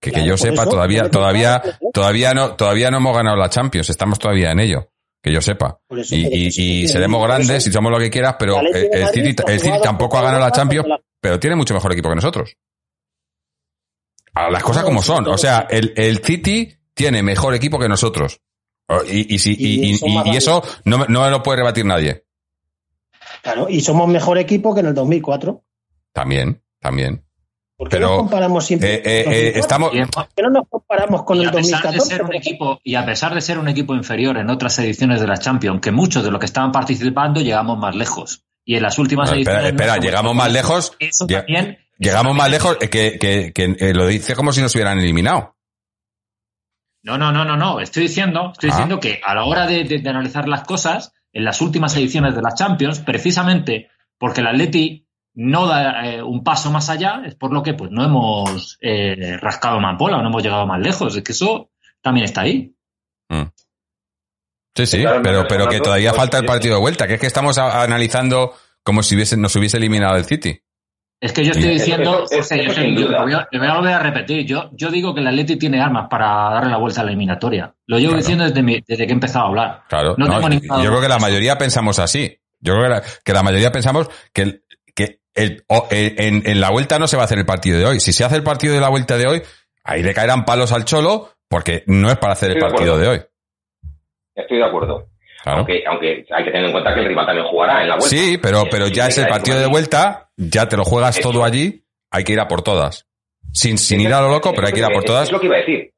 Que, 0.00 0.10
que 0.10 0.24
yo 0.24 0.36
sepa, 0.36 0.62
eso, 0.62 0.70
todavía, 0.70 1.08
todavía, 1.10 1.62
todavía 1.92 2.34
no, 2.34 2.56
todavía 2.56 2.90
no 2.90 2.96
hemos 2.98 3.16
ganado 3.16 3.36
la 3.36 3.48
Champions, 3.48 3.88
estamos 3.88 4.18
todavía 4.18 4.50
en 4.50 4.58
ello, 4.58 4.90
que 5.22 5.32
yo 5.32 5.40
sepa. 5.40 5.78
Eso, 5.90 6.14
Y, 6.16 6.26
y- 6.26 6.82
y 6.82 6.88
seremos 6.88 7.20
eso. 7.20 7.28
grandes 7.28 7.66
y 7.68 7.72
somos 7.72 7.92
lo 7.92 7.98
que 8.00 8.10
quieras, 8.10 8.34
pero 8.36 8.56
El 8.60 9.08
City, 9.10 9.36
el 9.46 9.60
City 9.60 9.78
tampoco 9.82 10.18
ha 10.18 10.22
ganado 10.22 10.40
la 10.40 10.50
Champions, 10.50 10.88
pero 11.20 11.38
tiene 11.38 11.54
mucho 11.54 11.72
mejor 11.74 11.92
equipo 11.92 12.08
que 12.08 12.16
nosotros. 12.16 12.56
A 14.34 14.50
las 14.50 14.62
cosas 14.62 14.82
como 14.84 15.02
son. 15.02 15.26
O 15.28 15.36
sea, 15.38 15.66
el, 15.70 15.92
el 15.96 16.18
City 16.24 16.74
tiene 16.94 17.22
mejor 17.22 17.54
equipo 17.54 17.78
que 17.78 17.88
nosotros. 17.88 18.40
Y, 19.08 19.34
y, 19.34 19.38
si- 19.38 19.52
y- 19.58 19.84
Y 19.86 19.90
y- 19.92 19.96
son 19.98 20.08
y- 20.10 20.14
más 20.14 20.26
y 20.26 20.36
eso 20.36 20.62
no, 20.84 20.98
me- 20.98 21.06
no 21.08 21.22
me 21.22 21.30
lo 21.30 21.42
puede 21.42 21.58
rebatir 21.58 21.84
nadie. 21.86 22.24
Claro, 23.42 23.68
y 23.68 23.80
somos 23.80 24.08
mejor 24.08 24.38
equipo 24.38 24.74
que 24.74 24.80
en 24.80 24.86
el 24.86 24.94
2004. 24.94 25.64
También, 26.12 26.62
también. 26.80 27.24
¿Por 27.76 27.88
qué 27.88 27.96
Pero, 27.96 28.08
nos 28.08 28.16
comparamos 28.18 28.64
siempre? 28.66 28.94
Eh, 28.96 29.02
eh, 29.04 29.24
con 29.24 29.32
el 29.32 29.38
eh, 29.38 29.52
2004? 29.54 29.60
estamos. 29.60 29.90
¿Por 29.90 30.28
qué 30.34 30.42
no 30.42 30.50
nos 30.50 30.68
comparamos 30.68 31.22
con 31.24 31.36
y 31.38 31.42
el 31.42 31.48
a 31.48 31.52
pesar 31.52 31.80
de 31.92 31.98
2014? 31.98 32.14
ser 32.16 32.22
un 32.22 32.34
equipo 32.34 32.80
y 32.84 32.94
a 32.94 33.04
pesar 33.06 33.34
de 33.34 33.40
ser 33.40 33.58
un 33.58 33.68
equipo 33.68 33.94
inferior 33.94 34.36
en 34.36 34.50
otras 34.50 34.78
ediciones 34.78 35.20
de 35.20 35.26
la 35.26 35.36
Champions, 35.38 35.80
que 35.80 35.90
muchos 35.90 36.22
de 36.22 36.30
los 36.30 36.38
que 36.38 36.46
estaban 36.46 36.70
participando 36.70 37.40
llegamos 37.40 37.78
más 37.78 37.96
lejos. 37.96 38.44
Y 38.64 38.76
en 38.76 38.82
las 38.82 38.98
últimas 38.98 39.30
No, 39.30 39.36
espera, 39.36 39.56
ediciones 39.62 39.72
espera, 39.72 39.96
no- 39.96 40.02
llegamos 40.02 40.34
más 40.36 40.52
lejos. 40.52 40.92
Eso 41.00 41.26
también- 41.26 41.78
Llegamos 41.98 42.34
más 42.36 42.50
lejos 42.50 42.76
eh, 42.80 42.88
que, 42.90 43.18
que, 43.18 43.52
que, 43.52 43.76
eh, 43.78 43.94
lo 43.94 44.06
dice 44.06 44.34
como 44.34 44.52
si 44.52 44.60
nos 44.60 44.74
hubieran 44.74 44.98
eliminado. 44.98 45.56
No, 47.04 47.18
no, 47.18 47.32
no, 47.32 47.44
no, 47.44 47.56
no. 47.56 47.80
Estoy 47.80 48.04
diciendo, 48.04 48.50
estoy 48.52 48.70
Ah. 48.70 48.74
diciendo 48.74 49.00
que 49.00 49.20
a 49.24 49.34
la 49.34 49.44
hora 49.44 49.66
de, 49.66 49.84
de- 49.84 49.98
de 49.98 50.08
analizar 50.10 50.48
las 50.48 50.62
cosas, 50.64 51.12
en 51.32 51.44
las 51.44 51.60
últimas 51.60 51.96
ediciones 51.96 52.34
de 52.34 52.42
la 52.42 52.54
Champions, 52.54 53.00
precisamente 53.00 53.90
porque 54.18 54.40
el 54.40 54.46
Atleti 54.48 55.06
no 55.34 55.66
da 55.66 56.06
eh, 56.06 56.22
un 56.22 56.44
paso 56.44 56.70
más 56.70 56.90
allá, 56.90 57.22
es 57.24 57.34
por 57.34 57.52
lo 57.52 57.62
que 57.62 57.74
pues 57.74 57.90
no 57.90 58.04
hemos 58.04 58.78
eh, 58.82 59.36
rascado 59.40 59.80
más 59.80 59.96
bola 59.98 60.18
o 60.18 60.22
no 60.22 60.28
hemos 60.28 60.42
llegado 60.42 60.66
más 60.66 60.80
lejos. 60.80 61.16
Es 61.16 61.22
que 61.24 61.32
eso 61.32 61.70
también 62.02 62.24
está 62.24 62.42
ahí. 62.42 62.74
Mm. 63.30 63.44
Sí, 64.76 64.86
sí, 64.86 65.00
Claro, 65.00 65.20
pero, 65.22 65.46
pero 65.48 65.68
que 65.68 65.80
todavía 65.80 66.10
pues, 66.10 66.20
falta 66.20 66.38
el 66.38 66.44
partido 66.46 66.74
de 66.76 66.80
vuelta, 66.80 67.06
que 67.06 67.14
es 67.14 67.20
que 67.20 67.26
estamos 67.26 67.58
a- 67.58 67.82
analizando 67.82 68.54
como 68.82 69.02
si 69.02 69.14
hubiese, 69.16 69.36
nos 69.36 69.54
hubiese 69.56 69.76
eliminado 69.78 70.16
el 70.16 70.24
City. 70.24 70.60
Es 71.22 71.32
que 71.32 71.44
yo 71.44 71.52
estoy 71.52 71.70
diciendo, 71.74 72.24
yo 72.28 72.42
sin 72.42 72.96
yo 72.96 73.06
duda. 73.06 73.18
te 73.18 73.22
voy 73.22 73.32
a- 73.34 73.48
te 73.48 73.58
voy 73.58 73.68
a 73.68 73.74
volver 73.76 73.92
a 73.94 73.98
repetir, 74.00 74.44
yo, 74.44 74.70
yo 74.72 74.90
digo 74.90 75.14
que 75.14 75.20
el 75.20 75.28
Atleti 75.28 75.56
tiene 75.56 75.80
armas 75.80 76.08
para 76.10 76.26
darle 76.50 76.70
la 76.70 76.78
vuelta 76.78 77.00
a 77.00 77.04
la 77.04 77.10
eliminatoria. 77.10 77.72
Lo 77.86 77.96
llevo 77.98 78.10
Claro. 78.10 78.18
diciendo 78.22 78.44
desde, 78.44 78.60
mi- 78.62 78.82
desde 78.84 79.06
que 79.06 79.12
he 79.12 79.14
empezado 79.14 79.44
a 79.44 79.48
hablar. 79.48 79.82
Claro, 79.88 80.16
No 80.18 80.26
no, 80.26 80.50
yo 80.50 80.90
creo 80.90 81.00
que 81.00 81.08
la 81.08 81.20
mayoría 81.20 81.56
pensamos 81.56 82.00
así. 82.00 82.36
Yo 82.58 82.72
creo 82.74 82.82
que 82.84 82.88
la, 82.90 83.02
que 83.24 83.32
la 83.32 83.42
mayoría 83.44 83.70
pensamos 83.70 84.10
que, 84.34 84.42
el- 84.42 84.64
que 84.96 85.20
el, 85.36 85.62
o- 85.68 85.86
en, 85.92 86.42
en 86.44 86.60
la 86.60 86.70
vuelta 86.70 86.98
no 86.98 87.06
se 87.06 87.16
va 87.16 87.22
a 87.22 87.26
hacer 87.26 87.38
el 87.38 87.46
partido 87.46 87.78
de 87.78 87.86
hoy. 87.86 88.00
Si 88.00 88.12
se 88.12 88.24
hace 88.24 88.34
el 88.34 88.42
partido 88.42 88.74
de 88.74 88.80
la 88.80 88.88
vuelta 88.88 89.16
de 89.16 89.28
hoy, 89.28 89.42
ahí 89.84 90.02
le 90.02 90.12
caerán 90.14 90.44
palos 90.44 90.72
al 90.72 90.84
cholo 90.84 91.30
porque 91.48 91.84
no 91.86 92.10
es 92.10 92.16
para 92.18 92.32
hacer 92.32 92.48
el 92.50 92.54
de 92.56 92.60
partido 92.62 92.98
de 92.98 93.06
hoy. 93.08 93.20
Estoy 94.34 94.58
de 94.58 94.64
acuerdo. 94.64 95.06
Claro. 95.44 95.58
Aunque, 95.58 95.82
aunque 95.88 96.24
hay 96.34 96.44
que 96.44 96.50
tener 96.50 96.66
en 96.66 96.72
cuenta 96.72 96.94
que 96.94 97.00
el 97.00 97.06
rival 97.06 97.26
también 97.26 97.46
jugará 97.46 97.82
en 97.82 97.88
la 97.90 97.94
vuelta. 97.96 98.08
Sí, 98.16 98.38
pero, 98.42 98.64
pero 98.70 98.86
ya 98.88 99.06
es 99.08 99.18
el 99.18 99.26
partido 99.28 99.58
de 99.58 99.66
vuelta, 99.66 100.21
ya 100.36 100.68
te 100.68 100.76
lo 100.76 100.84
juegas 100.84 101.18
Eso. 101.18 101.30
todo 101.30 101.44
allí, 101.44 101.82
hay 102.10 102.24
que 102.24 102.32
ir 102.32 102.40
a 102.40 102.48
por 102.48 102.62
todas. 102.62 103.08
Sin, 103.52 103.78
sin 103.78 104.00
ir 104.00 104.12
a 104.12 104.20
lo 104.22 104.28
loco, 104.28 104.52
pero 104.54 104.66
hay 104.66 104.72
que 104.72 104.78
ir 104.80 104.84
a 104.84 104.90
por 104.90 105.04
todas. 105.04 105.24
Es 105.24 105.32
lo 105.32 105.40
que 105.40 105.46
iba 105.46 105.56
a 105.56 105.60
decir. 105.60 105.90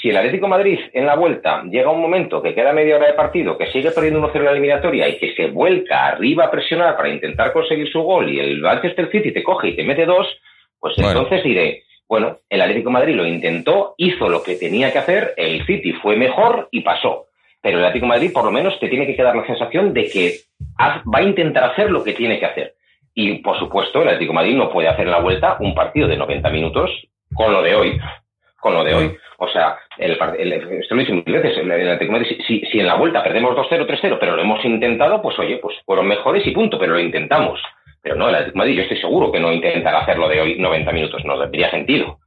Si 0.00 0.08
el 0.08 0.16
Atlético 0.16 0.46
de 0.46 0.50
Madrid 0.50 0.78
en 0.94 1.06
la 1.06 1.14
vuelta 1.14 1.62
llega 1.64 1.90
un 1.90 2.00
momento 2.00 2.42
que 2.42 2.54
queda 2.54 2.72
media 2.72 2.96
hora 2.96 3.06
de 3.06 3.12
partido, 3.12 3.56
que 3.56 3.70
sigue 3.70 3.92
perdiendo 3.92 4.20
1-0 4.20 4.36
en 4.36 4.44
la 4.44 4.50
eliminatoria 4.50 5.08
y 5.08 5.18
que 5.18 5.32
se 5.34 5.46
vuelca 5.46 6.06
arriba 6.06 6.46
a 6.46 6.50
presionar 6.50 6.96
para 6.96 7.08
intentar 7.08 7.52
conseguir 7.52 7.88
su 7.88 8.00
gol 8.02 8.28
y 8.28 8.40
el 8.40 8.60
Manchester 8.60 9.10
City 9.12 9.32
te 9.32 9.44
coge 9.44 9.68
y 9.68 9.76
te 9.76 9.84
mete 9.84 10.04
dos, 10.04 10.26
pues 10.80 10.96
Bueno. 10.96 11.10
entonces 11.10 11.44
diré, 11.44 11.84
bueno, 12.08 12.38
el 12.48 12.60
Atlético 12.60 12.88
de 12.88 12.94
Madrid 12.94 13.14
lo 13.14 13.26
intentó, 13.26 13.94
hizo 13.96 14.28
lo 14.28 14.42
que 14.42 14.56
tenía 14.56 14.92
que 14.92 14.98
hacer, 14.98 15.34
el 15.36 15.64
City 15.66 15.92
fue 15.92 16.16
mejor 16.16 16.68
y 16.72 16.80
pasó. 16.80 17.26
Pero 17.60 17.78
el 17.78 17.84
Atlético 17.84 18.06
de 18.06 18.18
Madrid 18.18 18.32
por 18.32 18.44
lo 18.44 18.50
menos 18.50 18.78
te 18.80 18.88
tiene 18.88 19.06
que 19.06 19.14
quedar 19.14 19.36
la 19.36 19.46
sensación 19.46 19.94
de 19.94 20.10
que 20.10 20.34
va 20.80 21.18
a 21.18 21.22
intentar 21.22 21.62
hacer 21.62 21.92
lo 21.92 22.02
que 22.02 22.12
tiene 22.12 22.40
que 22.40 22.46
hacer. 22.46 22.74
Y 23.14 23.34
por 23.42 23.58
supuesto, 23.58 24.00
el 24.02 24.08
Atlético 24.08 24.32
de 24.32 24.36
Madrid 24.36 24.56
no 24.56 24.70
puede 24.70 24.88
hacer 24.88 25.04
en 25.06 25.10
la 25.12 25.20
vuelta 25.20 25.56
un 25.60 25.74
partido 25.74 26.08
de 26.08 26.16
90 26.16 26.48
minutos 26.50 26.90
con 27.34 27.52
lo 27.52 27.62
de 27.62 27.74
hoy. 27.74 27.98
Con 28.60 28.74
lo 28.74 28.84
de 28.84 28.94
hoy. 28.94 29.16
O 29.38 29.48
sea, 29.48 29.76
el, 29.98 30.16
el- 30.38 30.52
esto 30.52 30.94
lo 30.94 31.00
he 31.00 31.04
dicho 31.04 31.14
mil 31.14 31.24
veces, 31.42 31.58
el, 31.58 31.70
el 31.70 31.88
Atlético 31.90 32.12
de 32.14 32.18
Madrid, 32.20 32.36
si, 32.38 32.42
si- 32.60 32.66
si 32.70 32.78
en 32.80 32.86
la 32.86 32.94
vuelta 32.94 33.22
perdemos 33.22 33.56
2-0, 33.56 33.86
3-0, 33.86 34.16
pero 34.20 34.36
lo 34.36 34.42
hemos 34.42 34.64
intentado, 34.64 35.20
pues 35.20 35.38
oye, 35.38 35.56
pues 35.56 35.76
fueron 35.84 36.06
mejores 36.06 36.46
y 36.46 36.52
punto, 36.52 36.78
pero 36.78 36.92
lo 36.94 37.00
intentamos. 37.00 37.60
Pero 38.02 38.16
no, 38.16 38.28
el 38.28 38.34
Atlético 38.36 38.54
de 38.54 38.58
Madrid, 38.58 38.76
yo 38.76 38.82
estoy 38.82 38.98
seguro 38.98 39.32
que 39.32 39.40
no 39.40 39.52
intentará 39.52 40.00
hacer 40.00 40.16
lo 40.18 40.28
de 40.28 40.40
hoy 40.40 40.58
90 40.58 40.92
minutos, 40.92 41.24
no 41.24 41.38
tendría 41.38 41.70
sentido. 41.70 42.18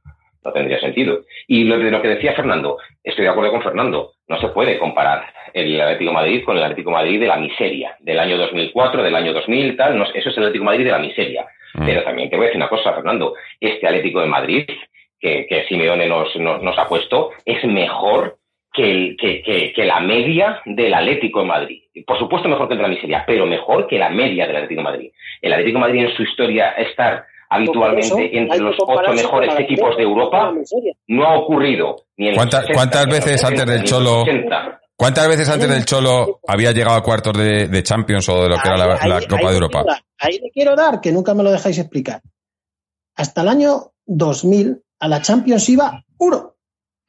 No 0.46 0.52
tendría 0.52 0.78
sentido. 0.78 1.22
Y 1.48 1.64
lo 1.64 1.76
de 1.76 1.90
lo 1.90 2.00
que 2.00 2.08
decía 2.08 2.34
Fernando, 2.34 2.78
estoy 3.02 3.24
de 3.24 3.30
acuerdo 3.30 3.50
con 3.50 3.62
Fernando, 3.62 4.12
no 4.28 4.40
se 4.40 4.48
puede 4.48 4.78
comparar 4.78 5.24
el 5.52 5.80
Atlético 5.80 6.10
de 6.10 6.14
Madrid 6.14 6.44
con 6.44 6.56
el 6.56 6.62
Atlético 6.62 6.90
de 6.90 6.96
Madrid 6.96 7.20
de 7.20 7.26
la 7.26 7.36
miseria, 7.36 7.96
del 7.98 8.20
año 8.20 8.36
2004, 8.38 9.02
del 9.02 9.16
año 9.16 9.32
2000, 9.32 9.76
tal, 9.76 9.98
no, 9.98 10.04
eso 10.04 10.30
es 10.30 10.36
el 10.36 10.44
Atlético 10.44 10.62
de 10.62 10.66
Madrid 10.66 10.84
de 10.84 10.92
la 10.92 10.98
miseria. 10.98 11.46
Mm. 11.74 11.84
Pero 11.84 12.02
también 12.04 12.30
te 12.30 12.36
voy 12.36 12.44
a 12.44 12.48
decir 12.48 12.60
una 12.60 12.68
cosa, 12.68 12.92
Fernando, 12.92 13.34
este 13.60 13.88
Atlético 13.88 14.20
de 14.20 14.26
Madrid 14.26 14.66
que, 15.18 15.46
que 15.48 15.64
Simeone 15.66 16.06
nos, 16.06 16.36
nos, 16.36 16.62
nos 16.62 16.78
ha 16.78 16.86
puesto 16.86 17.32
es 17.44 17.64
mejor 17.64 18.36
que, 18.72 18.90
el, 18.90 19.16
que, 19.16 19.42
que, 19.42 19.72
que 19.72 19.84
la 19.84 20.00
media 20.00 20.60
del 20.64 20.94
Atlético 20.94 21.40
de 21.40 21.46
Madrid. 21.46 21.82
Por 22.06 22.18
supuesto 22.18 22.48
mejor 22.48 22.68
que 22.68 22.74
el 22.74 22.78
de 22.78 22.82
la 22.82 22.94
miseria, 22.94 23.24
pero 23.26 23.46
mejor 23.46 23.86
que 23.86 23.98
la 23.98 24.10
media 24.10 24.46
del 24.46 24.56
Atlético 24.56 24.80
de 24.80 24.84
Madrid. 24.84 25.10
El 25.40 25.52
Atlético 25.52 25.78
de 25.78 25.80
Madrid 25.80 26.04
en 26.04 26.14
su 26.14 26.22
historia 26.22 26.70
estar 26.72 27.24
habitualmente 27.50 28.38
entre 28.38 28.58
los 28.58 28.76
ocho 28.78 29.12
mejores 29.12 29.58
equipos 29.60 29.96
de 29.96 30.02
Europa 30.02 30.52
no 31.08 31.24
ha 31.26 31.38
ocurrido 31.38 31.96
ni 32.16 32.26
en 32.28 32.32
los 32.32 32.38
¿Cuántas- 32.38 32.60
60, 32.66 32.74
cuántas 32.74 33.06
ni 33.06 33.12
en 33.12 33.16
los 33.18 33.24
veces 33.24 33.44
antes 33.44 33.60
70, 33.60 33.72
del 33.72 33.84
Cholo- 33.84 34.22
80? 34.22 34.80
¿Cuántas 34.98 35.28
veces 35.28 35.48
antes 35.50 35.68
del 35.68 35.84
Cholo 35.84 36.40
había 36.48 36.72
llegado 36.72 36.96
a 36.96 37.02
cuartos 37.02 37.36
de, 37.36 37.68
de 37.68 37.82
Champions 37.82 38.28
o 38.30 38.42
de 38.44 38.48
lo 38.48 38.56
que 38.56 38.68
era 38.68 38.76
la, 38.78 38.94
Ahí- 38.94 39.08
la 39.10 39.16
ahí- 39.16 39.26
Copa 39.26 39.42
ahí 39.42 39.46
de 39.48 39.54
Europa? 39.54 39.84
dar- 39.86 40.02
Ahí 40.18 40.38
le 40.38 40.50
quiero 40.50 40.74
dar, 40.74 41.00
que 41.02 41.12
nunca 41.12 41.34
me 41.34 41.42
lo 41.42 41.50
dejáis 41.52 41.78
explicar. 41.78 42.22
Hasta 43.14 43.42
el 43.42 43.48
año 43.48 43.92
2000 44.06 44.82
a 45.00 45.08
la 45.08 45.20
Champions 45.20 45.68
iba 45.68 46.02
uno. 46.18 46.54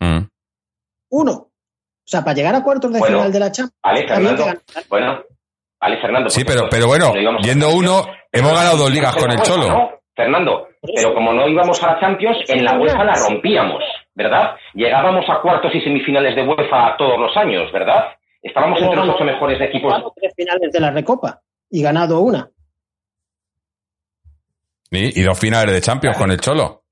Mm. 0.01 0.19
Uno. 1.11 1.31
O 1.31 2.09
sea, 2.09 2.21
para 2.23 2.35
llegar 2.35 2.55
a 2.55 2.63
cuartos 2.63 2.91
de 2.91 2.99
Bueno, 2.99 3.17
final 3.17 3.31
de 3.31 3.39
la 3.39 3.51
Champions. 3.51 3.79
Vale, 3.83 4.07
Fernando. 4.07 4.45
Bueno, 4.89 5.19
vale, 5.79 6.01
Fernando. 6.01 6.29
Sí, 6.29 6.43
pero, 6.45 6.67
pero 6.69 6.87
bueno, 6.87 7.13
yendo 7.41 7.69
uno, 7.73 8.05
hemos 8.31 8.53
ganado 8.53 8.77
dos 8.77 8.91
ligas 8.91 9.15
con 9.15 9.31
el 9.31 9.41
Cholo. 9.41 9.96
Fernando, 10.17 10.67
pero 10.95 11.13
como 11.13 11.31
no 11.31 11.47
íbamos 11.47 11.81
a 11.83 11.93
la 11.93 11.99
Champions, 12.01 12.37
en 12.49 12.65
la 12.65 12.77
UEFA 12.77 13.03
la 13.05 13.13
rompíamos, 13.13 13.83
¿verdad? 14.15 14.55
Llegábamos 14.73 15.23
a 15.29 15.39
cuartos 15.41 15.73
y 15.75 15.79
semifinales 15.81 16.35
de 16.35 16.41
UEFA 16.41 16.97
todos 16.97 17.17
los 17.19 17.37
años, 17.37 17.71
¿verdad? 17.71 18.07
Estábamos 18.41 18.81
entre 18.81 18.95
los 18.97 19.09
ocho 19.15 19.23
mejores 19.23 19.61
equipos. 19.61 19.93
Tres 20.15 20.33
finales 20.35 20.71
de 20.73 20.79
la 20.79 20.91
Recopa 20.91 21.41
y 21.69 21.81
ganado 21.83 22.19
una. 22.21 22.49
Y, 24.91 25.19
y 25.19 25.23
dos 25.23 25.37
finales 25.37 25.73
de 25.73 25.81
Champions 25.81 26.17
con 26.17 26.31
el 26.31 26.39
Cholo. 26.39 26.83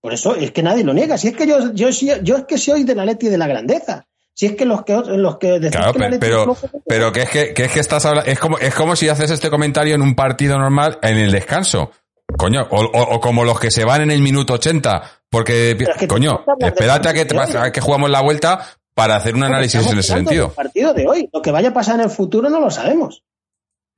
Por 0.00 0.12
eso 0.12 0.34
es 0.34 0.50
que 0.50 0.62
nadie 0.62 0.82
lo 0.82 0.92
niega. 0.94 1.16
Si 1.18 1.28
es 1.28 1.36
que 1.36 1.46
yo, 1.46 1.72
yo, 1.74 1.92
sí- 1.92 2.10
yo 2.22 2.36
es 2.38 2.44
que 2.44 2.58
soy 2.58 2.84
de 2.84 2.94
la 2.94 3.04
Leti 3.04 3.28
de 3.28 3.38
la 3.38 3.46
grandeza. 3.46 4.06
Si 4.34 4.46
es 4.46 4.56
que 4.56 4.64
los 4.64 4.82
que 4.82 4.94
los 4.94 5.38
que 5.38 5.60
decís 5.60 5.76
Claro, 5.76 5.92
que 5.92 5.98
la 5.98 6.04
pe- 6.06 6.10
Leti 6.12 6.20
pero, 6.26 6.38
es 6.38 6.44
flojo, 6.44 6.68
pues, 6.72 6.82
pero 6.88 7.12
que 7.12 7.22
es 7.22 7.30
que, 7.30 7.54
que 7.54 7.64
es 7.66 7.72
que 7.72 7.80
estás 7.80 8.04
hablando, 8.06 8.28
es 8.30 8.40
como, 8.40 8.58
es 8.58 8.74
como 8.74 8.96
si 8.96 9.08
haces 9.10 9.30
este 9.30 9.50
comentario 9.50 9.94
en 9.94 10.02
un 10.02 10.14
partido 10.16 10.58
normal 10.58 10.98
en 11.02 11.18
el 11.18 11.30
descanso. 11.30 11.92
Coño, 12.36 12.66
o, 12.70 12.80
o- 12.80 13.14
o 13.16 13.20
como 13.20 13.44
los 13.44 13.58
que 13.60 13.70
se 13.70 13.84
van 13.84 14.02
en 14.02 14.10
el 14.10 14.20
minuto 14.22 14.54
80, 14.54 15.02
porque, 15.30 15.76
que 15.98 16.08
coño, 16.08 16.44
de 16.58 16.66
espérate 16.68 17.08
a 17.08 17.12
que, 17.14 17.24
te, 17.24 17.34
de 17.34 17.58
a 17.58 17.70
que 17.72 17.80
jugamos 17.80 18.10
la 18.10 18.20
vuelta 18.20 18.66
para 18.94 19.16
hacer 19.16 19.34
un 19.34 19.44
análisis 19.44 19.80
en 19.86 19.98
ese 19.98 20.12
sentido. 20.14 20.46
del 20.46 20.54
partido 20.54 20.92
de 20.94 21.06
hoy. 21.06 21.28
Lo 21.32 21.40
que 21.42 21.50
vaya 21.50 21.70
a 21.70 21.72
pasar 21.74 21.96
en 21.96 22.02
el 22.02 22.10
futuro 22.10 22.50
no 22.50 22.60
lo 22.60 22.70
sabemos. 22.70 23.22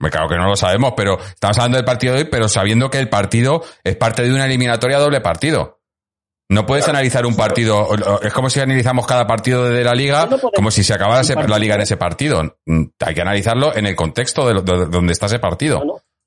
Me 0.01 0.11
claro 0.11 0.29
que 0.29 0.37
no 0.37 0.47
lo 0.49 0.57
sabemos, 0.57 0.93
pero 0.97 1.19
estamos 1.21 1.57
hablando 1.59 1.79
del 1.79 1.85
partido 1.85 2.15
de 2.15 2.21
hoy, 2.23 2.29
pero 2.31 2.49
sabiendo 2.49 2.91
que 2.91 2.99
el 2.99 3.09
partido 3.09 3.63
es 3.83 3.97
parte 3.97 4.23
de 4.23 4.31
una 4.33 4.45
eliminatoria 4.47 4.99
doble 4.99 5.21
partido. 5.21 5.81
No 6.51 6.67
puedes 6.67 6.87
analizar 6.89 7.25
un 7.25 7.37
partido, 7.37 7.89
es 8.23 8.33
como 8.35 8.51
si 8.51 8.61
analizamos 8.61 9.07
cada 9.07 9.27
partido 9.27 9.65
de 9.65 9.83
la 9.83 9.95
liga, 9.95 10.29
como 10.55 10.71
si 10.71 10.85
se 10.85 10.93
acabara 10.93 11.23
la 11.49 11.59
liga 11.59 11.75
en 11.77 11.81
ese 11.81 11.97
partido. 11.97 12.43
Mm, 12.67 12.83
hay 13.01 13.15
que 13.15 13.23
analizarlo 13.23 13.75
en 13.75 13.87
el 13.87 13.97
contexto 13.97 14.47
de, 14.47 14.61
donde 14.91 15.13
está 15.15 15.25
ese 15.27 15.39
partido. 15.39 15.83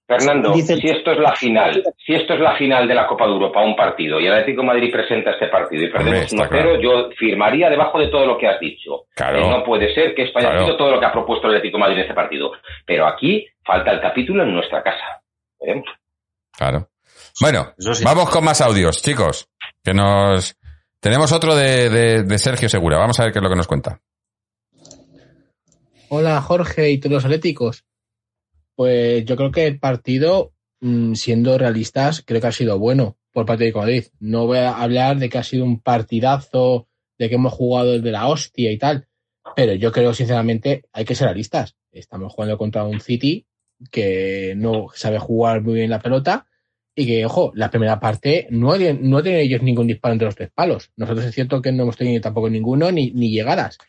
Fernando, 0.07 0.53
si 0.53 0.89
esto 0.89 1.11
es 1.11 1.19
la 1.19 1.35
final, 1.35 1.83
si 2.05 2.13
esto 2.13 2.35
es 2.35 2.39
la 2.39 2.55
final 2.55 2.87
de 2.87 2.95
la 2.95 3.05
Copa 3.05 3.25
de 3.25 3.33
Europa, 3.33 3.61
un 3.61 3.75
partido, 3.75 4.21
y 4.21 4.25
el 4.25 4.31
Atlético 4.31 4.61
de 4.61 4.67
Madrid 4.67 4.89
presenta 4.89 5.31
este 5.31 5.47
partido 5.47 5.83
y 5.83 5.91
perdemos 5.91 6.31
1-0, 6.31 6.81
yo 6.81 7.09
firmaría 7.17 7.69
debajo 7.69 7.99
de 7.99 8.07
todo 8.07 8.25
lo 8.25 8.37
que 8.37 8.47
has 8.47 8.57
dicho. 8.57 9.07
Claro. 9.13 9.49
no 9.49 9.65
puede 9.65 9.93
ser 9.93 10.15
que 10.15 10.23
España 10.23 10.51
haya 10.51 10.77
todo 10.77 10.91
lo 10.91 10.99
que 11.01 11.05
ha 11.05 11.11
propuesto 11.11 11.47
el 11.47 11.55
Atlético 11.57 11.77
de 11.77 11.81
Madrid 11.81 11.97
en 11.97 12.01
este 12.03 12.13
partido. 12.13 12.51
Pero 12.85 13.05
aquí 13.05 13.45
falta 13.65 13.91
el 13.91 13.99
capítulo 13.99 14.43
en 14.43 14.53
nuestra 14.53 14.81
casa. 14.81 15.21
Veremos. 15.59 15.89
Claro. 16.57 16.87
Bueno, 17.41 17.73
vamos 18.05 18.29
con 18.29 18.45
más 18.45 18.61
audios, 18.61 19.01
chicos. 19.01 19.49
Que 19.83 19.93
nos. 19.93 20.57
Tenemos 21.01 21.33
otro 21.33 21.53
de, 21.53 22.23
de, 22.23 22.37
Sergio 22.39 22.69
Segura. 22.69 22.97
Vamos 22.97 23.19
a 23.19 23.23
ver 23.23 23.33
qué 23.33 23.39
es 23.39 23.43
lo 23.43 23.49
que 23.49 23.55
nos 23.57 23.67
cuenta. 23.67 23.99
Hola, 26.09 26.41
Jorge 26.41 26.91
y 26.91 26.99
todos 26.99 27.13
los 27.13 27.25
atléticos. 27.25 27.83
Pues 28.77 29.25
yo 29.25 29.35
creo 29.35 29.49
que 29.49 29.65
el 29.65 29.79
partido, 29.79 30.53
mm, 30.81 31.15
siendo 31.15 31.57
realistas, 31.57 32.21
creo 32.23 32.39
que 32.39 32.45
ha 32.45 32.51
sido 32.51 32.77
bueno 32.77 33.17
por 33.33 33.47
parte 33.47 33.63
de 33.63 33.73
Madrid. 33.73 34.05
No 34.19 34.45
voy 34.45 34.59
a 34.59 34.77
hablar 34.77 35.17
de 35.17 35.29
que 35.29 35.39
ha 35.39 35.43
sido 35.43 35.65
un 35.65 35.81
partidazo, 35.81 36.87
de 37.17 37.27
que 37.27 37.35
hemos 37.35 37.53
jugado 37.53 37.93
desde 37.93 38.11
la 38.11 38.27
hostia 38.27 38.71
y 38.71 38.77
tal. 38.77 39.07
Pero 39.55 39.73
yo 39.73 39.91
creo, 39.91 40.13
sinceramente, 40.13 40.83
hay 40.93 41.05
que 41.05 41.15
ser 41.15 41.25
realistas. 41.25 41.75
Estamos 41.91 42.31
jugando 42.31 42.59
contra 42.59 42.83
un 42.83 42.99
City 42.99 43.47
que 43.89 44.53
no 44.55 44.89
sabe 44.93 45.17
jugar 45.17 45.63
muy 45.63 45.73
bien 45.73 45.89
la 45.89 45.99
pelota 45.99 46.45
y 46.95 47.07
que, 47.07 47.25
ojo, 47.25 47.51
la 47.55 47.71
primera 47.71 47.99
parte 47.99 48.45
no, 48.51 48.77
no 48.77 49.23
tienen 49.23 49.41
ellos 49.41 49.63
ningún 49.63 49.87
disparo 49.87 50.13
entre 50.13 50.27
los 50.27 50.35
tres 50.35 50.51
palos. 50.53 50.91
Nosotros 50.97 51.25
es 51.25 51.33
cierto 51.33 51.63
que 51.63 51.71
no 51.71 51.81
hemos 51.81 51.97
tenido 51.97 52.21
tampoco 52.21 52.47
ninguno 52.47 52.91
ni, 52.91 53.09
ni 53.09 53.31
llegadas. 53.31 53.79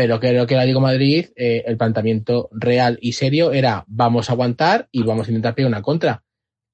Pero 0.00 0.18
creo 0.18 0.46
que 0.46 0.54
la 0.56 0.64
Liga 0.64 0.80
Madrid, 0.80 1.26
eh, 1.36 1.62
el 1.66 1.76
planteamiento 1.76 2.48
real 2.52 2.98
y 3.02 3.12
serio 3.12 3.52
era 3.52 3.84
vamos 3.86 4.30
a 4.30 4.32
aguantar 4.32 4.88
y 4.90 5.02
vamos 5.02 5.26
a 5.26 5.30
intentar 5.30 5.54
pegar 5.54 5.68
una 5.68 5.82
contra. 5.82 6.24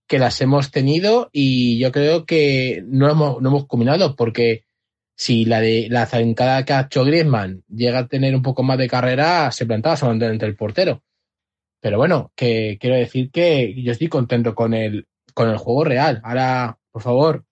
Que 0.07 0.21
las 0.21 0.41
hemos 0.41 0.71
tenido 0.71 1.29
y 1.33 1.77
yo 1.81 1.91
creo 1.91 2.25
que 2.25 2.85
no 2.87 3.11
hemos, 3.11 3.43
no 3.43 3.49
hemos 3.49 3.67
combinado 3.67 4.15
porque 4.15 4.63
si 5.17 5.45
la 5.45 5.61
de 5.61 5.89
la 5.91 6.07
zancada 6.07 6.65
que 6.65 6.73
ha 6.73 6.83
hecho 6.83 7.05
Griezmann 7.05 7.65
llega 7.69 7.99
a 7.99 8.07
tener 8.07 8.33
un 8.33 8.43
poco 8.43 8.63
más 8.63 8.79
de 8.79 8.87
carrera, 8.89 9.51
se 9.51 9.67
plantaba 9.67 9.97
solamente 9.97 10.27
entre 10.27 10.47
el 10.47 10.55
portero. 10.55 11.03
Pero 11.81 11.99
bueno, 11.99 12.31
que 12.37 12.79
quiero 12.81 12.95
decir 12.95 13.33
que 13.33 13.75
yo 13.83 13.91
estoy 13.91 14.07
contento 14.07 14.55
con 14.55 14.73
el, 14.73 15.09
con 15.35 15.51
el 15.51 15.57
juego 15.57 15.83
real. 15.83 16.21
Ahora, 16.23 16.79
por 16.93 17.03
favor, 17.03 17.45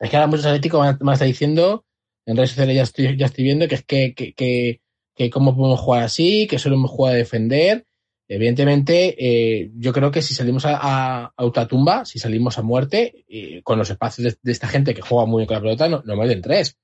es 0.00 0.08
que 0.08 0.16
ahora 0.16 0.26
muchos 0.26 0.46
atléticos 0.46 0.96
me 1.02 1.12
están 1.12 1.28
diciendo, 1.28 1.84
en 2.26 2.36
redes 2.36 2.50
sociales 2.50 2.76
ya 2.76 3.26
estoy, 3.26 3.44
viendo 3.44 3.68
que 3.68 3.74
es 3.74 3.84
que, 3.84 4.14
que, 4.14 4.34
que, 4.34 4.80
que 5.14 5.30
cómo 5.30 5.56
podemos 5.56 5.80
jugar 5.80 6.04
así, 6.04 6.46
que 6.46 6.58
solo 6.58 6.76
hemos 6.76 6.90
jugado 6.90 7.14
a 7.14 7.18
defender. 7.18 7.86
Evidentemente, 8.26 9.14
eh, 9.18 9.70
yo 9.76 9.92
creo 9.92 10.10
que 10.10 10.22
si 10.22 10.34
salimos 10.34 10.64
a, 10.64 11.30
a, 11.36 12.04
si 12.04 12.18
salimos 12.18 12.58
a 12.58 12.62
muerte, 12.62 13.24
eh, 13.28 13.60
con 13.62 13.78
los 13.78 13.90
espacios 13.90 14.38
de, 14.42 14.52
esta 14.52 14.66
gente 14.66 14.94
que 14.94 15.02
juega 15.02 15.26
muy 15.26 15.40
bien 15.40 15.46
con 15.46 15.56
la 15.56 15.60
pelota, 15.60 15.88
no, 15.88 16.02
no 16.04 16.40
tres. 16.40 16.78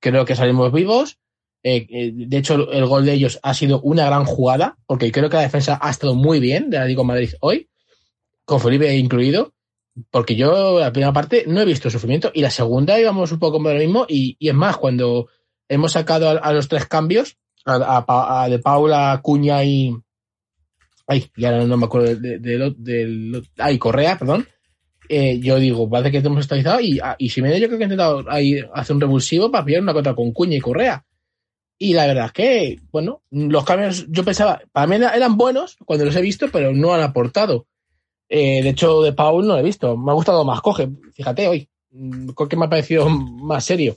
Creo 0.00 0.24
que 0.24 0.36
salimos 0.36 0.72
vivos. 0.72 1.18
Eh, 1.64 2.12
de 2.14 2.36
hecho, 2.36 2.70
el 2.70 2.86
gol 2.86 3.04
de 3.04 3.14
ellos 3.14 3.40
ha 3.42 3.54
sido 3.54 3.80
una 3.80 4.06
gran 4.06 4.24
jugada, 4.24 4.78
porque 4.86 5.10
creo 5.10 5.28
que 5.28 5.36
la 5.36 5.42
defensa 5.42 5.78
ha 5.82 5.90
estado 5.90 6.14
muy 6.14 6.38
bien 6.38 6.70
de 6.70 6.78
la 6.78 6.84
Digo 6.84 7.02
Madrid 7.02 7.30
hoy 7.40 7.68
con 8.44 8.60
Felipe 8.60 8.96
incluido, 8.96 9.52
porque 10.10 10.36
yo 10.36 10.80
la 10.80 10.92
primera 10.92 11.12
parte 11.12 11.44
no 11.46 11.60
he 11.60 11.64
visto 11.64 11.90
sufrimiento 11.90 12.30
y 12.34 12.42
la 12.42 12.50
segunda 12.50 12.98
íbamos 12.98 13.32
un 13.32 13.38
poco 13.38 13.54
como 13.54 13.70
lo 13.70 13.78
mismo 13.78 14.06
y, 14.08 14.36
es 14.40 14.54
más, 14.54 14.76
cuando 14.76 15.28
hemos 15.68 15.92
sacado 15.92 16.28
a, 16.42 16.52
los 16.52 16.68
tres 16.68 16.86
cambios, 16.86 17.36
a, 17.64 18.46
de 18.50 18.58
Paula, 18.58 19.20
Cuña 19.22 19.64
y... 19.64 19.94
Ay, 21.06 21.30
ya 21.36 21.52
no, 21.52 21.76
me 21.76 21.86
acuerdo 21.86 22.14
de, 22.16 22.38
de, 22.38 23.42
ay, 23.58 23.78
Correa, 23.78 24.18
perdón. 24.18 24.46
Eh, 25.08 25.40
yo 25.40 25.58
digo, 25.58 25.88
parece 25.88 26.10
que 26.10 26.18
hemos 26.18 26.40
estabilizado 26.40 26.80
y, 26.80 27.00
y 27.16 27.30
si 27.30 27.40
me 27.40 27.58
yo 27.58 27.66
creo 27.66 27.78
que 27.78 27.84
he 27.84 27.86
intentado 27.86 28.24
ahí 28.28 28.60
hacer 28.74 28.94
un 28.94 29.00
revulsivo 29.00 29.50
para 29.50 29.64
pillar 29.64 29.80
una 29.80 29.94
contra 29.94 30.14
con 30.14 30.32
Cuña 30.32 30.56
y 30.56 30.60
Correa. 30.60 31.04
Y 31.78 31.94
la 31.94 32.06
verdad 32.06 32.26
es 32.26 32.32
que, 32.32 32.80
bueno, 32.90 33.22
los 33.30 33.64
cambios 33.64 34.06
yo 34.08 34.24
pensaba, 34.24 34.60
para 34.72 34.86
mí 34.86 34.96
eran 34.96 35.36
buenos 35.36 35.76
cuando 35.84 36.04
los 36.04 36.16
he 36.16 36.20
visto, 36.20 36.48
pero 36.52 36.74
no 36.74 36.92
han 36.92 37.00
aportado. 37.00 37.66
Eh, 38.28 38.62
de 38.62 38.68
hecho, 38.68 39.02
de 39.02 39.12
Paul 39.12 39.46
no 39.46 39.54
lo 39.54 39.60
he 39.60 39.64
visto. 39.64 39.96
Me 39.96 40.10
ha 40.10 40.14
gustado 40.14 40.44
más 40.44 40.60
Coge, 40.60 40.88
fíjate 41.14 41.48
hoy. 41.48 41.68
Mm, 41.90 42.30
Coge 42.30 42.56
me 42.56 42.66
ha 42.66 42.68
parecido 42.68 43.08
más 43.08 43.64
serio. 43.64 43.96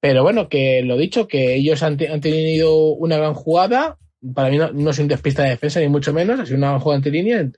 Pero 0.00 0.22
bueno, 0.22 0.48
que 0.48 0.82
lo 0.82 0.96
dicho, 0.96 1.26
que 1.26 1.56
ellos 1.56 1.82
han, 1.82 1.96
tenido 1.96 2.92
una 2.92 3.16
gran 3.16 3.34
jugada. 3.34 3.98
Para 4.34 4.50
mí 4.50 4.58
no, 4.58 4.90
es 4.90 4.98
un 4.98 5.08
despista 5.08 5.42
de 5.42 5.50
defensa, 5.50 5.80
ni 5.80 5.88
mucho 5.88 6.12
menos. 6.12 6.38
Ha 6.38 6.46
sido 6.46 6.58
una 6.58 6.68
gran 6.68 6.80
jugada 6.80 6.98
entre 6.98 7.12
línea. 7.12 7.50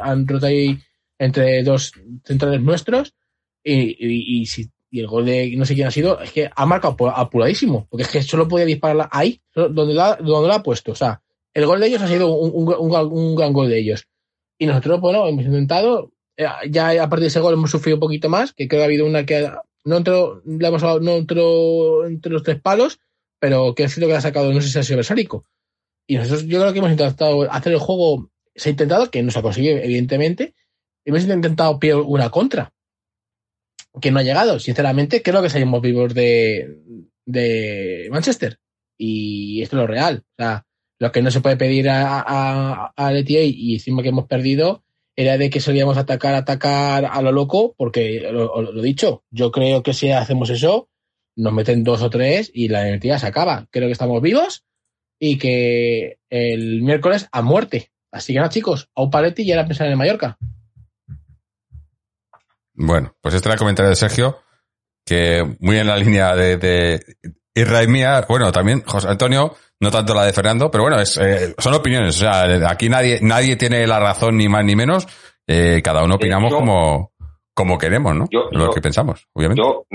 han 0.00 0.26
roto 0.26 0.46
ahí 0.46 0.78
entre 1.18 1.62
dos 1.64 1.92
centrales 2.24 2.60
nuestros. 2.60 3.14
Y, 3.64 4.46
si, 4.46 4.70
el 4.92 5.06
gol 5.06 5.26
de 5.26 5.54
no 5.56 5.64
sé 5.64 5.74
quién 5.74 5.86
ha 5.86 5.90
sido, 5.90 6.20
es 6.20 6.32
que 6.32 6.50
ha 6.54 6.66
marcado 6.66 6.96
apuradísimo. 7.08 7.88
Porque 7.90 8.04
es 8.04 8.08
que 8.08 8.22
solo 8.22 8.46
podía 8.46 8.66
dispararla 8.66 9.08
ahí, 9.10 9.40
donde 9.54 9.94
la, 9.94 10.14
donde 10.16 10.48
la 10.48 10.56
ha 10.56 10.62
puesto. 10.62 10.92
O 10.92 10.96
sea, 10.96 11.20
el 11.52 11.66
gol 11.66 11.80
de 11.80 11.88
ellos 11.88 12.02
ha 12.02 12.08
sido 12.08 12.32
un, 12.36 12.72
un 12.72 13.34
gran 13.34 13.52
gol 13.52 13.68
de 13.68 13.80
ellos. 13.80 14.06
Y 14.60 14.66
nosotros, 14.66 15.00
bueno, 15.00 15.26
hemos 15.26 15.46
intentado, 15.46 16.12
eh, 16.36 16.46
ya 16.68 17.02
a 17.02 17.08
partir 17.08 17.22
de 17.22 17.26
ese 17.28 17.40
gol 17.40 17.54
hemos 17.54 17.70
sufrido 17.70 17.96
un 17.96 18.00
poquito 18.00 18.28
más, 18.28 18.52
que 18.52 18.68
creo 18.68 18.80
que 18.80 18.82
ha 18.82 18.84
habido 18.84 19.06
una 19.06 19.24
que 19.24 19.50
no 19.84 19.96
entró, 19.96 20.42
no 20.44 21.16
entró 21.16 22.06
entre 22.06 22.30
los 22.30 22.42
tres 22.42 22.60
palos, 22.60 23.00
pero 23.38 23.74
que 23.74 23.84
es 23.84 23.94
cierto 23.94 24.06
que 24.06 24.16
ha 24.16 24.20
sacado, 24.20 24.52
no 24.52 24.60
sé 24.60 24.68
si 24.68 24.78
ha 24.78 24.82
sido 24.82 24.98
Bersálico. 24.98 25.46
Y 26.06 26.16
nosotros 26.16 26.44
yo 26.44 26.60
creo 26.60 26.74
que 26.74 26.78
hemos 26.80 26.90
intentado 26.90 27.50
hacer 27.50 27.72
el 27.72 27.78
juego, 27.78 28.30
se 28.54 28.68
ha 28.68 28.72
intentado, 28.72 29.10
que 29.10 29.22
no 29.22 29.30
se 29.30 29.38
ha 29.38 29.42
conseguido, 29.42 29.78
evidentemente, 29.78 30.54
hemos 31.06 31.22
intentado 31.22 31.78
pillar 31.78 31.96
una 31.96 32.28
contra, 32.28 32.74
que 33.98 34.10
no 34.10 34.18
ha 34.18 34.22
llegado. 34.22 34.58
Sinceramente, 34.58 35.22
creo 35.22 35.40
que 35.40 35.48
salimos 35.48 35.80
vivos 35.80 36.12
de, 36.12 36.82
de 37.24 38.08
Manchester. 38.10 38.60
Y 38.98 39.62
esto 39.62 39.76
es 39.76 39.80
lo 39.80 39.86
real. 39.86 40.22
O 40.32 40.34
sea, 40.36 40.66
lo 41.00 41.10
que 41.10 41.22
no 41.22 41.30
se 41.30 41.40
puede 41.40 41.56
pedir 41.56 41.88
a, 41.88 42.20
a, 42.20 42.92
a 42.94 43.12
LTA 43.12 43.40
y 43.42 43.74
encima 43.74 44.02
que 44.02 44.10
hemos 44.10 44.26
perdido 44.26 44.84
era 45.16 45.38
de 45.38 45.50
que 45.50 45.60
solíamos 45.60 45.96
atacar, 45.96 46.34
atacar 46.34 47.06
a 47.06 47.22
lo 47.22 47.32
loco, 47.32 47.74
porque 47.76 48.28
lo, 48.30 48.60
lo, 48.60 48.82
dicho, 48.82 49.24
yo 49.30 49.50
creo 49.50 49.82
que 49.82 49.94
si 49.94 50.10
hacemos 50.10 50.50
eso, 50.50 50.88
nos 51.36 51.52
meten 51.52 51.84
dos 51.84 52.02
o 52.02 52.10
tres 52.10 52.50
y 52.54 52.68
la 52.68 52.86
energía 52.86 53.18
se 53.18 53.26
acaba. 53.26 53.66
Creo 53.70 53.88
que 53.88 53.92
estamos 53.92 54.20
vivos 54.20 54.64
y 55.18 55.38
que 55.38 56.18
el 56.28 56.82
miércoles 56.82 57.28
a 57.32 57.42
muerte. 57.42 57.90
Así 58.12 58.32
que 58.32 58.38
nada, 58.38 58.50
chicos, 58.50 58.90
a 58.94 59.02
un 59.02 59.10
paletti 59.10 59.42
y 59.42 59.52
ahora 59.52 59.66
pensar 59.66 59.88
en 59.88 59.98
Mallorca. 59.98 60.38
Bueno, 62.74 63.16
pues 63.20 63.34
este 63.34 63.48
era 63.48 63.54
el 63.54 63.58
comentario 63.58 63.90
de 63.90 63.96
Sergio, 63.96 64.38
que 65.04 65.56
muy 65.60 65.78
en 65.78 65.86
la 65.86 65.96
línea 65.96 66.34
de, 66.34 66.56
de 66.56 67.16
Israel 67.54 67.88
mía, 67.88 68.24
bueno, 68.28 68.52
también 68.52 68.82
José 68.82 69.08
Antonio, 69.08 69.54
no 69.80 69.90
tanto 69.90 70.14
la 70.14 70.26
de 70.26 70.32
Fernando, 70.32 70.70
pero 70.70 70.84
bueno, 70.84 71.00
es, 71.00 71.16
eh, 71.18 71.54
son 71.58 71.74
opiniones. 71.74 72.16
O 72.16 72.20
sea, 72.20 72.70
aquí 72.70 72.88
nadie, 72.88 73.18
nadie 73.22 73.56
tiene 73.56 73.86
la 73.86 73.98
razón 73.98 74.36
ni 74.36 74.48
más 74.48 74.64
ni 74.64 74.76
menos. 74.76 75.06
Eh, 75.46 75.80
cada 75.82 76.04
uno 76.04 76.16
opinamos 76.16 76.52
como, 76.52 77.12
como 77.54 77.78
queremos, 77.78 78.14
¿no? 78.14 78.26
lo 78.52 78.70
que 78.70 78.80
pensamos, 78.80 79.26
obviamente. 79.32 79.62
Yo, 79.62 79.86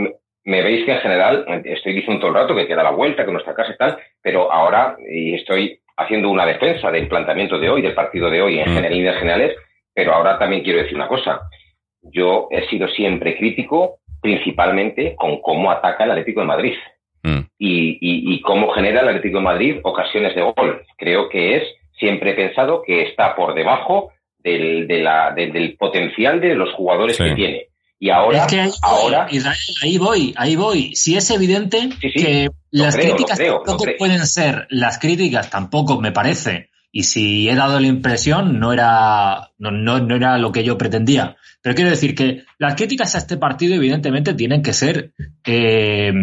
me 0.45 0.61
veis 0.61 0.85
que 0.85 0.93
en 0.93 0.99
general 0.99 1.45
estoy 1.65 1.93
diciendo 1.93 2.19
todo 2.19 2.29
el 2.29 2.43
rato 2.43 2.55
que 2.55 2.67
queda 2.67 2.83
la 2.83 2.91
vuelta, 2.91 3.25
que 3.25 3.31
nuestra 3.31 3.55
casa 3.55 3.71
y 3.73 3.77
tal, 3.77 3.97
pero 4.21 4.51
ahora 4.51 4.95
y 5.07 5.35
estoy 5.35 5.79
haciendo 5.97 6.29
una 6.29 6.45
defensa 6.45 6.91
del 6.91 7.07
planteamiento 7.07 7.57
de 7.57 7.69
hoy, 7.69 7.81
del 7.81 7.95
partido 7.95 8.29
de 8.29 8.41
hoy 8.41 8.59
en 8.59 8.73
mm. 8.73 8.85
líneas 8.91 9.17
generales, 9.17 9.55
pero 9.93 10.13
ahora 10.13 10.37
también 10.37 10.63
quiero 10.63 10.79
decir 10.79 10.95
una 10.95 11.07
cosa. 11.07 11.41
Yo 12.01 12.47
he 12.51 12.67
sido 12.67 12.87
siempre 12.89 13.37
crítico, 13.37 13.99
principalmente 14.21 15.15
con 15.15 15.41
cómo 15.41 15.71
ataca 15.71 16.03
el 16.03 16.11
Atlético 16.11 16.41
de 16.41 16.47
Madrid. 16.47 16.73
Mm. 17.25 17.39
y, 17.57 18.41
cómo 18.41 18.71
genera 18.71 19.01
el 19.01 19.07
Atlético 19.07 19.39
de 19.39 19.43
Madrid 19.43 19.79
ocasiones 19.83 20.35
de 20.35 20.43
gol. 20.43 20.83
Creo 20.95 21.27
que 21.27 21.57
es, 21.57 21.63
siempre 21.97 22.31
he 22.31 22.35
pensado 22.35 22.83
que 22.85 23.01
está 23.01 23.35
por 23.35 23.55
debajo 23.55 24.11
del, 24.37 24.87
del 24.87 25.75
potencial 25.77 26.39
de 26.39 26.53
los 26.53 26.71
jugadores 26.73 27.17
que 27.17 27.33
tiene. 27.33 27.67
Y 27.97 28.11
ahora, 28.11 28.39
es 28.39 28.47
que 28.47 28.59
ahí, 28.59 28.71
ahora 28.83 29.27
ahí 29.81 29.97
voy, 29.97 30.33
ahí 30.37 30.55
voy. 30.55 30.95
Si 30.95 31.15
es 31.15 31.31
evidente 31.31 31.89
que 31.99 32.49
las 32.69 32.95
críticas 32.95 33.39
tampoco 33.39 33.85
pueden 33.97 34.27
ser, 34.27 34.67
las 34.69 34.99
críticas 34.99 35.49
tampoco 35.49 35.99
me 35.99 36.11
parece, 36.11 36.69
y 36.91 37.03
si 37.03 37.49
he 37.49 37.55
dado 37.55 37.79
la 37.79 37.87
impresión, 37.87 38.59
no 38.59 38.71
era, 38.71 39.51
no, 39.57 39.71
no, 39.71 40.15
era 40.15 40.37
lo 40.37 40.51
que 40.51 40.63
yo 40.63 40.77
pretendía. 40.77 41.37
Pero 41.61 41.75
quiero 41.75 41.89
decir 41.89 42.13
que 42.13 42.43
las 42.59 42.75
críticas 42.75 43.15
a 43.15 43.17
este 43.17 43.37
partido, 43.37 43.75
evidentemente, 43.75 44.33
tienen 44.33 44.61
que 44.61 44.71
ser 44.71 45.11
eh, 45.45 46.13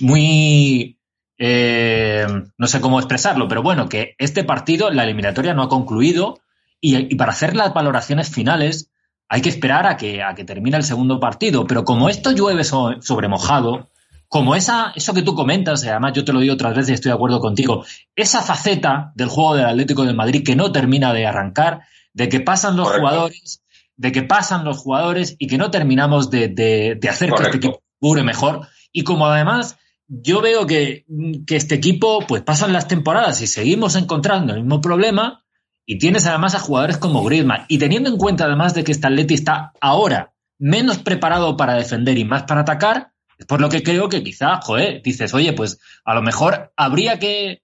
muy, 0.00 0.98
eh, 1.38 2.26
no 2.58 2.66
sé 2.66 2.80
cómo 2.80 2.98
expresarlo, 2.98 3.48
pero 3.48 3.62
bueno, 3.62 3.88
que 3.88 4.14
este 4.18 4.44
partido, 4.44 4.90
la 4.90 5.04
eliminatoria 5.04 5.54
no 5.54 5.62
ha 5.62 5.68
concluido 5.68 6.38
y, 6.80 7.14
para 7.16 7.32
hacer 7.32 7.54
las 7.56 7.72
valoraciones 7.74 8.28
finales 8.30 8.90
hay 9.28 9.40
que 9.40 9.48
esperar 9.48 9.86
a 9.86 9.96
que, 9.96 10.22
a 10.22 10.34
que 10.34 10.44
termine 10.44 10.76
el 10.76 10.82
segundo 10.84 11.18
partido. 11.18 11.66
Pero 11.66 11.84
como 11.84 12.08
esto 12.08 12.32
llueve 12.32 12.64
so- 12.64 13.00
sobre 13.00 13.28
mojado, 13.28 13.90
como 14.28 14.54
esa, 14.54 14.92
eso 14.94 15.14
que 15.14 15.22
tú 15.22 15.34
comentas, 15.34 15.84
y 15.84 15.88
además 15.88 16.12
yo 16.14 16.24
te 16.24 16.32
lo 16.32 16.40
digo 16.40 16.54
otras 16.54 16.74
veces 16.74 16.90
y 16.90 16.94
estoy 16.94 17.10
de 17.10 17.14
acuerdo 17.14 17.40
contigo, 17.40 17.84
esa 18.16 18.42
faceta 18.42 19.12
del 19.14 19.28
juego 19.28 19.54
del 19.54 19.66
Atlético 19.66 20.04
de 20.04 20.12
Madrid 20.12 20.42
que 20.44 20.56
no 20.56 20.70
termina 20.72 21.12
de 21.14 21.26
arrancar, 21.26 21.80
de 22.12 22.28
que 22.28 22.40
pasan 22.40 22.76
los 22.76 22.88
Correcto. 22.88 23.08
jugadores, 23.08 23.62
de 23.96 24.12
que 24.12 24.22
pasan 24.22 24.64
los 24.64 24.78
jugadores 24.78 25.36
y 25.38 25.46
que 25.46 25.56
no 25.58 25.70
terminamos 25.70 26.30
de, 26.30 26.48
de- 26.48 26.98
de 27.00 27.08
hacer 27.08 27.30
que 27.32 27.42
este 27.42 27.56
equipo 27.58 27.82
mejor. 28.24 28.68
Y 28.92 29.04
como 29.04 29.26
además 29.26 29.78
yo 30.06 30.40
veo 30.42 30.66
que, 30.66 31.06
que 31.46 31.56
este 31.56 31.74
equipo, 31.74 32.20
pues 32.26 32.42
pasan 32.42 32.72
las 32.72 32.86
temporadas 32.88 33.40
y 33.40 33.46
seguimos 33.46 33.96
encontrando 33.96 34.52
el 34.52 34.60
mismo 34.60 34.80
problema, 34.80 35.42
y 35.86 35.98
tienes 35.98 36.26
además 36.26 36.54
a 36.54 36.60
jugadores 36.60 36.98
como 36.98 37.24
Griezmann, 37.24 37.64
y 37.68 37.78
teniendo 37.78 38.08
en 38.10 38.16
cuenta 38.18 38.44
además 38.44 38.74
de 38.74 38.84
que 38.84 38.92
este 38.92 39.06
Atleti 39.06 39.34
está 39.34 39.72
ahora 39.80 40.32
menos 40.58 40.98
preparado 40.98 41.56
para 41.56 41.74
defender 41.74 42.16
y 42.18 42.24
más 42.24 42.44
para 42.44 42.60
atacar, 42.60 43.10
es 43.38 43.46
por 43.46 43.60
lo 43.60 43.68
que 43.68 43.82
creo 43.82 44.08
que 44.08 44.22
quizá, 44.22 44.60
joder, 44.62 45.02
dices, 45.02 45.34
oye, 45.34 45.52
pues 45.54 45.80
a 46.04 46.14
lo 46.14 46.22
mejor 46.22 46.72
habría 46.76 47.18
que, 47.18 47.62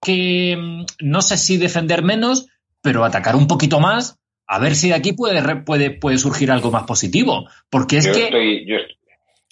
que 0.00 0.84
no 1.00 1.22
sé 1.22 1.36
si 1.36 1.56
defender 1.58 2.02
menos, 2.02 2.46
pero 2.80 3.04
atacar 3.04 3.36
un 3.36 3.46
poquito 3.46 3.78
más, 3.78 4.18
a 4.48 4.58
ver 4.58 4.74
si 4.74 4.88
de 4.88 4.94
aquí 4.94 5.12
puede, 5.12 5.40
re- 5.40 5.62
puede, 5.62 5.90
puede 5.90 6.18
surgir 6.18 6.50
algo 6.50 6.70
más 6.72 6.82
positivo. 6.84 7.48
Porque 7.70 7.98
es 7.98 8.06
yo 8.06 8.12
que... 8.12 8.24
estoy, 8.24 8.66
yo 8.66 8.76
estoy- 8.76 8.96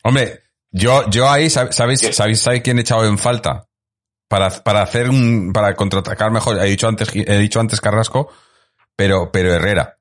Hombre, 0.03 0.41
yo, 0.73 1.09
yo 1.11 1.29
ahí, 1.31 1.47
¿sab- 1.47 1.73
¿sabéis, 1.73 2.01
sabéis, 2.15 2.41
sabéis 2.41 2.63
quién 2.63 2.79
he 2.79 2.83
echado 2.83 3.07
en 3.07 3.19
falta? 3.19 3.67
Para, 4.29 4.51
para 4.51 4.83
hacer 4.83 5.09
un, 5.11 5.53
para 5.53 5.75
contraatacar 5.75 6.31
mejor. 6.31 6.59
He 6.59 6.69
dicho 6.69 6.87
antes, 6.87 7.09
he 7.15 7.39
dicho 7.39 7.59
antes 7.59 7.81
Carrasco, 7.81 8.31
pero, 8.97 9.33
pero 9.33 9.53
Herrera. 9.53 9.99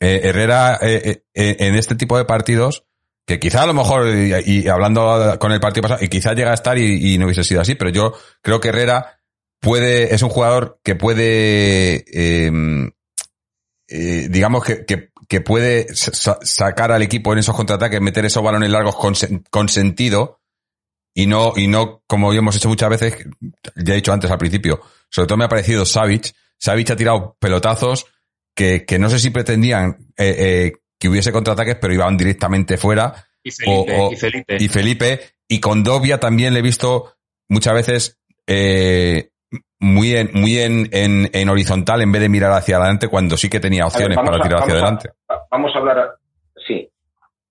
Eh, 0.00 0.20
Herrera, 0.24 0.78
eh, 0.82 1.00
eh, 1.04 1.24
eh, 1.34 1.56
en 1.60 1.74
este 1.76 1.94
tipo 1.94 2.16
de 2.18 2.24
partidos, 2.24 2.84
que 3.26 3.38
quizá 3.38 3.62
a 3.62 3.66
lo 3.66 3.74
mejor, 3.74 4.08
y, 4.08 4.32
y 4.44 4.68
hablando 4.68 5.36
con 5.38 5.52
el 5.52 5.60
partido 5.60 5.82
pasado, 5.82 6.02
y 6.04 6.08
quizá 6.08 6.32
llega 6.34 6.50
a 6.50 6.54
estar 6.54 6.78
y, 6.78 7.14
y 7.14 7.18
no 7.18 7.26
hubiese 7.26 7.44
sido 7.44 7.60
así, 7.60 7.74
pero 7.74 7.90
yo 7.90 8.12
creo 8.42 8.58
que 8.60 8.68
Herrera 8.68 9.20
puede, 9.60 10.14
es 10.14 10.22
un 10.22 10.30
jugador 10.30 10.80
que 10.82 10.94
puede, 10.94 12.04
eh, 12.12 12.50
eh, 13.88 14.26
digamos 14.30 14.64
que, 14.64 14.84
que, 14.84 15.07
que 15.28 15.40
puede 15.40 15.94
sa- 15.94 16.38
sacar 16.42 16.90
al 16.90 17.02
equipo 17.02 17.32
en 17.32 17.38
esos 17.40 17.54
contraataques, 17.54 18.00
meter 18.00 18.24
esos 18.24 18.42
balones 18.42 18.70
largos 18.70 18.96
con, 18.96 19.14
sen- 19.14 19.44
con 19.50 19.68
sentido 19.68 20.40
y 21.14 21.26
no, 21.26 21.52
y 21.56 21.66
no 21.66 22.02
como 22.06 22.32
hemos 22.32 22.56
hecho 22.56 22.68
muchas 22.68 22.88
veces, 22.90 23.26
ya 23.76 23.92
he 23.92 23.96
dicho 23.96 24.12
antes 24.12 24.30
al 24.30 24.38
principio, 24.38 24.80
sobre 25.10 25.26
todo 25.26 25.36
me 25.38 25.44
ha 25.44 25.48
parecido 25.48 25.84
Savic. 25.84 26.34
Savic 26.58 26.90
ha 26.90 26.96
tirado 26.96 27.36
pelotazos 27.38 28.06
que, 28.54 28.84
que 28.84 28.98
no 28.98 29.08
sé 29.10 29.18
si 29.18 29.30
pretendían 29.30 29.98
eh, 30.16 30.34
eh, 30.38 30.72
que 30.98 31.08
hubiese 31.08 31.30
contraataques, 31.32 31.76
pero 31.76 31.94
iban 31.94 32.16
directamente 32.16 32.76
fuera. 32.76 33.26
Y 33.42 33.50
Felipe, 33.50 33.96
o- 33.96 34.06
o- 34.08 34.12
y 34.12 34.16
Felipe. 34.16 34.56
Y 34.58 34.68
Felipe, 34.68 35.20
y 35.48 35.60
con 35.60 35.82
Dobia 35.84 36.18
también 36.18 36.52
le 36.54 36.60
he 36.60 36.62
visto 36.62 37.14
muchas 37.48 37.74
veces 37.74 38.18
eh, 38.46 39.30
muy 39.80 40.16
en, 40.16 40.30
muy 40.34 40.58
en, 40.58 40.88
en, 40.92 41.30
en 41.32 41.48
horizontal 41.48 42.02
en 42.02 42.10
vez 42.12 42.22
de 42.22 42.28
mirar 42.28 42.52
hacia 42.52 42.76
adelante 42.78 43.08
cuando 43.08 43.36
sí 43.36 43.48
que 43.48 43.60
tenía 43.60 43.84
ver, 43.84 43.92
opciones 43.92 44.16
para 44.16 44.36
a- 44.38 44.42
tirar 44.42 44.62
hacia 44.62 44.74
adelante. 44.74 45.10
Vamos 45.50 45.74
a 45.74 45.78
hablar, 45.78 46.10
sí, 46.66 46.88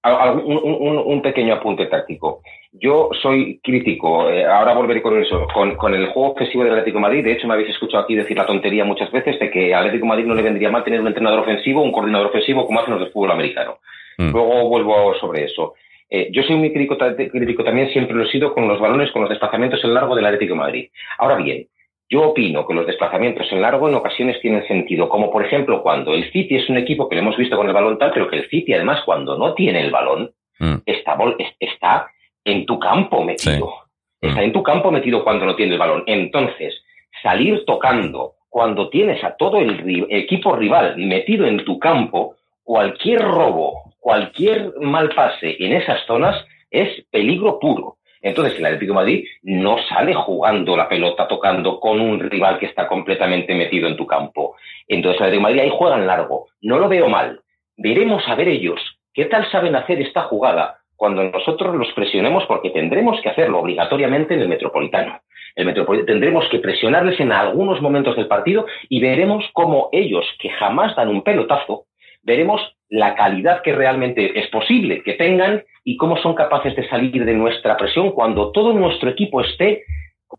un, 0.03 0.57
un- 0.63 1.03
un 1.05 1.21
pequeño 1.21 1.55
apunte 1.55 1.85
táctico. 1.87 2.41
Yo 2.71 3.09
soy 3.21 3.59
crítico, 3.63 4.29
eh, 4.29 4.45
ahora 4.45 4.73
volveré 4.73 5.01
con 5.01 5.19
eso, 5.21 5.47
con, 5.53 5.75
con 5.75 5.93
el 5.93 6.07
juego 6.07 6.31
ofensivo 6.33 6.63
del 6.63 6.73
Atlético 6.73 6.97
de 6.97 7.01
Madrid. 7.01 7.23
De 7.23 7.31
hecho, 7.33 7.47
me 7.47 7.53
habéis 7.55 7.69
escuchado 7.69 8.03
aquí 8.03 8.15
decir 8.15 8.37
la 8.37 8.45
tontería 8.45 8.85
muchas 8.85 9.11
veces 9.11 9.39
de 9.39 9.49
que 9.49 9.73
al 9.73 9.85
Atlético 9.85 10.05
de 10.05 10.09
Madrid 10.09 10.25
no 10.25 10.35
le 10.35 10.43
vendría 10.43 10.69
mal 10.69 10.83
tener 10.83 11.01
un 11.01 11.07
entrenador 11.07 11.39
ofensivo, 11.39 11.81
un 11.81 11.91
coordinador 11.91 12.27
ofensivo, 12.27 12.65
como 12.65 12.79
hacen 12.79 12.93
los 12.93 13.01
del 13.01 13.11
fútbol 13.11 13.31
americano. 13.31 13.79
Mm. 14.17 14.31
Luego 14.31 14.69
vuelvo 14.69 15.13
sobre 15.15 15.43
eso. 15.45 15.73
Eh, 16.09 16.29
yo 16.31 16.43
soy 16.43 16.55
muy 16.55 16.71
crítico, 16.71 16.97
crítico 16.97 17.63
también, 17.63 17.89
siempre 17.89 18.15
lo 18.15 18.23
he 18.23 18.31
sido 18.31 18.53
con 18.53 18.67
los 18.67 18.79
balones, 18.79 19.11
con 19.11 19.21
los 19.23 19.29
desplazamientos 19.29 19.83
en 19.83 19.93
largo 19.93 20.15
del 20.15 20.25
Atlético 20.25 20.53
de 20.53 20.59
Madrid. 20.59 20.89
Ahora 21.17 21.35
bien, 21.35 21.67
yo 22.09 22.29
opino 22.29 22.65
que 22.65 22.73
los 22.73 22.87
desplazamientos 22.87 23.51
en 23.51 23.61
largo 23.61 23.89
en 23.89 23.95
ocasiones 23.95 24.39
tienen 24.41 24.65
sentido, 24.67 25.09
como 25.09 25.29
por 25.31 25.45
ejemplo 25.45 25.81
cuando 25.83 26.13
el 26.13 26.31
City 26.31 26.55
es 26.55 26.69
un 26.69 26.77
equipo 26.77 27.07
que 27.09 27.15
lo 27.15 27.21
hemos 27.21 27.37
visto 27.37 27.57
con 27.57 27.67
el 27.67 27.73
balón 27.73 27.97
tal, 27.97 28.11
pero 28.13 28.29
que 28.29 28.37
el 28.37 28.49
City 28.49 28.73
además 28.73 29.01
cuando 29.05 29.37
no 29.37 29.53
tiene 29.53 29.81
el 29.81 29.91
balón 29.91 30.31
Mm. 30.59 30.77
está, 30.87 31.15
está 31.59 32.07
en 32.43 32.65
tu 32.65 32.79
campo 32.79 33.23
metido. 33.23 33.73
Sí. 34.21 34.27
Está 34.29 34.41
en 34.41 34.51
tu 34.53 34.63
campo 34.63 34.89
metido 34.89 35.23
cuando 35.23 35.45
no 35.45 35.55
tiene 35.55 35.73
el 35.73 35.77
balón. 35.79 36.03
Entonces, 36.07 36.81
salir 37.21 37.63
tocando 37.65 38.33
cuando 38.49 38.89
tienes 38.89 39.23
a 39.23 39.35
todo 39.35 39.59
el 39.59 39.83
ri- 39.83 40.07
equipo 40.09 40.55
rival 40.55 40.97
metido 40.97 41.45
en 41.45 41.63
tu 41.63 41.77
campo, 41.77 42.37
cualquier 42.63 43.21
robo, 43.21 43.93
cualquier 43.99 44.73
mal 44.81 45.09
pase 45.09 45.57
en 45.63 45.73
esas 45.73 46.03
zonas 46.07 46.43
es 46.71 47.05
peligro 47.11 47.59
puro. 47.59 47.96
Entonces, 48.27 48.59
el 48.59 48.65
Atlético 48.65 48.93
Madrid 48.93 49.25
no 49.43 49.77
sale 49.87 50.13
jugando 50.13 50.75
la 50.75 50.89
pelota, 50.89 51.29
tocando 51.29 51.79
con 51.79 52.01
un 52.01 52.19
rival 52.19 52.59
que 52.59 52.65
está 52.65 52.85
completamente 52.85 53.55
metido 53.55 53.87
en 53.87 53.95
tu 53.95 54.05
campo. 54.05 54.57
Entonces, 54.85 55.21
el 55.21 55.27
Atlético 55.27 55.43
Madrid 55.43 55.59
ahí 55.61 55.71
juega 55.73 55.95
en 55.95 56.07
largo. 56.07 56.47
No 56.61 56.77
lo 56.77 56.89
veo 56.89 57.07
mal. 57.07 57.39
Veremos 57.77 58.27
a 58.27 58.35
ver 58.35 58.49
ellos 58.49 58.81
qué 59.13 59.25
tal 59.25 59.49
saben 59.49 59.77
hacer 59.77 60.01
esta 60.01 60.23
jugada 60.23 60.79
cuando 60.97 61.23
nosotros 61.23 61.73
los 61.75 61.93
presionemos, 61.93 62.43
porque 62.47 62.71
tendremos 62.71 63.21
que 63.21 63.29
hacerlo 63.29 63.59
obligatoriamente 63.59 64.33
en 64.33 64.41
el 64.41 64.49
Metropolitano. 64.49 65.21
El 65.55 65.65
Metropolitano 65.65 66.07
tendremos 66.07 66.49
que 66.49 66.59
presionarles 66.59 67.17
en 67.21 67.31
algunos 67.31 67.81
momentos 67.81 68.17
del 68.17 68.27
partido 68.27 68.65
y 68.89 68.99
veremos 68.99 69.45
cómo 69.53 69.87
ellos, 69.93 70.25
que 70.39 70.49
jamás 70.49 70.97
dan 70.97 71.07
un 71.07 71.21
pelotazo, 71.21 71.85
veremos 72.27 72.61
la 72.89 73.15
calidad 73.15 73.61
que 73.63 73.73
realmente 73.73 74.37
es 74.39 74.47
posible 74.49 75.01
que 75.03 75.13
tengan 75.13 75.63
y 75.83 75.95
cómo 75.97 76.17
son 76.17 76.35
capaces 76.35 76.75
de 76.75 76.87
salir 76.89 77.23
de 77.25 77.33
nuestra 77.33 77.75
presión 77.77 78.11
cuando 78.11 78.51
todo 78.51 78.73
nuestro 78.73 79.09
equipo 79.09 79.41
esté 79.41 79.83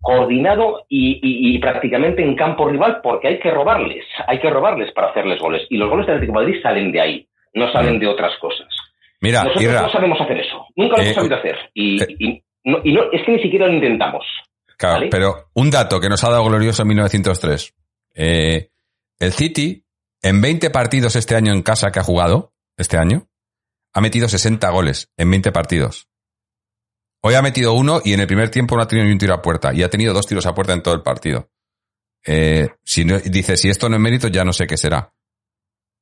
coordinado 0.00 0.84
y, 0.88 1.12
y- 1.22 1.54
y 1.54 1.58
prácticamente 1.58 2.22
en 2.22 2.36
campo 2.36 2.68
rival 2.68 3.00
porque 3.02 3.28
hay 3.28 3.38
que 3.40 3.50
robarles, 3.50 4.04
hay 4.26 4.38
que 4.38 4.50
robarles 4.50 4.92
para 4.92 5.08
hacerles 5.08 5.40
goles. 5.40 5.62
Y 5.70 5.78
los 5.78 5.88
goles 5.88 6.06
del 6.06 6.16
Atlético 6.16 6.38
de 6.38 6.44
Madrid 6.46 6.62
salen 6.62 6.92
de 6.92 7.00
ahí, 7.00 7.26
no 7.54 7.72
salen 7.72 7.98
de 7.98 8.06
otras 8.06 8.36
cosas. 8.38 8.68
Mira, 9.20 9.40
Nosotros 9.42 9.62
Irra, 9.64 9.82
no 9.82 9.90
sabemos 9.90 10.20
hacer 10.20 10.38
eso, 10.38 10.66
nunca 10.76 10.96
lo 10.96 11.02
Eh, 11.02 11.06
hemos 11.06 11.14
sabido 11.16 11.36
hacer. 11.36 11.56
Y, 11.74 12.02
eh. 12.02 12.16
y 12.18 12.42
no, 12.64 12.78
es 13.12 13.22
que 13.24 13.32
ni 13.32 13.42
siquiera 13.42 13.66
lo 13.66 13.72
intentamos. 13.72 14.24
Claro, 14.76 14.96
¿Vale? 14.96 15.08
pero 15.10 15.34
un 15.54 15.70
dato 15.70 15.98
que 16.00 16.08
nos 16.08 16.22
ha 16.22 16.30
dado 16.30 16.44
glorioso 16.44 16.82
en 16.82 16.88
1903. 16.88 17.74
Eh, 18.14 18.68
el 19.18 19.32
City, 19.32 19.82
en 20.22 20.40
20 20.40 20.70
partidos 20.70 21.16
este 21.16 21.36
año 21.36 21.52
en 21.52 21.62
casa 21.62 21.90
que 21.90 22.00
ha 22.00 22.04
jugado, 22.04 22.52
este 22.76 22.96
año, 22.96 23.28
ha 23.94 24.00
metido 24.00 24.28
60 24.28 24.68
goles 24.70 25.10
en 25.16 25.30
20 25.30 25.52
partidos. 25.52 26.08
Hoy 27.22 27.34
ha 27.34 27.42
metido 27.42 27.74
uno 27.74 28.00
y 28.04 28.12
en 28.12 28.20
el 28.20 28.26
primer 28.26 28.50
tiempo 28.50 28.76
no 28.76 28.82
ha 28.82 28.86
tenido 28.86 29.06
ni 29.06 29.12
un 29.12 29.18
tiro 29.18 29.34
a 29.34 29.42
puerta 29.42 29.72
y 29.74 29.82
ha 29.82 29.90
tenido 29.90 30.14
dos 30.14 30.26
tiros 30.26 30.46
a 30.46 30.54
puerta 30.54 30.72
en 30.72 30.82
todo 30.82 30.94
el 30.94 31.02
partido. 31.02 31.48
Eh, 32.26 32.68
si 32.84 33.04
no, 33.04 33.18
dice, 33.18 33.56
si 33.56 33.68
esto 33.68 33.88
no 33.88 33.96
es 33.96 34.00
mérito, 34.00 34.28
ya 34.28 34.44
no 34.44 34.52
sé 34.52 34.66
qué 34.66 34.76
será. 34.76 35.12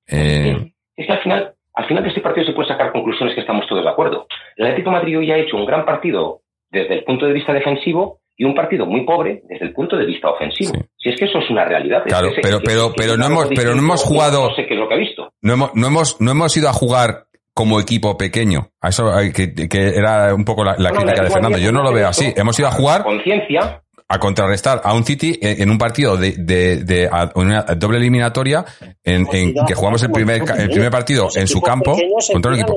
Eh, 0.06 0.72
Es 0.96 1.06
que 1.06 1.12
al 1.12 1.22
final, 1.22 1.54
al 1.74 1.86
final 1.86 2.02
de 2.02 2.10
este 2.10 2.20
partido 2.20 2.46
se 2.46 2.52
puede 2.52 2.68
sacar 2.68 2.92
conclusiones 2.92 3.34
que 3.34 3.40
estamos 3.40 3.66
todos 3.66 3.82
de 3.82 3.90
acuerdo. 3.90 4.26
El 4.56 4.66
Atlético 4.66 4.90
de 4.90 4.96
Madrid 4.96 5.18
hoy 5.18 5.30
ha 5.30 5.38
hecho 5.38 5.56
un 5.56 5.66
gran 5.66 5.84
partido 5.84 6.42
desde 6.70 6.94
el 6.94 7.04
punto 7.04 7.26
de 7.26 7.32
vista 7.32 7.52
defensivo 7.52 8.20
y 8.36 8.44
un 8.44 8.54
partido 8.54 8.84
muy 8.86 9.04
pobre 9.06 9.42
desde 9.48 9.66
el 9.66 9.72
punto 9.72 9.96
de 9.96 10.04
vista 10.06 10.28
ofensivo. 10.30 10.72
Sí. 10.74 10.80
Si 10.98 11.08
es 11.10 11.18
que 11.18 11.24
eso 11.26 11.38
es 11.38 11.48
una 11.50 11.64
realidad. 11.64 12.02
Es 12.04 12.12
Claro, 12.12 12.28
que 12.34 12.40
pero- 12.42 12.56
es 12.56 12.62
que- 12.62 12.66
pero- 12.68 12.92
pero 12.96 13.16
no 13.16 13.26
hemos- 13.26 13.48
pero 13.54 13.74
no 13.74 13.80
hemos 13.80 14.02
jugado- 14.02 14.48
No 14.50 14.54
sé 14.54 14.66
qué 14.66 14.74
es 14.74 14.80
lo 14.80 14.88
que 14.88 14.94
ha 14.94 14.98
visto. 14.98 15.32
no, 15.42 15.52
hemos, 15.54 15.70
no, 15.74 15.86
hemos, 15.86 16.20
no 16.20 16.30
hemos 16.32 16.56
ido 16.56 16.68
a 16.68 16.72
jugar 16.72 17.26
como 17.54 17.80
equipo 17.80 18.18
pequeño. 18.18 18.68
A 18.82 18.90
eso 18.90 19.10
que, 19.34 19.54
que 19.54 19.88
era 19.96 20.34
un 20.34 20.44
poco 20.44 20.62
la, 20.64 20.72
la 20.78 20.90
No, 20.90 20.96
no, 20.96 21.00
crítica 21.00 21.22
de 21.22 21.26
el 21.28 21.32
Fernando. 21.32 21.58
Yo 21.58 21.72
no 21.72 21.82
lo 21.82 21.92
veo 21.92 22.08
así. 22.08 22.30
Hemos 22.36 22.58
ido 22.58 22.68
a 22.68 22.72
jugar 22.72 23.02
Conciencia, 23.02 23.82
a 24.08 24.18
contrarrestar 24.18 24.82
a 24.84 24.92
un 24.92 25.04
City 25.04 25.38
en, 25.40 25.70
un 25.70 25.78
partido 25.78 26.18
de, 26.18 26.32
de, 26.36 26.84
de- 26.84 27.08
a- 27.10 27.32
una 27.34 27.62
doble 27.62 27.96
eliminatoria 27.96 28.64
en, 29.02 29.26
en 29.32 29.54
que 29.66 29.74
jugamos 29.74 30.02
el 30.02 30.10
primer, 30.10 30.44
ca- 30.44 30.56
el 30.56 30.68
primer 30.68 30.90
partido 30.90 31.28
en 31.34 31.46
su 31.48 31.62
campo 31.62 31.96
contra 32.30 32.52
empeñan 32.52 32.54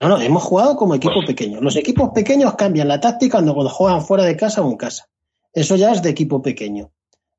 No, 0.00 0.08
no, 0.08 0.20
hemos 0.20 0.42
jugado 0.42 0.76
como 0.76 0.94
equipo 0.94 1.14
Pues- 1.14 1.26
pequeño. 1.26 1.60
Los 1.60 1.76
equipos 1.76 2.10
pequeños 2.14 2.54
cambian 2.54 2.88
la 2.88 3.00
táctica 3.00 3.42
cuando 3.42 3.68
juegan 3.68 4.02
fuera 4.02 4.24
de 4.24 4.36
casa 4.36 4.60
o 4.62 4.70
en 4.70 4.76
casa. 4.76 5.06
Eso 5.52 5.76
ya 5.76 5.92
es 5.92 6.02
de 6.02 6.10
equipo 6.10 6.42
pequeño. 6.42 6.90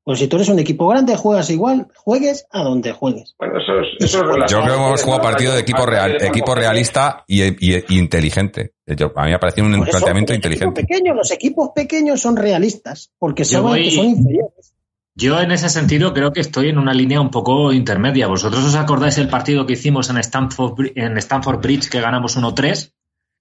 Pues 0.02 0.20
si 0.20 0.28
tú 0.28 0.36
eres 0.36 0.48
un 0.48 0.58
equipo 0.60 0.86
grande, 0.86 1.16
juegas 1.16 1.50
igual, 1.50 1.88
juegues 1.96 2.46
a 2.52 2.62
donde 2.62 2.92
juegues. 2.92 3.34
bueno, 3.38 3.54
eso 3.58 3.72
es, 3.80 4.04
eso 4.08 4.20
es 4.20 4.50
Yo 4.50 4.62
creo 4.62 4.76
que 4.78 4.84
hemos 4.84 5.02
jugado 5.02 5.20
partido 5.22 5.52
de 5.52 5.60
equipo 5.60 5.84
real, 5.84 6.16
equipo 6.20 6.54
realista 6.54 7.24
y, 7.26 7.42
y- 7.42 7.84
y 7.88 7.98
inteligente. 7.98 8.72
Yo- 8.86 9.12
a 9.16 9.22
mí 9.24 9.30
me 9.30 9.34
ha 9.34 9.40
parecido 9.40 9.66
un 9.66 9.74
eso, 9.74 9.90
planteamiento 9.90 10.32
inteligente. 10.32 10.80
pequeños, 10.82 11.16
los 11.16 11.30
equipos 11.32 11.70
pequeños 11.74 12.20
son 12.20 12.36
realistas, 12.36 13.10
porque 13.18 13.44
saben 13.44 13.66
voy- 13.66 13.82
que 13.82 13.90
son 13.90 14.04
inferiores. 14.06 14.72
Yo 15.18 15.40
en 15.40 15.50
ese 15.50 15.70
sentido 15.70 16.12
creo 16.12 16.32
que 16.32 16.40
estoy 16.40 16.68
en 16.68 16.78
una 16.78 16.92
línea 16.92 17.20
un 17.22 17.30
poco 17.30 17.72
intermedia. 17.72 18.26
¿Vosotros 18.26 18.62
os 18.64 18.74
acordáis 18.74 19.16
el 19.16 19.28
partido 19.28 19.66
que 19.66 19.72
hicimos 19.72 20.10
en 20.10 20.18
Stamford, 20.18 20.74
Bri- 20.74 20.92
en 20.94 21.16
Stamford 21.16 21.60
Bridge 21.62 21.88
que 21.88 22.00
ganamos 22.02 22.36
1-3? 22.36 22.92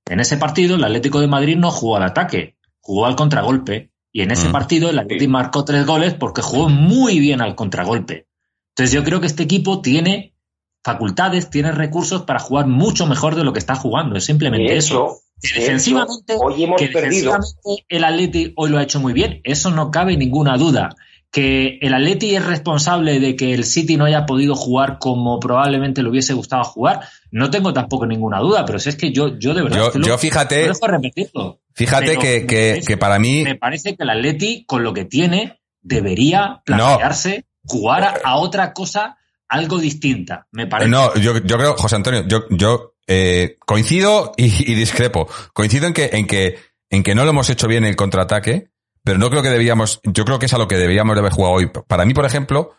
En 0.07 0.19
ese 0.21 0.37
partido 0.37 0.75
el 0.75 0.83
Atlético 0.85 1.19
de 1.19 1.27
Madrid 1.27 1.57
no 1.57 1.71
jugó 1.71 1.97
al 1.97 2.03
ataque, 2.03 2.55
jugó 2.79 3.05
al 3.05 3.15
contragolpe. 3.15 3.91
Y 4.13 4.21
en 4.21 4.31
ese 4.31 4.47
Mm. 4.47 4.51
partido 4.53 4.89
el 4.89 4.97
Atlético 4.99 5.31
marcó 5.31 5.65
tres 5.65 5.85
goles 5.85 6.13
porque 6.13 6.41
jugó 6.41 6.69
muy 6.69 7.19
bien 7.19 7.41
al 7.41 7.55
contragolpe. 7.55 8.27
Entonces 8.69 8.93
yo 8.95 9.03
creo 9.03 9.19
que 9.19 9.27
este 9.27 9.43
equipo 9.43 9.81
tiene 9.81 10.33
facultades, 10.81 11.49
tiene 11.49 11.73
recursos 11.73 12.21
para 12.21 12.39
jugar 12.39 12.67
mucho 12.67 13.05
mejor 13.07 13.35
de 13.35 13.43
lo 13.43 13.51
que 13.51 13.59
está 13.59 13.75
jugando. 13.75 14.15
Es 14.15 14.23
simplemente 14.23 14.71
De 14.71 14.77
eso. 14.77 15.17
Que 15.41 15.49
de 15.55 15.59
defensivamente, 15.65 16.33
hecho, 16.35 16.41
hoy 16.43 16.63
hemos 16.63 16.79
que 16.79 16.87
perdido. 16.87 17.33
defensivamente 17.33 17.85
el 17.89 18.03
Atleti 18.05 18.53
hoy 18.55 18.69
lo 18.69 18.77
ha 18.77 18.83
hecho 18.83 19.01
muy 19.01 19.11
bien, 19.11 19.41
eso 19.43 19.69
no 19.71 19.91
cabe 19.91 20.15
ninguna 20.15 20.57
duda. 20.57 20.95
Que 21.35 21.79
el 21.81 21.93
Atleti 21.93 22.33
es 22.33 22.45
responsable 22.45 23.19
de 23.19 23.35
que 23.35 23.53
el 23.53 23.65
City 23.65 23.97
no 23.97 24.05
haya 24.05 24.25
podido 24.25 24.55
jugar 24.55 24.99
como 24.99 25.37
probablemente 25.39 26.01
le 26.01 26.07
hubiese 26.09 26.33
gustado 26.33 26.63
jugar, 26.63 27.01
no 27.29 27.49
tengo 27.49 27.73
tampoco 27.73 28.05
ninguna 28.05 28.39
duda, 28.39 28.65
pero 28.65 28.79
si 28.79 28.87
es 28.87 28.95
que 28.95 29.11
yo, 29.11 29.37
yo 29.37 29.53
de 29.53 29.63
verdad 29.63 29.77
Yo, 29.77 29.85
es 29.87 29.91
que 29.91 29.99
lo- 29.99 30.07
yo 30.07 30.17
fíjate, 30.17 30.55
dejo 30.67 30.87
repetirlo. 30.87 31.59
fíjate 31.73 32.17
que, 32.17 32.45
que, 32.47 32.69
parece- 32.69 32.87
que 32.87 32.97
para 32.97 33.19
mí, 33.19 33.43
Me 33.43 33.55
parece 33.55 33.97
que 33.97 34.03
el 34.03 34.09
Atleti, 34.11 34.63
con 34.65 34.83
lo 34.83 34.93
que 34.93 35.03
tiene, 35.03 35.59
debería 35.81 36.61
plantearse 36.65 37.45
jugar 37.65 38.03
a, 38.05 38.13
a 38.23 38.35
otra 38.37 38.71
cosa 38.71 39.17
algo 39.49 39.77
distinta. 39.79 40.47
Me 40.51 40.67
parece. 40.67 40.89
no, 40.89 41.13
yo, 41.15 41.37
yo 41.39 41.57
creo, 41.57 41.75
José 41.75 41.97
Antonio, 41.97 42.23
yo, 42.27 42.45
yo 42.49 42.93
eh, 43.07 43.57
coincido 43.65 44.31
y, 44.37 44.45
y 44.45 44.73
discrepo. 44.75 45.27
Coincido 45.53 45.85
en 45.87 45.93
que, 45.93 46.09
en 46.13 46.27
que, 46.27 46.55
en 46.89 47.03
que 47.03 47.13
no 47.13 47.23
lo 47.25 47.31
hemos 47.31 47.49
hecho 47.49 47.67
bien 47.67 47.83
el 47.83 47.95
contraataque, 47.97 48.69
pero 49.05 49.17
no 49.17 49.29
creo 49.29 49.41
que 49.43 49.49
debíamos, 49.49 50.01
yo 50.03 50.25
creo 50.25 50.39
que 50.39 50.47
es 50.47 50.53
a 50.53 50.57
lo 50.57 50.67
que 50.67 50.75
debíamos 50.75 51.15
de 51.15 51.21
haber 51.21 51.31
jugado 51.31 51.55
hoy. 51.55 51.71
Para 51.87 52.03
mí, 52.05 52.13
por 52.13 52.25
ejemplo, 52.25 52.73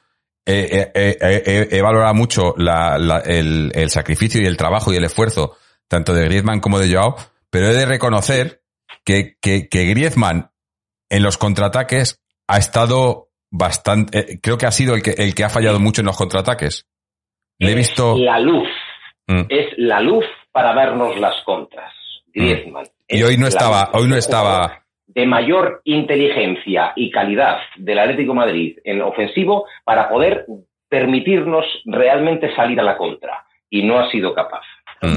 eh, 0.44 0.90
eh, 0.94 1.16
eh, 1.20 1.43
eh, 1.47 1.69
he 1.70 1.81
valorado 1.82 2.12
mucho 2.15 2.55
la- 2.59 2.98
la- 2.98 3.20
el, 3.20 3.73
el 3.74 3.90
sacrificio 3.90 4.43
y 4.43 4.47
el 4.47 4.57
trabajo 4.57 4.93
y 4.93 4.97
el 4.97 5.05
esfuerzo, 5.05 5.57
tanto 5.89 6.12
de 6.12 6.24
Griezmann 6.24 6.61
como 6.61 6.78
de 6.78 6.93
Joao, 6.94 7.16
pero 7.51 7.69
he 7.69 7.74
de 7.74 7.86
reconocer 7.86 8.62
que, 9.05 9.36
que, 9.40 9.69
que 9.69 9.85
Griezmann 9.86 10.51
en 11.09 11.23
los 11.23 11.39
contraataques 11.39 12.20
ha 12.48 12.59
estado 12.59 13.31
bastante, 13.51 14.19
eh, 14.19 14.40
creo 14.43 14.59
que 14.59 14.66
ha 14.66 14.73
sido 14.73 14.94
el 14.94 15.03
que, 15.03 15.12
el 15.12 15.35
que 15.35 15.44
ha 15.44 15.48
fallado 15.48 15.78
mucho 15.81 16.01
en 16.03 16.07
los 16.07 16.16
contraataques. 16.16 16.86
Le 17.59 17.73
he 17.73 17.74
visto. 17.74 18.16
La 18.19 18.39
luz. 18.39 18.69
Mm. 19.28 19.43
Es 19.48 19.66
la 19.78 20.01
luz 20.01 20.24
para 20.53 20.74
darnos 20.74 21.16
las 21.19 21.35
contras. 21.44 21.93
Griezmann. 22.35 22.86
Y 23.09 23.23
hoy 23.23 23.36
no 23.39 23.47
estaba, 23.47 23.90
hoy 23.94 24.07
no 24.09 24.16
estaba. 24.16 24.85
De 25.16 25.26
mayor 25.26 25.80
inteligencia 25.84 26.93
y 26.94 27.10
calidad 27.10 27.56
del 27.76 27.98
Atlético 27.98 28.32
de 28.32 28.36
Madrid 28.38 28.76
en 28.84 29.01
ofensivo 29.02 29.64
para 29.84 30.09
poder 30.09 30.47
permitirnos 30.88 31.64
realmente 31.86 32.55
salir 32.55 32.78
a 32.80 32.82
la 32.84 32.97
contra. 32.97 33.44
Y 33.70 33.82
no 33.82 33.98
ha 33.98 34.10
sido 34.10 34.34
capaz. 34.34 34.62
Mm. 35.02 35.16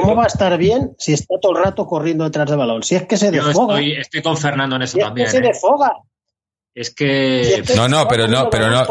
¿Cómo, 0.00 0.16
va 0.16 0.24
a 0.24 0.26
estar 0.26 0.56
bien 0.58 0.94
si 0.98 1.12
está 1.12 1.36
todo 1.40 1.56
el 1.56 1.64
rato 1.64 1.86
corriendo 1.86 2.24
detrás 2.24 2.48
del 2.48 2.58
balón? 2.58 2.82
Si 2.82 2.94
es 2.96 3.06
que 3.06 3.16
se 3.16 3.32
Yo 3.34 3.44
desfoga. 3.44 3.74
estoy, 3.80 3.92
estoy 3.92 4.22
con 4.22 4.36
Fernando 4.36 4.76
en 4.76 4.82
eso 4.82 4.92
Si 4.94 4.98
es 5.00 5.04
también. 5.06 5.26
que 5.26 5.30
se 5.30 5.38
¿eh? 5.38 5.42
desfoga. 5.42 5.92
Es 6.74 6.88
Si 6.88 6.94
que. 6.94 7.40
es 7.40 7.70
que 7.70 7.74
No, 7.76 7.88
no, 7.88 8.06
pero 8.08 8.28
no, 8.28 8.50
pero 8.50 8.68
no-. 8.68 8.84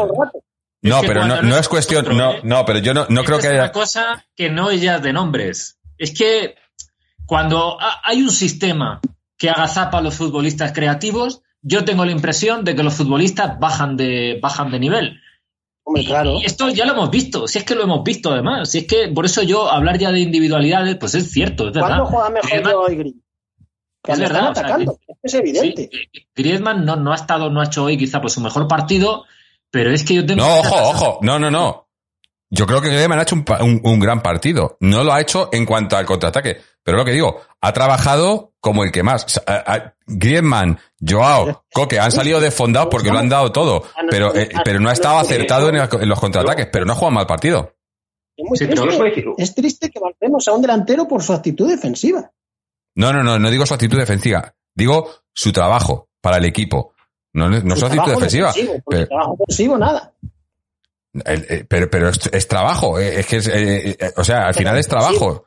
No, 0.82 1.00
Es 1.02 1.06
pero 1.08 1.24
no, 1.26 1.40
no 1.42 1.56
es 1.56 1.68
cuestión, 1.68 2.04
no, 2.16 2.32
¿eh? 2.32 2.40
no, 2.44 2.64
pero 2.64 2.78
yo 2.80 2.94
no, 2.94 3.06
no 3.08 3.24
creo 3.24 3.38
que 3.38 3.46
es 3.46 3.52
haya. 3.52 3.62
una 3.64 3.72
cosa 3.72 4.24
que 4.36 4.50
no 4.50 4.70
es 4.70 4.80
ya 4.80 4.98
de 4.98 5.12
nombres. 5.12 5.78
Es 5.98 6.16
que 6.16 6.54
cuando 7.26 7.80
ha- 7.80 8.00
hay 8.04 8.22
un 8.22 8.30
sistema 8.30 9.00
que 9.38 9.50
agazapa 9.50 9.98
a 9.98 10.00
los 10.00 10.14
futbolistas 10.14 10.72
creativos, 10.72 11.42
yo 11.62 11.84
tengo 11.84 12.04
la 12.04 12.12
impresión 12.12 12.64
de 12.64 12.74
que 12.74 12.82
los 12.82 12.94
futbolistas 12.94 13.58
bajan 13.58 13.96
de, 13.96 14.38
bajan 14.40 14.70
de 14.70 14.78
nivel. 14.78 15.20
Hombre, 15.84 16.04
claro. 16.04 16.38
Y 16.40 16.44
esto 16.46 16.68
ya 16.70 16.84
lo 16.84 16.92
hemos 16.94 17.10
visto, 17.10 17.46
si 17.46 17.58
es 17.58 17.64
que 17.64 17.74
lo 17.74 17.82
hemos 17.84 18.02
visto 18.02 18.32
además. 18.32 18.70
Si 18.70 18.78
es 18.78 18.86
que 18.86 19.08
por 19.08 19.24
eso 19.26 19.42
yo 19.42 19.70
hablar 19.70 19.98
ya 19.98 20.10
de 20.10 20.20
individualidades, 20.20 20.96
pues 20.96 21.14
es 21.14 21.30
cierto, 21.30 21.68
es 21.68 21.74
verdad. 21.74 21.88
¿Cuándo 21.88 22.06
juega 22.06 22.30
mejor 22.30 22.50
Griezmann- 22.50 22.70
yo 22.72 22.80
hoy, 22.80 22.96
Gris? 22.96 23.14
Cuando 24.02 24.24
Es 24.24 24.30
verdad, 24.32 24.48
están 24.48 24.52
o 24.52 24.54
sea, 24.54 24.64
atacando. 24.76 24.98
es 25.22 25.34
evidente. 25.34 25.88
Sí, 25.92 25.98
eh, 26.14 26.26
Griezmann 26.34 26.84
no, 26.84 26.96
no 26.96 27.12
ha 27.12 27.16
estado, 27.16 27.50
no 27.50 27.60
ha 27.60 27.64
hecho 27.64 27.84
hoy 27.84 27.96
quizá 27.98 28.20
pues 28.20 28.32
su 28.34 28.40
mejor 28.40 28.66
partido, 28.68 29.24
pero 29.70 29.90
es 29.92 30.04
que 30.04 30.14
yo 30.14 30.24
tengo. 30.26 30.44
No, 30.44 30.58
ojo, 30.60 30.74
ojo, 30.90 31.18
no, 31.22 31.38
no, 31.38 31.50
no. 31.50 31.88
Yo 32.50 32.66
creo 32.66 32.80
que 32.80 32.88
Griezmann 32.88 33.18
ha 33.18 33.22
hecho 33.22 33.34
un- 33.34 33.80
un 33.82 33.98
gran 34.00 34.22
partido. 34.22 34.76
No 34.80 35.02
lo 35.02 35.12
ha 35.12 35.20
hecho 35.20 35.48
en 35.52 35.66
cuanto 35.66 35.96
al 35.96 36.06
contraataque. 36.06 36.58
Pero 36.86 36.98
lo 36.98 37.04
que 37.04 37.10
digo, 37.10 37.40
ha 37.60 37.72
trabajado 37.72 38.52
como 38.60 38.84
el 38.84 38.92
que 38.92 39.02
más. 39.02 39.24
O 39.24 39.28
sea, 39.28 39.42
a- 39.44 39.74
a- 39.74 39.94
Griezmann, 40.06 40.78
Joao, 41.04 41.64
Coque 41.74 41.98
han 41.98 42.12
salido 42.12 42.38
desfondados 42.40 42.88
porque 42.92 43.10
lo 43.10 43.18
han 43.18 43.28
dado 43.28 43.50
todo. 43.50 43.82
Pero, 44.08 44.32
eh, 44.36 44.48
pero 44.64 44.78
no 44.78 44.88
ha 44.88 44.92
estado 44.92 45.18
acertado 45.18 45.68
en, 45.68 45.74
el- 45.74 45.88
en 46.00 46.08
los 46.08 46.20
contraataques. 46.20 46.68
Pero 46.72 46.84
no 46.84 46.92
ha 46.92 46.94
jugado 46.94 47.10
mal 47.10 47.26
partido. 47.26 47.74
Es 48.36 48.44
muy 48.48 48.56
Sí, 48.56 48.66
triste. 48.68 49.24
Es 49.36 49.54
triste 49.56 49.90
que 49.90 49.98
valoremos 49.98 50.46
a 50.46 50.52
un 50.52 50.62
delantero 50.62 51.08
por 51.08 51.24
su 51.24 51.32
actitud 51.32 51.68
defensiva. 51.68 52.30
No, 52.94 53.12
no, 53.12 53.24
no, 53.24 53.36
no 53.40 53.50
digo 53.50 53.66
su 53.66 53.74
actitud 53.74 53.98
defensiva. 53.98 54.54
Digo 54.72 55.10
su 55.32 55.52
trabajo 55.52 56.08
para 56.20 56.36
el 56.36 56.44
equipo. 56.44 56.94
No, 57.32 57.48
no 57.48 57.74
su 57.74 57.84
actitud 57.86 58.10
defensiva. 58.12 58.52
defensivo, 58.52 58.80
Pero- 58.88 59.08
trabajo 59.08 59.36
nada. 59.78 60.12
El- 61.24 61.46
eh, 61.48 61.66
pero, 61.68 61.90
pero 61.90 62.10
es, 62.10 62.20
es 62.32 62.46
trabajo, 62.46 63.00
eh, 63.00 63.20
es 63.20 63.26
que 63.26 63.36
es, 63.38 63.48
o 64.16 64.22
sea, 64.22 64.46
al 64.46 64.54
final 64.54 64.76
es 64.78 64.86
trabajo. 64.86 65.45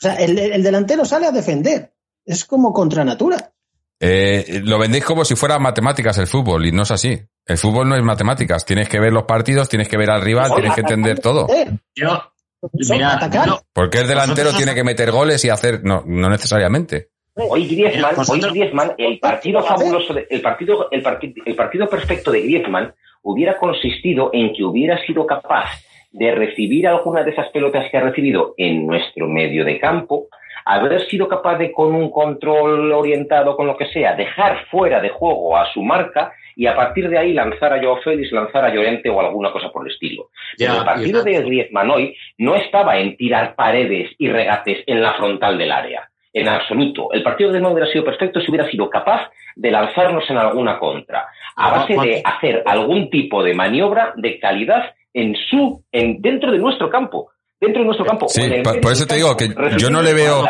O 0.00 0.06
sea, 0.06 0.14
el, 0.14 0.38
el 0.38 0.62
delantero 0.62 1.04
sale 1.04 1.26
a 1.26 1.30
defender. 1.32 1.92
Es 2.24 2.44
como 2.44 2.72
contra 2.72 3.04
natura. 3.04 3.52
Eh, 3.98 4.62
lo 4.64 4.78
vendéis 4.78 5.04
como 5.04 5.24
si 5.26 5.34
fuera 5.36 5.58
matemáticas 5.58 6.16
el 6.18 6.26
fútbol 6.26 6.64
y 6.64 6.72
no 6.72 6.82
es 6.82 6.90
así. 6.90 7.20
El 7.44 7.58
fútbol 7.58 7.88
no 7.88 7.96
es 7.96 8.02
matemáticas. 8.02 8.64
Tienes 8.64 8.88
que 8.88 8.98
ver 8.98 9.12
los 9.12 9.24
partidos, 9.24 9.68
tienes 9.68 9.88
que 9.88 9.98
ver 9.98 10.10
al 10.10 10.22
rival, 10.22 10.52
tienes 10.54 10.74
que 10.74 10.80
entender 10.80 11.18
todo. 11.18 11.46
Yo, 11.94 12.32
mira, 12.90 13.14
atacar. 13.14 13.46
yo- 13.46 13.60
Porque 13.74 13.98
el 13.98 14.08
delantero 14.08 14.52
tiene 14.54 14.74
que 14.74 14.84
meter 14.84 15.10
goles 15.10 15.44
y 15.44 15.50
hacer, 15.50 15.82
no, 15.84 16.02
no 16.06 16.28
necesariamente. 16.30 17.10
Hoy 17.34 17.66
Griezmann, 17.66 18.14
hoy 18.28 18.40
Griezmann, 18.40 18.92
el 18.98 19.18
partido 19.18 19.62
fabuloso, 19.62 20.14
de- 20.14 20.26
el 20.30 20.40
partido, 20.40 20.88
el, 20.90 21.02
parti- 21.02 21.34
el 21.44 21.54
partido 21.56 21.88
perfecto 21.88 22.30
de 22.32 22.40
Griezmann 22.42 22.94
hubiera 23.22 23.56
consistido 23.58 24.30
en 24.32 24.52
que 24.54 24.62
hubiera 24.64 24.98
sido 25.06 25.26
capaz 25.26 25.70
de 26.12 26.34
recibir 26.34 26.88
alguna 26.88 27.22
de 27.22 27.30
esas 27.30 27.48
pelotas 27.50 27.90
que 27.90 27.96
ha 27.96 28.02
recibido 28.02 28.54
en 28.56 28.86
nuestro 28.86 29.28
medio 29.28 29.64
de 29.64 29.78
campo, 29.78 30.28
haber 30.64 31.00
sido 31.08 31.28
capaz 31.28 31.58
de 31.58 31.72
con 31.72 31.94
un 31.94 32.10
control 32.10 32.92
orientado 32.92 33.56
con 33.56 33.66
lo 33.66 33.76
que 33.76 33.86
sea, 33.86 34.14
dejar 34.14 34.66
fuera 34.66 35.00
de 35.00 35.10
juego 35.10 35.56
a 35.56 35.72
su 35.72 35.82
marca 35.82 36.32
y 36.56 36.66
a 36.66 36.74
partir 36.74 37.08
de 37.08 37.18
ahí 37.18 37.32
lanzar 37.32 37.72
a 37.72 37.80
Joao 37.80 38.02
Félix, 38.02 38.32
lanzar 38.32 38.64
a 38.64 38.74
Llorente 38.74 39.08
o 39.08 39.20
alguna 39.20 39.52
cosa 39.52 39.70
por 39.70 39.86
el 39.86 39.92
estilo. 39.92 40.30
Pero 40.58 40.74
el 40.74 40.84
partido 40.84 41.22
de 41.22 41.40
Griezmann 41.42 41.90
hoy 41.90 42.16
no 42.38 42.54
estaba 42.54 42.98
en 42.98 43.16
tirar 43.16 43.54
paredes 43.54 44.10
y 44.18 44.28
regates 44.28 44.82
en 44.86 45.00
la 45.00 45.14
frontal 45.14 45.56
del 45.56 45.72
área. 45.72 46.08
En 46.32 46.48
absoluto. 46.48 47.12
El 47.12 47.22
partido 47.22 47.48
de 47.48 47.54
Griezmann 47.54 47.72
hubiera 47.72 47.90
sido 47.90 48.04
perfecto 48.04 48.40
si 48.40 48.50
hubiera 48.50 48.70
sido 48.70 48.90
capaz 48.90 49.30
de 49.56 49.70
lanzarnos 49.70 50.28
en 50.28 50.38
alguna 50.38 50.78
contra. 50.78 51.26
A 51.56 51.70
base 51.70 51.94
de 51.94 52.22
hacer 52.24 52.62
algún 52.66 53.10
tipo 53.10 53.42
de 53.42 53.54
maniobra 53.54 54.12
de 54.16 54.38
calidad 54.38 54.94
en 55.14 55.34
su, 55.50 55.84
en, 55.92 56.20
dentro 56.22 56.52
de 56.52 56.58
nuestro 56.58 56.90
campo. 56.90 57.30
Dentro 57.60 57.80
de 57.82 57.86
nuestro 57.86 58.06
campo. 58.06 58.26
Sí, 58.28 58.40
por- 58.80 58.92
eso 58.92 59.06
te 59.06 59.16
digo 59.16 59.36
que 59.36 59.54
yo 59.78 59.90
no 59.90 60.02
le 60.02 60.14
veo- 60.14 60.46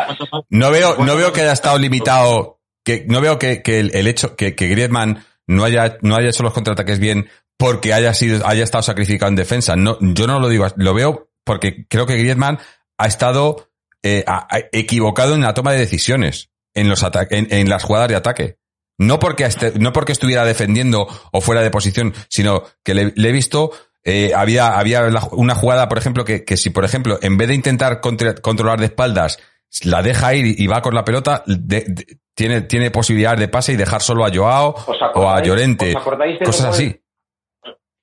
No 0.49 0.71
veo, 0.71 0.95
no 1.03 1.15
veo 1.17 1.33
que 1.33 1.41
haya 1.41 1.51
estado 1.51 1.77
limitado, 1.77 2.59
que 2.85 3.05
no 3.07 3.19
veo 3.21 3.37
que, 3.37 3.61
que 3.61 3.79
el, 3.79 3.93
el 3.95 4.07
hecho 4.07 4.35
que, 4.35 4.55
que 4.55 4.67
Griezmann 4.67 5.23
no 5.47 5.63
haya, 5.65 5.97
no 6.01 6.15
haya 6.15 6.29
hecho 6.29 6.43
los 6.43 6.53
contraataques 6.53 6.99
bien 6.99 7.27
porque 7.57 7.93
haya 7.93 8.13
sido, 8.13 8.45
haya 8.47 8.63
estado 8.63 8.81
sacrificado 8.81 9.29
en 9.29 9.35
defensa. 9.35 9.75
No, 9.75 9.97
yo 9.99 10.25
no 10.25 10.39
lo 10.39 10.47
digo, 10.47 10.65
lo 10.77 10.93
veo 10.93 11.29
porque 11.43 11.85
creo 11.89 12.05
que 12.05 12.15
Griezmann 12.17 12.59
ha 12.97 13.07
estado 13.07 13.67
eh, 14.03 14.23
a- 14.25 14.47
a- 14.49 14.61
equivocado 14.71 15.35
en 15.35 15.41
la 15.41 15.53
toma 15.53 15.73
de 15.73 15.79
decisiones 15.79 16.49
en 16.73 16.87
los 16.89 17.03
en, 17.29 17.47
en 17.51 17.69
las 17.69 17.83
jugadas 17.83 18.07
de 18.07 18.15
ataque. 18.15 18.57
No 18.97 19.19
porque, 19.19 19.43
este- 19.43 19.73
no 19.79 19.91
porque 19.91 20.13
estuviera 20.13 20.45
defendiendo 20.45 21.07
o 21.31 21.41
fuera 21.41 21.61
de 21.61 21.71
posición, 21.71 22.13
sino 22.29 22.63
que 22.83 22.93
le, 22.93 23.11
le 23.15 23.29
he 23.29 23.31
visto, 23.33 23.71
eh, 24.03 24.31
había, 24.35 24.77
había 24.79 25.01
una 25.31 25.55
jugada, 25.55 25.87
por 25.89 25.97
ejemplo, 25.97 26.25
que, 26.25 26.43
que 26.43 26.57
si, 26.57 26.69
por 26.69 26.85
ejemplo, 26.85 27.17
en 27.21 27.37
vez 27.37 27.47
de 27.49 27.55
intentar 27.55 28.01
contra- 28.01 28.35
controlar 28.35 28.79
de 28.79 28.85
espaldas, 28.85 29.39
la 29.83 30.01
deja 30.01 30.33
ir 30.33 30.59
y 30.59 30.67
va 30.67 30.81
con 30.81 30.93
la 30.95 31.05
pelota, 31.05 31.43
de- 31.45 31.85
de- 31.87 32.05
tiene, 32.33 32.61
tiene 32.61 32.91
posibilidad 32.91 33.37
de 33.37 33.47
pase 33.47 33.73
y 33.73 33.75
dejar 33.75 34.01
solo 34.01 34.25
a 34.25 34.31
Joao 34.33 34.69
¿Os 34.87 34.97
o 35.15 35.29
a 35.29 35.41
Llorente. 35.43 35.89
os 35.95 36.01
acordáis 36.01 36.39
del 36.39 36.45
Cosas 36.47 36.65
gol- 36.67 36.73
así. 36.75 37.01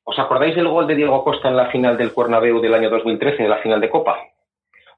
¿Os 0.04 0.18
acordáis 0.18 0.54
del 0.54 0.68
gol 0.68 0.86
de 0.86 0.94
Diego 0.94 1.22
Costa 1.24 1.48
en 1.48 1.56
la 1.56 1.70
final 1.70 1.96
del 1.98 2.12
Cuernabéu 2.12 2.60
del 2.60 2.74
año 2.74 2.88
2013, 2.90 3.42
de 3.42 3.48
la 3.48 3.58
final 3.58 3.80
de 3.80 3.90
Copa? 3.90 4.16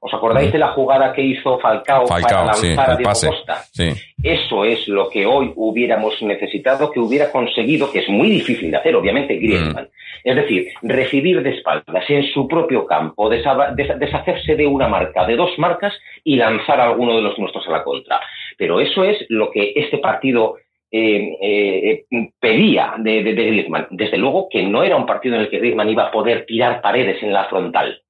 ¿Os 0.03 0.11
acordáis 0.13 0.49
Mm. 0.49 0.51
de 0.53 0.57
la 0.57 0.69
jugada 0.69 1.13
que 1.13 1.21
hizo 1.21 1.59
Falcao, 1.59 2.07
Falcao, 2.07 2.41
para 2.45 2.53
sí, 2.55 2.67
lanzar 2.69 2.89
a 2.89 2.91
el 2.93 2.97
Diego 2.97 3.09
pase. 3.11 3.27
Costa? 3.27 3.53
Sí. 3.71 3.89
Eso 4.23 4.65
es 4.65 4.87
lo 4.87 5.07
que 5.09 5.27
hoy 5.27 5.53
hubiéramos 5.55 6.19
necesitado, 6.23 6.89
que 6.91 6.99
hubiera 6.99 7.31
conseguido, 7.31 7.91
que 7.91 7.99
es 7.99 8.09
muy 8.09 8.29
difícil 8.29 8.71
de 8.71 8.77
hacer, 8.77 8.95
obviamente, 8.95 9.35
Griezmann. 9.35 9.89
Es 10.23 10.35
decir, 10.35 10.69
recibir 10.81 11.43
de 11.43 11.51
espaldas 11.51 12.03
en 12.09 12.23
su 12.33 12.47
propio 12.47 12.85
campo, 12.87 13.29
deshacerse 13.29 14.55
de 14.55 14.65
una 14.67 14.87
marca, 14.87 15.25
de 15.27 15.35
dos 15.35 15.51
marcas 15.59 15.93
y 16.23 16.35
lanzar 16.35 16.79
a 16.79 16.85
alguno 16.85 17.15
de 17.15 17.21
los 17.21 17.37
nuestros 17.37 17.67
a 17.67 17.71
la 17.71 17.83
contra. 17.83 18.19
Pero 18.57 18.79
eso 18.79 19.03
es 19.03 19.23
lo 19.29 19.51
que 19.51 19.73
este 19.75 19.99
partido 19.99 20.55
eh, 20.91 21.37
eh, 21.41 22.05
pedía 22.39 22.95
de, 22.97 23.23
de- 23.23 23.33
de 23.33 23.45
Griezmann. 23.45 23.87
Desde 23.91 24.17
luego 24.17 24.47
que 24.49 24.61
no 24.63 24.83
era 24.83 24.95
un 24.97 25.05
partido 25.05 25.35
en 25.35 25.41
el 25.41 25.49
que 25.49 25.59
Griezmann 25.59 25.89
iba 25.89 26.07
a 26.07 26.11
poder 26.11 26.45
tirar 26.45 26.81
paredes 26.81 27.21
en 27.23 27.31
la 27.33 27.45
frontal. 27.45 28.01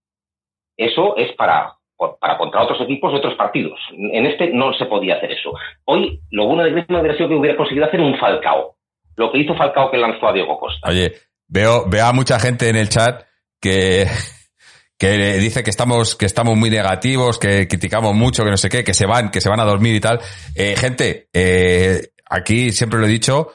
Eso 0.77 1.15
es 1.15 1.31
para, 1.34 1.73
para 2.19 2.38
contra 2.38 2.64
otros 2.64 2.82
equipos 2.82 3.11
de 3.11 3.19
otros 3.19 3.36
partidos. 3.36 3.80
En 3.91 4.26
este 4.26 4.49
no 4.52 4.73
se 4.73 4.86
podía 4.86 5.15
hacer 5.15 5.32
eso. 5.32 5.52
Hoy 5.86 6.19
lo 6.32 6.48
bueno 6.48 6.64
de 6.64 6.72
Griezmann 6.72 7.02
hubiera 7.02 7.18
sido 7.18 7.30
que 7.30 7.36
hubiera 7.36 7.57
conseguido 7.57 7.86
hacer 7.86 8.02
un 8.02 8.18
Falcao. 8.18 8.76
Lo 9.15 9.32
que 9.32 9.40
hizo 9.40 9.56
Falcao 9.56 9.91
que 9.91 9.98
lanzó 9.98 10.28
a 10.28 10.34
Diego 10.34 10.57
Costa. 10.60 10.90
Oye, 10.90 11.14
veo, 11.48 11.86
veo 11.88 12.06
a 12.06 12.14
mucha 12.14 12.40
gente 12.40 12.69
en 12.69 12.76
el 12.76 12.90
chat 12.90 13.23
que, 13.61 14.07
que 14.98 15.38
dice 15.38 15.64
que 15.64 15.69
estamos, 15.69 16.15
que 16.15 16.26
estamos 16.26 16.57
muy 16.57 16.69
negativos, 16.69 17.38
que 17.38 17.68
criticamos 17.68 18.15
mucho, 18.15 18.44
que 18.44 18.52
no 18.52 18.57
sé 18.57 18.69
qué, 18.69 18.84
que 18.84 18.94
se 18.94 19.06
van, 19.06 19.30
que 19.30 19.41
se 19.41 19.49
van 19.49 19.60
a 19.60 19.65
dormir 19.65 19.95
y 19.95 19.99
tal. 19.99 20.19
Eh, 20.56 20.76
gente, 20.76 21.28
eh, 21.34 22.10
aquí 22.30 22.72
siempre 22.72 22.99
lo 22.99 23.06
he 23.06 23.10
dicho, 23.10 23.49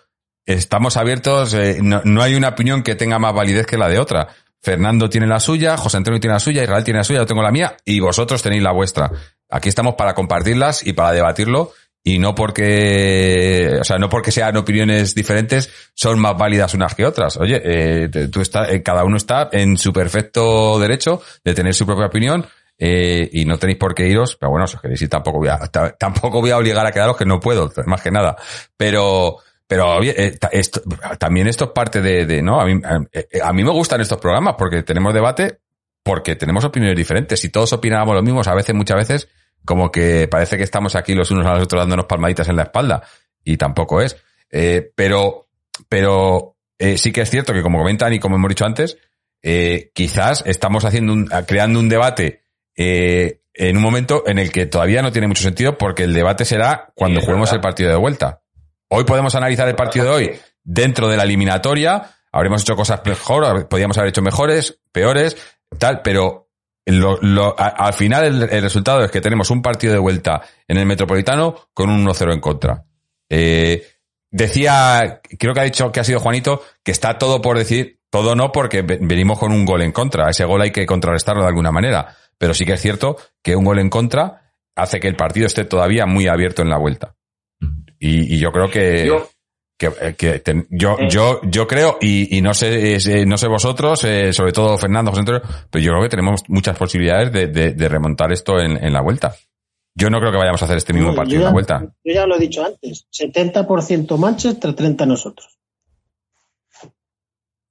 estamos 0.45 0.97
abiertos, 0.97 1.55
eh, 1.55 1.79
no, 1.83 2.03
no 2.05 2.23
hay 2.23 2.35
una 2.35 2.49
opinión 2.49 2.83
que 2.83 2.95
tenga 2.95 3.19
más 3.19 3.35
validez 3.35 3.67
que 3.67 3.79
la 3.79 3.89
de 3.89 3.99
otra. 3.99 4.29
Fernando 4.67 5.09
tiene 5.09 5.29
la 5.29 5.39
suya, 5.39 5.77
José 5.77 5.99
Antonio 5.99 6.19
tiene 6.19 6.35
la 6.35 6.41
suya, 6.41 6.65
Israel 6.65 6.83
tiene 6.83 6.99
la 6.99 7.05
suya, 7.05 7.21
yo 7.21 7.27
tengo 7.27 7.41
la 7.41 7.53
mía 7.53 7.77
y 7.85 8.01
vosotros 8.01 8.43
tenéis 8.43 8.65
la 8.65 8.73
vuestra. 8.73 9.09
Aquí 9.49 9.69
estamos 9.69 9.95
para 9.95 10.13
compartirlas 10.13 10.85
y 10.85 10.93
para 10.93 11.13
debatirlo 11.13 11.71
y 12.03 12.19
no 12.19 12.35
porque, 12.35 13.79
o 13.81 13.85
sea, 13.85 13.99
no 13.99 14.09
porque 14.09 14.33
sean 14.33 14.57
opiniones 14.57 15.15
diferentes 15.15 15.71
son 15.95 16.19
más 16.19 16.37
válidas 16.37 16.75
unas 16.75 16.97
que 16.97 17.07
otras. 17.07 17.37
Oye, 17.37 17.63
eh, 17.65 18.09
tú 18.29 18.41
está, 18.41 18.69
eh, 18.69 18.83
cada 18.83 19.05
uno 19.05 19.19
está 19.19 19.51
en 19.53 19.79
su 19.79 19.93
perfecto 19.93 20.81
derecho 20.81 21.23
de 21.45 21.55
tener 21.55 21.73
su 21.73 21.87
propia 21.87 22.07
opinión. 22.07 22.45
Eh, 22.77 23.31
y 23.33 23.45
no 23.45 23.57
tenéis 23.57 23.79
por 23.79 23.95
qué 23.95 24.09
iros, 24.09 24.37
pero 24.37 24.51
bueno, 24.51 24.67
si 24.67 24.75
os 24.75 24.83
queréis 24.83 25.01
ir 25.01 25.09
tampoco 25.09 25.39
voy 25.39 25.49
a, 25.49 25.59
tampoco 25.97 26.41
voy 26.41 26.51
a 26.51 26.59
obligar 26.59 26.85
a 26.85 26.93
quedaros 26.93 27.17
que 27.17 27.25
no 27.25 27.39
puedo, 27.39 27.73
más 27.87 28.03
que 28.03 28.11
nada. 28.11 28.37
Pero, 28.77 29.39
pero 29.67 30.03
eh, 30.03 30.39
esto, 30.53 30.81
también 31.19 31.49
esto 31.49 31.65
es 31.65 31.71
parte 31.71 32.01
de, 32.01 32.27
de 32.27 32.43
¿no? 32.43 32.61
A 32.61 32.65
mí, 32.67 32.81
a, 32.85 33.01
a 33.49 33.53
mí 33.53 33.65
me 33.65 33.71
gustan 33.71 34.01
estos 34.01 34.19
programas 34.19 34.55
porque 34.57 34.83
tenemos 34.83 35.13
debate, 35.13 35.61
porque 36.03 36.37
tenemos 36.37 36.65
opiniones 36.65 36.97
diferentes. 36.97 37.41
Si 37.41 37.49
todos 37.49 37.73
opináramos 37.73 38.15
lo 38.15 38.23
mismo, 38.23 38.43
a 38.45 38.55
veces, 38.55 38.75
muchas 38.75 38.97
veces, 38.97 39.29
como 39.65 39.91
que 39.91 40.29
parece 40.29 40.57
que 40.57 40.63
estamos 40.63 40.95
aquí 40.95 41.15
los 41.15 41.31
unos 41.31 41.47
a 41.47 41.55
los 41.55 41.65
otros 41.65 41.81
dándonos 41.83 42.07
palmaditas 42.07 42.49
en 42.49 42.57
la 42.57 42.63
espalda. 42.65 43.03
Y 43.43 43.57
tampoco 43.57 44.01
es. 44.01 44.17
Eh, 44.51 44.93
pero, 44.95 45.49
pero 45.89 46.57
eh, 46.79 46.97
sí 46.99 47.11
que 47.13 47.23
es 47.23 47.31
cierto 47.31 47.53
que 47.53 47.63
como 47.63 47.79
comentan 47.79 48.13
y 48.13 48.21
como 48.21 48.37
hemos 48.37 48.49
dicho 48.49 48.65
antes, 48.65 48.99
eh, 49.43 49.91
quizás 49.95 50.45
estamos 50.47 50.85
haciendo 50.85 51.13
un, 51.13 51.27
creando 51.47 51.81
un 51.81 51.89
debate 51.89 52.43
eh, 52.77 53.41
en 53.55 53.77
un 53.77 53.83
momento 53.83 54.23
en 54.27 54.39
el 54.39 54.53
que 54.53 54.67
todavía 54.67 55.03
no 55.03 55.13
tiene 55.13 55.29
mucho 55.29 55.43
sentido 55.43 55.79
porque 55.79 56.05
el 56.05 56.13
debate 56.15 56.45
será 56.45 56.93
cuando 56.95 57.21
Sí, 57.21 57.27
juguemos 57.27 57.49
verdad. 57.49 57.57
el 57.57 57.61
partido 57.63 57.91
de 57.91 57.97
vuelta. 57.97 58.43
Hoy 58.89 59.05
podemos 59.05 59.35
analizar 59.35 59.69
el 59.69 59.75
partido 59.75 60.05
de 60.07 60.11
hoy 60.11 60.41
dentro 60.63 61.09
de 61.09 61.17
la 61.17 61.25
eliminatoria. 61.25 62.11
Habremos 62.33 62.63
hecho 62.63 62.77
cosas 62.77 63.01
mejor, 63.05 63.69
podríamos 63.69 63.97
haber 63.99 64.11
hecho 64.11 64.23
mejores, 64.23 64.81
peores, 64.93 65.37
tal, 65.79 66.03
pero 66.03 66.51
al 66.87 67.93
final 67.95 68.25
el, 68.51 68.63
resultado 68.63 69.05
es 69.05 69.11
que 69.11 69.21
tenemos 69.21 69.51
un 69.51 69.63
partido 69.63 69.93
de 69.93 69.99
vuelta 69.99 70.43
en 70.69 70.77
el 70.77 70.87
Metropolitano 70.87 71.69
con 71.75 71.91
un 71.91 72.07
1-0 72.07 72.33
en 72.33 72.41
contra. 72.41 72.85
Eh, 73.29 73.85
decía, 74.31 75.21
creo 75.39 75.53
que 75.53 75.61
ha 75.61 75.65
dicho 75.65 75.91
que 75.91 76.01
ha 76.01 76.05
sido 76.05 76.21
Juanito, 76.21 76.63
que 76.85 76.93
está 76.93 77.19
todo 77.19 77.43
por 77.43 77.59
decir, 77.59 78.01
todo 78.11 78.37
no, 78.37 78.53
porque 78.53 78.83
ve- 78.83 78.99
venimos 79.01 79.39
con 79.39 79.51
un 79.53 79.65
gol 79.65 79.83
en 79.83 79.91
contra. 79.93 80.31
Ese 80.31 80.45
gol 80.45 80.63
hay 80.63 80.71
que 80.71 80.87
contrarrestarlo 80.87 81.43
de 81.43 81.49
alguna 81.49 81.73
manera. 81.73 82.15
Pero 82.39 82.55
sí 82.55 82.65
que 82.65 82.75
es 82.75 82.81
cierto 82.81 83.17
que 83.43 83.57
un 83.57 83.65
gol 83.65 83.79
en 83.81 83.91
contra 83.91 84.53
hace 84.77 85.01
que 85.01 85.09
el 85.09 85.17
partido 85.17 85.47
esté 85.47 85.65
todavía 85.65 86.07
muy 86.07 86.29
abierto 86.29 86.63
en 86.63 86.69
la 86.69 86.79
vuelta. 86.79 87.17
Y, 87.99 88.35
y 88.35 88.39
yo 88.39 88.51
creo 88.53 88.71
que, 88.71 89.07
Yo- 89.07 89.29
que, 89.79 89.87
eh, 90.01 90.15
que 90.17 90.43
yo, 90.71 90.97
Eh. 90.99 91.09
yo, 91.11 91.41
yo 91.45 91.67
creo, 91.67 91.99
y, 92.01 92.37
y 92.37 92.41
no 92.43 92.55
sé, 92.55 92.97
eh, 92.97 93.27
no 93.27 93.37
sé 93.39 93.47
vosotros, 93.49 94.03
eh, 94.05 94.33
sobre 94.33 94.53
todo 94.53 94.77
Fernando, 94.79 95.11
José 95.11 95.21
Antonio, 95.21 95.43
pero 95.71 95.85
yo 95.85 95.93
creo 95.93 96.03
que 96.03 96.09
tenemos 96.09 96.43
muchas 96.49 96.77
posibilidades 96.79 97.33
de, 97.33 97.47
de- 97.49 97.73
de 97.73 97.89
remontar 97.89 98.33
esto 98.33 98.59
en, 98.59 98.83
en 98.83 98.93
la 98.93 99.01
vuelta. 99.03 99.35
Yo 99.95 100.11
no 100.11 100.19
creo 100.19 100.31
que 100.31 100.39
vayamos 100.39 100.61
a 100.61 100.67
hacer 100.67 100.77
este 100.77 100.93
mismo 100.93 101.11
No, 101.11 101.15
partido 101.17 101.39
en 101.41 101.45
la 101.45 101.53
vuelta. 101.53 101.81
Yo 102.05 102.13
ya 102.15 102.27
lo 102.27 102.37
he 102.37 102.39
dicho 102.39 102.65
antes, 102.65 103.07
70% 103.11 104.19
Manchester, 104.19 104.75
30 104.75 105.07
nosotros. 105.07 105.59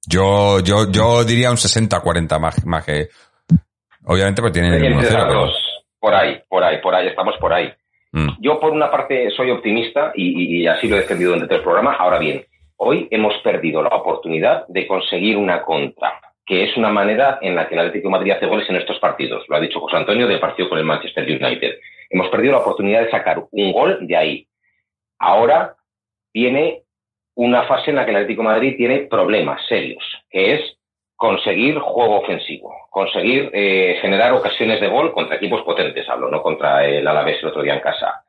Yo, 0.08 0.60
yo, 0.60 0.90
yo 0.90 1.24
diría 1.24 1.50
un 1.50 1.56
60-40 1.56 2.38
más, 2.38 2.64
más 2.64 2.84
que, 2.84 3.08
obviamente, 4.04 4.40
porque 4.40 4.60
tienen 4.60 4.74
el 4.74 4.84
Entre 4.92 5.08
1-0, 5.08 5.12
las 5.12 5.24
pero- 5.26 5.40
dos. 5.40 5.52
Por 5.98 6.14
ahí, 6.14 6.36
por 6.48 6.62
ahí, 6.62 6.80
por 6.80 6.94
ahí, 6.94 7.08
estamos 7.08 7.34
por 7.40 7.52
ahí. 7.52 7.68
Mm. 8.16 8.30
Yo, 8.40 8.58
por 8.58 8.72
una 8.72 8.90
parte, 8.90 9.30
soy 9.32 9.50
optimista 9.50 10.10
y, 10.14 10.62
y 10.62 10.66
así 10.66 10.88
lo 10.88 10.96
he 10.96 11.00
defendido 11.00 11.34
durante 11.34 11.54
el 11.54 11.60
programa. 11.60 11.92
Ahora 11.92 12.18
bien, 12.18 12.46
hoy 12.78 13.08
hemos 13.10 13.36
perdido 13.42 13.82
la 13.82 13.90
oportunidad 13.90 14.66
de 14.68 14.86
conseguir 14.86 15.36
una 15.36 15.62
contra, 15.62 16.18
que 16.46 16.64
es 16.64 16.74
una 16.78 16.88
manera 16.88 17.38
en 17.42 17.54
la 17.54 17.68
que 17.68 17.74
el 17.74 17.80
Atlético 17.80 18.08
Madrid 18.08 18.32
hace 18.32 18.46
goles 18.46 18.70
en 18.70 18.76
estos 18.76 18.98
partidos. 19.00 19.44
Lo 19.48 19.56
ha 19.56 19.60
dicho 19.60 19.80
José 19.80 19.98
Antonio 19.98 20.26
del 20.26 20.40
partido 20.40 20.70
con 20.70 20.78
el 20.78 20.86
Manchester 20.86 21.24
United. 21.24 21.74
Hemos 22.08 22.30
perdido 22.30 22.52
la 22.52 22.60
oportunidad 22.60 23.02
de 23.02 23.10
sacar 23.10 23.44
un 23.50 23.72
gol 23.72 23.98
de 24.06 24.16
ahí. 24.16 24.46
Ahora 25.18 25.76
viene 26.32 26.84
una 27.34 27.64
fase 27.64 27.90
en 27.90 27.96
la 27.96 28.06
que 28.06 28.12
el 28.12 28.16
Atlético 28.16 28.42
Madrid 28.42 28.76
tiene 28.78 29.00
problemas 29.00 29.60
serios, 29.68 30.02
que 30.30 30.54
es 30.54 30.78
conseguir 31.16 31.78
juego 31.78 32.20
ofensivo, 32.20 32.74
conseguir 32.90 33.50
eh, 33.54 33.98
generar 34.02 34.32
ocasiones 34.32 34.80
de 34.80 34.88
gol 34.88 35.12
contra 35.12 35.36
equipos 35.36 35.62
potentes, 35.62 36.08
hablo, 36.08 36.30
no 36.30 36.42
contra 36.42 36.84
el 36.86 37.06
Alavés 37.06 37.38
el 37.42 37.48
otro 37.48 37.62
día 37.62 37.74
en 37.74 37.80
casa. 37.80 38.22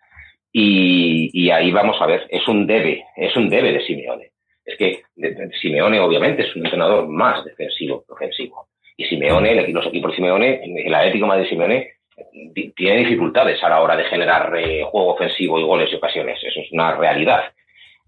Y, 0.51 1.29
y 1.33 1.51
ahí 1.51 1.71
vamos 1.71 2.01
a 2.01 2.05
ver, 2.05 2.25
es 2.29 2.47
un 2.47 2.65
debe, 2.65 3.05
es 3.15 3.35
un 3.35 3.49
debe 3.49 3.73
de 3.73 3.81
Simeone. 3.85 4.31
Es 4.65 4.77
que 4.77 5.01
Simeone 5.61 5.99
obviamente 5.99 6.43
es 6.43 6.55
un 6.55 6.63
entrenador 6.65 7.07
más 7.07 7.43
defensivo 7.45 8.03
que 8.05 8.13
ofensivo. 8.13 8.67
Y 8.95 9.05
Simeone, 9.05 9.51
el- 9.51 9.71
los 9.71 9.85
equipos 9.87 10.11
de 10.11 10.15
Simeone, 10.17 10.61
el 10.63 10.93
Atlético 10.95 11.27
Madrid 11.27 11.43
de 11.43 11.49
Simeone, 11.49 11.91
tiene 12.75 12.97
dificultades 12.99 13.61
a 13.63 13.69
la 13.69 13.81
hora 13.81 13.95
de 13.95 14.05
generar 14.05 14.51
eh, 14.57 14.83
juego 14.83 15.13
ofensivo 15.13 15.59
y 15.59 15.63
goles 15.63 15.91
y 15.91 15.95
ocasiones. 15.95 16.39
Eso 16.43 16.59
es 16.61 16.71
una 16.71 16.95
realidad. 16.95 17.51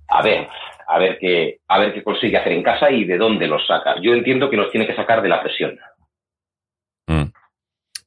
A 0.07 0.23
ver, 0.23 0.47
a 0.89 0.97
ver 0.97 1.19
qué, 1.19 1.59
a 1.67 1.79
ver 1.79 1.93
qué 1.93 2.03
consigue 2.03 2.37
hacer 2.37 2.51
en 2.51 2.63
casa 2.63 2.89
y 2.89 3.05
de 3.05 3.17
dónde 3.17 3.47
los 3.47 3.65
saca. 3.67 3.95
Yo 4.01 4.11
entiendo 4.13 4.49
que 4.49 4.57
los 4.57 4.71
tiene 4.71 4.87
que 4.87 4.95
sacar 4.95 5.21
de 5.21 5.29
la 5.29 5.41
presión. 5.41 5.77
Mm. 7.07 7.31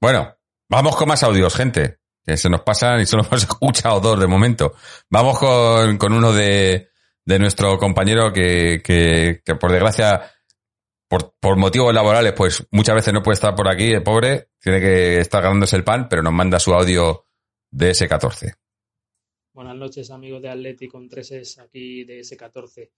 Bueno, 0.01 0.35
vamos 0.69 0.97
con 0.97 1.07
más 1.07 1.23
audios, 1.23 1.55
gente. 1.55 1.99
Que 2.25 2.37
se 2.37 2.51
nos 2.51 2.63
pasan 2.63 3.01
y 3.01 3.07
solo 3.07 3.23
hemos 3.27 3.45
escuchado 3.45 4.01
dos 4.01 4.19
de 4.19 4.27
momento. 4.27 4.73
Vamos 5.09 5.39
con, 5.39 5.97
con 5.97 6.13
uno 6.13 6.33
de, 6.33 6.89
de 7.25 7.39
nuestro 7.39 7.79
compañero 7.79 8.33
que, 8.33 8.83
que, 8.83 9.55
por 9.55 9.71
desgracia, 9.71 10.33
por, 11.09 11.35
por 11.39 11.57
motivos 11.57 11.95
laborales, 11.95 12.33
pues 12.33 12.67
muchas 12.73 12.97
veces 12.97 13.15
no 13.15 13.23
puede 13.23 13.35
estar 13.35 13.55
por 13.55 13.69
aquí, 13.69 13.93
el 13.93 14.03
pobre, 14.03 14.49
tiene 14.61 14.81
que 14.81 15.21
estar 15.21 15.41
ganándose 15.41 15.77
el 15.77 15.85
pan, 15.85 16.09
pero 16.09 16.23
nos 16.23 16.33
manda 16.33 16.59
su 16.59 16.75
audio 16.75 17.27
de 17.71 17.93
S14. 17.93 18.55
Buenas 19.55 19.77
noches, 19.77 20.11
amigos 20.11 20.41
de 20.41 20.49
Atleti 20.49 20.89
con 20.89 21.11
3 21.11 21.59
aquí 21.59 22.05
de 22.05 22.21
S14. 22.21 22.89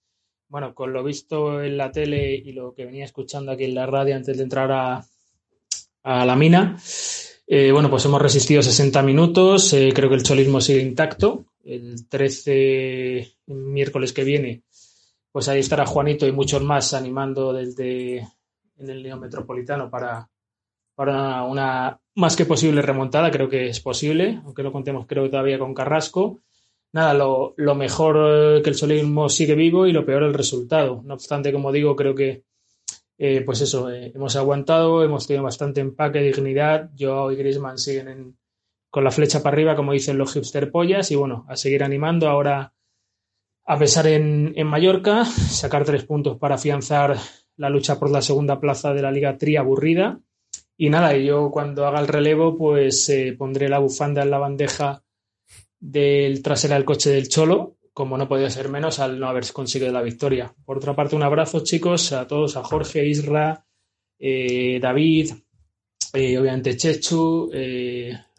Bueno, 0.46 0.72
con 0.72 0.92
lo 0.92 1.02
visto 1.02 1.60
en 1.60 1.76
la 1.76 1.90
tele 1.90 2.32
y 2.32 2.52
lo 2.52 2.72
que 2.72 2.84
venía 2.84 3.04
escuchando 3.04 3.50
aquí 3.50 3.64
en 3.64 3.74
la 3.74 3.86
radio 3.86 4.14
antes 4.14 4.36
de 4.36 4.44
entrar 4.44 4.70
a, 4.70 5.04
a 6.04 6.24
la 6.24 6.36
mina, 6.36 6.78
eh, 7.48 7.72
bueno, 7.72 7.90
pues 7.90 8.04
hemos 8.04 8.22
resistido 8.22 8.62
60 8.62 9.02
minutos. 9.02 9.72
eh, 9.72 9.92
creo 9.92 10.08
que 10.08 10.14
el 10.14 10.22
cholismo 10.22 10.60
sigue 10.60 10.80
intacto. 10.80 11.46
El 11.64 12.08
13, 12.08 13.36
miércoles 13.46 14.12
que 14.12 14.22
viene, 14.22 14.62
pues 15.32 15.48
ahí 15.48 15.58
estará 15.58 15.86
Juanito 15.86 16.24
y 16.24 16.30
muchos 16.30 16.62
más 16.62 16.94
animando 16.94 17.52
desde 17.52 18.18
en 18.76 18.90
el 18.90 19.18
Metropolitano 19.18 19.90
para, 19.90 20.30
para 20.94 21.42
una 21.44 21.98
más 22.16 22.36
que 22.36 22.44
posible 22.46 22.82
remontada. 22.82 23.30
Creo 23.30 23.48
que 23.48 23.68
es 23.68 23.80
posible, 23.80 24.40
aunque 24.44 24.62
no 24.62 24.72
contemos, 24.72 25.06
creo, 25.06 25.28
todavía 25.30 25.58
con 25.58 25.74
Carrasco. 25.74 26.40
Nada, 26.92 27.12
lo, 27.14 27.54
lo 27.56 27.74
mejor 27.74 28.16
eh, 28.58 28.62
que 28.62 28.70
el 28.70 28.76
solismo 28.76 29.28
sigue 29.28 29.54
vivo 29.54 29.86
y 29.86 29.92
lo 29.92 30.06
peor 30.06 30.22
el 30.22 30.34
resultado. 30.34 31.02
No 31.04 31.14
obstante, 31.14 31.52
como 31.52 31.72
digo, 31.72 31.96
creo 31.96 32.14
que 32.14 32.44
eh, 33.18 33.42
pues 33.44 33.60
eso, 33.60 33.90
eh, 33.90 34.12
hemos 34.14 34.36
aguantado, 34.36 35.02
hemos 35.04 35.26
tenido 35.26 35.44
bastante 35.44 35.80
empaque, 35.80 36.20
dignidad. 36.20 36.90
Joao 36.98 37.32
y 37.32 37.36
Griezmann 37.36 37.78
siguen 37.78 38.08
en- 38.08 38.38
con 38.90 39.02
la 39.02 39.10
flecha 39.10 39.42
para 39.42 39.54
arriba, 39.54 39.74
como 39.74 39.92
dicen 39.92 40.18
los 40.18 40.32
hipster 40.34 40.70
pollas, 40.70 41.10
y 41.10 41.16
bueno, 41.16 41.44
a 41.48 41.56
seguir 41.56 41.82
animando 41.82 42.28
ahora 42.28 42.72
a 43.66 43.78
pesar 43.78 44.06
en, 44.06 44.52
en 44.56 44.66
Mallorca, 44.66 45.24
sacar 45.24 45.84
tres 45.84 46.04
puntos 46.04 46.38
para 46.38 46.56
afianzar 46.56 47.16
la 47.56 47.70
lucha 47.70 47.98
por 47.98 48.10
la 48.10 48.20
segunda 48.22 48.60
plaza 48.60 48.92
de 48.92 49.02
la 49.02 49.10
Liga 49.10 49.36
Tri 49.38 49.56
aburrida. 49.56 50.20
Y 50.76 50.90
nada, 50.90 51.16
yo 51.16 51.50
cuando 51.50 51.86
haga 51.86 52.00
el 52.00 52.08
relevo, 52.08 52.56
pues 52.56 53.08
eh, 53.08 53.34
pondré 53.38 53.68
la 53.68 53.78
bufanda 53.78 54.22
en 54.22 54.30
la 54.30 54.38
bandeja 54.38 55.04
del 55.78 56.42
trasera 56.42 56.74
del 56.74 56.84
coche 56.84 57.10
del 57.10 57.28
Cholo, 57.28 57.76
como 57.92 58.18
no 58.18 58.28
podía 58.28 58.50
ser 58.50 58.68
menos 58.68 58.98
al 58.98 59.20
no 59.20 59.28
haber 59.28 59.44
conseguido 59.52 59.92
la 59.92 60.02
victoria. 60.02 60.52
Por 60.64 60.78
otra 60.78 60.96
parte, 60.96 61.14
un 61.14 61.22
abrazo, 61.22 61.62
chicos, 61.62 62.12
a 62.12 62.26
todos, 62.26 62.56
a 62.56 62.64
Jorge, 62.64 63.06
Isra, 63.06 63.64
eh, 64.18 64.80
David, 64.80 65.30
eh, 66.12 66.38
obviamente 66.38 66.76
Chechu, 66.76 67.50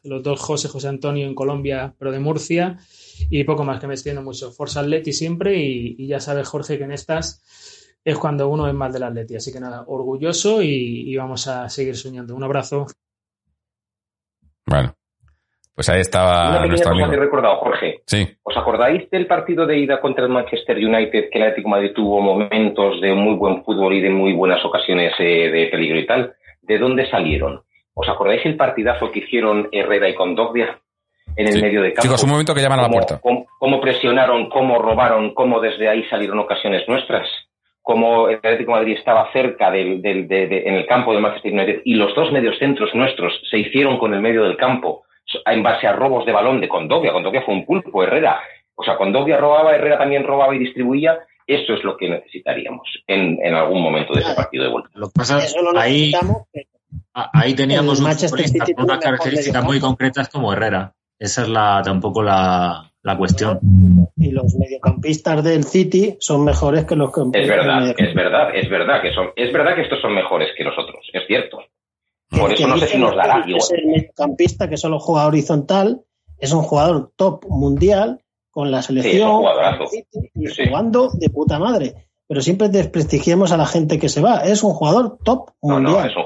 los 0.04 0.22
dos 0.22 0.40
José, 0.40 0.68
José 0.68 0.90
Antonio 0.90 1.26
en 1.26 1.36
Colombia, 1.36 1.96
pero 1.98 2.12
de 2.12 2.20
Murcia, 2.20 2.78
y 3.30 3.44
poco 3.46 3.64
más 3.64 3.80
que 3.80 3.88
me 3.88 3.94
extiendo 3.94 4.22
mucho. 4.22 4.52
Forza 4.52 4.82
Atleti 4.82 5.14
siempre, 5.14 5.58
y, 5.58 5.96
y 5.98 6.08
ya 6.08 6.20
sabes, 6.20 6.48
Jorge, 6.48 6.78
que 6.78 6.84
en 6.84 6.92
estas 6.92 7.42
es 8.06 8.18
cuando 8.18 8.48
uno 8.48 8.68
es 8.68 8.74
más 8.74 8.94
del 8.94 9.04
Atleti. 9.04 9.36
Así 9.36 9.52
que 9.52 9.60
nada, 9.60 9.84
orgulloso 9.88 10.62
y, 10.62 11.12
y 11.12 11.18
vamos 11.18 11.48
a 11.48 11.68
seguir 11.68 11.96
soñando. 11.98 12.36
Un 12.36 12.44
abrazo. 12.44 12.86
Bueno, 14.68 14.94
pues 15.76 15.90
ahí 15.90 15.96
Una 15.96 16.02
estaba 16.02 16.46
pequeña 16.54 16.68
nuestro 16.68 16.90
cosa 16.92 16.96
que 16.98 17.02
he 17.02 17.06
amigo. 17.06 17.24
recordado, 17.24 17.56
Jorge. 17.58 18.02
Sí, 18.06 18.28
¿Os 18.44 18.58
acordáis 18.58 19.10
del 19.10 19.28
partido 19.28 19.66
de 19.66 19.78
ida 19.78 20.00
contra 20.02 20.24
el 20.26 20.32
Manchester 20.32 20.78
United 20.78 21.30
que 21.32 21.38
el 21.38 21.44
Atlético 21.44 21.68
de 21.68 21.72
Madrid 21.72 21.92
tuvo 21.96 22.22
momentos 22.22 23.02
de 23.02 23.14
muy 23.14 23.36
buen 23.36 23.64
fútbol 23.64 23.94
y 23.94 24.02
de 24.02 24.10
muy 24.10 24.34
buenas 24.34 24.64
ocasiones 24.66 25.14
eh, 25.20 25.50
de 25.52 25.68
peligro 25.68 26.00
y 26.00 26.08
tal? 26.08 26.34
¿De 26.62 26.80
dónde 26.80 27.10
salieron? 27.10 27.62
¿Os 27.94 28.10
acordáis 28.10 28.46
el 28.46 28.58
partidazo 28.58 29.12
que 29.12 29.20
hicieron 29.20 29.70
Herrera 29.72 30.10
y 30.10 30.16
Condogbia 30.16 30.80
en 31.36 31.48
el 31.48 31.54
Sí. 31.54 31.62
medio 31.62 31.82
de 31.82 31.90
campo? 31.94 32.02
Chicos, 32.04 32.24
un 32.24 32.30
momento 32.32 32.54
que 32.56 32.62
llaman 32.62 32.80
a 32.80 32.84
la 32.84 32.90
puerta. 32.90 33.20
Cómo, 33.22 33.46
cómo 33.60 33.80
presionaron, 33.80 34.50
cómo 34.50 34.80
robaron, 34.80 35.34
cómo 35.34 35.60
desde 35.60 35.88
ahí 35.90 36.04
salieron 36.10 36.40
ocasiones 36.40 36.88
nuestras. 36.88 37.28
Cómo 37.88 38.30
el 38.30 38.38
Atlético 38.38 38.72
de 38.74 38.80
Madrid 38.80 38.98
estaba 38.98 39.32
cerca 39.32 39.70
del, 39.70 40.02
del- 40.02 40.28
de- 40.28 40.48
de- 40.48 40.64
en 40.68 40.74
el 40.74 40.88
campo 40.88 41.14
del 41.14 41.22
Manchester 41.22 41.54
United 41.54 41.82
y 41.86 41.94
los 41.94 42.16
dos 42.16 42.32
mediocentros 42.32 42.90
nuestros 42.96 43.32
se 43.50 43.60
hicieron 43.60 44.00
con 44.00 44.12
el 44.16 44.22
medio 44.22 44.44
del 44.44 44.58
campo 44.58 45.04
en 45.46 45.62
base 45.62 45.86
a 45.86 45.94
robos 45.94 46.26
de 46.26 46.32
balón 46.32 46.60
de 46.62 46.68
Condovia. 46.68 47.14
Condovia 47.14 47.44
fue 47.44 47.54
un 47.54 47.64
pulpo, 47.64 48.02
Herrera. 48.04 48.40
O 48.74 48.84
sea, 48.84 48.98
Condovia 48.98 49.38
robaba, 49.38 49.76
Herrera 49.76 50.00
también 50.00 50.24
robaba 50.24 50.56
y 50.56 50.60
distribuía. 50.60 51.20
Eso 51.46 51.76
es 51.76 51.84
lo 51.84 51.96
que 51.96 52.10
necesitaríamos 52.10 52.88
en, 53.06 53.38
en 53.44 53.54
algún 53.54 53.80
momento 53.84 54.14
de 54.16 54.22
ese 54.22 54.34
partido 54.34 54.64
de 54.64 54.72
vuelta. 54.72 54.90
Lo 54.96 55.06
que 55.08 55.14
pasa 55.16 55.38
lo 55.62 55.80
ahí, 55.80 56.12
ahí 57.14 57.54
teníamos 57.54 58.00
un 58.00 58.08
futbolista 58.12 58.66
con 58.74 58.86
unas 58.86 58.98
características 59.00 59.64
muy 59.64 59.80
concretas 59.80 60.28
como 60.30 60.52
Herrera. 60.52 60.94
Esa 61.20 61.44
es 61.44 61.50
la 61.50 61.82
tampoco 61.84 62.24
la, 62.24 62.92
la 63.06 63.16
cuestión. 63.18 63.60
Y 64.18 64.32
los 64.32 64.56
mediocampistas 64.56 65.44
del 65.44 65.64
City 65.64 66.18
son 66.20 66.44
mejores 66.44 66.86
que 66.86 66.96
los 66.96 67.14
que 67.14 67.22
Es 67.40 67.48
verdad, 67.48 67.94
es 67.98 68.16
verdad, 68.16 68.56
es 68.56 68.70
verdad 68.70 69.02
que 69.02 69.14
son, 69.14 69.28
es 69.36 69.54
verdad 69.54 69.76
que 69.76 69.82
estos 69.84 70.02
son 70.02 70.14
mejores 70.14 70.50
que 70.58 70.64
los 70.64 70.74
otros, 70.78 71.06
es 71.14 71.22
cierto. 71.28 71.60
Por 72.30 72.52
eso 72.52 72.68
no 72.68 72.78
sé 72.78 72.88
si 72.88 72.98
nos 72.98 73.16
dará 73.16 73.40
igual. 73.48 73.58
Es 73.58 73.72
el 73.72 73.86
mediocampista 73.86 74.68
que 74.68 74.78
solo 74.78 75.00
juega 75.00 75.28
horizontal, 75.28 76.02
es 76.40 76.52
un 76.52 76.64
jugador 76.64 77.12
top 77.16 77.46
mundial 77.48 78.22
con 78.50 78.72
la 78.72 78.82
Sí, 78.82 78.98
es 78.98 78.98
un 78.98 79.04
selección 79.04 79.32
jugadorazo. 79.38 79.84
y 80.34 80.48
Sí. 80.48 80.64
jugando 80.68 81.10
de 81.14 81.30
puta 81.30 81.60
madre. 81.60 81.94
Pero 82.28 82.42
siempre 82.42 82.70
desprestigiemos 82.70 83.52
a 83.52 83.58
la 83.58 83.68
gente 83.68 84.00
que 84.00 84.10
se 84.10 84.20
va. 84.20 84.38
Es 84.40 84.64
un 84.64 84.72
jugador 84.74 85.20
top 85.24 85.52
No, 85.62 85.80
no, 85.80 85.90
mundial. 85.92 86.10
es 86.10 86.16
un 86.18 86.24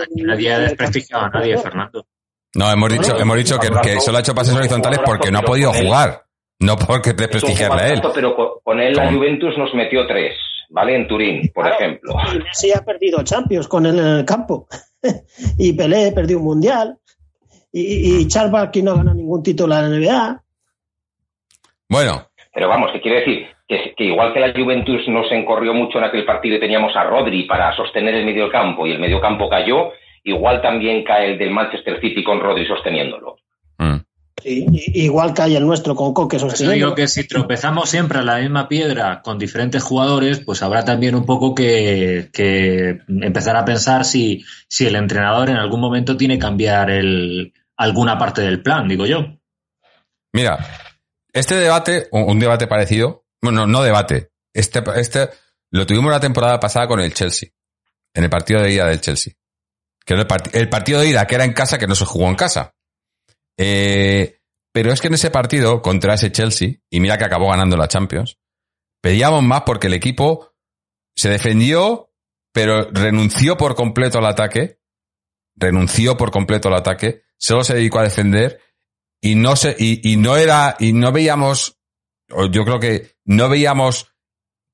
Aquí 0.00 0.22
nadie 0.22 0.52
ha 0.52 0.58
desprestigiado 0.60 1.24
a 1.24 1.30
nadie, 1.30 1.58
Fernando. 1.58 2.06
No, 2.54 2.70
hemos 2.70 2.88
dicho, 2.90 3.16
hemos 3.18 3.36
dicho 3.36 3.58
que, 3.58 3.68
que 3.82 4.00
solo 4.00 4.18
ha 4.18 4.20
hecho 4.20 4.34
pases 4.34 4.54
horizontales 4.54 5.00
porque 5.04 5.30
no 5.30 5.38
ha 5.38 5.42
podido 5.42 5.72
jugar. 5.72 6.24
No 6.58 6.76
porque 6.76 7.12
desprestigiarle 7.14 7.82
a 7.82 7.88
él. 7.88 8.02
Pero 8.14 8.60
con, 8.62 8.80
él 8.80 8.94
la 8.94 9.10
Juventus 9.10 9.56
nos 9.56 9.72
metió 9.74 10.06
tres, 10.06 10.36
¿vale? 10.68 10.94
En 10.96 11.08
Turín, 11.08 11.50
por 11.54 11.64
Claro. 11.64 11.78
ejemplo. 11.80 12.14
Y 12.34 12.38
Messi 12.38 12.72
ha 12.72 12.84
perdido 12.84 13.22
Champions 13.22 13.66
con 13.68 13.86
él 13.86 13.98
en 13.98 14.06
el 14.06 14.24
campo. 14.26 14.66
y 15.58 15.72
Pelé 15.72 16.12
perdió 16.12 16.38
un 16.38 16.44
mundial. 16.44 16.98
Y, 17.72 18.20
y 18.22 18.28
Charles 18.28 18.52
Barkley 18.52 18.82
no 18.82 18.96
ganó 18.96 19.14
ningún 19.14 19.42
título 19.42 19.74
en 19.76 19.80
la 19.80 19.88
NBA. 19.98 20.42
Bueno, 21.88 22.28
Pero 22.52 22.68
vamos, 22.68 22.90
¿qué 22.92 23.00
quiere 23.00 23.20
decir? 23.20 23.46
Que, 23.66 23.94
que 23.96 24.04
igual 24.04 24.32
que 24.32 24.40
la 24.40 24.52
Juventus 24.52 25.06
nos 25.08 25.30
encorrió 25.30 25.72
mucho 25.72 25.98
en 25.98 26.04
aquel 26.04 26.24
partido 26.24 26.56
y 26.56 26.60
teníamos 26.60 26.94
a 26.96 27.04
Rodri 27.04 27.44
para 27.44 27.74
sostener 27.76 28.14
el 28.16 28.26
medio 28.26 28.50
campo 28.50 28.86
y 28.86 28.92
el 28.92 28.98
medio 28.98 29.20
campo 29.20 29.48
cayó, 29.48 29.92
igual 30.24 30.60
también 30.62 31.04
cae 31.04 31.32
el 31.32 31.38
del 31.38 31.50
Manchester 31.50 32.00
City 32.00 32.22
con 32.24 32.40
Rodri 32.40 32.66
sosteniéndolo. 32.66 33.36
mm, 33.78 33.96
Sí, 34.42 34.66
igual 34.94 35.34
que 35.34 35.42
hay 35.42 35.56
el 35.56 35.66
nuestro 35.66 35.94
con 35.94 36.14
Coque 36.14 36.38
sosteniendo. 36.38 36.74
digo 36.86 36.94
que 36.94 37.08
si 37.08 37.28
tropezamos 37.28 37.90
siempre 37.90 38.20
a 38.20 38.22
la 38.22 38.38
misma 38.38 38.68
piedra 38.68 39.20
con 39.20 39.38
diferentes 39.38 39.82
jugadores, 39.82 40.40
pues 40.40 40.62
habrá 40.62 40.82
también 40.82 41.14
un 41.14 41.26
poco 41.26 41.54
que, 41.54 42.30
que 42.32 43.00
empezar 43.06 43.56
a 43.56 43.66
pensar 43.66 44.06
si, 44.06 44.42
si 44.66 44.86
el 44.86 44.96
entrenador 44.96 45.50
en 45.50 45.56
algún 45.56 45.80
momento 45.80 46.16
tiene 46.16 46.36
que 46.36 46.40
cambiar 46.40 46.90
el, 46.90 47.52
alguna 47.76 48.16
parte 48.16 48.40
del 48.40 48.62
plan, 48.62 48.88
digo 48.88 49.04
yo. 49.04 49.26
mira, 50.32 50.58
este 51.34 51.56
debate, 51.56 52.08
un, 52.12 52.22
un 52.22 52.38
debate 52.38 52.66
parecido, 52.66 53.24
bueno, 53.42 53.66
no 53.66 53.82
debate, 53.82 54.30
este, 54.54 54.82
este 54.96 55.28
lo 55.70 55.84
tuvimos 55.86 56.10
la 56.10 56.20
temporada 56.20 56.58
pasada 56.58 56.88
con 56.88 57.00
el 57.00 57.12
Chelsea, 57.12 57.50
en 58.14 58.24
el 58.24 58.30
partido 58.30 58.62
de 58.62 58.72
ida 58.72 58.86
del 58.86 59.00
Chelsea. 59.02 59.34
Que 60.04 60.14
el, 60.14 60.26
part- 60.26 60.50
el 60.54 60.68
partido 60.68 61.00
de 61.00 61.08
ida 61.08 61.26
que 61.26 61.34
era 61.34 61.44
en 61.44 61.52
casa, 61.52 61.78
que 61.78 61.86
no 61.86 61.94
se 61.94 62.04
jugó 62.04 62.28
en 62.28 62.36
casa. 62.36 62.74
Eh, 63.58 64.40
pero 64.72 64.92
es 64.92 65.00
que 65.00 65.08
en 65.08 65.14
ese 65.14 65.30
partido 65.30 65.82
contra 65.82 66.14
ese 66.14 66.32
Chelsea, 66.32 66.74
y 66.90 67.00
mira 67.00 67.18
que 67.18 67.24
acabó 67.24 67.50
ganando 67.50 67.76
la 67.76 67.88
Champions, 67.88 68.38
pedíamos 69.02 69.42
más 69.42 69.62
porque 69.62 69.88
el 69.88 69.94
equipo 69.94 70.54
se 71.16 71.28
defendió, 71.28 72.12
pero 72.52 72.90
renunció 72.90 73.56
por 73.56 73.74
completo 73.74 74.18
al 74.18 74.26
ataque, 74.26 74.80
renunció 75.56 76.16
por 76.16 76.30
completo 76.30 76.68
al 76.68 76.74
ataque, 76.74 77.22
solo 77.36 77.64
se 77.64 77.74
dedicó 77.74 77.98
a 77.98 78.04
defender 78.04 78.60
y 79.20 79.34
no 79.34 79.56
se, 79.56 79.76
y, 79.78 80.16
no 80.16 80.36
era, 80.36 80.76
y 80.78 80.92
no 80.92 81.12
veíamos, 81.12 81.78
yo 82.50 82.64
creo 82.64 82.80
que 82.80 83.16
no 83.24 83.48
veíamos 83.48 84.14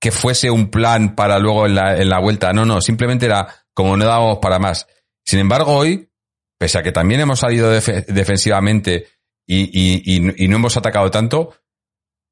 que 0.01 0.13
fuese 0.13 0.51
un 0.51 0.71
plan 0.71 1.17
para 1.17 1.39
luego 1.39 1.67
en 1.67 1.75
la, 1.75 1.97
en 1.97 2.09
la 2.09 2.21
vuelta. 2.21 2.53
No, 2.53 2.65
no, 2.65 2.81
simplemente 2.81 3.27
era 3.27 3.49
como 3.75 3.97
no 3.97 4.05
dábamos 4.05 4.39
para 4.39 4.59
más. 4.59 4.87
Sin 5.27 5.41
embargo, 5.41 5.73
hoy, 5.73 6.11
pese 6.59 6.79
a 6.79 6.83
que 6.83 6.93
también 6.93 7.21
hemos 7.21 7.41
salido 7.41 7.75
defe- 7.75 8.07
defensivamente 8.07 9.09
y, 9.47 10.21
no 10.49 10.57
hemos 10.57 10.77
atacado 10.77 11.11
tanto, 11.11 11.55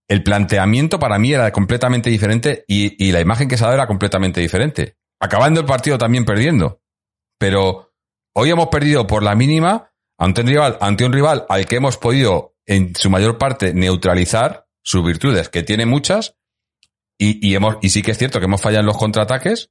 el 0.08 0.22
planteamiento 0.22 0.98
para 0.98 1.18
mí 1.18 1.32
era 1.32 1.50
completamente 1.52 2.10
diferente 2.10 2.64
y, 2.68 3.10
la 3.12 3.20
imagen 3.20 3.48
que 3.48 3.56
se 3.56 3.64
ha 3.64 3.68
dado 3.68 3.78
era 3.78 3.86
completamente 3.86 4.40
diferente. 4.40 4.96
Acabando 5.20 5.60
el 5.60 5.66
partido 5.66 5.98
también 5.98 6.24
perdiendo. 6.24 6.82
Pero 7.38 7.94
hoy 8.34 8.50
hemos 8.50 8.68
perdido 8.68 9.06
por 9.06 9.22
la 9.22 9.34
mínima 9.34 9.92
ante 10.18 10.42
un 10.42 10.46
rival, 10.46 10.78
ante 10.80 11.04
un 11.04 11.12
rival 11.12 11.46
al 11.48 11.66
que 11.66 11.76
hemos 11.76 11.96
podido 11.96 12.54
en 12.66 12.94
su 12.94 13.10
mayor 13.10 13.38
parte 13.38 13.74
neutralizar 13.74 14.68
sus 14.82 15.04
virtudes, 15.04 15.48
que 15.48 15.62
tiene 15.62 15.86
muchas, 15.86 16.36
y, 17.18 17.46
y 17.46 17.54
hemos, 17.54 17.76
y 17.80 17.88
sí 17.90 18.02
que 18.02 18.12
es 18.12 18.18
cierto 18.18 18.38
que 18.38 18.46
hemos 18.46 18.60
fallado 18.60 18.80
en 18.80 18.86
los 18.86 18.98
contraataques, 18.98 19.70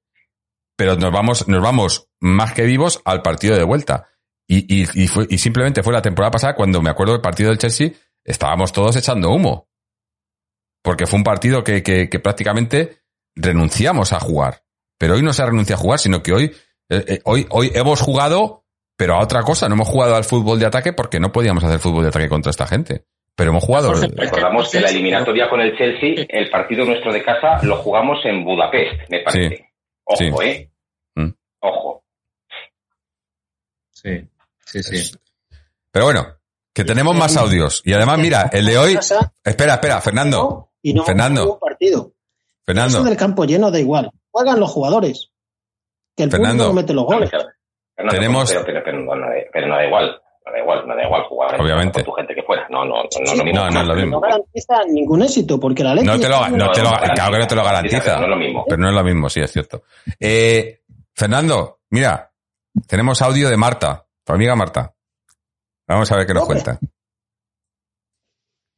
pero 0.83 0.97
nos 0.97 1.13
vamos, 1.13 1.47
nos 1.47 1.61
vamos 1.61 2.09
más 2.19 2.51
que 2.51 2.63
vivos 2.63 3.01
al 3.05 3.21
partido 3.21 3.55
de 3.55 3.63
vuelta. 3.63 4.09
Y, 4.45 4.65
y, 4.67 4.85
y, 4.95 5.07
fue, 5.07 5.25
y 5.29 5.37
simplemente 5.37 5.81
fue 5.81 5.93
la 5.93 6.01
temporada 6.01 6.31
pasada 6.31 6.55
cuando 6.55 6.81
me 6.81 6.89
acuerdo 6.89 7.13
del 7.13 7.21
partido 7.21 7.51
del 7.51 7.57
Chelsea, 7.57 7.91
estábamos 8.25 8.73
todos 8.73 8.93
echando 8.97 9.31
humo. 9.31 9.69
Porque 10.83 11.05
fue 11.05 11.19
un 11.19 11.23
partido 11.23 11.63
que, 11.63 11.81
que, 11.83 12.09
que 12.09 12.19
prácticamente 12.19 12.97
renunciamos 13.33 14.11
a 14.11 14.19
jugar. 14.19 14.63
Pero 14.97 15.13
hoy 15.13 15.21
no 15.21 15.31
se 15.31 15.41
ha 15.41 15.45
renunciado 15.45 15.79
a 15.79 15.83
jugar, 15.83 15.99
sino 15.99 16.21
que 16.21 16.33
hoy, 16.33 16.53
eh, 16.89 17.05
eh, 17.07 17.19
hoy, 17.23 17.47
hoy 17.49 17.71
hemos 17.73 18.01
jugado, 18.01 18.65
pero 18.97 19.13
a 19.13 19.23
otra 19.23 19.43
cosa. 19.43 19.69
No 19.69 19.75
hemos 19.75 19.87
jugado 19.87 20.17
al 20.17 20.25
fútbol 20.25 20.59
de 20.59 20.65
ataque 20.65 20.91
porque 20.91 21.21
no 21.21 21.31
podíamos 21.31 21.63
hacer 21.63 21.79
fútbol 21.79 22.03
de 22.03 22.09
ataque 22.09 22.27
contra 22.27 22.49
esta 22.49 22.67
gente. 22.67 23.05
Pero 23.37 23.51
hemos 23.51 23.63
jugado. 23.63 23.87
Jorge, 23.87 24.09
Recordamos 24.17 24.69
que 24.69 24.81
la 24.81 24.89
eliminatoria 24.89 25.49
con 25.49 25.61
el 25.61 25.77
Chelsea, 25.77 26.25
el 26.27 26.49
partido 26.49 26.83
nuestro 26.83 27.13
de 27.13 27.23
casa, 27.23 27.63
lo 27.63 27.77
jugamos 27.77 28.19
en 28.25 28.43
Budapest, 28.43 29.09
me 29.09 29.21
parece. 29.21 29.69
Ojo, 30.03 30.17
Sí. 30.17 30.31
¿eh? 30.45 30.72
Ojo. 31.63 32.03
Sí, 33.91 34.27
sí, 34.65 34.83
sí. 34.83 35.17
Pero 35.91 36.05
bueno, 36.05 36.25
que 36.73 36.83
tenemos 36.83 37.15
más 37.15 37.37
audios. 37.37 37.81
Y 37.85 37.93
además, 37.93 38.19
mira, 38.19 38.49
el 38.51 38.65
de 38.65 38.77
hoy. 38.77 38.93
Espera, 39.43 39.73
espera, 39.75 40.01
Fernando. 40.01 40.69
y 40.81 40.93
no 40.93 41.03
Fernando. 41.05 41.57
partido. 41.59 42.11
Fernando. 42.65 42.97
Eso 42.99 43.03
del 43.07 43.17
campo 43.17 43.45
lleno 43.45 43.71
da 43.71 43.79
igual. 43.79 44.09
Juegan 44.31 44.59
los 44.59 44.71
jugadores. 44.71 45.29
Que 46.15 46.23
el 46.23 46.31
Fernando. 46.31 46.65
público 46.65 46.75
mete 46.81 46.93
los 46.93 47.05
goles. 47.05 47.29
Pero 47.31 48.05
no, 48.05 48.11
Tenemos- 48.11 48.51
Pero, 48.51 48.65
pero- 48.65 48.83
pero 48.83 48.99
no, 48.99 49.15
no, 49.15 49.27
pero 49.51 49.67
no 49.67 49.75
da 49.75 49.85
igual. 49.85 50.19
No 50.45 50.51
da 50.51 50.59
igual, 50.59 50.85
no 50.87 50.93
da 50.95 51.03
igual 51.05 51.23
jugar 51.29 51.61
Obviamente. 51.61 52.03
con 52.03 52.03
tu 52.03 52.11
gente 52.11 52.35
que 52.35 52.43
fuera. 52.43 52.67
No, 52.69 52.83
no, 52.83 52.95
no, 52.95 53.03
no, 53.03 53.31
es 53.31 53.37
lo 53.37 53.43
mismo. 53.45 53.59
No, 53.61 53.69
no 53.71 53.79
es 53.81 53.87
lo 53.87 53.95
No 53.95 54.01
mismo. 54.01 54.19
garantiza 54.19 54.73
ningún 54.89 55.21
éxito 55.23 55.57
porque 55.57 55.83
la 55.85 55.95
ley 55.95 56.03
No 56.03 56.19
te 56.19 56.27
lo, 56.27 56.49
no 56.49 56.69
te 56.71 56.81
lo, 56.83 56.89
No, 56.91 56.97
no, 56.97 57.13
claro 57.13 57.31
que 57.33 57.39
no 57.39 57.47
te 57.47 57.55
lo 57.55 57.63
garantiza. 57.63 58.17
No 58.17 58.23
es 58.23 58.29
lo 58.29 58.35
mismo. 58.35 58.65
Pero 58.67 58.81
no 58.81 58.89
es 58.89 58.93
lo 58.93 59.03
mismo, 59.05 59.29
sí, 59.29 59.39
es 59.39 59.51
cierto. 59.51 59.83
Eh, 60.19 60.81
Fernando, 61.15 61.79
mira, 61.91 62.33
tenemos 62.87 63.21
audio 63.21 63.49
de 63.49 63.57
Marta, 63.57 64.07
tu 64.25 64.33
amiga 64.33 64.55
Marta. 64.55 64.95
Vamos 65.87 66.11
a 66.11 66.17
ver 66.17 66.25
qué 66.25 66.33
nos 66.33 66.45
cuenta. 66.45 66.79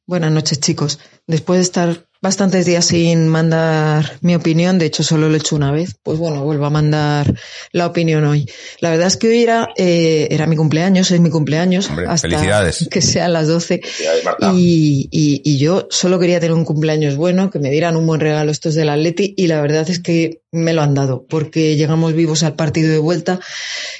Buenas 0.07 0.31
noches, 0.31 0.59
chicos. 0.59 0.99
Después 1.25 1.59
de 1.59 1.63
estar 1.63 2.09
bastantes 2.25 2.65
días 2.65 2.85
sin 2.85 3.27
mandar 3.27 4.17
mi 4.21 4.33
opinión, 4.33 4.79
de 4.79 4.87
hecho 4.87 5.03
solo 5.03 5.29
lo 5.29 5.35
he 5.35 5.37
hecho 5.37 5.55
una 5.55 5.71
vez, 5.71 5.95
pues 6.01 6.17
bueno, 6.17 6.43
vuelvo 6.43 6.65
a 6.65 6.71
mandar 6.71 7.31
la 7.71 7.85
opinión 7.85 8.25
hoy. 8.25 8.49
La 8.79 8.89
verdad 8.89 9.05
es 9.05 9.17
que 9.17 9.27
hoy 9.27 9.43
era, 9.43 9.69
eh, 9.77 10.27
era 10.31 10.47
mi 10.47 10.55
cumpleaños, 10.55 11.11
es 11.11 11.19
mi 11.19 11.29
cumpleaños, 11.29 11.87
Hombre, 11.87 12.07
hasta 12.07 12.27
felicidades. 12.27 12.87
que 12.91 13.03
sean 13.03 13.31
las 13.31 13.47
12. 13.47 13.77
Felicidades, 13.77 14.25
Marta. 14.25 14.53
Y, 14.55 15.07
y, 15.11 15.41
y 15.45 15.59
yo 15.59 15.87
solo 15.91 16.17
quería 16.17 16.39
tener 16.39 16.55
un 16.55 16.65
cumpleaños 16.65 17.15
bueno, 17.15 17.51
que 17.51 17.59
me 17.59 17.69
dieran 17.69 17.95
un 17.95 18.07
buen 18.07 18.19
regalo 18.19 18.49
estos 18.49 18.73
del 18.73 18.89
Atleti 18.89 19.35
y 19.37 19.45
la 19.45 19.61
verdad 19.61 19.87
es 19.87 19.99
que 19.99 20.41
me 20.51 20.73
lo 20.73 20.81
han 20.81 20.95
dado 20.95 21.27
porque 21.29 21.75
llegamos 21.75 22.13
vivos 22.13 22.41
al 22.41 22.55
partido 22.55 22.91
de 22.91 22.97
vuelta, 22.97 23.39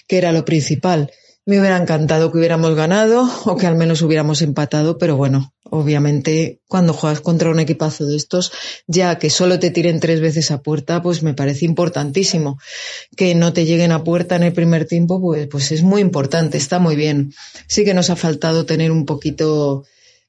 que 0.08 0.18
era 0.18 0.32
lo 0.32 0.46
principal. 0.46 1.12
Me 1.48 1.60
hubiera 1.60 1.78
encantado 1.78 2.32
que 2.32 2.40
hubiéramos 2.40 2.74
ganado 2.74 3.30
o 3.46 3.56
que 3.56 3.68
al 3.68 3.76
menos 3.76 4.02
hubiéramos 4.02 4.42
empatado, 4.42 4.98
pero 4.98 5.16
bueno, 5.16 5.54
obviamente 5.64 6.60
cuando 6.68 6.92
juegas 6.92 7.22
contra 7.22 7.52
un 7.52 7.60
equipazo 7.60 8.08
de 8.08 8.16
estos, 8.16 8.52
ya 8.88 9.20
que 9.20 9.30
solo 9.30 9.60
te 9.60 9.70
tiren 9.70 10.00
tres 10.00 10.22
veces 10.22 10.50
a 10.50 10.64
puerta, 10.64 11.04
pues 11.04 11.22
me 11.22 11.36
parece 11.36 11.66
importantísimo. 11.66 12.58
Que 13.16 13.36
no 13.36 13.54
te 13.54 13.66
lleguen 13.66 13.92
a 13.92 14.04
puerta 14.04 14.36
en 14.36 14.42
el 14.42 14.54
primer 14.54 14.86
tiempo, 14.88 15.22
pues, 15.22 15.48
pues 15.48 15.72
es 15.72 15.84
muy 15.84 16.02
importante, 16.02 16.58
está 16.58 16.80
muy 16.80 16.96
bien. 16.96 17.32
Sí 17.68 17.86
que 17.86 17.94
nos 17.94 18.10
ha 18.10 18.16
faltado 18.16 18.66
tener 18.66 18.92
un 18.92 19.06
poquito 19.06 19.84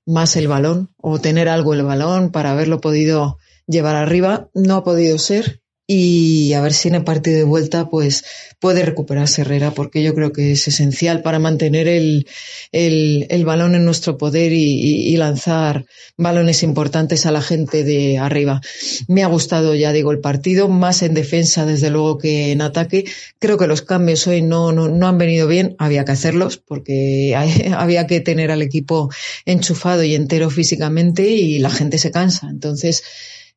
más 0.05 0.37
el 0.37 0.49
balón 0.49 0.91
o 0.99 1.19
tener 1.19 1.49
algo 1.49 1.73
el 1.73 1.83
balón 1.83 2.31
para 2.31 2.53
haberlo 2.53 2.83
podido 2.83 3.39
llevar 3.67 3.97
arriba. 3.97 4.51
No 4.53 4.77
ha 4.77 4.85
podido 4.85 5.17
ser 5.17 5.63
y 5.87 6.53
a 6.55 6.61
ver 6.61 6.73
si 6.73 6.89
en 6.89 6.97
el 6.97 7.05
partido 7.05 7.37
de 7.37 7.45
vuelta 7.45 7.89
pues 7.89 8.25
puede 8.59 8.85
recuperarse 8.85 9.43
Herrera 9.43 9.71
porque 9.71 10.03
yo 10.03 10.15
creo 10.15 10.33
que 10.33 10.53
es 10.53 10.67
esencial 10.67 11.23
para 11.23 11.39
mantener 11.39 11.87
el, 11.87 12.27
el, 12.73 13.45
balón 13.45 13.77
en 13.77 13.85
nuestro 13.85 14.19
poder 14.19 14.53
y, 14.53 15.17
lanzar 15.17 15.87
balones 16.17 16.63
importantes 16.63 17.25
a 17.25 17.31
la 17.31 17.41
gente 17.41 17.85
de 17.85 18.19
arriba. 18.19 18.61
Me 19.09 19.23
ha 19.23 19.29
gustado, 19.29 19.75
ya 19.75 19.93
digo, 19.93 20.13
el 20.13 20.19
partido, 20.21 20.69
más 20.69 21.03
en 21.03 21.15
defensa 21.15 21.65
desde 21.65 21.91
luego 21.91 22.19
que 22.19 22.53
en 22.53 22.61
ataque. 22.61 23.05
Creo 23.39 23.57
que 23.57 23.67
los 23.67 23.83
cambios 23.83 24.27
hoy 24.27 24.43
no, 24.43 24.73
no, 24.73 24.89
no 24.89 25.09
han 25.09 25.17
venido 25.17 25.47
bien, 25.47 25.75
había 25.79 26.05
que 26.05 26.13
hacerlos 26.13 26.59
porque 26.59 27.35
había 27.77 28.07
que 28.07 28.21
tener 28.21 28.51
al 28.51 28.63
equipo 28.63 29.11
enchufado 29.45 30.03
y 30.03 30.15
entero 30.15 30.51
físicamente 30.51 31.29
y 31.29 31.59
la 31.61 31.71
gente 31.71 31.99
se 31.99 32.11
cansa. 32.11 32.49
Entonces, 32.51 33.03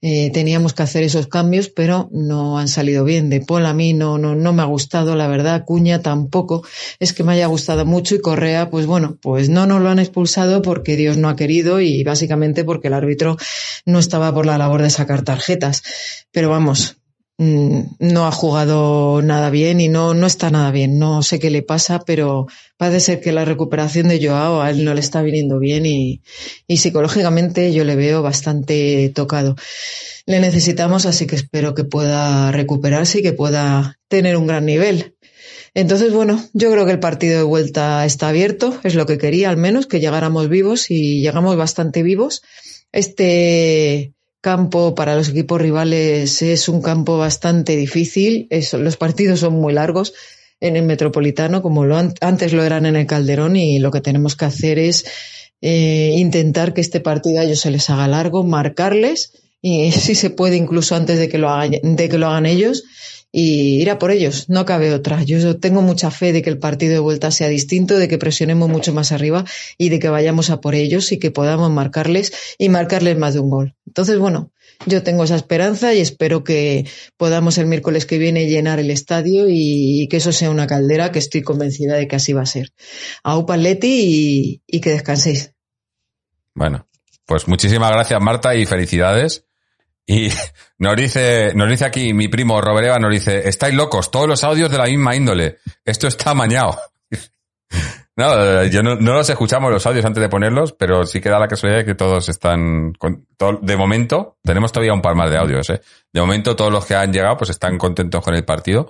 eh, 0.02 0.32
teníamos 0.32 0.74
que 0.74 0.84
hacer 0.84 1.04
esos 1.04 1.28
cambios, 1.28 1.70
pero 1.70 2.10
no 2.12 2.58
han 2.58 2.68
salido 2.68 3.04
bien. 3.04 3.30
De 3.30 3.42
Paul 3.42 3.66
a 3.66 3.74
mí 3.74 3.94
no, 3.94 4.18
no, 4.18 4.36
no 4.36 4.54
me 4.54 4.62
ha 4.62 4.66
gustado, 4.66 5.16
la 5.16 5.28
verdad. 5.28 5.66
Cuña 5.66 6.02
tampoco 6.02 6.64
es 7.00 7.14
que 7.14 7.24
me 7.24 7.34
haya 7.34 7.48
gustado 7.48 7.86
mucho 7.86 8.16
y 8.16 8.22
Correa, 8.22 8.70
pues 8.70 8.86
bueno, 8.86 9.18
pues 9.22 9.50
no 9.50 9.66
nos 9.66 9.82
lo 9.82 9.90
han 9.90 10.00
expulsado 10.00 10.62
porque 10.62 10.96
Dios 10.96 11.18
no 11.18 11.28
ha 11.28 11.36
querido 11.36 11.82
y 11.82 12.04
básicamente 12.04 12.64
porque 12.64 12.88
el 12.88 12.94
árbitro 12.94 13.38
no 13.86 14.00
estaba 14.00 14.34
por 14.34 14.46
la 14.46 14.58
labor 14.58 14.82
de 14.82 14.90
sacar 14.90 15.24
tarjetas. 15.24 15.84
Pero 16.32 16.50
vamos, 16.50 16.99
no 17.40 18.28
ha 18.28 18.32
jugado 18.34 19.22
nada 19.22 19.50
bien 19.50 19.80
y 19.80 19.88
no, 19.88 20.14
no 20.14 20.28
está 20.28 20.50
nada 20.50 20.72
bien. 20.72 21.00
No 21.00 21.24
sé 21.24 21.40
qué 21.40 21.50
le 21.50 21.64
pasa, 21.64 22.00
pero 22.06 22.48
parece 22.76 23.00
ser 23.00 23.22
que 23.22 23.32
la 23.32 23.46
recuperación 23.46 24.10
de 24.10 24.20
Joao 24.22 24.62
a 24.62 24.70
él 24.70 24.84
no 24.84 24.94
le 24.94 25.00
está 25.00 25.22
viniendo 25.22 25.58
bien 25.58 25.86
y, 25.86 26.22
y 26.68 26.78
psicológicamente 26.78 27.72
yo 27.72 27.86
le 27.86 27.96
veo 27.96 28.22
bastante 28.22 29.10
tocado. 29.16 29.56
Le 30.26 30.42
necesitamos, 30.42 31.06
así 31.06 31.28
que 31.28 31.38
espero 31.38 31.74
que 31.74 31.86
pueda 31.86 32.52
recuperarse 32.52 33.20
y 33.20 33.24
que 33.24 33.34
pueda 33.34 33.98
tener 34.10 34.36
un 34.36 34.46
gran 34.46 34.66
nivel. 34.66 35.16
Entonces, 35.74 36.12
bueno, 36.12 36.44
yo 36.54 36.72
creo 36.72 36.86
que 36.86 36.92
el 36.92 37.00
partido 37.00 37.38
de 37.38 37.44
vuelta 37.44 38.06
está 38.06 38.28
abierto, 38.28 38.78
es 38.84 38.96
lo 38.96 39.06
que 39.06 39.18
quería 39.18 39.50
al 39.50 39.58
menos, 39.58 39.88
que 39.88 40.02
llegáramos 40.02 40.50
vivos 40.50 40.92
y 40.92 41.22
llegamos 41.22 41.56
bastante 41.56 42.04
vivos. 42.04 42.42
Este, 42.92 44.14
campo 44.42 44.96
para 44.96 45.16
los 45.16 45.30
equipos 45.30 45.62
rivales 45.62 46.42
es 46.42 46.70
un 46.70 46.82
campo 46.82 47.18
bastante 47.18 47.76
difícil. 47.76 48.48
los 48.74 48.98
partidos 48.98 49.42
son 49.42 49.54
muy 49.54 49.74
largos 49.74 50.14
en 50.62 50.76
el 50.76 50.84
Metropolitano, 50.84 51.62
como 51.62 51.86
lo 51.86 51.98
antes 51.98 52.54
lo 52.54 52.64
eran 52.64 52.86
en 52.86 52.96
el 52.96 53.08
Calderón, 53.08 53.56
y 53.56 53.80
lo 53.80 53.92
que 53.92 54.02
tenemos 54.02 54.36
que 54.36 54.46
hacer 54.46 54.80
es 54.80 55.06
eh, 55.62 56.16
intentar 56.18 56.74
que 56.74 56.82
este 56.82 57.00
partido 57.00 57.40
a 57.40 57.44
ellos 57.44 57.62
se 57.62 57.72
les 57.72 57.90
haga 57.90 58.08
largo, 58.08 58.44
marcarles, 58.44 59.34
y 59.62 59.92
si 59.94 60.16
se 60.16 60.30
puede 60.30 60.58
incluso 60.58 60.96
antes 60.96 61.18
de 61.18 61.30
que 61.30 61.38
lo 61.38 61.50
hagan, 61.50 61.96
de 61.96 62.10
que 62.10 62.18
lo 62.18 62.28
hagan 62.28 62.46
ellos, 62.46 62.84
y 63.32 63.82
ir 63.82 63.90
a 63.92 64.00
por 64.00 64.12
ellos, 64.12 64.50
no 64.50 64.66
cabe 64.66 64.94
otra. 64.94 65.24
Yo 65.24 65.60
tengo 65.60 65.82
mucha 65.82 66.10
fe 66.10 66.34
de 66.34 66.42
que 66.42 66.50
el 66.50 66.58
partido 66.58 66.94
de 66.94 67.00
vuelta 67.00 67.30
sea 67.32 67.48
distinto, 67.48 67.98
de 67.98 68.08
que 68.08 68.18
presionemos 68.18 68.70
mucho 68.70 68.94
más 68.94 69.12
arriba 69.12 69.46
y 69.78 69.90
de 69.90 70.00
que 70.00 70.10
vayamos 70.10 70.50
a 70.50 70.62
por 70.62 70.76
ellos 70.76 71.12
y 71.12 71.20
que 71.20 71.32
podamos 71.32 71.72
marcarles 71.72 72.34
y 72.58 72.70
marcarles 72.70 73.18
más 73.18 73.36
de 73.36 73.42
un 73.42 73.50
gol. 73.50 73.76
Entonces, 73.86 74.18
bueno, 74.18 74.52
yo 74.86 75.04
tengo 75.04 75.24
esa 75.24 75.36
esperanza 75.36 75.94
y 75.94 76.00
espero 76.00 76.44
que 76.44 76.88
podamos 77.18 77.58
el 77.58 77.68
miércoles 77.68 78.06
que 78.06 78.18
viene 78.18 78.48
llenar 78.48 78.80
el 78.80 78.92
estadio 78.92 79.46
y, 79.48 80.08
que 80.10 80.18
eso 80.18 80.32
sea 80.32 80.50
una 80.50 80.68
caldera 80.68 81.12
que 81.12 81.20
estoy 81.20 81.42
convencida 81.42 81.96
de 81.96 82.08
que 82.08 82.16
así 82.16 82.34
va 82.34 82.42
a 82.42 82.48
ser. 82.48 82.72
A 83.24 83.38
Leti 83.58 83.88
y, 83.88 84.62
y 84.66 84.80
que 84.80 84.92
descanséis. 84.92 85.54
Bueno, 86.56 86.88
pues 87.26 87.48
muchísimas 87.48 87.92
gracias 87.92 88.20
Marta 88.22 88.56
y 88.56 88.66
felicidades. 88.66 89.49
Y 90.10 90.30
nos 90.80 90.96
dice, 90.96 91.54
nos 91.54 91.70
dice 91.70 91.86
aquí 91.86 92.14
mi 92.14 92.28
primo 92.28 92.60
Robert 92.60 92.88
Eva, 92.88 92.98
nos 92.98 93.12
dice, 93.12 93.48
estáis 93.48 93.76
locos, 93.76 94.10
todos 94.10 94.28
los 94.28 94.44
audios 94.44 94.72
de 94.72 94.80
la 94.80 94.86
misma 94.86 95.16
índole. 95.16 95.58
Esto 95.86 96.08
está 96.08 96.32
amañado. 96.32 96.76
no, 98.16 98.66
yo 98.66 98.82
no, 98.82 98.96
los 98.96 99.30
escuchamos 99.30 99.72
los 99.72 99.86
audios 99.86 100.04
antes 100.06 100.20
de 100.20 100.28
ponerlos, 100.28 100.74
pero 100.74 101.06
sí 101.06 101.22
que 101.22 101.30
da 101.30 101.38
la 101.38 101.48
casualidad 101.48 101.82
de 101.82 101.86
que 101.86 101.94
todos 101.94 102.28
están, 102.28 102.94
con, 102.94 103.28
de 103.62 103.78
momento, 103.78 104.40
tenemos 104.44 104.72
todavía 104.72 104.94
un 104.94 105.02
par 105.04 105.14
más 105.14 105.30
de 105.30 105.38
audios, 105.38 105.70
¿eh? 105.70 105.80
De 106.12 106.22
momento 106.22 106.56
todos 106.56 106.72
los 106.72 106.88
que 106.88 106.96
han 106.96 107.14
llegado 107.14 107.38
pues 107.38 107.52
están 107.52 107.78
contentos 107.78 108.24
con 108.24 108.34
el 108.34 108.44
partido. 108.44 108.90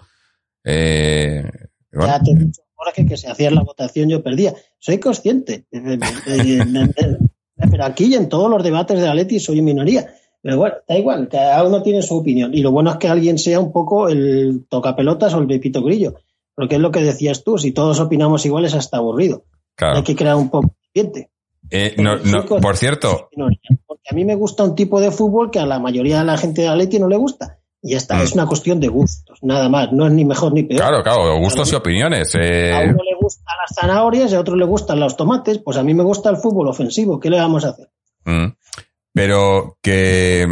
Eh, 0.63 1.43
te 1.91 2.31
he 2.31 2.35
dicho, 2.35 2.61
ahora 2.77 2.93
que, 2.93 3.05
que 3.05 3.17
se 3.17 3.29
hacía 3.29 3.51
la 3.51 3.63
votación 3.63 4.07
yo 4.07 4.23
perdía. 4.23 4.53
Soy 4.77 4.99
consciente. 4.99 5.65
pero 7.69 7.83
aquí 7.83 8.05
y 8.05 8.15
en 8.15 8.29
todos 8.29 8.49
los 8.49 8.63
debates 8.63 9.01
de 9.01 9.05
la 9.05 9.13
Leti 9.13 9.37
soy 9.41 9.61
minoría 9.61 10.13
pero 10.41 10.57
bueno, 10.57 10.75
da 10.87 10.97
igual, 10.97 11.27
cada 11.29 11.63
uno 11.65 11.81
tiene 11.81 12.01
su 12.01 12.15
opinión. 12.15 12.53
Y 12.53 12.61
lo 12.61 12.71
bueno 12.71 12.91
es 12.91 12.97
que 12.97 13.09
alguien 13.09 13.37
sea 13.37 13.59
un 13.59 13.71
poco 13.71 14.07
el 14.07 14.65
tocapelotas 14.69 15.33
o 15.33 15.39
el 15.39 15.47
pepito 15.47 15.83
grillo. 15.83 16.15
Porque 16.55 16.75
es 16.75 16.81
lo 16.81 16.91
que 16.91 17.01
decías 17.01 17.43
tú, 17.43 17.57
si 17.57 17.71
todos 17.71 17.99
opinamos 17.99 18.45
igual 18.45 18.65
es 18.65 18.73
hasta 18.73 18.97
aburrido. 18.97 19.43
Hay 19.77 20.03
que 20.03 20.15
crear 20.15 20.35
un 20.35 20.49
poco 20.49 20.67
de 20.93 21.01
ambiente. 21.01 21.29
Eh, 21.71 21.95
no, 21.97 22.17
no, 22.17 22.45
por 22.45 22.77
cierto. 22.77 23.29
Porque 23.85 24.09
a 24.09 24.13
mí 24.13 24.25
me 24.25 24.35
gusta 24.35 24.63
un 24.63 24.75
tipo 24.75 24.99
de 24.99 25.11
fútbol 25.11 25.51
que 25.51 25.59
a 25.59 25.65
la 25.65 25.79
mayoría 25.79 26.19
de 26.19 26.25
la 26.25 26.37
gente 26.37 26.61
de 26.61 26.67
Atleti 26.67 26.99
no 26.99 27.07
le 27.07 27.17
gusta. 27.17 27.59
Y 27.81 27.95
esta 27.95 28.15
mm. 28.15 28.21
es 28.21 28.33
una 28.33 28.45
cuestión 28.45 28.81
de 28.81 28.89
gustos, 28.89 29.39
nada 29.41 29.69
más. 29.69 29.93
No 29.93 30.05
es 30.05 30.11
ni 30.11 30.25
mejor 30.25 30.51
ni 30.51 30.63
peor. 30.63 30.81
Claro, 30.81 31.03
claro, 31.03 31.39
gustos 31.39 31.71
y 31.71 31.75
opiniones. 31.75 32.35
Eh. 32.35 32.73
A 32.73 32.81
uno 32.81 33.03
le 33.03 33.15
gustan 33.21 33.55
las 33.57 33.75
zanahorias 33.75 34.31
y 34.31 34.35
a 34.35 34.41
otro 34.41 34.57
le 34.57 34.65
gustan 34.65 34.99
los 34.99 35.15
tomates. 35.15 35.59
Pues 35.59 35.77
a 35.77 35.83
mí 35.83 35.93
me 35.93 36.03
gusta 36.03 36.29
el 36.29 36.37
fútbol 36.37 36.67
ofensivo. 36.67 37.19
¿Qué 37.19 37.29
le 37.29 37.37
vamos 37.37 37.63
a 37.63 37.69
hacer? 37.69 37.89
Mm 38.25 38.47
pero 39.13 39.77
que 39.81 40.43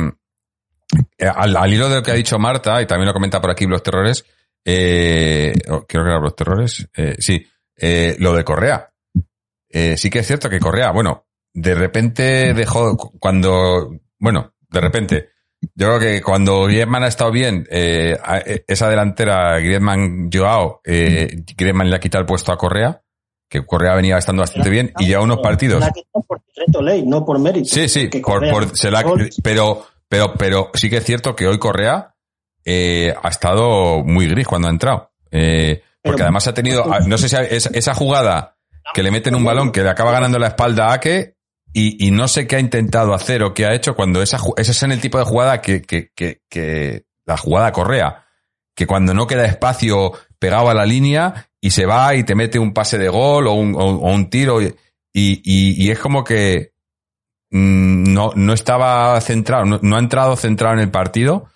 eh, 1.18 1.28
al, 1.28 1.72
hilo 1.72 1.90
de 1.90 1.96
lo 1.96 2.04
que 2.04 2.12
ha 2.12 2.16
dicho 2.16 2.40
Marta, 2.40 2.82
y 2.82 2.88
también 2.88 3.08
lo 3.08 3.14
comenta 3.14 3.42
por 3.42 3.52
aquí 3.52 3.66
los 3.66 3.84
terrores, 3.84 4.26
eh, 4.64 5.54
creo 5.66 5.86
que 5.88 5.98
eran 5.98 6.22
los 6.22 6.36
terrores, 6.36 6.88
eh, 6.96 7.16
sí, 7.20 7.46
eh, 7.76 8.16
lo 8.20 8.34
de 8.34 8.44
Correa. 8.44 8.90
Eh, 9.70 9.98
sí 9.98 10.10
que 10.10 10.20
es 10.20 10.28
cierto 10.28 10.50
que 10.50 10.60
Correa, 10.60 10.92
bueno, 10.92 11.28
de 11.54 11.76
repente 11.76 12.54
dejó, 12.54 12.98
cuando, 12.98 14.00
bueno, 14.20 14.54
de 14.70 14.82
repente, 14.82 15.30
yo 15.76 15.88
creo 15.88 16.00
que 16.00 16.22
cuando 16.22 16.64
Griezmann 16.66 17.04
ha 17.04 17.08
estado 17.08 17.32
bien, 17.32 17.68
eh, 17.70 18.18
esa 18.68 18.90
delantera, 18.90 19.60
Griezmann-Joao, 19.60 20.82
eh, 20.84 21.44
Griezmann 21.58 21.90
le 21.90 21.96
ha 21.96 22.00
quitado 22.00 22.22
el 22.22 22.28
puesto 22.28 22.52
a 22.52 22.58
Correa, 22.58 23.02
que 23.50 23.66
Correa 23.66 23.96
venía 23.96 24.18
estando 24.18 24.42
bastante 24.42 24.70
bien 24.70 24.92
y 25.00 25.08
ya 25.08 25.22
unos 25.22 25.40
partidos. 25.40 25.84
Por 26.72 26.84
ley, 26.84 27.04
no 27.06 27.26
por 27.26 27.40
mérito. 27.40 27.70
Sí, 27.70 27.88
sí, 27.90 28.10
pero, 29.44 29.86
pero, 30.08 30.34
pero 30.34 30.72
sí 30.74 30.90
que 30.90 30.98
es 30.98 31.04
cierto 31.04 31.36
que 31.36 31.48
hoy 31.48 31.58
Correa 31.58 32.16
eh, 32.66 33.14
ha 33.22 33.30
estado 33.30 34.04
muy 34.04 34.28
gris 34.28 34.48
cuando 34.48 34.68
ha 34.68 34.72
entrado. 34.72 35.12
Eh, 35.32 35.82
porque 36.02 36.24
además 36.24 36.48
ha 36.48 36.54
tenido, 36.54 36.86
no 37.06 37.18
sé 37.18 37.30
si 37.30 37.36
esa 37.36 37.94
jugada 37.94 38.56
que 38.94 39.04
le 39.04 39.12
meten 39.12 39.36
un 39.36 39.44
balón 39.44 39.72
que 39.72 39.84
le 39.84 39.90
acaba 39.90 40.12
ganando 40.12 40.40
la 40.40 40.48
espalda 40.48 40.88
a 40.88 40.94
Ake 40.94 41.36
y, 41.74 42.08
y 42.08 42.12
no 42.12 42.28
sé 42.28 42.48
qué 42.48 42.56
ha 42.56 42.60
intentado 42.60 43.14
hacer 43.14 43.44
o 43.44 43.54
qué 43.54 43.66
ha 43.66 43.74
hecho 43.74 43.96
cuando 43.96 44.22
esa, 44.22 44.40
ese 44.56 44.72
es 44.72 44.84
en 44.84 44.94
el 44.94 45.02
tipo 45.02 45.18
de 45.18 45.26
jugada 45.26 45.62
que, 45.62 45.82
que, 45.82 46.12
que, 46.16 46.42
que 46.50 47.06
la 47.26 47.38
jugada 47.38 47.74
Correa, 47.74 48.26
que 48.74 48.88
cuando 48.88 49.14
no 49.14 49.28
queda 49.28 49.46
espacio 49.46 50.14
pegado 50.40 50.70
a 50.70 50.74
la 50.74 50.86
línea 50.86 51.50
y 51.60 51.72
se 51.72 51.86
va 51.86 52.16
y 52.16 52.24
te 52.24 52.36
mete 52.36 52.60
un 52.60 52.74
pase 52.74 52.98
de 52.98 53.10
gol 53.10 53.48
o 53.48 53.54
un, 53.54 53.76
o, 53.76 54.12
un 54.12 54.30
tiro 54.30 54.62
y, 54.62 54.74
y, 55.14 55.42
y, 55.44 55.90
es 55.90 56.00
como 56.00 56.24
que 56.24 56.74
mm, 57.52 58.14
no, 58.14 58.32
no 58.36 58.54
estaba 58.54 59.20
centrado, 59.22 59.66
no, 59.66 59.96
ha 59.96 60.00
entrado 60.00 60.36
centrado 60.36 60.76
en 60.76 60.82
el 60.82 60.92
partido 60.92 61.48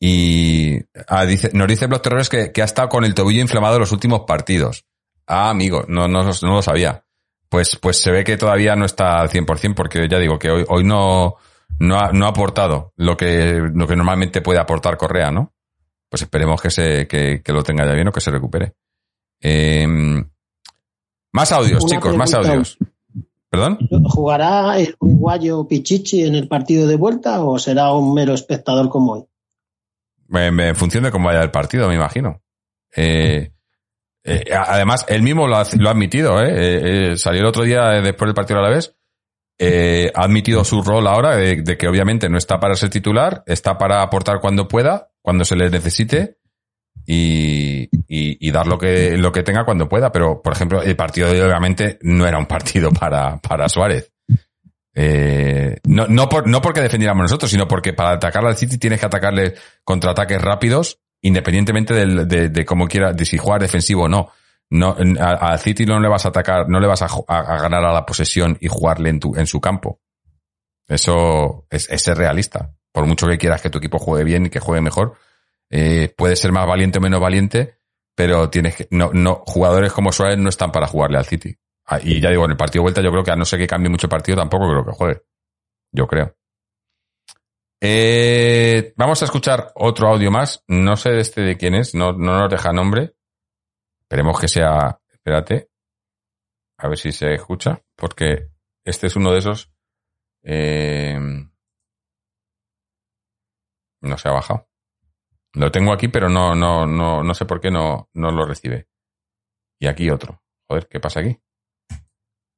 y 0.00 0.78
ah, 1.08 1.24
dice, 1.24 1.50
nos 1.52 1.68
dice 1.68 1.86
Block 1.86 2.02
Terrores 2.02 2.28
que, 2.28 2.52
que, 2.52 2.62
ha 2.62 2.64
estado 2.64 2.88
con 2.88 3.04
el 3.04 3.14
tobillo 3.14 3.40
inflamado 3.40 3.78
los 3.78 3.92
últimos 3.92 4.22
partidos. 4.26 4.84
Ah, 5.26 5.50
amigo, 5.50 5.84
no, 5.88 6.08
no, 6.08 6.24
no 6.24 6.54
lo 6.54 6.62
sabía. 6.62 7.04
Pues, 7.48 7.76
pues 7.76 7.98
se 7.98 8.10
ve 8.10 8.24
que 8.24 8.36
todavía 8.36 8.74
no 8.76 8.84
está 8.84 9.20
al 9.20 9.30
100% 9.30 9.74
porque 9.74 10.08
ya 10.08 10.18
digo 10.18 10.38
que 10.38 10.50
hoy, 10.50 10.64
hoy 10.68 10.84
no, 10.84 11.36
no, 11.78 11.98
ha, 11.98 12.12
no 12.12 12.26
ha 12.26 12.30
aportado 12.30 12.92
lo 12.96 13.16
que, 13.16 13.60
lo 13.72 13.86
que 13.86 13.96
normalmente 13.96 14.42
puede 14.42 14.58
aportar 14.58 14.96
Correa, 14.96 15.30
¿no? 15.30 15.54
Pues 16.08 16.22
esperemos 16.22 16.60
que, 16.60 16.70
se, 16.70 17.06
que, 17.06 17.42
que 17.42 17.52
lo 17.52 17.62
tenga 17.62 17.86
ya 17.86 17.94
bien 17.94 18.08
o 18.08 18.12
que 18.12 18.20
se 18.20 18.30
recupere. 18.30 18.74
Eh, 19.40 19.86
más 21.36 21.52
audios, 21.52 21.84
chicos, 21.84 22.16
más 22.16 22.32
audios. 22.32 22.78
¿Perdón? 23.50 23.78
¿Jugará 24.08 24.78
el 24.78 24.96
uruguayo 24.98 25.68
Pichichi 25.68 26.24
en 26.24 26.34
el 26.34 26.48
partido 26.48 26.88
de 26.88 26.96
vuelta 26.96 27.44
o 27.44 27.58
será 27.58 27.92
un 27.92 28.14
mero 28.14 28.32
espectador 28.32 28.88
como 28.88 29.12
hoy? 29.12 29.24
En, 30.32 30.74
función 30.74 31.04
de 31.04 31.10
cómo 31.10 31.26
vaya 31.26 31.42
el 31.42 31.50
partido, 31.50 31.88
me 31.88 31.94
imagino. 31.94 32.42
Eh, 32.96 33.52
eh, 34.24 34.44
además, 34.52 35.04
él 35.08 35.22
mismo 35.22 35.46
lo 35.46 35.56
ha, 35.56 35.66
lo 35.78 35.88
ha 35.88 35.92
admitido. 35.92 36.42
¿eh? 36.42 37.12
¿eh? 37.12 37.16
salió 37.18 37.42
el 37.42 37.46
otro 37.46 37.64
día 37.64 37.82
después 38.02 38.28
del 38.28 38.34
partido 38.34 38.60
a 38.60 38.62
la 38.62 38.70
vez. 38.70 38.96
ha 40.14 40.22
admitido 40.24 40.64
su 40.64 40.82
rol 40.82 41.06
ahora 41.06 41.36
de, 41.36 41.62
de, 41.62 41.76
que 41.76 41.86
obviamente 41.86 42.30
no 42.30 42.38
está 42.38 42.58
para 42.58 42.74
ser 42.76 42.88
titular, 42.88 43.44
está 43.46 43.76
para 43.76 44.02
aportar 44.02 44.40
cuando 44.40 44.66
pueda, 44.68 45.10
cuando 45.20 45.44
se 45.44 45.54
le 45.54 45.68
necesite 45.68 46.38
y, 47.06 47.88
y, 48.08 48.25
dar 48.50 48.66
lo 48.66 48.78
que, 48.78 49.16
lo 49.16 49.32
que 49.32 49.42
tenga 49.42 49.64
cuando 49.64 49.88
pueda. 49.88 50.12
Pero, 50.12 50.42
por 50.42 50.52
ejemplo, 50.52 50.82
el 50.82 50.96
partido 50.96 51.28
de 51.32 51.40
hoy 51.40 51.46
obviamente 51.48 51.98
no 52.02 52.26
era 52.26 52.38
un 52.38 52.46
partido 52.46 52.90
para, 52.92 53.38
para 53.38 53.68
Suárez. 53.68 54.12
Eh, 54.94 55.78
no, 55.84 56.06
no, 56.08 56.28
por, 56.28 56.46
no 56.48 56.62
porque 56.62 56.80
defendiéramos 56.80 57.22
nosotros, 57.24 57.50
sino 57.50 57.68
porque 57.68 57.92
para 57.92 58.12
atacar 58.12 58.44
al 58.46 58.56
City 58.56 58.78
tienes 58.78 58.98
que 59.00 59.06
atacarle 59.06 59.54
contraataques 59.84 60.40
rápidos, 60.40 61.00
independientemente 61.20 61.92
del- 61.94 62.26
de, 62.26 62.48
de 62.48 62.64
cómo 62.64 62.88
quiera, 62.88 63.12
de 63.12 63.24
si 63.24 63.36
jugar 63.36 63.60
defensivo 63.60 64.04
o 64.04 64.08
no. 64.08 64.30
No, 64.68 64.96
al 65.20 65.58
City 65.60 65.86
no 65.86 66.00
le 66.00 66.08
vas 66.08 66.24
a 66.24 66.30
atacar, 66.30 66.68
no 66.68 66.80
le 66.80 66.86
vas 66.88 67.02
a- 67.02 67.08
a 67.28 67.58
ganar 67.62 67.84
a 67.84 67.92
la 67.92 68.04
posesión 68.06 68.56
y 68.60 68.68
jugarle 68.68 69.10
en, 69.10 69.20
tu, 69.20 69.36
en 69.36 69.46
su 69.46 69.60
campo. 69.60 70.00
Eso 70.88 71.66
es, 71.70 71.88
es 71.90 72.02
ser 72.02 72.16
realista. 72.16 72.72
Por 72.92 73.06
mucho 73.06 73.26
que 73.26 73.38
quieras 73.38 73.60
que 73.60 73.70
tu 73.70 73.78
equipo 73.78 73.98
juegue 73.98 74.24
bien 74.24 74.46
y 74.46 74.50
que 74.50 74.60
juegue 74.60 74.80
mejor, 74.80 75.14
eh, 75.70 76.12
puede 76.16 76.36
ser 76.36 76.52
más 76.52 76.66
valiente 76.66 76.98
o 76.98 77.02
menos 77.02 77.20
valiente, 77.20 77.75
pero 78.16 78.50
tienes 78.50 78.74
que, 78.74 78.88
no, 78.90 79.10
no, 79.12 79.44
jugadores 79.46 79.92
como 79.92 80.10
Suárez 80.10 80.38
no 80.38 80.48
están 80.48 80.72
para 80.72 80.88
jugarle 80.88 81.18
al 81.18 81.26
City. 81.26 81.54
Ah, 81.84 82.00
Y 82.02 82.20
ya 82.20 82.30
digo, 82.30 82.44
en 82.46 82.50
el 82.52 82.56
partido 82.56 82.80
de 82.80 82.86
vuelta 82.86 83.02
yo 83.02 83.12
creo 83.12 83.22
que 83.22 83.30
a 83.30 83.36
no 83.36 83.44
ser 83.44 83.60
que 83.60 83.68
cambie 83.68 83.90
mucho 83.90 84.06
el 84.06 84.10
partido, 84.10 84.38
tampoco 84.38 84.68
creo 84.68 84.84
que 84.84 84.90
juegue. 84.92 85.22
Yo 85.92 86.06
creo. 86.08 86.34
Eh, 87.80 88.94
vamos 88.96 89.20
a 89.22 89.26
escuchar 89.26 89.70
otro 89.74 90.08
audio 90.08 90.30
más. 90.30 90.64
No 90.66 90.96
sé 90.96 91.20
este 91.20 91.42
de 91.42 91.56
quién 91.56 91.74
es, 91.74 91.94
no, 91.94 92.12
no 92.12 92.40
nos 92.40 92.50
deja 92.50 92.72
nombre. 92.72 93.14
Esperemos 94.00 94.40
que 94.40 94.48
sea. 94.48 94.98
Espérate. 95.12 95.68
A 96.78 96.88
ver 96.88 96.98
si 96.98 97.12
se 97.12 97.34
escucha, 97.34 97.82
porque 97.94 98.48
este 98.84 99.06
es 99.06 99.16
uno 99.16 99.30
de 99.32 99.38
esos. 99.38 99.70
eh, 100.42 101.18
no 104.00 104.16
se 104.18 104.28
ha 104.28 104.32
bajado. 104.32 104.68
Lo 105.56 105.70
tengo 105.72 105.92
aquí, 105.92 106.08
pero 106.08 106.28
no, 106.28 106.54
no, 106.54 106.86
no, 106.86 107.22
no 107.22 107.34
sé 107.34 107.46
por 107.46 107.60
qué 107.60 107.70
no, 107.70 108.10
no 108.14 108.30
lo 108.30 108.44
recibe. 108.44 108.88
Y 109.80 109.86
aquí 109.86 110.10
otro. 110.10 110.42
Joder, 110.68 110.86
¿qué 110.88 111.00
pasa 111.00 111.20
aquí? 111.20 111.40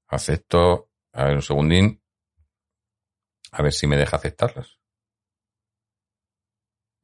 Acepto. 0.08 0.90
A 1.12 1.24
ver, 1.24 1.36
un 1.36 1.42
segundín. 1.42 2.02
A 3.52 3.62
ver 3.62 3.72
si 3.72 3.86
me 3.86 3.96
deja 3.96 4.16
aceptarlos. 4.16 4.80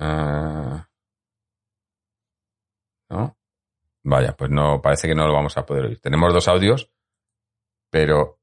Ah. 0.00 0.88
¿No? 3.10 3.36
Vaya, 4.04 4.36
pues 4.36 4.50
no, 4.50 4.80
parece 4.82 5.08
que 5.08 5.14
no 5.14 5.26
lo 5.26 5.32
vamos 5.32 5.56
a 5.56 5.64
poder 5.64 5.84
oír. 5.86 6.00
Tenemos 6.00 6.32
dos 6.32 6.48
audios, 6.48 6.90
pero. 7.90 8.40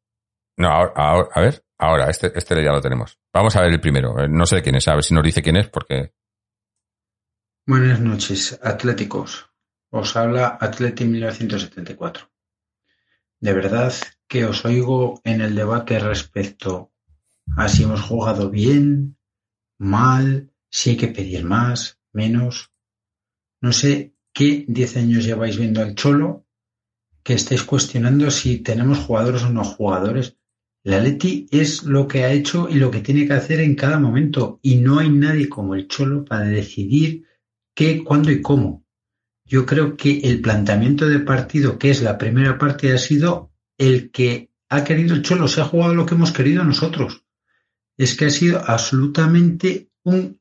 No, 0.58 0.70
ahora, 0.70 0.94
ahora- 0.96 1.30
a 1.34 1.42
ver, 1.42 1.66
ahora, 1.78 2.10
este, 2.10 2.32
este 2.38 2.64
ya 2.64 2.72
lo 2.72 2.82
tenemos. 2.82 3.20
Vamos 3.34 3.56
a 3.56 3.62
ver 3.62 3.72
el 3.72 3.82
primero. 3.82 4.18
Eh, 4.20 4.28
No 4.30 4.46
sé 4.46 4.62
quién 4.62 4.76
es, 4.76 4.88
a 4.88 4.96
ver 4.96 5.04
si 5.04 5.14
nos 5.14 5.24
dice 5.24 5.42
quién 5.42 5.58
es, 5.58 5.68
porque. 5.70 6.14
Buenas 7.68 8.00
noches, 8.00 8.60
atléticos. 8.64 9.52
Os 9.92 10.16
habla 10.16 10.58
Atleti 10.60 11.06
1974. 11.06 12.28
De 13.40 13.54
verdad 13.54 13.94
que 14.28 14.46
os 14.46 14.66
oigo 14.66 15.22
en 15.24 15.42
el 15.42 15.54
debate 15.54 16.00
respecto 16.00 16.92
a 17.56 17.70
si 17.70 17.84
hemos 17.84 18.02
jugado 18.02 18.50
bien, 18.50 19.16
mal, 19.78 20.52
si 20.72 20.90
hay 20.90 20.98
que 20.98 21.10
pedir 21.10 21.46
más, 21.46 22.00
menos. 22.12 22.72
No 23.62 23.72
sé 23.74 24.16
qué 24.34 24.66
10 24.68 24.98
años 24.98 25.24
lleváis 25.24 25.58
viendo 25.58 25.84
al 25.84 25.94
Cholo 25.94 26.48
que 27.22 27.36
estáis 27.36 27.62
cuestionando 27.62 28.32
si 28.32 28.58
tenemos 28.58 28.98
jugadores 28.98 29.44
o 29.44 29.52
no 29.52 29.64
jugadores. 29.64 30.36
La 30.84 31.00
Leti 31.00 31.46
es 31.52 31.84
lo 31.84 32.08
que 32.08 32.24
ha 32.24 32.32
hecho 32.32 32.68
y 32.68 32.80
lo 32.80 32.90
que 32.90 33.02
tiene 33.02 33.28
que 33.28 33.34
hacer 33.34 33.60
en 33.60 33.76
cada 33.76 34.00
momento 34.00 34.60
y 34.64 34.78
no 34.78 34.98
hay 34.98 35.12
nadie 35.12 35.48
como 35.48 35.76
el 35.76 35.88
Cholo 35.88 36.26
para 36.26 36.46
decidir 36.46 37.28
qué, 37.74 38.04
cuándo 38.04 38.32
y 38.32 38.42
cómo. 38.42 38.86
Yo 39.46 39.66
creo 39.66 39.98
que 39.98 40.20
el 40.20 40.42
planteamiento 40.42 41.08
de 41.08 41.20
partido, 41.20 41.78
que 41.78 41.90
es 41.90 42.02
la 42.02 42.18
primera 42.18 42.58
parte, 42.58 42.94
ha 42.94 42.98
sido 42.98 43.52
el 43.78 44.12
que 44.12 44.50
ha 44.70 44.84
querido 44.84 45.16
el 45.16 45.22
Cholo, 45.22 45.48
se 45.48 45.62
ha 45.62 45.66
jugado 45.66 45.94
lo 45.94 46.06
que 46.06 46.16
hemos 46.16 46.32
querido 46.32 46.64
nosotros. 46.64 47.26
Es 47.98 48.16
que 48.16 48.26
ha 48.26 48.30
sido 48.30 48.64
absolutamente 48.66 49.90
un 50.04 50.40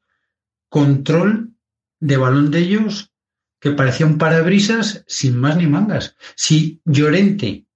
control 0.68 1.54
de 1.98 2.16
balón 2.16 2.50
de 2.50 2.60
ellos 2.60 3.12
que 3.60 3.72
parecía 3.72 4.06
un 4.06 4.18
parabrisas 4.18 5.04
sin 5.06 5.36
más 5.36 5.56
ni 5.56 5.66
mangas. 5.66 6.16
Si 6.34 6.80
Llorente, 6.84 7.66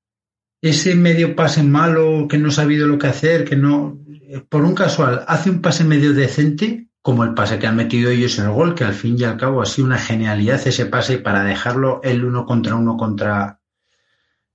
ese 0.62 0.94
medio 0.94 1.36
pase 1.36 1.62
malo, 1.62 2.26
que 2.28 2.38
no 2.38 2.48
ha 2.48 2.52
sabido 2.52 2.86
lo 2.86 2.98
que 2.98 3.08
hacer, 3.08 3.44
que 3.44 3.56
no, 3.56 4.00
por 4.48 4.64
un 4.64 4.74
casual, 4.74 5.24
hace 5.28 5.50
un 5.50 5.60
pase 5.60 5.84
medio 5.84 6.14
decente, 6.14 6.88
como 7.04 7.22
el 7.22 7.34
pase 7.34 7.58
que 7.58 7.66
han 7.66 7.76
metido 7.76 8.10
ellos 8.10 8.38
en 8.38 8.46
el 8.46 8.52
gol, 8.52 8.74
que 8.74 8.82
al 8.82 8.94
fin 8.94 9.16
y 9.18 9.24
al 9.24 9.36
cabo 9.36 9.60
ha 9.60 9.66
sido 9.66 9.86
una 9.86 9.98
genialidad 9.98 10.66
ese 10.66 10.86
pase 10.86 11.18
para 11.18 11.44
dejarlo 11.44 12.00
el 12.02 12.24
uno 12.24 12.46
contra 12.46 12.76
uno 12.76 12.96
contra, 12.96 13.60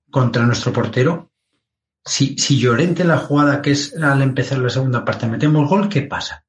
contra 0.10 0.48
nuestro 0.48 0.74
portero. 0.74 1.32
Si, 2.04 2.40
si 2.40 2.58
Llorente 2.58 3.04
la 3.04 3.20
jugada 3.20 3.62
que 3.62 3.70
es 3.70 3.96
al 3.96 4.24
empezar 4.24 4.58
la 4.58 4.72
segunda 4.72 5.06
parte 5.06 5.28
metemos 5.28 5.70
gol, 5.70 5.90
¿qué 5.90 6.02
pasa? 6.02 6.44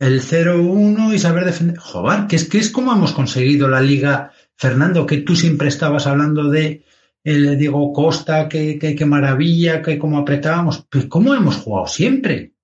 El 0.00 0.20
0-1 0.20 1.14
y 1.14 1.18
saber 1.20 1.44
defender. 1.44 1.78
Joder, 1.78 2.26
que 2.26 2.34
es 2.34 2.48
que 2.48 2.58
es 2.58 2.68
como 2.68 2.92
hemos 2.92 3.12
conseguido 3.12 3.68
la 3.68 3.80
liga, 3.80 4.32
Fernando, 4.56 5.06
que 5.06 5.18
tú 5.18 5.36
siempre 5.36 5.68
estabas 5.68 6.08
hablando 6.08 6.50
de 6.50 6.84
el 7.22 7.56
Diego 7.56 7.92
Costa, 7.92 8.48
que, 8.48 8.80
que, 8.80 8.96
que 8.96 9.06
maravilla, 9.06 9.80
que 9.80 9.96
cómo 9.96 10.18
apretábamos. 10.18 10.84
Pues 10.90 11.04
cómo 11.04 11.32
hemos 11.34 11.54
jugado 11.54 11.86
siempre. 11.86 12.55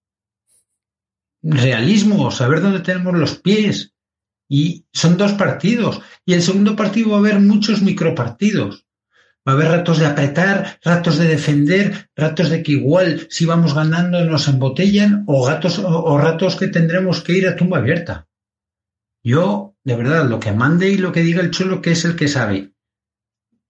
Realismo, 1.42 2.30
saber 2.30 2.60
dónde 2.60 2.80
tenemos 2.80 3.14
los 3.14 3.36
pies. 3.38 3.94
Y 4.48 4.86
son 4.92 5.16
dos 5.16 5.32
partidos. 5.32 6.00
Y 6.24 6.34
el 6.34 6.42
segundo 6.42 6.76
partido 6.76 7.10
va 7.10 7.16
a 7.16 7.20
haber 7.20 7.40
muchos 7.40 7.82
micropartidos. 7.82 8.86
Va 9.46 9.52
a 9.52 9.54
haber 9.56 9.68
ratos 9.68 9.98
de 9.98 10.06
apretar, 10.06 10.78
ratos 10.84 11.18
de 11.18 11.26
defender, 11.26 12.10
ratos 12.14 12.48
de 12.50 12.62
que 12.62 12.72
igual 12.72 13.26
si 13.28 13.44
vamos 13.44 13.74
ganando 13.74 14.24
nos 14.24 14.46
embotellan 14.46 15.24
o, 15.26 15.44
gatos, 15.44 15.80
o, 15.80 16.04
o 16.04 16.18
ratos 16.18 16.54
que 16.54 16.68
tendremos 16.68 17.22
que 17.22 17.32
ir 17.32 17.48
a 17.48 17.56
tumba 17.56 17.78
abierta. 17.78 18.28
Yo, 19.24 19.76
de 19.82 19.96
verdad, 19.96 20.28
lo 20.28 20.38
que 20.38 20.52
mande 20.52 20.90
y 20.90 20.98
lo 20.98 21.12
que 21.12 21.22
diga 21.22 21.40
el 21.40 21.50
cholo, 21.50 21.82
que 21.82 21.92
es 21.92 22.04
el 22.04 22.14
que 22.14 22.28
sabe, 22.28 22.72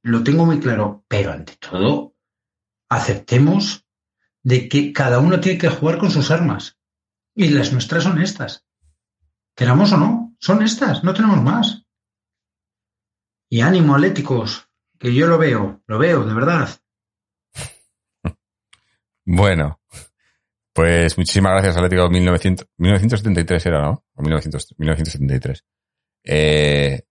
lo 0.02 0.22
tengo 0.22 0.44
muy 0.44 0.58
claro, 0.58 1.04
pero 1.08 1.32
ante 1.32 1.56
todo, 1.56 2.16
aceptemos 2.88 3.86
de 4.42 4.68
que 4.68 4.92
cada 4.92 5.20
uno 5.20 5.40
tiene 5.40 5.58
que 5.58 5.68
jugar 5.68 5.98
con 5.98 6.10
sus 6.10 6.30
armas. 6.30 6.78
Y 7.34 7.48
las 7.48 7.72
nuestras 7.72 8.04
son 8.04 8.20
estas. 8.20 8.66
Queramos 9.54 9.92
o 9.92 9.96
no, 9.96 10.36
son 10.38 10.62
estas, 10.62 11.04
no 11.04 11.14
tenemos 11.14 11.42
más. 11.42 11.84
Y 13.48 13.60
ánimo, 13.60 13.94
atléticos, 13.94 14.68
que 14.98 15.14
yo 15.14 15.26
lo 15.26 15.38
veo, 15.38 15.82
lo 15.86 15.98
veo, 15.98 16.24
de 16.24 16.34
verdad. 16.34 16.68
Bueno, 19.24 19.80
pues 20.72 21.16
muchísimas 21.16 21.52
gracias, 21.52 21.76
Atlético 21.76 22.10
1900, 22.10 22.66
1973 22.76 23.66
era, 23.66 23.82
¿no? 23.82 24.04
O 24.14 24.22
1900, 24.22 24.74
1973. 24.78 25.64
Eh, 26.24 27.02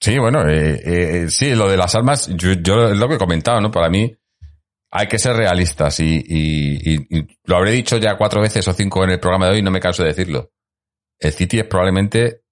sí, 0.00 0.18
bueno, 0.18 0.48
eh, 0.48 0.80
eh, 0.84 1.30
sí, 1.30 1.54
lo 1.54 1.68
de 1.68 1.76
las 1.76 1.94
almas, 1.94 2.26
yo, 2.34 2.54
yo 2.54 2.88
es 2.88 2.98
lo 2.98 3.06
que 3.06 3.14
he 3.14 3.18
comentado, 3.18 3.60
¿no? 3.60 3.70
Para 3.70 3.88
mí 3.90 4.12
hay 4.96 5.08
que 5.08 5.18
ser 5.18 5.34
realistas 5.36 5.98
y, 5.98 6.24
y, 6.24 6.94
y, 7.18 7.38
lo 7.44 7.56
habré 7.56 7.72
dicho 7.72 7.96
ya 7.96 8.16
cuatro 8.16 8.40
veces 8.40 8.66
o 8.68 8.72
cinco 8.72 9.02
en 9.02 9.10
el 9.10 9.18
programa 9.20 9.46
de 9.46 9.52
hoy 9.56 9.62
no 9.62 9.72
me 9.72 9.80
canso 9.80 10.02
de 10.04 10.10
decirlo. 10.10 10.52
El 11.18 11.32
City 11.32 11.58
es 11.58 11.64
probablemente 11.66 12.42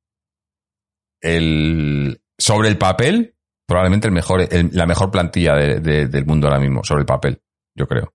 el, 1.21 2.21
sobre 2.37 2.69
el 2.69 2.79
papel, 2.79 3.37
probablemente 3.67 4.09
el 4.09 4.13
mejor, 4.13 4.41
el- 4.51 4.71
la 4.73 4.87
mejor 4.87 5.11
plantilla 5.11 5.55
de- 5.55 5.81
de- 5.81 6.07
del 6.09 6.27
mundo 6.27 6.49
ahora 6.49 6.59
mismo, 6.59 6.83
sobre 6.83 7.01
el 7.03 7.07
papel, 7.07 7.41
yo 7.77 7.87
creo. 7.87 8.13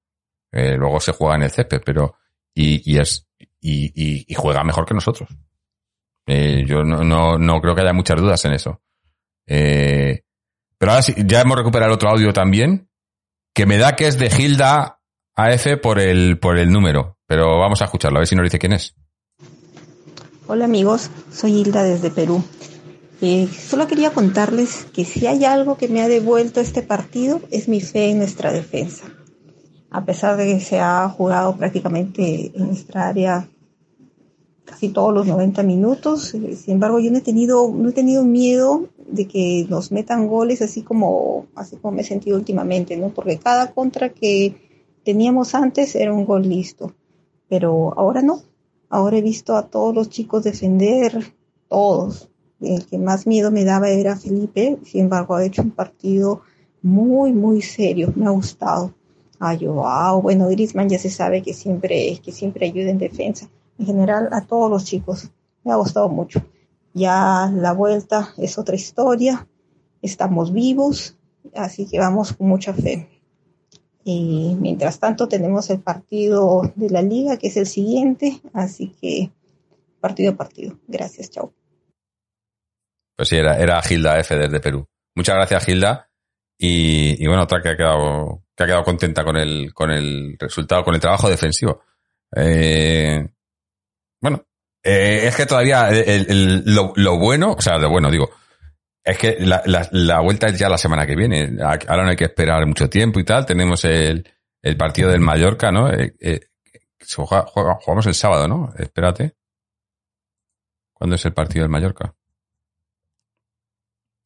Eh, 0.51 0.75
luego 0.75 0.99
se 0.99 1.13
juega 1.13 1.35
en 1.35 1.43
el 1.43 1.51
césped, 1.51 1.81
pero 1.85 2.15
y, 2.53 2.97
es 2.97 3.27
y 3.61 4.33
juega 4.35 4.63
mejor 4.63 4.85
que 4.85 4.93
nosotros. 4.93 5.29
Eh, 6.25 6.65
yo 6.67 6.83
no, 6.83 7.03
no, 7.03 7.37
no 7.37 7.61
creo 7.61 7.73
que 7.75 7.81
haya 7.81 7.93
muchas 7.93 8.19
dudas 8.19 8.43
en 8.45 8.53
eso. 8.53 8.81
Eh, 9.47 10.23
pero 10.77 10.91
ahora 10.91 11.01
sí, 11.01 11.13
ya 11.25 11.41
hemos 11.41 11.57
recuperado 11.57 11.91
el 11.91 11.95
otro 11.95 12.09
audio 12.09 12.33
también, 12.33 12.86
que 13.57 13.65
me 13.65 13.79
da 13.79 13.95
que 13.95 14.05
es 14.05 14.19
de 14.19 14.29
Gilda 14.29 14.99
AF 15.35 15.65
por 15.81 15.99
el, 15.99 16.37
por 16.37 16.59
el 16.59 16.69
número, 16.69 17.17
pero 17.25 17.57
vamos 17.57 17.81
a 17.81 17.85
escucharlo, 17.85 18.19
a 18.19 18.21
ver 18.21 18.27
si 18.27 18.35
nos 18.35 18.43
dice 18.43 18.59
quién 18.59 18.73
es. 18.73 18.93
Hola 20.45 20.65
amigos, 20.65 21.09
soy 21.31 21.61
Hilda 21.61 21.81
desde 21.81 22.11
Perú. 22.11 22.43
Eh, 23.19 23.47
solo 23.47 23.87
quería 23.87 24.11
contarles 24.11 24.85
que 24.93 25.05
si 25.05 25.25
hay 25.25 25.43
algo 25.43 25.75
que 25.75 25.87
me 25.87 26.03
ha 26.03 26.07
devuelto 26.07 26.59
este 26.59 26.83
partido 26.83 27.41
es 27.49 27.67
mi 27.67 27.81
fe 27.81 28.11
en 28.11 28.19
nuestra 28.19 28.51
defensa. 28.51 29.05
A 29.89 30.05
pesar 30.05 30.37
de 30.37 30.45
que 30.45 30.59
se 30.59 30.79
ha 30.79 31.09
jugado 31.09 31.57
prácticamente 31.57 32.51
en 32.53 32.67
nuestra 32.67 33.07
área 33.07 33.49
casi 34.67 34.89
todos 34.89 35.13
los 35.13 35.25
90 35.25 35.63
minutos, 35.63 36.33
eh, 36.33 36.55
sin 36.55 36.75
embargo 36.75 36.99
yo 36.99 37.09
no 37.09 37.17
he 37.17 37.21
tenido, 37.21 37.71
no 37.73 37.89
he 37.89 37.93
tenido 37.93 38.25
miedo 38.25 38.89
de 39.07 39.25
que 39.25 39.65
nos 39.69 39.91
metan 39.93 40.27
goles 40.27 40.61
así 40.61 40.81
como, 40.81 41.47
así 41.55 41.77
como 41.77 41.95
me 41.95 42.01
he 42.01 42.05
sentido 42.05 42.37
últimamente, 42.37 42.97
¿no? 42.97 43.09
Porque 43.09 43.39
cada 43.39 43.71
contra 43.71 44.09
que 44.09 44.55
teníamos 45.05 45.55
antes 45.55 45.95
era 45.95 46.13
un 46.13 46.25
gol 46.25 46.47
listo, 46.47 46.93
pero 47.47 47.97
ahora 47.97 48.21
no. 48.21 48.41
Ahora 48.89 49.17
he 49.17 49.21
visto 49.21 49.55
a 49.55 49.67
todos 49.67 49.95
los 49.95 50.09
chicos 50.09 50.43
defender, 50.43 51.33
todos. 51.69 52.29
El 52.59 52.85
que 52.85 52.97
más 52.97 53.25
miedo 53.25 53.51
me 53.51 53.63
daba 53.63 53.89
era 53.89 54.17
Felipe, 54.17 54.77
sin 54.83 55.01
embargo 55.01 55.35
ha 55.35 55.45
hecho 55.45 55.61
un 55.61 55.71
partido 55.71 56.41
muy, 56.81 57.31
muy 57.31 57.61
serio, 57.61 58.11
me 58.15 58.25
ha 58.25 58.31
gustado. 58.31 58.93
Ay, 59.39 59.65
wow, 59.65 60.21
bueno, 60.21 60.49
Griezmann 60.49 60.89
ya 60.89 60.99
se 60.99 61.09
sabe 61.09 61.41
que 61.41 61.53
siempre, 61.53 62.19
que 62.23 62.31
siempre 62.31 62.65
ayuda 62.65 62.89
en 62.89 62.97
defensa. 62.97 63.49
En 63.79 63.85
general, 63.85 64.29
a 64.31 64.45
todos 64.45 64.69
los 64.69 64.85
chicos. 64.85 65.29
Me 65.63 65.71
ha 65.71 65.75
gustado 65.75 66.09
mucho. 66.09 66.41
Ya 66.93 67.51
la 67.53 67.73
vuelta 67.73 68.33
es 68.37 68.57
otra 68.57 68.75
historia. 68.75 69.47
Estamos 70.01 70.53
vivos, 70.53 71.15
así 71.53 71.87
que 71.87 71.99
vamos 71.99 72.33
con 72.33 72.47
mucha 72.47 72.73
fe. 72.73 73.09
Y 74.03 74.55
mientras 74.59 74.99
tanto 74.99 75.27
tenemos 75.27 75.69
el 75.69 75.81
partido 75.81 76.71
de 76.75 76.89
la 76.89 77.01
liga, 77.01 77.37
que 77.37 77.47
es 77.47 77.57
el 77.57 77.67
siguiente, 77.67 78.39
así 78.53 78.95
que 79.01 79.31
partido 79.99 80.31
a 80.31 80.35
partido. 80.35 80.79
Gracias, 80.87 81.29
chao. 81.29 81.53
Pues 83.15 83.29
sí, 83.29 83.35
era, 83.35 83.57
era 83.57 83.81
Gilda 83.81 84.19
F 84.19 84.35
desde 84.35 84.59
Perú. 84.59 84.87
Muchas 85.15 85.35
gracias, 85.35 85.65
Gilda. 85.65 86.09
Y, 86.57 87.21
y, 87.21 87.27
bueno, 87.27 87.43
otra 87.43 87.61
que 87.61 87.69
ha 87.69 87.77
quedado, 87.77 88.43
que 88.55 88.63
ha 88.63 88.67
quedado 88.67 88.83
contenta 88.83 89.23
con 89.23 89.35
el, 89.35 89.73
con 89.73 89.91
el 89.91 90.37
resultado, 90.39 90.83
con 90.83 90.95
el 90.95 91.01
trabajo 91.01 91.29
defensivo. 91.29 91.81
Eh, 92.35 93.27
bueno, 94.21 94.45
eh, 94.83 95.27
es 95.27 95.35
que 95.35 95.45
todavía 95.45 95.89
lo, 96.65 97.17
bueno, 97.17 97.53
o 97.57 97.61
sea, 97.61 97.77
lo 97.77 97.89
bueno, 97.89 98.09
digo, 98.09 98.29
es 99.03 99.17
que 99.17 99.37
la, 99.39 99.61
la, 99.65 99.87
la, 99.91 100.19
vuelta 100.19 100.47
es 100.47 100.59
ya 100.59 100.69
la 100.69 100.77
semana 100.77 101.05
que 101.05 101.15
viene. 101.15 101.57
Ahora 101.61 102.03
no 102.03 102.09
hay 102.09 102.15
que 102.15 102.25
esperar 102.25 102.65
mucho 102.65 102.89
tiempo 102.89 103.19
y 103.19 103.23
tal. 103.23 103.45
Tenemos 103.45 103.85
el, 103.85 104.29
el 104.61 104.77
partido 104.77 105.09
del 105.09 105.21
Mallorca, 105.21 105.71
¿no? 105.71 105.89
Eh, 105.91 106.15
eh, 106.19 106.39
jugamos 107.15 108.05
el 108.05 108.15
sábado, 108.15 108.47
¿no? 108.47 108.73
Espérate. 108.77 109.35
¿Cuándo 110.93 111.15
es 111.15 111.25
el 111.25 111.33
partido 111.33 111.63
del 111.63 111.71
Mallorca? 111.71 112.15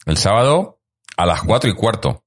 El 0.06 0.18
sábado 0.18 0.82
a 1.18 1.26
las 1.26 1.44
cuatro 1.44 1.70
y 1.70 1.76
cuarto. 1.76 2.24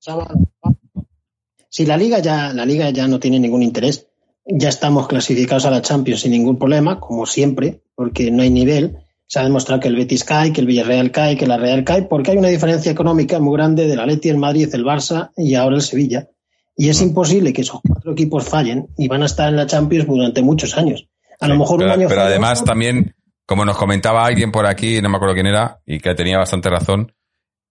Si 1.68 1.86
la 1.86 1.96
liga 1.96 2.20
ya, 2.20 2.52
la 2.52 2.64
liga 2.64 2.90
ya 2.90 3.08
no 3.08 3.18
tiene 3.18 3.40
ningún 3.40 3.62
interés, 3.62 4.06
ya 4.46 4.68
estamos 4.68 5.08
clasificados 5.08 5.64
a 5.66 5.70
la 5.70 5.82
Champions 5.82 6.20
sin 6.20 6.32
ningún 6.32 6.58
problema, 6.58 7.00
como 7.00 7.26
siempre, 7.26 7.80
porque 7.94 8.30
no 8.30 8.42
hay 8.42 8.50
nivel. 8.50 8.98
Se 9.26 9.38
ha 9.38 9.44
demostrado 9.44 9.80
que 9.80 9.88
el 9.88 9.96
Betis 9.96 10.24
cae, 10.24 10.52
que 10.52 10.60
el 10.60 10.66
Villarreal 10.66 11.10
cae, 11.10 11.36
que 11.36 11.46
la 11.46 11.56
Real 11.56 11.82
cae, 11.84 12.02
porque 12.02 12.32
hay 12.32 12.36
una 12.36 12.48
diferencia 12.48 12.92
económica 12.92 13.40
muy 13.40 13.56
grande 13.56 13.86
del 13.86 14.00
Atleti, 14.00 14.28
el 14.28 14.36
Madrid, 14.36 14.68
el 14.74 14.84
Barça 14.84 15.30
y 15.36 15.54
ahora 15.54 15.76
el 15.76 15.82
Sevilla. 15.82 16.28
Y 16.76 16.88
es 16.88 17.00
imposible 17.00 17.52
que 17.52 17.62
esos 17.62 17.80
cuatro 17.86 18.12
equipos 18.12 18.44
fallen 18.44 18.88
y 18.98 19.08
van 19.08 19.22
a 19.22 19.26
estar 19.26 19.48
en 19.48 19.56
la 19.56 19.66
Champions 19.66 20.06
durante 20.06 20.42
muchos 20.42 20.76
años. 20.76 21.08
A 21.40 21.48
lo 21.48 21.56
mejor 21.56 21.78
pero, 21.78 21.94
un 21.94 22.00
año 22.00 22.08
Pero 22.08 22.22
además 22.22 22.64
también, 22.64 23.14
como 23.46 23.64
nos 23.64 23.76
comentaba 23.76 24.24
alguien 24.24 24.52
por 24.52 24.66
aquí, 24.66 25.00
no 25.00 25.08
me 25.08 25.16
acuerdo 25.16 25.34
quién 25.34 25.46
era, 25.46 25.80
y 25.86 26.00
que 26.00 26.14
tenía 26.14 26.38
bastante 26.38 26.68
razón, 26.68 27.12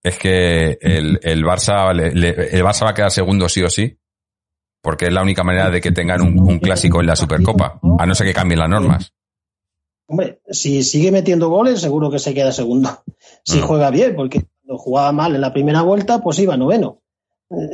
es 0.02 0.18
que 0.18 0.78
el, 0.82 1.20
el 1.22 1.44
Barça 1.44 1.90
el 1.92 2.64
Barça 2.64 2.84
va 2.84 2.90
a 2.90 2.94
quedar 2.94 3.12
segundo 3.12 3.48
sí 3.48 3.62
o 3.62 3.70
sí, 3.70 3.98
porque 4.84 5.08
es 5.08 5.14
la 5.14 5.22
única 5.22 5.46
manera 5.46 5.70
de 5.70 5.80
que 5.80 5.94
tengan 5.94 6.22
un, 6.22 6.38
un, 6.38 6.60
clásico 6.60 7.00
en 7.00 7.08
la 7.08 7.16
Supercopa, 7.16 7.80
a 7.98 8.06
no 8.06 8.14
ser 8.14 8.28
que 8.28 8.34
cambien 8.34 8.60
las 8.60 8.70
normas. 8.70 9.14
Hombre, 10.08 10.42
si 10.50 10.84
sigue 10.84 11.10
metiendo 11.10 11.48
goles, 11.48 11.80
seguro 11.80 12.12
que 12.12 12.20
se 12.20 12.34
queda 12.34 12.52
segundo. 12.52 12.90
Si 13.46 13.60
no. 13.60 13.68
juega 13.68 13.90
bien, 13.90 14.16
porque 14.16 14.46
cuando 14.66 14.82
jugaba 14.82 15.12
mal 15.12 15.36
en 15.36 15.42
la 15.42 15.54
primera 15.54 15.82
vuelta, 15.82 16.22
pues 16.22 16.40
iba 16.40 16.56
noveno. 16.58 17.02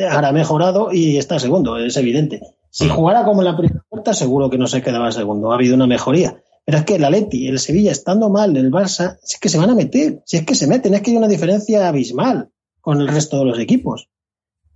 Ahora 0.10 0.30
ha 0.30 0.32
mejorado 0.32 0.92
y 0.92 1.18
está 1.18 1.40
segundo, 1.40 1.78
es 1.78 1.98
evidente. 1.98 2.42
Si 2.70 2.86
no. 2.86 2.96
jugara 2.96 3.24
como 3.24 3.42
en 3.42 3.46
la 3.46 3.58
primera 3.58 3.84
vuelta, 3.90 4.14
seguro 4.14 4.50
que 4.50 4.58
no 4.58 4.68
se 4.68 4.82
quedaba 4.82 5.12
segundo. 5.12 5.52
Ha 5.52 5.56
habido 5.56 5.76
una 5.76 5.88
mejoría. 5.88 6.42
Pero 6.66 6.78
es 6.78 6.86
que 6.86 6.96
el 6.96 7.04
Atleti, 7.04 7.48
el 7.48 7.60
Sevilla, 7.60 7.92
estando 7.92 8.30
mal, 8.30 8.56
el 8.56 8.72
Barça, 8.72 9.18
es 9.24 9.40
que 9.40 9.50
se 9.50 9.58
van 9.58 9.72
a 9.72 9.76
meter. 9.76 10.22
Si 10.26 10.38
es 10.38 10.46
que 10.46 10.56
se 10.56 10.68
meten, 10.68 10.94
es 10.94 11.02
que 11.02 11.12
hay 11.12 11.18
una 11.18 11.28
diferencia 11.28 11.88
abismal 11.88 12.52
con 12.80 13.02
el 13.02 13.08
resto 13.08 13.40
de 13.40 13.46
los 13.46 13.60
equipos. 13.60 14.10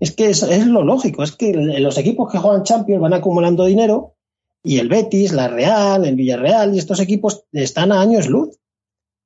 Es 0.03 0.11
que 0.11 0.29
es, 0.29 0.67
lo 0.67 0.83
lógico, 0.83 1.23
es 1.23 1.31
que 1.31 1.53
los 1.53 1.97
equipos 1.97 2.29
que 2.29 2.37
juegan 2.37 2.63
Champions 2.63 3.01
van 3.01 3.13
acumulando 3.13 3.63
dinero 3.63 4.15
y 4.61 4.79
el 4.79 4.89
Betis, 4.89 5.31
la 5.31 5.47
Real, 5.47 6.03
el 6.03 6.17
Villarreal 6.17 6.75
y 6.75 6.77
estos 6.77 6.99
equipos 6.99 7.45
están 7.53 7.93
a 7.93 8.01
años 8.01 8.27
luz. 8.27 8.59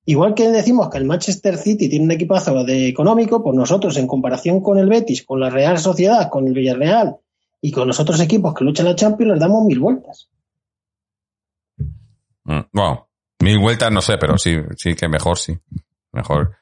Igual 0.05 0.35
que 0.35 0.49
decimos 0.49 0.91
que 0.91 0.99
el 0.99 1.05
Manchester 1.05 1.57
City 1.57 1.89
tiene 1.89 2.05
un 2.05 2.11
equipazo 2.11 2.63
de 2.63 2.89
económico, 2.89 3.43
pues 3.43 3.55
nosotros 3.55 3.97
en 3.97 4.05
comparación 4.05 4.61
con 4.61 4.77
el 4.77 4.87
Betis, 4.87 5.23
con 5.23 5.39
la 5.39 5.49
Real 5.49 5.79
Sociedad, 5.79 6.29
con 6.29 6.45
el 6.45 6.53
Villarreal 6.53 7.15
y 7.59 7.71
con 7.71 7.87
los 7.87 7.99
otros 7.99 8.21
equipos 8.21 8.53
que 8.53 8.63
luchan 8.63 8.85
la 8.85 8.93
Champions, 8.93 9.31
les 9.31 9.39
damos 9.39 9.65
mil 9.65 9.79
vueltas. 9.79 10.29
Bueno, 12.43 13.09
mil 13.41 13.57
vueltas 13.57 13.91
no 13.91 14.01
sé, 14.03 14.19
pero 14.19 14.37
sí, 14.37 14.55
sí 14.77 14.93
que 14.93 15.09
mejor, 15.09 15.39
sí. 15.39 15.57
Mejor. 16.11 16.55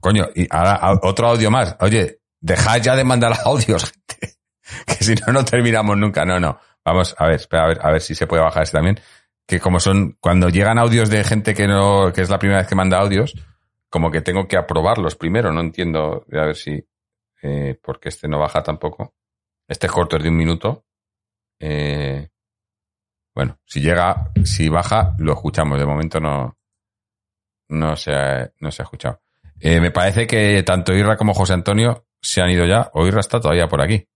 Coño, 0.00 0.24
y 0.34 0.46
ahora 0.48 0.98
otro 1.02 1.28
audio 1.28 1.50
más. 1.50 1.76
Oye, 1.80 2.21
dejad 2.42 2.82
ya 2.82 2.94
de 2.94 3.04
mandar 3.04 3.32
audios, 3.44 3.90
gente. 3.90 4.36
Que 4.86 5.04
si 5.04 5.14
no, 5.14 5.32
no 5.32 5.44
terminamos 5.44 5.96
nunca. 5.96 6.26
No, 6.26 6.38
no. 6.38 6.58
Vamos, 6.84 7.14
a 7.16 7.26
ver, 7.26 7.36
espera, 7.36 7.64
a 7.64 7.68
ver, 7.68 7.78
a 7.80 7.90
ver 7.92 8.02
si 8.02 8.14
se 8.14 8.26
puede 8.26 8.42
bajar 8.42 8.64
este 8.64 8.76
también. 8.76 9.00
Que 9.46 9.58
como 9.60 9.80
son, 9.80 10.18
cuando 10.20 10.48
llegan 10.48 10.78
audios 10.78 11.08
de 11.08 11.24
gente 11.24 11.54
que 11.54 11.66
no, 11.66 12.12
que 12.12 12.20
es 12.22 12.30
la 12.30 12.38
primera 12.38 12.60
vez 12.60 12.68
que 12.68 12.74
manda 12.74 12.98
audios, 12.98 13.34
como 13.88 14.10
que 14.10 14.20
tengo 14.20 14.46
que 14.46 14.56
aprobarlos 14.56 15.16
primero. 15.16 15.52
No 15.52 15.60
entiendo, 15.60 16.26
a 16.32 16.46
ver 16.46 16.56
si, 16.56 16.84
eh, 17.42 17.78
porque 17.82 18.08
este 18.08 18.28
no 18.28 18.38
baja 18.38 18.62
tampoco. 18.62 19.14
Este 19.66 19.86
es 19.86 19.92
corto, 19.92 20.16
es 20.16 20.22
de 20.22 20.28
un 20.28 20.36
minuto. 20.36 20.84
Eh, 21.58 22.28
bueno, 23.34 23.58
si 23.64 23.80
llega, 23.80 24.32
si 24.44 24.68
baja, 24.68 25.14
lo 25.18 25.32
escuchamos. 25.32 25.78
De 25.78 25.86
momento 25.86 26.20
no, 26.20 26.56
no 27.68 27.96
se 27.96 28.12
ha, 28.12 28.50
no 28.60 28.70
se 28.70 28.82
ha 28.82 28.84
escuchado. 28.84 29.22
Eh, 29.60 29.80
me 29.80 29.90
parece 29.90 30.26
que 30.26 30.62
tanto 30.64 30.92
Irra 30.92 31.16
como 31.16 31.34
José 31.34 31.52
Antonio 31.52 32.06
se 32.22 32.40
han 32.40 32.50
ido 32.50 32.64
ya, 32.66 32.90
o 32.94 33.06
Irra 33.06 33.20
está 33.20 33.40
todavía 33.40 33.68
por 33.68 33.82
aquí. 33.82 34.06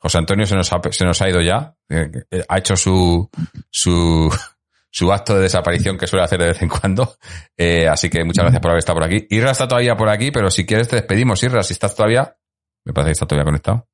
José 0.00 0.18
Antonio 0.18 0.46
se 0.46 0.54
nos 0.54 0.72
ha, 0.72 0.80
se 0.90 1.04
nos 1.04 1.20
ha 1.20 1.28
ido 1.28 1.40
ya, 1.40 1.74
eh, 1.88 2.10
ha 2.48 2.58
hecho 2.58 2.76
su, 2.76 3.28
su, 3.70 4.32
su 4.90 5.12
acto 5.12 5.34
de 5.34 5.42
desaparición 5.42 5.98
que 5.98 6.06
suele 6.06 6.24
hacer 6.24 6.38
de 6.38 6.48
vez 6.48 6.62
en 6.62 6.68
cuando. 6.68 7.16
Eh, 7.56 7.88
así 7.88 8.08
que 8.08 8.24
muchas 8.24 8.44
gracias 8.44 8.62
por 8.62 8.70
haber 8.70 8.78
estado 8.78 9.00
por 9.00 9.08
aquí. 9.08 9.26
Irra 9.30 9.50
está 9.50 9.66
todavía 9.66 9.96
por 9.96 10.08
aquí, 10.08 10.30
pero 10.30 10.50
si 10.50 10.64
quieres 10.64 10.88
te 10.88 10.96
despedimos, 10.96 11.42
Irra, 11.42 11.62
si 11.62 11.72
estás 11.72 11.94
todavía. 11.94 12.36
Me 12.84 12.92
parece 12.92 13.08
que 13.08 13.12
está 13.12 13.26
todavía 13.26 13.44
conectado. 13.44 13.88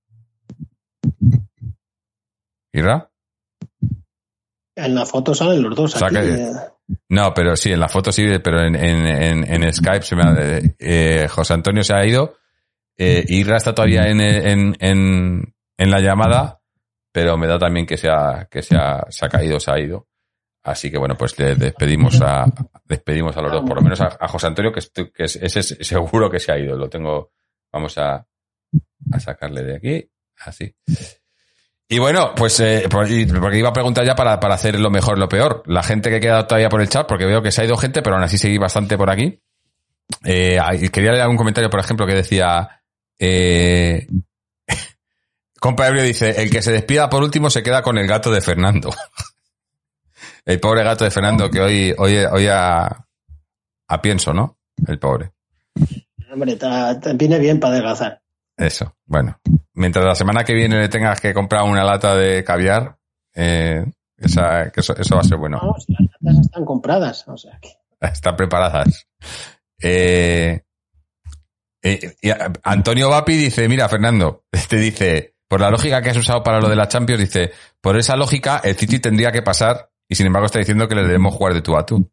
¿Irra? 2.72 3.10
En 4.76 4.94
la 4.94 5.06
foto 5.06 5.34
salen 5.34 5.62
los 5.62 5.74
dos. 5.74 5.94
O 5.94 5.98
sea, 5.98 6.08
aquí. 6.08 6.16
que, 6.16 6.52
no, 7.08 7.32
pero 7.32 7.56
sí, 7.56 7.72
en 7.72 7.80
la 7.80 7.88
foto 7.88 8.12
sí, 8.12 8.26
pero 8.42 8.60
en, 8.60 8.76
en, 8.76 9.06
en, 9.06 9.62
en 9.62 9.72
Skype 9.72 10.02
se 10.02 10.16
me 10.16 10.22
ha, 10.22 10.60
eh, 10.78 11.28
José 11.28 11.54
Antonio 11.54 11.82
se 11.82 11.94
ha 11.94 12.04
ido. 12.04 12.36
Eh, 12.96 13.24
Irra 13.28 13.56
está 13.56 13.74
todavía 13.74 14.08
en, 14.08 14.20
en, 14.20 14.76
en, 14.78 15.54
en 15.76 15.90
la 15.90 16.00
llamada, 16.00 16.60
pero 17.12 17.36
me 17.36 17.46
da 17.46 17.58
también 17.58 17.86
que 17.86 17.96
se 17.96 18.08
ha, 18.08 18.46
que 18.50 18.62
se 18.62 18.76
ha, 18.76 19.04
se 19.08 19.24
ha 19.24 19.28
caído, 19.28 19.58
se 19.60 19.70
ha 19.70 19.78
ido. 19.78 20.08
Así 20.62 20.90
que 20.90 20.96
bueno, 20.98 21.14
pues 21.16 21.38
le 21.38 21.56
despedimos 21.56 22.20
a, 22.22 22.46
despedimos 22.84 23.36
a 23.36 23.42
los 23.42 23.52
dos, 23.52 23.64
por 23.64 23.76
lo 23.76 23.82
menos 23.82 24.00
a, 24.00 24.16
a 24.18 24.28
José 24.28 24.46
Antonio, 24.46 24.72
que, 24.72 24.80
estoy, 24.80 25.10
que 25.10 25.24
es, 25.24 25.36
ese 25.36 25.60
es 25.60 25.76
seguro 25.86 26.30
que 26.30 26.40
se 26.40 26.52
ha 26.52 26.58
ido. 26.58 26.76
Lo 26.76 26.88
tengo, 26.88 27.32
vamos 27.70 27.98
a, 27.98 28.26
a 29.12 29.20
sacarle 29.20 29.62
de 29.62 29.76
aquí, 29.76 30.10
así. 30.38 30.74
Y 31.86 31.98
bueno, 31.98 32.32
pues 32.34 32.58
eh, 32.60 32.88
porque 32.88 33.58
iba 33.58 33.68
a 33.68 33.72
preguntar 33.74 34.06
ya 34.06 34.14
para, 34.14 34.40
para 34.40 34.54
hacer 34.54 34.80
lo 34.80 34.90
mejor, 34.90 35.18
lo 35.18 35.28
peor. 35.28 35.62
La 35.66 35.82
gente 35.82 36.08
que 36.08 36.18
queda 36.18 36.46
todavía 36.46 36.70
por 36.70 36.80
el 36.80 36.88
chat, 36.88 37.06
porque 37.06 37.26
veo 37.26 37.42
que 37.42 37.50
se 37.50 37.60
ha 37.60 37.66
ido 37.66 37.76
gente, 37.76 38.00
pero 38.00 38.16
aún 38.16 38.24
así 38.24 38.38
seguí 38.38 38.56
bastante 38.56 38.96
por 38.96 39.10
aquí. 39.10 39.38
Eh, 40.24 40.58
quería 40.90 41.12
leer 41.12 41.22
algún 41.22 41.36
comentario, 41.36 41.68
por 41.68 41.80
ejemplo, 41.80 42.06
que 42.06 42.14
decía, 42.14 42.82
eh, 43.18 44.06
Compa 45.60 45.88
Ebrio 45.88 46.02
dice, 46.02 46.42
el 46.42 46.50
que 46.50 46.60
se 46.60 46.72
despida 46.72 47.08
por 47.08 47.22
último 47.22 47.48
se 47.48 47.62
queda 47.62 47.80
con 47.80 47.96
el 47.96 48.06
gato 48.06 48.30
de 48.30 48.42
Fernando. 48.42 48.90
el 50.44 50.60
pobre 50.60 50.84
gato 50.84 51.04
de 51.04 51.10
Fernando 51.10 51.50
que 51.50 51.60
hoy, 51.60 51.94
hoy, 51.96 52.18
hoy 52.18 52.46
a, 52.48 53.06
a 53.88 54.02
pienso, 54.02 54.34
¿no? 54.34 54.58
El 54.86 54.98
pobre. 54.98 55.32
Hombre, 56.30 56.56
te, 56.56 56.66
te 57.00 57.14
viene 57.14 57.38
bien 57.38 57.60
para 57.60 57.74
adelgazar. 57.74 58.20
Eso, 58.56 58.94
bueno. 59.06 59.40
Mientras 59.72 60.04
la 60.04 60.14
semana 60.14 60.44
que 60.44 60.52
viene 60.52 60.78
le 60.78 60.88
tengas 60.88 61.20
que 61.20 61.32
comprar 61.32 61.62
una 61.62 61.82
lata 61.82 62.14
de 62.14 62.44
caviar, 62.44 62.98
eh, 63.34 63.84
esa, 64.16 64.70
que 64.70 64.80
eso, 64.80 64.94
eso, 64.96 65.14
va 65.14 65.22
a 65.22 65.24
ser 65.24 65.38
bueno. 65.38 65.58
Vamos, 65.62 65.86
las 65.88 66.10
latas 66.20 66.46
están 66.46 66.64
compradas, 66.64 67.26
o 67.26 67.36
sea 67.36 67.58
que... 67.60 67.70
Están 68.00 68.36
preparadas. 68.36 69.06
Eh, 69.80 70.63
eh, 71.84 72.16
y 72.22 72.30
Antonio 72.62 73.10
Vapi 73.10 73.36
dice, 73.36 73.68
mira, 73.68 73.88
Fernando, 73.90 74.44
te 74.68 74.76
dice, 74.78 75.34
por 75.46 75.60
la 75.60 75.70
lógica 75.70 76.00
que 76.00 76.10
has 76.10 76.16
usado 76.16 76.42
para 76.42 76.58
lo 76.58 76.68
de 76.68 76.76
la 76.76 76.88
Champions, 76.88 77.20
dice, 77.20 77.52
por 77.80 77.98
esa 77.98 78.16
lógica, 78.16 78.62
el 78.64 78.74
City 78.74 78.98
tendría 78.98 79.30
que 79.30 79.42
pasar 79.42 79.90
y 80.08 80.14
sin 80.14 80.26
embargo 80.26 80.46
está 80.46 80.58
diciendo 80.58 80.88
que 80.88 80.94
le 80.94 81.02
debemos 81.02 81.34
jugar 81.34 81.52
de 81.52 81.60
tú 81.60 81.76
a 81.76 81.84
tú. 81.84 82.10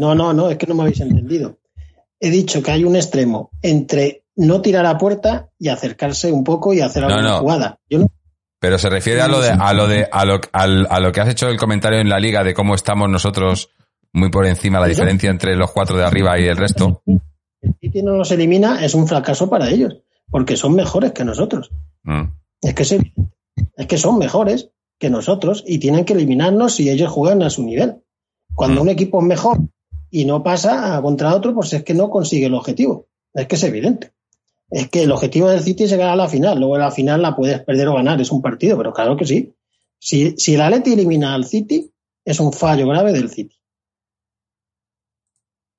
No, 0.00 0.14
no, 0.14 0.32
no, 0.32 0.48
es 0.48 0.56
que 0.56 0.66
no 0.66 0.74
me 0.74 0.82
habéis 0.82 1.00
entendido. 1.00 1.58
He 2.18 2.30
dicho 2.30 2.62
que 2.62 2.70
hay 2.70 2.84
un 2.84 2.96
extremo 2.96 3.50
entre 3.60 4.24
no 4.36 4.62
tirar 4.62 4.86
a 4.86 4.96
puerta 4.96 5.50
y 5.58 5.68
acercarse 5.68 6.32
un 6.32 6.42
poco 6.42 6.72
y 6.72 6.80
hacer 6.80 7.04
alguna 7.04 7.22
no, 7.22 7.30
no. 7.30 7.38
jugada. 7.40 7.78
Yo 7.88 7.98
no... 7.98 8.06
Pero 8.58 8.78
se 8.78 8.88
refiere 8.88 9.20
a 9.20 9.28
lo 9.28 9.42
de, 9.42 9.50
a 9.50 9.72
lo 9.74 9.86
de, 9.86 10.08
a 10.10 10.24
lo, 10.24 10.40
a, 10.52 10.62
a 10.62 11.00
lo 11.00 11.12
que 11.12 11.20
has 11.20 11.28
hecho 11.28 11.48
el 11.48 11.58
comentario 11.58 12.00
en 12.00 12.08
la 12.08 12.18
liga 12.18 12.42
de 12.42 12.54
cómo 12.54 12.74
estamos 12.74 13.10
nosotros 13.10 13.68
muy 14.14 14.30
por 14.30 14.46
encima, 14.46 14.80
la 14.80 14.86
diferencia 14.86 15.28
entre 15.28 15.54
los 15.54 15.70
cuatro 15.70 15.98
de 15.98 16.04
arriba 16.04 16.38
y 16.40 16.46
el 16.46 16.56
resto. 16.56 17.02
El 17.64 17.74
City 17.80 18.02
no 18.02 18.12
nos 18.16 18.30
elimina, 18.30 18.84
es 18.84 18.94
un 18.94 19.08
fracaso 19.08 19.48
para 19.48 19.70
ellos, 19.70 20.02
porque 20.30 20.56
son 20.56 20.74
mejores 20.74 21.12
que 21.12 21.24
nosotros. 21.24 21.70
Mm. 22.02 22.24
Es 22.60 22.74
que 22.74 22.84
sí. 22.84 22.98
Es 23.76 23.86
que 23.86 23.98
son 23.98 24.18
mejores 24.18 24.70
que 24.98 25.10
nosotros 25.10 25.64
y 25.66 25.78
tienen 25.78 26.04
que 26.04 26.12
eliminarnos 26.12 26.74
si 26.74 26.90
ellos 26.90 27.10
juegan 27.10 27.42
a 27.42 27.50
su 27.50 27.62
nivel. 27.62 28.02
Cuando 28.54 28.82
un 28.82 28.88
equipo 28.88 29.20
es 29.20 29.26
mejor 29.26 29.58
y 30.10 30.26
no 30.26 30.42
pasa 30.42 30.96
a 30.96 31.02
contra 31.02 31.34
otro, 31.34 31.54
pues 31.54 31.72
es 31.72 31.82
que 31.82 31.94
no 31.94 32.10
consigue 32.10 32.46
el 32.46 32.54
objetivo. 32.54 33.08
Es 33.32 33.46
que 33.46 33.56
es 33.56 33.62
evidente. 33.64 34.12
Es 34.70 34.88
que 34.88 35.02
el 35.02 35.12
objetivo 35.12 35.48
del 35.48 35.62
City 35.62 35.84
es 35.84 35.90
llegar 35.90 36.10
a 36.10 36.16
la 36.16 36.28
final. 36.28 36.58
Luego 36.58 36.78
la 36.78 36.90
final 36.90 37.22
la 37.22 37.34
puedes 37.34 37.60
perder 37.60 37.88
o 37.88 37.94
ganar, 37.94 38.20
es 38.20 38.30
un 38.30 38.42
partido, 38.42 38.76
pero 38.76 38.92
claro 38.92 39.16
que 39.16 39.26
sí. 39.26 39.54
Si, 39.98 40.34
si 40.36 40.54
el 40.54 40.60
Atleti 40.60 40.92
elimina 40.92 41.34
al 41.34 41.44
City, 41.44 41.90
es 42.24 42.38
un 42.40 42.52
fallo 42.52 42.86
grave 42.86 43.12
del 43.12 43.30
City. 43.30 43.56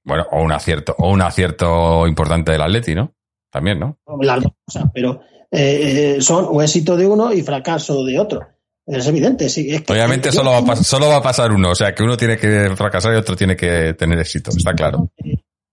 Bueno, 0.05 0.25
o 0.31 0.41
un 0.41 0.51
acierto, 0.51 0.95
o 0.99 1.11
un 1.11 1.21
acierto 1.21 2.07
importante 2.07 2.51
del 2.51 2.61
Atleti, 2.61 2.95
¿no? 2.95 3.13
También, 3.51 3.79
¿no? 3.79 3.97
Las 4.21 4.43
dos 4.43 4.53
cosas, 4.65 4.91
pero 4.93 5.21
eh, 5.51 6.17
son 6.21 6.45
o 6.49 6.61
éxito 6.61 6.95
de 6.95 7.07
uno 7.07 7.33
y 7.33 7.41
fracaso 7.41 8.03
de 8.05 8.19
otro. 8.19 8.47
Es 8.85 9.07
evidente, 9.07 9.49
sí. 9.49 9.67
Es 9.71 9.81
que, 9.81 9.93
Obviamente 9.93 10.31
solo 10.31 10.51
va, 10.51 10.73
a 10.73 10.75
solo 10.75 11.07
va 11.07 11.17
a 11.17 11.21
pasar 11.23 11.51
uno, 11.51 11.71
o 11.71 11.75
sea 11.75 11.95
que 11.95 12.03
uno 12.03 12.15
tiene 12.15 12.37
que 12.37 12.75
fracasar 12.75 13.13
y 13.13 13.17
otro 13.17 13.35
tiene 13.35 13.55
que 13.55 13.95
tener 13.95 14.19
éxito, 14.19 14.51
está 14.55 14.73
claro. 14.73 15.09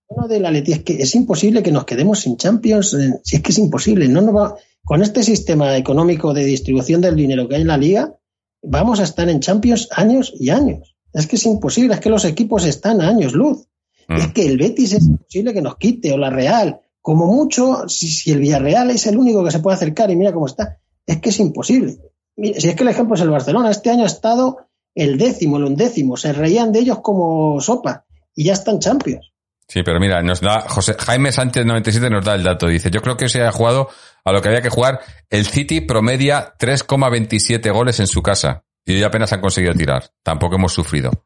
Uno 0.08 0.28
del 0.28 0.46
Atleti 0.46 0.72
es 0.72 0.82
que 0.82 0.94
es 0.94 1.14
imposible 1.14 1.62
que 1.62 1.72
nos 1.72 1.84
quedemos 1.84 2.20
sin 2.20 2.36
Champions, 2.36 2.94
eh, 2.94 3.20
si 3.22 3.36
es 3.36 3.42
que 3.42 3.50
es 3.50 3.58
imposible, 3.58 4.08
no 4.08 4.22
nos 4.22 4.34
va 4.34 4.56
con 4.84 5.02
este 5.02 5.22
sistema 5.22 5.76
económico 5.76 6.32
de 6.32 6.44
distribución 6.44 7.00
del 7.00 7.16
dinero 7.16 7.48
que 7.48 7.56
hay 7.56 7.62
en 7.62 7.68
la 7.68 7.76
liga, 7.76 8.14
vamos 8.62 9.00
a 9.00 9.04
estar 9.04 9.28
en 9.28 9.40
Champions 9.40 9.88
años 9.92 10.32
y 10.38 10.50
años. 10.50 10.96
Es 11.12 11.26
que 11.26 11.36
es 11.36 11.44
imposible, 11.44 11.94
es 11.94 12.00
que 12.00 12.08
los 12.08 12.24
equipos 12.24 12.64
están 12.64 13.00
a 13.00 13.08
años 13.08 13.34
luz. 13.34 13.66
Mm. 14.08 14.16
Es 14.16 14.32
que 14.32 14.46
el 14.46 14.58
Betis 14.58 14.92
es 14.94 15.04
imposible 15.04 15.54
que 15.54 15.62
nos 15.62 15.76
quite, 15.76 16.12
o 16.12 16.18
la 16.18 16.30
Real. 16.30 16.80
Como 17.00 17.26
mucho, 17.26 17.88
si, 17.88 18.08
si 18.08 18.30
el 18.30 18.38
Villarreal 18.38 18.90
es 18.90 19.06
el 19.06 19.18
único 19.18 19.44
que 19.44 19.50
se 19.50 19.58
puede 19.58 19.76
acercar 19.76 20.10
y 20.10 20.16
mira 20.16 20.32
cómo 20.32 20.46
está, 20.46 20.78
es 21.04 21.20
que 21.20 21.30
es 21.30 21.40
imposible. 21.40 21.98
Mira, 22.36 22.60
si 22.60 22.68
es 22.68 22.76
que 22.76 22.82
el 22.84 22.88
ejemplo 22.88 23.16
es 23.16 23.20
el 23.20 23.30
Barcelona, 23.30 23.70
este 23.70 23.90
año 23.90 24.04
ha 24.04 24.06
estado 24.06 24.68
el 24.94 25.18
décimo, 25.18 25.56
el 25.56 25.64
undécimo, 25.64 26.16
se 26.16 26.32
reían 26.32 26.72
de 26.72 26.80
ellos 26.80 27.00
como 27.00 27.60
sopa 27.60 28.04
y 28.34 28.44
ya 28.44 28.52
están 28.52 28.78
Champions. 28.78 29.32
Sí, 29.66 29.82
pero 29.82 29.98
mira, 29.98 30.22
nos 30.22 30.40
da 30.40 30.60
José 30.68 30.94
Jaime 30.98 31.32
Sánchez 31.32 31.64
97 31.64 32.10
nos 32.10 32.24
da 32.24 32.34
el 32.34 32.42
dato, 32.42 32.66
dice, 32.66 32.90
yo 32.90 33.00
creo 33.00 33.16
que 33.16 33.28
se 33.28 33.42
ha 33.42 33.52
jugado 33.52 33.88
a 34.24 34.32
lo 34.32 34.42
que 34.42 34.48
había 34.48 34.60
que 34.60 34.68
jugar, 34.68 35.00
el 35.30 35.46
City 35.46 35.80
promedia 35.80 36.54
3,27 36.58 37.72
goles 37.72 37.98
en 38.00 38.06
su 38.06 38.22
casa 38.22 38.64
y 38.84 38.94
hoy 38.94 39.02
apenas 39.02 39.32
han 39.32 39.40
conseguido 39.40 39.72
tirar, 39.74 40.10
tampoco 40.22 40.56
hemos 40.56 40.72
sufrido. 40.72 41.24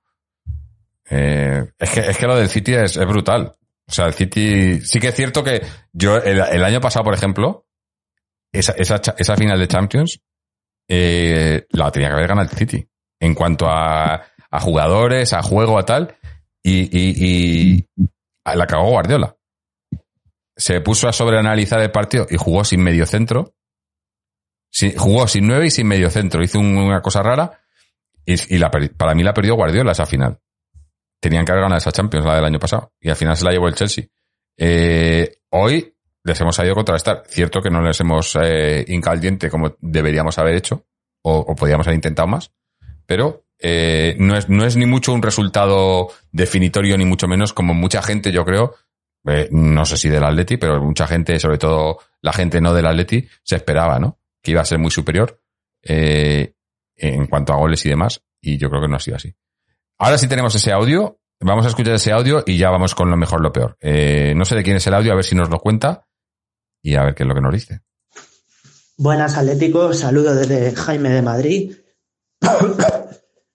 Eh, 1.08 1.64
es, 1.78 1.90
que, 1.90 2.00
es 2.00 2.18
que 2.18 2.26
lo 2.26 2.36
del 2.36 2.48
City 2.48 2.74
es, 2.74 2.96
es 2.96 3.06
brutal. 3.06 3.52
O 3.88 3.92
sea, 3.92 4.06
el 4.06 4.14
City, 4.14 4.80
sí 4.80 4.98
que 4.98 5.08
es 5.08 5.14
cierto 5.14 5.44
que 5.44 5.62
yo 5.92 6.16
el, 6.16 6.38
el 6.40 6.64
año 6.64 6.80
pasado, 6.80 7.04
por 7.04 7.14
ejemplo, 7.14 7.66
esa, 8.52 8.72
esa, 8.72 9.00
esa 9.16 9.36
final 9.36 9.58
de 9.58 9.68
Champions, 9.68 10.20
eh, 10.88 11.66
la 11.70 11.90
tenía 11.90 12.08
que 12.08 12.14
haber 12.14 12.28
ganado 12.28 12.48
el 12.50 12.56
City. 12.56 12.88
En 13.20 13.34
cuanto 13.34 13.66
a, 13.68 14.14
a 14.50 14.60
jugadores, 14.60 15.32
a 15.32 15.42
juego, 15.42 15.78
a 15.78 15.84
tal, 15.86 16.16
y, 16.62 16.80
y, 16.82 17.76
y 17.76 17.88
la 18.44 18.66
cagó 18.66 18.90
Guardiola. 18.90 19.36
Se 20.56 20.80
puso 20.80 21.08
a 21.08 21.12
sobreanalizar 21.12 21.80
el 21.80 21.90
partido 21.90 22.26
y 22.28 22.36
jugó 22.36 22.64
sin 22.64 22.82
medio 22.82 23.06
centro. 23.06 23.54
Sí, 24.70 24.94
jugó 24.96 25.28
sin 25.28 25.46
nueve 25.46 25.66
y 25.66 25.70
sin 25.70 25.86
medio 25.86 26.10
centro. 26.10 26.42
Hizo 26.42 26.58
un- 26.58 26.76
una 26.76 27.00
cosa 27.00 27.22
rara 27.22 27.60
y, 28.24 28.54
y 28.54 28.58
la 28.58 28.70
para 28.70 29.14
mí 29.14 29.22
la 29.22 29.32
perdió 29.34 29.54
Guardiola 29.54 29.92
esa 29.92 30.06
final. 30.06 30.38
Tenían 31.20 31.44
que 31.44 31.52
haber 31.52 31.62
ganado 31.62 31.78
esa 31.78 31.92
Champions, 31.92 32.26
la 32.26 32.36
del 32.36 32.44
año 32.44 32.58
pasado. 32.58 32.92
Y 33.00 33.08
al 33.08 33.16
final 33.16 33.36
se 33.36 33.44
la 33.44 33.52
llevó 33.52 33.68
el 33.68 33.74
Chelsea. 33.74 34.04
Eh, 34.58 35.38
hoy 35.50 35.94
les 36.24 36.40
hemos 36.40 36.56
salido 36.56 36.74
contrarrestar. 36.74 37.22
Cierto 37.26 37.60
que 37.60 37.70
no 37.70 37.82
les 37.82 37.98
hemos 38.00 38.36
eh, 38.40 38.84
incaldiente 38.88 39.48
como 39.48 39.76
deberíamos 39.80 40.38
haber 40.38 40.56
hecho, 40.56 40.86
o, 41.22 41.38
o 41.38 41.54
podíamos 41.54 41.86
haber 41.86 41.96
intentado 41.96 42.28
más, 42.28 42.52
pero 43.06 43.46
eh, 43.58 44.16
no, 44.18 44.36
es, 44.36 44.48
no 44.48 44.64
es 44.64 44.76
ni 44.76 44.86
mucho 44.86 45.12
un 45.12 45.22
resultado 45.22 46.08
definitorio, 46.30 46.96
ni 46.98 47.04
mucho 47.04 47.28
menos, 47.28 47.52
como 47.52 47.74
mucha 47.74 48.02
gente, 48.02 48.32
yo 48.32 48.44
creo, 48.44 48.74
eh, 49.26 49.48
no 49.50 49.84
sé 49.86 49.96
si 49.96 50.08
del 50.08 50.24
Atleti, 50.24 50.56
pero 50.56 50.82
mucha 50.82 51.06
gente, 51.06 51.38
sobre 51.38 51.58
todo 51.58 51.98
la 52.20 52.32
gente 52.32 52.60
no 52.60 52.74
del 52.74 52.86
Atleti, 52.86 53.26
se 53.42 53.56
esperaba, 53.56 53.98
¿no? 53.98 54.18
Que 54.42 54.50
iba 54.50 54.60
a 54.60 54.66
ser 54.66 54.78
muy 54.78 54.90
superior 54.90 55.40
eh, 55.82 56.54
en 56.96 57.26
cuanto 57.26 57.52
a 57.52 57.56
goles 57.56 57.84
y 57.86 57.88
demás, 57.88 58.22
y 58.40 58.58
yo 58.58 58.68
creo 58.68 58.82
que 58.82 58.88
no 58.88 58.96
ha 58.96 59.00
sido 59.00 59.16
así. 59.16 59.34
Ahora 59.98 60.18
sí 60.18 60.28
tenemos 60.28 60.54
ese 60.54 60.72
audio, 60.72 61.18
vamos 61.40 61.64
a 61.64 61.68
escuchar 61.68 61.94
ese 61.94 62.12
audio 62.12 62.44
y 62.46 62.58
ya 62.58 62.68
vamos 62.68 62.94
con 62.94 63.10
lo 63.10 63.16
mejor, 63.16 63.40
lo 63.40 63.50
peor. 63.50 63.78
Eh, 63.80 64.34
no 64.36 64.44
sé 64.44 64.54
de 64.54 64.62
quién 64.62 64.76
es 64.76 64.86
el 64.86 64.92
audio, 64.92 65.10
a 65.10 65.14
ver 65.14 65.24
si 65.24 65.34
nos 65.34 65.48
lo 65.48 65.58
cuenta 65.58 66.06
y 66.82 66.96
a 66.96 67.04
ver 67.04 67.14
qué 67.14 67.22
es 67.22 67.26
lo 67.26 67.34
que 67.34 67.40
nos 67.40 67.54
dice. 67.54 67.80
Buenas 68.98 69.38
Atléticos, 69.38 70.00
saludos 70.00 70.36
desde 70.36 70.76
Jaime 70.76 71.08
de 71.08 71.22
Madrid. 71.22 71.72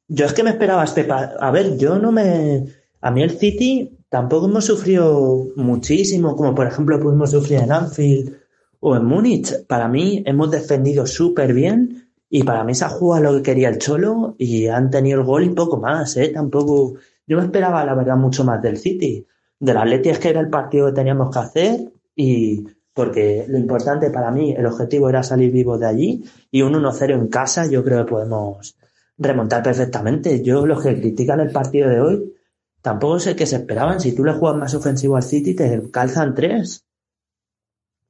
yo 0.08 0.26
es 0.26 0.34
que 0.34 0.44
me 0.44 0.50
esperaba 0.50 0.84
este 0.84 1.08
A 1.12 1.52
ver, 1.52 1.78
yo 1.78 2.00
no 2.00 2.12
me. 2.12 2.66
A 3.02 3.12
mí 3.12 3.22
el 3.22 3.38
City 3.38 4.00
tampoco 4.10 4.48
hemos 4.48 4.66
sufrido 4.66 5.46
muchísimo, 5.56 6.36
como 6.36 6.56
por 6.56 6.66
ejemplo 6.66 7.00
pudimos 7.00 7.30
sufrir 7.30 7.60
en 7.60 7.72
Anfield 7.72 8.36
o 8.80 8.96
en 8.96 9.06
Múnich. 9.06 9.68
Para 9.68 9.88
mí 9.88 10.24
hemos 10.26 10.50
defendido 10.50 11.06
súper 11.06 11.54
bien 11.54 12.01
y 12.34 12.44
para 12.44 12.64
mí 12.64 12.74
se 12.74 12.86
ha 12.86 12.90
jugado 12.90 13.24
lo 13.26 13.38
que 13.38 13.44
quería 13.44 13.68
el 13.68 13.78
Cholo 13.78 14.36
y 14.38 14.68
han 14.68 14.90
tenido 14.90 15.20
el 15.20 15.26
gol 15.26 15.44
y 15.44 15.50
poco 15.50 15.78
más, 15.78 16.16
¿eh? 16.16 16.30
Tampoco. 16.30 16.94
Yo 17.28 17.38
me 17.38 17.44
esperaba, 17.44 17.84
la 17.84 17.94
verdad, 17.94 18.16
mucho 18.16 18.46
más 18.46 18.62
del 18.62 18.78
City. 18.78 19.28
Del 19.60 19.76
Atleti 19.76 20.10
es 20.10 20.18
que 20.18 20.30
era 20.30 20.40
el 20.40 20.50
partido 20.50 20.88
que 20.88 20.94
teníamos 20.94 21.30
que 21.30 21.40
hacer 21.40 21.92
y 22.16 22.66
porque 22.94 23.46
lo 23.50 23.58
importante 23.58 24.10
para 24.12 24.32
mí, 24.32 24.54
el 24.58 24.66
objetivo 24.66 25.10
era 25.10 25.24
salir 25.24 25.52
vivos 25.52 25.78
de 25.82 25.88
allí 25.88 26.24
y 26.50 26.62
un 26.62 26.74
1-0 26.74 27.14
en 27.16 27.28
casa 27.28 27.66
yo 27.68 27.84
creo 27.84 28.06
que 28.06 28.12
podemos 28.12 28.78
remontar 29.18 29.62
perfectamente. 29.62 30.42
Yo 30.42 30.66
los 30.66 30.82
que 30.82 30.96
critican 31.02 31.42
el 31.42 31.52
partido 31.52 31.90
de 31.90 32.00
hoy 32.00 32.34
tampoco 32.82 33.20
sé 33.20 33.36
qué 33.36 33.46
se 33.46 33.58
esperaban. 33.58 34.00
Si 34.00 34.16
tú 34.16 34.24
le 34.24 34.32
juegas 34.32 34.58
más 34.58 34.74
ofensivo 34.74 35.18
al 35.18 35.24
City 35.24 35.54
te 35.54 35.92
calzan 35.92 36.34
tres. 36.34 36.86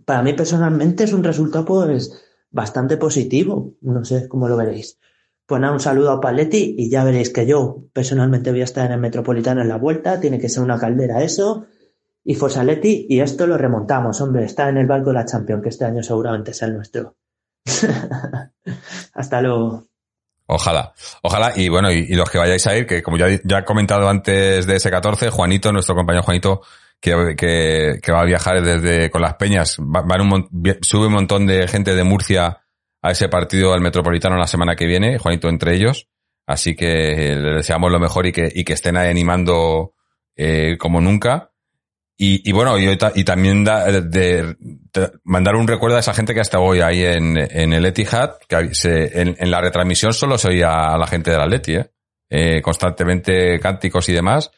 Para 0.06 0.22
mí 0.22 0.34
personalmente 0.34 1.06
es 1.06 1.14
un 1.14 1.24
resultado 1.24 1.66
pues 1.66 2.31
bastante 2.52 2.98
positivo. 2.98 3.74
No 3.82 4.06
sé 4.06 4.28
cómo 4.28 4.48
lo 4.48 4.58
veréis. 4.58 5.00
Pues 5.46 5.60
nada, 5.60 5.74
un 5.74 5.80
saludo 5.80 6.12
a 6.12 6.22
Paletti 6.22 6.76
y 6.78 6.90
ya 6.90 7.04
veréis 7.04 7.32
que 7.32 7.46
yo 7.46 7.84
personalmente 7.94 8.52
voy 8.52 8.62
a 8.62 8.66
estar 8.66 8.86
en 8.86 8.94
el 8.94 9.00
Metropolitano 9.00 9.62
en 9.62 9.68
la 9.68 9.78
vuelta. 9.78 10.20
Tiene 10.20 10.40
que 10.40 10.50
ser 10.50 10.64
una 10.64 10.80
caldera 10.80 11.24
eso 11.24 11.66
y 12.24 12.36
Fosaletti, 12.36 13.08
y 13.10 13.20
esto 13.20 13.48
lo 13.48 13.58
remontamos, 13.58 14.22
hombre, 14.22 14.46
está 14.46 14.70
en 14.70 14.78
el 14.78 14.86
barco 14.86 15.12
la 15.12 15.26
Champions, 15.26 15.64
que 15.64 15.70
este 15.70 15.86
año 15.86 16.04
seguramente 16.04 16.52
es 16.52 16.62
el 16.62 16.76
nuestro. 16.76 17.16
Hasta 19.14 19.42
luego. 19.42 19.88
Ojalá, 20.46 20.94
ojalá, 21.24 21.54
y 21.56 21.70
bueno, 21.70 21.90
y, 21.92 22.14
los 22.14 22.30
que 22.30 22.38
vayáis 22.38 22.68
a 22.68 22.78
ir, 22.78 22.86
que 22.86 23.02
como 23.02 23.18
ya, 23.18 23.28
ya 23.44 23.60
he 23.60 23.66
comentado 23.66 24.08
antes 24.08 24.68
de 24.68 24.76
ese 24.76 24.92
14, 24.92 25.30
Juanito, 25.30 25.72
nuestro 25.72 25.96
compañero 25.96 26.24
Juanito, 26.24 26.62
que, 27.02 28.00
va 28.12 28.22
a 28.22 28.26
viajar 28.26 28.62
desde 28.62 29.10
con 29.10 29.22
las 29.22 29.34
peñas, 29.36 29.78
va, 29.80 30.02
van 30.02 30.22
un, 30.22 30.78
sube 30.82 31.08
un 31.08 31.14
montón 31.14 31.48
de 31.48 31.68
gente 31.68 31.96
de 31.96 32.04
Murcia 32.04 32.62
a 33.02 33.12
ese 33.12 33.28
partido 33.28 33.74
al 33.74 33.82
Metropolitano 33.82 34.38
la 34.38 34.48
semana 34.48 34.76
que 34.76 34.86
viene, 34.86 35.18
Juanito 35.18 35.50
entre 35.50 35.76
ellos, 35.76 36.08
así 36.46 36.76
que 36.76 37.36
le 37.36 37.56
deseamos 37.56 37.92
lo 37.92 38.00
mejor 38.00 38.28
y 38.28 38.32
que, 38.32 38.52
estén 38.68 38.96
animando 38.98 39.96
eh, 40.36 40.78
como 40.78 41.02
nunca. 41.02 41.50
Y, 42.24 42.52
bueno, 42.52 42.78
y, 42.78 42.96
ta- 42.98 43.14
y 43.16 43.24
también 43.24 43.64
da- 43.64 43.86
de, 43.92 44.56
de 44.60 45.12
mandar 45.24 45.56
un 45.56 45.68
recuerdo 45.68 45.98
a 45.98 46.02
esa 46.02 46.14
gente 46.14 46.36
que 46.36 46.40
hasta 46.40 46.60
hoy 46.60 46.80
ahí 46.82 47.04
en, 47.04 47.36
en 47.36 47.74
el 47.74 47.84
Etihad, 47.84 48.34
que 48.48 48.76
se, 48.76 49.20
en, 49.20 49.36
en 49.40 49.50
la 49.50 49.60
retransmisión 49.60 50.14
solo 50.14 50.38
se 50.38 50.50
oía 50.50 50.94
a 50.94 51.00
la 51.00 51.08
gente 51.08 51.32
del 51.32 51.42
Atleti, 51.42 51.78
¿eh? 51.78 51.92
Eh, 52.30 52.62
constantemente 52.62 53.60
cánticos 53.60 54.08
y 54.08 54.14
demás. 54.14 54.52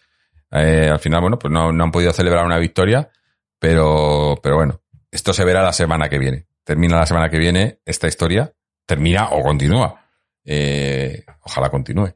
Eh, 0.53 0.89
al 0.91 0.99
final, 0.99 1.21
bueno, 1.21 1.39
pues 1.39 1.51
no, 1.51 1.69
han 1.69 1.91
podido 1.91 2.13
celebrar 2.13 2.45
una 2.45 2.59
victoria, 2.59 3.09
pero, 3.57 4.39
pero 4.41 4.57
bueno, 4.57 4.81
esto 5.09 5.33
se 5.33 5.43
verá 5.43 5.63
la 5.63 5.73
semana 5.73 6.09
que 6.09 6.19
viene. 6.19 6.47
Termina 6.63 6.99
la 6.99 7.05
semana 7.05 7.29
que 7.29 7.39
viene 7.39 7.79
esta 7.85 8.07
historia, 8.07 8.53
termina 8.85 9.29
o 9.31 9.41
continúa. 9.41 10.05
Eh, 10.45 11.23
ojalá 11.41 11.69
continúe. 11.69 12.15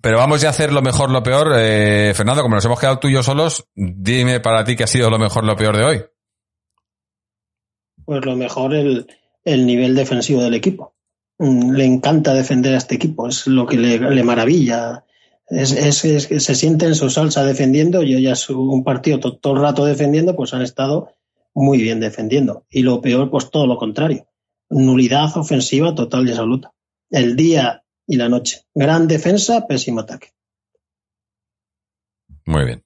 Pero 0.00 0.18
vamos 0.18 0.40
ya 0.40 0.48
a 0.48 0.50
hacer 0.50 0.72
lo 0.72 0.82
mejor, 0.82 1.10
lo 1.10 1.22
peor. 1.22 1.52
Eh, 1.56 2.12
Fernando, 2.14 2.42
como 2.42 2.54
nos 2.54 2.64
hemos 2.64 2.78
quedado 2.78 2.98
tú 2.98 3.08
y 3.08 3.14
yo 3.14 3.22
solos, 3.22 3.68
dime 3.74 4.40
para 4.40 4.64
ti 4.64 4.76
qué 4.76 4.84
ha 4.84 4.88
sido 4.88 5.10
lo 5.10 5.18
mejor, 5.18 5.44
lo 5.44 5.56
peor 5.56 5.76
de 5.76 5.84
hoy. 5.84 6.04
Pues 8.04 8.24
lo 8.24 8.36
mejor 8.36 8.74
el, 8.74 9.06
el 9.44 9.66
nivel 9.66 9.94
defensivo 9.94 10.42
del 10.42 10.54
equipo. 10.54 10.94
Mm, 11.38 11.72
Le 11.72 11.84
encanta 11.84 12.34
defender 12.34 12.74
a 12.74 12.78
este 12.78 12.94
equipo, 12.94 13.28
es 13.28 13.46
lo 13.46 13.66
que 13.66 13.76
le, 13.76 13.98
le 13.98 14.22
maravilla. 14.22 15.04
Es, 15.52 15.72
es- 15.72 16.04
es 16.04 16.26
que 16.26 16.40
se 16.40 16.54
siente 16.54 16.86
en 16.86 16.94
su 16.94 17.10
salsa 17.10 17.44
defendiendo. 17.44 18.02
Ya 18.02 18.34
su, 18.36 18.60
un 18.60 18.84
partido 18.84 19.20
to- 19.20 19.36
todo 19.36 19.54
el 19.54 19.60
rato 19.62 19.84
defendiendo, 19.84 20.34
pues 20.34 20.54
han 20.54 20.62
estado 20.62 21.12
muy 21.54 21.78
bien 21.82 22.00
defendiendo. 22.00 22.64
Y 22.70 22.82
lo 22.82 23.00
peor, 23.00 23.30
pues 23.30 23.50
todo 23.50 23.66
lo 23.66 23.76
contrario. 23.76 24.26
Nulidad 24.70 25.36
ofensiva 25.36 25.94
total 25.94 26.26
y 26.26 26.30
absoluta. 26.30 26.72
El 27.10 27.36
día 27.36 27.84
y 28.06 28.16
la 28.16 28.28
noche. 28.28 28.62
Gran 28.74 29.06
defensa, 29.06 29.66
pésimo 29.66 30.00
ataque. 30.00 30.30
Muy 32.46 32.64
bien. 32.64 32.84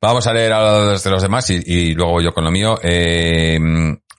Vamos 0.00 0.26
a 0.26 0.32
leer 0.32 0.52
a 0.52 0.84
los 0.90 1.02
de 1.04 1.10
los 1.10 1.22
demás 1.22 1.48
y, 1.50 1.60
y 1.64 1.94
luego 1.94 2.20
yo 2.20 2.32
con 2.32 2.44
lo 2.44 2.50
mío. 2.50 2.76
Eh, 2.82 3.58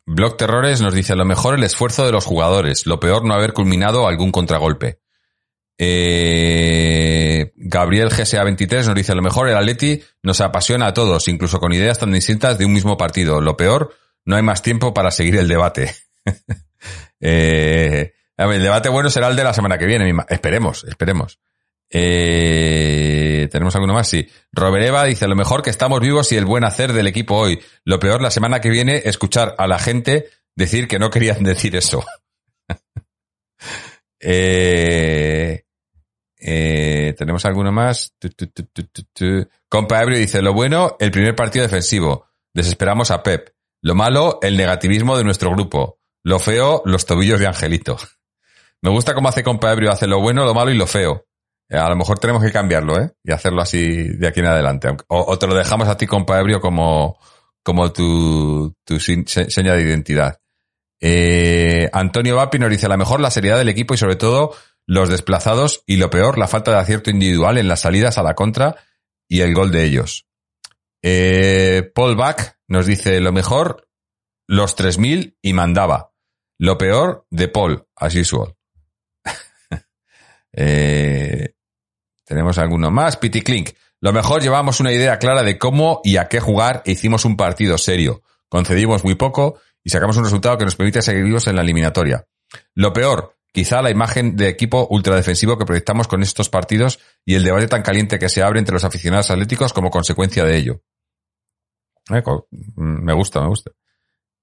Block 0.05 0.37
Terrores 0.37 0.81
nos 0.81 0.93
dice 0.93 1.15
lo 1.15 1.25
mejor 1.25 1.55
el 1.55 1.63
esfuerzo 1.63 2.05
de 2.05 2.11
los 2.11 2.25
jugadores, 2.25 2.85
lo 2.85 2.99
peor 2.99 3.25
no 3.25 3.33
haber 3.33 3.53
culminado 3.53 4.07
algún 4.07 4.31
contragolpe. 4.31 4.99
Eh, 5.77 7.51
Gabriel 7.55 8.09
GSA23 8.09 8.85
nos 8.85 8.95
dice 8.95 9.13
lo 9.13 9.21
mejor 9.21 9.49
el 9.49 9.57
Atleti 9.57 10.01
nos 10.23 10.39
apasiona 10.41 10.87
a 10.87 10.93
todos, 10.93 11.27
incluso 11.27 11.59
con 11.59 11.73
ideas 11.73 11.99
tan 11.99 12.11
distintas 12.11 12.57
de 12.57 12.65
un 12.65 12.73
mismo 12.73 12.97
partido. 12.97 13.41
Lo 13.41 13.57
peor, 13.57 13.93
no 14.23 14.35
hay 14.35 14.41
más 14.41 14.61
tiempo 14.61 14.93
para 14.93 15.11
seguir 15.11 15.35
el 15.37 15.47
debate. 15.47 15.93
eh, 17.19 18.13
el 18.37 18.63
debate 18.63 18.89
bueno 18.89 19.09
será 19.09 19.27
el 19.27 19.35
de 19.35 19.43
la 19.43 19.53
semana 19.53 19.77
que 19.77 19.85
viene. 19.85 20.13
Esperemos, 20.29 20.83
esperemos. 20.85 21.39
Eh, 21.89 23.47
¿Tenemos 23.51 23.75
alguno 23.75 23.93
más? 23.93 24.07
Sí. 24.07 24.27
Robert 24.51 24.85
Eva 24.85 25.05
dice, 25.05 25.27
lo 25.27 25.35
mejor 25.35 25.61
que 25.61 25.69
estamos 25.69 25.99
vivos 25.99 26.31
y 26.31 26.37
el 26.37 26.45
buen 26.45 26.63
hacer 26.63 26.93
del 26.93 27.07
equipo 27.07 27.35
hoy. 27.35 27.61
Lo 27.83 27.99
peor 27.99 28.21
la 28.21 28.31
semana 28.31 28.59
que 28.59 28.69
viene, 28.69 29.01
escuchar 29.05 29.55
a 29.57 29.67
la 29.67 29.79
gente 29.79 30.29
decir 30.55 30.87
que 30.87 30.99
no 30.99 31.09
querían 31.09 31.43
decir 31.43 31.75
eso. 31.75 32.03
eh, 34.19 35.64
eh, 36.39 37.13
¿Tenemos 37.17 37.45
alguno 37.45 37.71
más? 37.71 38.13
Compa 39.69 40.01
Ebrio 40.01 40.17
dice, 40.17 40.41
lo 40.41 40.53
bueno, 40.53 40.97
el 40.99 41.11
primer 41.11 41.35
partido 41.35 41.63
defensivo. 41.63 42.27
Desesperamos 42.53 43.11
a 43.11 43.23
Pep. 43.23 43.49
Lo 43.81 43.95
malo, 43.95 44.39
el 44.41 44.57
negativismo 44.57 45.17
de 45.17 45.23
nuestro 45.23 45.51
grupo. 45.51 45.99
Lo 46.23 46.39
feo, 46.39 46.81
los 46.85 47.05
tobillos 47.05 47.39
de 47.39 47.47
Angelito. 47.47 47.97
Me 48.81 48.89
gusta 48.89 49.13
cómo 49.13 49.29
hace 49.29 49.43
Compa 49.43 49.71
Ebrio, 49.71 49.91
hace 49.91 50.07
lo 50.07 50.19
bueno, 50.19 50.45
lo 50.45 50.53
malo 50.53 50.71
y 50.71 50.77
lo 50.77 50.87
feo. 50.87 51.25
Eh, 51.69 51.77
a 51.77 51.89
lo 51.89 51.95
mejor 51.95 52.19
tenemos 52.19 52.43
que 52.43 52.51
cambiarlo, 52.51 52.99
¿eh? 52.99 53.11
Y 53.23 53.31
hacerlo 53.31 53.61
así 53.61 54.09
de 54.09 54.27
aquí 54.27 54.39
en 54.41 54.47
adelante. 54.47 54.89
O, 55.07 55.37
te 55.39 55.47
lo 55.47 55.55
dejamos 55.55 55.87
a 55.87 55.97
ti, 55.97 56.05
compa 56.05 56.39
ebrio, 56.39 56.59
como, 56.59 57.17
como 57.63 57.91
tu, 57.91 58.75
tu 58.83 58.99
seña 58.99 59.73
de 59.73 59.81
identidad. 59.81 60.39
Eh, 61.01 61.89
Antonio 61.91 62.35
Vapi 62.35 62.59
nos 62.59 62.69
dice 62.69 62.87
la 62.87 62.97
mejor 62.97 63.19
la 63.19 63.31
seriedad 63.31 63.57
del 63.57 63.69
equipo 63.69 63.93
y 63.93 63.97
sobre 63.97 64.15
todo 64.15 64.55
los 64.87 65.09
desplazados 65.09 65.83
y 65.85 65.97
lo 65.97 66.09
peor, 66.09 66.37
la 66.37 66.47
falta 66.47 66.71
de 66.71 66.77
acierto 66.77 67.09
individual 67.09 67.57
en 67.57 67.67
las 67.67 67.81
salidas 67.81 68.17
a 68.17 68.23
la 68.23 68.35
contra 68.35 68.75
y 69.27 69.41
el 69.41 69.53
gol 69.53 69.71
de 69.71 69.83
ellos. 69.83 70.27
Eh, 71.01 71.91
Paul 71.93 72.15
Back 72.15 72.57
nos 72.67 72.85
dice 72.85 73.19
lo 73.19 73.31
mejor, 73.31 73.87
los 74.47 74.77
3.000 74.77 75.37
y 75.41 75.53
mandaba. 75.53 76.11
Lo 76.57 76.77
peor, 76.77 77.25
de 77.29 77.47
Paul, 77.47 77.87
as 77.95 78.15
usual. 78.15 78.55
eh, 80.53 81.53
tenemos 82.23 82.57
alguno 82.57 82.91
más. 82.91 83.17
Pity 83.17 83.41
Clink. 83.41 83.69
Lo 84.01 84.13
mejor 84.13 84.41
llevamos 84.41 84.79
una 84.79 84.91
idea 84.91 85.19
clara 85.19 85.43
de 85.43 85.57
cómo 85.57 86.01
y 86.03 86.17
a 86.17 86.27
qué 86.27 86.39
jugar 86.39 86.81
e 86.85 86.91
hicimos 86.91 87.25
un 87.25 87.37
partido 87.37 87.77
serio. 87.77 88.21
Concedimos 88.49 89.03
muy 89.03 89.15
poco 89.15 89.59
y 89.83 89.89
sacamos 89.89 90.17
un 90.17 90.23
resultado 90.23 90.57
que 90.57 90.65
nos 90.65 90.75
permite 90.75 91.01
seguir 91.01 91.23
vivos 91.23 91.47
en 91.47 91.55
la 91.55 91.61
eliminatoria. 91.61 92.25
Lo 92.73 92.93
peor, 92.93 93.34
quizá 93.55 93.81
la 93.81 93.89
imagen 93.89 94.35
de 94.35 94.49
equipo 94.49 94.85
ultradefensivo 94.89 95.57
que 95.57 95.65
proyectamos 95.65 96.09
con 96.09 96.21
estos 96.21 96.49
partidos 96.49 96.99
y 97.23 97.35
el 97.35 97.43
debate 97.45 97.69
tan 97.69 97.83
caliente 97.83 98.19
que 98.19 98.27
se 98.27 98.43
abre 98.43 98.59
entre 98.59 98.73
los 98.73 98.83
aficionados 98.83 99.31
atléticos 99.31 99.71
como 99.71 99.89
consecuencia 99.89 100.43
de 100.43 100.57
ello. 100.57 100.81
Eh, 102.11 102.21
me 102.75 103.13
gusta, 103.13 103.39
me 103.39 103.47
gusta. 103.47 103.71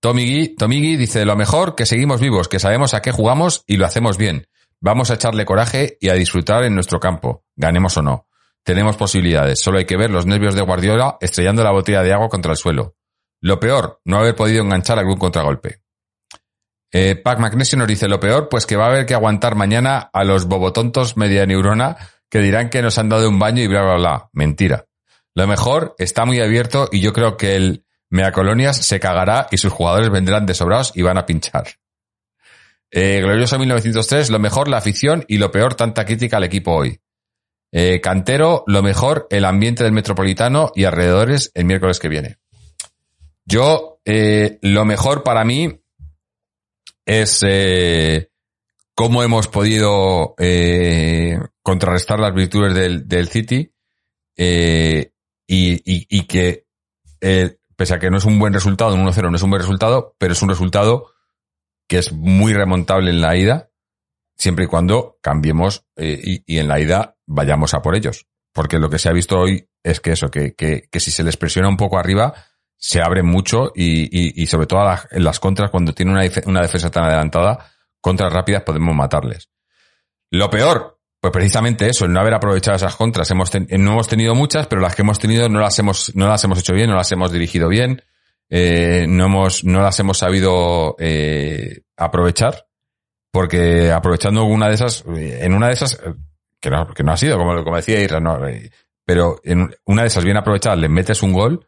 Tommy 0.00 0.56
Tomigi 0.56 0.96
dice, 0.96 1.26
lo 1.26 1.36
mejor 1.36 1.74
que 1.74 1.84
seguimos 1.84 2.22
vivos, 2.22 2.48
que 2.48 2.58
sabemos 2.58 2.94
a 2.94 3.02
qué 3.02 3.12
jugamos 3.12 3.64
y 3.66 3.76
lo 3.76 3.84
hacemos 3.84 4.16
bien. 4.16 4.46
Vamos 4.80 5.10
a 5.10 5.14
echarle 5.14 5.44
coraje 5.44 5.98
y 6.00 6.08
a 6.08 6.14
disfrutar 6.14 6.64
en 6.64 6.74
nuestro 6.74 6.98
campo, 6.98 7.44
ganemos 7.54 7.98
o 7.98 8.02
no. 8.02 8.26
Tenemos 8.62 8.96
posibilidades, 8.96 9.60
solo 9.60 9.76
hay 9.76 9.84
que 9.84 9.98
ver 9.98 10.10
los 10.10 10.24
nervios 10.24 10.54
de 10.54 10.62
Guardiola 10.62 11.18
estrellando 11.20 11.62
la 11.62 11.70
botella 11.70 12.02
de 12.02 12.14
agua 12.14 12.30
contra 12.30 12.52
el 12.52 12.56
suelo. 12.56 12.96
Lo 13.42 13.60
peor, 13.60 14.00
no 14.06 14.16
haber 14.16 14.34
podido 14.34 14.62
enganchar 14.62 14.98
algún 14.98 15.18
contragolpe. 15.18 15.81
Eh, 16.92 17.16
Pac 17.16 17.38
Magnesio 17.38 17.78
nos 17.78 17.88
dice 17.88 18.06
lo 18.06 18.20
peor, 18.20 18.48
pues 18.50 18.66
que 18.66 18.76
va 18.76 18.84
a 18.84 18.88
haber 18.88 19.06
que 19.06 19.14
aguantar 19.14 19.54
mañana 19.54 20.10
a 20.12 20.24
los 20.24 20.46
bobotontos 20.46 21.16
media 21.16 21.46
neurona 21.46 21.96
que 22.28 22.40
dirán 22.40 22.70
que 22.70 22.82
nos 22.82 22.98
han 22.98 23.08
dado 23.08 23.28
un 23.28 23.38
baño 23.38 23.62
y 23.62 23.66
bla 23.66 23.82
bla 23.82 23.96
bla. 23.96 24.30
Mentira. 24.32 24.86
Lo 25.34 25.46
mejor 25.46 25.94
está 25.98 26.24
muy 26.24 26.40
abierto 26.40 26.88
y 26.92 27.00
yo 27.00 27.12
creo 27.12 27.36
que 27.36 27.56
el 27.56 27.84
Mea 28.10 28.32
Colonias 28.32 28.76
se 28.76 29.00
cagará 29.00 29.48
y 29.50 29.56
sus 29.56 29.72
jugadores 29.72 30.10
vendrán 30.10 30.44
desobrados 30.44 30.92
y 30.94 31.02
van 31.02 31.16
a 31.16 31.24
pinchar. 31.24 31.64
Eh, 32.90 33.20
glorioso 33.22 33.58
1903, 33.58 34.28
lo 34.28 34.38
mejor 34.38 34.68
la 34.68 34.76
afición 34.76 35.24
y 35.28 35.38
lo 35.38 35.50
peor 35.50 35.74
tanta 35.74 36.04
crítica 36.04 36.36
al 36.36 36.44
equipo 36.44 36.72
hoy. 36.72 37.00
Eh, 37.72 38.02
Cantero, 38.02 38.64
lo 38.66 38.82
mejor 38.82 39.26
el 39.30 39.46
ambiente 39.46 39.82
del 39.82 39.94
Metropolitano 39.94 40.72
y 40.74 40.84
alrededores 40.84 41.50
el 41.54 41.64
miércoles 41.64 41.98
que 41.98 42.08
viene. 42.08 42.36
Yo, 43.46 44.00
eh, 44.04 44.58
lo 44.60 44.84
mejor 44.84 45.22
para 45.22 45.42
mí 45.44 45.81
es 47.20 47.42
eh, 47.46 48.30
cómo 48.94 49.22
hemos 49.22 49.48
podido 49.48 50.34
eh, 50.38 51.38
contrarrestar 51.62 52.18
las 52.18 52.34
virtudes 52.34 52.74
del, 52.74 53.28
City 53.28 53.72
eh, 54.36 55.12
y, 55.46 55.72
y, 55.74 56.06
y, 56.08 56.24
que, 56.24 56.66
eh, 57.20 57.58
pese 57.76 57.94
a 57.94 57.98
que 57.98 58.10
no 58.10 58.16
es 58.16 58.24
un 58.24 58.38
buen 58.38 58.54
resultado, 58.54 58.94
un 58.94 59.06
1-0 59.06 59.30
no 59.30 59.36
es 59.36 59.42
un 59.42 59.50
buen 59.50 59.60
resultado, 59.60 60.14
pero 60.18 60.32
es 60.32 60.42
un 60.42 60.48
resultado 60.48 61.12
que 61.86 61.98
es 61.98 62.12
muy 62.12 62.54
remontable 62.54 63.10
en 63.10 63.20
la 63.20 63.36
ida, 63.36 63.70
siempre 64.36 64.64
y 64.64 64.68
cuando 64.68 65.18
cambiemos 65.20 65.84
eh, 65.96 66.42
y, 66.46 66.58
en 66.58 66.68
la 66.68 66.80
ida 66.80 67.16
vayamos 67.26 67.74
a 67.74 67.82
por 67.82 67.94
ellos. 67.94 68.26
Porque 68.54 68.78
lo 68.78 68.90
que 68.90 68.98
se 68.98 69.08
ha 69.08 69.12
visto 69.12 69.38
hoy 69.38 69.68
es 69.82 70.00
que 70.00 70.12
eso, 70.12 70.30
que, 70.30 70.54
que 70.54 71.00
si 71.00 71.10
se 71.10 71.24
les 71.24 71.36
presiona 71.36 71.68
un 71.68 71.76
poco 71.76 71.98
arriba, 71.98 72.34
se 72.82 73.00
abre 73.00 73.22
mucho 73.22 73.70
y, 73.74 74.02
y, 74.04 74.42
y 74.42 74.46
sobre 74.46 74.66
todo 74.66 74.80
en 75.10 75.22
las 75.22 75.38
contras, 75.38 75.70
cuando 75.70 75.94
tiene 75.94 76.10
una, 76.10 76.22
una 76.46 76.62
defensa 76.62 76.90
tan 76.90 77.04
adelantada, 77.04 77.70
contras 78.00 78.32
rápidas 78.32 78.62
podemos 78.62 78.94
matarles. 78.94 79.48
Lo 80.30 80.50
peor, 80.50 80.98
pues 81.20 81.32
precisamente 81.32 81.88
eso, 81.88 82.06
el 82.06 82.12
no 82.12 82.18
haber 82.18 82.34
aprovechado 82.34 82.76
esas 82.76 82.96
contras. 82.96 83.30
Hemos 83.30 83.50
ten, 83.50 83.68
no 83.70 83.92
hemos 83.92 84.08
tenido 84.08 84.34
muchas, 84.34 84.66
pero 84.66 84.80
las 84.80 84.96
que 84.96 85.02
hemos 85.02 85.20
tenido 85.20 85.48
no 85.48 85.60
las 85.60 85.78
hemos, 85.78 86.14
no 86.16 86.26
las 86.26 86.42
hemos 86.42 86.58
hecho 86.58 86.74
bien, 86.74 86.90
no 86.90 86.96
las 86.96 87.12
hemos 87.12 87.30
dirigido 87.30 87.68
bien 87.68 88.02
eh, 88.54 89.06
no 89.08 89.24
hemos, 89.24 89.64
no 89.64 89.80
las 89.80 89.98
hemos 89.98 90.18
sabido 90.18 90.94
eh, 90.98 91.84
aprovechar, 91.96 92.66
porque 93.30 93.90
aprovechando 93.90 94.44
una 94.44 94.68
de 94.68 94.74
esas, 94.74 95.04
en 95.06 95.54
una 95.54 95.68
de 95.68 95.72
esas, 95.72 95.98
que 96.60 96.68
no, 96.68 96.86
que 96.88 97.02
no 97.02 97.12
ha 97.12 97.16
sido, 97.16 97.38
como, 97.38 97.64
como 97.64 97.76
decía 97.76 98.02
Isra, 98.02 98.20
no, 98.20 98.46
eh, 98.46 98.70
pero 99.06 99.40
en 99.42 99.74
una 99.86 100.02
de 100.02 100.08
esas 100.08 100.24
bien 100.24 100.36
aprovechadas 100.36 100.78
le 100.78 100.90
metes 100.90 101.22
un 101.22 101.32
gol 101.32 101.66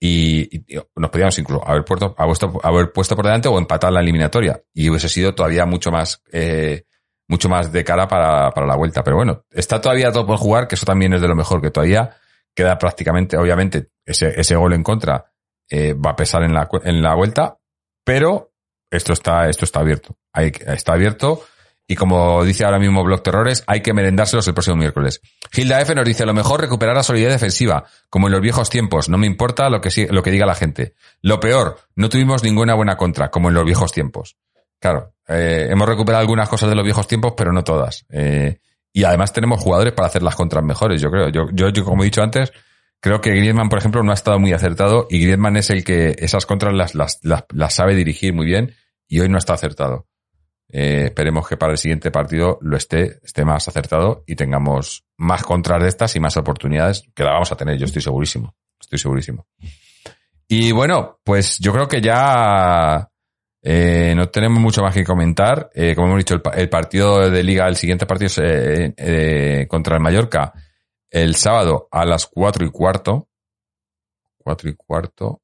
y, 0.00 0.64
nos 0.96 1.10
podríamos 1.10 1.38
incluso 1.38 1.66
haber 1.66 1.84
puesto, 1.84 2.14
haber 2.62 2.92
puesto 2.92 3.16
por 3.16 3.24
delante 3.24 3.48
o 3.48 3.58
empatar 3.58 3.92
la 3.92 4.00
eliminatoria 4.00 4.62
y 4.72 4.88
hubiese 4.88 5.08
sido 5.08 5.34
todavía 5.34 5.66
mucho 5.66 5.90
más, 5.90 6.22
eh, 6.32 6.84
mucho 7.26 7.48
más 7.48 7.72
de 7.72 7.84
cara 7.84 8.06
para, 8.06 8.50
para 8.50 8.66
la 8.66 8.76
vuelta. 8.76 9.02
Pero 9.02 9.16
bueno, 9.16 9.44
está 9.50 9.80
todavía 9.80 10.12
todo 10.12 10.26
por 10.26 10.38
jugar, 10.38 10.68
que 10.68 10.76
eso 10.76 10.86
también 10.86 11.12
es 11.14 11.20
de 11.20 11.28
lo 11.28 11.34
mejor, 11.34 11.60
que 11.60 11.70
todavía 11.70 12.16
queda 12.54 12.78
prácticamente, 12.78 13.36
obviamente, 13.36 13.90
ese, 14.04 14.40
ese 14.40 14.56
gol 14.56 14.72
en 14.72 14.82
contra 14.82 15.32
eh, 15.70 15.94
va 15.94 16.10
a 16.10 16.16
pesar 16.16 16.42
en 16.42 16.54
la, 16.54 16.68
en 16.84 17.02
la 17.02 17.14
vuelta, 17.14 17.58
pero 18.04 18.52
esto 18.90 19.12
está, 19.12 19.48
esto 19.48 19.64
está 19.64 19.80
abierto. 19.80 20.16
Está 20.34 20.94
abierto. 20.94 21.42
Y 21.90 21.96
como 21.96 22.44
dice 22.44 22.66
ahora 22.66 22.78
mismo 22.78 23.02
Block 23.02 23.22
Terrores, 23.22 23.64
hay 23.66 23.80
que 23.80 23.94
merendárselos 23.94 24.46
el 24.46 24.52
próximo 24.52 24.76
miércoles. 24.76 25.22
Hilda 25.52 25.80
F 25.80 25.94
nos 25.94 26.04
dice, 26.04 26.26
lo 26.26 26.34
mejor 26.34 26.60
recuperar 26.60 26.94
la 26.94 27.02
solidez 27.02 27.32
defensiva, 27.32 27.84
como 28.10 28.28
en 28.28 28.32
los 28.32 28.42
viejos 28.42 28.68
tiempos. 28.68 29.08
No 29.08 29.16
me 29.16 29.26
importa 29.26 29.70
lo 29.70 29.80
que, 29.80 30.06
lo 30.10 30.22
que 30.22 30.30
diga 30.30 30.44
la 30.44 30.54
gente. 30.54 30.94
Lo 31.22 31.40
peor, 31.40 31.78
no 31.96 32.10
tuvimos 32.10 32.44
ninguna 32.44 32.74
buena 32.74 32.96
contra, 32.96 33.30
como 33.30 33.48
en 33.48 33.54
los 33.54 33.64
viejos 33.64 33.90
tiempos. 33.90 34.36
Claro, 34.78 35.14
eh, 35.26 35.68
hemos 35.70 35.88
recuperado 35.88 36.20
algunas 36.20 36.48
cosas 36.48 36.68
de 36.68 36.76
los 36.76 36.84
viejos 36.84 37.08
tiempos, 37.08 37.32
pero 37.34 37.52
no 37.52 37.64
todas. 37.64 38.04
Eh, 38.10 38.60
y 38.92 39.04
además 39.04 39.32
tenemos 39.32 39.60
jugadores 39.60 39.94
para 39.94 40.08
hacer 40.08 40.22
las 40.22 40.36
contras 40.36 40.62
mejores, 40.62 41.00
yo 41.00 41.10
creo. 41.10 41.30
Yo 41.30 41.84
como 41.84 42.02
he 42.02 42.06
dicho 42.06 42.22
antes, 42.22 42.52
Creo 43.00 43.20
que 43.20 43.30
Griezmann, 43.30 43.68
por 43.68 43.78
ejemplo, 43.78 44.02
no 44.02 44.10
ha 44.10 44.14
estado 44.14 44.40
muy 44.40 44.52
acertado 44.52 45.06
y 45.08 45.20
Griezmann 45.20 45.56
es 45.56 45.70
el 45.70 45.84
que 45.84 46.16
esas 46.18 46.46
contras 46.46 46.74
las, 46.74 46.94
las, 46.94 47.20
las, 47.22 47.44
las 47.50 47.74
sabe 47.74 47.94
dirigir 47.94 48.34
muy 48.34 48.46
bien 48.46 48.74
y 49.06 49.20
hoy 49.20 49.28
no 49.28 49.38
está 49.38 49.54
acertado. 49.54 50.06
Eh, 50.70 51.04
esperemos 51.06 51.48
que 51.48 51.56
para 51.56 51.72
el 51.72 51.78
siguiente 51.78 52.10
partido 52.10 52.58
lo 52.60 52.76
esté, 52.76 53.18
esté 53.22 53.44
más 53.44 53.68
acertado 53.68 54.22
y 54.26 54.36
tengamos 54.36 55.04
más 55.16 55.42
contras 55.42 55.82
de 55.82 55.88
estas 55.88 56.14
y 56.16 56.20
más 56.20 56.36
oportunidades 56.36 57.04
que 57.14 57.24
la 57.24 57.32
vamos 57.32 57.50
a 57.52 57.56
tener, 57.56 57.78
yo 57.78 57.86
estoy 57.86 58.02
segurísimo. 58.02 58.54
Estoy 58.80 58.98
segurísimo. 58.98 59.46
Y 60.46 60.72
bueno, 60.72 61.20
pues 61.24 61.58
yo 61.58 61.72
creo 61.72 61.88
que 61.88 62.00
ya 62.00 63.08
eh, 63.62 64.14
no 64.16 64.28
tenemos 64.28 64.60
mucho 64.60 64.82
más 64.82 64.94
que 64.94 65.04
comentar. 65.04 65.70
Eh, 65.74 65.94
como 65.94 66.08
hemos 66.08 66.18
dicho, 66.18 66.40
el, 66.54 66.68
partido 66.68 67.30
de 67.30 67.42
liga, 67.42 67.66
el 67.66 67.76
siguiente 67.76 68.06
partido 68.06 68.30
es 68.42 69.66
contra 69.68 69.96
el 69.96 70.02
Mallorca 70.02 70.52
el 71.10 71.34
sábado 71.36 71.88
a 71.90 72.04
las 72.04 72.26
cuatro 72.26 72.64
y 72.64 72.70
cuarto. 72.70 73.28
Cuatro 74.36 74.68
y 74.70 74.74
cuarto. 74.74 75.42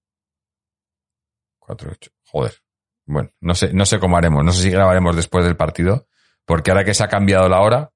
Cuatro 1.58 1.90
y 1.90 1.92
ocho. 1.92 2.10
Joder. 2.24 2.63
Bueno, 3.06 3.30
no 3.40 3.54
sé, 3.54 3.72
no 3.72 3.86
sé 3.86 3.98
cómo 3.98 4.16
haremos. 4.16 4.44
No 4.44 4.52
sé 4.52 4.62
si 4.62 4.70
grabaremos 4.70 5.14
después 5.16 5.44
del 5.44 5.56
partido. 5.56 6.06
Porque 6.44 6.70
ahora 6.70 6.84
que 6.84 6.94
se 6.94 7.04
ha 7.04 7.08
cambiado 7.08 7.48
la 7.48 7.60
hora, 7.60 7.90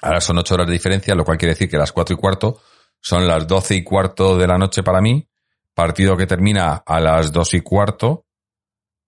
ahora 0.00 0.20
son 0.20 0.38
ocho 0.38 0.54
horas 0.54 0.66
de 0.66 0.72
diferencia, 0.72 1.14
lo 1.14 1.24
cual 1.24 1.38
quiere 1.38 1.52
decir 1.54 1.68
que 1.68 1.76
las 1.76 1.92
cuatro 1.92 2.14
y 2.14 2.18
cuarto 2.18 2.60
son 3.00 3.26
las 3.26 3.46
doce 3.46 3.74
y 3.74 3.84
cuarto 3.84 4.36
de 4.38 4.46
la 4.46 4.58
noche 4.58 4.82
para 4.82 5.00
mí. 5.00 5.28
Partido 5.74 6.16
que 6.16 6.26
termina 6.26 6.82
a 6.86 7.00
las 7.00 7.32
dos 7.32 7.52
y 7.54 7.60
cuarto. 7.60 8.26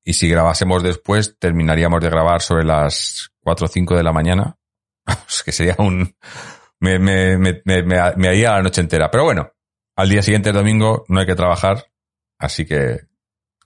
Y 0.04 0.12
si 0.14 0.28
grabásemos 0.28 0.82
después, 0.82 1.38
terminaríamos 1.38 2.00
de 2.00 2.10
grabar 2.10 2.40
sobre 2.42 2.64
las 2.64 3.30
4 3.40 3.66
o 3.66 3.68
5 3.68 3.96
de 3.96 4.02
la 4.02 4.12
mañana. 4.12 4.56
Que 5.44 5.52
sería 5.52 5.76
un... 5.78 6.14
Me, 6.80 6.98
me, 6.98 7.36
me, 7.38 7.62
me, 7.64 7.82
me 7.82 8.28
haría 8.28 8.52
la 8.52 8.62
noche 8.62 8.80
entera. 8.80 9.10
Pero 9.10 9.24
bueno, 9.24 9.50
al 9.96 10.08
día 10.08 10.22
siguiente, 10.22 10.50
el 10.50 10.54
domingo, 10.54 11.04
no 11.08 11.20
hay 11.20 11.26
que 11.26 11.34
trabajar. 11.34 11.86
Así 12.38 12.64
que 12.66 13.00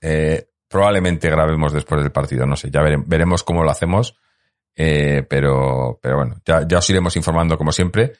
eh, 0.01 0.49
probablemente 0.73 1.29
grabemos 1.29 1.71
después 1.71 2.01
del 2.01 2.11
partido. 2.11 2.47
No 2.47 2.55
sé, 2.55 2.71
ya 2.71 2.81
veremos 2.81 3.43
cómo 3.43 3.63
lo 3.63 3.69
hacemos. 3.69 4.15
Eh, 4.75 5.23
pero, 5.29 5.99
pero 6.01 6.17
bueno, 6.17 6.37
ya, 6.43 6.65
os 6.79 6.89
iremos 6.89 7.15
informando 7.15 7.59
como 7.59 7.71
siempre 7.71 8.13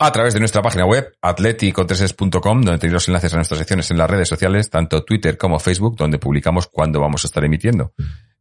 a 0.00 0.10
través 0.10 0.34
de 0.34 0.40
nuestra 0.40 0.60
página 0.60 0.84
web 0.84 1.14
atleticontreses.com, 1.22 2.62
donde 2.62 2.78
tenéis 2.78 2.92
los 2.94 3.06
enlaces 3.06 3.32
a 3.32 3.36
nuestras 3.36 3.58
secciones 3.58 3.88
en 3.92 3.98
las 3.98 4.10
redes 4.10 4.28
sociales, 4.28 4.68
tanto 4.68 5.04
Twitter 5.04 5.38
como 5.38 5.60
Facebook, 5.60 5.96
donde 5.96 6.18
publicamos 6.18 6.66
cuándo 6.66 6.98
vamos 6.98 7.22
a 7.22 7.28
estar 7.28 7.44
emitiendo. 7.44 7.92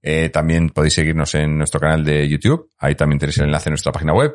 Eh, 0.02 0.30
también 0.30 0.70
podéis 0.70 0.96
seguirnos 0.96 1.36
en 1.36 1.60
nuestro 1.60 1.80
canal 1.80 2.04
de 2.04 2.28
YouTube, 2.28 2.72
ahí 2.80 2.96
también 2.96 3.20
tenéis 3.20 3.38
el 3.38 3.46
enlace 3.46 3.70
a 3.70 3.74
nuestra 3.74 3.92
página 3.92 4.14
web. 4.14 4.34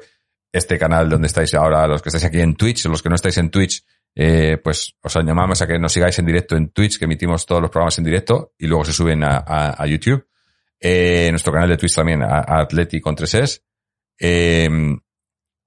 Este 0.52 0.78
canal 0.78 1.08
donde 1.08 1.26
estáis 1.26 1.52
ahora, 1.54 1.88
los 1.88 2.00
que 2.00 2.10
estáis 2.10 2.26
aquí 2.26 2.38
en 2.40 2.54
Twitch, 2.54 2.84
los 2.84 3.02
que 3.02 3.08
no 3.08 3.16
estáis 3.16 3.38
en 3.38 3.50
Twitch, 3.50 3.82
eh, 4.18 4.56
pues 4.64 4.96
os 5.02 5.14
llamamos 5.14 5.60
a 5.60 5.66
que 5.66 5.78
nos 5.78 5.92
sigáis 5.92 6.18
en 6.18 6.24
directo 6.24 6.56
en 6.56 6.70
Twitch, 6.70 6.98
que 6.98 7.04
emitimos 7.04 7.44
todos 7.44 7.60
los 7.60 7.70
programas 7.70 7.98
en 7.98 8.04
directo 8.04 8.54
y 8.56 8.66
luego 8.66 8.82
se 8.86 8.94
suben 8.94 9.22
a, 9.22 9.86
YouTube. 9.86 10.26
Eh, 10.80 11.28
nuestro 11.30 11.52
canal 11.52 11.68
de 11.68 11.76
Twitch 11.76 11.94
también, 11.94 12.22
a, 12.22 12.60
Atleti 12.60 12.98
con 12.98 13.14
3 13.14 13.62
eh, 14.18 14.68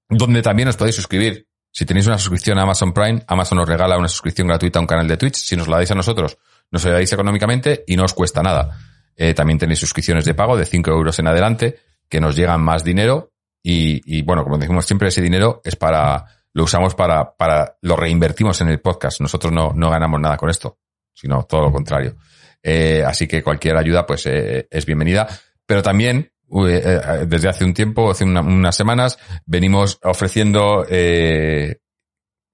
donde 0.08 0.42
también 0.42 0.68
os 0.68 0.76
podéis 0.76 0.96
suscribir. 0.96 1.46
Si 1.70 1.86
tenéis 1.86 2.08
una 2.08 2.18
suscripción 2.18 2.58
a 2.58 2.62
Amazon 2.62 2.92
Prime, 2.92 3.22
Amazon 3.28 3.60
os 3.60 3.68
regala 3.68 3.96
una 3.96 4.08
suscripción 4.08 4.48
gratuita 4.48 4.80
a 4.80 4.82
un 4.82 4.88
canal 4.88 5.06
de 5.06 5.16
Twitch. 5.16 5.36
Si 5.36 5.56
nos 5.56 5.68
la 5.68 5.76
dais 5.76 5.90
a 5.92 5.94
nosotros, 5.94 6.36
nos 6.72 6.84
ayudáis 6.84 7.12
económicamente 7.12 7.84
y 7.86 7.94
no 7.94 8.04
os 8.04 8.14
cuesta 8.14 8.42
nada. 8.42 8.76
Eh, 9.14 9.32
también 9.32 9.60
tenéis 9.60 9.78
suscripciones 9.78 10.24
de 10.24 10.34
pago 10.34 10.56
de 10.56 10.66
5 10.66 10.90
euros 10.90 11.16
en 11.20 11.28
adelante 11.28 11.78
que 12.08 12.20
nos 12.20 12.34
llegan 12.34 12.62
más 12.62 12.82
dinero 12.82 13.30
y, 13.62 14.00
y, 14.04 14.22
bueno, 14.22 14.42
como 14.42 14.58
decimos 14.58 14.86
siempre, 14.86 15.08
ese 15.08 15.22
dinero 15.22 15.60
es 15.62 15.76
para, 15.76 16.26
lo 16.52 16.64
usamos 16.64 16.94
para, 16.94 17.36
para, 17.36 17.76
lo 17.82 17.96
reinvertimos 17.96 18.60
en 18.60 18.68
el 18.68 18.80
podcast. 18.80 19.20
Nosotros 19.20 19.52
no, 19.52 19.72
no 19.74 19.90
ganamos 19.90 20.20
nada 20.20 20.36
con 20.36 20.50
esto, 20.50 20.78
sino 21.12 21.44
todo 21.44 21.62
lo 21.62 21.72
contrario. 21.72 22.16
Eh, 22.62 23.02
así 23.06 23.26
que 23.26 23.42
cualquier 23.42 23.76
ayuda, 23.76 24.06
pues, 24.06 24.26
eh, 24.26 24.66
es 24.70 24.86
bienvenida. 24.86 25.28
Pero 25.66 25.82
también 25.82 26.32
eh, 26.52 26.82
eh, 26.84 27.26
desde 27.26 27.48
hace 27.48 27.64
un 27.64 27.72
tiempo, 27.72 28.10
hace 28.10 28.24
unas 28.24 28.74
semanas, 28.74 29.18
venimos 29.46 30.00
ofreciendo 30.02 30.84
eh, 30.88 31.78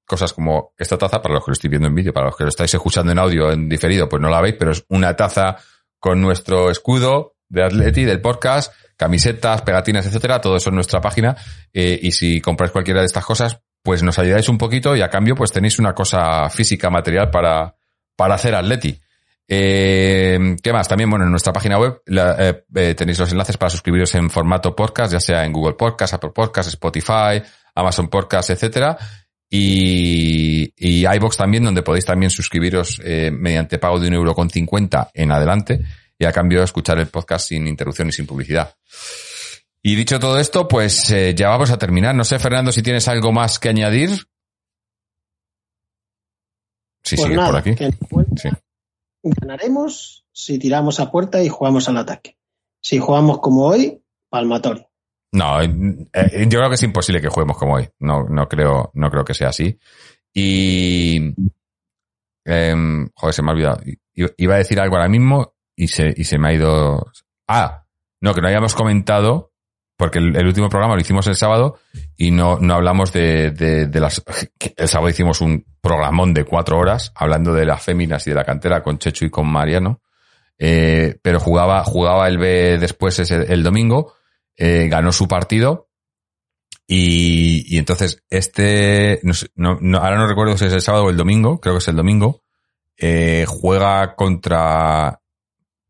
cosas 0.05 0.35
como 0.35 0.75
esta 0.77 0.99
taza, 0.99 1.23
para 1.23 1.35
los 1.35 1.45
que 1.45 1.51
lo 1.51 1.55
estoy 1.55 1.71
viendo 1.71 1.89
en 1.89 1.95
vídeo, 1.95 2.13
para 2.13 2.27
los 2.27 2.37
que 2.37 2.45
lo 2.45 2.51
estáis 2.51 2.75
escuchando 2.75 3.13
en 3.13 3.19
audio 3.19 3.51
en 3.51 3.69
diferido, 3.69 4.09
pues 4.09 4.21
no 4.21 4.29
la 4.29 4.43
veis, 4.43 4.57
pero 4.59 4.73
es 4.73 4.85
una 4.89 5.17
taza 5.17 5.57
con 5.99 6.21
nuestro 6.21 6.71
escudo 6.71 7.37
de 7.49 7.65
Atleti, 7.65 8.05
del 8.05 8.21
podcast, 8.21 8.73
camisetas, 8.99 9.63
pegatinas, 9.63 10.07
etcétera, 10.07 10.41
todo 10.41 10.57
eso 10.57 10.69
en 10.69 10.75
nuestra 10.75 11.01
página. 11.01 11.35
y 11.73 12.13
si 12.13 12.41
compráis 12.41 12.73
cualquiera 12.73 13.01
de 13.01 13.07
estas 13.07 13.25
cosas, 13.25 13.61
pues 13.87 14.03
nos 14.03 14.19
ayudáis 14.19 14.49
un 14.49 14.59
poquito 14.59 14.97
y 14.97 15.01
a 15.01 15.09
cambio 15.09 15.37
pues 15.37 15.53
tenéis 15.53 15.79
una 15.79 15.95
cosa 15.95 16.51
física, 16.51 16.91
material 16.91 17.31
para, 17.31 17.77
para 18.17 18.35
hacer 18.35 18.53
Atleti. 18.53 19.01
Eh, 19.47 20.57
¿Qué 20.61 20.73
más? 20.73 20.89
También, 20.89 21.09
bueno, 21.09 21.25
en 21.25 21.31
nuestra 21.31 21.53
página 21.53 21.79
web 21.79 22.03
eh, 22.05 22.65
eh, 22.75 22.95
tenéis 22.97 23.21
los 23.21 23.31
enlaces 23.31 23.57
para 23.57 23.71
suscribiros 23.71 24.13
en 24.17 24.29
formato 24.29 24.75
podcast, 24.75 25.13
ya 25.13 25.21
sea 25.21 25.45
en 25.45 25.53
Google 25.53 25.75
Podcast, 25.75 26.15
Apple 26.15 26.33
Podcast, 26.35 26.71
Spotify, 26.71 27.41
Amazon 27.77 28.09
Podcast, 28.09 28.51
etcétera. 28.51 28.99
Y, 29.49 30.75
y 30.77 31.07
iBox 31.07 31.37
también, 31.37 31.63
donde 31.63 31.83
podéis 31.83 32.07
también 32.07 32.31
suscribiros 32.31 33.01
eh, 33.05 33.31
mediante 33.31 33.79
pago 33.79 34.01
de 34.01 34.09
un 34.09 34.15
euro 34.15 34.35
con 34.35 34.51
cincuenta 34.51 35.13
en 35.15 35.31
adelante 35.31 35.79
y 36.19 36.25
a 36.25 36.33
cambio 36.33 36.65
escuchar 36.65 36.99
el 36.99 37.07
podcast 37.07 37.51
sin 37.51 37.69
interrupción 37.69 38.09
y 38.09 38.13
sin 38.13 38.27
publicidad. 38.27 38.75
Y 39.87 39.95
dicho 39.95 40.19
todo 40.19 40.39
esto, 40.39 40.67
pues 40.67 41.15
ya 41.37 41.49
vamos 41.49 41.71
a 41.71 41.79
terminar. 41.79 42.15
No 42.15 42.25
sé, 42.25 42.39
Fernando, 42.39 42.73
si 42.73 42.83
tienes 42.83 43.07
algo 43.09 43.33
más 43.33 43.59
que 43.59 43.69
añadir. 43.69 44.11
Sí, 47.03 47.15
pues 47.17 47.29
sigue 47.29 47.37
por 47.37 47.57
aquí. 47.57 47.75
Sí 48.37 48.49
ganaremos 49.35 50.25
si 50.33 50.59
tiramos 50.59 51.01
a 51.01 51.11
puerta 51.11 51.43
y 51.43 51.49
jugamos 51.49 51.89
al 51.89 51.97
ataque. 51.99 52.37
Si 52.81 52.99
jugamos 52.99 53.39
como 53.41 53.67
hoy, 53.67 54.03
palmatorio. 54.29 54.89
No, 55.33 55.61
eh, 55.61 55.69
eh, 56.13 56.47
yo 56.49 56.59
creo 56.59 56.69
que 56.69 56.77
es 56.77 56.83
imposible 56.83 57.21
que 57.21 57.29
juguemos 57.29 57.59
como 57.59 57.75
hoy. 57.75 57.89
No, 57.99 58.25
no 58.25 58.49
creo, 58.49 58.91
no 58.95 59.11
creo 59.11 59.25
que 59.25 59.35
sea 59.35 59.49
así. 59.49 59.79
Y 60.33 61.35
eh, 62.45 62.75
joder, 63.15 63.35
se 63.35 63.43
me 63.43 63.51
ha 63.51 63.55
olvidado. 63.55 63.81
Iba 64.15 64.55
a 64.55 64.59
decir 64.59 64.81
algo 64.81 64.97
ahora 64.97 65.09
mismo 65.09 65.55
y 65.75 65.89
se, 65.89 66.15
y 66.17 66.25
se 66.25 66.39
me 66.39 66.49
ha 66.49 66.55
ido. 66.55 67.13
Ah, 67.49 67.85
no, 68.21 68.35
que 68.35 68.41
no 68.41 68.47
habíamos 68.49 68.75
comentado, 68.75 69.53
porque 69.97 70.19
el, 70.19 70.47
último 70.47 70.69
programa 70.69 70.95
lo 70.95 71.01
hicimos 71.01 71.27
el 71.27 71.37
sábado 71.37 71.79
y 72.17 72.31
no, 72.31 72.59
no 72.59 72.75
hablamos 72.75 73.13
de, 73.13 73.51
de, 73.51 74.01
las. 74.01 74.23
El 74.77 74.89
sábado 74.89 75.09
hicimos 75.09 75.41
un 75.41 75.65
programón 75.81 76.35
de 76.35 76.45
cuatro 76.45 76.79
horas 76.79 77.13
hablando 77.15 77.55
de 77.55 77.65
las 77.65 77.83
féminas 77.83 78.27
y 78.27 78.31
de 78.31 78.37
la 78.37 78.45
cantera 78.45 78.83
con 78.83 78.99
Chechu 78.99 79.27
y 79.27 79.31
con 79.31 79.47
Mariano. 79.47 80.03
Eh, 80.59 81.19
pero 81.23 81.41
jugaba, 81.41 81.83
jugaba 81.85 82.29
el 82.29 82.39
B 82.39 82.79
después 82.79 83.19
ese, 83.19 83.53
el 83.53 83.63
domingo, 83.63 84.15
eh, 84.57 84.89
ganó 84.89 85.13
su 85.13 85.29
partido 85.29 85.89
y, 86.87 87.75
y 87.75 87.79
entonces 87.79 88.23
este, 88.31 89.21
no, 89.55 89.79
ahora 89.99 90.17
no 90.17 90.29
recuerdo 90.29 90.57
si 90.57 90.67
es 90.67 90.73
el 90.73 90.81
sábado 90.81 91.05
o 91.05 91.11
el 91.11 91.17
domingo, 91.17 91.61
creo 91.61 91.75
que 91.75 91.79
es 91.79 91.89
el 91.89 91.97
domingo, 91.97 92.43
eh, 92.97 93.45
juega 93.47 94.15
contra, 94.15 95.21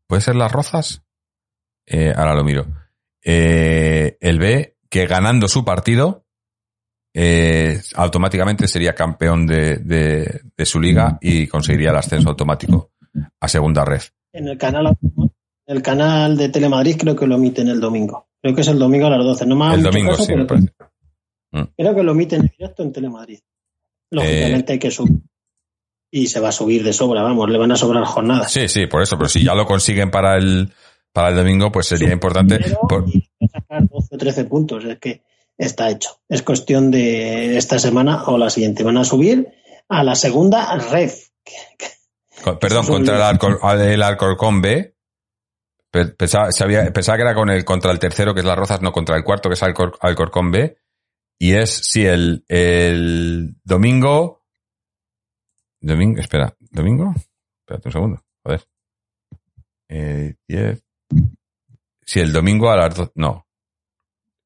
¿puede 0.07 0.21
ser 0.21 0.35
las 0.35 0.51
Rozas? 0.51 1.03
Eh, 1.85 2.13
ahora 2.15 2.35
lo 2.35 2.43
miro. 2.43 2.65
Eh, 3.29 4.17
el 4.21 4.39
B, 4.39 4.77
que 4.89 5.05
ganando 5.05 5.49
su 5.49 5.65
partido, 5.65 6.23
eh, 7.13 7.81
automáticamente 7.95 8.69
sería 8.69 8.95
campeón 8.95 9.45
de, 9.45 9.79
de, 9.79 10.65
su 10.65 10.79
liga 10.79 11.17
y 11.19 11.45
conseguiría 11.45 11.89
el 11.89 11.97
ascenso 11.97 12.29
automático 12.29 12.91
a 13.41 13.49
segunda 13.49 13.83
red. 13.83 14.01
En 14.31 14.47
el 14.47 14.57
canal, 14.57 14.97
el 15.65 15.81
canal 15.81 16.37
de 16.37 16.47
Telemadrid 16.47 16.95
creo 16.95 17.17
que 17.17 17.27
lo 17.27 17.35
emiten 17.35 17.67
el 17.67 17.81
domingo. 17.81 18.29
Creo 18.41 18.55
que 18.55 18.61
es 18.61 18.67
el 18.69 18.79
domingo 18.79 19.07
a 19.07 19.09
las 19.09 19.25
12. 19.25 19.45
No 19.45 19.57
más 19.57 19.75
el 19.75 19.83
domingo, 19.83 20.15
sí, 20.15 20.33
me 20.33 20.45
parece. 20.45 20.71
Mm. 21.51 21.63
Creo 21.75 21.95
que 21.95 22.03
lo 22.03 22.13
emiten 22.13 22.41
en 22.41 22.47
directo 22.57 22.83
en 22.83 22.93
Telemadrid. 22.93 23.39
Lógicamente 24.09 24.71
hay 24.71 24.79
que 24.79 24.91
subir. 24.91 25.19
Y 26.09 26.27
se 26.27 26.39
va 26.39 26.49
a 26.49 26.53
subir 26.53 26.81
de 26.81 26.93
sobra, 26.93 27.23
vamos, 27.23 27.49
le 27.49 27.57
van 27.57 27.73
a 27.73 27.75
sobrar 27.75 28.05
jornadas. 28.05 28.53
Sí, 28.53 28.69
sí, 28.69 28.87
por 28.87 29.01
eso, 29.01 29.17
pero 29.17 29.27
si 29.27 29.43
ya 29.43 29.53
lo 29.53 29.65
consiguen 29.65 30.11
para 30.11 30.37
el, 30.37 30.71
para 31.11 31.29
el 31.29 31.35
domingo, 31.35 31.71
pues 31.71 31.87
sería 31.87 32.11
importante. 32.11 32.59
Por... 32.87 33.05
sacar 33.51 33.87
12 33.87 34.15
o 34.15 34.17
13 34.17 34.45
puntos, 34.45 34.85
es 34.85 34.99
que 34.99 35.23
está 35.57 35.89
hecho. 35.89 36.19
Es 36.29 36.43
cuestión 36.43 36.91
de 36.91 37.57
esta 37.57 37.79
semana 37.79 38.23
o 38.25 38.37
la 38.37 38.49
siguiente. 38.49 38.83
Van 38.83 38.97
a 38.97 39.03
subir 39.03 39.47
a 39.89 40.03
la 40.03 40.15
segunda 40.15 40.75
red. 40.77 41.11
Perdón, 42.59 42.85
contra 42.85 43.29
el, 43.29 43.81
el 43.81 44.03
Alcorcón 44.03 44.61
B. 44.61 44.93
Pensaba, 45.89 46.49
pensaba, 46.93 47.17
que 47.17 47.23
era 47.23 47.33
con 47.33 47.49
el, 47.49 47.65
contra 47.65 47.91
el 47.91 47.99
tercero, 47.99 48.33
que 48.33 48.41
es 48.41 48.45
las 48.45 48.57
Rozas, 48.57 48.81
no 48.81 48.91
contra 48.91 49.15
el 49.15 49.23
cuarto, 49.23 49.49
que 49.49 49.55
es 49.55 49.63
Alcor, 49.63 49.97
Alcorcón 50.01 50.51
B. 50.51 50.77
Y 51.39 51.53
es, 51.53 51.71
sí, 51.71 52.05
el, 52.05 52.45
el 52.47 53.55
domingo. 53.63 54.43
Domingo, 55.79 56.19
espera, 56.19 56.55
¿domingo? 56.59 57.13
Espérate 57.61 57.87
un 57.87 57.91
segundo, 57.91 58.23
joder. 58.43 58.67
Eh, 59.89 60.35
Sí, 62.05 62.19
el 62.19 62.31
domingo 62.31 62.69
a 62.69 62.77
las 62.77 62.95
dos, 62.95 63.11
no, 63.15 63.47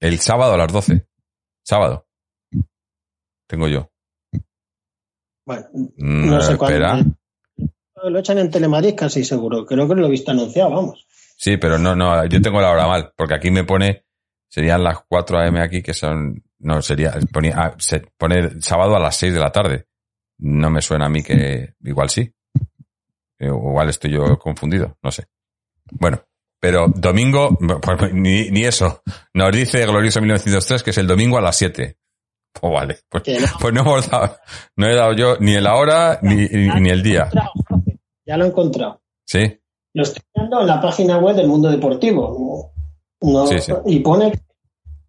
el 0.02 0.20
sábado 0.20 0.56
a 0.56 0.58
las 0.58 0.74
12. 0.74 1.06
Sábado. 1.64 2.08
Tengo 3.48 3.68
yo. 3.68 3.92
Bueno, 5.46 5.68
mm, 5.74 6.30
no 6.30 6.42
sé 6.42 6.58
cuándo. 6.58 7.16
Lo 8.04 8.20
echan 8.20 8.40
en 8.40 8.50
Telemadrid 8.50 8.96
casi 8.96 9.24
seguro. 9.24 9.64
Creo 9.66 9.88
que 9.88 9.94
lo 9.94 10.08
he 10.08 10.10
visto 10.10 10.32
anunciado, 10.32 10.72
vamos. 10.72 11.06
Sí, 11.38 11.58
pero 11.58 11.78
no, 11.78 11.96
no, 11.96 12.26
yo 12.26 12.42
tengo 12.42 12.60
la 12.60 12.72
hora 12.72 12.88
mal, 12.88 13.14
porque 13.16 13.36
aquí 13.36 13.52
me 13.52 13.64
pone, 13.64 14.06
serían 14.48 14.84
las 14.84 15.02
4 15.08 15.40
AM 15.40 15.58
aquí, 15.58 15.84
que 15.84 15.94
son, 15.94 16.44
no, 16.60 16.82
sería, 16.82 17.14
ponía, 17.32 17.54
ah, 17.58 17.76
se 17.78 18.00
pone 18.18 18.60
sábado 18.60 18.96
a 18.96 19.00
las 19.00 19.16
6 19.18 19.34
de 19.34 19.40
la 19.40 19.52
tarde. 19.52 19.86
No 20.40 20.72
me 20.72 20.82
suena 20.82 21.06
a 21.06 21.10
mí 21.10 21.22
que, 21.22 21.76
igual 21.82 22.10
sí. 22.10 22.34
Igual 23.38 23.90
estoy 23.90 24.14
yo 24.14 24.38
confundido, 24.40 24.98
no 25.04 25.12
sé. 25.12 25.28
Bueno, 25.92 26.24
pero 26.62 26.88
domingo, 26.96 27.58
pues, 27.82 28.14
ni, 28.14 28.52
ni, 28.52 28.64
eso. 28.64 29.02
Nos 29.34 29.52
dice 29.52 29.84
Glorioso 29.86 30.22
1903 30.22 30.84
que 30.84 30.92
es 30.92 30.98
el 31.00 31.08
domingo 31.08 31.38
a 31.40 31.42
las 31.42 31.58
7. 31.58 31.98
Pues 32.54 32.74
vale. 32.74 33.00
Pues, 33.10 33.24
pues, 33.60 33.74
no 33.74 33.82
hemos 33.82 34.10
dado, 34.10 34.38
no 34.76 34.88
he 34.88 34.96
dado 34.96 35.14
yo 35.14 35.38
ni 35.40 35.60
la 35.60 35.76
hora 35.76 36.20
ni, 36.22 36.36
ni, 36.36 36.90
el 36.90 37.02
día. 37.02 37.30
Ya 38.28 38.38
lo 38.38 38.46
he 38.46 38.50
encontrado. 38.50 39.02
Sí. 39.26 39.60
Lo 39.94 40.04
estoy 40.04 40.22
viendo 40.36 40.62
en 40.62 40.68
la 40.68 40.80
página 40.80 41.18
web 41.18 41.36
del 41.36 41.48
Mundo 41.48 41.70
Deportivo. 41.70 42.72
No, 43.22 43.48
sí, 43.48 43.60
sí. 43.60 43.74
Y 43.88 44.00
pone 44.02 44.32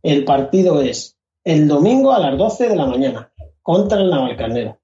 el 0.02 0.24
partido 0.24 0.80
es 0.80 1.18
el 1.44 1.68
domingo 1.68 2.14
a 2.14 2.18
las 2.18 2.38
12 2.38 2.70
de 2.70 2.76
la 2.76 2.86
mañana 2.86 3.30
contra 3.60 4.00
el 4.00 4.08
Navalcarnero. 4.08 4.80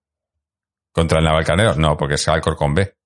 ¿Contra 0.93 1.19
el 1.19 1.24
Navalcarnero? 1.24 1.77
No, 1.77 1.97
porque 1.97 2.16
es 2.16 2.28
Alcor 2.28 2.57
con 2.57 2.74
B. 2.74 2.97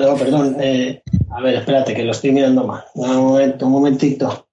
No, 0.00 0.16
perdón. 0.16 0.56
eh, 0.60 1.02
a 1.30 1.40
ver, 1.40 1.54
espérate, 1.56 1.94
que 1.94 2.02
lo 2.04 2.12
estoy 2.12 2.32
mirando 2.32 2.64
mal. 2.64 2.84
Un 2.94 3.16
momento, 3.16 3.66
un 3.66 3.72
momentito. 3.72 4.48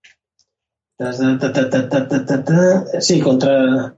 Sí, 2.99 3.19
contra, 3.21 3.95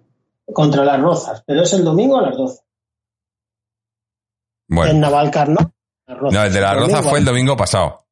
contra 0.54 0.86
las 0.86 1.02
Rozas, 1.02 1.44
pero 1.46 1.64
es 1.64 1.74
el 1.74 1.84
domingo 1.84 2.18
a 2.18 2.24
las 2.24 2.38
12. 2.38 2.60
En 4.70 4.76
Bueno, 4.76 5.00
Navalcarnot. 5.00 5.72
no, 6.08 6.44
el 6.44 6.54
de 6.54 6.62
la 6.62 6.74
Roza 6.74 7.04
fue 7.04 7.20
el 7.20 7.26
domingo 7.26 7.58
pasado. 7.58 8.06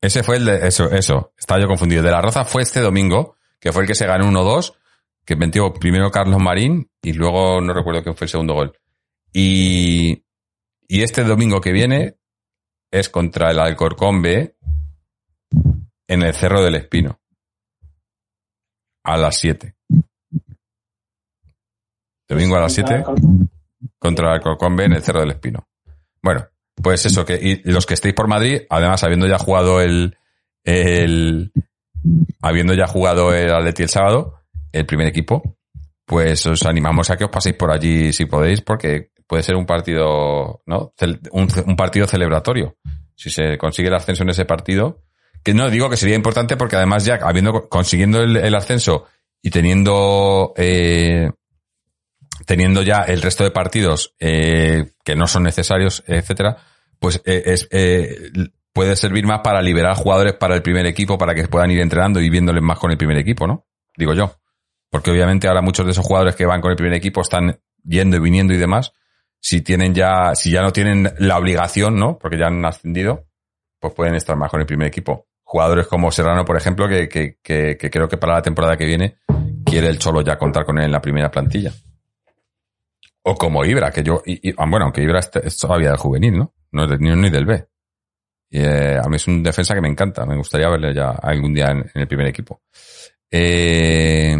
Ese 0.00 0.22
fue 0.22 0.36
el 0.36 0.44
de, 0.44 0.68
eso, 0.68 0.90
eso, 0.90 1.32
estaba 1.38 1.60
yo 1.60 1.66
confundido. 1.66 2.00
El 2.00 2.06
de 2.06 2.12
la 2.12 2.20
Roza 2.20 2.44
fue 2.44 2.62
este 2.62 2.80
domingo, 2.80 3.36
que 3.58 3.72
fue 3.72 3.82
el 3.82 3.88
que 3.88 3.94
se 3.94 4.06
ganó 4.06 4.26
1-2, 4.30 4.74
que 5.24 5.36
metió 5.36 5.72
primero 5.72 6.10
Carlos 6.10 6.40
Marín 6.40 6.90
y 7.02 7.14
luego 7.14 7.60
no 7.62 7.72
recuerdo 7.72 8.02
quién 8.02 8.14
fue 8.14 8.26
el 8.26 8.30
segundo 8.30 8.52
gol. 8.54 8.78
Y, 9.32 10.22
y 10.86 11.02
este 11.02 11.24
domingo 11.24 11.60
que 11.62 11.72
viene 11.72 12.16
es 12.94 13.08
contra 13.08 13.50
el 13.50 13.58
Alcorcón 13.58 14.22
B 14.22 14.56
en 16.06 16.22
el 16.22 16.32
Cerro 16.32 16.62
del 16.62 16.76
Espino. 16.76 17.18
A 19.02 19.16
las 19.16 19.36
7. 19.36 19.74
Domingo 22.28 22.54
a 22.54 22.60
las 22.60 22.72
7 22.72 23.02
contra 23.98 24.28
el 24.28 24.34
Alcorcón 24.34 24.76
B 24.76 24.84
en 24.84 24.92
el 24.92 25.02
Cerro 25.02 25.20
del 25.20 25.32
Espino. 25.32 25.66
Bueno, 26.22 26.46
pues 26.80 27.04
eso, 27.04 27.24
que 27.24 27.34
y 27.42 27.68
los 27.68 27.84
que 27.84 27.94
estéis 27.94 28.14
por 28.14 28.28
Madrid, 28.28 28.62
además 28.70 29.02
habiendo 29.02 29.26
ya 29.26 29.38
jugado 29.38 29.80
el, 29.80 30.16
el 30.62 31.52
habiendo 32.42 32.74
ya 32.74 32.86
jugado 32.86 33.34
el 33.34 33.52
Atleti 33.52 33.82
el 33.82 33.88
sábado, 33.88 34.40
el 34.70 34.86
primer 34.86 35.08
equipo, 35.08 35.56
pues 36.06 36.46
os 36.46 36.64
animamos 36.64 37.10
a 37.10 37.16
que 37.16 37.24
os 37.24 37.30
paséis 37.30 37.56
por 37.56 37.72
allí 37.72 38.12
si 38.12 38.26
podéis, 38.26 38.60
porque 38.60 39.10
puede 39.26 39.42
ser 39.42 39.56
un 39.56 39.66
partido, 39.66 40.62
¿no? 40.66 40.92
Un, 41.32 41.76
partido 41.76 42.06
celebratorio. 42.06 42.76
Si 43.14 43.30
se 43.30 43.58
consigue 43.58 43.88
el 43.88 43.94
ascenso 43.94 44.22
en 44.22 44.30
ese 44.30 44.44
partido, 44.44 45.02
que 45.42 45.54
no 45.54 45.70
digo 45.70 45.90
que 45.90 45.96
sería 45.96 46.16
importante 46.16 46.56
porque 46.56 46.76
además 46.76 47.04
ya 47.04 47.18
habiendo 47.22 47.68
consiguiendo 47.68 48.22
el, 48.22 48.36
el 48.36 48.54
ascenso 48.54 49.06
y 49.42 49.50
teniendo 49.50 50.54
eh, 50.56 51.30
teniendo 52.46 52.82
ya 52.82 53.02
el 53.02 53.22
resto 53.22 53.44
de 53.44 53.50
partidos 53.50 54.14
eh, 54.18 54.92
que 55.04 55.16
no 55.16 55.26
son 55.26 55.44
necesarios, 55.44 56.02
etcétera, 56.06 56.58
pues 56.98 57.22
eh, 57.24 57.42
es, 57.46 57.68
eh, 57.70 58.30
puede 58.72 58.96
servir 58.96 59.26
más 59.26 59.40
para 59.40 59.62
liberar 59.62 59.96
jugadores 59.96 60.34
para 60.34 60.54
el 60.54 60.62
primer 60.62 60.86
equipo, 60.86 61.18
para 61.18 61.34
que 61.34 61.46
puedan 61.48 61.70
ir 61.70 61.80
entrenando 61.80 62.20
y 62.20 62.30
viéndoles 62.30 62.62
más 62.62 62.78
con 62.78 62.90
el 62.90 62.98
primer 62.98 63.18
equipo, 63.18 63.46
¿no? 63.46 63.66
Digo 63.96 64.14
yo. 64.14 64.36
Porque 64.90 65.10
obviamente 65.10 65.48
ahora 65.48 65.62
muchos 65.62 65.86
de 65.86 65.92
esos 65.92 66.06
jugadores 66.06 66.36
que 66.36 66.46
van 66.46 66.60
con 66.60 66.70
el 66.70 66.76
primer 66.76 66.94
equipo 66.94 67.20
están 67.20 67.60
yendo 67.84 68.16
y 68.16 68.20
viniendo 68.20 68.54
y 68.54 68.58
demás. 68.58 68.92
Si 69.44 69.60
tienen 69.60 69.92
ya, 69.92 70.34
si 70.34 70.50
ya 70.50 70.62
no 70.62 70.72
tienen 70.72 71.12
la 71.18 71.36
obligación, 71.36 71.96
¿no? 71.96 72.16
Porque 72.18 72.38
ya 72.38 72.46
han 72.46 72.64
ascendido, 72.64 73.26
pues 73.78 73.92
pueden 73.92 74.14
estar 74.14 74.34
más 74.36 74.50
con 74.50 74.60
el 74.62 74.66
primer 74.66 74.88
equipo. 74.88 75.26
Jugadores 75.42 75.86
como 75.86 76.10
Serrano, 76.10 76.46
por 76.46 76.56
ejemplo, 76.56 76.88
que, 76.88 77.10
que, 77.10 77.36
que, 77.42 77.90
creo 77.90 78.08
que 78.08 78.16
para 78.16 78.36
la 78.36 78.42
temporada 78.42 78.74
que 78.78 78.86
viene 78.86 79.18
quiere 79.62 79.88
el 79.88 79.98
Cholo 79.98 80.22
ya 80.22 80.38
contar 80.38 80.64
con 80.64 80.78
él 80.78 80.86
en 80.86 80.92
la 80.92 81.02
primera 81.02 81.30
plantilla. 81.30 81.70
O 83.24 83.34
como 83.34 83.66
Ibra, 83.66 83.90
que 83.90 84.02
yo, 84.02 84.22
ah, 84.56 84.66
bueno, 84.66 84.86
aunque 84.86 85.02
Ibra 85.02 85.20
es 85.20 85.58
todavía 85.58 85.90
del 85.90 85.98
juvenil, 85.98 86.38
¿no? 86.38 86.54
No 86.72 86.84
es 86.84 86.88
del 86.88 87.00
ni 87.00 87.14
ni 87.14 87.28
del 87.28 87.44
B. 87.44 87.66
Y, 88.48 88.60
eh, 88.60 88.96
a 88.96 89.06
mí 89.10 89.16
es 89.16 89.28
un 89.28 89.42
defensa 89.42 89.74
que 89.74 89.82
me 89.82 89.88
encanta. 89.88 90.24
Me 90.24 90.38
gustaría 90.38 90.70
verle 90.70 90.94
ya 90.94 91.10
algún 91.10 91.52
día 91.52 91.66
en, 91.66 91.80
en 91.80 92.00
el 92.00 92.08
primer 92.08 92.28
equipo. 92.28 92.62
Eh, 93.30 94.38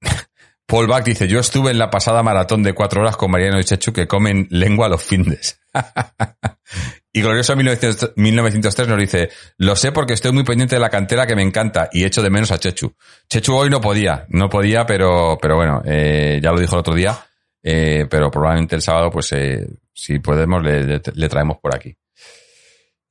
Paul 0.68 0.86
Bach 0.86 1.02
dice, 1.02 1.26
yo 1.28 1.40
estuve 1.40 1.70
en 1.70 1.78
la 1.78 1.88
pasada 1.90 2.22
maratón 2.22 2.62
de 2.62 2.74
cuatro 2.74 3.00
horas 3.00 3.16
con 3.16 3.30
Mariano 3.30 3.58
y 3.58 3.64
Chechu 3.64 3.94
que 3.94 4.06
comen 4.06 4.46
lengua 4.50 4.84
a 4.84 4.88
los 4.90 5.02
findes. 5.02 5.58
y 7.12 7.22
Glorioso 7.22 7.56
1900 7.56 8.12
1903 8.16 8.86
nos 8.88 8.98
dice, 8.98 9.30
lo 9.56 9.74
sé 9.76 9.92
porque 9.92 10.12
estoy 10.12 10.32
muy 10.32 10.44
pendiente 10.44 10.76
de 10.76 10.80
la 10.80 10.90
cantera 10.90 11.26
que 11.26 11.34
me 11.34 11.40
encanta 11.42 11.88
y 11.90 12.04
echo 12.04 12.22
de 12.22 12.28
menos 12.28 12.50
a 12.50 12.58
Chechu. 12.58 12.92
Chechu 13.30 13.54
hoy 13.56 13.70
no 13.70 13.80
podía, 13.80 14.26
no 14.28 14.50
podía, 14.50 14.84
pero, 14.84 15.38
pero 15.40 15.56
bueno, 15.56 15.80
eh, 15.86 16.38
ya 16.42 16.52
lo 16.52 16.60
dijo 16.60 16.74
el 16.74 16.80
otro 16.80 16.94
día, 16.94 17.18
eh, 17.62 18.06
pero 18.10 18.30
probablemente 18.30 18.76
el 18.76 18.82
sábado, 18.82 19.10
pues 19.10 19.32
eh, 19.32 19.66
si 19.94 20.18
podemos, 20.18 20.62
le- 20.62 21.00
le 21.14 21.28
traemos 21.30 21.56
por 21.62 21.74
aquí. 21.74 21.96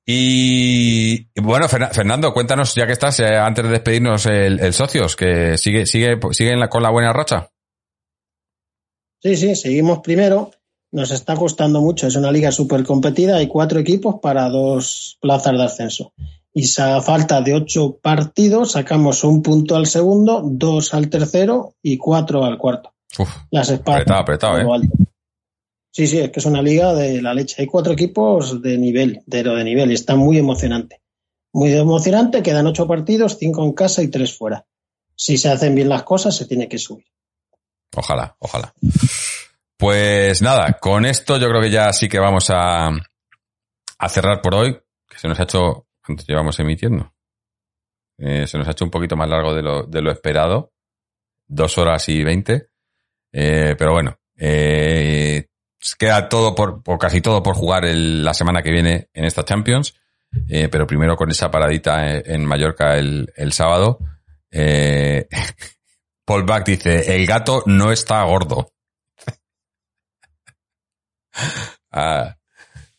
Y 0.10 1.28
bueno, 1.42 1.68
Ferna- 1.68 1.90
Fernando, 1.90 2.32
cuéntanos, 2.34 2.74
ya 2.74 2.86
que 2.88 2.94
estás, 2.94 3.20
eh, 3.20 3.36
antes 3.36 3.66
de 3.66 3.72
despedirnos, 3.72 4.26
el, 4.26 4.58
el 4.62 4.74
socios, 4.74 5.18
que 5.18 5.58
sigue, 5.58 5.86
sigue, 5.86 6.18
sigue 6.32 6.52
en 6.54 6.62
la- 6.62 6.70
con 6.70 6.82
la 6.82 6.90
buena 6.92 7.12
racha. 7.12 7.50
Sí, 9.22 9.36
sí, 9.36 9.56
seguimos 9.56 10.00
primero. 10.00 10.52
Nos 10.94 11.12
está 11.12 11.36
costando 11.36 11.82
mucho. 11.82 12.08
Es 12.08 12.16
una 12.16 12.32
liga 12.32 12.54
súper 12.54 12.86
competida. 12.86 13.36
Hay 13.36 13.48
cuatro 13.48 13.80
equipos 13.80 14.16
para 14.22 14.48
dos 14.48 15.18
plazas 15.20 15.58
de 15.58 15.64
ascenso. 15.66 16.14
Y 16.54 16.66
a 16.82 17.02
falta 17.02 17.42
de 17.42 17.54
ocho 17.54 17.98
partidos, 18.02 18.72
sacamos 18.72 19.26
un 19.26 19.44
punto 19.44 19.76
al 19.76 19.88
segundo, 19.88 20.42
dos 20.46 20.94
al 20.94 21.10
tercero 21.10 21.74
y 21.84 21.98
cuatro 21.98 22.46
al 22.46 22.58
cuarto. 22.58 22.94
Uf, 23.20 23.30
Las 23.52 23.70
espadas. 23.70 24.02
apretado, 24.04 24.22
apretado, 24.22 24.58
¿eh? 24.60 24.66
alto. 24.74 24.96
Sí, 25.98 26.06
sí, 26.06 26.20
es 26.20 26.30
que 26.30 26.40
es 26.40 26.46
una 26.46 26.62
liga 26.62 26.94
de 26.94 27.24
la 27.24 27.34
leche. 27.34 27.56
Hay 27.58 27.66
cuatro 27.66 27.94
equipos 27.94 28.62
de 28.62 28.78
nivel, 28.78 29.24
de 29.26 29.44
lo 29.44 29.56
de 29.56 29.64
nivel, 29.64 29.90
y 29.90 29.96
está 29.96 30.16
muy 30.16 30.38
emocionante. 30.38 31.02
Muy 31.54 31.74
emocionante, 31.74 32.44
quedan 32.44 32.68
ocho 32.68 32.86
partidos, 32.86 33.40
cinco 33.40 33.64
en 33.64 33.74
casa 33.74 34.04
y 34.04 34.10
tres 34.10 34.38
fuera. 34.38 34.64
Si 35.16 35.38
se 35.38 35.50
hacen 35.50 35.74
bien 35.74 35.90
las 35.90 36.04
cosas, 36.04 36.36
se 36.36 36.46
tiene 36.46 36.70
que 36.70 36.78
subir. 36.78 37.08
Ojalá, 37.96 38.36
ojalá. 38.38 38.76
Pues 39.76 40.44
nada, 40.44 40.74
con 40.74 41.04
esto 41.04 41.40
yo 41.40 41.50
creo 41.50 41.62
que 41.64 41.72
ya 41.72 41.92
sí 41.92 42.08
que 42.08 42.20
vamos 42.20 42.52
a, 42.52 42.92
cerrar 44.08 44.40
por 44.44 44.54
hoy, 44.54 44.80
que 45.10 45.18
se 45.18 45.28
nos 45.28 45.40
ha 45.40 45.46
hecho, 45.46 45.88
¿cuánto 46.06 46.24
llevamos 46.28 46.60
emitiendo? 46.60 47.12
Eh, 48.20 48.46
se 48.46 48.60
nos 48.60 48.68
ha 48.68 48.72
hecho 48.74 48.86
un 48.86 48.92
poquito 48.92 49.16
más 49.16 49.30
largo 49.30 49.56
de 49.56 49.64
lo, 49.64 49.82
de 49.88 50.04
lo 50.04 50.12
esperado, 50.12 50.74
dos 51.48 51.76
horas 51.80 52.08
y 52.08 52.24
veinte, 52.24 52.68
Eh, 53.34 53.76
pero 53.80 53.94
bueno, 53.94 54.20
eh, 54.36 55.48
queda 55.98 56.30
todo 56.30 56.56
por, 56.56 56.82
o 56.86 56.98
casi 56.98 57.22
todo 57.22 57.44
por 57.44 57.56
jugar 57.56 57.86
la 57.86 58.34
semana 58.34 58.62
que 58.62 58.72
viene 58.72 59.10
en 59.14 59.26
esta 59.26 59.44
Champions, 59.44 59.96
eh, 60.48 60.70
pero 60.70 60.88
primero 60.88 61.16
con 61.16 61.30
esa 61.30 61.52
paradita 61.52 62.10
en, 62.10 62.24
en 62.26 62.46
Mallorca 62.46 62.98
el, 62.98 63.32
el 63.36 63.54
sábado. 63.54 64.00
Eh, 64.52 65.28
Paul 66.26 66.44
Back 66.44 66.66
dice, 66.66 67.16
el 67.16 67.26
gato 67.26 67.64
no 67.66 67.92
está 67.92 68.24
gordo. 68.24 68.72
Ah, 71.90 72.36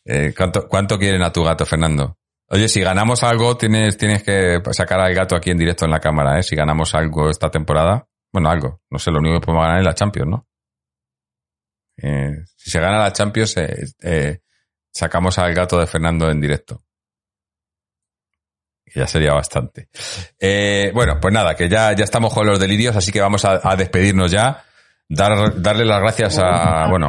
eh, 0.05 0.33
¿cuánto, 0.37 0.67
¿Cuánto 0.67 0.99
quieren 0.99 1.23
a 1.23 1.31
tu 1.31 1.45
gato, 1.45 1.67
Fernando? 1.67 2.17
Oye, 2.49 2.67
si 2.69 2.81
ganamos 2.81 3.23
algo, 3.23 3.57
tienes, 3.57 3.99
tienes 3.99 4.23
que 4.23 4.61
sacar 4.73 5.01
al 5.01 5.15
gato 5.15 5.37
aquí 5.37 5.51
en 5.51 5.59
directo 5.59 5.85
en 5.85 5.91
la 5.91 6.01
cámara, 6.01 6.39
¿eh? 6.39 6.43
Si 6.43 6.57
ganamos 6.57 6.95
algo 6.95 7.29
esta 7.29 7.51
temporada. 7.51 8.09
Bueno, 8.33 8.49
algo. 8.49 8.81
No 8.91 8.99
sé, 8.99 9.11
lo 9.11 9.19
único 9.19 9.39
que 9.39 9.45
podemos 9.45 9.65
ganar 9.65 9.81
es 9.81 9.85
la 9.85 9.95
Champions, 9.95 10.31
¿no? 10.31 10.48
Eh, 12.01 12.45
si 12.57 12.70
se 12.70 12.81
gana 12.81 12.99
la 12.99 13.12
Champions, 13.12 13.57
eh, 13.57 13.87
eh, 14.03 14.41
sacamos 14.91 15.39
al 15.39 15.53
gato 15.55 15.79
de 15.79 15.87
Fernando 15.87 16.31
en 16.31 16.41
directo. 16.41 16.83
Que 18.85 19.01
ya 19.01 19.07
sería 19.07 19.33
bastante. 19.35 19.89
Eh, 20.39 20.91
bueno, 20.95 21.19
pues 21.20 21.35
nada, 21.35 21.55
que 21.55 21.69
ya, 21.69 21.93
ya 21.93 22.05
estamos 22.05 22.33
con 22.33 22.47
los 22.47 22.59
delirios, 22.59 22.97
así 22.97 23.12
que 23.12 23.20
vamos 23.20 23.45
a, 23.45 23.61
a 23.62 23.77
despedirnos 23.77 24.31
ya. 24.31 24.65
Dar, 25.09 25.61
darle 25.61 25.85
las 25.85 26.01
gracias 26.01 26.39
a, 26.39 26.89
bueno, 26.89 27.09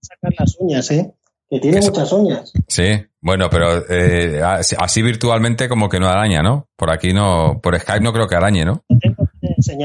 Sacar 0.00 0.32
las 0.38 0.56
uñas, 0.58 0.90
¿eh? 0.90 1.12
Que 1.48 1.58
tiene 1.58 1.80
muchas 1.80 2.12
uñas. 2.12 2.52
Sí, 2.68 3.04
bueno, 3.20 3.50
pero 3.50 3.84
eh, 3.88 4.40
así 4.42 5.02
virtualmente 5.02 5.68
como 5.68 5.88
que 5.88 5.98
no 5.98 6.08
araña, 6.08 6.42
¿no? 6.42 6.68
Por 6.76 6.92
aquí 6.92 7.12
no, 7.12 7.60
por 7.60 7.78
Skype 7.78 8.00
no 8.04 8.12
creo 8.12 8.28
que 8.28 8.36
arañe, 8.36 8.64
¿no? 8.64 8.84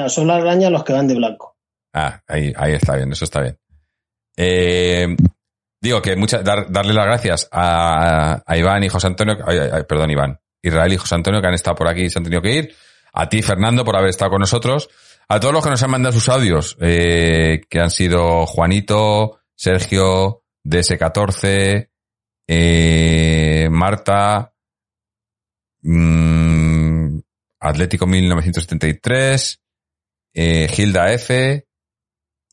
Son 0.07 0.27
las 0.27 0.41
arañas 0.41 0.71
los 0.71 0.83
que 0.83 0.93
van 0.93 1.07
de 1.07 1.15
blanco. 1.15 1.57
Ah, 1.93 2.21
ahí, 2.27 2.53
ahí 2.55 2.73
está 2.73 2.95
bien, 2.95 3.11
eso 3.11 3.25
está 3.25 3.41
bien. 3.41 3.57
Eh, 4.37 5.15
digo 5.81 6.01
que 6.01 6.15
muchas, 6.15 6.43
dar- 6.43 6.69
darle 6.71 6.93
las 6.93 7.05
gracias 7.05 7.47
a, 7.51 8.43
a 8.45 8.57
Iván 8.57 8.83
y 8.83 8.89
José 8.89 9.07
Antonio, 9.07 9.37
ay, 9.45 9.57
ay, 9.71 9.83
perdón, 9.87 10.11
Iván, 10.11 10.39
Israel 10.61 10.93
y 10.93 10.97
José 10.97 11.15
Antonio 11.15 11.41
que 11.41 11.47
han 11.47 11.53
estado 11.53 11.75
por 11.75 11.87
aquí 11.87 12.03
y 12.03 12.09
se 12.09 12.19
han 12.19 12.23
tenido 12.23 12.41
que 12.41 12.53
ir. 12.53 12.75
A 13.13 13.29
ti, 13.29 13.41
Fernando, 13.41 13.85
por 13.85 13.95
haber 13.95 14.09
estado 14.09 14.31
con 14.31 14.41
nosotros. 14.41 14.89
A 15.29 15.39
todos 15.39 15.53
los 15.53 15.63
que 15.63 15.69
nos 15.69 15.81
han 15.81 15.89
mandado 15.91 16.13
sus 16.13 16.29
audios, 16.29 16.77
eh, 16.81 17.61
que 17.69 17.79
han 17.79 17.89
sido 17.89 18.45
Juanito, 18.45 19.39
Sergio, 19.55 20.43
DS14, 20.63 21.89
eh, 22.47 23.67
Marta, 23.71 24.53
mm, 25.81 27.19
Atlético 27.59 28.05
1973, 28.05 29.61
eh, 30.33 30.69
Hilda 30.77 31.11
F 31.13 31.65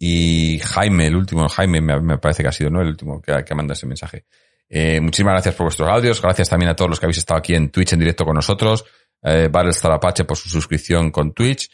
y 0.05 0.59
Jaime, 0.59 1.07
el 1.07 1.15
último, 1.17 1.49
Jaime 1.49 1.81
me, 1.81 2.19
parece 2.19 2.43
que 2.43 2.49
ha 2.49 2.53
sido 2.53 2.71
¿no? 2.71 2.81
el 2.81 2.89
último 2.89 3.21
que, 3.23 3.33
que 3.45 3.53
ha 3.53 3.57
mandado 3.57 3.75
ese 3.75 3.87
mensaje. 3.87 4.25
Eh, 4.69 5.01
muchísimas 5.01 5.35
gracias 5.35 5.55
por 5.55 5.67
vuestros 5.67 5.89
audios, 5.89 6.21
gracias 6.21 6.49
también 6.49 6.71
a 6.71 6.75
todos 6.75 6.89
los 6.91 6.99
que 6.99 7.07
habéis 7.07 7.19
estado 7.19 7.39
aquí 7.39 7.55
en 7.55 7.71
Twitch 7.71 7.93
en 7.93 8.01
directo 8.01 8.25
con 8.25 8.35
nosotros, 8.35 8.85
eh, 9.23 9.49
Battlestar 9.51 9.93
Apache 9.93 10.25
por 10.25 10.37
su 10.37 10.49
suscripción 10.49 11.11
con 11.11 11.33
Twitch 11.33 11.71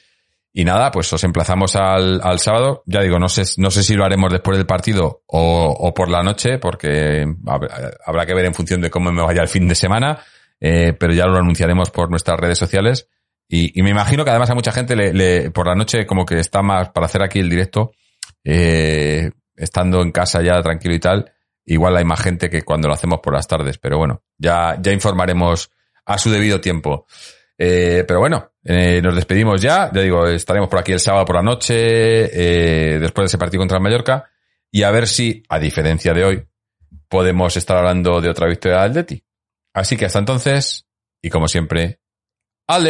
Y 0.52 0.64
nada, 0.64 0.90
pues 0.90 1.12
os 1.12 1.22
emplazamos 1.24 1.76
al, 1.76 2.20
al 2.22 2.38
sábado. 2.38 2.82
Ya 2.86 3.00
digo, 3.02 3.18
no 3.18 3.28
sé, 3.28 3.42
no 3.59 3.70
sé 3.70 3.82
si 3.82 3.94
lo 3.94 4.05
haremos 4.05 4.32
después 4.32 4.56
del 4.56 4.66
partido 4.66 5.22
o, 5.26 5.74
o 5.78 5.94
por 5.94 6.09
la 6.09 6.22
noche, 6.22 6.59
porque 6.59 7.24
habrá, 7.46 7.92
habrá 8.05 8.26
que 8.26 8.34
ver 8.34 8.46
en 8.46 8.55
función 8.55 8.80
de 8.80 8.90
cómo 8.90 9.12
me 9.12 9.22
vaya 9.22 9.42
el 9.42 9.48
fin 9.48 9.68
de 9.68 9.74
semana. 9.74 10.18
Eh, 10.60 10.94
pero 10.98 11.12
ya 11.12 11.26
lo 11.26 11.38
anunciaremos 11.38 11.90
por 11.90 12.10
nuestras 12.10 12.40
redes 12.40 12.59
sociales. 12.59 13.09
Y, 13.48 13.78
y 13.78 13.82
me 13.82 13.90
imagino 13.90 14.24
que 14.24 14.30
además 14.30 14.50
a 14.50 14.55
mucha 14.55 14.72
gente 14.72 14.96
le, 14.96 15.12
le- 15.12 15.50
por 15.50 15.66
la 15.66 15.74
noche 15.74 16.06
como 16.06 16.26
que 16.26 16.38
está 16.40 16.60
más 16.62 16.90
para 16.90 17.06
hacer 17.06 17.22
aquí 17.22 17.38
el 17.38 17.48
directo, 17.48 17.92
eh, 18.51 19.31
estando 19.55 20.01
en 20.01 20.11
casa 20.11 20.41
ya 20.41 20.62
tranquilo 20.62 20.95
y 20.95 21.01
tal. 21.01 21.31
Igual 21.66 21.99
hay 21.99 22.05
más 22.05 22.23
gente 22.23 22.49
que 22.49 22.62
cuando 22.62 22.89
lo 22.89 22.95
hacemos 22.95 23.20
por 23.20 23.35
las 23.35 23.47
tardes, 23.47 23.77
pero 23.77 23.99
bueno, 23.99 24.23
ya, 24.39 24.79
ya 24.81 24.91
informaremos 24.91 25.70
a 26.07 26.16
su 26.16 26.31
debido 26.31 26.59
tiempo. 26.59 27.07
Eh, 27.59 28.05
pero 28.09 28.20
bueno, 28.20 28.53
eh, 28.65 29.03
nos 29.03 29.15
despedimos 29.15 29.61
ya. 29.61 29.91
Ya 29.93 30.01
digo, 30.01 30.27
estaremos 30.27 30.70
por 30.70 30.79
aquí 30.79 30.93
el 30.93 31.01
sábado 31.01 31.27
por 31.27 31.37
la 31.37 31.43
noche, 31.43 31.75
eh, 31.75 32.99
después 32.99 33.25
de 33.25 33.27
ese 33.27 33.37
partido 33.37 33.61
contra 33.61 33.77
el 33.77 33.83
Mallorca, 33.83 34.31
y 34.70 34.83
a 34.83 34.91
ver 34.93 35.07
si, 35.07 35.43
a 35.51 35.59
diferencia 35.59 36.15
de 36.15 36.25
hoy, 36.25 36.43
podemos 37.07 37.55
estar 37.55 37.77
hablando 37.77 38.23
de 38.23 38.31
otra 38.31 38.47
victoria 38.49 38.79
del 38.79 38.91
Atleti. 38.93 39.23
Así 39.75 39.99
que 39.99 40.07
hasta 40.07 40.20
entonces, 40.20 40.87
y 41.20 41.29
como 41.29 41.49
siempre, 41.49 42.01
Aleti. 42.66 42.89